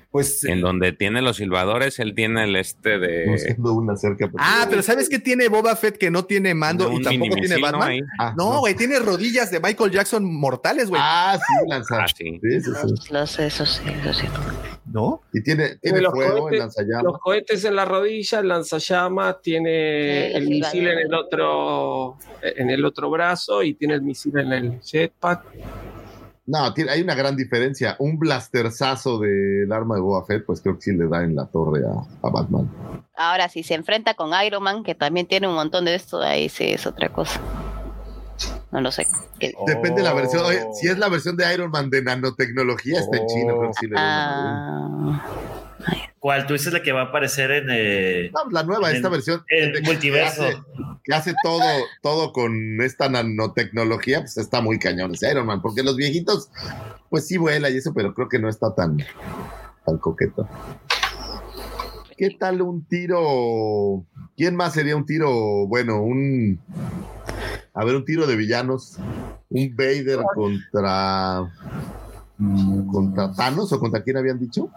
Pues. 0.09 0.45
En 0.45 0.61
donde 0.61 0.93
tiene 0.93 1.21
los 1.21 1.35
silbadores, 1.35 1.99
él 1.99 2.15
tiene 2.15 2.45
el 2.45 2.55
este 2.55 2.97
de. 2.97 3.27
No 3.27 3.37
siendo 3.37 3.73
una 3.73 3.95
cerca. 3.97 4.27
pero- 4.27 4.37
Ah, 4.39 4.67
pero 4.69 4.81
¿sabes 4.81 5.09
qué 5.09 5.19
tiene 5.19 5.49
Boba 5.49 5.75
Fett 5.75 5.97
que 5.97 6.09
no 6.09 6.23
tiene 6.23 6.53
mando 6.53 6.89
y 6.93 7.01
tampoco 7.01 7.35
tiene. 7.35 7.59
Batman? 7.61 7.89
Ahí. 7.89 7.99
Ah, 8.19 8.33
No, 8.37 8.59
güey, 8.59 8.73
tiene 8.75 8.99
rodillas 8.99 9.51
de 9.51 9.59
Michael 9.59 9.91
Jackson 9.91 10.23
mortales, 10.23 10.89
güey. 10.89 11.01
Ah, 11.03 11.37
sí, 11.37 11.67
lanza. 11.69 12.03
Ah, 12.03 12.07
sí. 12.07 12.39
Sí, 12.41 12.61
sí, 12.61 12.71
eso 12.71 13.65
sí, 13.65 13.83
eso 13.89 14.13
sí. 14.13 14.27
¿No? 14.91 15.21
Y 15.33 15.43
tiene, 15.43 15.75
Tiene 15.75 16.01
los 16.01 16.11
fuego 16.13 16.31
en 16.35 16.39
cohetes, 16.39 16.59
lanzallamas. 16.61 17.03
los 17.03 17.19
cohetes 17.19 17.63
en 17.65 17.75
la 17.75 17.85
rodilla, 17.85 18.39
el 18.39 18.47
lanzallamas, 18.47 19.39
tiene 19.43 20.29
Sí, 20.31 20.37
el 20.37 20.47
misil 20.49 20.87
en 20.87 20.97
el 20.99 21.13
otro 21.13 22.17
en 22.41 22.69
el 22.71 22.83
otro 22.85 23.09
brazo 23.11 23.61
y 23.61 23.75
tiene 23.75 23.93
el 23.95 24.01
misil 24.01 24.39
en 24.39 24.51
el 24.51 24.79
jetpack. 24.81 25.48
No, 26.45 26.73
tiene- 26.73 26.91
hay 26.91 27.01
una 27.01 27.13
gran 27.13 27.35
diferencia. 27.35 27.95
Un 27.99 28.17
blasterzazo 28.17 29.19
del 29.19 29.71
arma 29.71 29.95
de 29.95 30.01
Boba 30.01 30.25
Fett, 30.25 30.45
pues 30.45 30.61
creo 30.61 30.75
que 30.75 30.81
sí 30.81 30.91
le 30.93 31.07
da 31.07 31.23
en 31.23 31.35
la 31.35 31.45
torre 31.45 31.81
a, 31.85 32.27
a 32.27 32.31
Batman. 32.31 32.67
Ahora, 33.15 33.49
si 33.49 33.61
se 33.61 33.75
enfrenta 33.75 34.15
con 34.15 34.31
Iron 34.43 34.63
Man, 34.63 34.83
que 34.83 34.95
también 34.95 35.27
tiene 35.27 35.47
un 35.47 35.53
montón 35.53 35.85
de 35.85 35.93
esto, 35.93 36.19
ahí 36.21 36.49
sí 36.49 36.63
es 36.71 36.87
otra 36.87 37.09
cosa. 37.09 37.39
No 38.71 38.81
lo 38.81 38.91
sé. 38.91 39.05
Depende 39.67 39.97
de 39.97 40.03
la 40.03 40.13
versión. 40.13 40.43
Oye, 40.45 40.63
Oh. 40.65 40.73
si 40.73 40.87
es 40.87 40.97
la 40.97 41.09
versión 41.09 41.35
de 41.37 41.53
Iron 41.53 41.69
Man 41.69 41.89
de 41.89 42.01
nanotecnología, 42.03 42.99
está 42.99 43.17
en 43.17 43.27
China. 43.27 43.53
creo 43.57 43.67
que 43.71 43.73
sí 43.79 43.87
le 43.87 43.95
da 43.95 44.01
una- 44.01 45.23
Ah, 45.25 45.58
¿Cuál? 46.19 46.45
Tú 46.47 46.53
dices 46.53 46.73
la 46.73 46.81
que 46.83 46.91
va 46.91 47.01
a 47.01 47.05
aparecer 47.05 47.51
en. 47.51 47.67
eh, 47.71 48.31
No, 48.33 48.49
la 48.51 48.63
nueva, 48.63 48.89
en 48.89 48.97
esta 48.97 49.09
versión. 49.09 49.43
el 49.47 49.71
de- 49.73 49.81
multiverso. 49.81 50.41
Que 50.41 50.47
hace, 50.47 50.61
que 51.03 51.13
hace 51.13 51.33
todo, 51.43 51.61
todo 52.01 52.33
con 52.33 52.81
esta 52.81 53.07
nanotecnología, 53.09 54.19
pues 54.19 54.37
está 54.37 54.61
muy 54.61 54.79
cañón 54.79 55.13
ese 55.15 55.31
Iron 55.31 55.45
Man, 55.45 55.61
porque 55.61 55.81
los 55.83 55.95
viejitos, 55.95 56.49
pues 57.09 57.25
sí 57.27 57.37
vuela 57.37 57.69
y 57.69 57.77
eso, 57.77 57.93
pero 57.93 58.13
creo 58.13 58.27
que 58.27 58.39
no 58.39 58.49
está 58.49 58.75
tan, 58.75 58.97
tan 59.85 59.97
coqueto. 59.97 60.47
¿Qué 62.17 62.31
tal 62.37 62.61
un 62.61 62.83
tiro? 62.85 64.03
¿Quién 64.35 64.55
más 64.57 64.73
sería 64.73 64.97
un 64.97 65.05
tiro? 65.05 65.67
Bueno, 65.67 66.01
un. 66.01 66.59
A 67.73 67.85
ver, 67.85 67.95
un 67.95 68.03
tiro 68.03 68.27
de 68.27 68.35
villanos. 68.35 68.97
Un 69.49 69.73
Vader 69.75 70.19
contra. 70.35 71.49
¿Contra 72.91 73.33
Thanos 73.33 73.71
o 73.73 73.79
contra 73.79 74.01
quién 74.03 74.17
habían 74.17 74.37
dicho? 74.39 74.69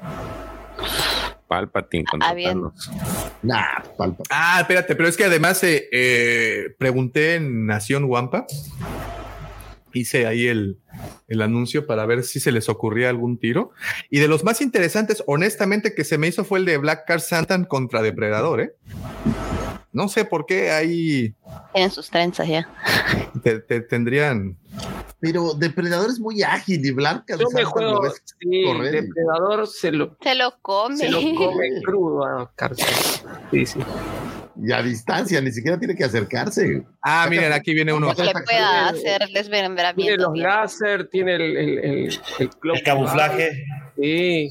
Palpatine 1.48 2.04
Ah, 2.20 2.34
bien. 2.34 2.54
Thanos. 2.54 2.90
Nah, 3.42 3.82
palpa. 3.96 4.22
Ah, 4.30 4.58
espérate, 4.60 4.94
pero 4.96 5.08
es 5.08 5.16
que 5.16 5.24
además 5.24 5.62
eh, 5.64 5.88
eh, 5.92 6.74
pregunté 6.78 7.34
en 7.34 7.66
Nación 7.66 8.04
Wampa. 8.04 8.46
Hice 9.94 10.26
ahí 10.26 10.46
el, 10.46 10.78
el 11.28 11.42
anuncio 11.42 11.86
para 11.86 12.06
ver 12.06 12.22
si 12.22 12.40
se 12.40 12.50
les 12.52 12.70
ocurría 12.70 13.10
algún 13.10 13.38
tiro. 13.38 13.72
Y 14.08 14.20
de 14.20 14.28
los 14.28 14.42
más 14.44 14.62
interesantes, 14.62 15.22
honestamente, 15.26 15.94
que 15.94 16.04
se 16.04 16.16
me 16.16 16.28
hizo 16.28 16.44
fue 16.44 16.60
el 16.60 16.64
de 16.64 16.78
Black 16.78 17.06
Car 17.06 17.20
Santan 17.20 17.66
contra 17.66 18.00
Depredador, 18.00 18.62
¿eh? 18.62 18.74
No 19.92 20.08
sé 20.08 20.24
por 20.24 20.46
qué 20.46 20.70
ahí 20.70 21.34
tienen 21.74 21.90
sus 21.90 22.08
trenzas 22.10 22.48
ya. 22.48 22.68
te, 23.42 23.58
te 23.60 23.80
tendrían. 23.82 24.56
Pero 25.20 25.54
Depredador 25.54 26.10
es 26.10 26.18
muy 26.18 26.42
ágil 26.42 26.84
y 26.84 26.90
Blanca. 26.90 27.36
Yo 27.38 27.46
me 27.54 27.62
juego, 27.64 28.02
sí, 28.40 28.64
correr 28.64 28.94
y- 28.94 29.00
Depredador 29.02 29.66
se 29.68 29.92
lo, 29.92 30.16
Se 30.20 30.34
lo 30.34 30.58
come. 30.62 30.96
se 30.96 31.08
lo 31.10 31.18
come 31.20 31.68
crudo 31.84 32.24
a 32.24 32.50
Carson. 32.56 32.86
Sí, 33.50 33.66
sí. 33.66 33.78
Y 34.64 34.72
a 34.72 34.82
distancia, 34.82 35.40
ni 35.40 35.50
siquiera 35.50 35.78
tiene 35.78 35.94
que 35.94 36.04
acercarse. 36.04 36.84
Ah, 37.02 37.26
miren, 37.30 37.52
aquí 37.52 37.72
viene 37.74 37.92
uno. 37.92 38.08
que 38.14 38.22
pueda 38.44 38.88
hacer 38.88 39.18
Tiene 39.26 39.32
desmembramiento. 39.40 40.22
los 40.30 40.38
láser, 40.38 41.08
tiene 41.08 41.36
el, 41.36 41.56
el, 41.56 41.78
el, 41.78 42.20
El 42.38 42.82
camuflaje. 42.82 43.64
Sí. 43.96 44.48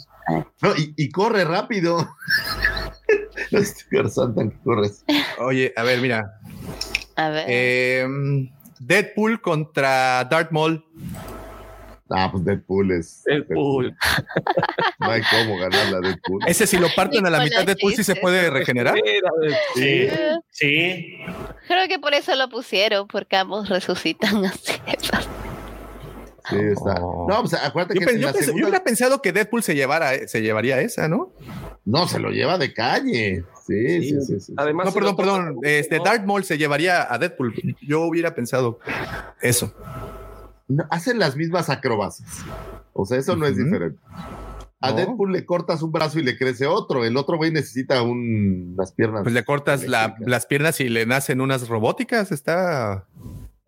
No, 0.62 0.76
y, 0.78 0.94
y 0.98 1.10
corre 1.10 1.44
rápido. 1.46 1.98
Este 3.52 3.84
Garzantan 3.92 4.52
que 4.52 4.58
corres. 4.64 5.04
Oye, 5.40 5.74
a 5.76 5.84
ver, 5.84 6.00
mira. 6.00 6.40
A 7.16 7.30
ver. 7.30 7.46
Eh, 7.48 8.06
Deadpool 8.80 9.42
contra 9.42 10.24
Darth 10.26 10.52
Maul. 10.52 10.84
Ah, 12.10 12.30
pues 12.32 12.44
Deadpool 12.44 12.92
es. 12.92 13.24
Deadpool. 13.26 13.96
No 15.00 15.10
hay 15.10 15.22
cómo 15.30 15.58
ganar 15.58 15.88
la 15.92 16.00
Deadpool. 16.02 16.42
Ese 16.46 16.68
si 16.68 16.78
lo 16.78 16.88
parten 16.96 17.26
a 17.26 17.30
la 17.30 17.42
mitad, 17.44 17.66
Deadpool 17.66 17.94
sí 17.94 18.04
se 18.04 18.16
puede 18.16 18.50
regenerar. 18.50 18.96
Sí, 19.76 20.08
sí. 20.50 21.18
Creo 21.68 21.88
que 21.88 22.00
por 22.00 22.14
eso 22.14 22.36
lo 22.36 22.50
pusieron, 22.50 23.08
porque 23.08 23.38
ambos 23.38 23.70
resucitan 23.70 24.46
así. 24.46 24.74
Sí, 26.50 26.56
está. 26.58 26.96
No, 27.00 27.28
pues 27.42 27.54
acuérdate 27.54 28.00
Yo, 28.00 28.06
que 28.08 28.20
yo 28.46 28.54
hubiera 28.54 28.84
pensado 28.84 29.22
que 29.22 29.32
Deadpool 29.32 29.64
se, 29.64 29.76
llevara, 29.76 30.28
se 30.28 30.42
llevaría 30.42 30.82
esa, 30.82 31.08
¿no? 31.08 31.32
No, 31.86 32.08
se 32.08 32.20
lo 32.20 32.30
lleva 32.32 32.58
de 32.58 32.74
calle. 32.74 33.44
Sí, 33.68 34.02
sí, 34.10 34.22
sí. 34.22 34.40
sí. 34.40 34.54
Además, 34.58 34.88
No, 34.88 34.92
perdón, 34.94 35.16
perdón. 35.16 35.56
Este, 35.64 36.00
Darth 36.00 36.26
Maul 36.26 36.44
se 36.44 36.58
llevaría 36.58 37.12
a 37.14 37.18
Deadpool. 37.18 37.54
Yo 37.82 38.02
hubiera 38.02 38.34
pensado 38.36 38.80
eso. 39.42 39.74
No, 40.68 40.86
hacen 40.90 41.20
las 41.20 41.36
mismas 41.36 41.70
acrobacias. 41.70 42.30
O 42.94 43.06
sea, 43.06 43.18
eso 43.18 43.36
no 43.36 43.46
es 43.46 43.56
diferente. 43.58 44.00
A 44.84 44.90
No. 44.92 44.96
Deadpool 44.98 45.32
le 45.32 45.46
cortas 45.46 45.84
un 45.84 45.92
brazo 45.92 46.18
y 46.20 46.24
le 46.24 46.38
crece 46.38 46.66
otro. 46.66 47.06
El 47.06 47.16
otro 47.18 47.38
güey 47.38 47.52
necesita 47.52 48.02
un, 48.02 48.74
unas 48.76 48.92
piernas. 48.94 49.22
Pues 49.24 49.34
le 49.36 49.44
cortas 49.46 49.88
la- 49.88 50.16
las 50.20 50.48
piernas 50.48 50.80
y 50.82 50.90
le 50.90 51.06
nacen 51.06 51.40
unas 51.40 51.68
robóticas. 51.68 52.32
Está 52.32 53.06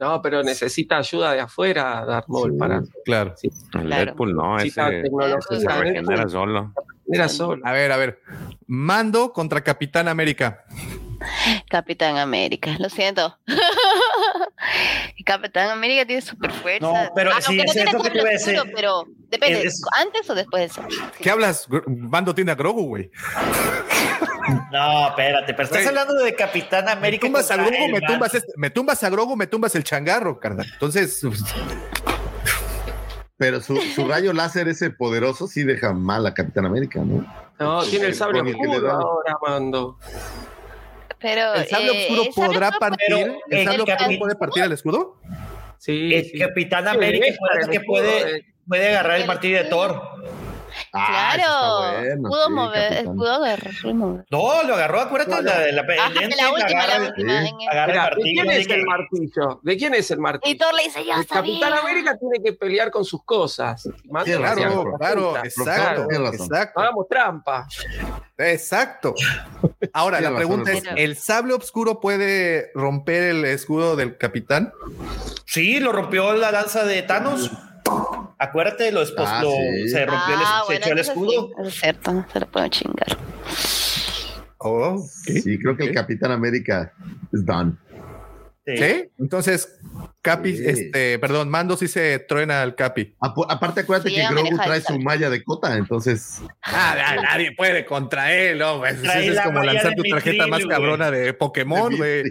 No, 0.03 0.21
pero 0.21 0.43
necesita 0.43 0.97
ayuda 0.97 1.31
de 1.33 1.39
afuera, 1.39 2.03
Darth 2.05 2.27
Maul, 2.27 2.57
para. 2.57 2.81
claro. 3.05 3.33
Sí, 3.37 3.47
El 3.73 3.85
Claro. 3.85 4.05
Deadpool 4.05 4.35
no, 4.35 4.57
ese 4.57 4.81
tecnología. 4.81 5.59
se 5.59 5.67
regenera 5.79 6.27
solo. 6.27 6.73
Era 7.11 7.29
solo. 7.29 7.65
A 7.65 7.71
ver, 7.71 7.91
a 7.91 7.97
ver. 7.97 8.19
Mando 8.67 9.31
contra 9.31 9.61
Capitán 9.61 10.07
América. 10.07 10.65
Capitán 11.69 12.17
América, 12.17 12.75
lo 12.79 12.89
siento. 12.89 13.37
Capitán 15.25 15.69
América 15.69 16.05
tiene 16.05 16.21
super 16.21 16.51
fuerza. 16.51 16.85
No, 16.85 17.11
pero 17.15 17.31
sí, 17.31 17.37
aunque 17.47 17.57
no 17.57 17.63
es 17.63 17.71
tiene 17.73 17.89
eso 17.91 18.01
que 18.03 18.09
te 18.09 18.17
iba 18.19 18.29
a 18.29 18.31
decir. 18.31 18.53
escudo, 18.55 18.71
pero 18.75 19.03
depende, 19.29 19.63
Es- 19.67 19.81
antes 19.99 20.29
o 20.29 20.35
después 20.35 20.61
de 20.61 20.65
eso. 20.67 20.81
¿Qué 21.19 21.29
hablas? 21.29 21.67
Mando 21.87 22.33
tiene 22.35 22.51
a 22.51 22.55
Grogu, 22.55 22.87
güey. 22.87 23.09
No, 24.71 25.07
espérate, 25.09 25.53
pero 25.53 25.63
estás 25.67 25.87
hablando 25.87 26.15
de 26.15 26.35
Capitán 26.35 26.85
Me 26.85 26.91
América. 26.91 27.25
tumbas 27.27 27.49
a 27.51 27.55
Grogu, 27.57 27.87
me 27.89 28.01
tumbas, 28.01 28.33
este- 28.35 28.53
me 28.57 28.69
tumbas 28.69 29.03
a 29.03 29.09
Grogu, 29.09 29.35
me 29.37 29.47
tumbas 29.47 29.75
el 29.75 29.83
changarro, 29.83 30.39
carnal. 30.39 30.67
Entonces, 30.73 31.21
Pero 33.37 33.59
su, 33.61 33.75
su 33.77 34.07
rayo 34.07 34.31
láser 34.31 34.67
ese 34.67 34.89
poderoso 34.91 35.47
sí 35.47 35.63
deja 35.63 35.91
mal 35.91 36.25
a 36.27 36.33
Capitán 36.33 36.65
América, 36.65 37.01
¿no? 37.03 37.25
No, 37.59 37.83
tiene 37.83 38.05
el 38.07 38.15
sable 38.15 38.41
oscuro 38.41 38.91
ahora, 38.91 39.37
Mando. 39.45 39.97
Pero 41.23 41.53
¿el 41.55 41.65
sable 41.67 41.87
eh, 41.87 42.01
oscuro 42.03 42.21
el 42.27 42.33
sable 42.33 42.47
podrá 42.49 42.67
oscuro 42.67 42.79
partir? 42.79 43.07
pero 43.09 43.25
¿El 43.49 43.57
el 43.57 43.63
sable 43.65 43.83
oscuro 43.83 43.97
capi- 43.97 44.19
puede 44.19 44.35
partir 44.35 44.63
el 44.63 44.71
escudo? 44.73 45.17
Sí, 45.79 46.13
El 46.13 46.25
sí. 46.25 46.37
Capitán 46.37 46.87
América 46.87 47.25
el 47.61 47.69
que 47.69 47.79
puede, 47.79 48.37
eh. 48.37 48.45
puede 48.67 48.89
agarrar 48.89 49.15
el 49.15 49.21
El 49.23 49.27
martillo 49.27 49.57
de. 49.57 49.63
Thor. 49.65 50.01
Ah, 50.91 51.31
Claro, 51.35 51.99
bueno, 52.01 52.29
pudo 52.29 52.45
sí, 52.47 52.51
mover, 52.53 52.89
Capitán. 52.93 53.15
pudo 53.15 53.39
mover. 53.39 54.25
No, 54.29 54.63
lo 54.63 54.73
agarró, 54.75 55.01
acuérdate 55.01 55.31
de 55.65 55.71
la, 55.73 55.81
Ajá, 55.81 56.09
última, 56.51 56.83
agarra, 56.83 56.99
la 56.99 57.05
última. 57.09 57.41
sí. 57.41 57.47
el- 57.61 57.69
agarra 57.69 57.91
el 57.93 57.93
Mira, 57.93 57.93
¿de 57.93 57.99
martillo. 57.99 58.43
quién 58.43 58.51
es 58.51 58.69
el 58.69 58.85
martillo? 58.85 59.59
¿De 59.63 59.77
quién 59.77 59.93
es 59.95 60.11
el 60.11 60.19
martillo? 60.19 60.53
Y 60.53 60.57
Thor 60.57 60.73
le 60.73 60.83
dice, 60.83 61.05
ya 61.05 61.15
El 61.15 61.27
Capitán 61.27 61.69
sabía. 61.71 61.79
América 61.79 62.17
tiene 62.17 62.43
que 62.43 62.53
pelear 62.53 62.91
con 62.91 63.05
sus 63.05 63.23
cosas. 63.23 63.87
Mando 64.09 64.31
Sí, 64.31 64.37
claro, 64.37 64.85
la 64.91 64.97
Claro, 64.97 65.37
exacto, 65.43 66.07
exacto, 66.11 66.79
Hagamos 66.79 67.07
trampa. 67.09 67.67
exacto. 68.37 69.13
Ahora, 69.93 70.21
la 70.21 70.35
pregunta 70.35 70.71
razón, 70.71 70.87
es, 70.89 70.93
¿el 70.97 71.15
sable 71.17 71.53
oscuro 71.53 71.99
puede 71.99 72.71
romper 72.73 73.23
el 73.23 73.45
escudo 73.45 73.95
del 73.95 74.17
capitán? 74.17 74.73
Sí, 75.45 75.79
lo 75.79 75.91
rompió 75.91 76.33
la 76.33 76.51
lanza 76.51 76.83
de 76.85 77.01
Thanos. 77.03 77.51
Acuérdate, 78.39 78.91
lo, 78.91 79.01
espos- 79.01 79.27
Ah, 79.27 79.41
lo- 79.41 79.51
sí. 79.51 79.89
se 79.89 80.05
rompió 80.05 80.33
el, 80.35 80.41
Ah, 80.43 80.59
se 80.61 80.65
bueno, 80.73 80.85
echó 80.85 80.93
el 80.93 80.99
escudo. 80.99 81.31
sí, 81.57 81.67
es 81.67 81.73
cierto, 81.79 82.25
se 82.31 82.39
lo 82.39 82.45
pueden 82.47 82.69
chingar. 82.69 83.17
Oh, 84.57 84.97
¿sí? 85.25 85.41
Sí, 85.41 85.59
creo 85.59 85.75
que 85.75 85.83
el 85.85 85.93
Capitán 85.93 86.31
América 86.31 86.93
es 87.33 87.45
done. 87.45 87.77
Sí. 88.65 88.77
¿Sí? 88.77 89.05
Entonces, 89.19 89.77
Capi, 90.21 90.55
Sí. 90.55 90.63
este, 90.65 91.19
perdón, 91.19 91.49
Mando 91.49 91.75
sí 91.75 91.89
se 91.89 92.17
truena 92.19 92.61
al 92.61 92.75
Capi. 92.75 93.13
Aparte, 93.19 93.81
acuérdate 93.81 94.09
Sí, 94.09 94.15
que 94.15 94.25
Grogu 94.27 94.55
trae 94.57 94.79
su 94.79 94.97
malla 94.99 95.29
de 95.29 95.43
cota, 95.43 95.75
entonces. 95.75 96.39
Ah, 96.61 96.95
na- 96.95 97.21
nadie 97.23 97.51
puede 97.57 97.85
contra 97.85 98.33
él, 98.33 98.59
¿no? 98.59 98.77
güey? 98.77 98.95
Pues 98.95 99.03
eso 99.09 99.19
es 99.19 99.35
la 99.35 99.43
como 99.43 99.63
lanzar 99.63 99.95
tu 99.95 100.03
tarjeta 100.03 100.47
más 100.47 100.65
cabrona 100.65 101.11
de 101.11 101.33
Pokémon, 101.33 101.93
güey. 101.97 102.23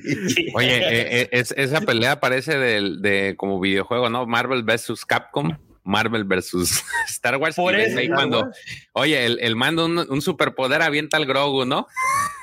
Oye, 0.54 0.76
eh, 0.78 1.20
eh, 1.22 1.28
es- 1.32 1.52
esa 1.56 1.82
pelea 1.82 2.18
parece 2.18 2.56
del, 2.56 3.02
de 3.02 3.34
como 3.36 3.60
videojuego, 3.60 4.08
¿no? 4.08 4.26
Marvel 4.26 4.62
versus 4.62 5.04
Capcom. 5.04 5.50
Marvel 5.84 6.24
versus 6.24 6.82
Star 7.08 7.36
Wars. 7.36 7.56
Por 7.56 7.74
eso, 7.74 7.98
ahí 7.98 8.08
cuando, 8.08 8.42
Wars. 8.42 8.58
oye, 8.92 9.24
el, 9.24 9.38
el 9.40 9.56
mando 9.56 9.86
un, 9.86 9.98
un 9.98 10.22
superpoder 10.22 10.82
avienta 10.82 11.16
al 11.16 11.26
Grogu, 11.26 11.64
¿no? 11.64 11.86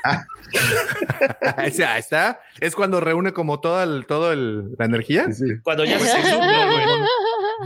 Ese, 1.63 1.85
ahí 1.85 1.99
está. 1.99 2.41
Es 2.59 2.75
cuando 2.75 2.99
reúne 2.99 3.33
como 3.33 3.59
toda 3.59 3.83
el, 3.83 4.05
todo 4.05 4.31
el, 4.31 4.75
la 4.77 4.85
energía. 4.85 5.25
Sí, 5.31 5.45
sí. 5.47 5.59
Cuando 5.63 5.85
ya 5.85 5.99
se 5.99 6.07
subió. 6.23 6.39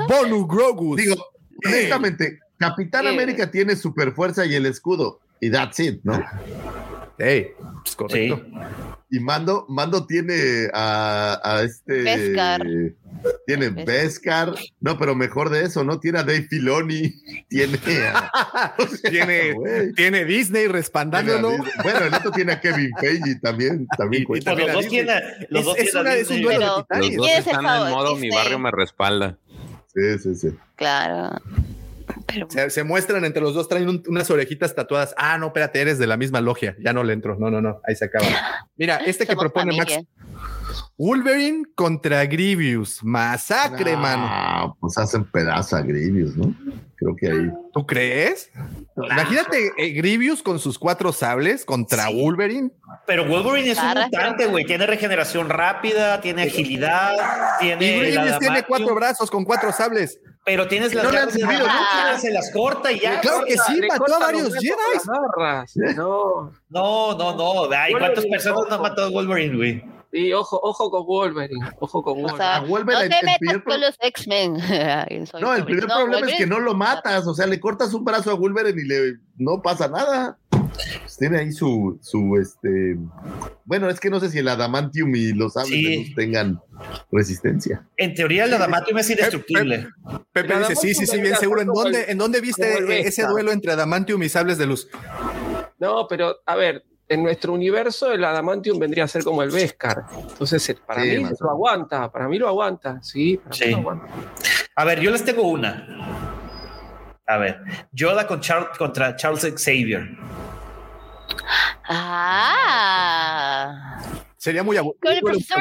Bonu 0.08 0.48
Grogu. 0.48 0.95
Digo, 0.95 1.16
honestamente, 1.66 2.40
Capitán. 2.58 3.08
América 3.08 3.50
tiene 3.52 3.76
super 3.76 4.14
fuerza 4.14 4.45
y 4.45 4.56
el 4.56 4.66
escudo. 4.66 5.19
Y 5.40 5.52
that's 5.52 5.80
it, 5.80 6.00
¿no? 6.03 6.24
Ey, 7.18 7.52
pues 7.84 7.95
correcto. 7.95 8.43
Y 9.10 9.19
Mando, 9.19 9.66
Mando 9.69 10.06
tiene 10.06 10.69
a, 10.74 11.40
a 11.43 11.64
este. 11.64 12.02
Beskar. 12.02 12.61
Tiene 13.45 13.69
Beskar. 13.69 14.52
Beskar. 14.52 14.53
No, 14.80 14.98
pero 14.98 15.16
mejor 15.16 15.50
de 15.50 15.64
eso, 15.66 15.84
¿no? 15.84 16.00
Tiene 16.00 16.19
a 16.19 16.24
Dave 16.24 16.43
Filoni. 16.50 17.14
Tiene 17.50 17.77
a. 18.14 18.74
o 18.77 18.88
sea, 18.88 19.10
Tiene, 19.10 19.53
Disney 19.53 19.93
tiene 20.61 20.68
respaldándolo. 20.69 21.52
Disney. 21.52 21.72
Bueno, 21.84 22.00
el 22.06 22.14
otro 22.14 22.32
tiene 22.32 22.53
a 22.53 22.60
Kevin 22.61 22.92
Feige 23.00 23.35
también. 23.42 23.88
también 23.98 24.24
Y- 24.24 24.42
los 24.42 24.74
dos 24.74 24.88
tienen, 24.88 25.24
los 25.50 25.60
Es- 25.61 25.66
dos 25.66 25.77
es 25.77 25.92
tienen 25.92 26.02
una- 26.02 26.16
es 26.16 26.30
un 26.30 26.42
duelo 26.42 26.85
Pero-. 26.90 27.02
Los 27.08 27.16
dos 27.16 27.26
¿Quién 27.27 27.40
es 27.40 27.48
el 27.48 27.53
están 27.56 27.66
en 27.88 27.92
modo 27.93 28.16
mi 28.16 28.30
barrio 28.30 28.60
me 28.60 28.72
respalda. 28.72 29.38
Sí, 29.93 30.18
sí, 30.19 30.35
sí. 30.35 30.50
Claro. 30.76 31.40
Pero 32.27 32.48
Se, 32.50 32.69
se 32.69 32.84
muestran 32.84 33.24
entre 33.26 33.42
los 33.42 33.53
dos, 33.53 33.69
traen 33.69 33.88
un- 33.90 34.03
unas 34.08 34.30
orejitas 34.30 34.76
tatuadas. 34.76 35.14
Ah, 35.18 35.38
no, 35.38 35.48
espérate, 35.48 35.80
eres 35.82 36.00
de 36.00 36.08
la 36.08 36.18
misma 36.18 36.42
logia. 36.42 36.76
Ya 36.84 36.93
no 36.93 37.03
le 37.03 37.14
entro. 37.14 37.38
No, 37.40 37.50
no, 37.50 37.61
no. 37.61 37.80
Ahí 37.88 37.95
se 37.95 38.06
acaba. 38.06 38.26
Mira, 38.76 38.98
este 38.98 39.26
que 39.26 39.35
propone 39.35 39.76
Max. 39.77 40.00
Wolverine 40.98 41.66
contra 41.76 42.26
Grievous. 42.26 43.03
Masacre, 43.03 43.95
mano. 43.98 44.26
Ah, 44.27 44.74
pues 44.80 44.98
hacen 44.98 45.26
pedazo 45.26 45.76
a 45.76 45.82
Grievous, 45.82 46.35
¿no? 46.35 46.56
Creo 46.95 47.16
que 47.16 47.27
ahí. 47.27 47.52
¿Tú 47.74 47.85
crees? 47.85 48.50
Imagínate 48.95 49.72
eh, 49.77 49.90
Grievous 49.90 50.42
con 50.42 50.60
sus 50.60 50.77
cuatro 50.80 51.11
sables 51.11 51.66
contra 51.66 52.10
Wolverine. 52.10 52.72
Pero 53.06 53.26
Wolverine 53.26 53.72
es 53.72 53.80
un 53.80 54.02
mutante, 54.03 54.45
güey. 54.45 54.66
Tiene 54.66 54.85
regeneración 54.85 55.50
rápida, 55.50 56.22
tiene 56.22 56.43
agilidad, 56.43 57.16
tiene. 57.60 58.00
Grievous 58.00 58.64
cuatro 58.68 58.95
brazos 58.95 59.30
con 59.30 59.43
cuatro 59.43 59.72
sables. 59.72 60.19
Pero 60.45 60.68
tienes 60.68 60.93
las 60.93 61.06
No 61.06 61.11
le 61.11 61.19
han 61.19 61.26
garras 61.30 61.34
de 61.35 61.40
servido 61.40 61.66
adamantium, 61.66 62.06
nunca. 62.06 62.19
se 62.19 62.32
las 62.32 62.52
corta 62.52 62.92
y 62.92 63.00
ya. 63.00 63.22
Claro 63.22 63.45
que 63.45 63.58
sí, 63.58 63.82
mató 63.88 64.14
a 64.14 64.19
varios 64.19 64.53
Jedi. 64.53 65.95
No. 65.95 66.52
No, 66.69 67.18
no, 67.18 67.35
no. 67.35 67.72
Ay, 67.74 67.93
¿cuántas 67.93 68.26
personas 68.26 68.60
no 68.69 68.76
ha 68.76 68.77
matado 68.77 69.11
Wolverine, 69.11 69.56
güey? 69.56 69.93
Sí, 70.14 70.32
ojo, 70.32 70.59
ojo 70.61 70.92
con 70.92 71.06
Wolverine. 71.08 71.66
Ojo 71.80 72.03
con 72.03 72.14
O 72.14 72.22
Wolverine. 72.22 72.38
sea, 72.38 72.56
A 72.58 72.61
Wolverine, 72.61 72.93
no 72.93 73.01
el- 73.01 73.09
te 73.09 73.16
el 73.19 73.25
metas 73.25 73.40
primer 73.40 73.64
con 73.64 73.82
los 73.82 73.98
X-Men. 74.00 74.53
No, 75.42 75.56
el 75.56 75.66
primer 75.66 75.88
No, 75.88 75.95
problema 76.03 76.30
es 76.32 76.38
que 76.38 76.45
no 76.45 76.59
lo 76.59 76.75
matas, 76.75 77.25
o 77.27 77.33
sea, 77.33 77.48
le 77.48 77.59
cortas 77.59 77.93
un 77.95 78.06
brazo 78.06 78.30
a 78.30 78.35
Wolverine 78.35 78.80
y 78.80 78.85
le 78.85 79.14
no 79.38 79.61
pasa 79.64 79.88
nada. 79.88 80.38
Pues 80.50 81.17
tiene 81.17 81.40
ahí 81.40 81.51
su, 81.51 82.00
su, 82.01 82.38
este, 82.42 82.95
bueno, 83.66 83.90
es 83.90 84.00
que 84.00 84.09
no 84.09 84.19
sé 84.19 84.30
si 84.30 84.40
el 84.40 84.48
adamantium 84.48 85.16
y 85.16 85.32
los 85.33 85.53
sables 85.53 85.69
Sí. 85.72 85.83
de 85.83 85.95
luz 85.98 86.16
tengan 86.16 86.61
resistencia. 87.11 87.88
En 87.98 88.16
teoría, 88.16 88.45
el 88.45 88.53
adamantium 88.53 88.98
es 88.98 89.09
indestructible. 89.09 89.88
Pepe 90.32 90.58
dice, 90.59 90.75
sí, 90.75 90.93
sí, 90.95 91.06
sí, 91.06 91.22
bien 91.22 91.35
seguro. 91.35 91.61
¿En 91.61 91.67
dónde, 91.67 92.03
el- 92.06 92.09
¿En 92.11 92.17
dónde 92.17 92.42
viste 92.42 92.72
eh, 92.74 93.01
ese 93.08 93.25
duelo 93.25 93.51
entre 93.51 93.72
Adamantium 93.74 94.22
y 94.24 94.30
sables 94.30 94.58
de 94.58 94.66
luz? 94.67 94.88
No, 95.80 96.08
pero 96.08 96.35
a 96.45 96.56
ver, 96.56 96.83
en 97.09 97.23
nuestro 97.23 97.53
universo 97.53 98.11
el 98.11 98.23
Adamantium 98.23 98.80
vendría 98.80 99.03
a 99.03 99.07
ser 99.07 99.23
como 99.23 99.43
el 99.43 99.51
Beskar. 99.51 100.03
Entonces, 100.30 100.67
eh, 100.69 100.77
para 100.85 101.01
Sí, 101.03 101.17
mí 101.17 101.30
lo 101.40 101.49
aguanta, 101.49 102.11
para 102.11 102.27
mí 102.27 102.38
lo 102.40 102.48
aguanta, 102.48 103.01
sí, 103.03 103.38
para 103.38 103.53
Sí. 103.56 103.65
mí 103.65 103.72
lo 103.72 103.77
aguanta. 103.80 104.07
A 104.75 104.85
ver, 104.85 104.99
yo 104.99 105.11
les 105.11 105.23
tengo 105.23 105.43
una. 105.43 105.88
A 107.27 107.38
ver, 107.38 107.59
Yoda 107.91 108.25
con 108.27 108.41
Char- 108.41 108.75
contra 108.77 109.15
Charles 109.15 109.43
Xavier. 109.56 110.09
Ah. 113.15 113.99
Sería 114.38 114.64
muy 114.64 114.75
aburrido. 114.77 114.99
Con 115.01 115.14
el 115.14 115.22
profesor. 115.22 115.59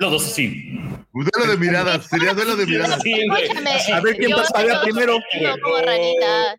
Los 0.00 0.12
dos 0.12 0.22
sí. 0.22 0.80
Un 1.12 1.26
duelo 1.30 1.50
de 1.52 1.58
miradas, 1.58 2.06
sería 2.06 2.32
duelo 2.32 2.56
de 2.56 2.64
miradas. 2.66 3.00
Sí, 3.02 3.12
A 3.92 4.00
ver 4.00 4.16
quién 4.16 4.30
pasaría 4.30 4.80
primero. 4.80 5.18
yo 5.40 5.60
como 5.62 5.76
ranita. 5.76 6.56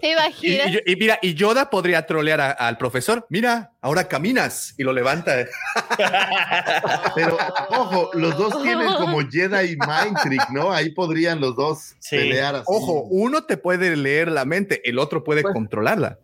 ¿Te 0.00 0.08
Y, 0.08 0.12
imaginas? 0.12 0.66
y- 0.86 0.92
y 0.92 0.96
mira, 0.96 1.18
y 1.22 1.34
Yoda 1.34 1.70
podría 1.70 2.04
trolear 2.04 2.40
a- 2.40 2.50
al 2.50 2.78
profesor. 2.78 3.26
Mira, 3.28 3.72
ahora 3.80 4.08
caminas 4.08 4.74
y 4.76 4.82
lo 4.82 4.92
levanta. 4.92 5.36
Pero, 7.14 7.38
ojo, 7.68 8.10
los 8.14 8.36
dos 8.36 8.60
tienen 8.62 8.88
como 8.94 9.20
Jedi 9.20 9.76
Mind 9.76 10.18
Trick, 10.22 10.48
¿no? 10.50 10.72
Ahí 10.72 10.90
podrían 10.90 11.40
los 11.40 11.54
dos 11.54 11.94
Sí. 12.00 12.16
pelear 12.16 12.56
así. 12.56 12.64
Ojo, 12.66 13.02
uno 13.10 13.44
te 13.44 13.56
puede 13.56 13.94
leer 13.96 14.32
la 14.32 14.44
mente, 14.44 14.80
el 14.88 14.98
otro 14.98 15.22
puede 15.22 15.42
Pues, 15.42 15.54
controlarla. 15.54 16.18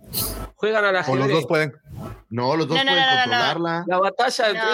Juegan 0.57 0.85
a 0.85 0.91
la 0.93 1.01
O 1.07 1.15
los 1.15 1.29
dos 1.29 1.47
pueden. 1.47 1.73
No, 2.31 2.57
los 2.57 2.69
dos 2.69 2.77
No, 2.77 2.85
no, 2.85 2.91
pueden 2.91 3.05
no, 3.07 3.11
no, 3.11 3.17
no. 3.17 3.23
controlarla. 3.23 3.85
La 3.87 3.99
batalla 3.99 4.51
ellos. 4.51 4.65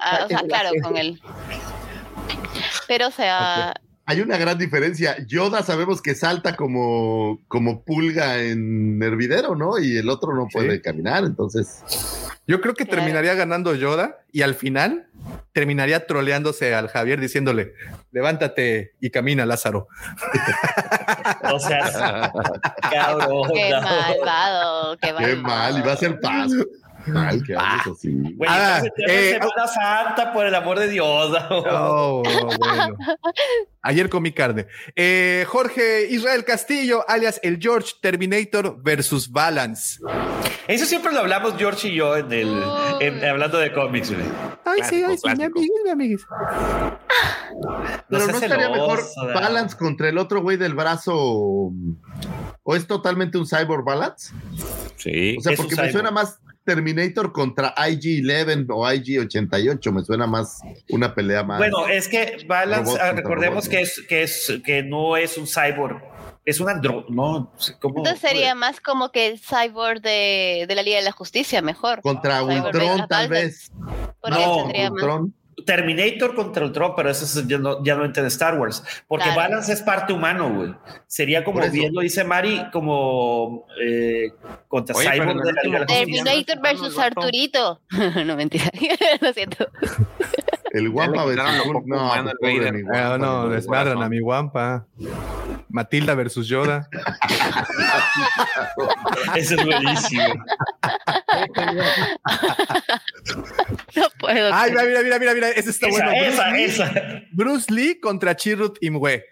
ah, 0.00 0.20
o 0.24 0.28
sea, 0.28 0.38
claro, 0.48 0.70
con 0.82 0.96
él. 0.96 1.20
Pero, 2.88 3.08
o 3.08 3.10
sea, 3.10 3.74
Hay 4.04 4.20
una 4.20 4.36
gran 4.36 4.58
diferencia. 4.58 5.16
Yoda 5.26 5.62
sabemos 5.62 6.02
que 6.02 6.14
salta 6.14 6.56
como, 6.56 7.38
como 7.48 7.82
pulga 7.82 8.42
en 8.42 9.00
hervidero, 9.02 9.54
¿no? 9.54 9.78
Y 9.78 9.96
el 9.96 10.08
otro 10.08 10.34
no 10.34 10.48
puede 10.52 10.80
caminar, 10.82 11.24
entonces. 11.24 11.82
Yo 12.46 12.60
creo 12.60 12.74
que 12.74 12.84
Claro. 12.84 12.98
terminaría 13.02 13.34
ganando 13.34 13.74
Yoda 13.76 14.18
y 14.32 14.42
al 14.42 14.54
final 14.56 15.06
terminaría 15.52 16.04
troleándose 16.06 16.74
al 16.74 16.88
Javier 16.88 17.20
diciéndole, 17.20 17.74
levántate 18.10 18.92
y 19.00 19.10
camina, 19.10 19.46
Lázaro. 19.46 19.86
O 21.52 21.58
sea, 21.60 22.32
cabrón. 22.90 23.50
qué 23.54 23.70
malvado, 23.72 24.96
qué 25.00 25.12
malvado. 25.12 25.34
Qué 25.36 25.36
mal, 25.36 25.78
y 25.78 25.82
va 25.82 25.92
a 25.92 25.96
ser 25.96 26.18
paz. 26.20 26.50
Mal 27.06 27.42
que 27.46 27.56
hables 27.56 27.86
así. 27.98 28.12
Güey, 28.36 28.50
Ah, 28.50 28.82
eh, 29.08 29.32
Semana 29.40 29.66
Santa, 29.66 30.32
por 30.32 30.46
el 30.46 30.54
amor 30.54 30.78
de 30.78 30.88
Dios. 30.88 31.32
Oh, 31.50 32.22
bueno. 32.58 32.96
Ayer 33.82 34.08
comí 34.08 34.32
carne. 34.32 34.66
Eh, 34.94 35.44
Jorge 35.48 36.06
Israel 36.08 36.44
Castillo, 36.44 37.04
alias 37.08 37.40
el 37.42 37.58
George 37.60 37.94
Terminator 38.00 38.80
versus 38.82 39.30
Balance. 39.30 39.98
Eso 40.68 40.86
siempre 40.86 41.12
lo 41.12 41.18
hablamos 41.20 41.54
George 41.58 41.88
y 41.88 41.94
yo 41.96 42.16
en 42.16 42.32
el, 42.32 42.62
en- 43.00 43.24
hablando 43.24 43.58
de 43.58 43.72
cómics, 43.72 44.10
güey. 44.12 44.24
Ay, 44.64 44.80
sí, 44.88 45.02
ay, 45.02 45.18
sí, 45.18 45.28
mi 45.36 45.42
amiguis, 45.44 45.70
mi 45.84 45.90
amiguis. 45.90 46.24
Pero 48.08 48.26
no, 48.26 48.32
estaría 48.34 48.66
celoso, 48.66 48.70
mejor. 48.72 49.34
Balance 49.34 49.76
contra 49.76 50.08
el 50.08 50.18
otro 50.18 50.40
güey 50.42 50.56
del 50.56 50.74
brazo. 50.74 51.14
¿O 52.64 52.76
es 52.76 52.86
totalmente 52.86 53.38
un 53.38 53.46
Cyborg 53.46 53.84
Balance? 53.84 54.32
Sí. 54.96 55.36
O 55.38 55.40
sea, 55.42 55.56
porque 55.56 55.74
me 55.74 55.90
suena 55.90 56.10
más 56.12 56.38
Terminator 56.64 57.32
contra 57.32 57.74
IG-11 57.74 58.66
o 58.70 58.84
IG-88. 58.84 59.92
Me 59.92 60.02
suena 60.02 60.26
más 60.26 60.60
una 60.90 61.14
pelea 61.14 61.42
más. 61.42 61.58
Bueno, 61.58 61.86
es 61.88 62.08
que 62.08 62.44
Balance, 62.46 62.98
ah, 63.00 63.12
recordemos 63.12 63.64
robot, 63.64 63.70
que 63.70 63.80
es, 63.82 64.02
que 64.08 64.22
es 64.22 64.52
que 64.64 64.82
no 64.82 65.16
es 65.16 65.36
un 65.38 65.46
cyborg, 65.46 66.02
es 66.44 66.60
un 66.60 66.68
andro, 66.68 67.04
no, 67.08 67.52
¿cómo? 67.80 67.98
Entonces 67.98 68.20
sería 68.20 68.54
más 68.54 68.80
como 68.80 69.12
que 69.12 69.28
el 69.28 69.40
cyborg 69.40 70.00
de, 70.00 70.66
de 70.66 70.74
la 70.74 70.82
Liga 70.82 70.98
de 70.98 71.04
la 71.04 71.12
Justicia, 71.12 71.62
mejor. 71.62 72.00
contra 72.02 72.42
Ultron, 72.42 73.06
tal 73.08 73.28
vez. 73.28 73.70
Porque 74.20 74.38
No, 74.38 74.56
tendría 74.56 74.90
más. 74.90 75.02
Terminator 75.66 76.34
contra 76.34 76.64
Ultron, 76.64 76.94
pero 76.96 77.10
eso 77.10 77.24
es- 77.24 77.46
ya 77.46 77.58
no, 77.58 77.84
ya 77.84 77.94
no 77.94 78.04
entra 78.04 78.26
Star 78.26 78.58
Wars, 78.58 78.82
porque 79.06 79.24
Claro. 79.24 79.40
Balance 79.40 79.72
es 79.72 79.82
parte 79.82 80.12
humano, 80.12 80.52
güey. 80.52 80.74
Sería 81.06 81.44
como 81.44 81.60
bien 81.70 81.92
lo 81.94 82.00
dice 82.00 82.24
Mari, 82.24 82.62
como 82.72 83.66
eh, 83.80 84.30
contra 84.68 84.96
Oye, 84.96 85.10
Cyborg. 85.12 85.42
Terminator 85.86 86.60
versus 86.60 86.98
Arturito. 86.98 87.80
no, 88.26 88.36
mentira. 88.36 88.64
lo 89.20 89.32
siento. 89.32 89.68
El 90.72 90.90
Guampa 90.90 91.24
versus 91.24 91.46
No, 91.86 92.14
mi 92.72 92.80
Ah, 92.80 92.82
Guampa, 92.82 93.18
no, 93.18 93.42
no, 93.44 93.48
desmadran 93.50 93.94
corazón. 93.94 94.02
a 94.04 94.08
mi 94.08 94.20
guampa. 94.20 94.86
Matilda 95.68 96.14
versus 96.14 96.48
Yoda. 96.48 96.88
Eso 99.36 99.54
es 99.54 99.64
buenísimo. 99.64 100.24
No 103.94 104.06
puedo. 104.18 104.50
Ay, 104.52 104.70
mira, 104.70 104.84
mira, 104.84 105.02
mira, 105.02 105.18
mira, 105.18 105.34
mira. 105.34 105.48
Ese 105.50 105.70
está 105.70 105.88
esa, 105.88 106.04
bueno. 106.04 106.10
Bruce 106.10 106.28
esa, 106.32 106.50
Lee- 106.50 106.64
esa. 106.64 106.92
Bruce 107.32 107.72
Lee 107.72 108.00
contra 108.00 108.34
Chirrut 108.36 108.78
Imwe. 108.80 109.24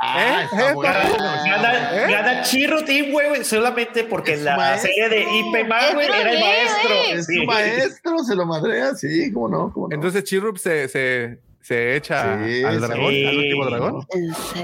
Ah, 0.00 0.44
¿Eh? 0.52 0.56
¿Eh? 0.56 0.74
Gana, 0.80 1.90
¿Eh? 2.04 2.10
gana 2.10 2.42
Team, 2.86 3.10
güey, 3.12 3.44
solamente 3.44 4.04
porque 4.04 4.34
Es 4.34 4.42
la 4.42 4.56
maestro. 4.56 4.90
serie 4.94 5.08
de 5.08 5.20
IP 5.22 5.68
Man, 5.68 5.94
güey, 5.94 6.06
era 6.06 6.30
el 6.32 6.36
Lee, 6.38 6.44
maestro. 6.44 6.94
Es 7.12 7.26
Sí. 7.26 7.36
su 7.36 7.44
maestro, 7.44 8.18
se 8.20 8.34
lo 8.36 8.46
madrea, 8.46 8.94
sí, 8.94 9.32
cómo 9.32 9.48
no, 9.48 9.72
cómo 9.72 9.88
no. 9.88 9.94
Entonces 9.94 10.22
Chirrup 10.24 10.56
se, 10.58 10.86
se, 10.88 11.38
se 11.60 11.96
echa 11.96 12.38
Sí, 12.46 12.62
al 12.62 12.74
sí. 12.74 12.80
dragón, 12.86 13.14
al 13.26 13.36
último 13.38 13.64
dragón. 13.66 14.06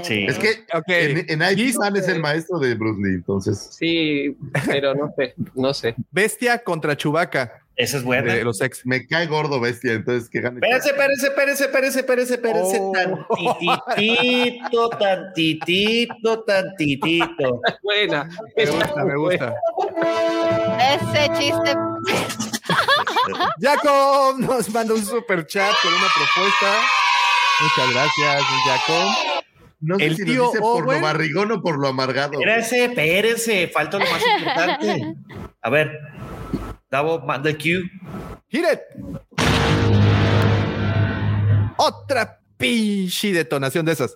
Es 0.01 0.37
que 0.39 0.65
Ok. 0.73 0.85
en, 0.87 1.25
en 1.29 1.51
IP 1.51 1.57
Listo. 1.57 1.81
Man 1.81 1.95
es 1.97 2.07
el 2.07 2.19
maestro 2.21 2.57
de 2.59 2.73
Bruce 2.75 3.01
Lee, 3.01 3.15
entonces. 3.15 3.67
Sí, 3.77 4.37
pero 4.67 4.95
no 4.95 5.13
sé, 5.17 5.33
no 5.53 5.73
sé. 5.73 5.95
Bestia 6.11 6.59
contra 6.63 6.95
Chubaca 6.95 7.61
Esa 7.77 7.97
es 7.97 8.03
buena. 8.03 8.33
de 8.33 8.43
los 8.43 8.61
ex. 8.61 8.85
Me 8.85 9.05
cae 9.05 9.27
gordo 9.27 9.59
bestia, 9.59 9.93
entonces 9.93 10.29
que 10.29 10.39
gane. 10.41 10.59
Espérense, 10.61 10.89
espérense, 10.89 11.27
espérense, 11.27 11.99
espérense, 11.99 11.99
espérense, 11.99 12.33
espérense, 12.35 12.79
Oh. 12.81 12.91
tantitito, 13.95 14.89
tantitito, 14.89 16.43
tantitito. 16.47 17.61
Buena. 17.83 18.29
Me 18.55 18.65
gusta, 18.65 19.03
me 19.05 19.15
gusta. 19.17 19.55
Ese 20.79 21.29
chiste. 21.39 21.75
Jacob 23.61 24.39
nos 24.39 24.69
manda 24.69 24.93
un 24.93 25.03
super 25.05 25.45
chat 25.45 25.73
con 25.81 25.93
una 25.93 26.07
propuesta. 26.15 26.79
Muchas 27.61 27.93
gracias, 27.93 28.43
Jacob. 28.67 29.41
No 29.81 29.97
sé 29.97 30.05
el 30.05 30.15
si 30.15 30.25
tío 30.25 30.35
lo 30.45 30.47
dice 30.49 30.59
por 30.61 30.93
lo 30.93 31.01
barrigón 31.01 31.51
o 31.51 31.61
por 31.61 31.77
lo 31.77 31.87
amargado. 31.89 32.33
Espérense, 32.33 32.85
espérense, 32.85 33.67
falta 33.67 33.99
lo 33.99 34.05
más 34.05 34.21
importante. 34.39 35.15
A 35.61 35.69
ver, 35.69 35.99
Davo, 36.91 37.19
manda 37.19 37.49
el 37.49 37.57
cue. 37.57 37.81
Hit 38.49 38.63
it. 38.71 38.79
Otra 41.77 42.39
pinche 42.57 43.33
detonación 43.33 43.85
de 43.85 43.91
esas. 43.93 44.15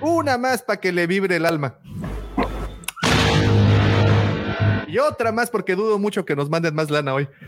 Una 0.00 0.36
más 0.38 0.62
para 0.62 0.80
que 0.80 0.92
le 0.92 1.06
vibre 1.06 1.36
el 1.36 1.46
alma. 1.46 1.78
Y 4.88 4.98
otra 4.98 5.32
más 5.32 5.50
porque 5.50 5.74
dudo 5.74 5.98
mucho 5.98 6.24
que 6.24 6.36
nos 6.36 6.48
manden 6.48 6.74
más 6.74 6.90
lana 6.90 7.12
hoy. 7.14 7.28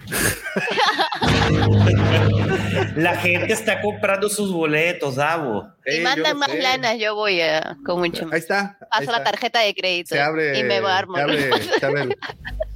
La 2.97 3.17
gente 3.17 3.53
está 3.53 3.81
comprando 3.81 4.29
sus 4.29 4.53
boletos, 4.53 5.17
Davo. 5.17 5.69
Si 5.87 6.01
mandan 6.01 6.37
más 6.37 6.53
lanas, 6.55 6.99
yo 6.99 7.15
voy 7.15 7.41
a 7.41 7.77
con 7.87 8.01
mucho 8.01 8.25
más. 8.25 8.35
Ahí 8.35 8.41
está. 8.41 8.77
ahí 8.91 9.01
Paso 9.07 9.13
la 9.13 9.19
está. 9.19 9.31
tarjeta 9.31 9.61
de 9.61 9.75
crédito 9.75 10.15
Se 10.15 10.21
abre. 10.21 10.59
y 10.59 10.63
me 10.65 10.77
armo. 10.77 11.15
se 11.17 11.23
abre- 11.23 11.51
se 11.79 11.87
abre 11.87 12.03
el- 12.03 12.17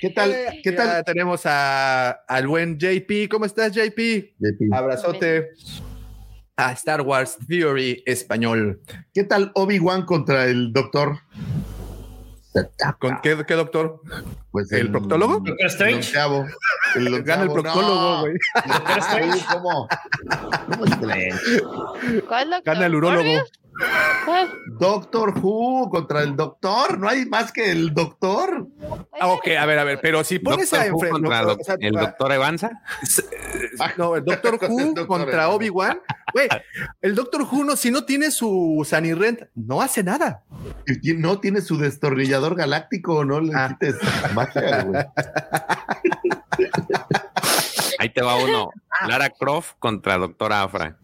¿Qué 0.00 0.10
tal? 0.10 0.34
¿Qué 0.62 0.72
tal? 0.72 0.86
Ya 0.88 1.02
tenemos 1.02 1.42
a, 1.44 2.10
al 2.10 2.46
buen 2.46 2.78
JP. 2.78 3.28
¿Cómo 3.30 3.44
estás, 3.44 3.72
JP? 3.72 4.34
Abrazote 4.72 5.50
a 6.56 6.72
Star 6.72 7.02
Wars 7.02 7.36
Theory 7.48 8.02
español. 8.06 8.80
¿Qué 9.12 9.24
tal 9.24 9.50
Obi-Wan 9.54 10.04
contra 10.04 10.44
el 10.46 10.72
doctor? 10.72 11.18
¿Con 12.98 13.20
qué, 13.22 13.44
qué 13.46 13.54
doctor? 13.54 14.00
Pues 14.50 14.72
¿El 14.72 14.90
proctólogo? 14.90 15.34
Doctor 15.34 15.56
El 15.58 15.66
Strange. 15.66 15.96
onceavo. 15.96 16.46
El 16.96 17.22
Gana 17.22 17.42
el 17.44 17.50
proctólogo, 17.50 18.20
güey. 18.20 18.34
Strange. 18.98 19.44
¿Cómo? 19.52 19.88
¿Cómo 20.66 20.84
¿Cuál 22.28 22.50
doctor? 22.50 22.74
Gana 22.74 22.86
el 22.86 22.94
urólogo. 22.94 23.44
Doctor 24.78 25.34
Who 25.40 25.88
contra 25.90 26.22
el 26.22 26.36
doctor. 26.36 26.98
No 26.98 27.08
hay 27.08 27.26
más 27.26 27.52
que 27.52 27.70
el 27.70 27.94
doctor. 27.94 28.66
Ah, 29.20 29.28
ok, 29.28 29.48
a 29.58 29.66
ver, 29.66 29.78
a 29.78 29.84
ver, 29.84 29.98
pero 30.02 30.22
si 30.24 30.38
pones 30.38 30.70
Doctor 30.70 30.80
a 30.80 30.86
enfrente. 30.88 31.10
contra 31.20 31.42
no, 31.42 31.48
doc- 31.48 31.60
o 31.60 31.64
sea, 31.64 31.76
el 31.80 31.92
pa- 31.94 32.00
doctor 32.00 32.32
Evanza. 32.32 32.70
No, 33.96 34.16
el 34.16 34.24
Doctor 34.24 34.58
El 34.62 34.70
Who 34.70 34.80
doctor 34.86 35.06
contra. 35.06 35.48
Obi-Wan. 35.50 36.00
Güey, 36.32 36.48
el 37.00 37.14
Doctor 37.14 37.42
Who, 37.42 37.64
no, 37.64 37.76
si 37.76 37.90
no 37.90 38.04
tiene 38.04 38.30
su 38.30 38.84
Sanirrent, 38.88 39.42
no 39.54 39.80
hace 39.80 40.02
nada. 40.02 40.42
No 41.16 41.40
tiene 41.40 41.60
su 41.60 41.78
destornillador 41.78 42.54
galáctico, 42.56 43.24
no 43.24 43.40
le 43.40 43.52
Ah. 43.54 43.68
quites 43.78 43.96
magia, 44.34 44.82
güey. 44.84 45.04
Ahí 47.98 48.10
te 48.10 48.22
va 48.22 48.36
uno. 48.36 48.70
Lara 49.08 49.30
Croft 49.30 49.74
contra 49.78 50.18
Doctor 50.18 50.52
Afra. 50.52 50.96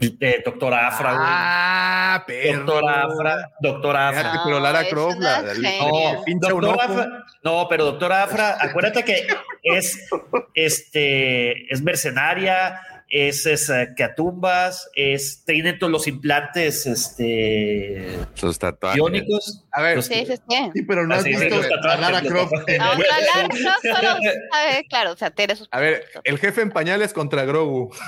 Eh, 0.00 0.42
doctor 0.44 0.74
Afra, 0.74 1.12
güey. 1.12 1.26
Ah, 1.28 2.24
pero. 2.26 2.64
Doctor 2.64 2.88
Afra, 2.88 3.50
Doctor 3.60 3.96
Afra. 3.96 4.20
Fíjate, 4.20 4.38
pero 4.44 4.60
Lara 4.60 4.84
Croft, 4.88 5.18
la. 5.18 5.42
No, 5.42 6.22
pincha 6.24 6.54
un 6.54 6.60
doctor 6.60 6.74
ojo. 6.74 6.80
Afra, 6.80 7.24
no, 7.42 7.66
pero 7.68 7.84
doctor 7.84 8.12
Afra, 8.12 8.56
acuérdate 8.60 9.04
que 9.04 9.26
es, 9.62 10.08
este, 10.54 11.72
es 11.72 11.82
mercenaria, 11.82 12.80
es, 13.10 13.46
es 13.46 13.70
eh, 13.70 13.88
que 13.96 14.04
atumbas, 14.04 14.90
es, 14.94 15.42
tiene 15.44 15.72
todos 15.72 15.90
los 15.90 16.06
implantes, 16.06 16.86
este, 16.86 18.18
Sus 18.34 18.58
tatuajes. 18.58 18.98
iónicos. 18.98 19.64
A 19.72 19.80
ver, 19.82 19.96
Los- 19.96 20.06
Sí, 20.06 20.26
sí, 20.26 20.34
sí. 20.48 20.70
Sí, 20.74 20.82
pero 20.82 21.06
no 21.06 21.14
has 21.14 21.24
visto 21.24 21.44
los 21.48 21.64
a 21.66 21.96
Lara 21.96 22.20
los 22.22 22.30
Croft 22.32 22.52
en 22.68 22.80
Ahora 22.82 22.98
wetsuit. 22.98 23.20
Lara 23.34 23.48
Croft 23.48 23.82
solo 23.82 24.16
sabe, 24.52 24.86
claro, 24.88 25.12
o 25.12 25.16
sea, 25.16 25.30
tiene 25.30 25.56
sus. 25.56 25.68
a 25.70 25.80
ver, 25.80 26.04
el 26.24 26.38
jefe 26.38 26.60
en 26.62 26.70
pañales 26.70 27.12
contra 27.12 27.44
Grogu. 27.44 27.90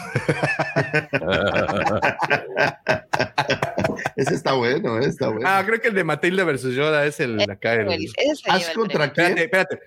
Ese 4.17 4.35
está 4.35 4.53
bueno, 4.53 4.99
eh, 4.99 5.07
está 5.07 5.29
bueno. 5.29 5.43
Ah, 5.49 5.63
creo 5.67 5.81
que 5.81 5.89
el 5.89 5.95
de 5.95 6.05
Matilda 6.05 6.45
versus 6.45 6.75
Yoda 6.75 7.07
es 7.07 7.21
el 7.21 7.37
de 7.39 7.53
acá. 7.53 7.75
el- 7.75 7.91
Ese 7.93 8.37
se 8.37 8.51
¿Haz 8.51 8.59
lleva 8.61 8.71
el 8.71 8.77
contra 8.77 9.13
quién? 9.13 9.39
Espérate, 9.39 9.75
espérate. 9.77 9.81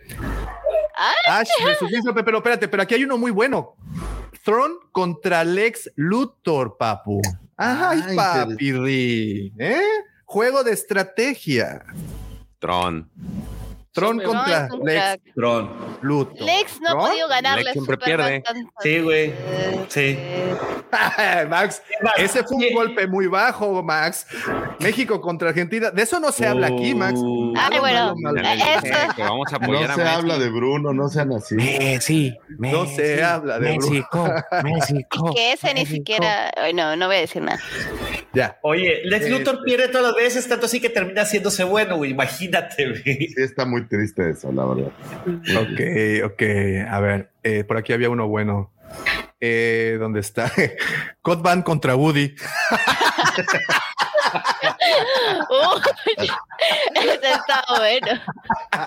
Ah, 0.95 1.13
Ash 1.39 1.49
versus 1.65 1.89
pero 2.25 2.37
espérate, 2.37 2.67
pero 2.67 2.83
aquí 2.83 2.95
hay 2.95 3.03
uno 3.03 3.17
muy 3.17 3.31
bueno. 3.31 3.75
Throne 4.43 4.75
contra 4.91 5.43
Lex 5.43 5.89
Luthor, 5.95 6.75
papu. 6.77 7.21
Ay, 7.55 8.01
Ay, 8.07 8.15
papi, 8.15 8.73
Ri. 8.73 9.53
¿eh? 9.57 9.81
Juego 10.25 10.63
de 10.63 10.73
estrategia. 10.73 11.85
Tron. 12.59 13.09
Tron 13.93 14.19
contra 14.21 14.67
Lex 14.69 14.81
crack. 14.83 15.21
Tron. 15.35 15.69
Luthor. 16.01 16.41
Lex 16.41 16.81
no 16.81 16.89
ha 16.89 17.07
podido 17.09 17.27
ganarle 17.27 17.63
Lex 17.63 17.73
siempre 17.73 17.97
pierde. 17.97 18.41
tanto. 18.41 18.71
Sí, 18.81 18.99
güey. 18.99 19.33
Sí. 19.89 20.17
Max, 21.49 21.81
ese 22.17 22.43
fue 22.43 22.57
un 22.57 22.73
golpe 22.73 23.07
muy 23.07 23.27
bajo, 23.27 23.81
Max. 23.83 24.25
México 24.79 25.19
contra 25.21 25.49
Argentina. 25.49 25.91
De 25.91 26.01
eso 26.03 26.19
no 26.19 26.31
se 26.31 26.47
habla 26.47 26.67
aquí, 26.67 26.93
Max. 26.95 27.19
Uh, 27.21 27.53
Ay, 27.57 27.79
bueno, 27.79 28.15
malo, 28.21 28.41
malo. 28.41 28.41
eso. 28.83 29.15
Que 29.15 29.21
vamos 29.23 29.47
a 29.51 29.57
No 29.59 29.77
a 29.79 29.81
se 29.81 29.87
Messi. 29.87 30.01
habla 30.15 30.37
de 30.37 30.49
Bruno, 30.49 30.93
no 30.93 31.09
sean 31.09 31.31
así. 31.33 31.55
Messi. 31.55 32.37
No 32.59 32.85
se 32.85 33.23
habla 33.23 33.59
de 33.59 33.77
México. 33.77 34.33
México. 34.63 35.33
Que 35.35 35.53
ese 35.53 35.73
ni 35.73 35.85
siquiera. 35.85 36.51
Ay, 36.55 36.73
no, 36.73 36.95
no 36.95 37.07
voy 37.07 37.17
a 37.17 37.19
decir 37.19 37.41
nada. 37.41 37.59
Ya. 38.33 38.57
Oye, 38.63 39.01
Lex 39.05 39.29
Luthor 39.29 39.55
Este. 39.55 39.65
pierde 39.65 39.87
todas 39.89 40.07
las 40.07 40.15
veces, 40.15 40.47
tanto 40.47 40.65
así 40.65 40.79
que 40.81 40.89
termina 40.89 41.21
haciéndose 41.23 41.63
bueno, 41.63 41.97
güey. 41.97 42.11
Imagínate, 42.11 42.89
güey. 42.89 43.03
Sí, 43.03 43.33
está 43.37 43.65
muy 43.65 43.82
triste 43.83 44.29
eso, 44.29 44.51
la 44.51 44.65
verdad. 44.65 44.91
Ok, 45.61 46.31
ok. 46.31 46.43
A 46.89 46.99
ver, 46.99 47.31
eh, 47.43 47.63
por 47.63 47.77
aquí 47.77 47.93
había 47.93 48.09
uno 48.09 48.27
bueno. 48.27 48.71
Eh, 49.39 49.97
¿Dónde 49.99 50.21
está? 50.21 50.51
Codban 51.21 51.63
contra 51.63 51.95
Woody. 51.95 52.35
Uy, 55.49 56.27
ese 56.95 57.31
está 57.31 57.63
bueno. 57.77 58.21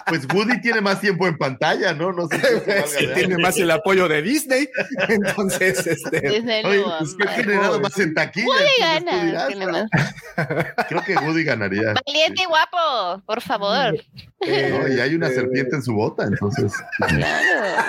Pues 0.07 0.27
Woody 0.33 0.61
tiene 0.61 0.81
más 0.81 1.01
tiempo 1.01 1.27
en 1.27 1.37
pantalla, 1.37 1.93
¿no? 1.93 2.13
No 2.13 2.27
sé 2.29 2.41
si 2.87 3.07
tiene 3.15 3.39
más 3.39 3.57
el 3.59 3.71
apoyo 3.71 4.09
de 4.09 4.23
Disney. 4.23 4.69
Entonces, 5.09 5.87
este. 5.87 6.21
Disney 6.21 6.65
Oye, 6.65 6.85
pues 6.99 7.15
que 7.15 7.25
ha 7.25 7.33
ama. 7.33 7.37
generado 7.37 7.81
más 7.81 7.99
en 7.99 8.15
taquilla. 8.15 8.47
Woody 8.47 8.65
tú 8.77 8.83
gana. 8.83 9.25
dirás, 9.25 9.47
tiene 9.49 9.67
más. 9.67 9.91
Creo 10.89 11.03
que 11.03 11.15
Woody 11.17 11.45
ganaría. 11.45 11.95
Valiente 12.07 12.43
y 12.43 12.47
guapo, 12.47 13.23
por 13.27 13.41
favor. 13.41 13.95
No, 14.41 14.89
y 14.89 15.01
hay 15.01 15.15
una 15.15 15.29
Este, 15.29 15.41
serpiente 15.41 15.77
en 15.77 15.83
su 15.83 15.95
bota, 15.95 16.25
entonces. 16.25 16.73
Claro. 16.99 17.83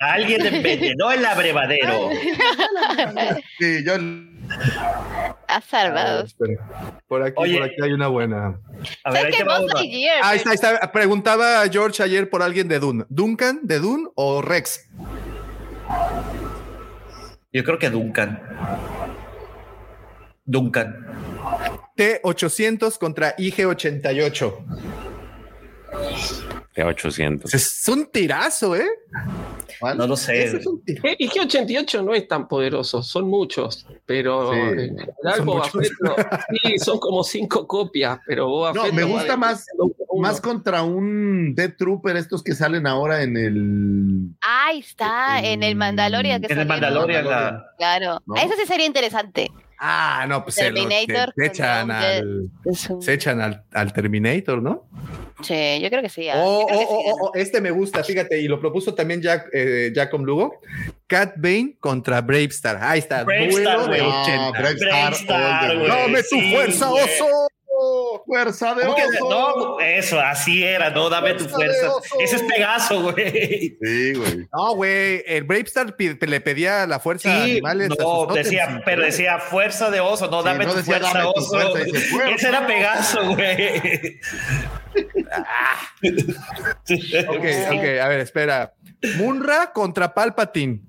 Alguien 0.00 0.44
envenenó 0.46 1.12
el 1.12 1.24
abrevadero. 1.24 2.10
Sí, 3.58 3.84
yo. 3.84 3.94
A 5.46 5.60
salvados. 5.60 6.26
espera. 6.26 6.60
Por 7.08 7.22
aquí, 7.22 7.34
Oye. 7.36 7.58
por 7.58 7.66
aquí 7.66 7.76
hay 7.82 7.92
una 7.92 8.08
buena. 8.08 8.49
A 9.04 9.10
ver, 9.10 9.22
¿Sabes 9.22 9.34
ahí 9.34 9.38
te 9.38 9.44
va. 9.44 9.60
Lightyear, 9.60 10.20
Ahí 10.22 10.36
está, 10.38 10.50
ahí 10.50 10.54
está. 10.54 10.92
Preguntaba 10.92 11.68
George 11.70 12.02
ayer 12.02 12.28
por 12.28 12.42
alguien 12.42 12.68
de 12.68 12.78
Dune. 12.78 13.04
¿Duncan 13.08 13.60
de 13.62 13.78
Dune 13.78 14.08
o 14.14 14.42
Rex? 14.42 14.88
Yo 17.52 17.64
creo 17.64 17.78
que 17.78 17.90
Duncan. 17.90 18.40
Duncan. 20.44 21.06
T800 21.96 22.98
contra 22.98 23.36
IG88. 23.36 24.54
De 26.74 26.84
800. 26.84 27.52
Es 27.52 27.88
un 27.88 28.06
tirazo, 28.06 28.76
¿eh? 28.76 28.88
¿Cuál? 29.78 29.98
No 29.98 30.06
lo 30.06 30.16
sé. 30.16 30.44
es. 30.44 30.54
Eh, 30.54 31.16
Y 31.18 31.28
G88 31.28 32.04
no 32.04 32.14
es 32.14 32.26
tan 32.26 32.48
poderoso, 32.48 33.02
son 33.02 33.28
muchos, 33.28 33.86
pero 34.06 34.52
Sí, 34.52 34.58
en 34.58 34.76
general 34.98 35.36
son 35.36 35.46
Boba 35.46 35.64
muchos. 35.72 35.82
Fett 35.88 35.92
no. 36.00 36.14
sí, 36.62 36.78
son 36.78 36.98
como 36.98 37.22
cinco 37.22 37.66
copias, 37.66 38.18
pero 38.26 38.48
Boba 38.48 38.72
No, 38.72 38.82
Fett 38.84 38.92
me 38.94 39.04
gusta 39.04 39.36
más-. 39.36 39.66
Más 40.18 40.40
contra 40.40 40.82
un 40.82 41.54
Death 41.54 41.76
Trooper, 41.78 42.16
estos 42.16 42.42
que 42.42 42.54
salen 42.54 42.86
ahora 42.86 43.22
en 43.22 43.36
el. 43.36 44.36
Ahí 44.40 44.80
está, 44.80 45.40
en 45.40 45.62
el 45.62 45.76
Mandalorian. 45.76 46.42
Que 46.42 46.52
En 46.52 46.58
el. 46.58 46.66
Mandalorian, 46.66 47.24
la- 47.24 47.64
Claro. 47.78 48.20
¿No? 48.26 48.34
Eso 48.34 48.54
sí 48.58 48.66
sería 48.66 48.86
interesante. 48.86 49.50
Ah, 49.82 50.26
no, 50.28 50.42
pues 50.44 50.56
se, 50.56 50.70
lo- 50.70 50.82
se- 50.90 51.46
echan 51.46 51.90
al, 51.90 52.50
un- 52.64 53.02
se 53.02 53.12
echan 53.14 53.40
al, 53.40 53.64
al 53.72 53.92
Terminator, 53.94 54.60
¿no? 54.62 54.84
Sí, 55.42 55.80
yo 55.80 55.88
creo 55.88 56.02
que 56.02 56.10
sí. 56.10 56.28
ah, 56.28 56.34
Oh, 56.36 56.66
creo 56.66 56.78
oh, 56.78 56.80
que 56.80 56.84
sí 56.86 56.92
oh, 56.92 57.14
oh, 57.14 57.26
oh, 57.28 57.32
este 57.34 57.60
me 57.62 57.70
gusta, 57.70 58.04
fíjate, 58.04 58.38
y 58.40 58.46
lo 58.46 58.60
propuso 58.60 58.94
también 58.94 59.22
Jack, 59.22 59.48
eh, 59.54 59.90
Jacob 59.94 60.20
Lugo. 60.20 60.60
Cat 61.06 61.32
Bane 61.36 61.76
contra 61.80 62.20
Bravestar. 62.20 62.78
Ahí 62.82 62.98
está, 62.98 63.24
Bravestar, 63.24 63.62
duelo 63.78 63.86
de 63.88 64.00
güey. 64.00 64.10
80. 64.22 64.50
Bravestar, 64.50 64.88
Bravestar, 64.90 65.40
all 65.40 65.60
the 65.70 65.76
way. 65.78 65.88
güey. 65.88 66.02
¡Dame 66.02 66.22
tu 66.24 66.36
Sí, 66.36 66.52
fuerza, 66.54 66.90
oso! 66.92 67.26
¡Fuerza 68.26 68.74
de 68.74 68.82
¿Cómo 68.82 68.94
que- 68.96 69.02
oso! 69.02 69.28
No, 69.30 69.80
eso, 69.80 70.20
así 70.20 70.62
era, 70.64 70.90
no, 70.90 71.08
dame 71.08 71.34
tu 71.34 71.44
Fuerza 71.48 71.72
de 71.72 71.88
fuerza. 71.88 71.96
oso. 71.96 72.20
Ese 72.20 72.36
es 72.36 72.42
Pegaso, 72.42 73.02
güey. 73.02 73.78
Sí, 73.82 74.12
güey. 74.14 74.48
No, 74.52 74.74
güey, 74.74 75.22
el 75.26 75.44
Bravestar 75.44 75.94
le 75.98 76.40
pedía 76.40 76.86
la 76.86 76.98
fuerza 77.00 77.30
a 77.30 77.44
Sí, 77.44 77.50
animales. 77.52 77.90
a 77.90 77.94
sus 77.94 78.02
no, 78.04 78.26
decía, 78.34 78.82
pero 78.84 79.02
decía 79.02 79.38
fuerza 79.38 79.90
de 79.90 80.00
oso, 80.00 80.28
no, 80.30 80.40
Sí, 80.42 80.48
dame 80.48 80.64
no 80.64 80.70
tu 80.72 80.76
decía, 80.78 80.98
fuerza, 80.98 81.18
"Dame 81.18 81.32
tu 81.34 81.40
oso. 81.40 81.50
fuerza", 81.50 81.78
dice, 81.84 82.00
"Fuerza". 82.08 82.34
Ese 82.34 82.48
era 82.48 82.66
Pegaso, 82.66 83.26
güey. 83.34 84.20
Ok, 87.28 87.44
ok, 87.70 87.84
a 88.02 88.08
ver, 88.08 88.20
espera. 88.20 88.74
Munra 89.16 89.72
contra 89.72 90.12
Palpatine. 90.12 90.80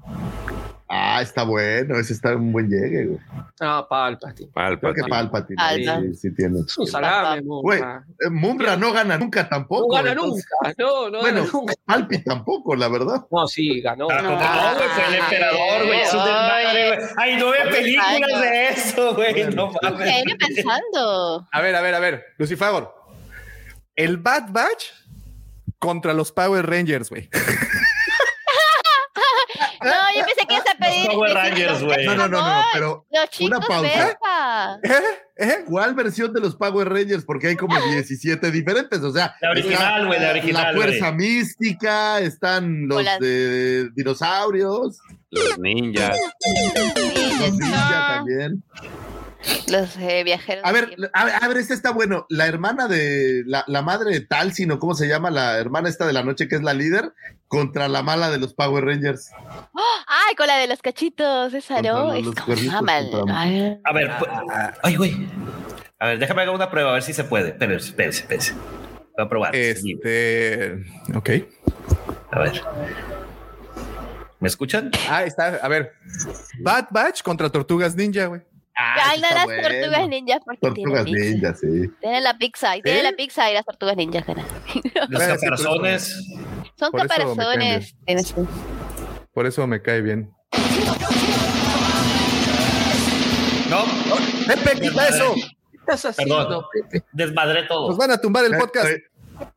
Ah, 0.94 1.22
está 1.22 1.44
bueno. 1.44 1.98
Ese 1.98 2.14
está 2.14 2.36
un 2.36 2.52
buen 2.52 2.68
llegue, 2.70 3.06
güey. 3.06 3.20
Ah, 3.62 3.86
Palpatine. 3.90 4.50
Creo 4.54 4.94
que 4.94 5.02
Palpatine. 5.10 5.56
Palpatine. 5.58 6.14
Sí, 6.14 6.30
sí 6.30 6.36
tiene. 6.36 6.60
Es 6.68 6.78
un 6.78 6.86
salame, 6.88 7.42
Güey, 7.44 7.80
Mumra. 7.80 8.06
eh, 8.20 8.30
Mumra 8.30 8.76
no 8.76 8.92
gana 8.92 9.18
nunca 9.18 9.44
No 9.44 9.50
tampoco. 9.50 9.96
gana 9.96 10.12
entonces- 10.12 10.46
nunca. 10.62 10.76
No, 10.78 11.10
no 11.10 11.20
Bueno, 11.22 11.40
gana 11.42 11.52
nunca. 11.54 11.74
Palpi 11.86 12.24
tampoco, 12.24 12.76
la 12.76 12.88
verdad. 12.90 13.26
No, 13.32 13.48
sí, 13.48 13.80
ganó. 13.82 14.08
Ah, 14.12 14.18
como 14.18 14.32
no, 14.32 14.76
güey, 14.76 14.90
fue 14.90 15.08
el 15.08 15.16
emperador, 15.16 15.86
güey. 15.86 16.00
Es 16.02 16.14
un 16.14 16.26
desmadre, 16.26 16.88
güey. 16.96 17.10
Hay 17.18 17.36
nueve 17.40 17.72
películas 17.72 18.42
de 18.42 18.68
eso, 18.70 19.16
güey. 19.16 19.44
No 19.56 19.72
¿Qué 19.72 19.90
mames. 19.90 20.06
viene 20.08 20.36
pensando? 20.36 21.48
A 21.52 21.62
ver, 21.62 21.76
a 21.76 21.82
ver, 21.82 21.96
a 21.96 22.00
ver, 22.00 22.26
Lucifer. 22.38 22.84
El 23.96 24.18
Bad 24.18 24.52
Batch 24.52 24.84
contra 25.80 26.14
los 26.14 26.32
Power 26.32 26.66
Rangers, 26.70 27.10
güey. 27.10 27.30
Pedir. 30.82 31.08
Power 31.08 31.34
Rangers, 31.34 31.84
güey. 31.84 32.06
No, 32.06 32.16
no, 32.16 32.28
no, 32.28 32.38
no, 32.46 32.64
pero 32.74 33.06
Los 33.12 33.22
una 33.22 33.28
chicos 33.30 33.66
pausa. 33.68 33.82
Vespa. 34.06 34.80
¿Eh? 35.38 35.64
¿Cuál 35.68 35.94
versión 35.96 36.34
de 36.34 36.40
los 36.42 36.56
Power 36.56 36.90
Rangers? 36.90 37.24
Porque 37.26 37.48
hay 37.48 37.56
como 37.56 37.76
17 37.80 38.52
diferentes. 38.52 39.00
O 39.02 39.12
sea, 39.12 39.36
La 39.42 39.52
original, 39.52 40.06
güey, 40.08 40.20
la 40.20 40.30
original, 40.32 40.76
fuerza 40.76 41.12
mística, 41.12 42.20
están 42.20 42.88
los 42.88 43.00
Hola. 43.00 43.18
de 43.20 43.90
dinosaurios, 43.96 45.00
Los 45.32 45.58
ninjas. 45.60 46.18
los 47.40 47.54
ninja 47.54 48.14
también. 48.18 48.64
Los 49.68 49.98
eh, 49.98 50.24
viajeros. 50.24 50.64
A 50.66 50.72
ver, 50.72 50.96
a 51.14 51.26
ver, 51.26 51.34
a 51.42 51.48
ver, 51.48 51.58
este 51.58 51.74
está 51.74 51.92
bueno. 51.92 52.26
La 52.30 52.48
hermana 52.48 52.88
de 52.88 53.44
la, 53.46 53.64
la 53.68 53.82
madre 53.82 54.12
de 54.12 54.22
Tal, 54.22 54.54
sino 54.54 54.80
cómo 54.80 54.94
se 54.94 55.08
llama 55.08 55.32
la 55.32 55.58
hermana 55.58 55.90
esta 55.90 56.06
de 56.06 56.14
la 56.14 56.24
noche 56.24 56.48
que 56.48 56.56
es 56.56 56.62
la 56.62 56.74
líder, 56.74 57.14
contra 57.48 57.88
la 57.88 58.04
mala 58.04 58.30
de 58.30 58.38
los 58.38 58.54
Power 58.54 58.86
Rangers. 58.86 59.32
Ay, 60.08 60.36
con 60.36 60.48
la 60.48 60.58
de 60.58 60.68
los 60.68 60.82
cachitos, 60.82 61.54
esa 61.54 61.82
no. 61.82 62.14
Es 62.14 62.26
ah, 62.70 63.80
A 63.84 63.94
ver, 63.94 64.12
ay, 64.84 64.96
güey. 64.96 65.28
A 66.00 66.08
ver, 66.08 66.20
déjame 66.20 66.42
hacer 66.44 66.56
una 66.56 66.72
prueba, 66.72 66.92
a 66.92 66.94
ver 66.94 67.04
si 67.04 67.14
se 67.14 67.24
puede. 67.24 67.50
Espérense, 67.50 67.90
espérense, 67.90 68.22
espérense. 68.22 68.54
Voy 68.54 69.26
a 69.26 69.30
probar. 69.30 69.56
Este. 69.56 70.84
Ok. 71.14 71.30
A 72.32 72.40
ver. 72.40 72.62
¿Me 74.40 74.48
escuchan? 74.48 74.92
Ah, 75.10 75.24
está. 75.24 75.60
A 75.62 75.68
ver. 75.68 75.94
Bad 76.60 76.88
Batch 76.90 77.22
contra 77.22 77.50
Tortugas 77.50 77.96
Ninja, 77.96 78.26
güey. 78.26 78.42
Ay, 78.76 79.20
no 79.20 79.28
está 79.28 79.36
las 79.36 79.46
bueno. 79.46 79.62
tortugas 79.68 80.08
ninjas 80.10 80.40
porque 80.46 80.60
Tortugas 80.62 81.06
tienen 81.06 81.24
pizza. 81.24 81.36
ninja, 81.36 81.56
sí. 81.56 81.94
Tienen 82.02 82.24
la 82.24 82.38
pizza, 82.38 82.78
y 82.78 82.82
tienen 82.82 83.04
la 83.04 83.12
pizza 83.12 83.52
y 83.52 83.54
las 83.54 83.66
tortugas 83.66 83.96
ninjas. 83.98 84.26
Los 85.10 85.22
caparazones. 85.24 86.26
Son 86.78 86.92
Por 86.92 87.02
caparazones. 87.02 87.96
Por 89.34 89.46
eso 89.46 89.68
me 89.68 89.82
cae 89.82 90.02
bien. 90.02 90.32
No, 93.70 93.86
Pepe, 94.48 94.82
quita 94.82 95.08
eso. 95.08 95.34
¿Qué 95.36 95.78
estás 95.80 96.06
haciendo, 96.06 96.68
Pepe? 96.74 97.06
desmadré 97.14 97.62
Nos 97.62 97.70
todo. 97.70 97.98
van 97.98 98.12
a 98.12 98.18
tumbar 98.20 98.46
el 98.46 98.58
podcast. 98.58 98.90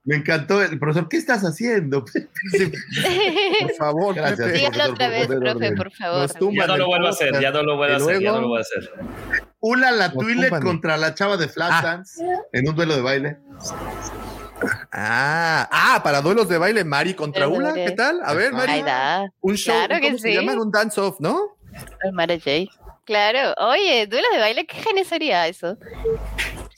Me 0.04 0.16
encantó 0.16 0.62
el 0.62 0.78
profesor. 0.78 1.08
¿Qué 1.08 1.16
estás 1.16 1.42
haciendo? 1.42 2.04
Por 3.60 3.72
favor, 3.78 4.14
Gracias. 4.14 4.52
Dígalo 4.52 4.70
profesor, 4.72 4.90
otra 4.92 5.08
vez, 5.08 5.26
profe, 5.26 5.50
orden. 5.50 5.74
por 5.76 5.92
favor. 5.92 6.30
Ya 6.52 6.66
no 6.66 6.76
lo 6.76 6.86
vuelvo 6.86 7.06
a 7.06 7.10
hacer, 7.10 7.40
ya 7.40 7.50
no 7.50 7.62
lo 7.62 7.76
vuelvo 7.76 7.94
a 7.94 7.96
hacer, 7.96 8.20
ya 8.22 8.32
no 8.32 8.40
lo 8.40 8.48
voy 8.48 8.58
a 8.58 8.60
hacer. 8.60 8.90
Ula 9.60 9.90
la 9.92 10.08
Nos 10.08 10.18
Twile 10.18 10.42
tumban. 10.48 10.62
contra 10.62 10.96
la 10.96 11.14
chava 11.14 11.36
de 11.36 11.48
Flashdance 11.48 12.22
en 12.52 12.68
un 12.68 12.74
duelo 12.76 12.96
de 12.96 13.02
baile. 13.02 13.38
Ah, 14.92 15.68
ah, 15.70 16.00
para 16.02 16.20
duelos 16.20 16.48
de 16.48 16.58
baile, 16.58 16.84
Mari 16.84 17.14
contra 17.14 17.48
Ula. 17.48 17.74
¿Qué 17.74 17.90
tal? 17.92 18.20
A 18.24 18.34
ver, 18.34 18.52
Mari. 18.52 18.82
Un 19.40 19.56
show, 19.56 19.74
Claro 19.74 20.00
que 20.00 20.08
¿cómo 20.08 20.18
se 20.18 20.28
sí. 20.28 20.34
llama? 20.34 20.52
Un 20.60 20.70
dance-off, 20.70 21.16
¿no? 21.20 21.56
El 22.02 22.12
Mara 22.12 22.34
J. 22.34 22.70
Claro. 23.04 23.54
Oye, 23.58 24.06
duelo 24.06 24.26
de 24.32 24.38
baile, 24.38 24.66
¿qué 24.66 24.76
gene 24.76 25.04
sería 25.04 25.46
eso? 25.48 25.76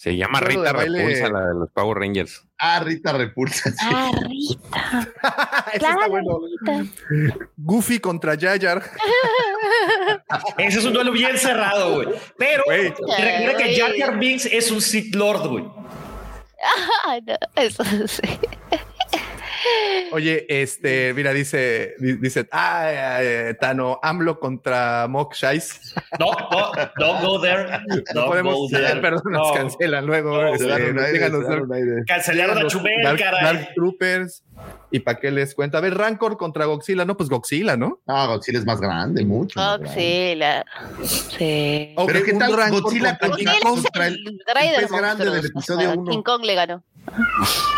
Se 0.07 0.17
llama 0.17 0.39
de 0.39 0.47
Rita 0.47 0.73
baile. 0.73 0.99
Repulsa, 1.05 1.29
la 1.31 1.41
de 1.49 1.55
los 1.55 1.71
Power 1.73 1.99
Rangers. 1.99 2.45
Ah, 2.59 2.79
Rita 2.79 3.13
Repulsa. 3.13 3.71
sí. 3.73 3.77
Ah, 3.83 4.13
Rita. 4.29 5.13
Claro, 5.81 5.97
está 5.97 6.09
bueno. 6.09 6.39
Rita. 7.11 7.49
Goofy 7.57 7.99
contra 7.99 8.37
Yayar. 8.37 8.85
Ese 10.59 10.79
es 10.79 10.85
un 10.85 10.93
duelo 10.93 11.11
bien 11.11 11.37
cerrado, 11.37 11.95
güey. 11.97 12.09
Pero 12.39 12.63
Güey. 12.67 12.91
recuerda 13.19 13.57
que 13.59 13.77
Jar 14.01 14.17
Binks 14.17 14.47
es 14.47 14.71
un 14.71 14.81
Sith 14.81 15.13
Lord, 15.17 15.49
güey. 15.49 15.65
Ah, 17.05 17.19
no, 17.25 17.35
eso 17.57 17.85
sí. 18.09 18.23
Oye, 20.13 20.47
este, 20.49 21.13
mira, 21.15 21.33
dice, 21.33 21.95
di- 21.99 22.17
dice, 22.17 22.47
ah, 22.53 23.19
eh, 23.21 23.55
Tano, 23.61 23.99
AMLO 24.03 24.39
contra 24.39 25.07
Mock 25.09 25.35
Shice. 25.35 25.81
No, 26.19 26.31
no, 26.51 26.73
don't 26.99 27.21
go 27.23 27.41
there. 27.41 27.67
No 27.89 27.97
Don't 28.15 28.29
podemos, 28.29 28.55
go 28.55 28.69
there. 28.71 29.01
perdón, 29.03 29.33
nos 29.33 29.49
No. 29.49 29.55
cancelan 29.55 30.07
luego. 30.07 30.43
No, 30.43 30.55
este, 30.55 30.73
aire. 30.73 32.05
Cancelaron 32.07 32.59
a 32.59 32.67
Chumel, 32.69 33.03
Dark, 33.03 33.19
caray. 33.19 33.45
Dark 33.45 33.69
Troopers. 33.75 34.43
¿Y 34.91 35.01
para 35.01 35.19
qué 35.19 35.31
les 35.31 35.55
cuenta? 35.55 35.79
A 35.79 35.81
ver, 35.83 35.95
Rancor 35.95 36.37
contra 36.39 36.65
Godzilla, 36.65 37.05
no, 37.05 37.17
pues 37.17 37.29
Godzilla, 37.29 37.77
¿no? 37.77 38.01
Ah, 38.07 38.27
Godzilla 38.27 38.59
es 38.61 38.65
más 38.65 38.81
grande, 38.81 39.25
mucho. 39.25 39.61
Godzilla. 39.61 40.65
Sí. 41.03 41.93
Ok, 41.97 42.07
Pero 42.13 42.25
¿qué 42.25 42.33
tal 42.35 42.57
Rancor 42.57 42.83
Godzilla 42.83 43.19
contra- 43.19 43.59
contra, 43.61 44.07
el, 44.07 44.15
el 44.15 44.39
el 44.75 44.81
pez 44.81 44.91
grande 44.93 45.31
del 45.31 45.45
episodio 45.47 45.89
Ajá, 45.91 45.99
1? 45.99 46.11
King 46.11 46.23
Kong 46.23 46.43
le 46.45 46.55
ganó. 46.55 46.83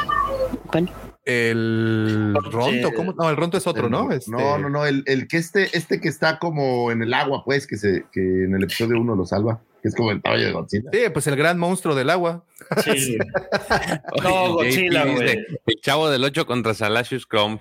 Bueno, 0.70 0.89
El 1.31 2.34
Ronto, 2.50 2.90
¿cómo? 2.97 3.12
No, 3.12 3.28
el 3.28 3.36
Ronto 3.36 3.58
es 3.58 3.66
otro, 3.66 3.90
¿no? 3.90 4.10
Este- 4.10 4.31
No, 4.31 4.57
no, 4.57 4.70
no, 4.70 4.86
el, 4.86 5.02
el 5.07 5.28
que 5.28 5.36
este, 5.36 5.76
este 5.76 6.00
que 6.00 6.08
está 6.08 6.39
como 6.39 6.90
en 6.90 7.02
el 7.02 7.12
agua, 7.12 7.44
pues, 7.44 7.66
que 7.66 7.76
se, 7.76 8.07
que 8.10 8.20
en 8.44 8.55
el 8.55 8.62
episodio 8.65 8.98
1 8.98 9.15
lo 9.15 9.26
salva, 9.26 9.60
que 9.82 9.89
es 9.89 9.94
como 9.94 10.10
el 10.10 10.23
caballo 10.23 10.47
de 10.47 10.52
Godzilla. 10.52 10.90
Sí, 10.90 11.00
pues 11.12 11.26
el 11.26 11.36
gran 11.36 11.58
monstruo 11.58 11.94
del 11.94 12.08
agua. 12.08 12.44
Sí. 12.82 13.18
No, 14.23 14.55
Godzilla, 14.55 15.05
güey. 15.05 15.44
El 15.66 15.81
chavo 15.82 16.08
del 16.08 16.24
8 16.24 16.47
contra 16.47 16.73
Salacious 16.73 17.26
Chrome. 17.28 17.60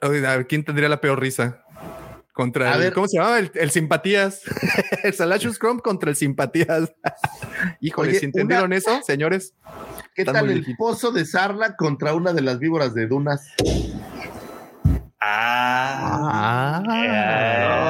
Oye, 0.00 0.26
a 0.26 0.36
ver, 0.36 0.46
¿quién 0.46 0.64
tendría 0.64 0.88
la 0.88 1.00
peor 1.02 1.20
risa? 1.20 1.62
Contra 2.38 2.70
A 2.70 2.74
el, 2.76 2.80
ver. 2.82 2.92
¿cómo 2.92 3.08
se 3.08 3.16
llamaba? 3.16 3.40
El, 3.40 3.50
el 3.52 3.70
Simpatías. 3.72 4.42
el 5.02 5.12
Salacious 5.12 5.58
Crumb 5.58 5.82
contra 5.82 6.08
el 6.10 6.14
Simpatías. 6.14 6.92
Híjole, 7.80 8.10
Oye, 8.10 8.20
¿si 8.20 8.26
entendieron 8.26 8.66
una- 8.66 8.76
eso, 8.76 9.00
señores? 9.04 9.54
¿Qué 10.14 10.22
Están 10.22 10.34
tal 10.36 10.44
el 10.50 10.54
viejitos. 10.58 10.76
pozo 10.78 11.10
de 11.10 11.24
Sarla 11.24 11.74
contra 11.74 12.14
una 12.14 12.32
de 12.32 12.42
las 12.42 12.60
víboras 12.60 12.94
de 12.94 13.08
Dunas? 13.08 13.44
Ah. 15.20 16.80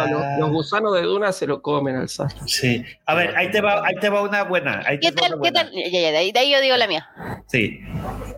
No, 0.08 0.18
los, 0.18 0.24
los 0.40 0.50
gusanos 0.50 0.94
de 0.94 1.02
Duna 1.02 1.30
se 1.32 1.46
lo 1.46 1.60
comen 1.60 1.96
al 1.96 2.08
sal. 2.08 2.28
Sí. 2.46 2.82
A 3.04 3.14
ver, 3.14 3.36
ahí 3.36 3.50
te 3.50 3.60
va, 3.60 3.84
ahí 3.86 3.96
te 4.00 4.08
va 4.08 4.22
una 4.22 4.44
buena. 4.44 4.82
Ahí 4.86 4.98
te 4.98 5.08
¿qué 5.08 5.14
va 5.14 5.28
tal? 5.28 5.34
una 5.34 5.42
¿Qué 5.42 5.50
buena. 5.50 5.70
tal? 5.70 5.72
Ya, 5.92 6.00
ya, 6.00 6.10
de 6.10 6.16
ahí, 6.16 6.32
de 6.32 6.38
ahí 6.40 6.50
yo 6.52 6.60
digo 6.62 6.74
la 6.78 6.86
mía. 6.88 7.06
Sí. 7.48 7.80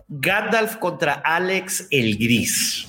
Gandalf 0.09 0.75
contra 0.75 1.13
Alex 1.13 1.87
el 1.89 2.17
Gris. 2.17 2.85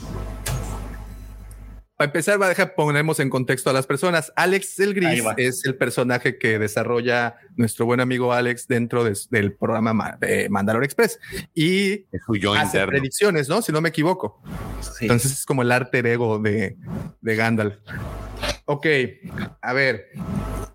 Para 2.02 2.08
empezar, 2.10 2.42
va 2.42 2.46
a 2.46 2.48
dejar 2.48 2.74
ponemos 2.74 3.20
en 3.20 3.30
contexto 3.30 3.70
a 3.70 3.72
las 3.72 3.86
personas. 3.86 4.32
Alex 4.34 4.80
el 4.80 4.92
Gris 4.92 5.22
es 5.36 5.64
el 5.64 5.76
personaje 5.76 6.36
que 6.36 6.58
desarrolla 6.58 7.36
nuestro 7.54 7.86
buen 7.86 8.00
amigo 8.00 8.32
Alex 8.32 8.66
dentro 8.66 9.04
de- 9.04 9.16
del 9.30 9.52
programa 9.52 9.92
Ma- 9.92 10.16
de 10.18 10.48
Mandalore 10.48 10.84
Express 10.84 11.20
y 11.54 11.92
Es 12.10 12.22
su 12.26 12.34
yo 12.34 12.54
hace 12.54 12.64
interno. 12.78 12.88
predicciones, 12.90 13.48
¿no? 13.48 13.62
Si 13.62 13.70
no 13.70 13.80
me 13.80 13.90
equivoco. 13.90 14.42
Sí. 14.80 15.04
Entonces 15.04 15.30
es 15.30 15.46
como 15.46 15.62
el 15.62 15.70
alter 15.70 16.04
ego 16.08 16.40
de, 16.40 16.76
de 17.20 17.36
Gandalf. 17.36 17.76
Ok, 18.64 18.86
a 19.60 19.72
ver. 19.72 20.08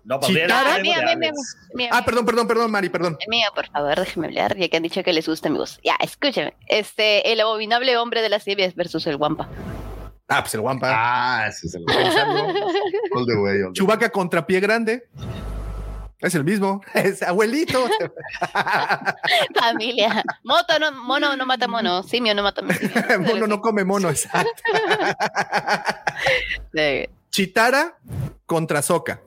no, 0.04 0.18
pues 0.20 0.32
Chitara. 0.32 0.76
Ah, 0.76 0.78
mía, 0.80 1.02
mía, 1.04 1.16
mía, 1.16 1.32
mía, 1.74 1.90
Ah, 1.92 2.06
perdón, 2.06 2.24
perdón, 2.24 2.48
perdón, 2.48 2.70
Mari, 2.70 2.88
perdón. 2.88 3.18
Mía, 3.28 3.48
por 3.54 3.66
favor, 3.68 3.98
déjeme 4.00 4.28
hablar, 4.28 4.56
ya 4.56 4.68
que 4.70 4.78
han 4.78 4.82
dicho 4.82 5.02
que 5.02 5.12
les 5.12 5.28
gusta 5.28 5.50
mi 5.50 5.58
voz. 5.58 5.78
Ya, 5.84 5.94
escúchame. 6.02 6.54
Este, 6.68 7.30
el 7.32 7.40
abominable 7.42 7.98
hombre 7.98 8.22
de 8.22 8.30
las 8.30 8.46
nieves 8.46 8.74
versus 8.74 9.06
el 9.06 9.16
Wampa. 9.16 9.46
Ah, 10.28 10.42
pues 10.42 10.54
el 10.54 10.60
Wampa. 10.60 10.88
Ah, 10.92 11.46
ese 11.48 11.66
es 11.66 11.74
el 11.74 11.84
All 11.88 13.26
the 13.26 13.34
way, 13.36 13.62
all 13.62 13.72
the 13.72 13.78
Chubaca 13.78 14.10
contra 14.10 14.46
Pie 14.46 14.60
Grande. 14.60 15.08
Es 16.20 16.34
el 16.34 16.44
mismo. 16.44 16.82
Es 16.94 17.22
abuelito. 17.22 17.88
Familia. 19.60 20.22
Moto 20.44 20.78
no, 20.78 20.92
mono 21.04 21.36
no 21.36 21.46
mata 21.46 21.68
mono. 21.68 22.02
Simio 22.02 22.34
no 22.34 22.42
mata 22.42 22.60
simio. 22.60 23.18
mono 23.20 23.46
no 23.46 23.60
come 23.60 23.84
mono, 23.84 24.10
exacto. 24.10 24.50
Sí. 26.74 27.08
Chitara 27.30 27.96
contra 28.46 28.82
Soca. 28.82 29.20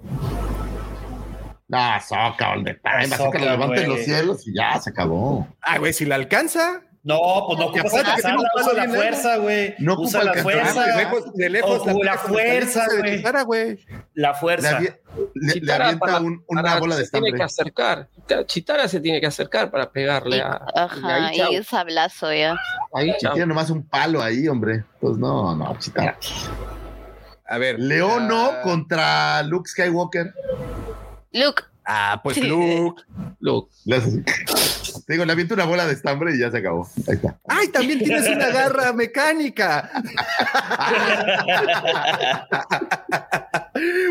No, 1.68 2.00
Soca 2.02 2.54
time. 2.56 3.08
Soca, 3.08 3.18
Soca 3.18 3.40
que 3.40 3.46
la 3.46 3.52
levanta 3.54 3.82
en 3.82 3.86
güey. 3.88 3.98
los 3.98 4.06
cielos 4.06 4.48
y 4.48 4.54
ya 4.54 4.80
se 4.80 4.90
acabó. 4.90 5.48
Ah, 5.62 5.78
güey, 5.80 5.94
si 5.94 6.06
la 6.06 6.16
alcanza. 6.16 6.82
No, 7.04 7.18
pues 7.48 7.58
no 7.58 7.66
ocupas 7.66 7.94
alcanzarla, 7.96 8.40
un 8.42 8.62
usa 8.62 8.74
la 8.86 8.90
fuerza, 8.94 9.38
güey. 9.38 9.76
No 9.80 9.96
usa 10.00 10.24
la 10.24 10.34
fuerza. 10.36 10.86
de 10.86 10.96
lejos, 10.98 11.34
de 11.34 11.50
lejos 11.50 11.86
la 12.04 12.12
el 12.14 12.20
fuerza, 12.20 12.88
güey. 13.00 13.18
Chitara, 13.18 13.42
güey. 13.42 13.80
La 14.14 14.34
fuerza. 14.36 14.80
le- 14.80 15.00
le 15.34 15.54
Chitara 15.54 15.86
avienta 15.86 16.06
para- 16.06 16.20
un- 16.20 16.44
una 16.48 16.62
para- 16.62 16.80
bola 16.80 16.96
de 16.96 17.06
se 17.06 17.12
tiene 17.12 17.30
estambre. 17.30 17.38
que 17.40 17.44
acercar. 17.44 18.46
Chitara 18.46 18.88
se 18.88 19.00
tiene 19.00 19.20
que 19.20 19.26
acercar 19.26 19.72
para 19.72 19.92
pegarle 19.92 20.38
Y- 20.38 20.40
a. 20.42 20.62
y 20.76 20.80
ajá, 20.80 21.16
ahí, 21.28 21.38
chau. 21.38 21.52
y 21.54 21.64
sablazo 21.64 22.32
ya. 22.34 22.56
Ahí, 22.94 23.10
Y 23.10 23.18
tiene 23.18 23.46
nomás 23.48 23.72
un 23.72 23.84
palo 23.88 24.22
ahí, 24.22 24.48
hombre. 24.48 24.84
Pues 25.00 25.18
no, 25.18 25.56
no, 25.56 25.76
Chitara. 25.80 26.18
A 27.48 27.58
ver. 27.58 27.80
Leono 27.80 28.52
ah, 28.54 28.62
contra 28.62 29.42
Luke 29.44 29.68
Skywalker. 29.70 30.34
Luke, 31.34 31.64
Ah, 31.94 32.22
pues 32.24 32.36
Sí. 32.36 32.44
Luke. 32.44 33.02
Luke. 33.42 33.70
Te 35.06 35.14
digo, 35.14 35.26
le 35.26 35.32
avienta 35.34 35.56
una 35.56 35.66
bola 35.66 35.86
de 35.86 35.92
estambre 35.94 36.34
y 36.34 36.40
ya 36.40 36.50
se 36.50 36.60
acabó. 36.60 36.88
Ahí 37.08 37.16
está. 37.16 37.38
Ay, 37.50 37.68
también 37.68 38.00
tienes 38.00 38.30
una 38.30 38.48
garra 38.50 38.94
mecánica. 38.94 39.92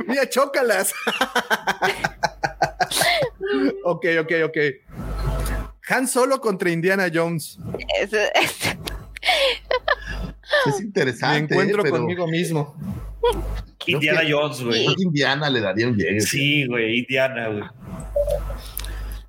Mira, 0.07 0.29
chócalas. 0.29 0.93
ok, 3.85 4.07
ok, 4.21 4.33
ok. 4.47 4.57
Han 5.89 6.07
Solo 6.07 6.39
contra 6.41 6.71
Indiana 6.71 7.07
Jones. 7.13 7.59
es- 8.01 8.13
es- 8.13 8.77
Es 10.67 10.79
Me 10.81 10.85
interesante. 10.85 11.55
encuentro 11.55 11.81
¿eh? 11.81 11.85
pero, 11.85 11.97
conmigo 11.99 12.27
mismo. 12.27 12.75
Indiana 13.87 14.23
Jones, 14.29 14.63
güey. 14.63 14.87
Indiana 14.99 15.51
le 15.51 15.61
daría 15.61 15.89
un 15.89 15.97
llegue. 15.97 16.21
Sí, 16.21 16.67
güey, 16.67 16.99
Indiana, 17.01 17.49
güey. 17.49 17.65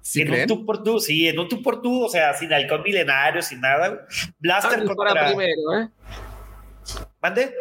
¿Sí 0.01 0.21
en 0.23 0.33
un 0.33 0.45
tú 0.45 0.65
por 0.65 0.83
tú, 0.83 0.99
sí, 0.99 1.29
en 1.29 1.39
un 1.39 1.47
tú 1.47 1.61
por 1.61 1.81
tú, 1.81 2.03
o 2.03 2.09
sea, 2.09 2.33
sin 2.33 2.51
halcón 2.51 2.83
milenario, 2.83 3.41
sin 3.41 3.61
nada. 3.61 3.87
güey. 3.87 3.99
Blaster 4.39 4.81
dispara 4.81 5.11
contra. 5.11 5.27
primero, 5.27 5.79
¿eh? 5.79 5.87
¿Mande? 7.21 7.53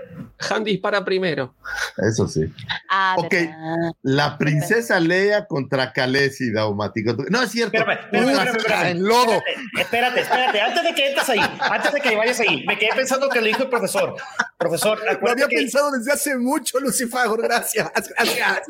Han 0.50 0.64
dispara 0.64 1.04
primero. 1.04 1.54
Eso 1.98 2.26
sí. 2.26 2.50
Ah, 2.88 3.14
Ok. 3.18 3.30
verdad. 3.30 3.92
La 4.02 4.38
princesa 4.38 4.98
Leia 4.98 5.46
contra 5.46 5.92
Khaleesi, 5.92 6.50
Daumático. 6.50 7.14
No 7.28 7.42
es 7.42 7.50
cierto. 7.50 7.76
Espérame, 7.76 8.00
espérame, 8.04 8.30
espérame, 8.30 8.56
espérame. 8.56 8.86
en 8.90 9.02
lodo. 9.04 9.32
Espérate, 9.32 9.78
espérate, 9.78 10.20
espérate, 10.20 10.60
antes 10.62 10.82
de 10.82 10.94
que 10.94 11.08
entres 11.08 11.28
ahí, 11.28 11.40
antes 11.60 11.92
de 11.92 12.00
que 12.00 12.16
vayas 12.16 12.40
ahí, 12.40 12.64
me 12.66 12.78
quedé 12.78 12.90
pensando 12.96 13.28
que 13.28 13.40
le 13.40 13.48
dijo 13.48 13.64
el 13.64 13.68
profesor. 13.68 14.16
Profesor, 14.56 14.98
Lo 15.20 15.30
había 15.30 15.46
que 15.46 15.56
pensado 15.56 15.90
desde 15.90 16.12
hace 16.12 16.38
mucho, 16.38 16.80
Lucifagor. 16.80 17.42
Gracias. 17.42 17.90
Gracias. 17.94 18.62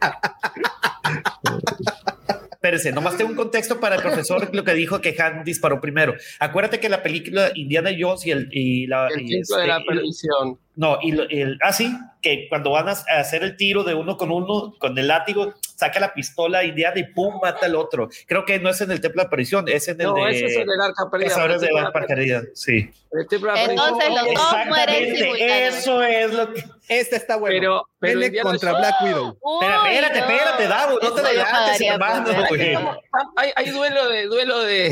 Espérense, 2.64 2.92
nomás 2.92 3.18
tengo 3.18 3.28
un 3.28 3.36
contexto 3.36 3.78
para 3.78 3.96
el 3.96 4.00
profesor 4.00 4.48
lo 4.54 4.64
que 4.64 4.72
dijo 4.72 4.98
que 5.02 5.14
Han 5.20 5.44
disparó 5.44 5.82
primero. 5.82 6.14
Acuérdate 6.38 6.80
que 6.80 6.88
la 6.88 7.02
película 7.02 7.50
Indiana 7.54 7.90
Jones 7.98 8.24
y 8.24 8.30
el 8.30 8.48
y 8.50 8.86
la 8.86 9.08
El 9.08 9.20
y 9.20 9.28
ciclo 9.44 9.58
de 9.58 9.66
la 9.66 9.76
este, 9.76 9.86
perdición. 9.86 10.58
no, 10.74 10.98
y 11.02 11.10
el 11.10 11.58
ah 11.60 11.74
sí, 11.74 11.94
que 12.22 12.46
cuando 12.48 12.70
van 12.70 12.88
a 12.88 12.92
hacer 12.92 13.42
el 13.42 13.58
tiro 13.58 13.84
de 13.84 13.92
uno 13.92 14.16
con 14.16 14.30
uno 14.30 14.72
con 14.78 14.96
el 14.96 15.08
látigo, 15.08 15.52
saca 15.74 16.00
la 16.00 16.14
pistola 16.14 16.64
y 16.64 16.72
pum 17.14 17.40
mata 17.42 17.66
al 17.66 17.74
otro. 17.74 18.08
Creo 18.26 18.44
que 18.44 18.58
no 18.58 18.70
es 18.70 18.80
en 18.80 18.90
el 18.90 19.00
Templo 19.00 19.22
de 19.22 19.26
la 19.26 19.30
Perdición, 19.30 19.68
es 19.68 19.88
en 19.88 20.00
el 20.00 20.06
No, 20.06 20.14
de 20.14 20.30
ese 20.30 20.46
es 20.46 20.56
el 20.56 20.66
del 20.66 20.80
arca 20.80 21.10
perdida. 21.10 21.34
De 21.34 21.42
El 21.44 21.50
la 21.52 21.58
templo 21.58 21.78
Arca 21.78 22.06
Perdida, 22.06 22.42
sí. 22.54 22.90
el 23.12 23.26
templo 23.28 23.52
de 23.52 23.58
la 23.58 23.64
Entonces 23.64 24.08
los 24.10 24.34
dos 24.34 24.66
mueren 24.66 25.16
eso 25.38 26.02
es 26.02 26.32
lo 26.32 26.52
que 26.52 26.64
Este 26.88 27.16
está 27.16 27.36
bueno. 27.36 27.54
Pero, 27.58 27.88
pero 27.98 28.24
Indiana 28.24 28.50
contra 28.50 28.72
Black 28.72 28.94
Widow. 29.02 29.38
Uy, 29.40 29.66
espérate, 29.66 30.20
no. 30.20 30.26
espérate, 30.26 30.68
Davo, 30.68 30.98
no 31.02 31.12
te 31.12 31.20
adelantes, 31.20 31.52
pagaría 31.52 31.92
hermano. 31.94 33.00
Hay, 33.36 33.52
hay 33.56 33.70
duelo 33.70 34.08
de 34.08 34.26
duelo 34.26 34.60
de 34.60 34.86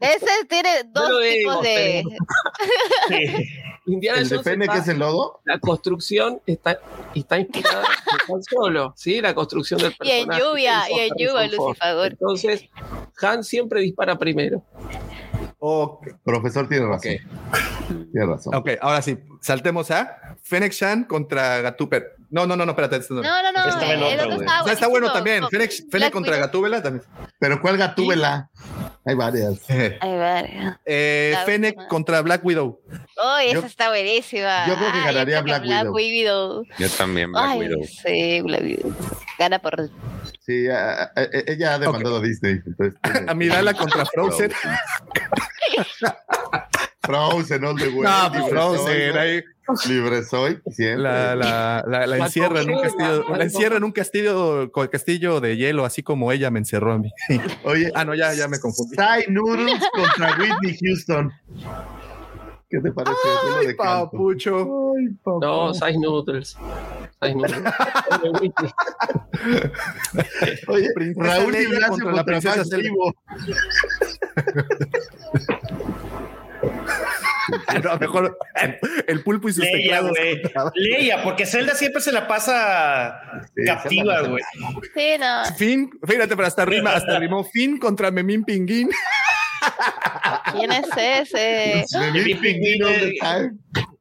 Ese 0.00 0.44
tiene 0.48 0.84
dos 0.86 1.20
tipos 1.22 1.62
de. 1.62 2.04
Sí. 3.08 3.62
Indiana 3.86 4.18
¿El 4.18 4.28
Jones. 4.28 4.46
Está- 4.46 4.76
es 4.78 4.88
el 4.88 4.98
lodo? 4.98 5.40
La 5.44 5.58
construcción 5.58 6.40
está, 6.46 6.78
está 7.14 7.38
inspirada 7.38 7.82
en 8.28 8.34
Han 8.34 8.42
Solo, 8.48 8.92
¿sí? 8.96 9.20
La 9.20 9.34
construcción 9.34 9.80
del 9.80 9.94
Y 10.02 10.10
en 10.10 10.26
personaje. 10.28 10.40
lluvia, 10.42 10.82
y 10.90 11.00
en 11.00 11.08
lluvia. 11.18 11.46
Lucifagor. 11.48 12.06
Entonces, 12.12 12.64
Han 13.22 13.42
siempre 13.44 13.80
dispara 13.80 14.18
primero. 14.18 14.62
Ok, 15.58 16.08
Profesor 16.24 16.68
tiene 16.68 16.86
razón. 16.86 17.12
Tiene 18.12 18.26
razón. 18.26 18.54
ok, 18.54 18.70
ahora 18.80 19.00
sí, 19.02 19.16
saltemos 19.40 19.90
a 19.92 20.36
Fennec 20.42 20.72
Shan 20.72 21.04
contra 21.04 21.60
Gatuper. 21.60 22.16
No, 22.30 22.46
no, 22.46 22.56
no, 22.56 22.64
no, 22.64 22.72
espérate. 22.72 22.98
no. 23.10 23.22
No, 23.22 23.42
no, 23.42 23.52
no. 23.52 23.64
Estaba 23.68 23.92
el 23.92 23.92
el 23.92 24.02
otro, 24.02 24.14
otro 24.14 24.26
güey. 24.26 24.38
estaba 24.40 24.60
O 24.62 24.64
sea, 24.64 24.72
está 24.72 24.86
bueno 24.88 25.12
también. 25.12 25.44
Fennec, 25.48 25.70
Fennec 25.90 26.12
contra. 26.12 26.36
Gatúbela 26.38 26.82
también. 26.82 27.04
Pero 27.38 27.60
¿cuál 27.60 27.76
gatúbela? 27.76 28.50
Hay 29.06 29.16
varias. 29.16 29.58
Eh, 29.68 29.98
Ay, 30.00 30.16
vale. 30.16 30.76
eh, 30.84 31.34
Fennec 31.44 31.72
última. 31.74 31.88
contra 31.88 32.20
Black 32.22 32.44
Widow. 32.44 32.80
Oh, 33.16 33.38
esa 33.38 33.54
Yo- 33.60 33.66
está 33.66 33.88
buenísima. 33.88 34.66
yo 34.68 34.76
creo 34.76 34.92
que 34.92 34.98
Ah, 34.98 35.04
ganaría 35.06 35.36
que 35.38 35.42
Black 35.42 35.62
Widow. 35.64 35.92
Widow. 35.94 36.64
Yo 36.78 36.88
también, 36.90 37.32
Black 37.32 37.44
Ay, 37.44 37.58
Widow. 37.60 37.82
sí, 37.84 38.40
Black 38.42 38.62
Widow. 38.62 38.94
Gana 39.38 39.58
por. 39.58 39.90
Sí, 40.40 40.68
a- 40.68 41.02
a- 41.02 41.12
a- 41.16 41.28
ella 41.46 41.74
ha 41.74 41.78
demandado 41.80 42.18
a 42.18 42.20
Disney. 42.20 42.60
entonces 42.64 43.00
tiene- 43.02 43.30
Amidala 43.30 43.74
contra 43.74 44.06
Frozen. 44.06 44.52
Frozen, 47.02 47.64
all 47.64 47.76
the 47.76 47.88
way. 47.88 48.02
No, 48.02 48.28
pues 48.30 48.44
libre 48.44 48.50
Frozen, 48.50 48.86
soy, 48.86 49.12
¿no? 49.14 49.20
ahí 49.20 49.42
Libre 49.88 50.22
soy, 50.24 50.60
siempre. 50.72 51.02
la, 51.02 51.36
la, 51.36 51.84
la, 51.86 52.06
la 52.06 52.16
encierra 52.18 52.60
en 52.62 52.70
un 52.70 52.82
castillo, 52.82 53.24
la 53.36 53.44
encierra 53.44 53.76
en 53.76 53.84
un 53.84 53.92
castillo, 53.92 54.72
con 54.72 54.84
castillo 54.90 55.40
de 55.40 55.56
hielo, 55.56 55.84
así 55.84 56.02
como 56.02 56.32
ella 56.32 56.50
me 56.50 56.58
encerró 56.58 56.92
a 56.94 56.98
mí. 56.98 57.10
Oye, 57.64 57.90
Ah, 57.94 58.04
no, 58.04 58.14
ya, 58.14 58.34
ya 58.34 58.48
me 58.48 58.58
confundí. 58.58 58.96
Thai 58.96 59.26
Noodles 59.28 59.80
contra 59.94 60.36
Whitney 60.38 60.76
Houston. 60.82 61.32
¿Qué 62.68 62.80
te 62.80 62.90
parece? 62.90 63.16
Ay, 63.60 63.66
de 63.68 63.74
papucho. 63.74 64.94
No, 65.40 65.72
Size 65.74 65.98
Noodles. 65.98 66.56
Noodles. 67.20 67.52
Oye, 70.68 70.88
Princesa 70.94 71.36
Raúl 71.38 71.54
Ignacio 71.54 71.88
contra 71.88 71.88
contra, 71.88 72.12
la 72.14 72.24
princesa 72.24 72.56
Max. 72.56 72.70
Vivo. 72.70 73.14
No, 77.82 77.98
mejor 78.00 78.38
el 79.06 79.22
pulpo 79.22 79.48
y 79.48 79.52
sus 79.52 79.64
Leia, 79.64 80.00
güey. 80.00 80.42
Leia, 80.74 81.22
porque 81.22 81.46
Zelda 81.46 81.74
siempre 81.74 82.00
se 82.00 82.12
la 82.12 82.28
pasa 82.28 83.20
Sí, 83.56 83.64
captiva, 83.66 84.22
güey. 84.22 84.42
Sí, 84.94 85.14
no. 85.18 85.44
Finn, 85.56 85.90
fíjate, 86.06 86.36
pero 86.36 86.46
hasta 86.46 86.64
rima, 86.64 86.92
hasta 86.92 87.18
rimó 87.18 87.44
Finn 87.44 87.78
contra 87.78 88.10
Memín 88.10 88.44
Pinguín. 88.44 88.90
¿Quién 90.52 90.72
es 90.72 90.86
ese? 90.96 91.84
All 91.96 92.12
the 92.12 93.12
time. 93.20 93.52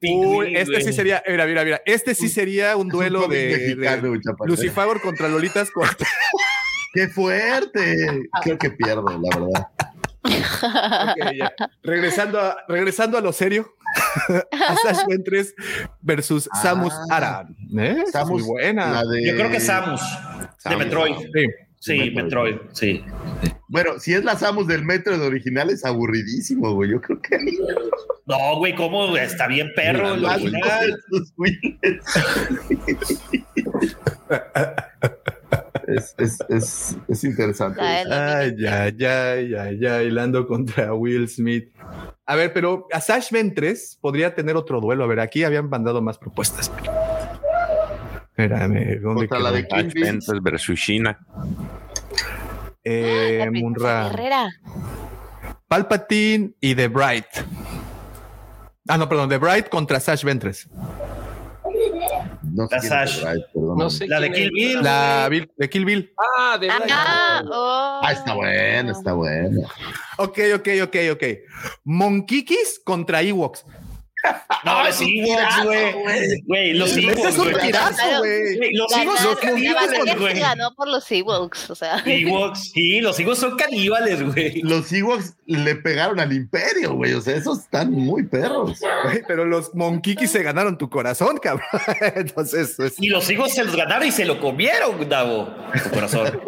Uy, 0.04 0.56
este 0.56 0.82
sí 0.82 0.94
sería, 0.94 1.24
mira, 1.28 1.46
mira, 1.46 1.64
mira, 1.64 1.82
este 1.86 2.16
sí 2.16 2.28
sería 2.28 2.76
un 2.76 2.90
duelo 2.90 3.28
de, 3.28 3.76
mexicano, 3.76 4.12
de. 4.12 4.20
Lucifagor 4.46 5.00
contra 5.02 5.28
Lolitas 5.28 5.70
Cortés. 5.70 6.08
¡Qué 6.94 7.08
fuerte! 7.08 8.28
Creo 8.44 8.58
que 8.58 8.72
pierdo, 8.72 9.06
la 9.06 9.40
verdad. 9.40 9.68
Ya. 10.24 11.54
Regresando 11.84 12.40
a, 12.40 12.58
regresando 12.68 13.18
a 13.18 13.22
lo 13.22 13.34
serio. 13.34 13.74
Asash 14.68 15.06
Ventres 15.08 15.54
versus 16.02 16.48
Ah. 16.54 16.62
Samus 16.62 16.94
Aran. 17.10 17.56
¿Eh? 17.78 18.04
Es 18.08 18.26
muy 18.28 18.42
buena. 18.44 19.04
de- 19.04 19.26
Yo 19.28 19.36
creo 19.36 19.50
que 19.50 19.60
Samus, 19.60 20.02
de 20.02 20.48
Samus. 20.60 20.80
Metroid. 20.80 21.16
Sí. 21.34 21.46
Sí, 21.84 22.12
Metroid, 22.12 22.58
sí. 22.74 23.04
Bueno, 23.68 24.00
si 24.00 24.14
es 24.14 24.24
la 24.24 24.36
Samus 24.38 24.68
del 24.68 24.84
metro 24.86 25.18
de 25.18 25.26
original, 25.26 25.72
es 25.72 25.84
aburridísimo, 25.84 26.74
güey. 26.76 26.92
Yo 26.92 27.02
creo 27.02 27.20
que. 27.20 27.40
No, 28.28 28.58
güey, 28.58 28.76
¿cómo? 28.76 29.18
Está 29.18 29.48
bien 29.48 29.72
perro 29.76 30.14
el 30.14 30.24
original. 30.24 31.02
es, 35.96 36.16
es, 36.18 36.38
es, 36.50 36.98
es 37.08 37.24
interesante. 37.24 37.82
Ay, 37.82 38.06
ay, 38.66 39.06
ay, 39.06 39.54
ay, 39.56 39.86
ay, 39.86 40.10
Lando 40.12 40.48
contra 40.48 40.94
Will 40.94 41.28
Smith. 41.28 41.70
A 42.26 42.36
ver, 42.36 42.54
pero 42.54 42.88
Asash 42.92 43.32
Ventres 43.32 43.98
podría 44.02 44.34
tener 44.34 44.56
otro 44.56 44.80
duelo. 44.80 45.04
A 45.04 45.08
ver, 45.08 45.20
aquí 45.20 45.44
habían 45.44 45.70
mandado 45.70 46.02
más 46.02 46.18
propuestas. 46.18 46.72
Espérame, 48.30 49.00
¿dónde 49.02 49.28
Contra 49.28 49.40
la 49.40 49.52
de 49.52 49.68
Kill 49.68 49.88
Ash 49.88 49.94
Bill. 49.94 50.04
Ventus 50.04 50.42
versus 50.42 50.80
Shina. 50.80 51.20
Eh, 52.84 53.50
Munra. 53.52 54.10
Guerrera. 54.10 54.50
Palpatine 55.68 56.54
y 56.60 56.76
The 56.76 56.88
Bright. 56.88 57.26
Ah, 58.88 58.98
no, 58.98 59.08
perdón, 59.08 59.30
The 59.30 59.38
Bright 59.38 59.70
contra 59.70 60.00
Sash 60.00 60.24
Ventres. 60.24 60.68
No 62.44 62.68
sé 62.68 62.76
La 62.76 62.80
quién 62.82 62.94
es 62.94 63.12
Sash. 63.12 63.22
perdón. 63.54 63.78
No 63.78 63.90
sé 63.90 64.08
La 64.08 64.20
de 64.20 64.32
Kill 64.32 64.46
es. 64.46 64.52
Bill. 64.52 64.82
La 64.84 65.28
Bill- 65.30 65.52
de 65.58 65.70
Kill 65.70 65.86
Bill. 65.86 66.14
Ah, 66.38 66.58
de. 66.60 66.70
Ah, 66.70 67.44
oh. 67.52 68.02
Ah, 68.04 68.12
está 68.12 68.34
bueno, 68.34 68.92
está 68.92 69.14
bueno. 69.14 69.62
Ok, 70.18 70.40
ok, 70.56 70.68
ok, 70.84 70.96
ok. 71.14 71.24
Monkikis 71.84 72.82
contra 72.84 73.22
Ewoks. 73.22 73.66
No, 74.64 74.84
los 74.84 75.02
Ewoks, 75.02 75.64
güey. 75.66 76.42
Güey, 76.46 76.74
los 76.74 76.92
Ese 76.92 77.02
Ewoks, 77.02 77.26
es 77.26 77.38
un 77.38 77.54
tirazo, 77.60 78.20
güey. 78.20 78.74
Los 78.74 78.96
Ewoks 78.96 79.20
son 79.22 79.36
caníbales, 79.36 80.20
güey. 80.20 80.34
se 80.34 80.40
ganó 80.40 80.74
por 80.76 80.88
los 80.88 81.12
Ewoks, 81.12 81.70
o 81.72 81.76
sea. 81.76 82.02
Ewoks, 82.06 82.72
sí, 82.72 83.02
los 83.02 83.20
Ewoks 83.20 83.40
son 83.40 83.58
caníbales, 83.58 84.22
güey. 84.24 84.62
Los 84.62 84.92
Ewoks 84.94 85.36
le 85.48 85.76
pegaron 85.76 86.20
al 86.20 86.34
imperio, 86.34 86.94
güey. 86.94 87.14
O 87.14 87.22
sea, 87.22 87.36
esos 87.36 87.60
están 87.60 87.92
muy 87.92 88.24
perros. 88.24 88.80
Güey, 89.04 89.24
Pero 89.28 89.46
los 89.46 89.74
Monkikis 89.74 90.32
se 90.32 90.44
ganaron 90.44 90.78
tu 90.78 90.90
corazón, 90.90 91.38
cabrón. 91.38 91.68
Entonces, 92.16 92.76
pues, 92.78 92.96
Y 93.00 93.10
los 93.10 93.30
Ewoks 93.30 93.54
se 93.56 93.64
los 93.64 93.76
ganaron 93.76 94.08
y 94.08 94.12
se 94.12 94.26
lo 94.26 94.40
comieron, 94.40 95.10
Davo. 95.10 95.50
Tu 95.84 95.90
corazón. 95.90 96.40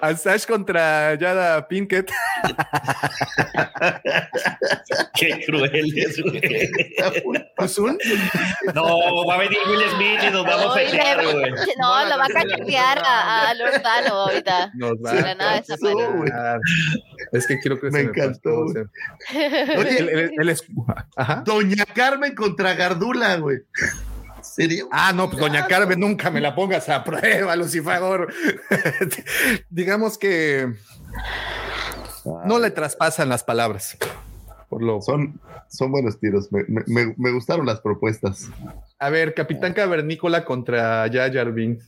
Asash 0.00 0.46
contra 0.46 1.14
Yada 1.14 1.66
Pinkett. 1.68 2.10
Qué 5.14 5.44
crueles, 5.46 6.20
güey. 6.22 6.40
Un 7.24 7.38
No, 8.74 9.24
va 9.26 9.34
a 9.34 9.38
venir 9.38 9.58
Will 9.68 9.80
Smith 9.96 10.20
y 10.26 10.30
nos 10.30 10.44
vamos 10.44 10.76
a 10.76 10.82
echar, 10.82 11.22
güey. 11.24 11.50
no, 11.78 12.04
lo 12.08 12.18
va 12.18 12.24
a 12.24 12.28
cachetear 12.28 12.98
a, 13.04 13.50
a 13.50 13.54
Lord 13.54 13.82
Tano 13.82 14.14
ahorita. 14.14 14.70
nos 14.74 14.92
va 15.04 15.34
nada 15.34 15.56
a 15.56 15.62
pasar. 15.62 16.60
Es 17.32 17.46
que 17.46 17.58
quiero 17.58 17.78
que 17.80 17.90
Me 17.90 18.00
se 18.00 18.06
encantó, 18.06 18.60
Oye, 18.64 18.84
el- 19.98 20.08
el- 20.08 20.32
el 20.38 20.48
es- 20.48 20.64
Ajá. 21.16 21.42
Doña 21.44 21.84
Carmen 21.86 22.34
contra 22.34 22.74
Gardula, 22.74 23.36
güey. 23.36 23.58
¿Serio? 24.58 24.88
Ah, 24.90 25.12
no, 25.14 25.30
pues 25.30 25.40
doña 25.40 25.66
Carmen, 25.68 26.00
nunca 26.00 26.30
me 26.30 26.40
la 26.40 26.54
pongas 26.54 26.88
a 26.88 27.04
prueba, 27.04 27.54
Lucifagor. 27.54 28.32
Digamos 29.70 30.18
que 30.18 30.74
no 32.44 32.58
le 32.58 32.70
traspasan 32.72 33.28
las 33.28 33.44
palabras. 33.44 33.96
Por 34.68 34.82
lo... 34.82 35.00
Son, 35.00 35.40
son 35.68 35.90
buenos 35.92 36.18
tiros. 36.20 36.50
Me, 36.52 36.64
me- 36.68 36.82
me- 36.86 37.14
me 37.16 37.30
gustaron 37.32 37.64
las 37.66 37.80
propuestas. 37.80 38.48
A 38.98 39.08
ver, 39.10 39.32
Capitán 39.32 39.72
Cavernícola 39.72 40.44
contra 40.44 41.08
Jar 41.10 41.32
Jar 41.32 41.52
Binks. 41.52 41.84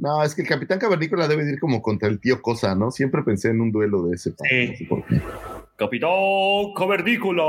No, 0.00 0.22
es 0.22 0.34
que 0.34 0.42
el 0.42 0.48
Capitán 0.48 0.78
Cavernícola 0.78 1.26
debe 1.26 1.50
ir 1.50 1.58
como 1.58 1.82
contra 1.82 2.08
el 2.08 2.20
tío 2.20 2.40
Cosa, 2.40 2.74
¿no? 2.74 2.90
Siempre 2.90 3.22
pensé 3.22 3.50
en 3.50 3.60
un 3.60 3.72
duelo 3.72 4.04
de 4.04 4.14
ese. 4.14 4.30
tipo, 4.32 4.44
no 4.44 4.76
sé 4.76 4.84
por 4.88 5.06
qué. 5.06 5.20
Capitán 5.76 6.10
Cavernícola. 6.76 7.42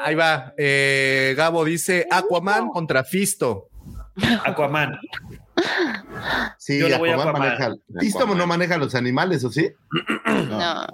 Ahí 0.00 0.14
va. 0.14 0.52
Eh, 0.56 1.34
Gabo 1.36 1.64
dice 1.64 2.06
Aquaman 2.10 2.68
contra 2.68 3.04
Fisto. 3.04 3.68
Aquaman. 4.44 4.98
Sí, 6.58 6.78
Yo 6.78 6.88
le 6.88 6.98
voy 6.98 7.10
a 7.10 7.14
Aquaman 7.14 7.36
Aquaman. 7.36 7.48
maneja. 7.58 7.74
¿Listo 8.00 8.26
no 8.26 8.46
maneja 8.46 8.76
los 8.78 8.94
animales, 8.94 9.44
o 9.44 9.50
sí? 9.50 9.70
No. 10.48 10.86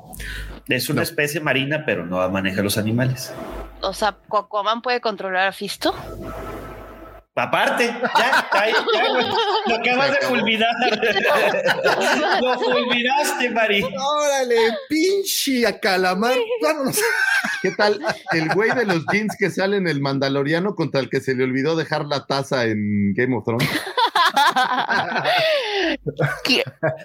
Es 0.69 0.89
una 0.89 1.03
especie 1.03 1.41
marina, 1.41 1.85
pero 1.85 2.07
no 2.07 2.27
maneja 2.31 2.63
los 2.63 2.79
animales. 2.79 3.33
O 3.81 3.93
sea, 3.93 4.17
Aquaman 4.31 4.81
puede 4.81 5.01
controlar 5.01 5.49
a 5.49 5.53
Fisto. 5.53 5.95
Aparte, 7.35 7.87
ya, 7.87 8.47
ahí, 8.53 8.73
ya, 8.95 9.09
güey. 9.09 9.25
Lo 9.67 9.75
acabas 9.77 10.11
de 10.11 10.27
fulminar. 10.27 10.69
Lo 12.43 12.61
fulminaste, 12.61 13.51
Mari. 13.51 13.83
Órale, 13.83 14.57
pinche 14.91 15.67
a 15.67 15.81
calamar. 15.81 16.37
Vámonos. 16.63 17.01
¿Qué 17.63 17.71
tal 17.71 17.99
el 18.33 18.53
güey 18.53 18.73
de 18.73 18.85
los 18.85 19.07
jeans 19.07 19.35
que 19.39 19.51
sale 19.51 19.79
en 19.79 19.89
el 19.89 20.01
Mandaloriano 20.01 20.75
contra 20.75 21.01
el 21.01 21.09
que 21.09 21.21
se 21.21 21.35
le 21.35 21.45
olvidó 21.45 21.75
dejar 21.75 22.05
la 22.05 22.27
taza 22.27 22.67
en 22.67 23.15
Game 23.15 23.35
of 23.35 23.45
Thrones? 23.45 23.69
¿Qué? 26.45 26.63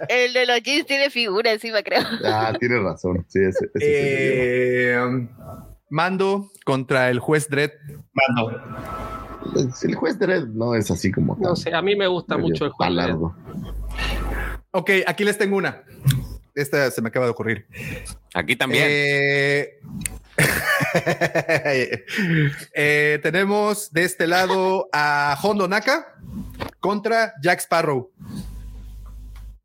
El 0.09 0.33
de 0.33 0.45
los 0.45 0.61
jeans 0.61 0.85
tiene 0.85 1.09
figura 1.09 1.53
encima, 1.53 1.81
creo. 1.83 2.01
Ah, 2.25 2.51
tienes 2.59 2.83
razón. 2.83 3.25
Sí, 3.30 3.39
ese, 3.39 3.65
ese 3.75 3.80
sí. 3.80 3.85
Eh, 3.85 5.27
Mando 5.89 6.51
contra 6.65 7.09
el 7.09 7.19
juez 7.19 7.47
Dredd. 7.49 7.72
Mando. 8.11 9.16
El 9.84 9.95
juez 9.95 10.19
Dredd 10.19 10.48
no 10.48 10.76
es 10.76 10.92
así 10.92 11.11
como. 11.11 11.35
No 11.40 11.56
sé, 11.56 11.74
a 11.74 11.82
mí 11.82 11.95
me 11.95 12.08
gusta 12.08 12.38
mucho 12.38 12.66
el 12.66 12.72
juego. 12.72 12.95
Palardo. 12.95 13.35
Ok, 14.72 14.92
aquí 15.06 15.24
les 15.24 15.38
tengo 15.38 15.58
una. 15.58 15.84
Esta 16.53 16.90
se 16.92 17.01
me 17.01 17.09
acaba 17.09 17.26
de 17.26 17.32
ocurrir. 17.32 17.67
Aquí 18.34 18.56
también. 18.56 18.85
Eh, 18.88 19.80
eh, 22.74 23.19
tenemos 23.22 23.92
de 23.92 24.03
este 24.03 24.27
lado 24.27 24.90
a 24.92 25.38
Hondo 25.42 25.67
Naka 25.67 26.16
contra 26.80 27.34
Jack 27.42 27.59
Sparrow. 27.59 28.11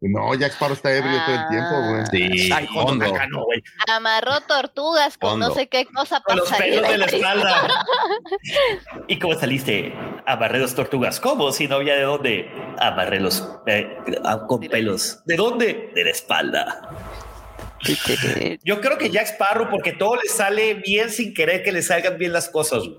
No, 0.04 0.34
Jack 0.34 0.52
Sparrow 0.54 0.74
está 0.74 0.92
ebrio 0.92 1.16
todo 1.24 1.34
el 1.36 1.48
tiempo, 1.48 1.82
güey. 1.88 2.06
Sí, 2.10 2.50
Ay, 2.52 2.66
güey. 2.66 3.62
Amarró 3.86 4.40
tortugas 4.40 5.16
con 5.16 5.34
Hondo. 5.34 5.48
no 5.48 5.54
sé 5.54 5.68
qué 5.68 5.86
cosa 5.86 6.20
Con 6.20 6.38
los 6.38 6.50
pelos 6.50 6.88
de 6.88 6.98
la 6.98 7.06
espalda. 7.06 7.84
¿Y 9.08 9.18
cómo 9.20 9.38
saliste? 9.38 9.94
Amarré 10.26 10.58
los 10.58 10.74
tortugas. 10.74 11.20
¿Cómo? 11.20 11.52
Si 11.52 11.68
no 11.68 11.76
había 11.76 11.94
de 11.94 12.02
dónde. 12.02 12.50
Amarré 12.80 13.20
los 13.20 13.48
eh, 13.66 13.96
ah, 14.24 14.40
con 14.48 14.60
pelos. 14.60 15.24
¿De 15.24 15.36
dónde? 15.36 15.92
De 15.94 16.04
la 16.04 16.10
espalda. 16.10 16.90
Yo 18.64 18.80
creo 18.80 18.98
que 18.98 19.10
Jack 19.10 19.26
Sparrow, 19.26 19.68
porque 19.70 19.92
todo 19.92 20.16
le 20.16 20.28
sale 20.28 20.74
bien 20.74 21.10
sin 21.10 21.32
querer 21.32 21.62
que 21.62 21.70
le 21.70 21.82
salgan 21.82 22.18
bien 22.18 22.32
las 22.32 22.48
cosas. 22.48 22.80
güey. 22.80 22.98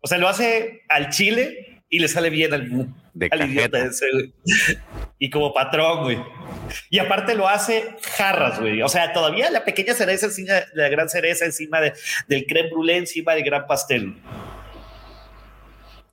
O 0.00 0.06
sea, 0.06 0.18
lo 0.18 0.28
hace 0.28 0.84
al 0.88 1.10
chile 1.10 1.75
y 1.88 1.98
le 2.00 2.08
sale 2.08 2.30
bien 2.30 2.52
al, 2.52 2.88
De 3.14 3.28
al 3.30 3.48
idiota 3.50 3.78
ese, 3.78 4.06
güey. 4.12 4.34
Y 5.18 5.30
como 5.30 5.54
patrón, 5.54 6.02
güey. 6.04 6.18
Y 6.90 6.98
aparte 6.98 7.34
lo 7.34 7.48
hace 7.48 7.96
jarras, 8.16 8.60
güey. 8.60 8.82
O 8.82 8.88
sea, 8.88 9.12
todavía 9.12 9.50
la 9.50 9.64
pequeña 9.64 9.94
cereza 9.94 10.26
encima, 10.26 10.54
la 10.74 10.88
gran 10.88 11.08
cereza 11.08 11.44
encima 11.44 11.80
de- 11.80 11.92
del 12.28 12.44
creme 12.46 12.70
brûlée, 12.70 12.96
encima 12.98 13.34
del 13.34 13.44
gran 13.44 13.66
pastel. 13.66 14.16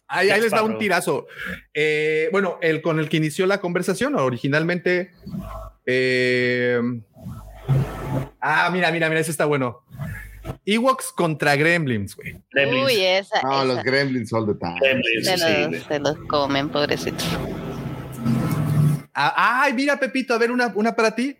Ahí, 0.08 0.30
ahí 0.30 0.42
les 0.42 0.52
da 0.52 0.61
un 0.61 0.77
tirazo. 0.77 1.26
Eh, 1.74 2.30
bueno, 2.32 2.60
el 2.61 2.82
con 2.84 3.00
el 3.00 3.10
que 3.10 3.18
inició 3.18 3.48
la 3.48 3.60
conversación 3.60 4.16
originalmente. 4.16 5.11
eh, 5.88 6.80
ah, 8.40 8.69
mira, 8.72 8.92
mira, 8.92 9.10
mira, 9.10 9.22
ese 9.22 9.32
está 9.32 9.45
bueno. 9.45 9.82
Ewoks 10.65 11.11
contra 11.11 11.55
Gremlins, 11.55 12.15
güey. 12.15 12.35
Gremlins. 12.51 12.85
Uy, 12.85 12.95
esa. 13.01 13.41
No, 13.41 13.51
esa. 13.63 13.65
los 13.65 13.83
Gremlins 13.83 14.31
all 14.33 14.45
the 14.45 14.53
time. 14.55 14.80
Gremlins, 14.80 15.25
Se 15.25 15.38
los, 15.38 15.83
se 15.83 15.99
los 15.99 16.17
comen, 16.27 16.69
pobrecitos. 16.69 17.25
Ah, 19.13 19.61
ay, 19.63 19.73
mira, 19.73 19.97
Pepito, 19.99 20.33
a 20.33 20.38
ver, 20.38 20.51
una, 20.51 20.72
una 20.75 20.95
para 20.95 21.13
ti. 21.15 21.38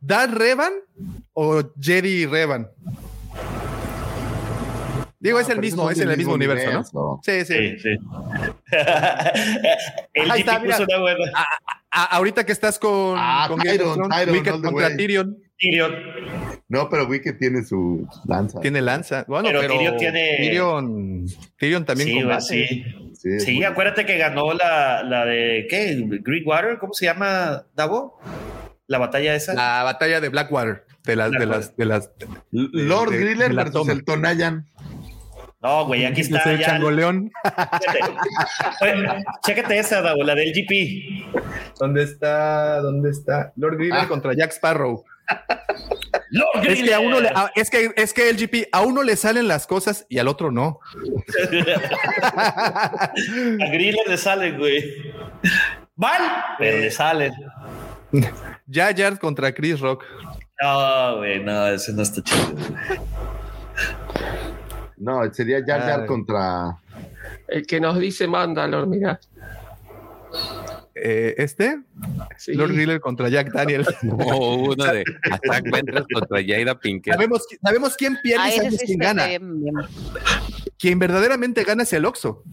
¿Dar 0.00 0.30
Revan 0.36 0.72
o 1.32 1.62
Jedi 1.80 2.26
Revan? 2.26 2.68
Digo, 5.18 5.38
es 5.38 5.48
el 5.48 5.60
mismo, 5.60 5.88
es 5.88 6.00
en 6.00 6.10
el 6.10 6.16
mismo 6.16 6.34
universo, 6.34 6.82
¿no? 6.92 7.20
Sí, 7.22 7.44
sí. 7.44 7.54
Sí, 7.54 7.78
sí. 7.78 7.88
El 10.14 10.30
Ahí 10.30 10.40
está, 10.40 10.58
mira. 10.58 10.76
puso 10.78 10.88
una 10.88 10.98
buena. 11.00 11.32
A- 11.92 12.16
ahorita 12.16 12.44
que 12.44 12.50
estás 12.52 12.76
con, 12.78 13.14
Ah, 13.16 13.44
con 13.48 13.60
Tyron, 13.60 13.98
contra. 14.00 14.96
Tyrion, 14.96 15.41
Tyrion. 15.62 15.94
No, 16.68 16.88
pero 16.90 17.06
Wicked 17.06 17.38
tiene 17.38 17.62
su 17.64 18.06
lanza. 18.26 18.60
tiene 18.60 18.80
lanza. 18.82 19.24
Bueno, 19.28 19.48
Pero 19.48 19.60
pero, 19.60 19.74
Tyrion 19.74 19.96
tiene- 19.96 20.36
Tyrion, 20.38 21.26
Tyrion 21.58 21.84
también 21.84 22.08
Sí, 22.08 22.14
combate. 22.20 22.40
sí. 22.42 22.84
Sí, 23.14 23.40
Sí, 23.40 23.54
muy- 23.54 23.64
acuérdate 23.64 24.04
que 24.04 24.18
ganó 24.18 24.52
la, 24.54 25.02
la 25.04 25.24
de 25.24 25.66
¿qué? 25.70 25.96
Greenwater, 26.22 26.78
¿cómo 26.78 26.92
se 26.92 27.04
llama, 27.06 27.64
Davo? 27.74 28.18
La 28.88 28.98
batalla 28.98 29.34
esa. 29.36 29.54
La 29.54 29.82
batalla 29.84 30.20
de 30.20 30.28
Blackwater, 30.28 30.84
de 31.04 31.16
las, 31.16 31.30
de 31.30 31.46
las, 31.46 31.76
de 31.76 31.84
las. 31.84 32.10
Lord 32.50 33.10
de- 33.10 33.18
de- 33.18 33.24
Griller 33.24 33.48
de 33.48 33.54
la 33.54 33.62
versus 33.64 33.80
toma. 33.82 33.92
el 33.92 34.04
Tonayan. 34.04 34.66
No, 35.62 35.86
güey, 35.86 36.04
aquí 36.04 36.22
Yo 36.22 36.34
está 36.36 36.42
soy 36.42 36.58
ya. 36.58 36.66
Changoleón. 36.66 37.30
Chécate. 37.44 39.24
Chécate 39.46 39.78
esa, 39.78 40.02
Davo, 40.02 40.24
la 40.24 40.34
del 40.34 40.52
GP. 40.52 41.24
¿Dónde 41.78 42.02
está? 42.02 42.80
¿Dónde 42.80 43.10
está? 43.10 43.52
Lord 43.56 43.76
Griller 43.76 44.00
Ah. 44.00 44.08
contra 44.08 44.32
Jack 44.34 44.50
Sparrow. 44.52 45.04
Es 46.64 46.82
que 46.82 46.94
a 46.94 47.00
uno 47.00 47.20
le, 47.20 47.28
Griller. 47.28 47.36
a- 47.36 47.52
es 47.54 47.68
que 47.70 47.92
es 47.96 48.12
que 48.14 48.30
el 48.30 48.36
GP 48.36 48.68
a 48.72 48.80
uno 48.82 49.02
le 49.02 49.16
salen 49.16 49.48
las 49.48 49.66
cosas 49.66 50.06
y 50.08 50.18
al 50.18 50.28
otro 50.28 50.50
no. 50.50 50.80
A 52.32 53.12
Griller 53.70 54.06
le 54.08 54.16
salen, 54.16 54.58
güey. 54.58 55.12
Mal, 55.96 56.20
pero 56.58 56.78
le 56.78 56.90
salen. 56.90 57.32
Jar 58.70 59.18
contra 59.18 59.52
Chris 59.52 59.80
Rock. 59.80 60.04
No, 60.62 61.16
güey, 61.18 61.42
no, 61.42 61.66
ese 61.68 61.92
no 61.92 62.02
está 62.02 62.22
chido. 62.22 62.54
No, 64.96 65.32
sería 65.34 65.60
Ay. 66.00 66.06
contra. 66.06 66.78
El 67.48 67.66
que 67.66 67.80
nos 67.80 67.98
dice 67.98 68.26
Mandalor, 68.26 68.86
mira. 68.86 69.18
Eh, 71.04 71.34
este 71.38 71.80
Sí. 72.38 72.54
Lord 72.54 72.72
Griller 72.74 73.00
contra 73.00 73.28
Jack 73.28 73.52
Daniel. 73.52 73.84
O 74.24 74.72
uno 74.72 74.84
de 74.84 75.02
Attack 75.30 75.64
Ventress 75.70 76.04
contra 76.12 76.38
Jada 76.46 76.78
Pinkett. 76.78 77.14
sabemos, 77.14 77.44
sabemos 77.60 77.96
quién 77.96 78.16
pierde 78.22 78.44
y 78.44 78.50
Ay, 78.52 78.56
sabemos 78.56 78.80
quién 78.86 78.98
gana. 78.98 79.26
bien, 79.26 79.60
bien. 79.64 79.74
Quien 80.78 80.98
verdaderamente 81.00 81.64
gana 81.64 81.82
es 81.82 81.92
el 81.92 82.04
Oxo. 82.04 82.44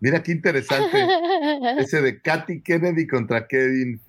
Mira 0.00 0.22
qué 0.22 0.32
interesante. 0.32 0.98
Ese 1.78 2.02
de 2.02 2.20
Katy 2.20 2.60
Kennedy 2.60 3.06
contra 3.06 3.46
Kevin 3.46 4.00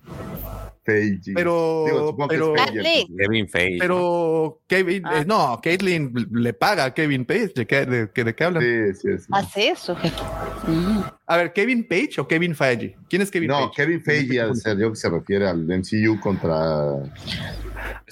Feige. 0.84 1.32
Pero- 1.34 1.84
Digo, 1.86 2.16
pero- 2.28 2.54
Feige. 2.54 3.06
Kevin 3.16 3.48
Feige. 3.48 3.78
Pero 3.80 4.60
Kevin, 4.66 5.02
Ah. 5.06 5.20
eh, 5.20 5.24
no, 5.26 5.60
Caitlyn 5.62 6.12
le 6.32 6.52
paga 6.52 6.84
a 6.84 6.94
Kevin 6.94 7.24
Page. 7.24 7.52
¿De 7.56 7.66
qué, 7.66 7.86
de, 7.86 8.10
qué- 8.12 8.24
de 8.24 8.34
qué 8.34 8.44
hablan? 8.44 8.62
Sí, 8.62 8.94
sí, 9.00 9.18
sí. 9.18 9.26
Hace 9.32 9.68
eso, 9.68 9.96
jefe. 9.96 10.22
Mm. 10.66 11.00
A 11.26 11.36
ver, 11.38 11.52
¿Kevin 11.52 11.86
Page 11.88 12.20
o 12.20 12.28
Kevin 12.28 12.54
Feige? 12.54 12.96
¿Quién 13.08 13.22
es 13.22 13.30
Kevin 13.30 13.48
No, 13.48 13.58
Page? 13.60 13.72
Kevin 13.76 14.02
Feige, 14.02 14.40
al 14.40 14.56
ser 14.56 14.76
yo 14.78 14.90
que 14.90 14.96
se 14.96 15.08
refiere 15.08 15.48
al 15.48 15.64
MCU 15.66 16.20
contra. 16.20 16.54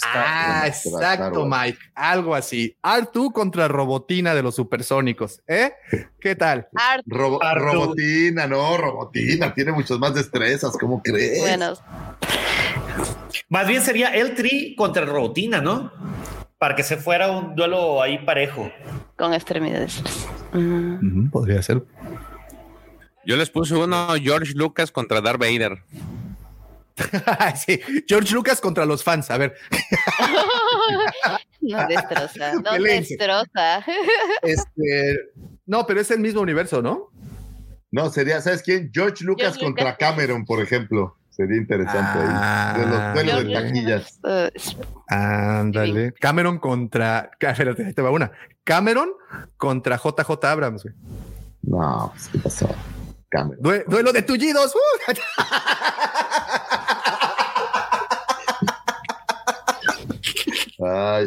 Ah, 0.05 0.69
contra 0.83 1.15
exacto. 1.15 1.47
Mike. 1.47 1.79
Algo 1.95 2.35
así. 2.35 2.77
Artu 2.83 3.31
contra 3.33 3.69
Robotina 3.69 4.35
de 4.35 4.43
los 4.43 4.55
supersónicos. 4.55 5.43
¿Eh? 5.47 5.73
¿Qué 6.21 6.35
tal? 6.37 6.69
Robo- 7.07 7.43
Artu. 7.43 7.65
Robotina, 7.65 8.47
no, 8.47 8.77
Robotina, 8.77 9.53
tiene 9.55 9.73
muchos 9.73 9.99
más 9.99 10.15
destrezas, 10.15 10.77
¿cómo 10.79 11.03
crees? 11.03 11.41
bueno, 11.41 11.75
Más 13.53 13.69
bien 13.69 13.83
sería 13.83 14.09
el 14.15 14.35
tri 14.35 14.75
contra 14.75 15.05
Robotina, 15.05 15.61
¿no? 15.61 15.93
Para 16.57 16.75
que 16.75 16.83
se 16.83 16.97
fuera 16.97 17.31
un 17.31 17.55
duelo 17.55 18.01
ahí 18.01 18.17
parejo. 18.25 18.73
con 19.15 19.35
extremidades. 19.35 20.03
Podría 21.31 21.61
ser. 21.61 21.83
Yo 23.27 23.37
les 23.37 23.51
puse 23.51 23.75
uno 23.75 24.09
George 24.23 24.55
Lucas 24.55 24.91
contra 24.91 25.21
Darth 25.21 25.39
Vader. 25.39 25.83
sí, 27.57 27.79
George 28.09 28.35
Lucas 28.35 28.59
contra 28.59 28.87
los 28.87 29.05
fans. 29.05 29.31
A 29.31 29.37
ver, 29.37 29.55
No 31.61 31.87
destroza, 31.89 32.55
no 32.55 32.71
Pelense. 32.73 33.17
destroza. 33.19 33.85
este. 34.43 35.19
No, 35.67 35.87
pero 35.87 36.01
es 36.01 36.11
el 36.11 36.21
mismo 36.21 36.41
universo, 36.41 36.81
¿no? 36.81 37.11
No, 37.91 38.09
sería, 38.09 38.41
¿sabes 38.41 38.63
quién? 38.63 38.91
George 38.95 39.23
Lucas 39.25 39.49
George 39.57 39.65
contra 39.67 39.85
Lucas. 39.91 39.99
Cameron, 39.99 40.47
por 40.47 40.63
ejemplo. 40.63 41.19
Sería 41.35 41.57
interesante 41.57 42.19
Ah, 42.23 42.75
ahí. 42.75 42.83
Duelo, 42.83 43.13
duelo 43.15 43.43
de 43.51 43.57
ok. 43.59 43.65
taquillas. 43.65 44.21
Ándale. 45.09 46.13
Cameron 46.21 46.59
contra. 46.59 47.31
Espérate, 47.41 47.87
ahí 47.87 47.93
te 47.95 48.03
va 48.03 48.11
una. 48.11 48.31
Cameron 48.65 49.11
contra 49.57 49.97
JJ 49.97 50.45
Abrams. 50.45 50.83
güey. 50.85 50.95
No, 51.63 52.11
pues, 52.13 52.29
¿qué 52.29 52.39
pasó? 52.39 52.69
Cameron. 53.31 53.63
Due- 53.63 53.85
duelo 53.87 54.13
de 54.13 54.23
tullidos. 54.23 54.75
¡uh! 54.75 55.13
Ay, 60.85 61.27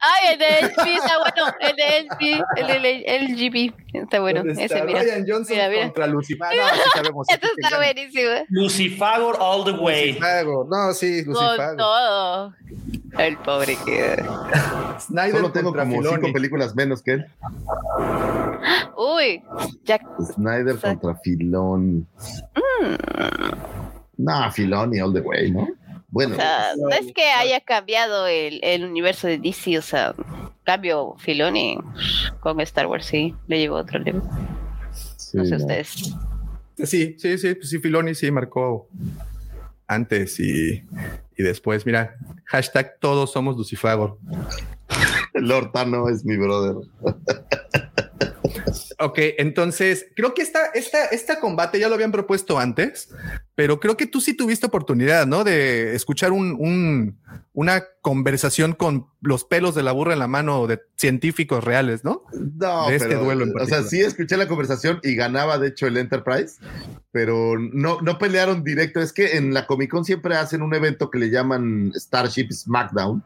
Ay, 0.00 0.32
el 0.32 0.38
de 0.38 0.46
LG 0.68 0.88
está 0.96 1.18
bueno. 1.18 1.56
El 1.60 1.76
de 1.76 2.02
LG, 2.02 2.44
el 2.56 2.82
de 2.82 3.18
LGB 3.20 3.74
está 3.94 4.20
bueno. 4.20 4.40
¿Dónde 4.40 4.52
Ese, 4.52 4.64
está 4.64 4.84
mira. 4.84 5.00
Ryan 5.02 5.24
Johnson 5.26 5.56
Mira, 5.56 5.68
mira. 5.68 5.82
contra 5.84 6.06
Lucifer. 6.06 6.46
No, 6.56 6.74
sí 6.74 6.90
sabemos. 6.94 7.26
Esto 7.28 7.46
está 7.56 7.76
buenísimo. 7.76 8.30
Lucifagor 8.48 9.36
all 9.40 9.64
the 9.64 9.72
way. 9.72 10.08
Lucifago. 10.12 10.66
No, 10.70 10.92
sí, 10.92 11.24
Con 11.24 11.34
Lucifago. 11.34 11.76
todo. 11.76 12.54
El 13.18 13.36
pobre 13.38 13.76
que. 13.84 14.22
Snyder 15.00 15.36
solo 15.36 15.52
tengo 15.52 15.72
como 15.72 15.96
Filoni. 15.96 16.16
cinco 16.16 16.32
películas 16.32 16.74
menos 16.74 17.02
que 17.02 17.12
él. 17.12 17.26
Uy, 18.96 19.42
Jack. 19.84 20.02
Snyder 20.34 20.76
contra 20.78 21.14
Filoni. 21.16 22.04
Mm. 22.54 23.56
No, 24.18 24.50
Filoni 24.52 25.00
all 25.00 25.12
the 25.12 25.20
way, 25.20 25.50
¿no? 25.50 25.66
Bueno, 26.16 26.32
O 26.32 26.36
sea, 26.38 26.72
no 26.78 26.88
es 26.88 27.12
que 27.12 27.28
haya 27.28 27.60
cambiado 27.60 28.26
el, 28.26 28.58
el 28.62 28.84
universo 28.86 29.26
de 29.26 29.36
DC, 29.36 29.76
o 29.76 29.82
sea, 29.82 30.14
cambio 30.64 31.14
Filoni 31.18 31.76
con 32.40 32.58
Star 32.62 32.86
Wars, 32.86 33.04
sí, 33.04 33.34
le 33.48 33.58
llevó 33.58 33.76
otro 33.76 33.98
nivel. 33.98 34.22
sí, 34.94 35.36
No 35.36 35.44
sé 35.44 35.50
no. 35.50 35.56
ustedes. 35.58 36.14
Sí, 36.84 37.16
sí, 37.18 37.36
sí, 37.36 37.54
pues 37.54 37.68
sí, 37.68 37.78
Filoni 37.80 38.14
sí 38.14 38.30
marcó 38.30 38.88
antes 39.86 40.40
y, 40.40 40.82
y 41.36 41.42
después. 41.42 41.84
Mira, 41.84 42.16
hashtag 42.46 42.98
todos 42.98 43.30
somos 43.32 43.54
Lucifagor. 43.58 44.16
Lord 45.34 45.72
Tano 45.72 46.08
es 46.08 46.24
mi 46.24 46.38
brother. 46.38 46.76
Ok, 48.98 49.18
entonces 49.36 50.06
creo 50.16 50.32
que 50.32 50.40
esta, 50.40 50.66
esta, 50.74 51.06
esta 51.06 51.40
combate 51.40 51.78
ya 51.78 51.88
lo 51.88 51.94
habían 51.94 52.12
propuesto 52.12 52.58
antes, 52.58 53.10
pero 53.56 53.80
creo 53.80 53.96
que 53.96 54.06
tú 54.06 54.20
sí 54.20 54.34
tuviste 54.34 54.66
oportunidad, 54.66 55.26
¿no? 55.26 55.42
De 55.42 55.96
escuchar 55.96 56.30
un, 56.30 56.54
un- 56.58 57.18
una 57.52 57.82
conversación 58.02 58.74
con 58.74 59.06
los 59.22 59.44
pelos 59.44 59.74
de 59.74 59.82
la 59.82 59.90
burra 59.92 60.12
en 60.12 60.18
la 60.20 60.28
mano 60.28 60.66
de 60.66 60.78
científicos 60.94 61.64
reales, 61.64 62.04
¿no? 62.04 62.22
No, 62.32 62.88
De 62.88 62.96
este 62.96 63.08
pero, 63.08 63.24
duelo 63.24 63.44
en 63.44 63.58
O 63.58 63.66
sea, 63.66 63.82
sí 63.82 64.00
escuché 64.00 64.36
la 64.36 64.46
conversación 64.46 65.00
y 65.02 65.14
ganaba, 65.16 65.58
de 65.58 65.68
hecho, 65.68 65.86
el 65.86 65.96
Enterprise, 65.96 66.56
pero 67.12 67.54
no, 67.58 68.00
no 68.02 68.18
pelearon 68.18 68.62
directo. 68.62 69.00
Es 69.00 69.12
que 69.14 69.38
en 69.38 69.54
la 69.54 69.66
Comic 69.66 69.90
Con 69.90 70.04
siempre 70.04 70.36
hacen 70.36 70.60
un 70.62 70.74
evento 70.74 71.10
que 71.10 71.18
le 71.18 71.30
llaman 71.30 71.92
Starship 71.94 72.52
SmackDown 72.52 73.24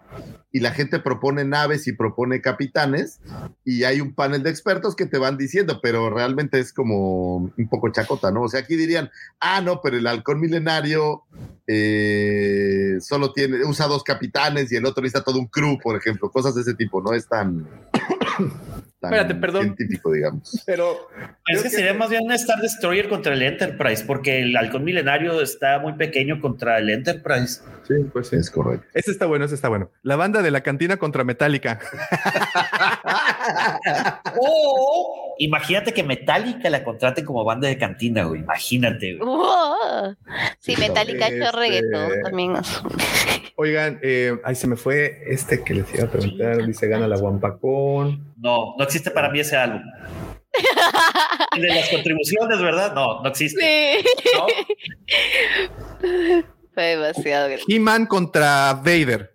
y 0.52 0.60
la 0.60 0.70
gente 0.70 1.00
propone 1.00 1.44
naves 1.44 1.86
y 1.88 1.92
propone 1.92 2.40
capitanes 2.40 3.20
y 3.64 3.82
hay 3.84 4.00
un 4.00 4.14
panel 4.14 4.42
de 4.44 4.50
expertos 4.50 4.94
que 4.96 5.06
te 5.06 5.18
van 5.18 5.36
diciendo, 5.38 5.80
pero 5.82 6.08
realmente 6.08 6.58
es 6.60 6.72
como 6.72 7.36
un 7.36 7.68
poco 7.68 7.90
chacota, 7.90 8.30
¿no? 8.30 8.42
O 8.42 8.48
sea, 8.48 8.60
aquí 8.60 8.76
dirían, 8.76 9.10
ah, 9.40 9.60
no, 9.60 9.80
pero 9.82 9.96
el 9.98 10.06
halcón 10.20 10.40
milenario 10.40 11.24
eh, 11.66 12.98
solo 13.00 13.32
tiene, 13.32 13.64
usa 13.64 13.86
dos 13.86 14.02
capitanes 14.02 14.72
y 14.72 14.76
el 14.76 14.84
otro 14.86 15.02
necesita 15.02 15.24
todo 15.24 15.38
un 15.38 15.46
crew, 15.46 15.78
por 15.78 15.96
ejemplo, 15.96 16.30
cosas 16.30 16.54
de 16.54 16.62
ese 16.62 16.74
tipo, 16.74 17.00
no 17.00 17.12
es 17.12 17.28
tan, 17.28 17.64
tan 19.00 19.12
Espérate, 19.12 19.34
perdón. 19.36 19.62
científico, 19.62 20.12
digamos. 20.12 20.62
Pero 20.66 21.08
Es 21.46 21.62
que 21.62 21.70
sería 21.70 21.94
más 21.94 22.10
bien 22.10 22.22
un 22.24 22.32
Star 22.32 22.60
Destroyer 22.60 23.08
contra 23.08 23.34
el 23.34 23.42
Enterprise, 23.42 24.04
porque 24.04 24.42
el 24.42 24.56
halcón 24.56 24.84
milenario 24.84 25.40
está 25.40 25.78
muy 25.78 25.92
pequeño 25.92 26.40
contra 26.40 26.78
el 26.78 26.90
Enterprise. 26.90 27.62
sí, 27.86 27.94
pues 28.12 28.28
sí. 28.28 28.36
Es 28.36 28.50
correcto. 28.50 28.86
Ese 28.92 29.12
está 29.12 29.26
bueno, 29.26 29.44
ese 29.44 29.54
está 29.54 29.68
bueno. 29.68 29.90
La 30.02 30.16
banda 30.16 30.42
de 30.42 30.50
la 30.50 30.62
cantina 30.62 30.96
contra 30.96 31.22
Metallica. 31.24 31.78
O 34.40 35.34
imagínate 35.38 35.92
que 35.92 36.02
Metallica 36.02 36.68
la 36.70 36.84
contraten 36.84 37.24
como 37.24 37.44
banda 37.44 37.68
de 37.68 37.78
cantina, 37.78 38.24
güey. 38.24 38.40
Imagínate, 38.40 39.16
güey. 39.16 39.28
Wow. 39.28 40.16
Sí, 40.58 40.76
Metallica 40.76 41.26
ha 41.26 41.28
hecho 41.28 41.44
Este- 41.44 41.56
reggaetón 41.56 42.10
también. 42.22 42.52
Oigan, 43.56 43.98
eh, 44.02 44.38
ahí 44.44 44.54
se 44.54 44.66
me 44.66 44.76
fue 44.76 45.18
este 45.26 45.62
que 45.62 45.74
les 45.74 45.92
iba 45.94 46.04
a 46.04 46.10
preguntar. 46.10 46.64
Dice 46.66 46.88
gana 46.88 47.06
la 47.06 47.16
Guampacón. 47.18 48.34
No, 48.38 48.74
no 48.78 48.84
existe 48.84 49.10
para 49.10 49.28
mí 49.30 49.40
ese 49.40 49.56
álbum. 49.56 49.82
El 51.56 51.62
de 51.62 51.68
las 51.74 51.88
contribuciones, 51.90 52.60
¿verdad? 52.60 52.92
No, 52.94 53.22
no 53.22 53.28
existe. 53.28 54.00
Sí. 54.02 54.06
¿No? 54.36 54.46
Fue 56.74 56.82
demasiado 56.96 57.48
grande. 57.48 57.64
He-Man 57.68 58.06
contra 58.06 58.74
Vader. 58.74 59.32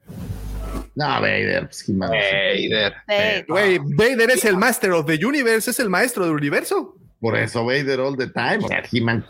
No, 0.95 1.05
Vader, 1.21 1.65
pues, 1.65 1.87
He-Man. 1.87 2.09
Vader. 2.09 2.93
Sí. 3.07 3.45
Güey, 3.47 3.79
Vader 3.79 4.31
es 4.31 4.45
el 4.45 4.57
Master 4.57 4.91
of 4.91 5.05
the 5.05 5.23
Universe, 5.23 5.69
es 5.69 5.79
el 5.79 5.89
maestro 5.89 6.25
del 6.25 6.33
universo. 6.33 6.95
Por 7.19 7.37
eso 7.37 7.65
Vader 7.65 7.99
all 7.99 8.17
the 8.17 8.27
time. 8.27 8.59
O 8.63 8.67
sea, 8.67 8.83
He-Man. 8.91 9.25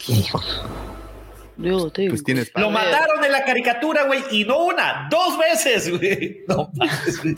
Pues 1.57 2.23
tienes. 2.23 2.51
Lo 2.55 2.69
mataron 2.69 3.23
en 3.23 3.31
la 3.31 3.43
caricatura, 3.45 4.03
güey, 4.05 4.21
y 4.31 4.43
no 4.43 4.65
una, 4.65 5.07
dos 5.09 5.39
veces, 5.39 5.89
güey. 5.89 6.43
No 6.47 6.69
mames, 6.75 7.21
güey. 7.21 7.35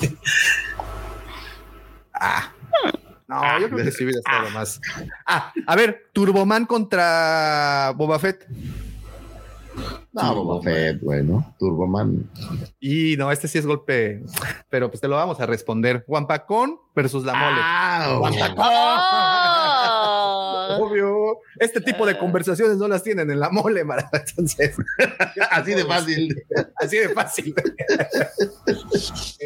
Ah. 2.14 2.51
No, 3.27 3.59
yo 3.59 3.69
creo 3.69 3.85
que 3.85 3.91
sí 3.91 4.06
hubiera 4.06 4.19
estado 4.19 4.49
más. 4.51 4.81
Ah, 5.25 5.53
a 5.65 5.75
ver, 5.75 6.07
Turboman 6.14 6.65
contra 6.65 7.91
Boba 7.95 8.17
Fett. 8.19 8.47
No, 10.14 10.35
Boba 10.43 10.61
Fett, 10.64 10.99
güey, 11.01 11.23
¿no? 11.23 11.56
Turboman. 11.59 12.30
Y 12.80 13.15
no, 13.17 13.31
este 13.31 13.47
sí 13.47 13.57
es 13.59 13.65
golpe, 13.65 14.23
pero 14.69 14.89
pues 14.89 14.99
te 15.01 15.07
lo 15.07 15.15
vamos 15.15 15.39
a 15.39 15.45
responder. 15.45 16.03
Guampacón 16.07 16.80
versus 16.95 17.23
la 17.23 17.33
mole. 17.35 17.57
Ah, 17.61 18.15
Guampacón. 18.17 18.65
Oh. 20.80 20.85
Obvio. 20.85 21.38
Este 21.59 21.81
tipo 21.81 22.06
de 22.06 22.17
conversaciones 22.17 22.77
no 22.77 22.88
las 22.88 23.03
tienen 23.03 23.30
en 23.31 23.39
la 23.39 23.49
mole, 23.49 23.83
Mara. 23.83 24.09
Entonces, 24.14 24.75
así 25.51 25.73
de 25.73 25.85
fácil. 25.85 26.35
así 26.75 26.97
de 26.97 27.09
fácil. 27.09 27.53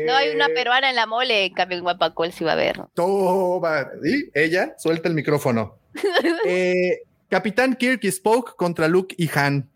No 0.05 0.13
hay 0.15 0.29
una 0.35 0.47
Eh, 0.47 0.53
peruana 0.55 0.89
en 0.89 0.95
la 0.95 1.05
mole, 1.05 1.45
en 1.45 1.53
cambio 1.53 1.77
en 1.77 1.83
Guapacol 1.83 2.31
sí 2.31 2.43
va 2.43 2.51
a 2.51 2.53
haber. 2.53 2.81
Toma. 2.93 3.87
Y 4.03 4.29
ella 4.33 4.73
suelta 4.77 5.07
el 5.09 5.15
micrófono. 5.15 5.77
Eh, 6.45 7.01
Capitán 7.29 7.75
Kirk 7.75 8.03
y 8.03 8.11
Spoke 8.11 8.55
contra 8.57 8.87
Luke 8.87 9.15
y 9.17 9.29
Han. 9.37 9.69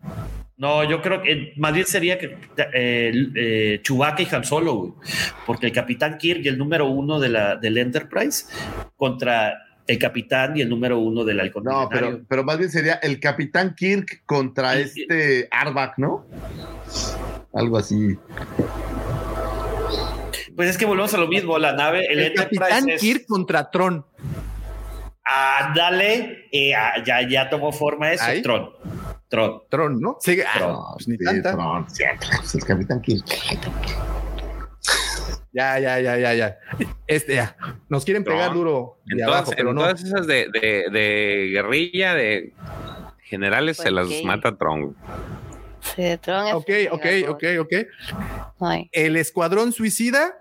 No, 0.57 0.89
yo 0.89 1.01
creo 1.01 1.21
que 1.21 1.51
más 1.57 1.73
bien 1.73 1.85
sería 1.85 2.17
que 2.17 2.37
eh, 2.73 3.11
eh, 3.35 3.79
Chewbacca 3.83 4.21
y 4.23 4.27
Han 4.31 4.45
Solo, 4.45 4.73
güey. 4.75 4.93
Porque 5.45 5.65
el 5.67 5.73
Capitán 5.73 6.17
Kirk 6.17 6.41
y 6.45 6.47
el 6.47 6.57
número 6.57 6.85
uno 6.87 7.19
de 7.19 7.29
la, 7.29 7.55
del 7.57 7.77
Enterprise 7.77 8.45
contra 8.95 9.53
el 9.85 9.99
Capitán 9.99 10.55
y 10.57 10.61
el 10.61 10.69
número 10.69 10.97
uno 10.97 11.23
del 11.25 11.39
Halcón 11.41 11.65
No, 11.65 11.89
pero, 11.89 12.21
pero 12.27 12.43
más 12.43 12.57
bien 12.57 12.71
sería 12.71 12.95
el 12.95 13.19
Capitán 13.19 13.75
Kirk 13.75 14.23
contra 14.25 14.79
Y- 14.79 14.83
este 14.83 15.47
Arbak, 15.51 15.97
¿no? 15.97 16.25
Algo 17.53 17.77
así. 17.77 18.15
Pues 20.55 20.69
es 20.69 20.77
que 20.77 20.85
volvemos 20.85 21.13
a 21.13 21.17
lo 21.17 21.27
mismo, 21.27 21.57
la 21.59 21.73
nave, 21.73 22.05
el, 22.05 22.19
El 22.19 22.27
Enterprise 22.27 22.59
Capitán 22.61 22.89
es... 22.89 23.01
Kirk 23.01 23.25
contra 23.27 23.69
Tron. 23.69 24.05
Ándale, 25.25 26.47
eh, 26.51 26.71
ya, 27.05 27.27
ya 27.27 27.49
tomó 27.49 27.71
forma 27.73 28.13
eso, 28.13 28.23
Ahí. 28.23 28.41
Tron. 28.41 28.69
Tron. 29.29 29.61
Tron, 29.69 29.99
¿no? 29.99 30.17
Sí, 30.19 30.39
ah, 30.41 30.51
Tron. 30.57 30.73
No, 30.73 30.85
pues 30.93 31.07
ni 31.07 31.17
sí, 31.17 31.23
tanta. 31.25 31.51
Tron, 31.53 31.89
siempre. 31.89 32.27
Pues 32.37 32.55
el 32.55 32.63
Capitán 32.65 33.01
Kirk. 33.01 33.25
Ya, 35.51 35.79
ya, 35.79 35.99
ya, 36.01 36.17
ya, 36.17 36.33
ya. 36.33 36.57
Este, 37.07 37.35
ya. 37.35 37.55
Nos 37.87 38.03
quieren 38.03 38.23
pegar 38.25 38.53
duro 38.53 38.99
de 39.05 39.21
En, 39.21 39.23
abajo, 39.23 39.43
todas, 39.43 39.55
pero 39.55 39.69
en 39.69 39.75
no. 39.75 39.81
todas 39.81 40.03
esas 40.03 40.27
de, 40.27 40.49
de- 40.51 40.85
de 40.91 41.49
guerrilla, 41.53 42.13
de 42.13 42.53
generales, 43.23 43.77
se 43.77 43.89
las 43.89 44.07
mata 44.25 44.57
Tron. 44.57 44.95
Sí, 45.79 46.17
Tron 46.21 46.47
es 46.47 46.53
Ok, 46.55 46.69
ok, 46.91 47.05
ok, 47.29 47.43
ok. 47.61 47.73
Ay. 48.59 48.89
El 48.91 49.15
Escuadrón 49.15 49.71
Suicida 49.71 50.37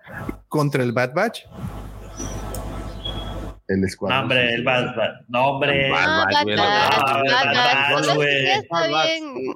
contra 0.48 0.82
el 0.82 0.92
Bad 0.92 1.14
Batch. 1.14 1.42
El 3.66 3.80
No, 3.80 3.86
escuadrón. 3.86 4.22
hombre, 4.24 4.54
el 4.54 4.62
Bad 4.62 4.94
Bad. 4.94 5.10
No, 5.28 5.46
hombre. 5.52 5.90
Bad 5.90 6.24
Batch, 6.26 6.46
Bad 8.70 8.90
Batch. 8.90 9.10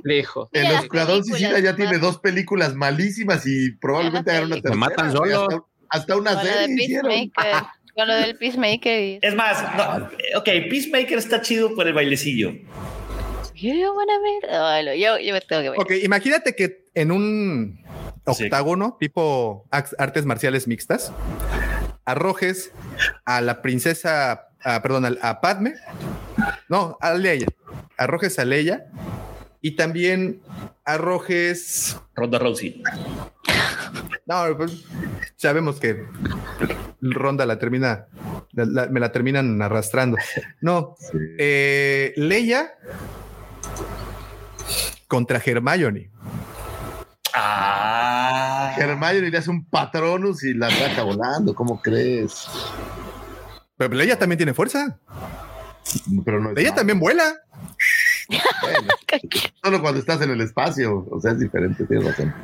Lejos. 0.04 0.48
El 0.52 0.66
Escuadrón 0.66 1.24
Suicida 1.24 1.58
ya 1.58 1.76
tiene 1.76 1.98
dos 1.98 2.18
películas 2.18 2.74
malísimas 2.74 3.46
y 3.46 3.72
probablemente 3.72 4.30
hagan 4.30 4.44
una 4.46 4.56
Se 4.56 4.62
tercera. 4.62 4.78
matan 4.80 5.12
solo. 5.12 5.68
Hasta, 5.90 6.16
una 6.16 6.40
serie. 6.42 7.00
Con 7.94 8.06
lo 8.08 8.14
del 8.14 8.36
Peacemaker. 8.36 9.02
y- 9.02 9.18
Es 9.22 9.34
más, 9.34 9.62
no, 9.76 10.06
ok, 10.38 10.44
Peacemaker 10.70 11.18
está 11.18 11.40
chido 11.42 11.74
por 11.74 11.86
el 11.86 11.94
bailecillo. 11.94 12.52
Yo, 13.54 15.18
yo 15.18 15.32
me 15.34 15.40
tengo 15.40 15.62
que 15.62 15.70
ver. 15.70 15.80
Ok, 15.80 15.92
imagínate 16.04 16.54
que 16.54 16.84
en 16.94 17.10
un 17.10 17.80
Sí. 18.34 18.44
octágono 18.44 18.96
tipo 19.00 19.66
artes 19.70 20.26
marciales 20.26 20.68
mixtas 20.68 21.12
arrojes 22.08 22.72
a 23.26 23.40
la 23.42 23.60
princesa, 23.60 24.48
a- 24.64 24.82
perdón, 24.82 25.18
a, 25.20 25.40
Padme, 25.42 25.74
no, 26.70 26.96
a 27.02 27.12
Leia, 27.12 27.46
arrojes 27.98 28.38
a 28.38 28.44
Leia 28.46 28.86
y 29.60 29.72
también 29.76 30.40
arrojes. 30.86 31.98
Ronda 32.14 32.38
Rousey. 32.38 32.82
No, 34.24 34.56
pues 34.56 34.84
sabemos 35.36 35.78
que 35.80 36.04
Ronda 37.02 37.44
la 37.44 37.58
termina, 37.58 38.06
la- 38.52 38.64
la- 38.64 38.86
me 38.86 39.00
la 39.00 39.12
terminan 39.12 39.60
arrastrando. 39.60 40.16
No, 40.62 40.96
eh, 41.38 42.14
Leia 42.16 42.72
contra 45.08 45.42
Hermione. 45.44 46.10
Ah. 47.40 48.74
Hermione 48.76 49.30
le 49.30 49.38
hace 49.38 49.50
un 49.50 49.64
patronus 49.64 50.42
y 50.44 50.54
la 50.54 50.70
saca 50.70 51.02
volando, 51.02 51.54
¿cómo 51.54 51.80
crees? 51.80 52.46
Pero 53.76 53.94
Leia 53.94 54.18
también 54.18 54.38
tiene 54.38 54.54
fuerza. 54.54 54.98
Pero 56.24 56.40
no 56.40 56.52
malo. 56.52 56.74
también 56.74 56.98
vuela. 56.98 57.34
Bueno, 58.28 58.88
solo 59.62 59.80
cuando 59.80 60.00
estás 60.00 60.20
en 60.22 60.30
el 60.30 60.40
espacio, 60.40 61.06
o 61.10 61.20
sea, 61.20 61.32
es 61.32 61.38
diferente, 61.38 61.84
tienes 61.84 62.06
razón. 62.06 62.34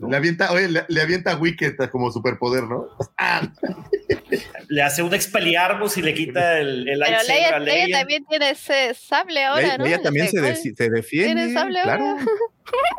Le 0.00 0.16
avienta, 0.16 0.52
oye, 0.52 0.68
le, 0.68 0.84
le 0.86 1.00
avienta 1.02 1.32
a 1.32 1.36
Wicked 1.36 1.76
como 1.90 2.10
superpoder, 2.12 2.64
¿no? 2.64 2.86
Ah, 3.16 3.50
Le 4.68 4.82
hace 4.82 5.02
un 5.02 5.12
expeliarmus 5.12 5.96
y 5.96 6.02
le 6.02 6.14
quita 6.14 6.58
el, 6.58 6.88
el 6.88 7.00
Pero 7.00 7.16
Leia, 7.26 7.56
a 7.56 7.58
Leia 7.58 7.84
Leia. 7.86 7.98
también 7.98 8.24
tiene 8.26 8.50
ese 8.50 8.94
sable 8.94 9.44
ahora, 9.44 9.62
Leia, 9.62 9.78
¿no? 9.78 9.84
Leia 9.84 10.02
también 10.02 10.28
se, 10.28 10.54
se 10.74 10.90
defiende. 10.90 11.34
Tiene 11.34 11.52
sable 11.52 11.80
claro. 11.82 12.04
ahora. 12.04 12.24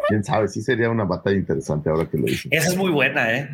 Quién 0.08 0.24
sabe, 0.24 0.48
sí 0.48 0.62
sería 0.62 0.90
una 0.90 1.06
batalla 1.06 1.38
interesante 1.38 1.90
ahora 1.90 2.10
que 2.10 2.18
lo 2.18 2.26
dices. 2.26 2.52
Esa 2.52 2.70
es 2.70 2.76
muy 2.76 2.92
buena, 2.92 3.32
¿eh? 3.34 3.50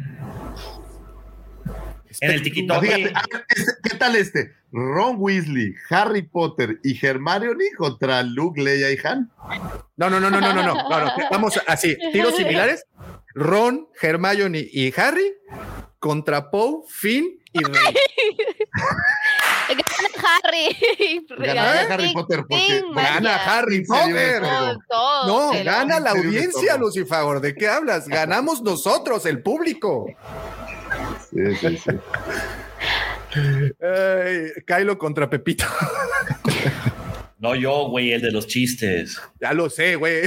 En 2.22 2.32
el 2.32 2.41
ver, 2.41 2.48
este, 2.48 3.74
¿qué 3.83 3.98
tal 3.98 4.15
este? 4.15 4.53
Ron 4.72 5.15
Weasley, 5.17 5.74
Harry 5.90 6.22
Potter 6.22 6.80
y 6.83 7.06
Hermione 7.06 7.65
contra 7.77 8.24
Luke, 8.24 8.61
Leia 8.61 8.91
y 8.91 8.98
Han. 9.03 9.30
No, 9.98 10.09
no, 10.09 10.19
no, 10.19 10.30
no, 10.30 10.40
no, 10.40 10.53
no, 10.53 10.64
no, 10.64 10.64
no, 10.64 11.06
no. 11.06 11.14
Vamos 11.32 11.59
así, 11.67 11.95
tiros 12.11 12.35
similares. 12.35 12.85
Ron, 13.35 13.89
Hermione 14.01 14.65
y 14.72 14.93
Harry 14.97 15.35
contra 15.99 16.49
Poe, 16.49 16.83
Finn 16.88 17.38
y 17.51 17.64
Rey. 17.64 17.95
Gana 19.67 20.09
Harry. 20.43 21.25
Ganaría 21.38 21.93
Harry 21.93 22.14
Potter 22.14 22.45
porque 22.47 22.83
Gana. 22.93 23.35
Harry 23.35 23.85
Potter. 23.85 24.41
No, 25.27 25.51
gana 25.64 25.99
la 25.99 26.11
audiencia. 26.11 26.77
Lucifer. 26.77 27.41
¿De 27.41 27.55
qué 27.55 27.67
hablas? 27.67 28.07
Ganamos 28.07 28.61
nosotros, 28.61 29.25
el 29.25 29.41
público. 29.43 30.05
Sí, 31.30 31.55
sí, 31.55 31.77
sí. 31.77 31.91
Ay, 33.81 34.51
Kylo 34.65 34.97
contra 34.97 35.30
Pepito. 35.30 35.65
No 37.45 37.53
yo, 37.56 37.90
güey, 37.90 38.11
el 38.11 38.22
de 38.22 38.32
los 38.32 38.48
chistes. 38.48 39.22
Ya 39.40 39.53
lo 39.53 39.69
sé, 39.69 39.95
güey. 39.98 40.24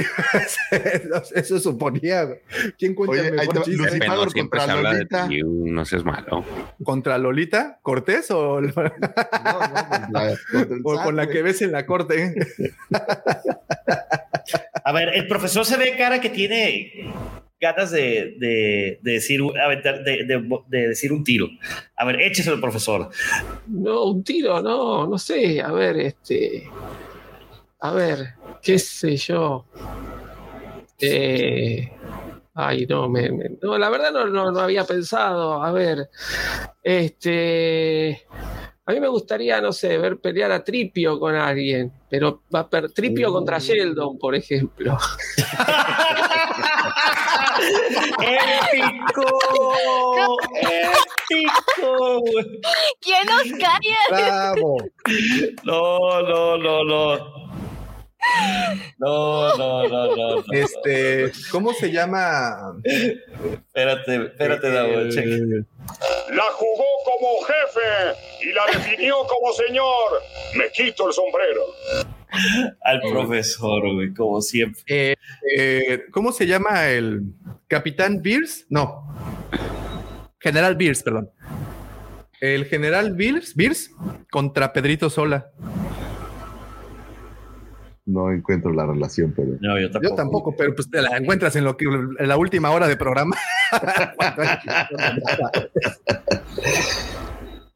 Eso 1.35 1.59
suponía. 1.59 2.29
¿Quién 2.77 2.95
cuenta 2.95 3.19
Oye, 3.21 3.31
mejor 3.31 3.53
te 3.55 3.61
chiste? 3.63 3.77
Lucifer 3.83 4.01
se 4.31 4.39
contra 4.39 4.63
habla 4.63 4.89
de 4.93 4.95
Lolita. 4.99 5.27
ti, 5.27 5.41
no 5.43 5.83
seas 5.85 6.05
malo. 6.05 6.45
¿Contra 6.83 7.17
Lolita 7.17 7.79
Cortés 7.81 8.31
o, 8.31 8.61
No, 8.61 8.69
no, 8.71 8.71
contra 10.51 10.75
el 10.75 10.81
o 10.83 11.03
con 11.03 11.15
la 11.17 11.27
que 11.27 11.41
ves 11.41 11.61
en 11.61 11.73
la 11.73 11.85
corte? 11.85 12.33
A 14.85 14.91
ver, 14.93 15.09
el 15.13 15.27
profesor 15.27 15.65
se 15.65 15.77
ve 15.77 15.95
cara 15.97 16.21
que 16.21 16.29
tiene 16.29 17.11
ganas 17.61 17.91
de, 17.91 18.35
de, 18.39 18.99
de 19.01 19.11
decir, 19.11 19.41
aventar- 19.41 20.03
de, 20.03 20.23
de- 20.23 20.59
de 20.67 20.87
decir 20.87 21.11
un 21.11 21.23
tiro. 21.25 21.47
A 21.97 22.05
ver, 22.05 22.21
échese 22.21 22.49
el 22.51 22.61
profesor. 22.61 23.09
No, 23.67 24.05
un 24.05 24.23
tiro, 24.23 24.61
no, 24.61 25.05
no 25.07 25.17
sé. 25.17 25.61
A 25.61 25.71
ver, 25.73 25.97
este. 25.97 26.63
A 27.81 27.91
ver, 27.91 28.33
qué 28.61 28.77
sé 28.79 29.15
yo. 29.15 29.65
Eh, 31.01 31.89
ay, 32.55 32.85
no, 32.87 33.07
me, 33.07 33.31
me- 33.31 33.51
no, 33.61 33.77
la 33.77 33.89
verdad 33.89 34.11
no, 34.11 34.25
no, 34.27 34.51
no 34.51 34.59
había 34.59 34.83
pensado. 34.83 35.63
A 35.63 35.71
ver, 35.71 36.09
este. 36.83 38.25
A 38.85 38.91
mí 38.91 38.99
me 38.99 39.07
gustaría, 39.07 39.61
no 39.61 39.71
sé, 39.71 39.97
ver 39.99 40.17
pelear 40.19 40.51
a 40.51 40.63
Tripio 40.63 41.19
con 41.19 41.35
alguien, 41.35 41.93
pero 42.09 42.41
va 42.53 42.61
a 42.61 42.69
per 42.69 42.91
Tripio 42.91 43.31
contra 43.31 43.59
Sheldon, 43.59 44.17
por 44.17 44.33
ejemplo. 44.35 44.97
¡Épico! 48.19 49.25
¡Épico! 50.61 52.23
¿Quién 52.99 53.25
nos 53.27 53.59
calla? 53.59 53.97
Bravo. 54.09 54.77
No, 55.63 56.21
no, 56.23 56.57
no, 56.57 56.83
no. 56.83 57.38
No, 58.97 59.55
no, 59.57 59.87
no, 59.87 60.15
no. 60.15 60.35
no. 60.37 60.43
Este, 60.51 61.31
¿cómo 61.51 61.73
se 61.73 61.91
llama? 61.91 62.75
Espérate, 62.83 64.15
espérate, 64.25 64.71
Davo, 64.71 64.93
El- 64.93 65.11
cheque. 65.13 65.63
La 66.33 66.43
jugó 66.53 66.85
como 67.05 67.41
jefe 67.45 68.17
y 68.47 68.51
la 68.53 68.65
definió 68.73 69.15
como 69.27 69.53
señor. 69.53 70.21
Me 70.55 70.69
quito 70.71 71.07
el 71.07 71.13
sombrero. 71.13 71.61
Al 72.83 73.01
profesor, 73.01 73.93
güey, 73.93 74.13
como 74.13 74.41
siempre. 74.41 74.83
eh, 74.87 75.15
eh, 75.57 76.03
¿Cómo 76.11 76.31
se 76.31 76.45
llama 76.45 76.87
el 76.89 77.23
Capitán 77.67 78.21
Beers? 78.21 78.65
No. 78.69 79.07
General 80.39 80.75
Beers, 80.75 81.01
perdón. 81.03 81.31
El 82.39 82.65
General 82.65 83.11
Beers, 83.13 83.55
Beers 83.55 83.91
contra 84.31 84.71
Pedrito 84.71 85.09
Sola. 85.09 85.49
No 88.09 88.31
encuentro 88.31 88.73
la 88.73 88.85
relación, 88.87 89.33
pero. 89.35 89.49
No, 89.61 89.79
yo 89.79 89.91
tampoco. 89.91 90.09
Yo 90.09 90.15
tampoco, 90.15 90.55
pero 90.57 90.73
pues 90.73 90.89
te 90.89 90.99
la 91.01 91.15
encuentras 91.17 91.55
en 91.55 91.63
lo 91.63 91.77
que 91.77 91.85
en 91.85 92.27
la 92.27 92.37
última 92.37 92.71
hora 92.71 92.87
de 92.87 92.97
programa. 92.97 93.35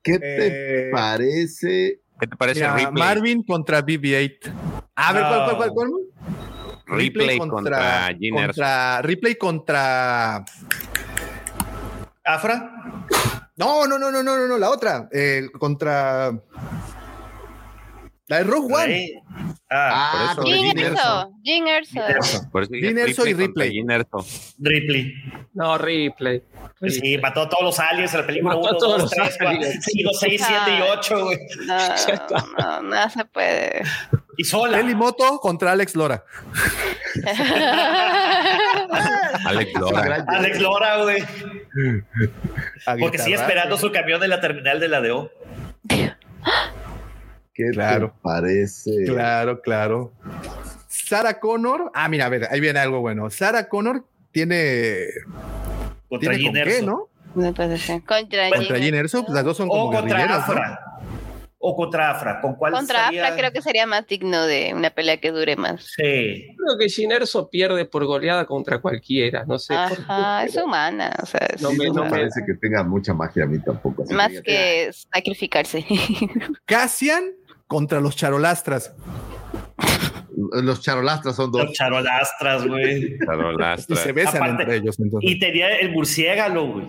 ¿Qué 0.02 0.20
te 0.20 0.88
Eh, 0.88 0.92
parece? 0.92 2.00
¿Qué 2.20 2.28
te 2.28 2.36
parece 2.36 2.62
Mira, 2.62 2.76
Ripley? 2.76 2.94
Marvin 2.94 3.44
contra 3.44 3.82
BB-8. 3.86 4.52
A 4.96 5.14
ver, 5.14 5.22
¿cuál, 5.24 5.44
cuál, 5.46 5.58
cuál, 5.58 5.72
cuál? 5.72 5.92
Ripley 6.86 7.38
contra 7.38 8.10
Erso. 8.10 8.36
contra 8.36 9.02
Ripley 9.02 9.36
contra. 9.36 10.44
¿Afra? 12.26 12.72
No, 13.56 13.86
no, 13.86 14.00
no, 14.00 14.10
no, 14.12 14.24
no, 14.24 14.36
no, 14.36 14.48
no, 14.48 14.58
la 14.58 14.72
otra. 14.72 15.08
Eh, 15.12 15.48
contra. 15.60 16.32
La 18.28 18.38
de 18.38 18.44
Rogue 18.46 18.74
One. 18.74 19.14
Ah, 19.70 19.76
Ah, 19.76 20.34
por 20.36 20.46
eso, 20.46 20.56
Jin 20.56 20.66
Jin 20.68 20.80
Erso. 20.80 21.32
Jin 21.44 21.68
Erso. 21.68 22.00
Por 22.52 22.64
eso 22.64 22.72
dije 22.74 22.88
Gin 22.90 22.98
Erso 23.00 23.28
y 23.28 23.34
Ripley. 23.34 23.72
Gin 23.72 23.92
Erso. 23.92 24.26
Ripley. 24.60 25.14
No, 25.54 25.78
Ripley. 25.78 26.44
Sí, 26.88 27.18
mató 27.18 27.42
a 27.42 27.50
todos 27.50 27.64
los 27.64 27.80
aliens 27.80 28.14
en 28.14 28.22
la 28.22 28.28
película 28.28 28.56
Mató 28.56 28.68
a 28.68 28.72
1, 28.72 28.80
todos 28.80 28.92
2, 28.92 29.02
los 29.02 29.12
3, 29.12 29.36
4, 29.40 29.50
aliens. 29.50 29.86
5, 29.86 30.10
6, 30.20 30.42
7 30.46 30.62
y 30.78 30.82
8, 30.82 31.26
güey. 31.26 31.40
No, 31.68 31.78
no, 32.58 32.82
no 32.84 33.10
se 33.10 33.26
puede. 33.26 33.82
Y 34.38 34.44
sola. 34.44 34.80
Eli 34.80 34.96
Moto 34.96 35.40
contra 35.40 35.72
Alex 35.72 35.96
Lora. 35.96 36.24
Alex 39.46 39.74
Lora. 39.80 40.26
Alex 40.28 40.60
Lora, 40.62 41.02
güey. 41.04 41.24
Porque 43.00 43.18
sigue 43.18 43.36
esperando 43.36 43.78
su 43.78 43.92
camión 43.92 44.24
en 44.24 44.30
la 44.30 44.40
terminal 44.42 44.80
de 44.80 44.88
la 44.88 45.02
DO. 45.02 45.32
¿Qué 47.54 47.70
Claro. 47.72 48.10
te 48.12 48.20
parece? 48.22 48.92
Claro, 49.06 49.62
claro. 49.62 50.14
Sarah 50.88 51.40
Connor. 51.40 51.92
Ah, 51.94 52.10
mira, 52.10 52.26
a 52.26 52.30
ver, 52.30 52.48
ahí 52.52 52.60
viene 52.60 52.80
algo 52.80 53.00
bueno. 53.02 53.30
Sarah 53.30 53.68
Connor 53.70 54.06
tiene. 54.32 55.06
Contra 56.10 56.32
¿Tiene 56.32 56.38
Gin 56.38 56.46
con 56.48 56.54
qué, 56.54 56.78
Erso. 56.78 56.86
no? 56.86 57.10
No 57.36 57.54
puede 57.54 57.78
ser. 57.78 58.04
Contra 58.04 58.50
Contra 58.50 58.76
Jin 58.78 58.86
Gin 58.86 58.96
Erso, 58.96 59.24
pues 59.24 59.34
las 59.36 59.44
dos 59.44 59.58
son 59.58 59.68
como 59.70 59.86
O 59.86 59.92
contra 59.92 60.18
guerrilleras, 60.18 60.48
¿no? 60.48 60.54
Afra. 60.54 60.80
O 61.66 61.76
contra 61.78 62.12
Afra. 62.12 62.42
¿Con 62.42 62.56
cuál 62.56 62.74
Contra? 62.74 63.08
Afra 63.08 63.36
creo 63.38 63.52
que 63.54 63.62
sería 63.62 63.88
más 63.88 64.06
digno 64.06 64.46
de 64.46 64.74
una 64.76 64.90
pelea 64.90 65.18
que 65.18 65.32
dure 65.32 65.56
más. 65.56 65.82
Sí. 65.96 66.04
Creo 66.58 66.78
que 66.78 66.90
Ginerso 66.90 67.50
pierde 67.50 67.86
por 67.86 68.06
goleada 68.06 68.46
contra 68.46 68.80
cualquiera, 68.82 69.46
no 69.46 69.58
sé. 69.58 69.74
por 69.74 69.96
qué, 69.98 70.04
Ajá, 70.04 70.44
es 70.46 70.58
humana, 70.58 71.16
o 71.24 71.26
sea, 71.26 71.40
es 71.56 71.62
No 71.62 71.70
Sí, 71.70 71.78
me- 71.78 71.90
no 71.90 72.08
parece 72.10 72.42
que 72.46 72.54
tenga 72.56 72.84
mucha 72.84 73.14
magia 73.14 73.46
a 73.46 73.48
mí 73.48 73.60
tampoco. 73.60 74.04
más 74.12 74.30
que- 74.30 74.42
que 74.44 74.92
sacrificarse. 74.92 75.86
Cassian 76.66 77.32
contra 77.74 78.00
los 78.00 78.16
charolastras. 78.16 78.94
Los 80.62 80.82
charolastras 80.82 81.36
son 81.36 81.52
dos. 81.52 81.64
Los 81.66 81.74
charolastras, 81.74 82.68
güey. 82.68 83.16
Y 83.16 83.18
Charolastra. 83.26 83.96
se 83.96 84.12
besan 84.12 84.36
Aparte- 84.44 84.62
entre 84.64 84.76
ellos. 84.78 85.00
Entonces. 85.00 85.32
Y 85.32 85.40
tenía 85.40 85.76
el 85.78 85.92
murciélago, 85.92 86.68
güey. 86.74 86.86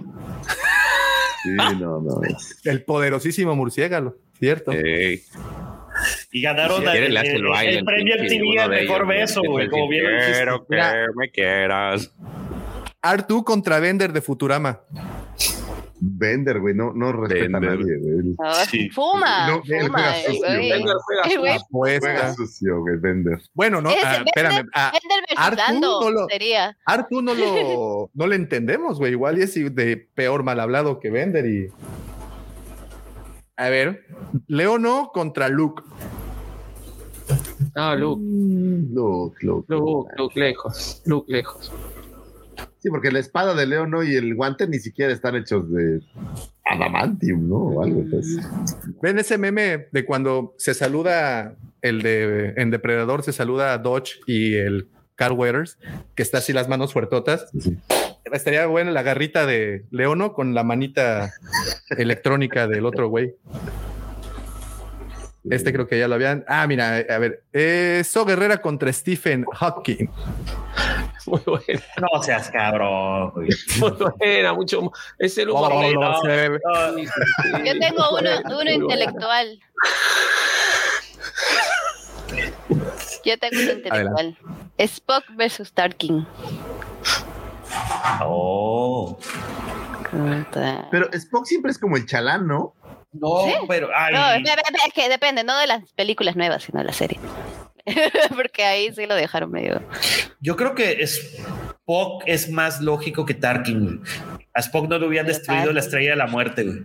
Sí, 1.42 1.50
no, 1.80 2.00
no. 2.02 2.20
El 2.64 2.84
poderosísimo 2.84 3.56
murciélago, 3.56 4.14
¿cierto? 4.38 4.72
Ey, 4.72 5.22
Y 6.32 6.42
ganaron 6.42 6.82
si 6.82 6.88
el, 6.88 6.96
el- 6.96 7.16
el 7.16 7.46
el 7.66 7.84
premio 7.84 8.14
MTV 8.18 8.60
al 8.60 8.70
mejor 8.70 9.06
beso, 9.06 9.40
güey. 9.42 9.68
Como 9.70 9.88
bien. 9.88 10.04
Quiero 10.32 10.66
que 10.66 10.76
me 11.16 11.30
quieras. 11.30 12.12
Artu 13.00 13.42
contra 13.42 13.80
Bender 13.80 14.12
de 14.12 14.20
Futurama. 14.20 14.80
Bender, 16.06 16.60
güey, 16.60 16.74
no, 16.74 16.92
no 16.92 17.12
respeta 17.12 17.58
Bender. 17.58 17.70
a 17.70 17.76
nadie, 17.76 17.98
güey. 17.98 18.36
Ah, 18.42 18.64
Fuma, 18.92 19.48
No, 19.48 19.62
fuma. 19.64 19.88
juega 19.88 20.20
el 20.20 20.24
sucio, 20.26 20.46
güey. 20.48 20.70
Bender 20.70 20.96
juega 21.04 21.22
El 21.22 21.40
güey- 21.40 21.56
Apuesta. 21.62 22.00
Juega 22.10 22.34
sucio, 22.34 22.80
güey, 22.80 22.96
Bender. 22.98 23.42
Bueno, 23.54 23.80
no, 23.80 23.88
ah, 23.90 24.22
espérame. 24.26 24.68
ah, 24.74 24.92
Artu 25.36 25.80
no 25.80 26.10
lo- 26.10 26.26
sería. 26.28 26.76
Artu 26.84 27.22
no 27.22 27.32
lo, 27.34 28.10
no 28.12 28.26
le 28.26 28.36
entendemos, 28.36 28.98
güey. 28.98 29.12
Igual 29.12 29.38
y 29.38 29.42
es 29.42 29.54
de 29.54 29.96
peor 30.14 30.42
mal 30.42 30.60
hablado 30.60 31.00
que 31.00 31.10
Bender 31.10 31.46
y. 31.46 31.68
A 33.56 33.68
ver, 33.70 34.04
Leono 34.46 35.10
contra 35.14 35.48
Luke. 35.48 35.82
Ah, 37.76 37.94
Luke, 37.94 38.20
Luke, 38.22 39.38
Luke. 39.40 39.66
Luke, 39.68 40.12
Luke, 40.18 40.38
lejos. 40.40 41.02
Luke, 41.06 41.32
lejos. 41.32 41.72
Sí, 42.78 42.90
porque 42.90 43.10
la 43.10 43.18
espada 43.18 43.54
de 43.54 43.66
León 43.66 43.90
¿no? 43.90 44.02
y 44.02 44.14
el 44.14 44.34
guante 44.34 44.68
ni 44.68 44.78
siquiera 44.78 45.12
están 45.12 45.36
hechos 45.36 45.70
de 45.72 46.00
adamantium, 46.64 47.48
¿no? 47.48 47.56
O 47.56 47.82
algo, 47.82 48.04
pues. 48.10 48.36
¿Ven 49.02 49.18
ese 49.18 49.38
meme 49.38 49.88
de 49.90 50.04
cuando 50.04 50.54
se 50.58 50.74
saluda 50.74 51.56
el 51.82 52.02
de 52.02 52.54
en 52.56 52.70
Depredador, 52.70 53.22
se 53.22 53.32
saluda 53.32 53.72
a 53.72 53.78
Dodge 53.78 54.20
y 54.26 54.54
el 54.54 54.88
Carl 55.16 55.34
Weathers, 55.34 55.78
que 56.14 56.22
está 56.22 56.38
así 56.38 56.52
las 56.52 56.68
manos 56.68 56.92
fuertotas? 56.92 57.50
Estaría 58.32 58.66
buena 58.66 58.90
la 58.90 59.02
garrita 59.02 59.46
de 59.46 59.84
Leono 59.90 60.32
con 60.32 60.54
la 60.54 60.64
manita 60.64 61.32
electrónica 61.96 62.66
del 62.66 62.86
otro 62.86 63.08
güey. 63.08 63.34
Este 65.50 65.72
creo 65.72 65.86
que 65.86 65.98
ya 65.98 66.08
lo 66.08 66.14
habían. 66.14 66.44
Ah, 66.48 66.66
mira, 66.66 66.96
a 66.96 67.18
ver. 67.18 67.44
Eh, 67.52 68.02
So 68.04 68.24
Guerrera 68.24 68.62
contra 68.62 68.90
Stephen 68.92 69.44
Hawking. 69.52 70.08
Muy 71.26 71.40
buena, 71.46 71.82
No 72.00 72.22
seas 72.22 72.50
cabrón. 72.50 73.30
güey. 73.30 73.48
muy 73.80 73.90
buena, 74.18 74.52
mucho. 74.52 74.92
Es 75.18 75.38
el 75.38 75.48
humor 75.50 75.70
No, 75.70 75.76
no, 75.76 75.80
negro. 75.82 76.00
no, 76.00 76.20
se- 76.20 76.60
Sí, 76.94 77.06
sí, 77.06 77.12
sí. 77.42 77.48
Yo 77.64 77.78
tengo 77.78 78.02
uno, 78.18 78.30
uno 78.60 78.70
intelectual. 78.70 79.58
Yo 83.24 83.38
tengo 83.38 83.60
uno 83.62 83.72
intelectual. 83.72 84.36
Spock 84.78 85.24
versus 85.36 85.72
Tarkin. 85.72 86.26
Oh. 88.22 89.18
Pero 90.90 91.10
Spock 91.12 91.46
siempre 91.46 91.70
es 91.72 91.78
como 91.78 91.96
el 91.96 92.06
chalán, 92.06 92.46
¿no? 92.46 92.74
No, 93.12 93.44
¿Sí? 93.46 93.54
pero. 93.68 93.88
Ay, 93.94 94.14
No, 94.14 94.32
es 94.32 94.42
que 94.92 95.08
depende, 95.08 95.44
no 95.44 95.56
de 95.58 95.66
las 95.68 95.92
películas 95.92 96.34
nuevas, 96.36 96.64
sino 96.64 96.80
de 96.80 96.84
la 96.84 96.92
serie. 96.92 97.18
Porque 98.34 98.64
ahí 98.64 98.92
sí 98.94 99.06
lo 99.06 99.14
dejaron 99.14 99.50
medio. 99.50 99.82
yo 100.40 100.56
creo 100.56 100.74
que 100.74 101.02
Spock 101.02 102.22
es 102.26 102.48
más 102.50 102.80
lógico 102.80 103.24
que 103.26 103.34
Tarkin. 103.34 104.02
A 104.54 104.60
Spock 104.60 104.88
no 104.88 104.98
le 104.98 105.06
hubieran 105.06 105.26
destruido 105.26 105.72
la 105.72 105.80
estrella 105.80 106.10
de 106.10 106.16
la 106.16 106.26
muerte, 106.26 106.64
güey. 106.64 106.82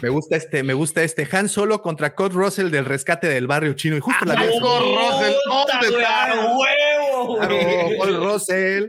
Me 0.00 0.08
gusta 0.08 0.36
este, 0.36 0.62
me 0.64 0.74
gusta 0.74 1.02
este. 1.04 1.28
Han 1.30 1.48
Solo 1.48 1.82
contra 1.82 2.14
Kurt 2.16 2.32
Russell 2.32 2.70
del 2.70 2.84
rescate 2.84 3.28
del 3.28 3.46
barrio 3.46 3.74
chino. 3.74 3.96
Y 3.96 4.00
justo 4.00 4.24
la 4.24 4.34
Let's 4.34 4.60
go, 4.60 4.78
Russell, 4.80 5.34
all 5.50 5.64
Puta, 5.66 5.78
the 5.80 5.90
güey, 5.90 6.04
a 6.04 6.26
time. 6.32 6.42
huevo, 6.56 7.36
Claro, 7.38 7.56
güey. 7.56 7.98
Cole 7.98 8.16
Russell. 8.16 8.86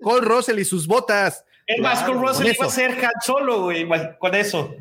Cole 0.00 0.20
Russell 0.26 0.58
y 0.60 0.64
sus 0.64 0.86
botas. 0.86 1.44
Es 1.66 1.80
más, 1.80 1.98
Claro, 2.04 2.14
con 2.14 2.28
Russell 2.28 2.46
iba 2.54 2.66
a 2.66 2.70
ser 2.70 2.90
Han 3.04 3.12
Solo, 3.24 3.62
güey, 3.62 3.80
igual, 3.80 4.16
con 4.20 4.34
eso. 4.34 4.74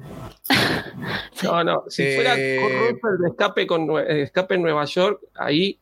No, 1.43 1.63
no, 1.63 1.83
si 1.87 2.03
Eh, 2.03 2.15
fuera 2.15 2.35
Kurt 2.35 3.01
Russell 3.01 3.21
de 3.21 3.27
escape, 3.29 3.67
con, 3.67 3.89
eh, 3.99 4.21
escape 4.23 4.55
en 4.55 4.61
Nueva 4.61 4.85
York, 4.85 5.19
ahí 5.35 5.79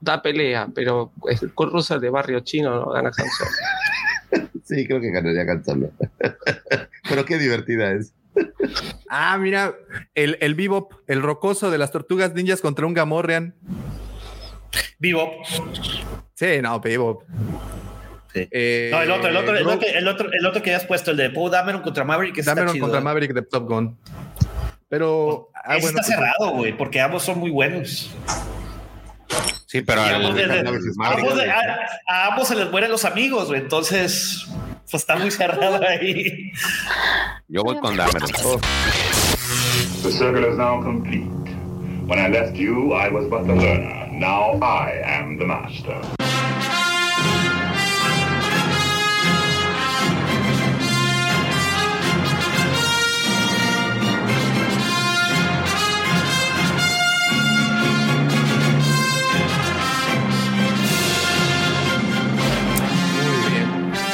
da 0.00 0.22
pelea, 0.22 0.68
pero 0.74 1.12
Kurt 1.54 1.72
Russell 1.72 2.00
de 2.00 2.10
barrio 2.10 2.40
chino 2.40 2.70
no 2.70 2.90
gana 2.90 3.10
Solo. 3.12 3.28
Sí, 4.64 4.86
creo 4.86 5.00
que 5.00 5.10
ganaría 5.10 5.44
Solo. 5.64 5.90
Pero 7.08 7.24
qué 7.24 7.38
divertida 7.38 7.90
es. 7.92 8.14
Ah, 9.08 9.36
mira, 9.36 9.74
el, 10.14 10.38
el 10.40 10.54
Bebop, 10.54 10.92
el 11.08 11.22
rocoso 11.22 11.72
de 11.72 11.78
las 11.78 11.90
tortugas 11.90 12.34
ninjas 12.34 12.60
contra 12.60 12.86
un 12.86 12.94
Gamorrean. 12.94 13.56
Vivo. 15.00 15.28
Sí, 16.34 16.62
no, 16.62 16.78
Bebop. 16.78 17.24
Sí. 18.32 18.48
Eh, 18.50 18.90
No, 18.92 19.02
el 19.02 19.10
otro, 19.10 19.28
el 19.28 19.36
otro, 19.36 19.56
el 19.56 19.64
Ro- 19.64 19.72
otro, 19.74 19.88
el 19.88 20.08
otro, 20.08 20.28
el 20.32 20.46
otro 20.46 20.62
que 20.62 20.74
has 20.74 20.84
puesto, 20.84 21.10
el 21.10 21.16
de 21.16 21.30
Poe 21.30 21.50
Dameron 21.50 21.82
contra 21.82 22.04
Maverick, 22.04 22.34
que 22.34 22.40
está 22.40 22.52
Dameron 22.54 22.74
chido. 22.74 22.84
contra 22.84 23.00
Maverick 23.00 23.32
de 23.32 23.42
Top 23.42 23.68
Gun. 23.68 23.98
Pero, 24.88 25.48
ah, 25.54 25.76
Ese 25.76 25.86
bueno, 25.86 26.00
está 26.00 26.12
cerrado, 26.14 26.50
güey, 26.52 26.76
porque 26.76 27.00
ambos 27.00 27.22
son 27.24 27.38
muy 27.38 27.50
buenos. 27.50 28.10
Sí, 29.66 29.82
pero 29.82 30.00
ambos, 30.02 30.30
a, 30.30 30.32
Maverick, 30.32 30.66
ambos- 30.66 30.96
Maverick. 31.34 31.48
a- 31.50 31.86
a 32.08 32.26
ambos 32.28 32.48
se 32.48 32.56
les 32.56 32.70
mueren 32.70 32.90
los 32.90 33.04
amigos, 33.04 33.48
güey. 33.48 33.60
Entonces, 33.60 34.46
pues 34.90 35.02
está 35.02 35.16
muy 35.16 35.30
cerrado 35.30 35.80
ahí. 35.88 36.50
yo 37.48 37.62
voy 37.62 37.78
con 37.78 37.96
Dameron. 37.96 38.28
The 40.02 40.10
circle 40.10 40.48
is 40.50 40.56
now 40.56 40.82
complete. 40.82 41.28
When 42.06 42.18
I 42.18 42.28
left 42.28 42.56
you, 42.56 42.92
I 42.94 43.08
was 43.10 43.28
but 43.28 43.46
the 43.46 43.54
learner. 43.54 44.08
Now 44.10 44.58
I 44.62 45.00
am 45.04 45.38
the 45.38 45.44
master. 45.44 45.94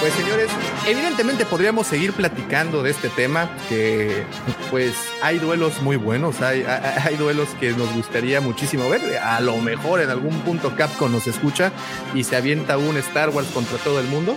Pues 0.07 0.19
señores, 0.19 0.49
evidentemente 0.87 1.45
podríamos 1.45 1.89
seguir 1.89 2.13
platicando 2.13 2.85
de 2.85 2.93
este 2.93 3.09
tema, 3.09 3.51
que 3.69 4.23
pues 4.71 4.95
hay 5.21 5.41
duelos 5.41 5.83
muy 5.83 5.97
buenos, 5.97 6.43
hay, 6.43 6.63
hay, 6.63 7.03
hay 7.07 7.17
duelos 7.17 7.49
que 7.59 7.73
nos 7.73 7.93
gustaría 7.93 8.41
muchísimo 8.41 8.89
ver. 8.89 9.19
A 9.19 9.41
lo 9.41 9.57
mejor 9.57 10.01
en 10.01 10.11
algún 10.11 10.39
punto 10.43 10.77
Capcom 10.77 11.11
nos 11.11 11.27
escucha 11.27 11.73
y 12.15 12.23
se 12.23 12.37
avienta 12.37 12.79
un 12.79 12.97
Star 12.99 13.31
Wars 13.31 13.49
contra 13.49 13.79
todo 13.79 13.99
el 13.99 14.07
mundo. 14.07 14.37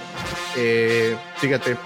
Eh, 0.58 1.16
fíjate. 1.38 1.78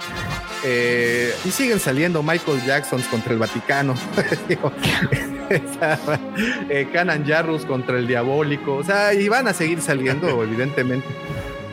eh, 0.64 1.34
y 1.44 1.50
siguen 1.50 1.78
saliendo 1.78 2.22
Michael 2.22 2.64
Jacksons 2.64 3.06
contra 3.08 3.34
el 3.34 3.38
Vaticano. 3.38 3.96
Estaba, 5.50 6.18
eh, 6.70 6.88
Canan 6.90 7.26
Jarrus 7.26 7.66
contra 7.66 7.98
el 7.98 8.06
Diabólico. 8.06 8.76
O 8.76 8.82
sea, 8.82 9.12
y 9.12 9.28
van 9.28 9.46
a 9.46 9.52
seguir 9.52 9.82
saliendo, 9.82 10.42
evidentemente 10.42 11.06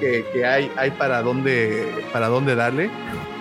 que, 0.02 0.26
que 0.34 0.46
hay, 0.46 0.70
hay 0.76 0.92
para 0.92 1.22
dónde 1.22 1.88
para 2.12 2.28
dónde 2.28 2.56
darle. 2.56 2.90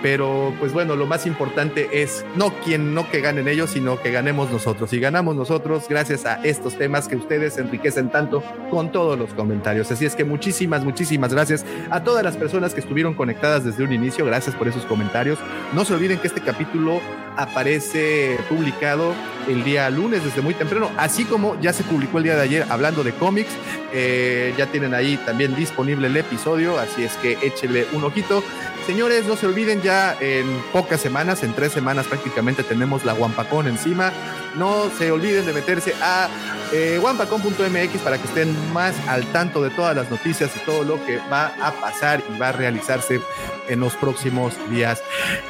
Pero 0.01 0.53
pues 0.59 0.73
bueno, 0.73 0.95
lo 0.95 1.05
más 1.05 1.27
importante 1.27 2.01
es 2.01 2.25
no 2.35 2.51
quien 2.63 2.95
no 2.95 3.09
que 3.09 3.21
ganen 3.21 3.47
ellos, 3.47 3.71
sino 3.71 4.01
que 4.01 4.11
ganemos 4.11 4.49
nosotros. 4.49 4.91
Y 4.93 4.99
ganamos 4.99 5.35
nosotros 5.35 5.85
gracias 5.87 6.25
a 6.25 6.43
estos 6.43 6.75
temas 6.75 7.07
que 7.07 7.15
ustedes 7.15 7.57
enriquecen 7.57 8.09
tanto 8.09 8.43
con 8.71 8.91
todos 8.91 9.17
los 9.17 9.33
comentarios. 9.33 9.91
Así 9.91 10.05
es 10.05 10.15
que 10.15 10.25
muchísimas, 10.25 10.83
muchísimas 10.83 11.33
gracias 11.33 11.65
a 11.91 12.03
todas 12.03 12.23
las 12.23 12.35
personas 12.35 12.73
que 12.73 12.79
estuvieron 12.79 13.13
conectadas 13.13 13.63
desde 13.63 13.83
un 13.83 13.93
inicio. 13.93 14.25
Gracias 14.25 14.55
por 14.55 14.67
esos 14.67 14.85
comentarios. 14.85 15.37
No 15.73 15.85
se 15.85 15.93
olviden 15.93 16.17
que 16.17 16.27
este 16.27 16.41
capítulo 16.41 16.99
aparece 17.37 18.37
publicado 18.49 19.13
el 19.47 19.63
día 19.63 19.89
lunes 19.89 20.23
desde 20.23 20.41
muy 20.41 20.53
temprano, 20.53 20.89
así 20.97 21.25
como 21.25 21.59
ya 21.59 21.73
se 21.73 21.83
publicó 21.83 22.17
el 22.17 22.25
día 22.25 22.35
de 22.35 22.41
ayer 22.41 22.65
hablando 22.69 23.03
de 23.03 23.13
cómics. 23.13 23.51
Eh, 23.93 24.53
ya 24.57 24.67
tienen 24.67 24.93
ahí 24.93 25.17
también 25.25 25.55
disponible 25.55 26.07
el 26.07 26.17
episodio, 26.17 26.79
así 26.79 27.03
es 27.03 27.13
que 27.13 27.37
échenle 27.41 27.87
un 27.93 28.03
ojito. 28.03 28.43
Señores, 28.85 29.25
no 29.25 29.35
se 29.35 29.45
olviden 29.45 29.81
ya 29.81 30.17
en 30.19 30.45
pocas 30.73 30.99
semanas, 30.99 31.43
en 31.43 31.53
tres 31.53 31.71
semanas 31.71 32.07
prácticamente 32.07 32.63
tenemos 32.63 33.05
la 33.05 33.13
Wampacón 33.13 33.67
encima. 33.67 34.11
No 34.55 34.89
se 34.97 35.11
olviden 35.11 35.45
de 35.45 35.53
meterse 35.53 35.93
a 36.01 36.29
eh, 36.73 36.99
wampacon.mx 37.01 38.01
para 38.01 38.17
que 38.17 38.27
estén 38.27 38.73
más 38.73 38.95
al 39.07 39.25
tanto 39.31 39.61
de 39.61 39.69
todas 39.69 39.95
las 39.95 40.09
noticias 40.09 40.51
y 40.55 40.65
todo 40.65 40.83
lo 40.83 41.05
que 41.05 41.19
va 41.31 41.53
a 41.61 41.71
pasar 41.73 42.23
y 42.33 42.37
va 42.39 42.49
a 42.49 42.51
realizarse 42.53 43.21
en 43.67 43.79
los 43.79 43.95
próximos 43.95 44.53
días. 44.69 45.01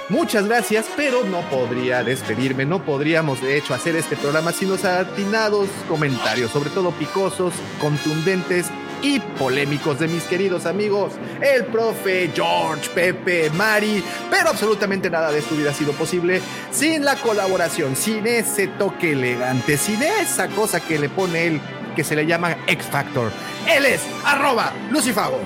Muchas 0.10 0.48
gracias, 0.48 0.88
pero 0.96 1.24
no 1.24 1.42
podría 1.72 2.04
despedirme, 2.04 2.66
no 2.66 2.84
podríamos 2.84 3.42
de 3.42 3.58
hecho 3.58 3.74
hacer 3.74 3.96
este 3.96 4.18
programa 4.18 4.52
sin 4.52 4.68
los 4.68 4.84
atinados 4.84 5.70
comentarios, 5.88 6.52
sobre 6.52 6.70
todo 6.70 6.92
picosos, 6.92 7.54
contundentes 7.80 8.66
y 9.02 9.22
polémicos 9.40 9.98
de 9.98 10.10
mis 10.10 10.24
queridos 10.24 10.66
amigos, 10.66 11.14
el 11.40 11.64
profe 11.68 12.30
George, 12.36 12.90
Pepe, 12.94 13.50
Mari, 13.52 14.04
pero 14.30 14.50
absolutamente 14.50 15.10
nada 15.10 15.32
de 15.32 15.40
esto 15.40 15.56
hubiera 15.56 15.74
sido 15.74 15.94
posible 15.94 16.42
sin 16.72 17.06
la 17.06 17.16
colaboración, 17.16 17.96
sin 17.96 18.28
ese 18.28 18.68
toque 18.68 19.14
elegante, 19.14 19.78
sin 19.78 20.04
esa 20.04 20.50
cosa 20.50 20.82
que 20.82 21.00
le 21.00 21.08
pone 21.08 21.48
él, 21.48 21.62
que 21.96 22.04
se 22.04 22.18
le 22.18 22.26
llama 22.26 22.58
X 22.68 22.86
Factor. 22.88 23.32
Él 23.66 23.86
es 23.86 24.02
arroba 24.26 24.74
Lucifago. 24.92 25.40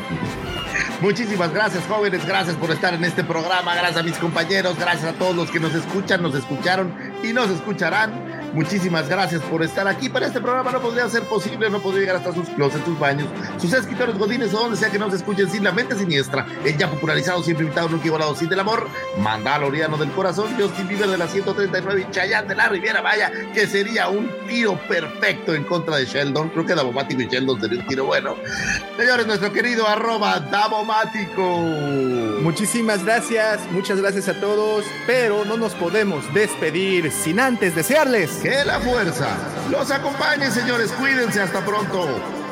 Muchísimas 1.02 1.54
gracias, 1.54 1.84
jóvenes. 1.88 2.26
Gracias 2.26 2.56
por 2.56 2.72
estar 2.72 2.94
en 2.94 3.04
este 3.04 3.24
programa. 3.24 3.76
Gracias 3.76 3.98
a 3.98 4.04
mis 4.04 4.18
compañeros. 4.18 4.78
Gracias 4.78 5.06
a 5.06 5.14
todos 5.14 5.36
los 5.36 5.52
que 5.52 5.60
nos 5.60 5.74
escuchan, 5.74 6.22
nos 6.22 6.36
escucharon 6.36 6.94
y 7.24 7.34
nos 7.34 7.50
escucharán. 7.50 8.35
Muchísimas 8.56 9.08
gracias 9.10 9.42
por 9.44 9.62
estar 9.62 9.88
aquí. 9.88 10.10
Para 10.10 10.28
este 10.28 10.40
programa 10.40 10.72
no 10.72 10.82
podría 10.82 11.08
ser 11.10 11.24
posible, 11.24 11.70
no 11.70 11.82
podría 11.82 12.02
llegar 12.02 12.16
hasta 12.16 12.34
sus 12.34 12.50
closets, 12.50 12.86
sus 12.86 12.98
baños, 12.98 13.28
sus 13.60 13.72
escritorios 13.74 14.18
godines 14.18 14.54
o 14.54 14.60
donde 14.60 14.78
sea 14.78 14.90
que 14.90 14.98
nos 14.98 15.14
escuchen 15.14 15.50
sin 15.50 15.64
la 15.64 15.72
mente 15.72 15.96
siniestra. 15.96 16.48
El 16.64 16.78
ya 16.78 16.90
popularizado, 16.90 17.44
siempre 17.44 17.66
invitado, 17.66 17.90
nunca 17.90 18.08
igualado, 18.08 18.36
sin 18.36 18.50
del 18.50 18.62
amor, 18.62 18.88
Mandaloriano 19.18 19.98
del 19.98 20.12
corazón, 20.12 20.56
Justin 20.58 20.88
Bieber 20.88 21.10
de 21.10 21.18
la 21.18 21.28
139 21.28 22.08
y 22.08 22.12
Chayanne 22.12 22.48
de 22.48 22.56
la 22.56 22.70
Riviera. 22.70 23.02
Vaya, 23.02 23.32
que 23.54 23.68
sería 23.68 24.08
un 24.08 24.32
tiro 24.48 24.80
perfecto 24.88 25.54
en 25.54 25.66
contra 25.66 25.98
de 25.98 26.06
Sheldon. 26.06 26.50
Creo 26.50 26.66
que 26.66 26.76
Davomático 26.76 27.22
y 27.22 27.28
Sheldon 27.28 27.60
sería 27.60 27.80
un 27.80 27.88
tiro 27.88 28.06
bueno. 28.06 28.36
Señores, 28.98 29.28
nuestro 29.28 29.52
querido 29.52 29.88
arroba 29.88 30.40
Davomático. 30.40 31.44
Muchísimas 32.42 33.04
gracias, 33.04 33.60
muchas 33.72 34.00
gracias 34.00 34.30
a 34.30 34.40
todos, 34.40 34.86
pero 35.06 35.44
no 35.44 35.58
nos 35.58 35.74
podemos 35.74 36.34
despedir 36.34 37.12
sin 37.12 37.40
antes 37.40 37.76
desearles 37.76 38.45
que 38.46 38.64
la 38.64 38.80
fuerza 38.80 39.38
los 39.72 39.90
acompañe, 39.90 40.52
señores. 40.52 40.92
Cuídense, 40.92 41.42
hasta 41.42 41.66
pronto. 41.66 42.45